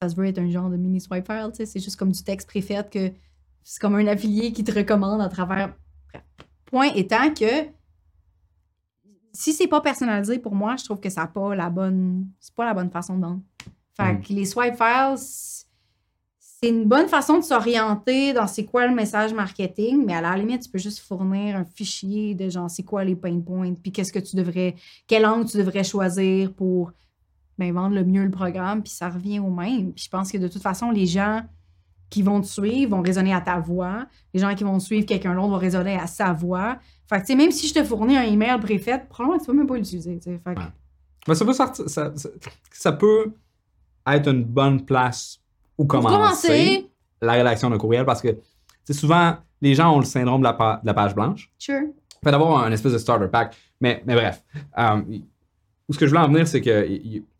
Ça 0.00 0.08
se 0.08 0.14
veut 0.14 0.26
être 0.26 0.38
un 0.38 0.48
genre 0.50 0.70
de 0.70 0.76
mini 0.76 1.00
swipe 1.00 1.26
file, 1.26 1.48
tu 1.50 1.56
sais, 1.56 1.66
c'est 1.66 1.80
juste 1.80 1.96
comme 1.96 2.12
du 2.12 2.22
texte 2.22 2.48
préfet 2.48 2.84
que 2.90 3.10
c'est 3.64 3.80
comme 3.80 3.96
un 3.96 4.06
affilié 4.06 4.52
qui 4.52 4.62
te 4.64 4.72
recommande 4.72 5.20
à 5.20 5.28
travers. 5.28 5.74
Bref. 6.12 6.22
Point 6.66 6.92
étant 6.94 7.34
que 7.34 7.66
si 9.32 9.52
c'est 9.52 9.66
pas 9.68 9.80
personnalisé 9.80 10.38
pour 10.38 10.54
moi, 10.54 10.76
je 10.76 10.84
trouve 10.84 11.00
que 11.00 11.10
ça 11.10 11.22
n'a 11.22 11.26
pas 11.28 11.54
la 11.54 11.70
bonne. 11.70 12.26
C'est 12.40 12.54
pas 12.54 12.64
la 12.64 12.74
bonne 12.74 12.90
façon 12.90 13.16
de 13.16 13.22
vendre. 13.22 13.40
Fait 13.96 14.12
Mm. 14.14 14.22
que 14.22 14.32
les 14.32 14.44
swipe 14.44 14.74
files, 14.76 15.16
c'est 16.60 16.70
une 16.70 16.86
bonne 16.86 17.06
façon 17.06 17.38
de 17.38 17.44
s'orienter 17.44 18.32
dans 18.32 18.48
c'est 18.48 18.64
quoi 18.64 18.86
le 18.88 18.94
message 18.94 19.32
marketing, 19.32 20.04
mais 20.04 20.14
à 20.14 20.20
la 20.20 20.36
limite, 20.36 20.62
tu 20.62 20.68
peux 20.70 20.78
juste 20.78 20.98
fournir 20.98 21.56
un 21.56 21.64
fichier 21.64 22.34
de 22.34 22.48
genre 22.48 22.68
c'est 22.68 22.82
quoi 22.82 23.04
les 23.04 23.14
pain 23.14 23.38
points, 23.40 23.74
puis 23.74 23.92
qu'est-ce 23.92 24.12
que 24.12 24.18
tu 24.18 24.34
devrais, 24.34 24.74
quel 25.06 25.24
angle 25.24 25.48
tu 25.48 25.56
devrais 25.56 25.84
choisir 25.84 26.52
pour 26.52 26.92
ben, 27.58 27.72
vendre 27.72 27.94
le 27.94 28.04
mieux 28.04 28.24
le 28.24 28.30
programme, 28.30 28.82
puis 28.82 28.92
ça 28.92 29.08
revient 29.08 29.38
au 29.38 29.50
même. 29.50 29.92
Puis 29.92 30.04
je 30.04 30.10
pense 30.10 30.32
que 30.32 30.38
de 30.38 30.48
toute 30.48 30.62
façon, 30.62 30.90
les 30.90 31.06
gens 31.06 31.42
qui 32.10 32.22
vont 32.22 32.40
te 32.40 32.46
suivre 32.46 32.96
vont 32.96 33.02
raisonner 33.02 33.34
à 33.34 33.40
ta 33.40 33.60
voix. 33.60 34.06
Les 34.34 34.40
gens 34.40 34.54
qui 34.54 34.64
vont 34.64 34.80
suivre 34.80 35.06
quelqu'un 35.06 35.34
d'autre 35.34 35.48
vont 35.48 35.58
raisonner 35.58 35.96
à 35.96 36.06
sa 36.06 36.32
voix. 36.32 36.78
Fait 37.08 37.16
que, 37.16 37.20
tu 37.20 37.26
sais, 37.28 37.34
même 37.36 37.50
si 37.52 37.68
je 37.68 37.74
te 37.74 37.84
fournis 37.84 38.16
un 38.16 38.22
email 38.22 38.58
préfet, 38.60 39.04
probablement 39.08 39.38
que 39.38 39.44
tu 39.44 39.50
vas 39.50 39.56
même 39.56 39.66
pas 39.66 39.76
l'utiliser. 39.76 40.18
Fait 40.18 40.54
que- 40.54 40.60
ça 41.34 41.44
peut 41.44 41.52
ça 42.72 42.92
peut 42.92 43.32
être 44.06 44.28
une 44.28 44.44
bonne 44.44 44.84
place 44.84 45.38
Pour 45.78 45.88
commencer, 45.88 46.14
commencer, 46.16 46.90
la 47.22 47.32
rédaction 47.32 47.70
d'un 47.70 47.78
courriel 47.78 48.04
parce 48.04 48.20
que 48.20 48.28
sais, 48.84 48.92
souvent, 48.92 49.36
les 49.62 49.74
gens 49.74 49.94
ont 49.94 49.98
le 49.98 50.04
syndrome 50.04 50.40
de 50.40 50.44
la, 50.46 50.52
pa- 50.52 50.80
de 50.82 50.86
la 50.86 50.94
page 50.94 51.14
blanche. 51.14 51.50
sure. 51.58 51.80
Fait 52.22 52.30
d'avoir 52.32 52.64
un 52.64 52.72
espèce 52.72 52.92
de 52.92 52.98
starter 52.98 53.28
pack. 53.28 53.56
Mais, 53.80 54.02
mais 54.04 54.14
bref. 54.14 54.42
où 55.88 55.92
ce 55.94 55.98
que 55.98 56.06
je 56.06 56.10
voulais 56.10 56.24
en 56.24 56.28
venir, 56.28 56.46
c'est 56.48 56.60
que 56.60 56.86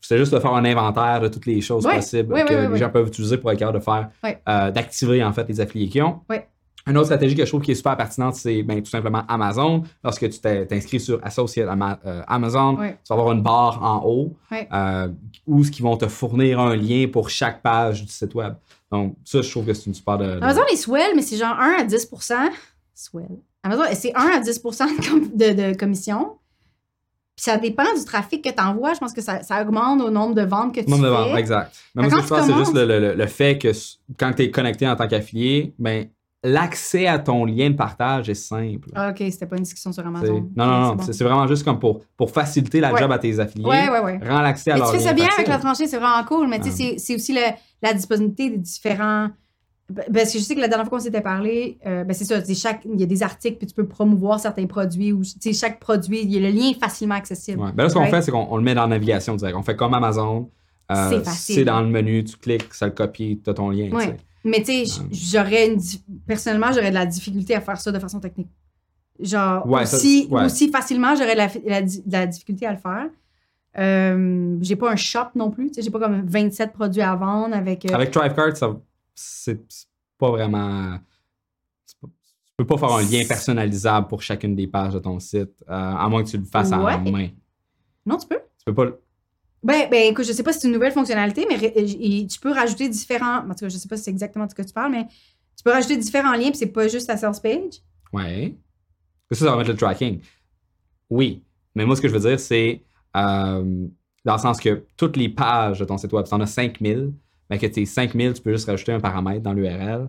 c'est 0.00 0.16
juste 0.18 0.32
de 0.32 0.38
faire 0.38 0.54
un 0.54 0.64
inventaire 0.64 1.20
de 1.20 1.28
toutes 1.28 1.46
les 1.46 1.60
choses 1.60 1.84
possibles 1.96 2.32
que 2.46 2.54
les 2.72 2.78
gens 2.78 2.88
peuvent 2.90 3.08
utiliser 3.08 3.36
pour 3.38 3.50
être 3.50 3.58
capable 3.58 3.78
de 3.78 3.82
faire, 3.84 4.08
euh, 4.48 4.70
d'activer 4.70 5.22
en 5.24 5.32
fait 5.32 5.46
les 5.48 5.60
affiliés 5.60 5.88
qu'ils 5.88 6.02
ont. 6.04 6.20
Une 6.88 6.96
autre 6.96 7.06
stratégie 7.06 7.34
que 7.36 7.44
je 7.44 7.48
trouve 7.50 7.60
qui 7.62 7.72
est 7.72 7.76
super 7.76 7.96
pertinente, 7.96 8.34
c'est 8.34 8.62
ben, 8.62 8.82
tout 8.82 8.90
simplement 8.90 9.22
Amazon. 9.28 9.82
Lorsque 10.02 10.28
tu 10.30 10.38
t'inscris 10.40 11.00
sur 11.00 11.20
Associate 11.22 11.68
Ama- 11.68 11.98
euh, 12.06 12.22
Amazon, 12.26 12.76
Ouais. 12.76 12.98
tu 13.04 13.12
vas 13.12 13.20
avoir 13.20 13.32
une 13.32 13.42
barre 13.42 13.82
en 13.82 14.04
haut 14.06 14.36
Ouais. 14.50 14.68
euh, 14.72 15.08
où 15.46 15.62
ce 15.64 15.70
qui 15.70 15.82
vont 15.82 15.96
te 15.96 16.08
fournir 16.08 16.58
un 16.60 16.74
lien 16.76 17.06
pour 17.12 17.30
chaque 17.30 17.62
page 17.62 18.02
du 18.04 18.10
site 18.12 18.34
web. 18.34 18.54
Donc, 18.90 19.16
ça, 19.24 19.42
je 19.42 19.50
trouve 19.50 19.66
que 19.66 19.74
c'est 19.74 19.86
une 19.86 19.94
super 19.94 20.16
de. 20.18 20.24
de- 20.26 20.30
Amazon 20.42 20.62
est 20.72 20.76
swell, 20.76 21.12
mais 21.14 21.22
c'est 21.22 21.36
genre 21.36 21.56
1 21.58 21.80
à 21.80 21.84
10% 21.84 22.34
Swell. 22.94 23.26
Amazon, 23.62 23.82
c'est 23.92 24.12
1 24.16 24.28
à 24.36 24.40
10 24.40 24.62
de, 24.62 25.52
de, 25.52 25.72
de 25.72 25.76
commission. 25.76 26.36
Puis 27.36 27.44
ça 27.44 27.56
dépend 27.56 27.84
du 27.96 28.04
trafic 28.04 28.42
que 28.42 28.50
tu 28.50 28.60
envoies. 28.60 28.94
Je 28.94 28.98
pense 28.98 29.12
que 29.12 29.20
ça, 29.20 29.42
ça 29.44 29.62
augmente 29.62 30.00
au 30.00 30.10
nombre 30.10 30.34
de 30.34 30.42
ventes 30.42 30.74
que 30.74 30.80
tu 30.80 30.90
Nombre 30.90 31.04
de 31.04 31.08
fais. 31.08 31.14
ventes, 31.30 31.38
exact. 31.38 31.76
Mais 31.94 32.02
moi, 32.02 32.10
ce 32.10 32.16
que 32.16 32.22
je 32.22 32.28
pense, 32.28 32.46
c'est 32.46 32.54
juste 32.54 32.74
le, 32.74 32.84
le- 32.84 33.14
le 33.14 33.26
fait 33.26 33.58
que 33.58 33.68
quand 34.18 34.32
tu 34.32 34.42
es 34.42 34.50
connecté 34.50 34.88
en 34.88 34.96
tant 34.96 35.06
qu'affilié, 35.06 35.72
ben, 35.78 36.08
l'accès 36.44 37.06
à 37.06 37.18
ton 37.18 37.44
lien 37.44 37.70
de 37.70 37.74
partage 37.74 38.28
est 38.28 38.34
simple. 38.34 38.88
Ah, 38.94 39.10
OK, 39.10 39.16
c'était 39.30 39.46
pas 39.46 39.56
une 39.56 39.64
discussion 39.64 39.92
sur 39.92 40.06
Amazon. 40.06 40.48
non, 40.56 40.66
non, 40.66 40.94
non. 40.94 41.02
C'est 41.02 41.24
vraiment 41.24 41.46
juste 41.46 41.64
comme 41.64 41.78
pour, 41.80 42.00
pour 42.16 42.30
faciliter 42.30 42.80
la 42.80 42.92
Ouais. 42.92 43.00
job 43.00 43.10
à 43.12 43.18
tes 43.18 43.38
affiliés. 43.40 43.64
bon. 43.64 43.70
Ouais, 43.70 43.88
ouais, 43.88 44.00
ouais. 44.00 44.20
Rends 44.28 44.40
l'accès 44.42 44.70
à 44.70 44.74
Mais 44.74 44.80
leur 44.80 44.90
tu 44.92 44.98
fais 44.98 45.04
ça 45.04 45.12
bien 45.12 45.24
facile. 45.24 45.40
avec 45.40 45.48
la 45.48 45.58
tranchée, 45.58 45.86
c'est 45.86 45.98
vraiment 45.98 46.24
cool. 46.24 46.48
Mais 46.48 46.58
tu 46.60 46.70
sais, 46.70 46.70
c'est- 46.70 46.98
c'est 46.98 47.14
aussi 47.16 47.32
le- 47.32 47.40
la 47.82 47.92
disponibilité 47.92 48.50
des 48.50 48.58
différents. 48.58 49.28
Parce 50.12 50.32
que 50.34 50.38
je 50.38 50.44
sais 50.44 50.54
que 50.54 50.60
la 50.60 50.68
dernière 50.68 50.86
fois 50.86 50.98
qu'on 50.98 51.04
s'était 51.04 51.22
parlé, 51.22 51.78
euh, 51.86 52.04
ben 52.04 52.12
c'est 52.12 52.26
ça, 52.26 52.36
chaque, 52.54 52.82
il 52.84 53.00
y 53.00 53.02
a 53.02 53.06
des 53.06 53.22
articles, 53.22 53.56
puis 53.56 53.66
tu 53.66 53.74
peux 53.74 53.86
promouvoir 53.86 54.38
certains 54.38 54.66
produits, 54.66 55.12
ou 55.14 55.22
tu 55.22 55.30
sais, 55.40 55.52
chaque 55.54 55.80
produit, 55.80 56.20
il 56.22 56.30
y 56.30 56.36
a 56.36 56.40
le 56.40 56.54
lien 56.54 56.72
facilement 56.78 57.14
accessible. 57.14 57.58
Ouais. 57.62 57.72
Ben 57.74 57.84
là, 57.84 57.88
ce 57.88 57.94
qu'on 57.94 58.04
fait, 58.04 58.20
c'est 58.20 58.30
qu'on 58.30 58.46
on 58.50 58.58
le 58.58 58.62
met 58.62 58.74
dans 58.74 58.82
la 58.82 58.88
navigation 58.88 59.34
direct. 59.34 59.56
On 59.56 59.62
fait 59.62 59.76
comme 59.76 59.94
Amazon. 59.94 60.50
Euh, 60.92 61.08
C'est 61.10 61.24
facile. 61.24 61.54
C'est 61.54 61.64
dans 61.64 61.80
le 61.80 61.86
menu, 61.88 62.22
tu 62.24 62.36
cliques, 62.36 62.72
ça 62.74 62.84
le 62.86 62.92
copie, 62.92 63.40
tu 63.42 63.48
as 63.50 63.54
ton 63.54 63.70
lien. 63.70 63.90
Ouais. 63.90 64.16
Mais 64.48 64.62
tu 64.62 64.86
sais, 64.86 65.02
j'aurais 65.10 65.68
une. 65.68 65.80
Personnellement, 66.26 66.72
j'aurais 66.72 66.90
de 66.90 66.94
la 66.94 67.06
difficulté 67.06 67.54
à 67.54 67.60
faire 67.60 67.80
ça 67.80 67.92
de 67.92 67.98
façon 67.98 68.20
technique. 68.20 68.48
Genre, 69.20 69.66
Ouais, 69.66 69.84
ça- 69.86 69.96
aussi, 69.96 70.28
ouais. 70.30 70.44
aussi 70.44 70.70
facilement, 70.70 71.14
j'aurais 71.16 71.34
de 71.34 71.68
la, 71.68 71.80
la 72.20 72.26
difficulté 72.26 72.66
à 72.66 72.72
le 72.72 72.78
faire. 72.78 73.08
Euh, 73.78 74.56
j'ai 74.60 74.76
pas 74.76 74.90
un 74.92 74.96
shop 74.96 75.28
non 75.34 75.50
plus. 75.50 75.70
J'ai 75.78 75.90
pas 75.90 75.98
comme 76.00 76.22
27 76.26 76.72
produits 76.72 77.02
à 77.02 77.14
vendre 77.14 77.54
avec. 77.54 77.84
euh, 77.90 77.94
Avec 77.94 78.10
Thrivecart, 78.10 78.56
ça 78.56 78.76
c'est 79.14 79.60
pas 80.16 80.30
vraiment. 80.30 80.98
Tu 82.00 82.08
peux 82.56 82.66
pas 82.66 82.78
faire 82.78 82.92
un 82.92 83.02
lien 83.02 83.24
personnalisable 83.26 84.08
pour 84.08 84.20
chacune 84.22 84.56
des 84.56 84.66
pages 84.66 84.94
de 84.94 84.98
ton 84.98 85.20
site, 85.20 85.50
euh, 85.68 85.72
à 85.72 86.08
moins 86.08 86.24
que 86.24 86.28
tu 86.28 86.38
le 86.38 86.44
fasses 86.44 86.72
en 86.72 86.84
Ouais. 86.84 86.98
main. 86.98 87.28
Non, 88.06 88.16
tu 88.16 88.26
peux. 88.26 88.36
Tu 88.58 88.64
peux 88.66 88.74
pas. 88.74 88.86
Ben, 89.62 89.88
ben, 89.90 90.10
écoute, 90.12 90.24
je 90.24 90.32
sais 90.32 90.42
pas 90.42 90.52
si 90.52 90.60
c'est 90.60 90.68
une 90.68 90.74
nouvelle 90.74 90.92
fonctionnalité, 90.92 91.46
mais 91.48 91.58
et 91.76 92.26
tu 92.26 92.38
peux 92.38 92.52
rajouter 92.52 92.88
différents. 92.88 93.38
En 93.38 93.48
tout 93.54 93.64
cas, 93.64 93.68
je 93.68 93.76
sais 93.76 93.88
pas 93.88 93.96
si 93.96 94.04
c'est 94.04 94.10
exactement 94.10 94.44
de 94.46 94.50
ce 94.50 94.54
que 94.54 94.62
tu 94.62 94.72
parles, 94.72 94.92
mais 94.92 95.06
tu 95.06 95.64
peux 95.64 95.70
rajouter 95.72 95.96
différents 95.96 96.34
liens, 96.34 96.50
puis 96.50 96.56
c'est 96.56 96.66
pas 96.66 96.86
juste 96.88 97.08
la 97.08 97.16
sales 97.16 97.34
page. 97.42 97.80
Ouais. 98.12 98.54
Ça, 99.32 99.40
ça 99.44 99.50
va 99.50 99.56
mettre 99.56 99.70
le 99.70 99.76
tracking. 99.76 100.20
Oui. 101.10 101.42
Mais 101.74 101.84
moi, 101.84 101.96
ce 101.96 102.00
que 102.00 102.08
je 102.08 102.14
veux 102.14 102.28
dire, 102.28 102.38
c'est 102.38 102.82
euh, 103.16 103.86
dans 104.24 104.32
le 104.34 104.38
sens 104.38 104.60
que 104.60 104.84
toutes 104.96 105.16
les 105.16 105.28
pages 105.28 105.80
de 105.80 105.84
ton 105.84 105.98
site 105.98 106.12
web, 106.12 106.24
si 106.24 106.30
tu 106.30 106.34
en 106.36 106.40
as 106.40 106.46
5000, 106.46 107.12
mais 107.50 107.58
que 107.58 107.66
tes 107.66 107.84
5000, 107.84 108.34
tu 108.34 108.42
peux 108.42 108.52
juste 108.52 108.66
rajouter 108.66 108.92
un 108.92 109.00
paramètre 109.00 109.42
dans 109.42 109.52
l'URL. 109.52 110.08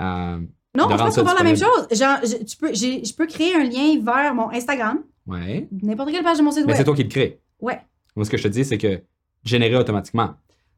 Euh, 0.00 0.38
Non, 0.76 0.88
je 0.90 0.96
pense 0.96 1.14
qu'on 1.16 1.24
parle 1.24 1.38
la 1.38 1.44
même 1.44 1.56
chose. 1.56 1.86
Genre, 1.92 2.18
je, 2.24 2.44
tu 2.44 2.56
peux, 2.56 2.74
je 2.74 3.14
peux 3.14 3.26
créer 3.26 3.54
un 3.54 3.64
lien 3.64 4.00
vers 4.02 4.34
mon 4.34 4.50
Instagram, 4.50 5.00
ouais. 5.26 5.68
n'importe 5.82 6.10
quelle 6.10 6.24
page 6.24 6.38
de 6.38 6.42
mon 6.42 6.50
site 6.50 6.66
Mais 6.66 6.72
c'est 6.72 6.78
web. 6.78 6.86
toi 6.86 6.94
qui 6.96 7.02
le 7.04 7.08
crée. 7.08 7.40
Ouais. 7.60 7.80
Moi, 8.18 8.24
ce 8.24 8.30
que 8.30 8.36
je 8.36 8.42
te 8.42 8.48
dis, 8.48 8.64
c'est 8.64 8.78
que 8.78 9.00
générer 9.44 9.76
automatiquement. 9.76 10.30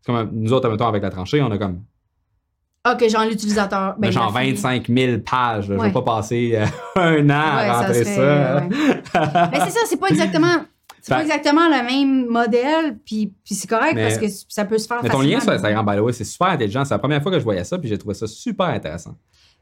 C'est 0.03 0.13
comme 0.13 0.31
nous 0.33 0.53
autres, 0.53 0.69
mettons, 0.69 0.87
avec 0.87 1.03
la 1.03 1.11
tranchée, 1.11 1.43
on 1.43 1.51
a 1.51 1.59
comme 1.59 1.83
Ok, 2.91 3.09
genre 3.11 3.25
l'utilisateur. 3.27 3.79
a 3.79 3.97
Ben, 3.99 4.11
genre 4.11 4.33
l'affilié. 4.33 4.53
25 4.55 4.87
000 4.89 5.19
pages. 5.21 5.69
là. 5.69 5.75
Je 5.77 5.81
Ouais. 5.81 5.87
vais 5.89 5.93
pas 5.93 6.03
passer 6.03 6.53
euh, 6.55 6.65
un 6.97 7.25
an 7.31 7.57
Ouais, 7.57 7.69
à 7.69 7.73
ça 7.75 7.79
rentrer 7.81 8.05
ça. 8.05 8.57
ouais. 8.57 8.69
Mais 9.53 9.61
c'est 9.65 9.71
ça, 9.71 9.81
c'est 9.87 9.99
pas 10.01 10.09
exactement. 10.09 10.55
C'est 11.03 11.13
pas 11.15 11.17
Ben- 11.19 11.23
exactement 11.27 11.69
le 11.69 11.83
même 11.85 12.27
modèle, 12.27 12.99
puis, 13.05 13.33
puis 13.45 13.55
c'est 13.55 13.67
correct 13.69 13.95
Mais- 13.95 14.03
parce 14.05 14.19
que 14.19 14.27
ça 14.49 14.65
peut 14.67 14.77
se 14.79 14.87
faire 14.87 14.99
Mais 15.03 15.09
ton 15.09 15.17
facilement. 15.19 15.37
lien 15.39 15.41
sur 15.43 15.53
Instagram, 15.53 15.87
by 15.87 15.97
the 15.97 16.01
way, 16.01 16.13
c'est 16.13 16.25
super 16.25 16.49
intelligent. 16.49 16.85
C'est 16.85 16.93
la 16.95 16.99
première 16.99 17.23
fois 17.23 17.33
que 17.33 17.39
je 17.39 17.45
voyais 17.45 17.65
ça, 17.65 17.79
puis 17.79 17.89
j'ai 17.89 17.97
trouvé 17.99 18.15
ça 18.15 18.27
super 18.27 18.67
intéressant. 18.67 19.15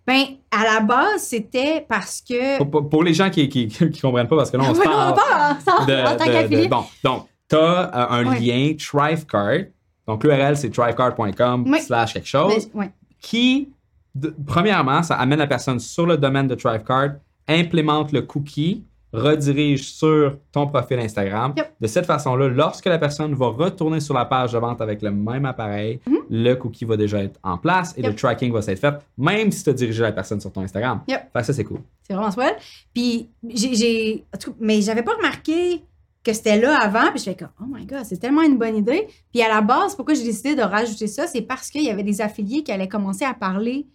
Ben, 0.07 0.23
à 0.51 0.65
la 0.65 0.81
base, 0.81 1.23
c'était 1.23 1.85
parce 1.89 2.23
que. 2.23 2.57
Pour, 2.59 2.71
pour- 2.71 2.89
pour 2.89 3.03
les 3.05 3.15
gens 3.15 3.31
qui, 3.31 3.49
qui, 3.49 3.69
qui 3.69 4.01
comprennent 4.01 4.27
pas, 4.29 4.37
parce 4.37 4.51
que 4.51 4.57
là, 4.57 4.65
on 4.69 4.75
se 4.75 4.79
Ouais, 4.81 4.85
parle 4.85 5.13
on 5.13 5.17
parle 5.17 5.57
ensemble 5.57 5.87
de, 5.89 5.97
en 5.97 6.17
tant 6.17 6.49
de-. 6.49 6.69
Bon, 6.69 6.85
donc, 7.05 7.27
tu 7.49 7.57
as 7.57 8.13
un 8.13 8.27
Ouais. 8.27 8.41
lien 8.41 8.75
Thrivecart. 8.77 9.67
Donc, 10.07 10.25
l'URL, 10.25 10.57
c'est 10.57 10.71
thrivecart.com 10.71 11.65
Oui. 11.69 11.81
slash 11.81 12.15
quelque 12.15 12.27
chose. 12.29 12.69
Mais- 12.75 12.81
ouais. 12.81 12.91
qui, 13.21 13.69
de- 14.15 14.35
premièrement, 14.47 15.03
ça 15.03 15.17
amène 15.17 15.39
la 15.39 15.47
personne 15.47 15.79
sur 15.81 16.07
le 16.07 16.17
domaine 16.17 16.47
de 16.47 16.55
Thrivecart, 16.55 17.15
implémente 17.47 18.13
le 18.13 18.23
cookie, 18.23 18.85
redirige 19.13 19.91
sur 19.91 20.37
ton 20.53 20.67
profil 20.67 20.99
Instagram. 21.01 21.55
Yep. 21.57 21.73
De 21.81 21.87
cette 21.87 22.05
façon-là, 22.07 22.49
lorsque 22.49 22.85
la 22.85 22.99
personne 22.99 23.35
va 23.35 23.47
retourner 23.49 24.01
sur 24.01 24.13
la 24.15 24.27
page 24.27 24.53
de 24.53 24.59
vente 24.59 24.81
avec 24.83 25.01
le 25.03 25.11
même 25.11 25.47
appareil, 25.47 25.99
le 26.31 26.55
cookie 26.55 26.85
va 26.85 26.97
déjà 26.99 27.23
être 27.23 27.41
en 27.43 27.57
place 27.57 27.95
et. 27.97 28.03
Yep. 28.03 28.11
le 28.11 28.17
tracking 28.17 28.53
va 28.53 28.61
s'être 28.63 28.79
fait, 28.81 28.95
même 29.17 29.51
si 29.51 29.65
tu 29.65 29.71
as 29.71 29.73
dirigé 29.73 30.03
la 30.03 30.13
personne 30.13 30.41
sur 30.41 30.53
ton 30.53 30.61
Instagram. 30.61 31.01
Yep. 31.09 31.21
Fait 31.33 31.39
que 31.41 31.45
ça, 31.47 31.53
c'est 31.55 31.65
cool. 31.65 31.81
C'est 32.03 32.13
vraiment 32.13 32.31
swell. 32.31 32.55
Puis, 32.95 33.29
j'ai. 33.55 34.25
Mais 34.61 34.83
j'avais 34.83 35.03
pas 35.03 35.15
remarqué 35.15 35.83
que 36.29 36.37
c'était 36.37 36.61
là 36.61 36.79
avant. 36.79 37.11
Puis 37.11 37.21
je 37.21 37.25
fais 37.25 37.35
comme, 37.35 37.49
oh 37.61 37.65
my 37.69 37.87
god, 37.87 38.05
c'est 38.05 38.19
tellement 38.19 38.43
une 38.43 38.59
bonne 38.59 38.77
idée. 38.77 39.09
Puis 39.33 39.43
à 39.43 39.49
la 39.49 39.61
base, 39.61 39.95
pourquoi 39.95 40.15
j'ai 40.15 40.25
décidé 40.25 40.55
de 40.55 40.63
rajouter 40.63 41.07
ça, 41.07 41.27
c'est 41.27 41.43
parce 41.43 41.71
qu'il 41.71 41.83
y 41.83 41.91
avait 41.91 42.03
des 42.03 42.21
affiliés 42.21 42.63
qui 42.63 42.71
allaient 42.71 42.89
commencer 42.89 43.25
à 43.25 43.35
parler 43.35 43.89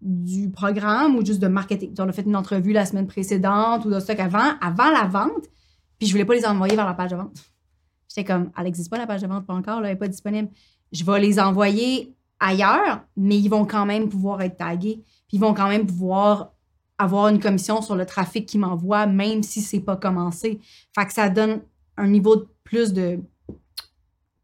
du 0.00 0.50
programme 0.50 1.14
ou 1.14 1.24
juste 1.24 1.40
de 1.40 1.46
marketing. 1.46 1.94
On 2.00 2.08
a 2.08 2.12
fait 2.12 2.22
une 2.22 2.34
entrevue 2.34 2.72
la 2.72 2.84
semaine 2.84 3.06
précédente 3.06 3.84
ou 3.84 3.90
de 3.90 4.00
stock 4.00 4.18
avant, 4.18 4.58
avant 4.60 4.90
la 4.90 5.04
vente. 5.04 5.46
Puis 5.98 6.08
je 6.08 6.12
voulais 6.12 6.24
pas 6.24 6.34
les 6.34 6.44
envoyer 6.44 6.74
vers 6.74 6.86
la 6.86 6.94
page 6.94 7.12
de 7.12 7.16
vente. 7.16 7.38
J'étais 8.08 8.24
comme, 8.24 8.50
elle 8.58 8.64
n'existe 8.64 8.90
pas 8.90 8.98
la 8.98 9.06
page 9.06 9.22
de 9.22 9.28
vente, 9.28 9.46
pas 9.46 9.54
encore, 9.54 9.80
là, 9.80 9.88
elle 9.88 9.94
n'est 9.94 9.98
pas 9.98 10.08
disponible. 10.08 10.48
Je 10.90 11.04
vais 11.04 11.20
les 11.20 11.38
envoyer 11.38 12.14
ailleurs, 12.40 13.02
mais 13.16 13.38
ils 13.38 13.48
vont 13.48 13.64
quand 13.64 13.86
même 13.86 14.08
pouvoir 14.08 14.42
être 14.42 14.56
tagués. 14.56 15.04
Puis 15.28 15.36
ils 15.36 15.40
vont 15.40 15.54
quand 15.54 15.68
même 15.68 15.86
pouvoir 15.86 16.51
avoir 17.02 17.28
une 17.28 17.40
commission 17.40 17.82
sur 17.82 17.96
le 17.96 18.06
trafic 18.06 18.46
qu'ils 18.46 18.60
m'envoient, 18.60 19.06
même 19.06 19.42
si 19.42 19.60
c'est 19.60 19.80
pas 19.80 19.96
commencé. 19.96 20.60
Fait 20.94 21.06
que 21.06 21.12
ça 21.12 21.28
donne 21.28 21.62
un 21.96 22.06
niveau 22.06 22.36
de 22.36 22.46
plus 22.64 22.92
de 22.92 23.20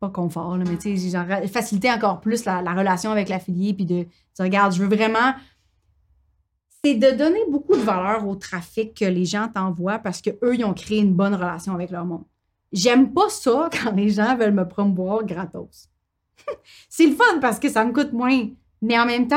pas 0.01 0.11
confort, 0.11 0.57
mais 0.57 0.77
tu 0.77 0.97
sais, 0.97 1.49
faciliter 1.49 1.91
encore 1.91 2.21
plus 2.21 2.45
la, 2.45 2.63
la 2.63 2.73
relation 2.73 3.11
avec 3.11 3.29
l'affilié, 3.29 3.75
puis 3.75 3.85
de 3.85 3.95
dire, 3.95 4.07
regarde, 4.39 4.73
je 4.73 4.83
veux 4.83 4.95
vraiment. 4.95 5.35
C'est 6.85 6.95
de 6.95 7.11
donner 7.11 7.41
beaucoup 7.51 7.75
de 7.75 7.81
valeur 7.81 8.27
au 8.29 8.37
trafic 8.37 8.95
que 8.95 9.05
les 9.05 9.25
gens 9.25 9.49
t'envoient 9.53 9.99
parce 9.99 10.23
qu'eux, 10.23 10.55
ils 10.55 10.65
ont 10.65 10.75
créé 10.75 10.99
une 10.99 11.15
bonne 11.15 11.35
relation 11.35 11.75
avec 11.75 11.91
leur 11.91 12.05
monde. 12.05 12.23
J'aime 12.73 13.13
pas 13.13 13.29
ça 13.29 13.69
quand 13.73 13.91
les 13.93 14.11
gens 14.11 14.37
veulent 14.37 14.55
me 14.55 14.67
promouvoir 14.69 15.25
gratos. 15.25 15.89
c'est 16.89 17.07
le 17.07 17.15
fun 17.15 17.41
parce 17.41 17.59
que 17.59 17.69
ça 17.69 17.85
me 17.85 17.93
coûte 17.93 18.13
moins. 18.13 18.49
Mais 18.81 18.97
en 18.97 19.07
même 19.07 19.27
temps, 19.27 19.37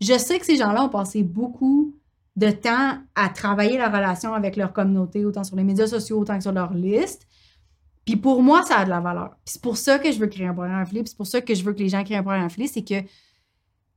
je 0.00 0.18
sais 0.18 0.40
que 0.40 0.44
ces 0.44 0.56
gens-là 0.56 0.82
ont 0.84 0.88
passé 0.88 1.22
beaucoup 1.22 1.94
de 2.36 2.50
temps 2.50 2.98
à 3.14 3.28
travailler 3.28 3.76
la 3.76 3.88
relation 3.88 4.34
avec 4.34 4.56
leur 4.56 4.72
communauté, 4.72 5.24
autant 5.24 5.44
sur 5.44 5.56
les 5.56 5.64
médias 5.64 5.86
sociaux, 5.86 6.18
autant 6.18 6.36
que 6.36 6.42
sur 6.42 6.52
leur 6.52 6.72
liste. 6.72 7.26
Puis 8.04 8.16
pour 8.16 8.42
moi, 8.42 8.64
ça 8.64 8.78
a 8.78 8.84
de 8.84 8.90
la 8.90 9.00
valeur. 9.00 9.30
Puis 9.44 9.54
c'est 9.54 9.62
pour 9.62 9.76
ça 9.76 9.98
que 9.98 10.10
je 10.10 10.18
veux 10.18 10.26
créer 10.26 10.46
un 10.46 10.54
programme 10.54 10.80
affilié. 10.80 11.02
Puis 11.02 11.10
c'est 11.10 11.16
pour 11.16 11.26
ça 11.26 11.40
que 11.40 11.54
je 11.54 11.62
veux 11.62 11.72
que 11.72 11.78
les 11.78 11.88
gens 11.88 12.02
créent 12.02 12.16
un 12.16 12.22
programme 12.22 12.46
affilié. 12.46 12.68
C'est 12.68 12.82
que 12.82 13.06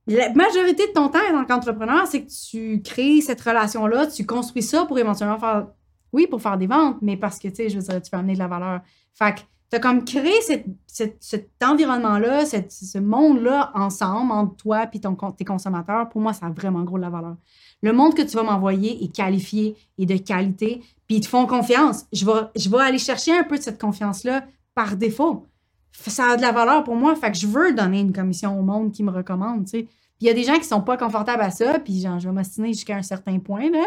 la 0.08 0.32
majorité 0.34 0.88
de 0.88 0.94
ton 0.94 1.10
temps 1.10 1.20
en 1.32 1.44
tant 1.44 1.56
qu'entrepreneur, 1.56 2.06
c'est 2.06 2.26
que 2.26 2.32
tu 2.52 2.82
crées 2.84 3.22
cette 3.22 3.42
relation-là, 3.42 4.08
tu 4.08 4.26
construis 4.26 4.62
ça 4.62 4.86
pour 4.86 5.00
éventuellement 5.00 5.40
faire, 5.40 5.68
oui, 6.14 6.28
pour 6.28 6.42
faire 6.42 6.58
des 6.58 6.68
ventes, 6.68 6.98
mais 7.02 7.18
parce 7.18 7.40
que, 7.40 7.48
tu 7.48 7.56
sais, 7.56 7.70
je 7.70 7.80
veux 7.80 7.84
dire, 7.84 8.02
tu 8.02 8.12
peux 8.12 8.18
amener 8.18 8.34
de 8.34 8.40
la 8.40 8.48
valeur. 8.48 8.82
Fait 9.14 9.34
que 9.34 9.40
tu 9.72 9.78
as 9.78 9.80
comme 9.80 10.06
créé 10.06 10.34
cet 10.86 11.64
environnement-là, 11.64 12.46
ce 12.46 13.00
monde-là 13.00 13.72
ensemble, 13.74 14.32
entre 14.32 14.56
toi 14.58 14.84
et 14.94 15.00
tes 15.38 15.46
consommateurs. 15.46 16.08
Pour 16.10 16.22
moi, 16.22 16.34
ça 16.34 16.46
a 16.46 16.50
vraiment 16.52 16.84
gros 16.84 16.98
de 16.98 17.02
la 17.02 17.10
valeur. 17.10 17.38
Le 17.86 17.94
monde 17.94 18.16
que 18.16 18.24
tu 18.24 18.36
vas 18.36 18.42
m'envoyer 18.42 19.04
est 19.04 19.10
qualifié 19.16 19.76
et 20.00 20.08
de 20.08 20.18
qualité, 20.18 20.82
puis 21.08 21.18
ils 21.18 21.22
te 21.22 21.28
font 21.28 21.46
confiance. 21.46 22.06
Je 22.12 22.26
vais, 22.26 22.32
je 22.56 22.68
vais 22.68 22.80
aller 22.80 22.98
chercher 22.98 23.38
un 23.38 23.44
peu 23.44 23.58
de 23.60 23.62
cette 23.62 23.80
confiance-là 23.80 24.44
par 24.74 24.98
défaut. 24.98 25.46
Ça 25.92 26.32
a 26.32 26.36
de 26.36 26.42
la 26.42 26.52
valeur 26.52 26.84
pour 26.84 26.96
moi, 26.96 27.16
fait 27.16 27.32
que 27.32 27.38
je 27.38 27.46
veux 27.46 27.74
donner 27.76 28.00
une 28.00 28.12
commission 28.12 28.60
au 28.60 28.64
monde 28.64 28.92
qui 28.92 29.04
me 29.04 29.12
recommande, 29.12 29.66
tu 29.66 29.70
sais. 29.72 29.84
Puis 29.84 30.22
il 30.22 30.28
y 30.28 30.30
a 30.32 30.34
des 30.34 30.44
gens 30.44 30.56
qui 30.58 30.64
sont 30.64 30.82
pas 30.82 30.98
confortables 30.98 31.44
à 31.44 31.52
ça, 31.52 31.78
puis 31.78 32.02
genre, 32.02 32.20
je 32.20 32.28
vais 32.28 32.34
m'ostiner 32.34 32.70
jusqu'à 32.70 32.96
un 32.96 33.04
certain 33.04 33.38
point, 33.38 33.70
là. 33.70 33.86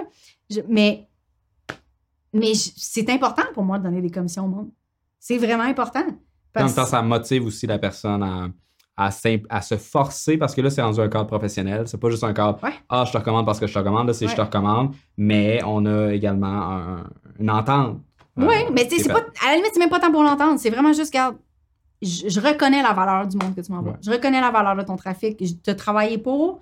Je- 0.49 0.61
mais 0.69 1.09
mais 2.33 2.53
c'est 2.55 3.09
important 3.11 3.43
pour 3.53 3.65
moi 3.65 3.79
de 3.79 3.85
donner 3.85 4.01
des 4.03 4.11
commissions 4.11 4.45
au 4.45 4.49
monde. 4.49 4.71
C'est 5.19 5.39
vraiment 5.39 5.65
important. 5.65 6.05
En 6.57 6.61
même 6.67 6.75
temps, 6.75 6.87
ça 6.87 7.03
motive 7.03 7.45
aussi 7.47 7.67
la 7.67 7.79
personne 7.79 8.23
à, 8.23 8.49
à, 8.99 9.63
se 9.63 9.77
forcer 9.77 10.37
parce 10.37 10.55
que 10.55 10.61
là, 10.61 10.71
c'est 10.71 10.83
rendu 10.83 11.01
un 11.01 11.09
cadre 11.09 11.27
professionnel. 11.27 11.87
C'est 11.87 11.99
pas 12.01 12.11
juste 12.11 12.25
un 12.25 12.33
cadre 12.33 12.63
Ouais. 12.63 12.73
Ah, 12.89 13.05
je 13.07 13.13
te 13.13 13.19
recommande 13.19 13.47
parce 13.47 13.61
que 13.61 13.67
je 13.67 13.73
te 13.73 13.79
recommande. 13.79 14.09
Là, 14.09 14.13
c'est 14.13 14.27
je 14.27 14.35
te 14.35 14.41
recommande. 14.41 14.95
Mais 15.17 15.61
on 15.65 15.87
a 15.87 16.13
également 16.13 16.47
un- 16.73 17.05
une 17.39 17.51
entente. 17.51 18.01
Oui, 18.37 18.47
euh, 18.47 18.71
mais 18.73 18.83
sais, 18.83 18.97
qui 18.97 19.01
c'est 19.01 19.11
est 19.11 19.13
pas. 19.13 19.21
À 19.45 19.51
la 19.51 19.57
limite, 19.57 19.71
c'est 19.73 19.79
même 19.81 19.89
pas 19.89 20.01
tant 20.01 20.11
pour 20.11 20.23
l'entendre. 20.23 20.59
C'est 20.59 20.71
vraiment 20.71 20.93
juste, 20.93 21.13
regarde, 21.13 21.37
je, 22.03 22.29
je 22.29 22.41
reconnais 22.41 22.83
la 22.83 22.93
valeur 22.93 23.27
du 23.27 23.37
monde 23.37 23.55
que 23.55 23.61
tu 23.61 23.71
m'envoies. 23.73 23.93
Ouais. 23.93 23.99
Je 24.05 24.11
reconnais 24.11 24.41
la 24.41 24.51
valeur 24.51 24.77
de 24.77 24.83
ton 24.83 24.97
trafic. 24.97 25.37
Je 25.45 25.55
te 25.55 25.71
travailler 25.71 26.19
pour, 26.19 26.61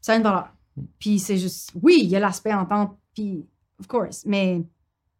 ça 0.00 0.12
a 0.14 0.16
une 0.16 0.22
valeur. 0.22 0.48
Mm. 0.76 0.82
Puis 0.98 1.18
c'est 1.18 1.36
juste. 1.36 1.72
Oui, 1.82 2.00
il 2.02 2.08
y 2.08 2.16
a 2.16 2.20
l'aspect 2.20 2.54
entente, 2.54 2.96
puis, 3.14 3.46
of 3.78 3.86
course, 3.86 4.24
mais. 4.26 4.62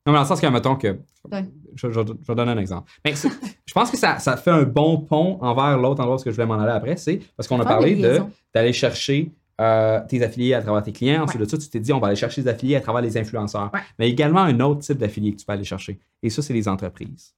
Non, 0.09 0.13
mais 0.13 0.17
dans 0.19 0.23
le 0.23 0.27
sens 0.29 0.41
que, 0.41 0.47
mettons 0.47 0.77
que. 0.77 0.99
Ouais. 1.31 1.45
Je, 1.75 1.91
je- 1.91 2.01
je 2.01 2.27
vais 2.27 2.35
donner 2.35 2.53
un 2.53 2.59
exemple. 2.59 2.91
Mais 3.05 3.15
je 3.67 3.73
pense 3.75 3.91
que 3.91 3.97
ça, 3.99 4.19
ça 4.19 4.37
fait 4.39 4.51
un 4.51 4.63
bon 4.63 4.99
pont 4.99 5.39
envers 5.43 5.77
l'autre 5.77 6.01
endroit 6.01 6.17
où 6.17 6.23
je 6.25 6.31
voulais 6.31 6.47
m'en 6.47 6.59
aller 6.59 6.73
après. 6.73 6.97
C'est 6.97 7.21
parce 7.37 7.47
qu'on 7.47 7.61
a 7.61 7.65
parlé 7.65 7.95
d'aller 8.55 8.73
chercher 8.73 9.31
euh, 9.61 10.01
tes 10.09 10.23
affiliés 10.25 10.55
à 10.55 10.63
travers 10.63 10.83
tes 10.83 10.93
clients. 10.93 11.25
Ensuite 11.25 11.43
de 11.43 11.47
ça, 11.49 11.59
tu 11.59 11.69
t'es 11.69 11.79
dit, 11.81 11.93
on 11.93 11.99
va 12.01 12.07
aller 12.07 12.17
chercher 12.17 12.43
des 12.43 12.49
affiliés 12.49 12.77
à 12.77 12.81
travers 12.81 13.03
les 13.03 13.17
influenceurs. 13.19 13.71
Ouais. 13.75 13.81
Mais 13.99 14.09
également 14.09 14.41
un 14.41 14.59
autre 14.61 14.81
type 14.81 14.97
d'affiliés 14.99 15.33
que 15.33 15.37
tu 15.41 15.45
peux 15.45 15.53
aller 15.53 15.65
chercher. 15.65 15.99
Et 16.23 16.31
ça, 16.31 16.41
c'est 16.43 16.55
les 16.55 16.67
entreprises. 16.69 17.35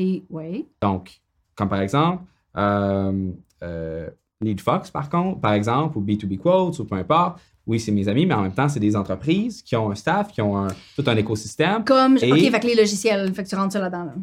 Et, 0.00 0.24
ouais. 0.30 0.66
Donc, 0.82 1.20
comme 1.54 1.68
par 1.68 1.80
exemple, 1.80 2.24
euh, 2.56 3.30
euh, 3.62 4.10
LeadFox, 4.40 4.90
par 4.90 5.08
contre, 5.08 5.40
par 5.40 5.52
exemple, 5.52 5.96
ou 5.96 6.02
B2B 6.02 6.38
Quotes, 6.38 6.78
ou 6.80 6.84
peu 6.84 6.96
importe. 6.96 7.38
Oui, 7.66 7.80
c'est 7.80 7.92
mes 7.92 8.06
amis, 8.08 8.26
mais 8.26 8.34
en 8.34 8.42
même 8.42 8.52
temps, 8.52 8.68
c'est 8.68 8.80
des 8.80 8.94
entreprises 8.94 9.62
qui 9.62 9.74
ont 9.76 9.90
un 9.90 9.94
staff, 9.94 10.30
qui 10.32 10.42
ont 10.42 10.56
un- 10.56 10.68
tout 10.96 11.04
un 11.06 11.16
écosystème. 11.16 11.82
Comme. 11.84 12.18
Et- 12.20 12.30
OK, 12.32 12.38
fait 12.50 12.60
que 12.60 12.66
les 12.66 12.74
logiciels, 12.74 13.32
fait 13.34 13.42
que 13.44 13.48
tu 13.48 13.54
rentres 13.56 13.72
ça 13.72 13.80
là-dedans. 13.80 14.04
Là. 14.04 14.14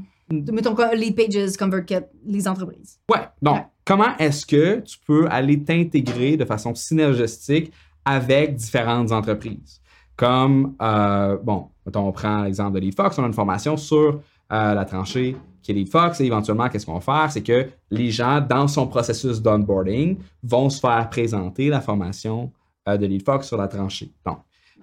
Mettons 0.53 0.75
quoi, 0.75 0.93
les 0.95 1.11
pages, 1.11 1.57
ConvertKit, 1.57 1.95
les 2.25 2.47
entreprises. 2.47 2.99
Ouais. 3.11 3.19
Donc, 3.41 3.55
Ouais. 3.55 3.65
comment 3.83 4.15
est-ce 4.17 4.45
que 4.45 4.79
tu 4.81 4.97
peux 5.05 5.27
aller 5.29 5.61
t'intégrer 5.61 6.37
de 6.37 6.45
façon 6.45 6.73
synergistique 6.75 7.71
avec 8.05 8.55
différentes 8.55 9.11
entreprises? 9.11 9.81
Comme, 10.15 10.75
euh, 10.81 11.37
bon, 11.43 11.67
mettons, 11.85 12.07
on 12.07 12.11
prend 12.11 12.43
l'exemple 12.43 12.75
de 12.75 12.79
LeadFox, 12.79 13.17
on 13.17 13.23
a 13.23 13.27
une 13.27 13.33
formation 13.33 13.75
sur 13.75 14.21
euh, 14.53 14.73
la 14.73 14.85
tranchée 14.85 15.35
qui 15.63 15.71
est 15.71 15.75
LeadFox 15.75 16.19
et 16.21 16.25
éventuellement, 16.25 16.67
qu'est-ce 16.69 16.85
qu'on 16.85 16.97
va 16.97 16.99
faire? 17.01 17.31
C'est 17.31 17.41
que 17.43 17.67
les 17.89 18.11
gens, 18.11 18.41
dans 18.41 18.67
son 18.67 18.85
processus 18.87 19.41
d'onboarding, 19.41 20.17
vont 20.43 20.69
se 20.69 20.79
faire 20.79 21.09
présenter 21.09 21.69
la 21.69 21.81
formation 21.81 22.51
euh, 22.87 22.97
de 22.97 23.05
LeadFox 23.05 23.47
sur 23.47 23.57
la 23.57 23.67
tranchée. 23.67 24.11
Donc, 24.25 24.39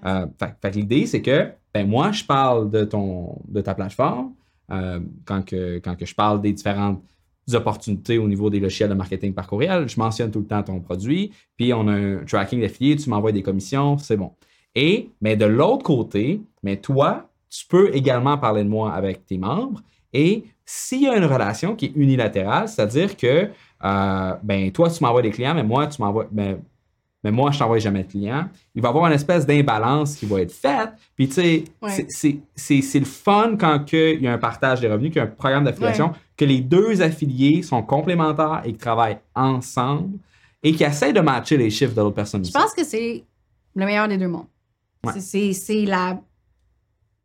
euh, 0.06 0.26
fait, 0.60 0.74
l'idée, 0.74 1.06
c'est 1.06 1.22
que, 1.22 1.50
ben, 1.74 1.88
moi, 1.88 2.12
je 2.12 2.24
parle 2.24 2.70
de, 2.70 2.84
ton, 2.84 3.40
de 3.48 3.60
ta 3.60 3.74
plateforme 3.74 4.32
euh, 4.70 5.00
quand, 5.24 5.44
que, 5.44 5.78
quand 5.78 5.96
que 5.96 6.06
je 6.06 6.14
parle 6.14 6.40
des 6.40 6.52
différentes 6.52 7.02
opportunités 7.54 8.18
au 8.18 8.28
niveau 8.28 8.50
des 8.50 8.60
logiciels 8.60 8.90
de 8.90 8.94
marketing 8.94 9.32
par 9.32 9.46
courriel. 9.46 9.88
Je 9.88 9.98
mentionne 9.98 10.30
tout 10.30 10.40
le 10.40 10.46
temps 10.46 10.62
ton 10.62 10.80
produit, 10.80 11.32
puis 11.56 11.72
on 11.72 11.88
a 11.88 11.92
un 11.92 12.24
tracking 12.24 12.60
d'affiliés, 12.60 12.96
tu 12.96 13.08
m'envoies 13.08 13.32
des 13.32 13.42
commissions, 13.42 13.96
c'est 13.98 14.16
bon. 14.16 14.32
Et, 14.74 15.10
mais 15.20 15.36
de 15.36 15.46
l'autre 15.46 15.82
côté, 15.82 16.42
mais 16.62 16.76
toi, 16.76 17.30
tu 17.48 17.66
peux 17.66 17.94
également 17.94 18.36
parler 18.36 18.64
de 18.64 18.68
moi 18.68 18.92
avec 18.92 19.24
tes 19.24 19.38
membres. 19.38 19.80
Et 20.12 20.44
s'il 20.64 21.02
y 21.02 21.08
a 21.08 21.16
une 21.16 21.24
relation 21.24 21.74
qui 21.74 21.86
est 21.86 21.92
unilatérale, 21.96 22.68
c'est-à-dire 22.68 23.16
que, 23.16 23.48
euh, 23.84 24.34
ben, 24.42 24.70
toi, 24.70 24.90
tu 24.90 25.02
m'envoies 25.02 25.22
des 25.22 25.30
clients, 25.30 25.54
mais 25.54 25.64
moi, 25.64 25.86
tu 25.86 26.00
m'envoies, 26.02 26.28
ben, 26.30 26.60
mais 27.24 27.30
moi, 27.32 27.50
je 27.50 27.58
t'envoie 27.58 27.78
jamais 27.78 28.04
de 28.04 28.08
clients. 28.10 28.48
Il 28.74 28.82
va 28.82 28.88
y 28.88 28.90
avoir 28.90 29.06
une 29.06 29.12
espèce 29.12 29.44
d'imbalance 29.46 30.14
qui 30.16 30.26
va 30.26 30.40
être 30.40 30.52
faite. 30.52 30.90
Puis, 31.16 31.28
tu 31.28 31.34
sais, 31.34 31.64
Ouais. 31.82 32.06
c'est- 32.08 32.98
le 33.00 33.04
fun 33.04 33.56
quand 33.58 33.84
que 33.84 34.14
il 34.14 34.22
y 34.22 34.28
a 34.28 34.32
un 34.32 34.38
partage 34.38 34.80
des 34.80 34.88
revenus, 34.88 35.10
qu'il 35.10 35.18
y 35.18 35.24
a 35.24 35.24
un 35.24 35.30
programme 35.32 35.64
d'affiliation, 35.64 36.12
que 36.36 36.44
les 36.44 36.60
deux 36.60 37.02
affiliés 37.02 37.62
sont 37.62 37.82
complémentaires 37.82 38.62
et 38.64 38.72
qui 38.72 38.78
travaillent 38.78 39.18
ensemble 39.34 40.18
et 40.62 40.72
qui 40.72 40.84
essaient 40.84 41.12
de 41.12 41.20
matcher 41.20 41.56
les 41.56 41.70
chiffres 41.70 41.94
de 41.94 42.00
l'autre 42.00 42.14
personne. 42.14 42.44
Je 42.44 42.50
aussi. 42.50 42.52
pense 42.58 42.72
que 42.74 42.84
c'est 42.84 43.24
le 43.74 43.84
meilleur 43.84 44.06
des 44.08 44.16
deux 44.18 44.28
mondes. 44.28 44.46
Ouais. 45.04 45.12
C'est- 45.20 45.84
la, 45.84 46.20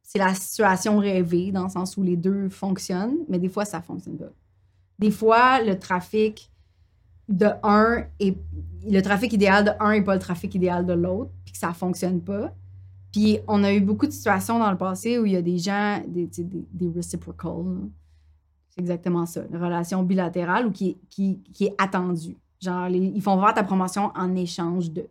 c'est 0.02 0.20
la 0.20 0.34
situation 0.34 0.98
rêvée 0.98 1.52
dans 1.52 1.64
le 1.64 1.70
sens 1.70 1.98
où 1.98 2.04
les 2.04 2.16
deux 2.18 2.50
fonctionnent, 2.50 3.18
mais 3.30 3.40
des 3.40 3.50
fois, 3.50 3.66
ça 3.66 3.82
fonctionne 3.82 4.18
pas. 4.18 4.32
Des 5.00 5.12
fois, 5.12 5.62
le 5.62 5.78
trafic 5.80 6.50
de 7.30 7.48
un 7.64 8.04
et 8.20 8.36
le 8.90 9.02
trafic 9.02 9.32
idéal 9.34 9.64
de 9.66 9.72
un 9.80 9.92
n'est 9.94 10.02
pas 10.04 10.14
le 10.14 10.20
trafic 10.20 10.54
idéal 10.56 10.86
de 10.86 10.94
l'autre, 10.94 11.32
puis 11.46 11.54
que 11.54 11.58
ça 11.58 11.74
fonctionne 11.74 12.22
pas. 12.22 12.54
Puis 13.12 13.40
on 13.48 13.64
a 13.64 13.72
eu 13.74 13.80
beaucoup 13.80 14.08
de 14.08 14.12
situations 14.12 14.60
dans 14.60 14.72
le 14.72 14.78
passé 14.78 15.18
où 15.20 15.26
il 15.26 15.34
y 15.34 15.36
a 15.36 15.42
des 15.42 15.58
gens, 15.60 16.02
des, 16.08 16.26
des, 16.28 16.66
des 16.72 16.90
reciprocal. 16.96 17.52
là. 17.66 17.82
C'est 18.70 18.82
exactement 18.82 19.26
ça, 19.28 19.42
une 19.52 19.58
relation 19.64 20.02
bilatérale 20.04 20.66
ou 20.66 20.72
qui, 20.72 20.98
qui, 21.10 21.40
qui 21.54 21.66
est 21.66 21.76
attendue. 21.78 22.36
Genre, 22.60 22.90
les- 22.90 22.98
ils 23.16 23.22
font 23.22 23.36
voir 23.38 23.54
ta 23.54 23.64
promotion 23.64 24.12
en 24.16 24.36
échange 24.36 24.90
de. 24.92 25.06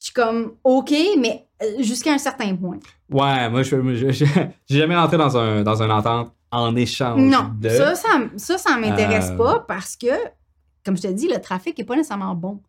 Je 0.00 0.06
suis 0.06 0.12
comme, 0.12 0.52
OK, 0.64 0.92
mais 1.18 1.46
euh, 1.62 1.82
jusqu'à 1.82 2.12
un 2.12 2.18
certain 2.18 2.54
point. 2.56 2.78
Ouais, 3.10 3.48
moi, 3.48 3.62
je 3.62 3.76
j'ai 4.66 4.78
jamais 4.78 4.96
rentré 4.96 5.16
dans, 5.16 5.36
un, 5.36 5.62
dans 5.62 5.80
une 5.82 5.90
entente 5.90 6.32
en 6.54 6.74
échange 6.76 7.20
Non, 7.20 7.50
de. 7.60 7.68
ça, 7.68 7.94
ça, 7.94 8.08
ça, 8.36 8.58
ça 8.58 8.76
m'intéresse 8.78 9.30
Euh. 9.30 9.36
pas 9.36 9.60
parce 9.60 9.96
que, 9.96 10.06
comme 10.84 10.96
je 10.96 11.02
te 11.02 11.08
dis, 11.12 11.28
le 11.28 11.40
trafic 11.40 11.78
est 11.78 11.84
pas 11.84 11.96
nécessairement 11.96 12.34
bon. 12.34 12.62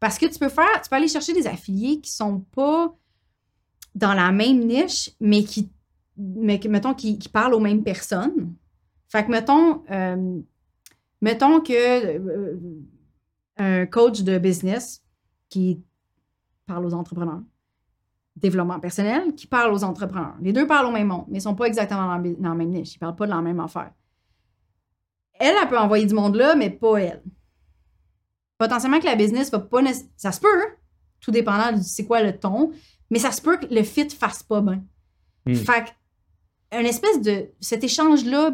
Parce 0.00 0.18
que 0.18 0.26
tu 0.26 0.38
peux 0.38 0.48
faire, 0.48 0.80
tu 0.82 0.90
peux 0.90 0.96
aller 0.96 1.08
chercher 1.08 1.32
des 1.32 1.46
affiliés 1.46 2.00
qui 2.00 2.10
sont 2.12 2.40
pas 2.54 2.94
dans 3.94 4.12
la 4.14 4.30
même 4.30 4.66
niche, 4.66 5.10
mais 5.20 5.42
qui, 5.42 5.70
mais 6.16 6.60
mettons, 6.68 6.92
qui, 6.94 7.18
qui 7.18 7.28
parlent 7.28 7.54
aux 7.54 7.60
mêmes 7.60 7.82
personnes. 7.82 8.52
Fait 9.08 9.24
que, 9.24 9.30
mettons, 9.30 9.82
euh, 9.90 10.38
mettons 11.22 11.60
que 11.60 11.72
euh, 11.72 12.56
un 13.56 13.86
coach 13.86 14.20
de 14.22 14.36
business 14.38 15.02
qui 15.48 15.80
parle 16.66 16.84
aux 16.84 16.92
entrepreneurs, 16.94 17.40
développement 18.36 18.78
personnel, 18.78 19.34
qui 19.34 19.46
parle 19.46 19.72
aux 19.72 19.82
entrepreneurs. 19.82 20.34
Les 20.42 20.52
deux 20.52 20.66
parlent 20.66 20.86
au 20.86 20.92
même 20.92 21.06
monde, 21.08 21.24
mais 21.28 21.38
ils 21.38 21.42
sont 21.42 21.54
pas 21.54 21.64
exactement 21.64 22.06
dans 22.06 22.18
dans 22.18 22.50
la 22.50 22.54
même 22.54 22.68
niche. 22.68 22.94
Ils 22.94 22.98
parlent 22.98 23.16
pas 23.16 23.24
de 23.26 23.30
la 23.30 23.40
même 23.40 23.58
affaire. 23.60 23.92
Elle, 25.38 25.54
elle 25.60 25.68
peut 25.68 25.78
envoyer 25.78 26.06
du 26.06 26.14
monde 26.14 26.36
là, 26.36 26.54
mais 26.54 26.70
pas 26.70 26.98
elle. 26.98 27.22
Potentiellement 28.58 29.00
que 29.00 29.06
la 29.06 29.16
business 29.16 29.50
va 29.50 29.60
pas... 29.60 29.80
Ça 30.16 30.32
se 30.32 30.40
peut, 30.40 30.48
hein, 30.48 30.70
tout 31.20 31.30
dépendant 31.30 31.76
de 31.76 31.82
c'est 31.82 32.06
quoi 32.06 32.22
le 32.22 32.38
ton, 32.38 32.72
mais 33.10 33.18
ça 33.18 33.30
se 33.30 33.40
peut 33.40 33.56
que 33.56 33.66
le 33.66 33.82
fit 33.82 34.08
fasse 34.10 34.42
pas 34.42 34.60
bien. 34.60 34.82
Hmm. 35.44 35.54
Fait 35.54 35.84
que, 35.84 36.78
une 36.78 36.86
espèce 36.86 37.20
de... 37.20 37.48
Cet 37.60 37.84
échange-là 37.84 38.52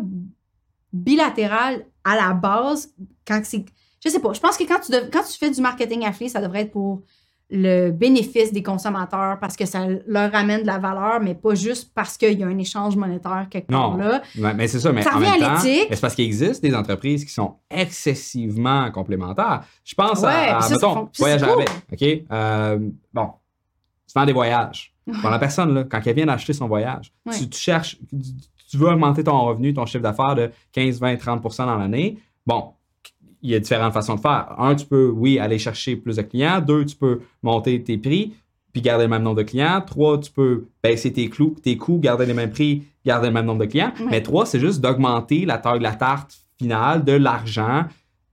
bilatéral 0.93 1.87
à 2.05 2.17
la 2.17 2.33
base, 2.35 2.95
quand 3.27 3.41
c'est... 3.45 3.65
Je 4.05 4.09
sais 4.09 4.21
pas, 4.21 4.33
je 4.33 4.41
pense 4.41 4.57
que 4.57 4.65
quand 4.65 4.81
tu, 4.81 4.91
dev- 4.91 5.11
quand 5.13 5.23
tu 5.23 5.39
fais 5.39 5.51
du 5.51 5.61
marketing 5.61 6.05
affilié, 6.05 6.29
ça 6.29 6.41
devrait 6.41 6.63
être 6.63 6.73
pour 6.73 7.03
le 7.55 7.91
bénéfice 7.91 8.51
des 8.53 8.63
consommateurs 8.63 9.39
parce 9.39 9.57
que 9.57 9.67
ça 9.67 9.87
leur 10.07 10.33
ramène 10.33 10.63
de 10.63 10.67
la 10.67 10.79
valeur, 10.79 11.21
mais 11.21 11.35
pas 11.35 11.55
juste 11.55 11.93
parce 11.95 12.17
qu'il 12.17 12.39
y 12.39 12.43
a 12.43 12.47
un 12.47 12.57
échange 12.59 12.97
monétaire 12.97 13.47
quelque 13.51 13.69
part 13.71 13.97
là. 13.99 14.23
Mais 14.55 14.67
c'est 14.69 14.81
ça, 14.81 14.91
mais 14.91 15.03
Ça 15.03 15.13
en 15.15 15.19
revient 15.19 15.31
même 15.39 15.43
à 15.43 15.57
temps, 15.59 15.63
l'éthique. 15.63 15.87
c'est 15.91 16.01
parce 16.01 16.15
qu'il 16.15 16.25
existe 16.25 16.63
des 16.63 16.75
entreprises 16.75 17.25
qui 17.27 17.33
sont 17.33 17.57
excessivement 17.71 18.91
complémentaires. 18.91 19.65
Je 19.85 19.95
pense 19.95 20.21
Ouais, 20.21 20.29
à, 20.29 20.59
à, 20.59 20.61
ça, 20.63 20.75
mettons, 20.75 21.09
voyage 21.19 21.43
cool. 21.43 21.51
avec, 21.51 21.69
OK? 21.93 22.25
Euh, 22.33 22.79
bon, 23.13 23.29
tu 24.07 24.13
vends 24.19 24.27
des 24.27 24.33
voyages. 24.33 24.95
Bon, 25.07 25.29
la 25.31 25.39
personne, 25.39 25.75
là, 25.75 25.85
quand 25.85 26.01
elle 26.07 26.15
vient 26.15 26.27
d'acheter 26.27 26.53
son 26.53 26.69
voyage, 26.69 27.13
Ouais. 27.27 27.37
tu, 27.37 27.49
tu 27.49 27.59
cherches, 27.59 27.99
tu, 28.09 28.17
tu 28.71 28.77
veux 28.77 28.89
augmenter 28.89 29.25
ton 29.25 29.39
revenu, 29.43 29.75
ton 29.75 29.85
chiffre 29.85 30.03
d'affaires 30.03 30.35
de 30.35 30.51
15, 30.73 31.01
20, 31.01 31.15
30% 31.17 31.67
dans 31.67 31.77
l'année. 31.77 32.19
Bon, 32.47 32.73
il 33.43 33.51
y 33.51 33.55
a 33.55 33.61
différentes 33.61 33.93
façons 33.93 34.15
de 34.15 34.21
faire. 34.21 34.55
Un, 34.59 34.75
tu 34.75 34.87
peux, 34.87 35.09
oui, 35.09 35.39
aller 35.39 35.59
chercher 35.59 35.97
plus 35.97 36.17
de 36.17 36.23
clients. 36.23 36.61
Deux, 36.61 36.85
tu 36.85 36.97
peux 36.97 37.21
monter 37.43 37.83
tes 37.83 37.99
prix. 37.99 38.35
puis 38.73 38.81
garder 38.81 39.05
le 39.05 39.11
même 39.11 39.23
nombre 39.23 39.37
de 39.37 39.43
clients. 39.43 39.83
Trois, 39.85 40.19
tu 40.19 40.31
peux 40.31 40.67
baisser 40.83 41.13
tes, 41.13 41.29
clous, 41.29 41.57
tes 41.63 41.77
coûts, 41.77 41.99
garder 41.99 42.25
les 42.25 42.35
mêmes 42.35 42.51
prix, 42.51 42.85
garder 43.05 43.29
le 43.29 43.35
même 43.35 43.47
nombre 43.47 43.61
de 43.61 43.67
clients. 43.67 43.93
Ouais. 44.01 44.07
Mais 44.11 44.23
trois, 44.23 44.47
c'est 44.47 44.61
juste 44.61 44.81
d'augmenter 44.81 45.45
la 45.45 45.59
taille 45.59 45.79
de 45.79 45.83
la 45.83 45.93
tarte 45.93 46.39
finale 46.59 47.05
de 47.05 47.13
l'argent 47.13 47.85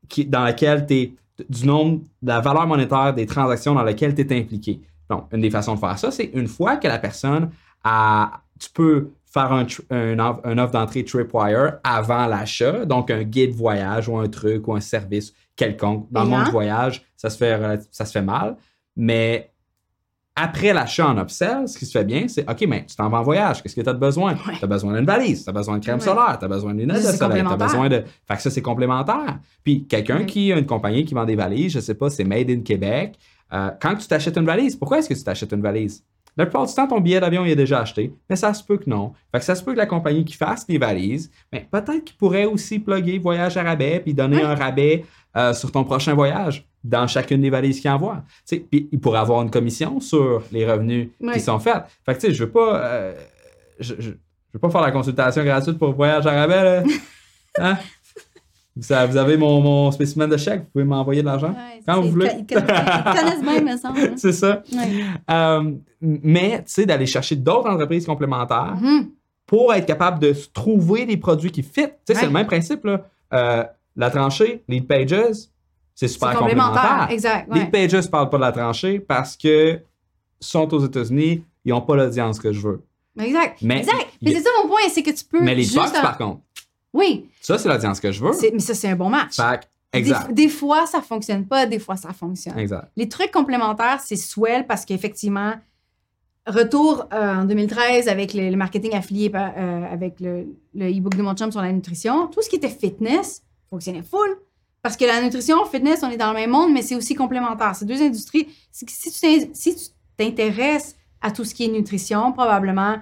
qui, 0.07 0.25
dans 0.25 0.43
laquelle 0.43 0.85
tu 0.85 0.93
es, 0.93 1.13
du 1.49 1.65
nombre, 1.65 2.01
de 2.21 2.27
la 2.27 2.39
valeur 2.39 2.67
monétaire 2.67 3.13
des 3.13 3.25
transactions 3.25 3.73
dans 3.73 3.83
lesquelles 3.83 4.13
tu 4.13 4.21
es 4.21 4.39
impliqué. 4.39 4.81
Donc, 5.09 5.25
une 5.33 5.41
des 5.41 5.49
façons 5.49 5.75
de 5.75 5.79
faire 5.79 5.97
ça, 5.97 6.11
c'est 6.11 6.29
une 6.33 6.47
fois 6.47 6.77
que 6.77 6.87
la 6.87 6.99
personne 6.99 7.49
a, 7.83 8.41
tu 8.59 8.69
peux 8.69 9.09
faire 9.31 9.51
un, 9.51 9.65
un, 9.91 10.19
off- 10.19 10.39
un 10.43 10.57
offre 10.57 10.71
d'entrée 10.73 11.03
Tripwire 11.05 11.77
avant 11.83 12.25
l'achat, 12.27 12.85
donc 12.85 13.11
un 13.11 13.23
guide 13.23 13.53
voyage 13.53 14.09
ou 14.09 14.17
un 14.17 14.27
truc 14.27 14.67
ou 14.67 14.75
un 14.75 14.79
service 14.81 15.33
quelconque. 15.55 16.07
Dans 16.11 16.23
le 16.23 16.29
monde 16.29 16.45
du 16.45 16.51
voyage, 16.51 17.03
ça 17.15 17.29
se 17.29 17.37
fait, 17.37 17.59
ça 17.91 18.05
se 18.05 18.11
fait 18.11 18.21
mal, 18.21 18.55
mais 18.95 19.51
après 20.35 20.71
l'achat 20.71 21.05
en 21.09 21.17
upsell, 21.17 21.67
ce 21.67 21.77
qui 21.77 21.85
se 21.85 21.91
fait 21.91 22.05
bien, 22.05 22.29
c'est 22.29 22.49
OK, 22.49 22.65
mais 22.65 22.85
tu 22.85 22.95
t'en 22.95 23.09
vas 23.09 23.19
en 23.19 23.23
voyage. 23.23 23.61
Qu'est-ce 23.61 23.75
que 23.75 23.81
tu 23.81 23.89
as 23.89 23.93
besoin? 23.93 24.33
Ouais. 24.35 24.53
Tu 24.57 24.63
as 24.63 24.67
besoin 24.67 24.93
d'une 24.95 25.05
valise, 25.05 25.43
tu 25.43 25.49
as 25.49 25.53
besoin 25.53 25.77
de 25.77 25.83
crème 25.83 25.95
Ouais. 25.99 26.05
solaire, 26.05 26.37
tu 26.39 26.45
as 26.45 26.47
besoin 26.47 26.73
de 26.73 26.79
lunettes 26.79 26.95
de 26.97 27.01
soleil, 27.11 27.41
tu 27.43 27.47
as 27.51 27.57
besoin 27.57 27.89
de. 27.89 28.03
Fait 28.25 28.35
que 28.37 28.41
ça, 28.41 28.49
c'est 28.49 28.61
complémentaire. 28.61 29.39
Puis 29.65 29.85
quelqu'un 29.85 30.23
qui 30.23 30.53
a 30.53 30.57
une 30.57 30.65
compagnie 30.65 31.03
qui 31.03 31.13
vend 31.13 31.25
des 31.25 31.35
valises, 31.35 31.73
je 31.73 31.81
sais 31.81 31.93
pas, 31.95 32.09
c'est 32.09 32.23
Made 32.23 32.49
in 32.49 32.61
Québec. 32.61 33.15
Euh, 33.51 33.71
quand 33.81 33.95
tu 33.95 34.07
t'achètes 34.07 34.37
une 34.37 34.45
valise, 34.45 34.77
pourquoi 34.77 34.99
est-ce 34.99 35.09
que 35.09 35.13
tu 35.13 35.23
t'achètes 35.23 35.51
une 35.51 35.61
valise? 35.61 36.05
La 36.39 36.45
plupart 36.45 36.65
du 36.65 36.73
temps, 36.73 36.87
ton 36.87 36.99
billet 37.01 37.19
d'avion 37.19 37.43
il 37.45 37.51
est 37.51 37.55
déjà 37.55 37.81
acheté, 37.81 38.13
mais 38.29 38.35
ça 38.35 38.53
se 38.53 38.63
peut 38.63 38.77
que 38.77 38.89
non. 38.89 39.13
Fait 39.31 39.39
que 39.39 39.45
ça 39.45 39.55
se 39.55 39.63
peut 39.63 39.73
que 39.73 39.77
la 39.77 39.85
compagnie 39.85 40.23
qui 40.25 40.35
fasse 40.35 40.65
les 40.69 40.77
valises, 40.77 41.29
mais 41.51 41.67
peut-être 41.69 42.03
qu'il 42.05 42.15
pourrait 42.15 42.45
aussi 42.45 42.79
plugger 42.79 43.19
voyage 43.19 43.57
à 43.57 43.63
rabais 43.63 43.99
puis 43.99 44.13
donner 44.13 44.41
un 44.41 44.55
rabais 44.55 45.05
euh, 45.35 45.53
sur 45.53 45.71
ton 45.71 45.83
prochain 45.83 46.13
voyage 46.13 46.65
dans 46.83 47.05
chacune 47.07 47.41
des 47.41 47.49
valises 47.49 47.81
qu'il 47.81 47.91
envoie. 47.91 48.23
Tu 48.47 48.55
sais, 48.55 48.57
Puis 48.59 48.87
il 48.91 48.99
pourrait 48.99 49.19
avoir 49.19 49.41
une 49.41 49.51
commission 49.51 49.99
sur 49.99 50.41
les 50.51 50.65
revenus 50.65 51.09
qui 51.33 51.39
sont 51.41 51.59
faits. 51.59 51.83
Fait 52.05 52.15
que 52.15 52.19
tu 52.21 52.27
sais, 52.27 52.33
je 52.33 52.45
veux 52.45 52.49
pas. 52.51 52.83
euh, 52.85 53.13
je, 53.79 53.95
je, 53.99 54.11
je 54.11 54.53
veux 54.53 54.59
pas 54.59 54.69
faire 54.69 54.81
la 54.81 54.91
consultation 54.91 55.43
gratuite 55.43 55.77
pour 55.77 55.91
voyage 55.93 56.25
à 56.25 56.31
rabais, 56.31 56.63
là. 56.63 56.83
Hein? 57.57 57.77
Ça, 58.81 59.05
vous 59.05 59.17
avez 59.17 59.37
mon, 59.37 59.61
mon 59.61 59.91
spécimen 59.91 60.29
de 60.29 60.37
chèque, 60.37 60.61
vous 60.61 60.69
pouvez 60.71 60.83
m'envoyer 60.83 61.21
de 61.21 61.25
l'argent. 61.27 61.49
Ouais, 61.49 61.81
Quand 61.87 62.01
vous 62.01 62.09
voulez. 62.11 62.29
Ils 62.39 62.45
connaissent 62.45 63.41
bien, 63.41 63.61
me 63.61 63.77
semble. 63.77 63.99
hein. 63.99 64.13
C'est 64.15 64.31
ça. 64.33 64.61
Ouais. 64.73 65.03
Euh, 65.29 65.71
mais, 66.01 66.57
tu 66.59 66.63
sais, 66.73 66.85
d'aller 66.85 67.05
chercher 67.05 67.35
d'autres 67.35 67.69
entreprises 67.69 68.05
complémentaires 68.05 68.75
Mhm. 68.81 69.09
pour 69.45 69.73
être 69.73 69.85
capable 69.85 70.19
de 70.19 70.33
trouver 70.53 71.05
des 71.05 71.17
produits 71.17 71.51
qui 71.51 71.63
fit. 71.63 71.87
Tu 71.87 71.89
sais, 72.07 72.15
c'est 72.15 72.25
le 72.25 72.31
même 72.31 72.47
principe, 72.47 72.85
là. 72.85 73.05
Euh, 73.33 73.63
la 73.95 74.09
tranchée, 74.09 74.63
Lead 74.67 74.87
Pages, 74.87 75.15
c'est 75.95 76.07
super 76.07 76.33
complémentaire. 76.37 76.81
complémentaire. 76.81 77.07
Exact. 77.11 77.53
Lead 77.53 77.71
Pages 77.71 77.93
ne 77.93 78.07
parlent 78.09 78.29
pas 78.29 78.37
de 78.37 78.41
la 78.43 78.51
tranchée 78.51 78.99
parce 78.99 79.35
que 79.35 79.79
sont 80.39 80.73
aux 80.73 80.85
États-Unis, 80.85 81.43
ils 81.65 81.69
n'ont 81.73 81.81
pas 81.81 81.95
l'audience 81.97 82.39
que 82.39 82.53
je 82.53 82.61
veux. 82.61 82.81
Exact. 83.19 83.57
Mais- 83.61 83.79
exact. 83.79 84.07
Mais 84.21 84.31
c'est 84.33 84.41
ça 84.41 84.49
mon 84.63 84.69
point, 84.69 84.79
c'est 84.89 85.03
que 85.03 85.09
tu 85.11 85.25
peux. 85.25 85.41
Mais 85.41 85.53
les 85.53 85.63
juste 85.63 85.75
box, 85.75 85.89
en- 85.97 86.01
par 86.01 86.17
contre, 86.17 86.39
Oui, 86.93 87.29
ça, 87.41 87.57
c'est 87.57 87.69
l'audience 87.69 87.99
que 87.99 88.11
je 88.11 88.23
veux. 88.23 88.31
mais 88.53 88.59
ça, 88.59 88.73
c'est 88.73 88.89
un 88.89 88.95
bon 88.95 89.09
match. 89.09 89.35
Fait 89.35 89.59
que, 89.59 89.65
Des, 89.93 89.99
exact. 89.99 90.33
des 90.33 90.49
fois, 90.49 90.85
ça 90.85 91.01
fonctionne 91.01 91.45
pas, 91.45 91.65
des 91.65 91.79
fois, 91.79 91.95
ça 91.95 92.13
fonctionne. 92.13 92.57
Exact. 92.57 92.89
Les 92.95 93.07
trucs 93.09 93.31
complémentaires, 93.31 93.99
c'est 94.03 94.15
swell 94.15 94.65
parce 94.67 94.85
qu'effectivement, 94.85 95.53
retour 96.47 97.05
euh, 97.13 97.35
en 97.41 97.45
2013 97.45 98.07
avec 98.07 98.33
le, 98.33 98.49
le 98.49 98.55
marketing 98.55 98.95
affilié 98.95 99.31
euh, 99.33 99.85
avec 99.91 100.19
le 100.19 100.47
e-book 100.75 101.15
de 101.15 101.21
mon 101.21 101.35
chum 101.35 101.51
sur 101.51 101.61
la 101.61 101.71
nutrition, 101.71 102.27
tout 102.27 102.41
ce 102.41 102.49
qui 102.49 102.55
était 102.55 102.69
fitness 102.69 103.43
fonctionnait 103.69 104.03
full. 104.03 104.37
Parce 104.81 104.95
que 104.95 105.05
la 105.05 105.21
nutrition, 105.21 105.63
fitness, 105.65 106.01
on 106.03 106.09
est 106.09 106.17
dans 106.17 106.29
le 106.29 106.39
même 106.39 106.51
monde, 106.51 106.71
mais 106.71 106.81
c'est 106.81 106.95
aussi 106.95 107.13
complémentaire. 107.13 107.75
C'est 107.75 107.85
deux 107.85 108.01
industries. 108.01 108.47
Si 108.71 108.85
tu 108.85 109.75
t'intéresses 110.17 110.95
à 111.21 111.31
tout 111.31 111.43
ce 111.43 111.53
qui 111.53 111.65
est 111.65 111.67
nutrition, 111.67 112.31
probablement, 112.31 112.95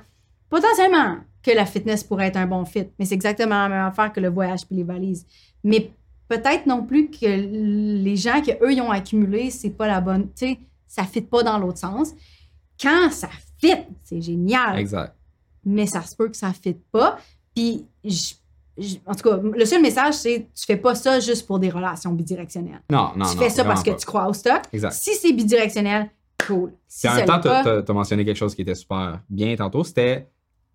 potentiellement 0.49 1.17
que 1.51 1.55
la 1.55 1.65
fitness 1.65 2.03
pourrait 2.03 2.27
être 2.27 2.37
un 2.37 2.45
bon 2.47 2.65
fit. 2.65 2.87
Mais 2.99 3.05
c'est 3.05 3.15
exactement 3.15 3.55
la 3.63 3.69
même 3.69 3.85
affaire 3.85 4.11
que 4.11 4.19
le 4.19 4.29
voyage 4.29 4.65
puis 4.65 4.75
les 4.75 4.83
valises. 4.83 5.25
Mais 5.63 5.91
peut-être 6.27 6.65
non 6.65 6.83
plus 6.83 7.09
que 7.09 7.25
les 7.25 8.15
gens 8.17 8.41
que 8.41 8.51
eux 8.63 8.73
ils 8.73 8.81
ont 8.81 8.91
accumulé, 8.91 9.49
c'est 9.49 9.69
pas 9.69 9.87
la 9.87 10.01
bonne. 10.01 10.25
Tu 10.35 10.47
sais, 10.47 10.59
ça 10.87 11.03
fit 11.03 11.21
pas 11.21 11.43
dans 11.43 11.57
l'autre 11.57 11.77
sens. 11.77 12.09
Quand 12.81 13.09
ça 13.11 13.29
fit, 13.59 13.73
c'est 14.03 14.21
génial. 14.21 14.77
Exact. 14.77 15.15
Mais 15.65 15.85
ça 15.85 16.01
se 16.01 16.15
peut 16.15 16.29
que 16.29 16.37
ça 16.37 16.53
fit 16.53 16.77
pas. 16.91 17.17
Puis, 17.55 17.85
je- 18.03 18.33
je- 18.77 18.95
en 19.05 19.15
tout 19.15 19.27
cas, 19.29 19.37
le 19.41 19.65
seul 19.65 19.81
message, 19.81 20.13
c'est 20.13 20.47
tu 20.53 20.65
fais 20.65 20.77
pas 20.77 20.95
ça 20.95 21.19
juste 21.19 21.47
pour 21.47 21.59
des 21.59 21.69
relations 21.69 22.11
bidirectionnelles. 22.13 22.81
Non, 22.91 23.11
non, 23.15 23.25
tu 23.25 23.35
non. 23.35 23.41
fais 23.43 23.49
ça 23.49 23.63
parce 23.63 23.83
que 23.83 23.91
tu 23.91 24.05
crois 24.05 24.27
au 24.27 24.33
stock. 24.33 24.61
Exact. 24.71 24.91
Si 24.93 25.15
c'est 25.15 25.33
bidirectionnel, 25.33 26.09
cool. 26.45 26.71
Si 26.87 27.09
en 27.09 27.15
même 27.15 27.25
temps, 27.25 27.39
tu 27.41 27.47
as, 27.49 27.93
mentionné 27.93 28.23
quelque 28.23 28.37
chose 28.37 28.53
qui 28.53 28.61
était 28.61 28.75
super 28.75 29.19
bien 29.29 29.55
tantôt, 29.55 29.83
c'était 29.83 30.27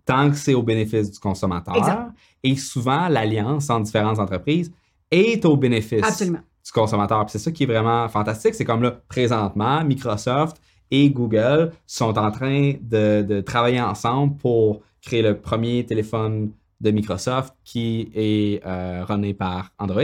tant 0.05 0.31
que 0.31 0.37
c'est 0.37 0.55
au 0.55 0.63
bénéfice 0.63 1.11
du 1.11 1.19
consommateur. 1.19 1.77
Exact. 1.77 2.11
Et 2.43 2.57
souvent, 2.57 3.09
l'alliance 3.09 3.71
entre 3.71 3.85
différentes 3.85 4.19
entreprises 4.19 4.73
est 5.11 5.45
au 5.45 5.57
bénéfice 5.57 6.03
absolument. 6.03 6.41
du 6.65 6.73
consommateur. 6.73 7.25
C'est 7.29 7.39
ça 7.39 7.53
qui 7.53 7.65
est 7.65 7.67
vraiment 7.67 8.09
fantastique. 8.09 8.55
C'est 8.55 8.65
comme 8.65 8.83
là, 8.83 9.01
présentement, 9.09 9.85
Microsoft 9.85 10.61
et 10.91 11.09
Google 11.11 11.73
sont 11.87 12.19
en 12.19 12.31
train 12.31 12.75
de, 12.81 13.23
de 13.23 13.41
travailler 13.41 13.81
ensemble 13.81 14.37
pour 14.37 14.83
créer 15.01 15.23
le 15.23 15.39
premier 15.39 15.85
téléphone 15.85 16.53
de 16.83 16.91
Microsoft 16.91 17.55
qui 17.65 18.11
est 18.15 18.61
euh, 18.67 19.05
runné 19.09 19.33
par 19.33 19.71
Android. 19.79 20.03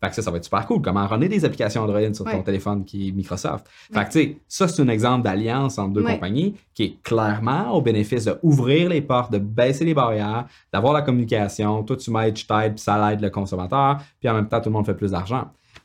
Fait 0.00 0.08
que 0.08 0.14
ça, 0.14 0.22
ça 0.22 0.30
va 0.32 0.38
être 0.38 0.44
super 0.44 0.66
cool. 0.66 0.80
Comment 0.82 1.06
runner 1.06 1.28
des 1.28 1.44
applications 1.44 1.82
Android 1.82 2.12
sur 2.14 2.24
ton 2.24 2.42
téléphone 2.42 2.84
qui 2.84 3.08
est 3.08 3.12
Microsoft. 3.12 3.66
Ouais. 3.94 4.00
Fait 4.00 4.06
que, 4.06 4.12
tu 4.12 4.18
sais, 4.18 4.38
ça, 4.48 4.66
c'est 4.66 4.82
un 4.82 4.88
exemple 4.88 5.22
d'alliance 5.24 5.78
entre 5.78 5.92
deux 5.92 6.02
compagnies 6.14 6.54
qui 6.74 6.82
est 6.84 7.02
clairement 7.02 7.70
au 7.72 7.82
bénéfice 7.82 8.24
d'ouvrir 8.24 8.88
les 8.88 9.02
portes, 9.02 9.30
de 9.30 9.38
baisser 9.38 9.84
les 9.84 9.94
barrières, 9.94 10.46
d'avoir 10.72 10.94
la 10.94 11.02
communication. 11.02 11.82
Toi, 11.84 11.96
tu 11.96 12.10
m'aides, 12.10 12.36
je 12.38 12.46
t'aide, 12.46 12.74
puis 12.74 12.82
ça 12.82 13.12
aide 13.12 13.20
le 13.20 13.28
consommateur. 13.30 13.98
Puis 14.18 14.28
en 14.28 14.34
même 14.34 14.48
temps, 14.48 14.60
tout 14.60 14.70
le 14.70 14.74
monde 14.74 14.86
fait 14.86 14.94
plus 14.94 15.10
d'argent. 15.10 15.44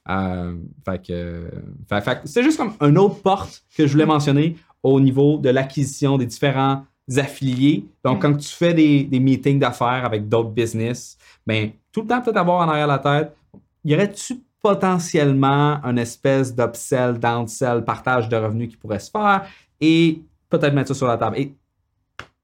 Euh, 0.10 0.56
fait 0.86 1.06
que, 1.06 1.50
fait- 1.90 2.02
fait 2.02 2.16
que 2.22 2.28
c'est 2.28 2.42
juste 2.44 2.58
comme 2.58 2.74
une 2.82 2.98
autre 2.98 3.22
porte 3.22 3.64
que 3.78 3.86
je 3.86 3.92
voulais 3.92 4.06
mentionner 4.06 4.56
au 4.82 5.00
niveau 5.00 5.38
de 5.38 5.50
l'acquisition 5.50 6.18
des 6.18 6.26
différents 6.26 6.86
affiliés. 7.20 7.86
Donc, 8.04 8.16
Ouais. 8.16 8.20
quand 8.32 8.38
tu 8.38 8.50
fais 8.50 8.74
des, 8.74 9.04
des 9.04 9.20
meetings 9.20 9.60
d'affaires 9.60 10.06
avec 10.06 10.28
d'autres 10.30 10.50
business, 10.52 11.18
ben, 11.46 11.72
tout 11.92 12.02
le 12.02 12.08
temps, 12.08 12.22
peut-être 12.22 12.38
avoir 12.38 12.66
en 12.66 12.70
arrière 12.70 12.88
la 12.88 13.00
tête, 13.00 13.36
y 13.84 13.94
aurait-tu 13.96 14.36
potentiellement 14.62 15.82
une 15.84 15.98
espèce 15.98 16.56
d'upsell, 16.56 17.20
downsell, 17.20 17.84
partage 17.84 18.30
de 18.30 18.36
revenus 18.38 18.70
qui 18.70 18.78
pourrait 18.78 19.00
se 19.00 19.10
faire 19.10 19.46
et 19.80 20.22
peut-être 20.50 20.74
mettre 20.74 20.90
ça 20.90 20.94
sur 20.94 21.08
la 21.08 21.18
table? 21.18 21.38
Et 21.40 21.56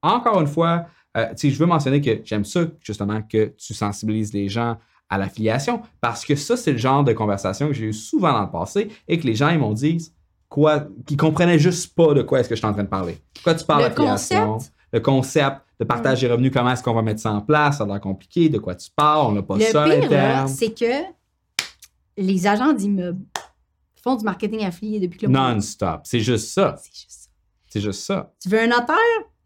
encore 0.01 0.41
une 0.41 0.47
fois, 0.47 0.85
euh, 1.15 1.27
je 1.37 1.49
veux 1.57 1.65
mentionner 1.65 2.01
que 2.01 2.21
j'aime 2.23 2.45
ça, 2.45 2.61
justement, 2.81 3.21
que 3.21 3.53
tu 3.57 3.73
sensibilises 3.73 4.33
les 4.33 4.49
gens 4.49 4.77
à 5.09 5.17
l'affiliation 5.17 5.81
parce 6.01 6.25
que 6.25 6.35
ça, 6.35 6.57
c'est 6.57 6.73
le 6.73 6.77
genre 6.77 7.03
de 7.03 7.13
conversation 7.13 7.67
que 7.67 7.73
j'ai 7.73 7.85
eu 7.85 7.93
souvent 7.93 8.33
dans 8.33 8.41
le 8.41 8.51
passé 8.51 8.89
et 9.07 9.17
que 9.17 9.25
les 9.25 9.35
gens, 9.35 9.49
ils 9.49 9.59
m'ont 9.59 9.73
dit 9.73 10.11
quoi, 10.49 10.87
qu'ils 11.05 11.17
comprenaient 11.17 11.59
juste 11.59 11.95
pas 11.95 12.13
de 12.13 12.21
quoi 12.21 12.39
est-ce 12.39 12.49
que 12.49 12.55
je 12.55 12.59
suis 12.59 12.67
en 12.67 12.73
train 12.73 12.83
de 12.83 12.89
parler. 12.89 13.17
Pourquoi 13.33 13.55
tu 13.55 13.65
parles 13.65 13.83
Le 13.83 13.89
d'affiliation? 13.89 14.53
concept? 14.53 14.73
Le 14.93 14.99
concept 15.01 15.57
de 15.79 15.85
partage 15.85 16.21
des 16.21 16.27
revenus, 16.27 16.51
comment 16.53 16.71
est-ce 16.71 16.81
qu'on 16.81 16.93
va 16.93 17.01
mettre 17.01 17.19
ça 17.21 17.31
en 17.31 17.41
place? 17.41 17.77
Ça 17.77 17.83
a 17.83 17.87
l'air 17.87 17.99
compliqué, 18.01 18.49
de 18.49 18.57
quoi 18.57 18.73
tu 18.75 18.89
parles, 18.95 19.27
on 19.27 19.31
n'a 19.33 19.41
pas 19.43 19.57
Le 19.57 19.65
ça 19.65 19.83
pire, 19.85 20.47
c'est 20.47 20.73
que 20.73 21.03
les 22.17 22.47
agents 22.47 22.73
d'immeubles 22.73 23.21
font 24.01 24.15
du 24.15 24.23
marketing 24.23 24.65
affilié 24.65 24.99
depuis 24.99 25.19
que 25.19 25.25
le 25.25 25.31
Non-stop. 25.33 26.01
C'est 26.05 26.21
juste 26.21 26.47
ça. 26.49 26.75
C'est 26.81 26.93
juste 26.93 27.11
ça. 27.11 27.29
C'est 27.69 27.81
juste 27.81 28.01
ça. 28.03 28.31
Tu 28.41 28.49
veux 28.49 28.59
un 28.61 28.67
notaire? 28.67 28.95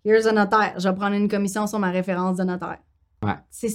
Here's 0.05 0.25
a 0.27 0.31
notaire. 0.31 0.73
Je 0.77 0.87
vais 0.87 0.95
prendre 0.95 1.15
une 1.15 1.27
commission 1.27 1.67
sur 1.67 1.79
ma 1.79 1.91
référence 1.91 2.37
de 2.37 2.43
notaire. 2.43 2.77
Ouais. 3.23 3.35
C'est, 3.49 3.69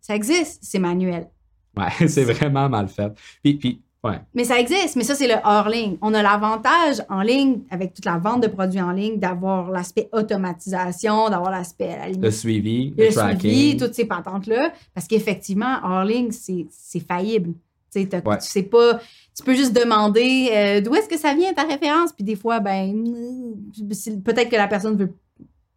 ça 0.00 0.14
existe, 0.14 0.60
c'est 0.62 0.78
manuel. 0.78 1.28
Ouais, 1.76 2.08
c'est 2.08 2.24
vraiment 2.24 2.68
mal 2.68 2.88
fait. 2.88 3.12
Puis, 3.42 3.54
puis 3.54 3.82
ouais. 4.08 4.20
Mais 4.34 4.44
ça 4.44 4.58
existe, 4.58 4.96
mais 4.96 5.04
ça, 5.04 5.14
c'est 5.14 5.26
le 5.28 5.34
hors-ligne. 5.44 5.96
On 6.02 6.14
a 6.14 6.22
l'avantage 6.22 7.02
en 7.08 7.22
ligne, 7.22 7.60
avec 7.70 7.94
toute 7.94 8.04
la 8.04 8.18
vente 8.18 8.42
de 8.42 8.48
produits 8.48 8.80
en 8.80 8.90
ligne, 8.92 9.18
d'avoir 9.18 9.70
l'aspect 9.70 10.08
automatisation, 10.12 11.28
d'avoir 11.30 11.50
l'aspect, 11.50 11.96
la 11.96 12.08
Le 12.10 12.30
suivi, 12.30 12.94
le, 12.96 13.06
le 13.06 13.12
tracking. 13.12 13.40
suivi, 13.40 13.76
toutes 13.76 13.94
ces 13.94 14.04
patentes-là. 14.06 14.72
Parce 14.94 15.06
qu'effectivement, 15.06 15.76
hors 15.84 16.04
ligne, 16.04 16.30
c'est, 16.30 16.66
c'est 16.70 17.00
faillible. 17.06 17.52
Tu 17.92 18.02
sais, 18.02 18.06
t'as- 18.06 18.20
Ouais. 18.28 18.38
tu 18.38 18.46
sais 18.48 18.62
pas, 18.64 19.00
tu 19.34 19.42
peux 19.44 19.54
juste 19.54 19.72
demander 19.72 20.50
euh, 20.52 20.80
d'où 20.82 20.94
est-ce 20.94 21.08
que 21.08 21.16
ça 21.16 21.32
vient 21.34 21.52
ta 21.54 21.62
référence, 21.64 22.12
puis 22.12 22.22
des 22.24 22.36
fois, 22.36 22.60
ben, 22.60 22.92
mm, 22.94 24.20
peut-être 24.22 24.50
que 24.50 24.56
la 24.56 24.68
personne 24.68 24.96
veut, 24.96 25.14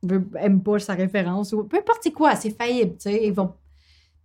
veut 0.03 0.27
aime 0.39 0.61
pas 0.61 0.77
sa 0.79 0.93
référence, 0.93 1.53
ou 1.53 1.63
peu 1.63 1.77
importe 1.77 1.99
c'est 2.03 2.11
quoi, 2.11 2.35
c'est 2.35 2.49
faillible. 2.49 2.93
Tu 2.97 3.09
sais, 3.11 3.25
ils 3.27 3.31
vont, 3.31 3.51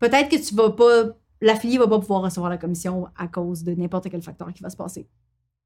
peut-être 0.01 0.29
que 0.29 0.37
tu 0.37 0.55
vas 0.55 0.71
pas, 0.71 1.05
l'affilié 1.41 1.79
va 1.79 1.87
pas 1.87 1.99
pouvoir 1.99 2.23
recevoir 2.23 2.51
la 2.51 2.59
commission 2.59 3.09
à 3.17 3.29
cause 3.29 3.65
de 3.65 3.75
n'importe 3.75 4.09
quel 4.11 4.23
facteur 4.23 4.53
qui 4.53 4.63
va 4.63 4.71
se 4.71 4.77
passer. 4.77 5.07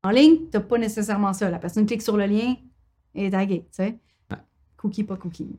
En 0.02 0.10
ligne, 0.10 0.48
t'as 0.50 0.60
pas 0.60 0.78
nécessairement 0.78 1.32
ça. 1.32 1.50
La 1.50 1.58
personne 1.58 1.86
clique 1.86 2.02
sur 2.02 2.16
le 2.16 2.26
lien 2.26 2.56
et 3.14 3.26
est 3.26 3.30
taguée, 3.30 3.66
tu 3.70 3.76
sais. 3.84 3.98
Cookie, 4.76 5.04
pas 5.04 5.16
cookie. 5.16 5.58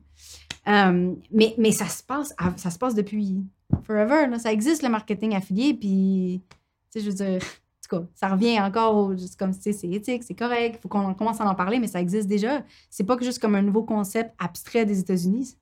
Euh, 0.66 1.14
mais, 1.30 1.54
mais 1.58 1.70
ça 1.70 1.86
se 1.86 2.02
passe, 2.02 2.34
ça 2.56 2.70
se 2.70 2.78
passe 2.78 2.94
depuis 2.94 3.44
forever. 3.84 4.26
là. 4.28 4.38
Ça 4.38 4.52
existe 4.52 4.82
le 4.82 4.88
marketing 4.88 5.34
affilié, 5.34 5.74
puis 5.74 6.42
tu 6.90 7.00
sais, 7.00 7.04
je 7.04 7.10
veux 7.10 7.16
dire, 7.16 7.40
tu 7.40 7.88
tout 7.88 7.96
cas, 7.96 8.06
ça 8.14 8.28
revient 8.28 8.60
encore 8.60 9.16
juste 9.16 9.38
comme, 9.38 9.54
tu 9.54 9.60
sais, 9.60 9.72
c'est 9.72 9.88
éthique, 9.88 10.24
c'est 10.24 10.34
correct, 10.34 10.76
il 10.78 10.80
faut 10.80 10.88
qu'on 10.88 11.14
commence 11.14 11.40
à 11.40 11.44
en 11.48 11.54
parler, 11.54 11.78
mais 11.78 11.86
ça 11.86 12.00
existe 12.00 12.28
déjà. 12.28 12.64
C'est 12.90 13.04
pas 13.04 13.16
que 13.16 13.24
juste 13.24 13.40
comme 13.40 13.54
un 13.54 13.62
nouveau 13.62 13.84
concept 13.84 14.34
abstrait 14.38 14.84
des 14.84 14.98
États-Unis. 14.98 15.56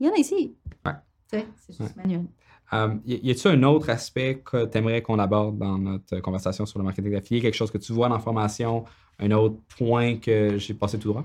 Il 0.00 0.06
y 0.06 0.10
en 0.10 0.12
a 0.14 0.16
ici. 0.16 0.54
Ouais. 0.84 0.92
Tu 1.30 1.38
sais, 1.38 1.46
c'est 1.66 1.76
juste 1.76 1.96
manuel. 1.96 2.26
Euh, 2.74 2.94
y 3.06 3.30
a-t-il 3.30 3.48
un 3.48 3.62
autre 3.62 3.88
aspect 3.90 4.42
que 4.44 4.66
tu 4.66 4.78
aimerais 4.78 5.00
qu'on 5.00 5.18
aborde 5.18 5.58
dans 5.58 5.78
notre 5.78 6.18
conversation 6.20 6.66
sur 6.66 6.78
le 6.78 6.84
marketing 6.84 7.12
d'affilié? 7.12 7.40
Quelque 7.40 7.54
chose 7.54 7.70
que 7.70 7.78
tu 7.78 7.92
vois 7.92 8.08
dans 8.08 8.16
la 8.16 8.20
formation? 8.20 8.84
Un 9.20 9.30
autre 9.30 9.56
point 9.78 10.16
que 10.16 10.58
j'ai 10.58 10.74
passé 10.74 10.98
tout 10.98 11.10
droit? 11.10 11.24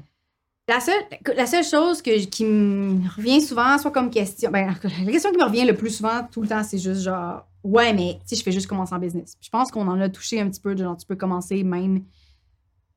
La 0.68 0.80
seule, 0.80 1.04
la 1.36 1.48
seule 1.48 1.64
chose 1.64 2.04
que, 2.04 2.26
qui 2.26 2.46
me 2.46 3.10
revient 3.16 3.42
souvent, 3.42 3.80
soit 3.80 3.90
comme 3.90 4.12
question, 4.12 4.52
ben, 4.52 4.68
la 4.68 5.12
question 5.12 5.32
qui 5.32 5.38
me 5.38 5.44
revient 5.44 5.66
le 5.66 5.74
plus 5.74 5.90
souvent 5.90 6.28
tout 6.32 6.44
le 6.44 6.48
temps, 6.48 6.64
c'est 6.64 6.78
juste 6.78 7.02
genre, 7.02 7.48
ouais, 7.64 7.92
mais 7.92 8.20
je 8.32 8.40
fais 8.44 8.52
juste 8.52 8.68
commencer 8.68 8.94
en 8.94 9.00
business. 9.00 9.36
Je 9.42 9.50
pense 9.50 9.72
qu'on 9.72 9.88
en 9.88 10.00
a 10.00 10.10
touché 10.10 10.40
un 10.40 10.48
petit 10.48 10.62
peu, 10.62 10.76
de 10.76 10.84
genre, 10.84 10.96
tu 10.96 11.08
peux 11.08 11.16
commencer 11.16 11.64
même, 11.64 12.04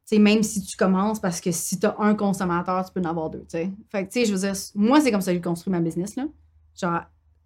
tu 0.06 0.18
même 0.18 0.42
si 0.42 0.62
tu 0.62 0.76
commences, 0.76 1.18
parce 1.18 1.40
que 1.40 1.50
si 1.50 1.80
tu 1.80 1.86
as 1.86 1.96
un 1.98 2.14
consommateur, 2.14 2.84
tu 2.84 2.92
peux 2.92 3.00
en 3.00 3.08
avoir 3.08 3.30
deux, 3.30 3.46
tu 3.48 3.56
sais. 3.56 3.70
Fait 3.90 4.06
que, 4.06 4.12
tu 4.12 4.20
sais, 4.20 4.26
je 4.26 4.34
veux 4.34 4.40
dire, 4.40 4.52
moi, 4.74 5.00
c'est 5.00 5.10
comme 5.10 5.22
ça 5.22 5.32
que 5.32 5.38
je 5.38 5.42
construis 5.42 5.70
ma 5.70 5.80
business, 5.80 6.16
là. 6.16 6.26
Genre, 6.78 7.00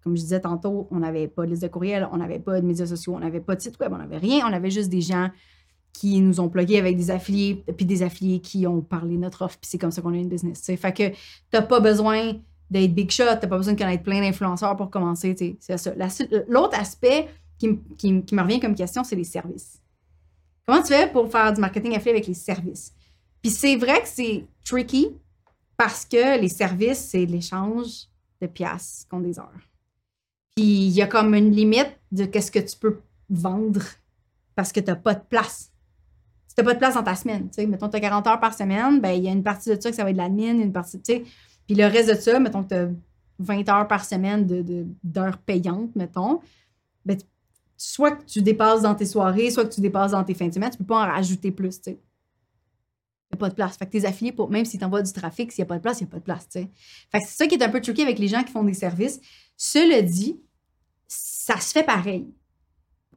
comme 0.07 0.15
je 0.15 0.21
disais 0.21 0.39
tantôt, 0.39 0.87
on 0.89 0.99
n'avait 0.99 1.27
pas 1.27 1.43
de 1.45 1.49
liste 1.51 1.63
de 1.63 1.67
courriel, 1.67 2.07
on 2.13 2.17
n'avait 2.17 2.39
pas 2.39 2.61
de 2.61 2.65
médias 2.65 2.85
sociaux, 2.85 3.13
on 3.15 3.19
n'avait 3.19 3.41
pas 3.41 3.57
de 3.57 3.61
site 3.61 3.77
web, 3.81 3.91
on 3.93 3.97
n'avait 3.97 4.19
rien, 4.19 4.47
on 4.47 4.53
avait 4.53 4.71
juste 4.71 4.89
des 4.89 5.01
gens 5.01 5.29
qui 5.91 6.21
nous 6.21 6.39
ont 6.39 6.47
plugués 6.47 6.79
avec 6.79 6.95
des 6.95 7.11
affiliés, 7.11 7.61
puis 7.75 7.85
des 7.85 8.03
affiliés 8.03 8.39
qui 8.39 8.65
ont 8.65 8.79
parlé 8.79 9.17
notre 9.17 9.41
offre, 9.43 9.57
puis 9.59 9.67
c'est 9.69 9.77
comme 9.77 9.91
ça 9.91 10.01
qu'on 10.01 10.13
a 10.13 10.15
une 10.15 10.29
business. 10.29 10.59
sais. 10.61 10.77
Fait 10.77 10.93
que 10.93 11.11
t'as 11.51 11.61
pas 11.61 11.81
besoin 11.81 12.35
d'être 12.71 12.93
big 12.95 13.11
shot, 13.11 13.25
t'as 13.25 13.47
pas 13.47 13.57
besoin 13.57 13.73
de 13.73 13.79
connaître 13.79 14.03
plein 14.03 14.21
d'influenceurs 14.21 14.77
pour 14.77 14.89
commencer. 14.89 15.35
C'est 15.59 15.77
ça. 15.77 16.09
Su- 16.09 16.29
L'autre 16.47 16.79
aspect 16.79 17.27
qui, 17.57 17.67
me 17.67 18.41
revient 18.41 18.61
comme 18.61 18.75
question, 18.75 19.03
c'est 19.03 19.15
les 19.17 19.25
services. 19.25 19.81
Comment 20.65 20.81
tu 20.81 20.93
fais 20.93 21.11
pour 21.11 21.29
faire 21.29 21.51
du 21.51 21.59
marketing 21.59 21.95
affilié 21.97 22.11
avec 22.11 22.27
les 22.27 22.33
services? 22.33 22.93
Puis 23.41 23.51
c'est 23.51 23.75
vrai 23.75 24.01
que 24.01 24.07
c'est 24.07 24.45
tricky 24.63 25.09
parce 25.75 26.05
que 26.05 26.39
les 26.39 26.49
services, 26.49 26.99
c'est 27.11 27.25
l'échange 27.25 28.07
de 28.39 28.47
pièces 28.47 29.05
contre 29.09 29.23
des 29.23 29.39
heures. 29.39 29.66
Il 30.57 30.89
y 30.89 31.01
a 31.01 31.07
comme 31.07 31.33
une 31.35 31.51
limite 31.51 31.97
de 32.11 32.25
qu'est-ce 32.25 32.51
que 32.51 32.59
tu 32.59 32.75
peux 32.77 32.99
vendre 33.29 33.81
parce 34.55 34.71
que 34.71 34.79
tu 34.79 34.87
n'as 34.87 34.95
pas 34.95 35.13
de 35.13 35.23
place. 35.29 35.71
Si 36.47 36.55
tu 36.55 36.61
n'as 36.61 36.65
pas 36.65 36.73
de 36.73 36.79
place 36.79 36.95
dans 36.95 37.03
ta 37.03 37.15
semaine, 37.15 37.47
tu 37.49 37.55
sais, 37.61 37.67
mettons, 37.67 37.89
tu 37.89 37.97
as 37.97 37.99
40 37.99 38.25
heures 38.27 38.39
par 38.39 38.53
semaine, 38.55 38.99
ben 38.99 39.11
il 39.11 39.23
y 39.23 39.27
a 39.27 39.31
une 39.31 39.43
partie 39.43 39.69
de 39.69 39.79
ça 39.79 39.89
que 39.89 39.95
ça 39.95 40.03
va 40.03 40.09
être 40.09 40.15
de 40.15 40.21
l'admin, 40.21 40.59
une 40.59 40.73
partie, 40.73 40.99
tu 41.01 41.13
sais. 41.13 41.23
Puis 41.67 41.75
le 41.75 41.85
reste 41.85 42.09
de 42.09 42.15
ça, 42.15 42.39
mettons 42.39 42.63
que 42.63 42.69
tu 42.69 42.75
as 42.75 42.87
20 43.39 43.69
heures 43.69 43.87
par 43.87 44.03
semaine 44.03 44.47
de- 44.47 44.61
de- 44.63 44.87
d'heures 45.03 45.37
payantes, 45.37 45.95
mettons, 45.95 46.39
ben, 47.05 47.17
tu- 47.17 47.25
soit 47.77 48.11
que 48.13 48.23
tu 48.25 48.41
dépasses 48.41 48.81
dans 48.81 48.95
tes 48.95 49.05
soirées, 49.05 49.51
soit 49.51 49.65
que 49.65 49.73
tu 49.73 49.81
dépasses 49.81 50.11
dans 50.11 50.23
tes 50.23 50.33
fins 50.33 50.47
de 50.47 50.53
semaine, 50.53 50.71
tu 50.71 50.77
peux 50.79 50.85
pas 50.85 51.03
en 51.07 51.11
rajouter 51.11 51.51
plus, 51.51 51.77
tu 51.79 51.91
sais. 51.91 51.99
Il 53.29 53.35
n'y 53.35 53.37
a 53.37 53.37
pas 53.37 53.49
de 53.49 53.55
place. 53.55 53.77
Fait 53.77 53.85
que 53.85 53.91
tes 53.91 54.05
affiliés, 54.05 54.31
pour, 54.31 54.49
même 54.49 54.65
s'ils 54.65 54.79
t'envoient 54.79 55.03
du 55.03 55.11
trafic, 55.13 55.51
s'il 55.51 55.61
n'y 55.61 55.67
a 55.67 55.69
pas 55.69 55.75
de 55.77 55.81
place, 55.83 55.99
il 55.99 56.05
n'y 56.05 56.09
a 56.09 56.11
pas 56.11 56.17
de 56.19 56.23
place, 56.23 56.47
tu 56.49 56.61
sais. 56.61 56.69
Fait 57.11 57.19
que 57.19 57.25
c'est 57.27 57.35
ça 57.35 57.45
qui 57.45 57.55
est 57.55 57.63
un 57.63 57.69
peu 57.69 57.81
tricky 57.81 58.01
avec 58.01 58.17
les 58.17 58.29
gens 58.29 58.41
qui 58.43 58.51
font 58.51 58.63
des 58.63 58.73
services. 58.73 59.19
Cela 59.57 60.01
dit, 60.01 60.39
ça 61.47 61.61
se 61.61 61.71
fait 61.71 61.83
pareil. 61.83 62.27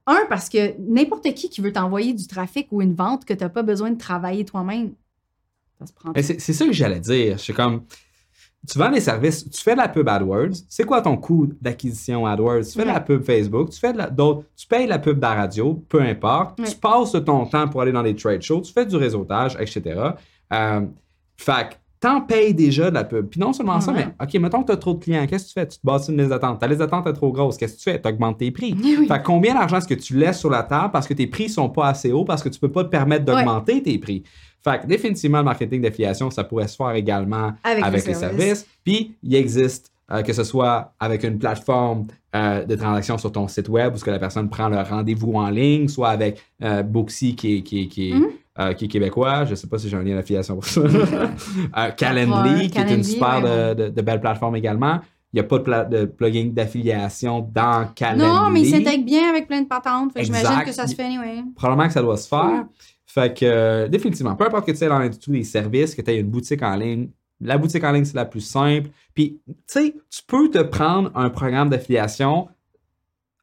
Un, 0.06 0.24
parce 0.28 0.48
que 0.48 0.74
n'importe 0.78 1.34
qui 1.34 1.50
qui 1.50 1.60
veut 1.60 1.72
t'envoyer 1.72 2.14
du 2.14 2.28
trafic 2.28 2.68
ou 2.70 2.80
une 2.80 2.94
vente 2.94 3.24
que 3.24 3.34
tu 3.34 3.42
n'as 3.42 3.50
pas 3.50 3.64
besoin 3.64 3.90
de 3.90 3.98
travailler 3.98 4.44
toi-même, 4.44 4.92
ça 5.80 5.86
se 5.86 5.92
prend. 5.92 6.12
C'est 6.14 6.38
ça 6.38 6.64
que 6.64 6.72
j'allais 6.72 7.00
dire. 7.00 7.40
C'est 7.40 7.52
comme, 7.52 7.82
tu 8.68 8.78
vends 8.78 8.92
des 8.92 9.00
services, 9.00 9.50
tu 9.50 9.60
fais 9.60 9.72
de 9.72 9.78
la 9.78 9.88
pub 9.88 10.08
AdWords. 10.08 10.54
C'est 10.68 10.84
quoi 10.84 11.02
ton 11.02 11.16
coût 11.16 11.48
d'acquisition 11.60 12.24
AdWords? 12.24 12.66
Tu 12.66 12.78
fais 12.78 12.84
de 12.84 12.92
la 12.92 13.00
pub 13.00 13.24
Facebook, 13.24 13.70
tu 13.70 13.80
fais 13.80 13.92
de 13.92 13.98
la, 13.98 14.08
d'autres, 14.08 14.44
tu 14.56 14.68
payes 14.68 14.86
la 14.86 15.00
pub 15.00 15.16
de 15.16 15.22
la 15.22 15.34
radio, 15.34 15.74
peu 15.88 16.00
importe. 16.00 16.60
Ouais. 16.60 16.68
Tu 16.68 16.76
passes 16.76 17.12
ton 17.26 17.46
temps 17.46 17.68
pour 17.68 17.82
aller 17.82 17.92
dans 17.92 18.04
des 18.04 18.14
trade 18.14 18.42
shows, 18.42 18.60
tu 18.60 18.72
fais 18.72 18.86
du 18.86 18.94
réseautage, 18.94 19.56
etc. 19.58 20.12
Euh, 20.52 20.86
fait 21.36 21.70
que 21.70 21.74
t'en 22.00 22.22
payes 22.22 22.54
déjà 22.54 22.88
de 22.90 22.94
la 22.94 23.04
pub. 23.04 23.26
Puis 23.28 23.38
non 23.38 23.52
seulement 23.52 23.80
ça, 23.80 23.92
Ouais. 23.92 24.06
mais 24.18 24.24
OK, 24.26 24.34
mettons 24.40 24.62
que 24.62 24.66
tu 24.68 24.72
as 24.72 24.76
trop 24.78 24.94
de 24.94 24.98
clients, 25.04 25.26
qu'est-ce 25.26 25.44
que 25.44 25.48
tu 25.48 25.54
fais? 25.60 25.68
Tu 25.68 25.78
te 25.78 25.86
bases 25.86 26.04
sur 26.04 26.12
une 26.12 26.18
liste 26.18 26.30
d'attente. 26.30 26.58
Ta 26.58 26.66
liste 26.66 26.78
d'attente 26.80 27.06
est 27.06 27.12
trop 27.12 27.30
grosse, 27.30 27.56
qu'est-ce 27.58 27.74
que 27.74 27.78
tu 27.78 27.90
fais? 27.90 28.00
Tu 28.00 28.08
augmentes 28.08 28.38
tes 28.38 28.50
prix. 28.50 28.74
Oui. 28.82 29.06
Fait 29.06 29.18
que 29.18 29.24
combien 29.24 29.54
d'argent 29.54 29.76
est-ce 29.76 29.86
que 29.88 29.94
tu 29.94 30.16
laisses 30.16 30.38
sur 30.38 30.48
la 30.50 30.62
table 30.62 30.90
parce 30.92 31.06
que 31.06 31.12
tes 31.14 31.26
prix 31.26 31.48
sont 31.50 31.68
pas 31.68 31.88
assez 31.88 32.10
hauts, 32.10 32.24
parce 32.24 32.42
que 32.42 32.48
tu 32.48 32.58
peux 32.58 32.70
pas 32.70 32.84
te 32.84 32.88
permettre 32.88 33.24
d'augmenter 33.26 33.82
tes 33.82 33.98
prix? 33.98 34.22
Fait 34.64 34.80
que 34.82 34.86
définitivement, 34.86 35.38
le 35.38 35.44
marketing 35.44 35.80
d'affiliation, 35.82 36.30
ça 36.30 36.44
pourrait 36.44 36.68
se 36.68 36.76
faire 36.76 36.90
également 36.92 37.52
Avec 37.64 37.84
avec, 37.84 38.02
les 38.06 38.08
les 38.12 38.14
services. 38.18 38.38
services. 38.44 38.66
Puis, 38.84 39.14
il 39.22 39.34
existe, 39.34 39.90
euh, 40.12 40.22
que 40.22 40.32
ce 40.34 40.44
soit 40.44 40.92
avec 41.00 41.22
une 41.24 41.38
plateforme 41.38 42.06
euh, 42.36 42.64
de 42.64 42.76
transaction 42.76 43.16
sur 43.18 43.32
ton 43.32 43.48
site 43.48 43.68
web 43.68 43.94
où 43.94 43.98
ce 43.98 44.04
que 44.04 44.10
la 44.10 44.18
personne 44.18 44.48
prend 44.50 44.68
le 44.68 44.78
rendez-vous 44.80 45.32
en 45.34 45.48
ligne, 45.50 45.88
soit 45.88 46.10
avec 46.10 46.40
euh, 46.62 46.82
Booksy 46.82 47.34
qui 47.34 47.56
est, 47.56 47.62
qui, 47.62 47.82
est- 47.82 47.86
qui 47.88 48.10
est, 48.10 48.14
Mhm. 48.14 48.28
Euh, 48.60 48.72
qui 48.74 48.84
est 48.84 48.88
québécois. 48.88 49.44
Je 49.46 49.54
sais 49.54 49.66
pas 49.66 49.78
si 49.78 49.88
j'ai 49.88 49.96
un 49.96 50.02
lien 50.02 50.14
d'affiliation 50.14 50.54
pour 50.54 50.64
ça. 50.64 50.80
euh, 51.76 51.90
Calendly, 51.96 52.70
qui 52.70 52.78
est 52.78 52.94
une 52.94 53.02
super 53.04 53.42
ouais, 53.42 53.74
de, 53.74 53.82
de- 53.84 53.88
de 53.90 54.02
belle 54.02 54.20
plateforme 54.20 54.56
également. 54.56 55.00
Il 55.32 55.36
n'y 55.36 55.40
a 55.40 55.44
pas 55.44 55.58
de, 55.58 55.62
pla- 55.62 55.84
de 55.84 56.04
plugin 56.06 56.50
d'affiliation 56.52 57.40
dans 57.52 57.86
Calendly. 57.94 58.26
non, 58.26 58.50
mais 58.50 58.62
il 58.62 58.66
s'intègre 58.70 59.04
bien 59.04 59.28
avec 59.30 59.46
plein 59.46 59.62
de 59.62 59.68
patentes. 59.68 60.12
Fait 60.12 60.20
que 60.20 60.26
j'imagine 60.26 60.64
que 60.64 60.72
ça 60.72 60.86
se 60.86 60.94
fait 60.94 61.04
anyway. 61.04 61.42
Probablement 61.54 61.86
que 61.86 61.94
ça 61.94 62.02
doit 62.02 62.16
se 62.16 62.28
faire. 62.28 62.64
Fait 63.06 63.36
que, 63.36 63.44
euh, 63.44 63.88
définitivement, 63.88 64.34
peu 64.36 64.44
importe 64.46 64.66
que 64.66 64.72
tu 64.72 64.78
sois 64.78 64.88
dans 64.88 64.98
l'industrie 64.98 65.32
des 65.32 65.44
services, 65.44 65.94
que 65.94 66.02
tu 66.02 66.10
aies 66.10 66.18
une 66.20 66.28
boutique 66.30 66.62
en 66.62 66.74
ligne, 66.76 67.08
la 67.40 67.58
boutique 67.58 67.82
en 67.84 67.90
ligne, 67.92 68.04
c'est 68.04 68.14
la 68.16 68.24
plus 68.24 68.40
simple. 68.40 68.90
Puis, 69.14 69.40
tu 69.46 69.54
sais, 69.66 69.94
tu 70.10 70.20
peux 70.26 70.48
te 70.50 70.58
prendre 70.62 71.10
un 71.14 71.30
programme 71.30 71.70
d'affiliation. 71.70 72.48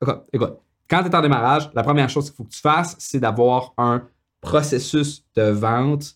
Écoute, 0.02 0.22
écoute, 0.32 0.54
quand 0.90 1.04
tu 1.04 1.10
es 1.10 1.16
en 1.16 1.22
démarrage, 1.22 1.70
la 1.74 1.84
première 1.84 2.10
chose 2.10 2.26
qu'il 2.30 2.36
faut 2.36 2.44
que 2.44 2.52
tu 2.54 2.60
fasses, 2.62 2.96
c'est 3.00 3.20
d'avoir 3.20 3.74
un 3.78 4.04
processus 4.42 5.24
de 5.36 5.44
vente 5.50 6.16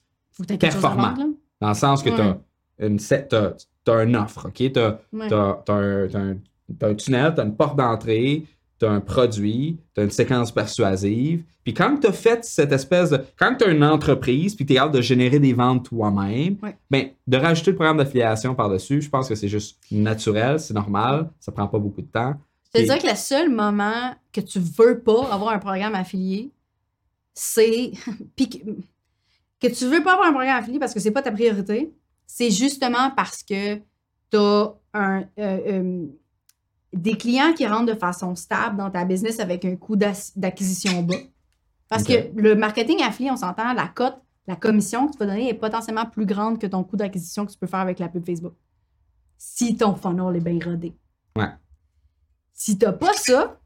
Performant. 0.60 1.14
vendre, 1.14 1.34
dans 1.60 1.70
le 1.70 1.74
sens 1.76 2.02
que 2.02 2.10
tu 2.10 2.22
as 2.22 4.04
une, 4.04 4.16
offre, 4.16 4.48
OK? 4.48 4.54
Tu 4.56 4.80
as, 4.80 5.00
Ouais. 5.14 5.32
Un, 5.34 6.38
un- 6.90 6.96
tunnel, 6.96 7.34
tu 7.36 7.42
as 7.42 7.44
une 7.44 7.56
porte 7.56 7.78
d'entrée, 7.78 8.46
tu 8.80 8.86
as 8.86 8.92
un 8.92 9.02
produit, 9.02 9.78
tu 9.94 10.02
as 10.02 10.04
une 10.06 10.10
séquence 10.12 10.52
persuasive. 10.52 11.44
Puis 11.64 11.74
quand 11.76 11.98
tu 12.00 12.08
as 12.08 12.12
fait 12.12 12.44
cette 12.44 12.72
espèce 12.72 13.12
de. 13.12 13.20
Quand 13.38 13.56
tu 13.56 13.66
as 13.66 13.68
une 13.72 13.84
entreprise, 13.84 14.56
puis 14.56 14.66
tu 14.66 14.74
es 14.74 14.76
capable 14.78 14.96
de 14.96 15.02
générer 15.02 15.38
des 15.40 15.54
ventes 15.54 15.86
toi-même, 15.86 16.58
Ouais. 16.64 16.76
ben, 16.90 17.10
de 17.28 17.38
rajouter 17.38 17.72
le 17.72 17.76
programme 17.76 17.98
d'affiliation 17.98 18.56
par-dessus, 18.56 19.02
je 19.02 19.10
pense 19.10 19.30
que 19.30 19.36
c'est 19.36 19.48
juste 19.50 19.78
naturel, 19.92 20.60
c'est 20.60 20.74
normal, 20.74 21.30
ça 21.40 21.52
prend 21.52 21.68
pas 21.68 21.78
beaucoup 21.78 22.02
de 22.02 22.08
temps. 22.08 22.34
Dirais 22.74 22.98
que 23.00 23.08
le 23.08 23.16
seul 23.16 23.50
moment 23.50 24.16
que 24.32 24.42
tu 24.42 24.58
veux 24.60 25.00
pas 25.02 25.28
avoir 25.32 25.52
un 25.54 25.60
programme 25.60 25.94
affilié, 25.94 26.50
c'est. 27.34 27.92
Puis 28.36 28.50
que, 28.50 28.58
que 29.60 29.74
tu 29.74 29.86
veux 29.88 30.04
pas 30.04 30.14
avoir 30.14 30.28
un 30.28 30.34
programme 30.34 30.58
affilié 30.58 30.80
parce 30.80 30.94
que 30.94 31.00
c'est 31.00 31.12
pas 31.12 31.22
ta 31.22 31.32
priorité, 31.32 31.94
c'est 32.28 32.52
justement 32.52 33.12
parce 33.16 33.44
que 33.44 33.76
tu 33.76 34.38
as 34.38 34.74
un, 34.94 35.22
euh, 35.22 35.26
euh, 35.38 36.06
des 36.94 37.18
clients 37.18 37.54
qui 37.54 37.66
rentrent 37.68 37.94
de 37.94 38.00
façon 38.00 38.36
stable 38.36 38.78
dans 38.78 38.90
ta 38.90 39.06
business 39.06 39.40
avec 39.40 39.66
un 39.66 39.76
coût 39.76 39.96
d'ac- 39.96 40.32
d'acquisition 40.36 41.04
bas. 41.04 41.16
Parce 41.90 42.04
que 42.04 42.32
le 42.42 42.56
marketing 42.56 43.02
affilié, 43.04 43.32
on 43.32 43.36
s'entend, 43.38 43.74
la 43.74 43.88
cote, 43.90 44.18
la 44.48 44.56
commission 44.56 45.08
que 45.08 45.12
tu 45.14 45.18
vas 45.20 45.26
donner 45.26 45.50
est 45.50 45.54
potentiellement 45.54 46.06
plus 46.06 46.26
grande 46.26 46.58
que 46.58 46.66
ton 46.68 46.84
coût 46.84 46.96
d'acquisition 46.98 47.46
que 47.46 47.52
tu 47.52 47.58
peux 47.58 47.68
faire 47.68 47.80
avec 47.82 48.00
la 48.00 48.08
pub 48.08 48.26
Facebook. 48.26 48.54
Si 49.38 49.76
ton 49.76 49.96
funnel 49.96 50.36
est 50.38 50.40
bien 50.40 50.58
rodé. 50.64 50.94
Ouais. 51.38 51.50
Si 52.54 52.78
tu 52.78 52.86
n'as 52.86 52.94
pas 52.94 53.14
ça, 53.14 53.60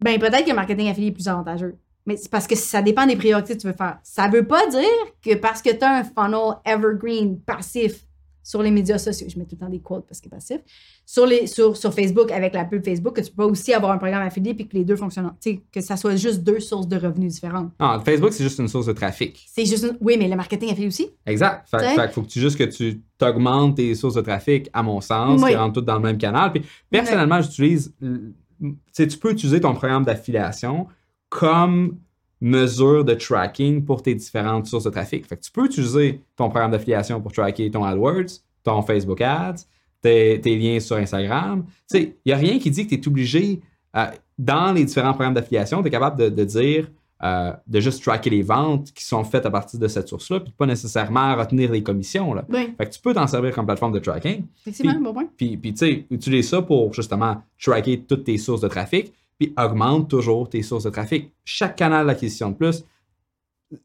ben 0.00 0.18
peut-être 0.18 0.44
que 0.44 0.50
le 0.50 0.56
marketing 0.56 0.88
affilié 0.88 1.08
est 1.08 1.12
plus 1.12 1.28
avantageux. 1.28 1.76
Mais 2.06 2.16
c'est 2.16 2.30
parce 2.30 2.46
que 2.46 2.54
ça 2.54 2.82
dépend 2.82 3.06
des 3.06 3.16
priorités 3.16 3.54
que 3.56 3.60
tu 3.62 3.66
veux 3.66 3.72
faire. 3.72 3.98
Ça 4.02 4.28
veut 4.28 4.46
pas 4.46 4.66
dire 4.68 4.82
que 5.24 5.34
parce 5.36 5.62
que 5.62 5.70
tu 5.70 5.82
as 5.84 5.98
un 5.98 6.04
funnel 6.04 6.54
evergreen 6.66 7.40
passif 7.40 8.04
sur 8.46 8.62
les 8.62 8.70
médias 8.70 8.98
sociaux, 8.98 9.26
je 9.30 9.38
mets 9.38 9.46
tout 9.46 9.54
le 9.58 9.60
temps 9.64 9.70
des 9.70 9.80
quotes 9.80 10.06
parce 10.06 10.20
que 10.20 10.28
passif, 10.28 10.58
sur, 11.06 11.24
les, 11.24 11.46
sur, 11.46 11.74
sur 11.78 11.94
Facebook 11.94 12.30
avec 12.30 12.52
la 12.52 12.66
pub 12.66 12.84
Facebook, 12.84 13.16
que 13.16 13.22
tu 13.22 13.32
peux 13.32 13.44
aussi 13.44 13.72
avoir 13.72 13.92
un 13.92 13.96
programme 13.96 14.20
affilié 14.22 14.52
puis 14.52 14.68
que 14.68 14.76
les 14.76 14.84
deux 14.84 14.96
fonctionnent. 14.96 15.32
Tu 15.40 15.50
sais, 15.52 15.60
que 15.72 15.80
ça 15.80 15.96
soit 15.96 16.16
juste 16.16 16.42
deux 16.42 16.60
sources 16.60 16.86
de 16.86 16.98
revenus 16.98 17.32
différentes. 17.32 17.70
Non, 17.80 17.98
Facebook, 18.04 18.34
c'est 18.34 18.44
juste 18.44 18.58
une 18.58 18.68
source 18.68 18.84
de 18.84 18.92
trafic. 18.92 19.42
C'est 19.50 19.64
juste. 19.64 19.84
une- 19.84 19.96
Oui, 20.02 20.16
mais 20.18 20.28
le 20.28 20.36
marketing 20.36 20.70
affilié 20.72 20.88
aussi. 20.88 21.08
Exact. 21.24 21.66
Fait, 21.70 22.12
faut 22.12 22.20
que 22.20 22.26
tu 22.28 22.38
juste 22.38 22.58
que 22.58 22.64
tu 22.64 23.00
t'augmentes 23.16 23.76
tes 23.76 23.94
sources 23.94 24.14
de 24.16 24.20
trafic, 24.20 24.68
à 24.74 24.82
mon 24.82 25.00
sens, 25.00 25.40
Oui. 25.42 25.52
qui 25.52 25.56
rentrent 25.56 25.72
toutes 25.76 25.86
dans 25.86 25.96
le 25.96 26.02
même 26.02 26.18
canal. 26.18 26.52
Puis 26.52 26.62
personnellement, 26.90 27.40
j'utilise. 27.40 27.94
Tu 27.98 28.76
sais, 28.92 29.06
tu 29.06 29.16
peux 29.16 29.30
utiliser 29.32 29.58
ton 29.62 29.72
programme 29.74 30.04
d'affiliation 30.04 30.86
comme 31.34 31.98
mesure 32.40 33.04
de 33.04 33.14
tracking 33.14 33.84
pour 33.84 34.02
tes 34.02 34.14
différentes 34.14 34.66
sources 34.66 34.84
de 34.84 34.90
trafic. 34.90 35.26
Fait 35.26 35.36
que 35.36 35.42
tu 35.42 35.50
peux 35.50 35.64
utiliser 35.64 36.20
ton 36.36 36.48
programme 36.48 36.70
d'affiliation 36.70 37.20
pour 37.20 37.32
tracker 37.32 37.68
ton 37.70 37.82
AdWords, 37.82 38.40
ton 38.62 38.82
Facebook 38.82 39.20
Ads, 39.20 39.64
tes, 40.00 40.40
tes 40.40 40.56
liens 40.56 40.78
sur 40.78 40.96
Instagram. 40.96 41.64
Il 41.92 42.12
n'y 42.24 42.32
a 42.32 42.36
rien 42.36 42.58
qui 42.60 42.70
dit 42.70 42.86
que 42.86 42.94
tu 42.94 43.00
es 43.00 43.08
obligé, 43.08 43.60
euh, 43.96 44.06
dans 44.38 44.72
les 44.72 44.84
différents 44.84 45.12
programmes 45.12 45.34
d'affiliation, 45.34 45.82
tu 45.82 45.88
es 45.88 45.90
capable 45.90 46.18
de, 46.20 46.28
de 46.28 46.44
dire, 46.44 46.88
euh, 47.24 47.52
de 47.66 47.80
juste 47.80 48.02
tracker 48.04 48.30
les 48.30 48.42
ventes 48.42 48.92
qui 48.92 49.04
sont 49.04 49.24
faites 49.24 49.46
à 49.46 49.50
partir 49.50 49.80
de 49.80 49.88
cette 49.88 50.06
source-là, 50.06 50.38
puis 50.38 50.52
pas 50.56 50.66
nécessairement 50.66 51.34
retenir 51.34 51.72
les 51.72 51.82
commissions. 51.82 52.32
Là. 52.32 52.44
Oui, 52.48 52.74
Fait 52.78 52.86
que 52.86 52.92
tu 52.92 53.00
peux 53.00 53.14
t'en 53.14 53.26
servir 53.26 53.52
comme 53.52 53.66
plateforme 53.66 53.92
de 53.92 53.98
tracking. 53.98 54.44
effectivement, 54.60 55.00
bon 55.00 55.14
point. 55.14 55.26
Puis, 55.36 55.56
puis 55.56 55.72
tu 55.72 55.78
sais, 55.78 56.06
utilise 56.10 56.48
ça 56.48 56.62
pour 56.62 56.92
justement 56.92 57.42
tracker 57.60 58.02
toutes 58.02 58.24
tes 58.24 58.38
sources 58.38 58.60
de 58.60 58.68
trafic. 58.68 59.12
Puis 59.38 59.52
augmente 59.56 60.08
toujours 60.08 60.48
tes 60.48 60.62
sources 60.62 60.84
de 60.84 60.90
trafic. 60.90 61.32
Chaque 61.44 61.76
canal 61.76 62.06
d'acquisition 62.06 62.50
de 62.50 62.56
plus, 62.56 62.84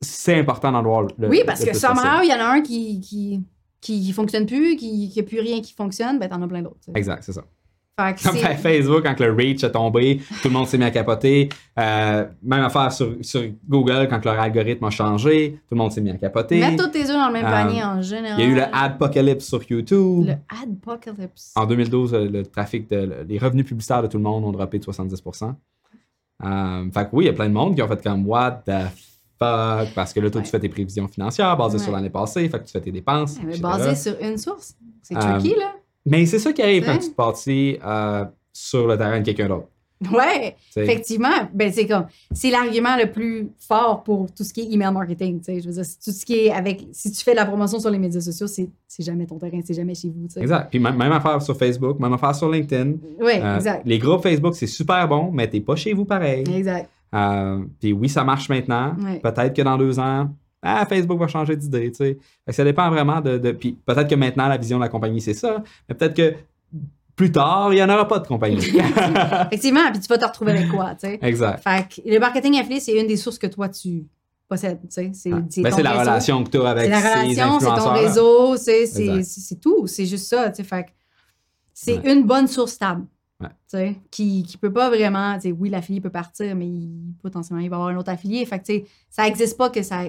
c'est 0.02 0.40
important 0.40 0.72
d'en 0.72 0.84
voir 0.84 1.04
le 1.04 1.28
Oui, 1.28 1.44
parce 1.46 1.66
le 1.66 1.72
que 1.72 1.78
somehow, 1.78 2.22
il 2.24 2.30
y 2.30 2.34
en 2.34 2.40
a 2.40 2.50
un 2.50 2.62
qui, 2.62 3.00
qui, 3.00 3.42
qui, 3.82 4.12
fonctionne 4.12 4.46
plus, 4.46 4.76
qui 4.76 5.12
n'a 5.16 5.24
plus 5.24 5.40
rien 5.40 5.62
qui 5.62 5.74
fonctionne, 5.74 6.20
ben 6.20 6.30
t'en 6.30 6.42
as 6.42 6.48
plein 6.48 6.62
d'autres. 6.62 6.78
Exact, 6.96 7.24
c'est 7.24 7.34
ça. 7.34 7.44
Comme 8.24 8.36
Facebook, 8.38 9.04
quand 9.04 9.20
le 9.20 9.32
reach 9.34 9.64
a 9.64 9.70
tombé, 9.70 10.22
tout 10.42 10.48
le 10.48 10.54
monde 10.54 10.68
s'est 10.68 10.78
mis 10.78 10.86
à 10.86 10.92
capoter. 10.92 11.50
Euh, 11.78 12.26
même 12.44 12.64
affaire 12.64 12.92
sur, 12.92 13.16
sur 13.22 13.42
Google, 13.68 14.08
quand 14.10 14.24
leur 14.26 14.40
algorithme 14.40 14.86
a 14.86 14.90
changé, 14.90 15.60
tout 15.68 15.76
le 15.76 15.78
monde 15.78 15.92
s'est 15.92 16.02
mis 16.02 16.12
à 16.12 16.18
capoter. 16.18 16.60
Mettre 16.60 16.84
tous 16.86 16.90
tes 16.92 17.02
œufs 17.04 17.16
dans 17.18 17.28
le 17.28 17.34
même 17.34 17.46
Euh, 17.46 17.50
panier 17.50 17.84
en 17.84 18.02
général. 18.02 18.40
Il 18.40 18.46
y 18.46 18.48
a 18.48 18.52
eu 18.52 18.56
le 18.56 18.64
Adpocalypse 18.74 19.46
sur 19.46 19.62
YouTube. 19.70 20.26
Le 20.28 20.34
Adpocalypse. 20.64 21.54
En 21.56 21.66
2012, 21.66 22.14
euh, 22.14 22.30
le 22.30 22.44
trafic, 22.46 22.90
de, 22.90 23.26
les 23.28 23.38
revenus 23.38 23.66
publicitaires 23.66 24.02
de 24.04 24.08
tout 24.08 24.18
le 24.18 24.24
monde 24.24 24.44
ont 24.46 24.52
droppé 24.52 24.80
de 24.80 24.84
70%. 24.86 25.54
Euh, 26.44 26.92
fait 26.94 27.04
que 27.06 27.10
oui, 27.14 27.26
il 27.26 27.28
y 27.28 27.30
a 27.30 27.34
plein 27.34 27.50
de 27.50 27.54
monde 27.54 27.76
qui 27.76 27.82
ont 27.82 27.88
fait 27.88 28.02
comme 28.02 28.26
What 28.28 28.64
the 28.66 28.72
fuck? 29.38 29.94
Parce 29.94 30.14
que 30.14 30.20
là, 30.20 30.30
toi, 30.30 30.40
Ouais. 30.40 30.46
tu 30.46 30.52
fais 30.52 30.60
tes 30.60 30.70
prévisions 30.70 31.08
financières 31.08 31.56
basées 31.58 31.78
Ouais. 31.78 31.84
sur 31.84 31.92
l'année 31.92 32.10
passée, 32.10 32.48
fait 32.50 32.60
que 32.60 32.66
tu 32.66 32.72
fais 32.72 32.82
tes 32.82 32.92
dépenses. 32.92 33.38
Mais 33.44 33.56
etc. 33.58 33.62
basé 33.62 33.96
sur 33.96 34.14
une 34.22 34.38
source. 34.38 34.76
C'est 35.02 35.18
Euh, 35.18 35.20
tricky, 35.40 35.56
là. 35.56 35.74
Mais 36.06 36.26
c'est 36.26 36.40
ça 36.40 36.54
qui 36.54 36.62
arrive 36.62 36.86
quand 36.86 36.98
tu 36.98 37.10
te 37.12 37.16
bâtis 37.16 37.78
euh, 37.86 38.26
sur 38.54 38.88
le 38.88 38.98
terrain 38.98 39.20
de 39.20 39.26
quelqu'un 39.26 39.48
d'autre. 39.48 39.68
Sais. 40.02 40.56
effectivement. 40.78 41.50
Ben, 41.54 41.72
c'est 41.74 41.86
comme, 41.86 42.06
c'est 42.32 42.50
l'argument 42.50 42.96
le 42.98 43.12
plus 43.12 43.50
fort 43.60 44.02
pour 44.04 44.32
tout 44.34 44.46
ce 44.46 44.54
qui 44.54 44.62
est 44.62 44.72
email 44.74 44.94
marketing. 44.94 45.42
Je 45.46 45.68
veux 45.68 45.74
dire, 45.74 45.84
tout 46.04 46.12
ce 46.12 46.26
qui 46.26 46.46
est 46.46 46.52
avec, 46.52 46.88
si 46.94 47.12
tu 47.12 47.22
fais 47.22 47.32
de 47.32 47.36
la 47.36 47.46
promotion 47.46 47.80
sur 47.80 47.90
les 47.90 48.00
médias 48.00 48.22
sociaux, 48.22 48.48
c'est 48.48 48.70
jamais 49.00 49.26
ton 49.26 49.38
terrain, 49.38 49.60
c'est 49.64 49.74
jamais 49.74 49.96
chez 49.96 50.10
vous. 50.10 50.28
Exact. 50.40 50.70
Puis 50.70 50.80
même, 50.80 50.96
même 50.96 51.12
affaire 51.12 51.42
sur 51.42 51.58
Facebook, 51.58 52.00
même 52.00 52.14
affaire 52.14 52.34
sur 52.34 52.50
LinkedIn. 52.50 52.94
Oui, 53.20 53.34
Euh, 53.42 53.58
exact. 53.58 53.82
Les 53.86 54.00
groupes 54.00 54.24
Facebook, 54.24 54.56
c'est 54.56 54.68
super 54.68 55.06
bon, 55.08 55.32
mais 55.34 55.50
t'es 55.50 55.60
pas 55.60 55.76
chez 55.76 55.92
vous 55.94 56.06
pareil. 56.06 56.46
Exact. 56.50 56.90
Euh, 57.14 57.60
puis 57.82 57.92
oui, 57.92 58.08
ça 58.08 58.24
marche 58.24 58.48
maintenant. 58.48 58.96
Ouais. 59.04 59.20
Peut-être 59.20 59.54
que 59.54 59.62
dans 59.64 59.78
deux 59.78 60.00
ans, 60.00 60.30
ah, 60.62 60.86
Facebook 60.86 61.20
va 61.20 61.28
changer 61.28 61.56
d'idée. 61.56 61.92
tu 61.92 61.98
sais. 61.98 62.18
Ça 62.50 62.64
dépend 62.64 62.90
vraiment 62.90 63.22
de. 63.22 63.38
de- 63.38 63.52
puis 63.52 63.78
peut-être 63.86 64.10
que 64.10 64.16
maintenant, 64.16 64.48
la 64.48 64.58
vision 64.58 64.78
de 64.78 64.84
la 64.84 64.90
compagnie, 64.90 65.22
c'est 65.22 65.34
ça. 65.34 65.64
Mais 65.88 65.96
peut-être 65.96 66.16
que 66.16 66.36
plus 67.16 67.32
tard, 67.32 67.74
il 67.74 67.76
n'y 67.76 67.84
en 67.84 67.90
aura 67.90 68.08
pas 68.08 68.20
de 68.20 68.28
compagnie. 68.28 68.58
Effectivement, 69.48 69.92
puis 69.92 70.00
tu 70.00 70.08
vas 70.08 70.18
te 70.18 70.26
retrouver 70.26 70.52
avec 70.54 70.70
quoi, 70.70 70.96
tu 70.96 71.08
sais. 71.08 71.20
exact. 71.22 71.64
Fait 71.64 71.88
que 72.04 72.10
le 72.10 72.20
marketing 72.20 72.60
affilié, 72.60 72.80
c'est 72.80 73.00
une 73.00 73.08
des 73.08 73.18
sources 73.18 73.38
que 73.38 73.48
toi, 73.48 73.68
tu 73.70 74.06
possèdes, 74.48 74.80
tu 74.82 74.88
sais. 74.90 75.12
C'est 75.14 75.32
c'est 75.50 75.62
Ben, 75.62 75.70
la 75.82 75.92
réseau. 75.92 76.00
relation 76.02 76.44
que 76.44 76.50
tu 76.50 76.58
as 76.62 76.70
avec 76.70 76.86
C'est 76.86 76.90
la 76.90 77.00
relation, 77.00 77.60
c'est 77.60 77.66
ton 77.66 77.94
réseau, 77.94 78.58
c'est- 78.58 79.60
tout. 79.62 79.86
C'est 79.88 80.06
juste 80.06 80.28
ça, 80.28 80.50
tu 80.50 80.58
sais. 80.58 80.64
Fait 80.64 80.84
que 80.86 80.90
c'est 81.74 81.98
Ouais. 82.00 82.14
une 82.14 82.24
bonne 82.26 82.48
source 82.48 82.72
stable. 82.74 83.06
Ouais. 83.74 83.96
Qui, 84.12 84.44
qui 84.44 84.58
peut 84.58 84.74
pas 84.74 84.90
vraiment, 84.90 85.38
oui, 85.60 85.70
l'affilié 85.70 86.02
peut 86.02 86.10
partir, 86.10 86.54
mais 86.56 86.68
il- 86.68 87.14
potentiellement, 87.22 87.62
il 87.64 87.70
va 87.70 87.76
y 87.76 87.80
avoir 87.80 87.90
un 87.90 87.98
autre 87.98 88.12
affilié. 88.12 88.46
Fait 88.46 88.60
que, 88.60 88.86
ça 89.10 89.24
n'existe 89.24 89.58
pas 89.58 89.70
que 89.70 89.82
ça. 89.84 90.04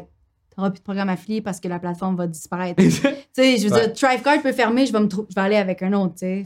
T'auras 0.55 0.71
plus 0.71 0.79
de 0.81 0.85
programme 0.85 1.09
affilié 1.09 1.41
parce 1.41 1.61
que 1.61 1.69
la 1.69 1.79
plateforme 1.79 2.17
va 2.17 2.27
disparaître. 2.27 2.83
tu 2.83 2.91
sais, 2.91 3.57
je 3.59 3.69
veux 3.69 3.75
Ouais. 3.75 3.87
dire, 3.87 3.93
Thrivecard 3.95 4.43
peut 4.43 4.53
fermer, 4.53 4.87
je 4.87 4.93
vais, 4.93 5.01
me 5.01 5.09
je 5.09 5.17
vais 5.35 5.41
aller 5.41 5.57
avec 5.57 5.83
un 5.83 5.93
autre, 5.93 6.15
c'est- 6.19 6.43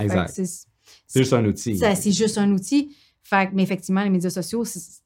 juste 1.15 1.33
un 1.33 1.45
outil. 1.45 1.79
c'est 1.79 2.13
juste 2.13 2.39
un 2.39 2.51
outil. 2.53 2.95
Fait 3.23 3.49
mais 3.53 3.63
effectivement, 3.63 4.03
les 4.03 4.11
médias 4.11 4.31
sociaux, 4.31 4.65
c'est- 4.65 5.03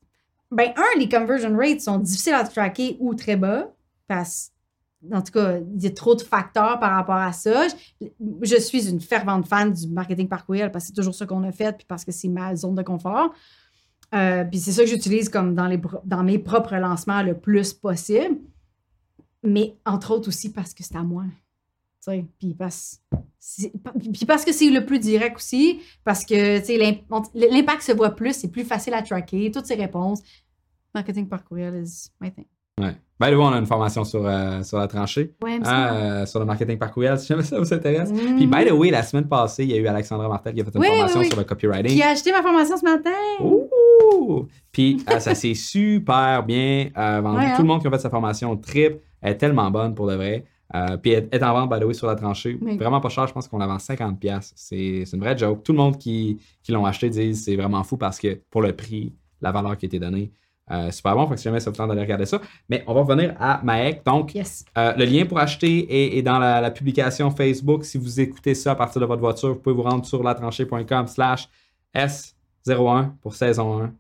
ben, 0.51 0.71
un, 0.77 0.99
les 0.99 1.09
conversion 1.09 1.57
rates 1.57 1.81
sont 1.81 1.99
difficiles 1.99 2.33
à 2.35 2.43
tracker 2.45 2.97
ou 3.01 3.15
très 3.15 3.37
bas 3.37 3.73
parce 4.09 4.51
en 5.13 5.23
tout 5.23 5.31
cas, 5.31 5.59
il 5.77 5.81
y 5.81 5.87
a 5.87 5.91
trop 5.91 6.17
de 6.17 6.23
facteurs 6.23 6.81
par 6.81 6.91
rapport 6.91 7.15
à 7.15 7.33
ça. 7.33 7.69
Je, 8.01 8.07
je 8.43 8.57
suis 8.61 8.89
une 8.91 9.01
fervente 9.01 9.47
fan 9.47 9.73
du 9.73 9.87
marketing 9.87 10.27
par 10.27 10.45
courriel 10.45 10.73
parce 10.73 10.87
que 10.87 10.89
c'est 10.89 10.95
toujours 10.95 11.15
ça 11.15 11.25
qu'on 11.25 11.45
a 11.45 11.53
fait 11.53 11.77
puis 11.77 11.87
parce 11.87 12.05
que 12.05 12.11
c'est 12.11 12.27
ma 12.27 12.57
zone 12.57 12.75
de 12.75 12.83
confort. 12.83 13.33
Euh, 14.15 14.43
puis 14.45 14.59
c'est 14.59 14.73
ça 14.73 14.83
que 14.83 14.89
j'utilise 14.89 15.29
comme 15.29 15.55
dans, 15.55 15.69
les, 15.69 15.81
dans 16.05 16.25
mes 16.25 16.39
propres 16.41 16.75
lancements 16.75 17.23
le 17.23 17.35
plus 17.35 17.73
possible. 17.75 18.39
Mais 19.43 19.77
entre 19.87 20.13
autres 20.13 20.29
aussi 20.29 20.53
parce 20.53 20.75
que 20.75 20.83
c'est 20.83 20.97
à 20.97 21.03
moi. 21.03 21.25
Tu 22.05 22.13
sais, 22.13 22.25
Puis 22.39 22.55
parce, 22.55 23.01
puis 24.13 24.25
parce 24.27 24.45
que 24.45 24.53
c'est 24.53 24.71
le 24.71 24.85
plus 24.87 24.99
direct 24.99 25.37
aussi, 25.37 25.81
parce 26.05 26.25
que 26.25 26.59
l'impact 27.35 27.83
se 27.83 27.93
voit 27.93 28.11
plus, 28.11 28.35
c'est 28.35 28.49
plus 28.49 28.65
facile 28.65 28.95
à 28.95 29.03
tracker, 29.03 29.51
toutes 29.51 29.67
ces 29.67 29.75
réponses. 29.75 30.21
Marketing 30.95 31.29
par 31.29 31.45
courriel 31.45 31.83
is 31.83 32.09
my 32.21 32.33
thing. 32.33 32.47
Ouais. 32.81 32.97
Ben, 33.19 33.31
là, 33.31 33.39
on 33.39 33.49
a 33.53 33.59
une 33.59 33.67
formation 33.67 34.05
sur, 34.05 34.25
euh, 34.25 34.63
sur 34.63 34.79
la 34.79 34.87
tranchée, 34.87 35.35
Ouais, 35.43 35.59
hein, 35.65 35.95
euh, 35.95 36.27
sur 36.27 36.39
le 36.39 36.47
marketing 36.47 36.79
par 36.79 36.93
courriel, 36.93 37.19
si 37.19 37.27
jamais 37.27 37.43
ça 37.43 37.59
vous 37.59 37.75
intéresse. 37.75 38.11
Mhm. 38.13 38.37
Puis, 38.37 38.47
by 38.47 38.65
the 38.65 38.71
way, 38.71 38.91
la 38.91 39.03
semaine 39.03 39.27
passée, 39.27 39.65
il 39.65 39.71
y 39.71 39.75
a 39.75 39.77
eu 39.79 39.87
Alexandra 39.89 40.29
Martel 40.29 40.55
qui 40.55 40.61
a 40.61 40.65
fait 40.65 40.71
une 40.73 40.81
Oui, 40.81 40.87
formation 40.87 41.21
oui. 41.21 41.27
sur 41.27 41.37
le 41.37 41.43
copywriting. 41.45 41.91
Qui 41.97 42.03
a 42.03 42.11
acheté 42.11 42.31
ma 42.31 42.43
formation 42.43 42.77
ce 42.77 42.85
matin? 42.85 43.11
Ouh! 43.41 44.47
Puis 44.71 45.03
euh, 45.11 45.19
ça 45.19 45.35
s'est 45.35 45.55
super 45.55 46.45
bien 46.45 46.91
euh, 46.97 47.21
vendu. 47.21 47.39
Ouais, 47.39 47.47
hein? 47.47 47.55
Tout 47.57 47.63
le 47.63 47.69
monde 47.69 47.81
qui 47.81 47.89
a 47.89 47.91
fait 47.91 47.99
sa 47.99 48.11
formation 48.11 48.57
trip 48.57 49.01
elle 49.21 49.33
est 49.33 49.37
tellement 49.39 49.71
bonne 49.71 49.95
pour 49.95 50.07
de 50.07 50.15
vrai. 50.15 50.45
Euh, 50.75 50.97
puis 50.99 51.13
elle 51.13 51.29
est 51.33 51.43
en 51.43 51.53
vente, 51.55 51.71
by 51.73 51.81
the 51.81 51.85
way, 51.85 51.95
sur 51.95 52.07
la 52.07 52.15
tranchée. 52.15 52.59
Oui. 52.61 52.77
Vraiment 52.77 53.01
pas 53.01 53.09
cher, 53.09 53.27
je 53.27 53.33
pense 53.33 53.49
qu'on 53.49 53.59
la 53.59 53.67
vend 53.67 53.79
50$. 53.79 54.17
piastres. 54.19 54.53
C'est 54.57 55.05
c'est 55.07 55.17
une 55.17 55.23
vraie 55.23 55.37
joke. 55.37 55.63
Tout 55.63 55.73
le 55.73 55.79
monde 55.79 55.97
qui, 55.99 56.39
qui 56.63 56.73
l'ont 56.73 56.85
acheté 56.85 57.09
disent 57.09 57.45
c'est 57.45 57.57
vraiment 57.57 57.83
fou 57.85 57.97
parce 57.97 58.19
que 58.19 58.39
pour 58.51 58.61
le 58.61 58.75
prix, 58.75 59.15
la 59.41 59.51
valeur 59.51 59.77
qui 59.79 59.87
a 59.87 59.89
été 59.89 59.99
donnée, 59.99 60.31
euh, 60.71 60.91
super 60.91 61.15
bon. 61.17 61.27
Fait 61.27 61.35
que 61.37 61.41
si 61.41 61.45
jamais 61.45 61.61
ça 61.61 61.71
vous 61.71 61.77
tente 61.77 61.89
d'aller 61.89 62.03
regarder 62.03 62.27
ça. 62.27 62.43
Mais 62.69 62.85
on 62.87 62.93
va 62.93 63.01
revenir 63.01 63.35
à 63.41 63.63
Maek. 63.65 64.05
Donc, 64.05 64.35
Yes. 64.35 64.67
euh, 64.77 64.93
le 64.99 65.07
lien 65.07 65.25
pour 65.25 65.39
acheter 65.39 65.87
est, 66.15 66.19
est 66.19 66.23
dans 66.23 66.39
la, 66.39 66.61
la 66.61 66.71
publication 66.71 67.31
Facebook. 67.31 67.85
Si 67.87 67.97
vous 67.97 68.21
écoutez 68.21 68.55
ça 68.55 68.73
à 68.73 68.75
partir 68.75 69.01
de 69.01 69.07
votre 69.07 69.23
voiture, 69.23 69.49
vous 69.55 69.61
pouvez 69.61 69.75
vous 69.75 69.83
rendre 69.85 70.05
sur 70.05 70.23
latranchée.com 70.23 71.07
slash 71.07 71.49
S01 71.95 73.13
pour 73.23 73.35
saison 73.35 73.83
1, 73.85 73.93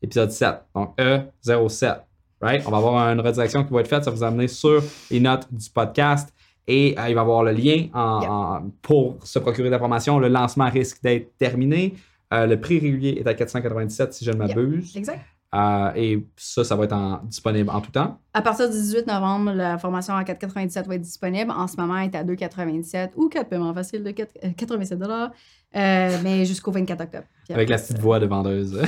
épisode 0.00 0.30
7. 0.30 0.54
Donc 0.74 0.96
E07. 0.98 2.00
Right? 2.40 2.62
On 2.66 2.70
va 2.70 2.76
avoir 2.78 3.08
une 3.12 3.20
redirection 3.20 3.64
qui 3.64 3.72
va 3.72 3.80
être 3.80 3.88
faite. 3.88 4.04
Ça 4.04 4.10
va 4.10 4.16
vous 4.16 4.22
amener 4.22 4.48
sur 4.48 4.82
les 5.10 5.20
notes 5.20 5.46
du 5.52 5.70
podcast. 5.70 6.32
Et 6.66 6.94
euh, 6.98 7.08
il 7.08 7.14
va 7.14 7.20
y 7.20 7.24
avoir 7.24 7.42
le 7.42 7.52
lien 7.52 7.88
en- 7.92 8.20
Yep. 8.20 8.30
en- 8.30 8.70
pour 8.82 9.16
se 9.26 9.38
procurer 9.38 9.68
de 9.68 9.72
l'information. 9.72 10.18
Le 10.18 10.28
lancement 10.28 10.68
risque 10.70 11.02
d'être 11.02 11.36
terminé. 11.38 11.94
Euh, 12.32 12.46
le 12.46 12.58
prix 12.60 12.78
régulier 12.78 13.16
est 13.20 13.26
à 13.26 13.34
497 13.34 14.12
si 14.14 14.24
je 14.24 14.30
ne 14.30 14.36
m'abuse. 14.36 14.96
Exact. 14.96 15.20
Euh, 15.54 15.92
et 15.94 16.26
ça, 16.36 16.64
ça 16.64 16.74
va 16.74 16.84
être 16.84 16.92
en- 16.94 17.20
disponible 17.24 17.70
en 17.70 17.80
tout 17.80 17.92
temps. 17.92 18.18
À 18.32 18.42
partir 18.42 18.68
du 18.68 18.74
18 18.76 19.06
novembre, 19.06 19.52
la 19.52 19.78
formation 19.78 20.14
à 20.14 20.24
4,97 20.24 20.86
va 20.88 20.96
être 20.96 21.02
disponible. 21.02 21.50
En 21.52 21.68
ce 21.68 21.76
moment, 21.76 21.96
elle 21.98 22.10
est 22.10 22.16
à 22.16 22.24
2,97 22.24 23.12
ou 23.16 23.28
4 23.28 23.48
paiements 23.50 23.72
faciles 23.74 24.02
de 24.02 24.10
4 24.10 24.32
euh, 24.42 24.48
87 24.56 24.98
euh, 25.02 26.18
mais 26.24 26.44
jusqu'au 26.44 26.72
24 26.72 27.02
octobre. 27.02 27.24
Puis 27.44 27.54
Avec 27.54 27.68
la 27.68 27.76
petite 27.78 27.98
voix 27.98 28.18
de 28.18 28.26
vendeuse. 28.26 28.82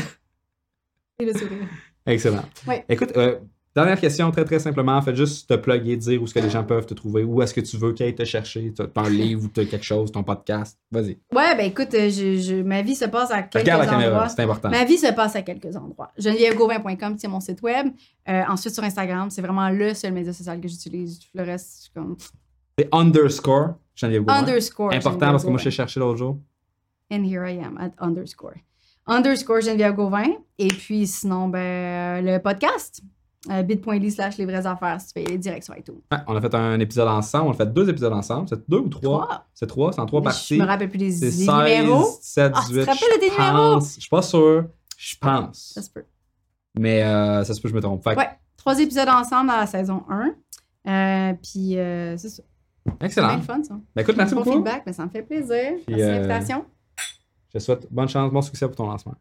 et 1.20 1.24
le 1.24 1.32
sourire. 1.32 1.68
Excellent. 2.06 2.44
Ouais. 2.66 2.84
Écoute, 2.88 3.12
euh, 3.16 3.36
dernière 3.74 4.00
question, 4.00 4.30
très 4.30 4.44
très 4.44 4.58
simplement. 4.58 5.00
Fais 5.02 5.14
juste 5.14 5.48
te 5.48 5.54
plugger, 5.54 5.96
dire 5.96 6.20
où 6.20 6.24
est-ce 6.24 6.32
que 6.34 6.38
les 6.40 6.48
gens 6.50 6.62
peuvent 6.64 6.86
te 6.86 6.94
trouver, 6.94 7.24
où 7.24 7.42
est-ce 7.42 7.52
que 7.52 7.60
tu 7.60 7.76
veux 7.76 7.92
qu'ils 7.92 8.06
aillent 8.06 8.14
te 8.14 8.24
chercher. 8.24 8.72
Un 8.96 9.08
livre 9.10 9.44
ou 9.44 9.48
quelque 9.48 9.82
chose, 9.82 10.10
ton 10.12 10.22
podcast. 10.22 10.78
Vas-y. 10.90 11.18
Ouais, 11.34 11.56
ben 11.56 11.66
écoute, 11.66 11.92
euh, 11.94 12.08
je, 12.08 12.38
je- 12.40 12.62
ma 12.62 12.82
vie 12.82 12.94
se 12.94 13.04
passe 13.06 13.30
à 13.30 13.42
quelques 13.42 13.64
Regarde 13.64 13.82
la 13.84 13.90
caméra, 13.90 14.10
endroits. 14.12 14.28
c'est 14.28 14.42
important. 14.42 14.70
Ma 14.70 14.84
vie 14.84 14.98
se 14.98 15.12
passe 15.12 15.36
à 15.36 15.42
quelques 15.42 15.76
endroits. 15.76 16.10
GenevièveGauvin.com, 16.18 17.16
c'est 17.18 17.28
mon 17.28 17.40
site 17.40 17.60
web. 17.62 17.88
Euh, 18.28 18.42
ensuite, 18.48 18.72
sur 18.74 18.82
Instagram, 18.84 19.30
c'est 19.30 19.42
vraiment 19.42 19.68
le 19.70 19.92
seul 19.94 20.12
média 20.12 20.32
social 20.32 20.60
que 20.60 20.68
j'utilise. 20.68 21.20
Le 21.34 21.42
reste, 21.42 21.76
je 21.76 21.82
suis 21.82 21.92
comme 21.92 22.16
C'est 22.78 22.88
underscore 22.92 23.74
Geneviève 23.94 24.22
Gauvin. 24.24 24.38
underscore. 24.40 24.92
Important 24.92 25.30
parce 25.32 25.44
que 25.44 25.50
moi, 25.50 25.58
je 25.58 25.70
cherché 25.70 25.98
l'autre 26.00 26.18
jour. 26.18 26.38
And 27.10 27.22
here 27.24 27.46
I 27.46 27.58
am 27.64 27.78
at 27.78 27.92
underscore. 28.04 28.54
Underscore 29.06 29.60
Geneviève 29.60 29.94
Gauvin. 29.94 30.24
Et 30.58 30.68
puis 30.68 31.06
sinon, 31.06 31.48
ben, 31.48 31.58
euh, 31.58 32.20
le 32.22 32.38
podcast. 32.42 33.02
Euh, 33.48 33.62
bit.ly 33.62 34.10
slash 34.10 34.38
les 34.38 34.44
vraies 34.44 34.66
affaires 34.66 35.00
si 35.00 35.12
tu 35.14 35.20
fais 35.24 35.38
direct 35.38 35.62
sur 35.64 35.76
iTunes. 35.78 36.00
Ouais, 36.10 36.18
on 36.26 36.34
a 36.34 36.40
fait 36.40 36.52
un 36.54 36.80
épisode 36.80 37.06
ensemble. 37.06 37.48
On 37.48 37.50
a 37.52 37.54
fait 37.54 37.72
deux 37.72 37.88
épisodes 37.88 38.12
ensemble. 38.12 38.48
C'est 38.48 38.68
deux 38.68 38.78
ou 38.78 38.88
trois? 38.88 39.22
Trois. 39.24 39.46
C'est 39.54 39.66
trois, 39.68 39.92
c'est 39.92 40.00
en 40.00 40.06
trois 40.06 40.20
Mais 40.20 40.24
parties. 40.24 40.56
Je 40.56 40.62
me 40.62 40.66
rappelle 40.66 40.88
plus 40.88 40.98
des, 40.98 41.12
C'est 41.12 41.26
des 41.26 41.30
16, 41.30 41.46
numéros. 41.48 42.16
17, 42.20 42.52
Ah, 42.54 42.60
tu 42.62 42.66
te 42.66 42.72
18. 42.72 42.80
rappelles 42.86 43.08
de 43.14 43.20
tes 43.20 43.30
je 43.30 43.40
numéros? 43.40 43.80
Je 43.80 44.00
suis 44.00 44.08
pas 44.08 44.22
sûr. 44.22 44.64
Je 44.98 45.16
pense. 45.20 45.72
Ça 45.74 45.82
se 45.82 45.90
peut. 45.90 46.04
Mais 46.76 47.04
euh, 47.04 47.44
ça 47.44 47.54
se 47.54 47.60
peut 47.60 47.68
je 47.68 47.74
me 47.74 47.80
trompe. 47.80 48.02
Fait 48.02 48.16
Ouais. 48.16 48.28
Trois 48.56 48.80
épisodes 48.80 49.08
ensemble 49.08 49.48
dans 49.50 49.56
la 49.56 49.66
saison 49.66 50.02
1. 50.10 50.34
Euh, 50.88 51.34
puis 51.40 51.74
c'est 52.18 52.28
ça. 52.28 52.42
C'est 52.84 52.98
bien 52.98 53.06
Excellent. 53.06 53.36
le 53.36 53.42
fun, 53.42 53.62
ça. 53.62 53.74
Ben, 53.94 54.02
écoute, 54.02 54.16
merci 54.16 54.34
Bon 54.34 54.42
beaucoup. 54.42 54.56
feedback, 54.56 54.82
mais 54.86 54.92
ça 54.92 55.04
me 55.04 55.10
fait 55.10 55.22
plaisir. 55.22 55.74
Puis, 55.86 55.94
Merci 55.94 56.02
de 56.02 56.08
euh, 56.08 56.12
l'invitation. 56.28 56.64
Je 57.48 57.59
te 57.59 57.59
souhaite 57.59 57.89
bonne 57.93 58.09
chance, 58.09 58.32
bon 58.32 58.43
succès 58.43 58.66
pour 58.66 58.77
ton 58.77 58.86
lancement. 58.86 59.14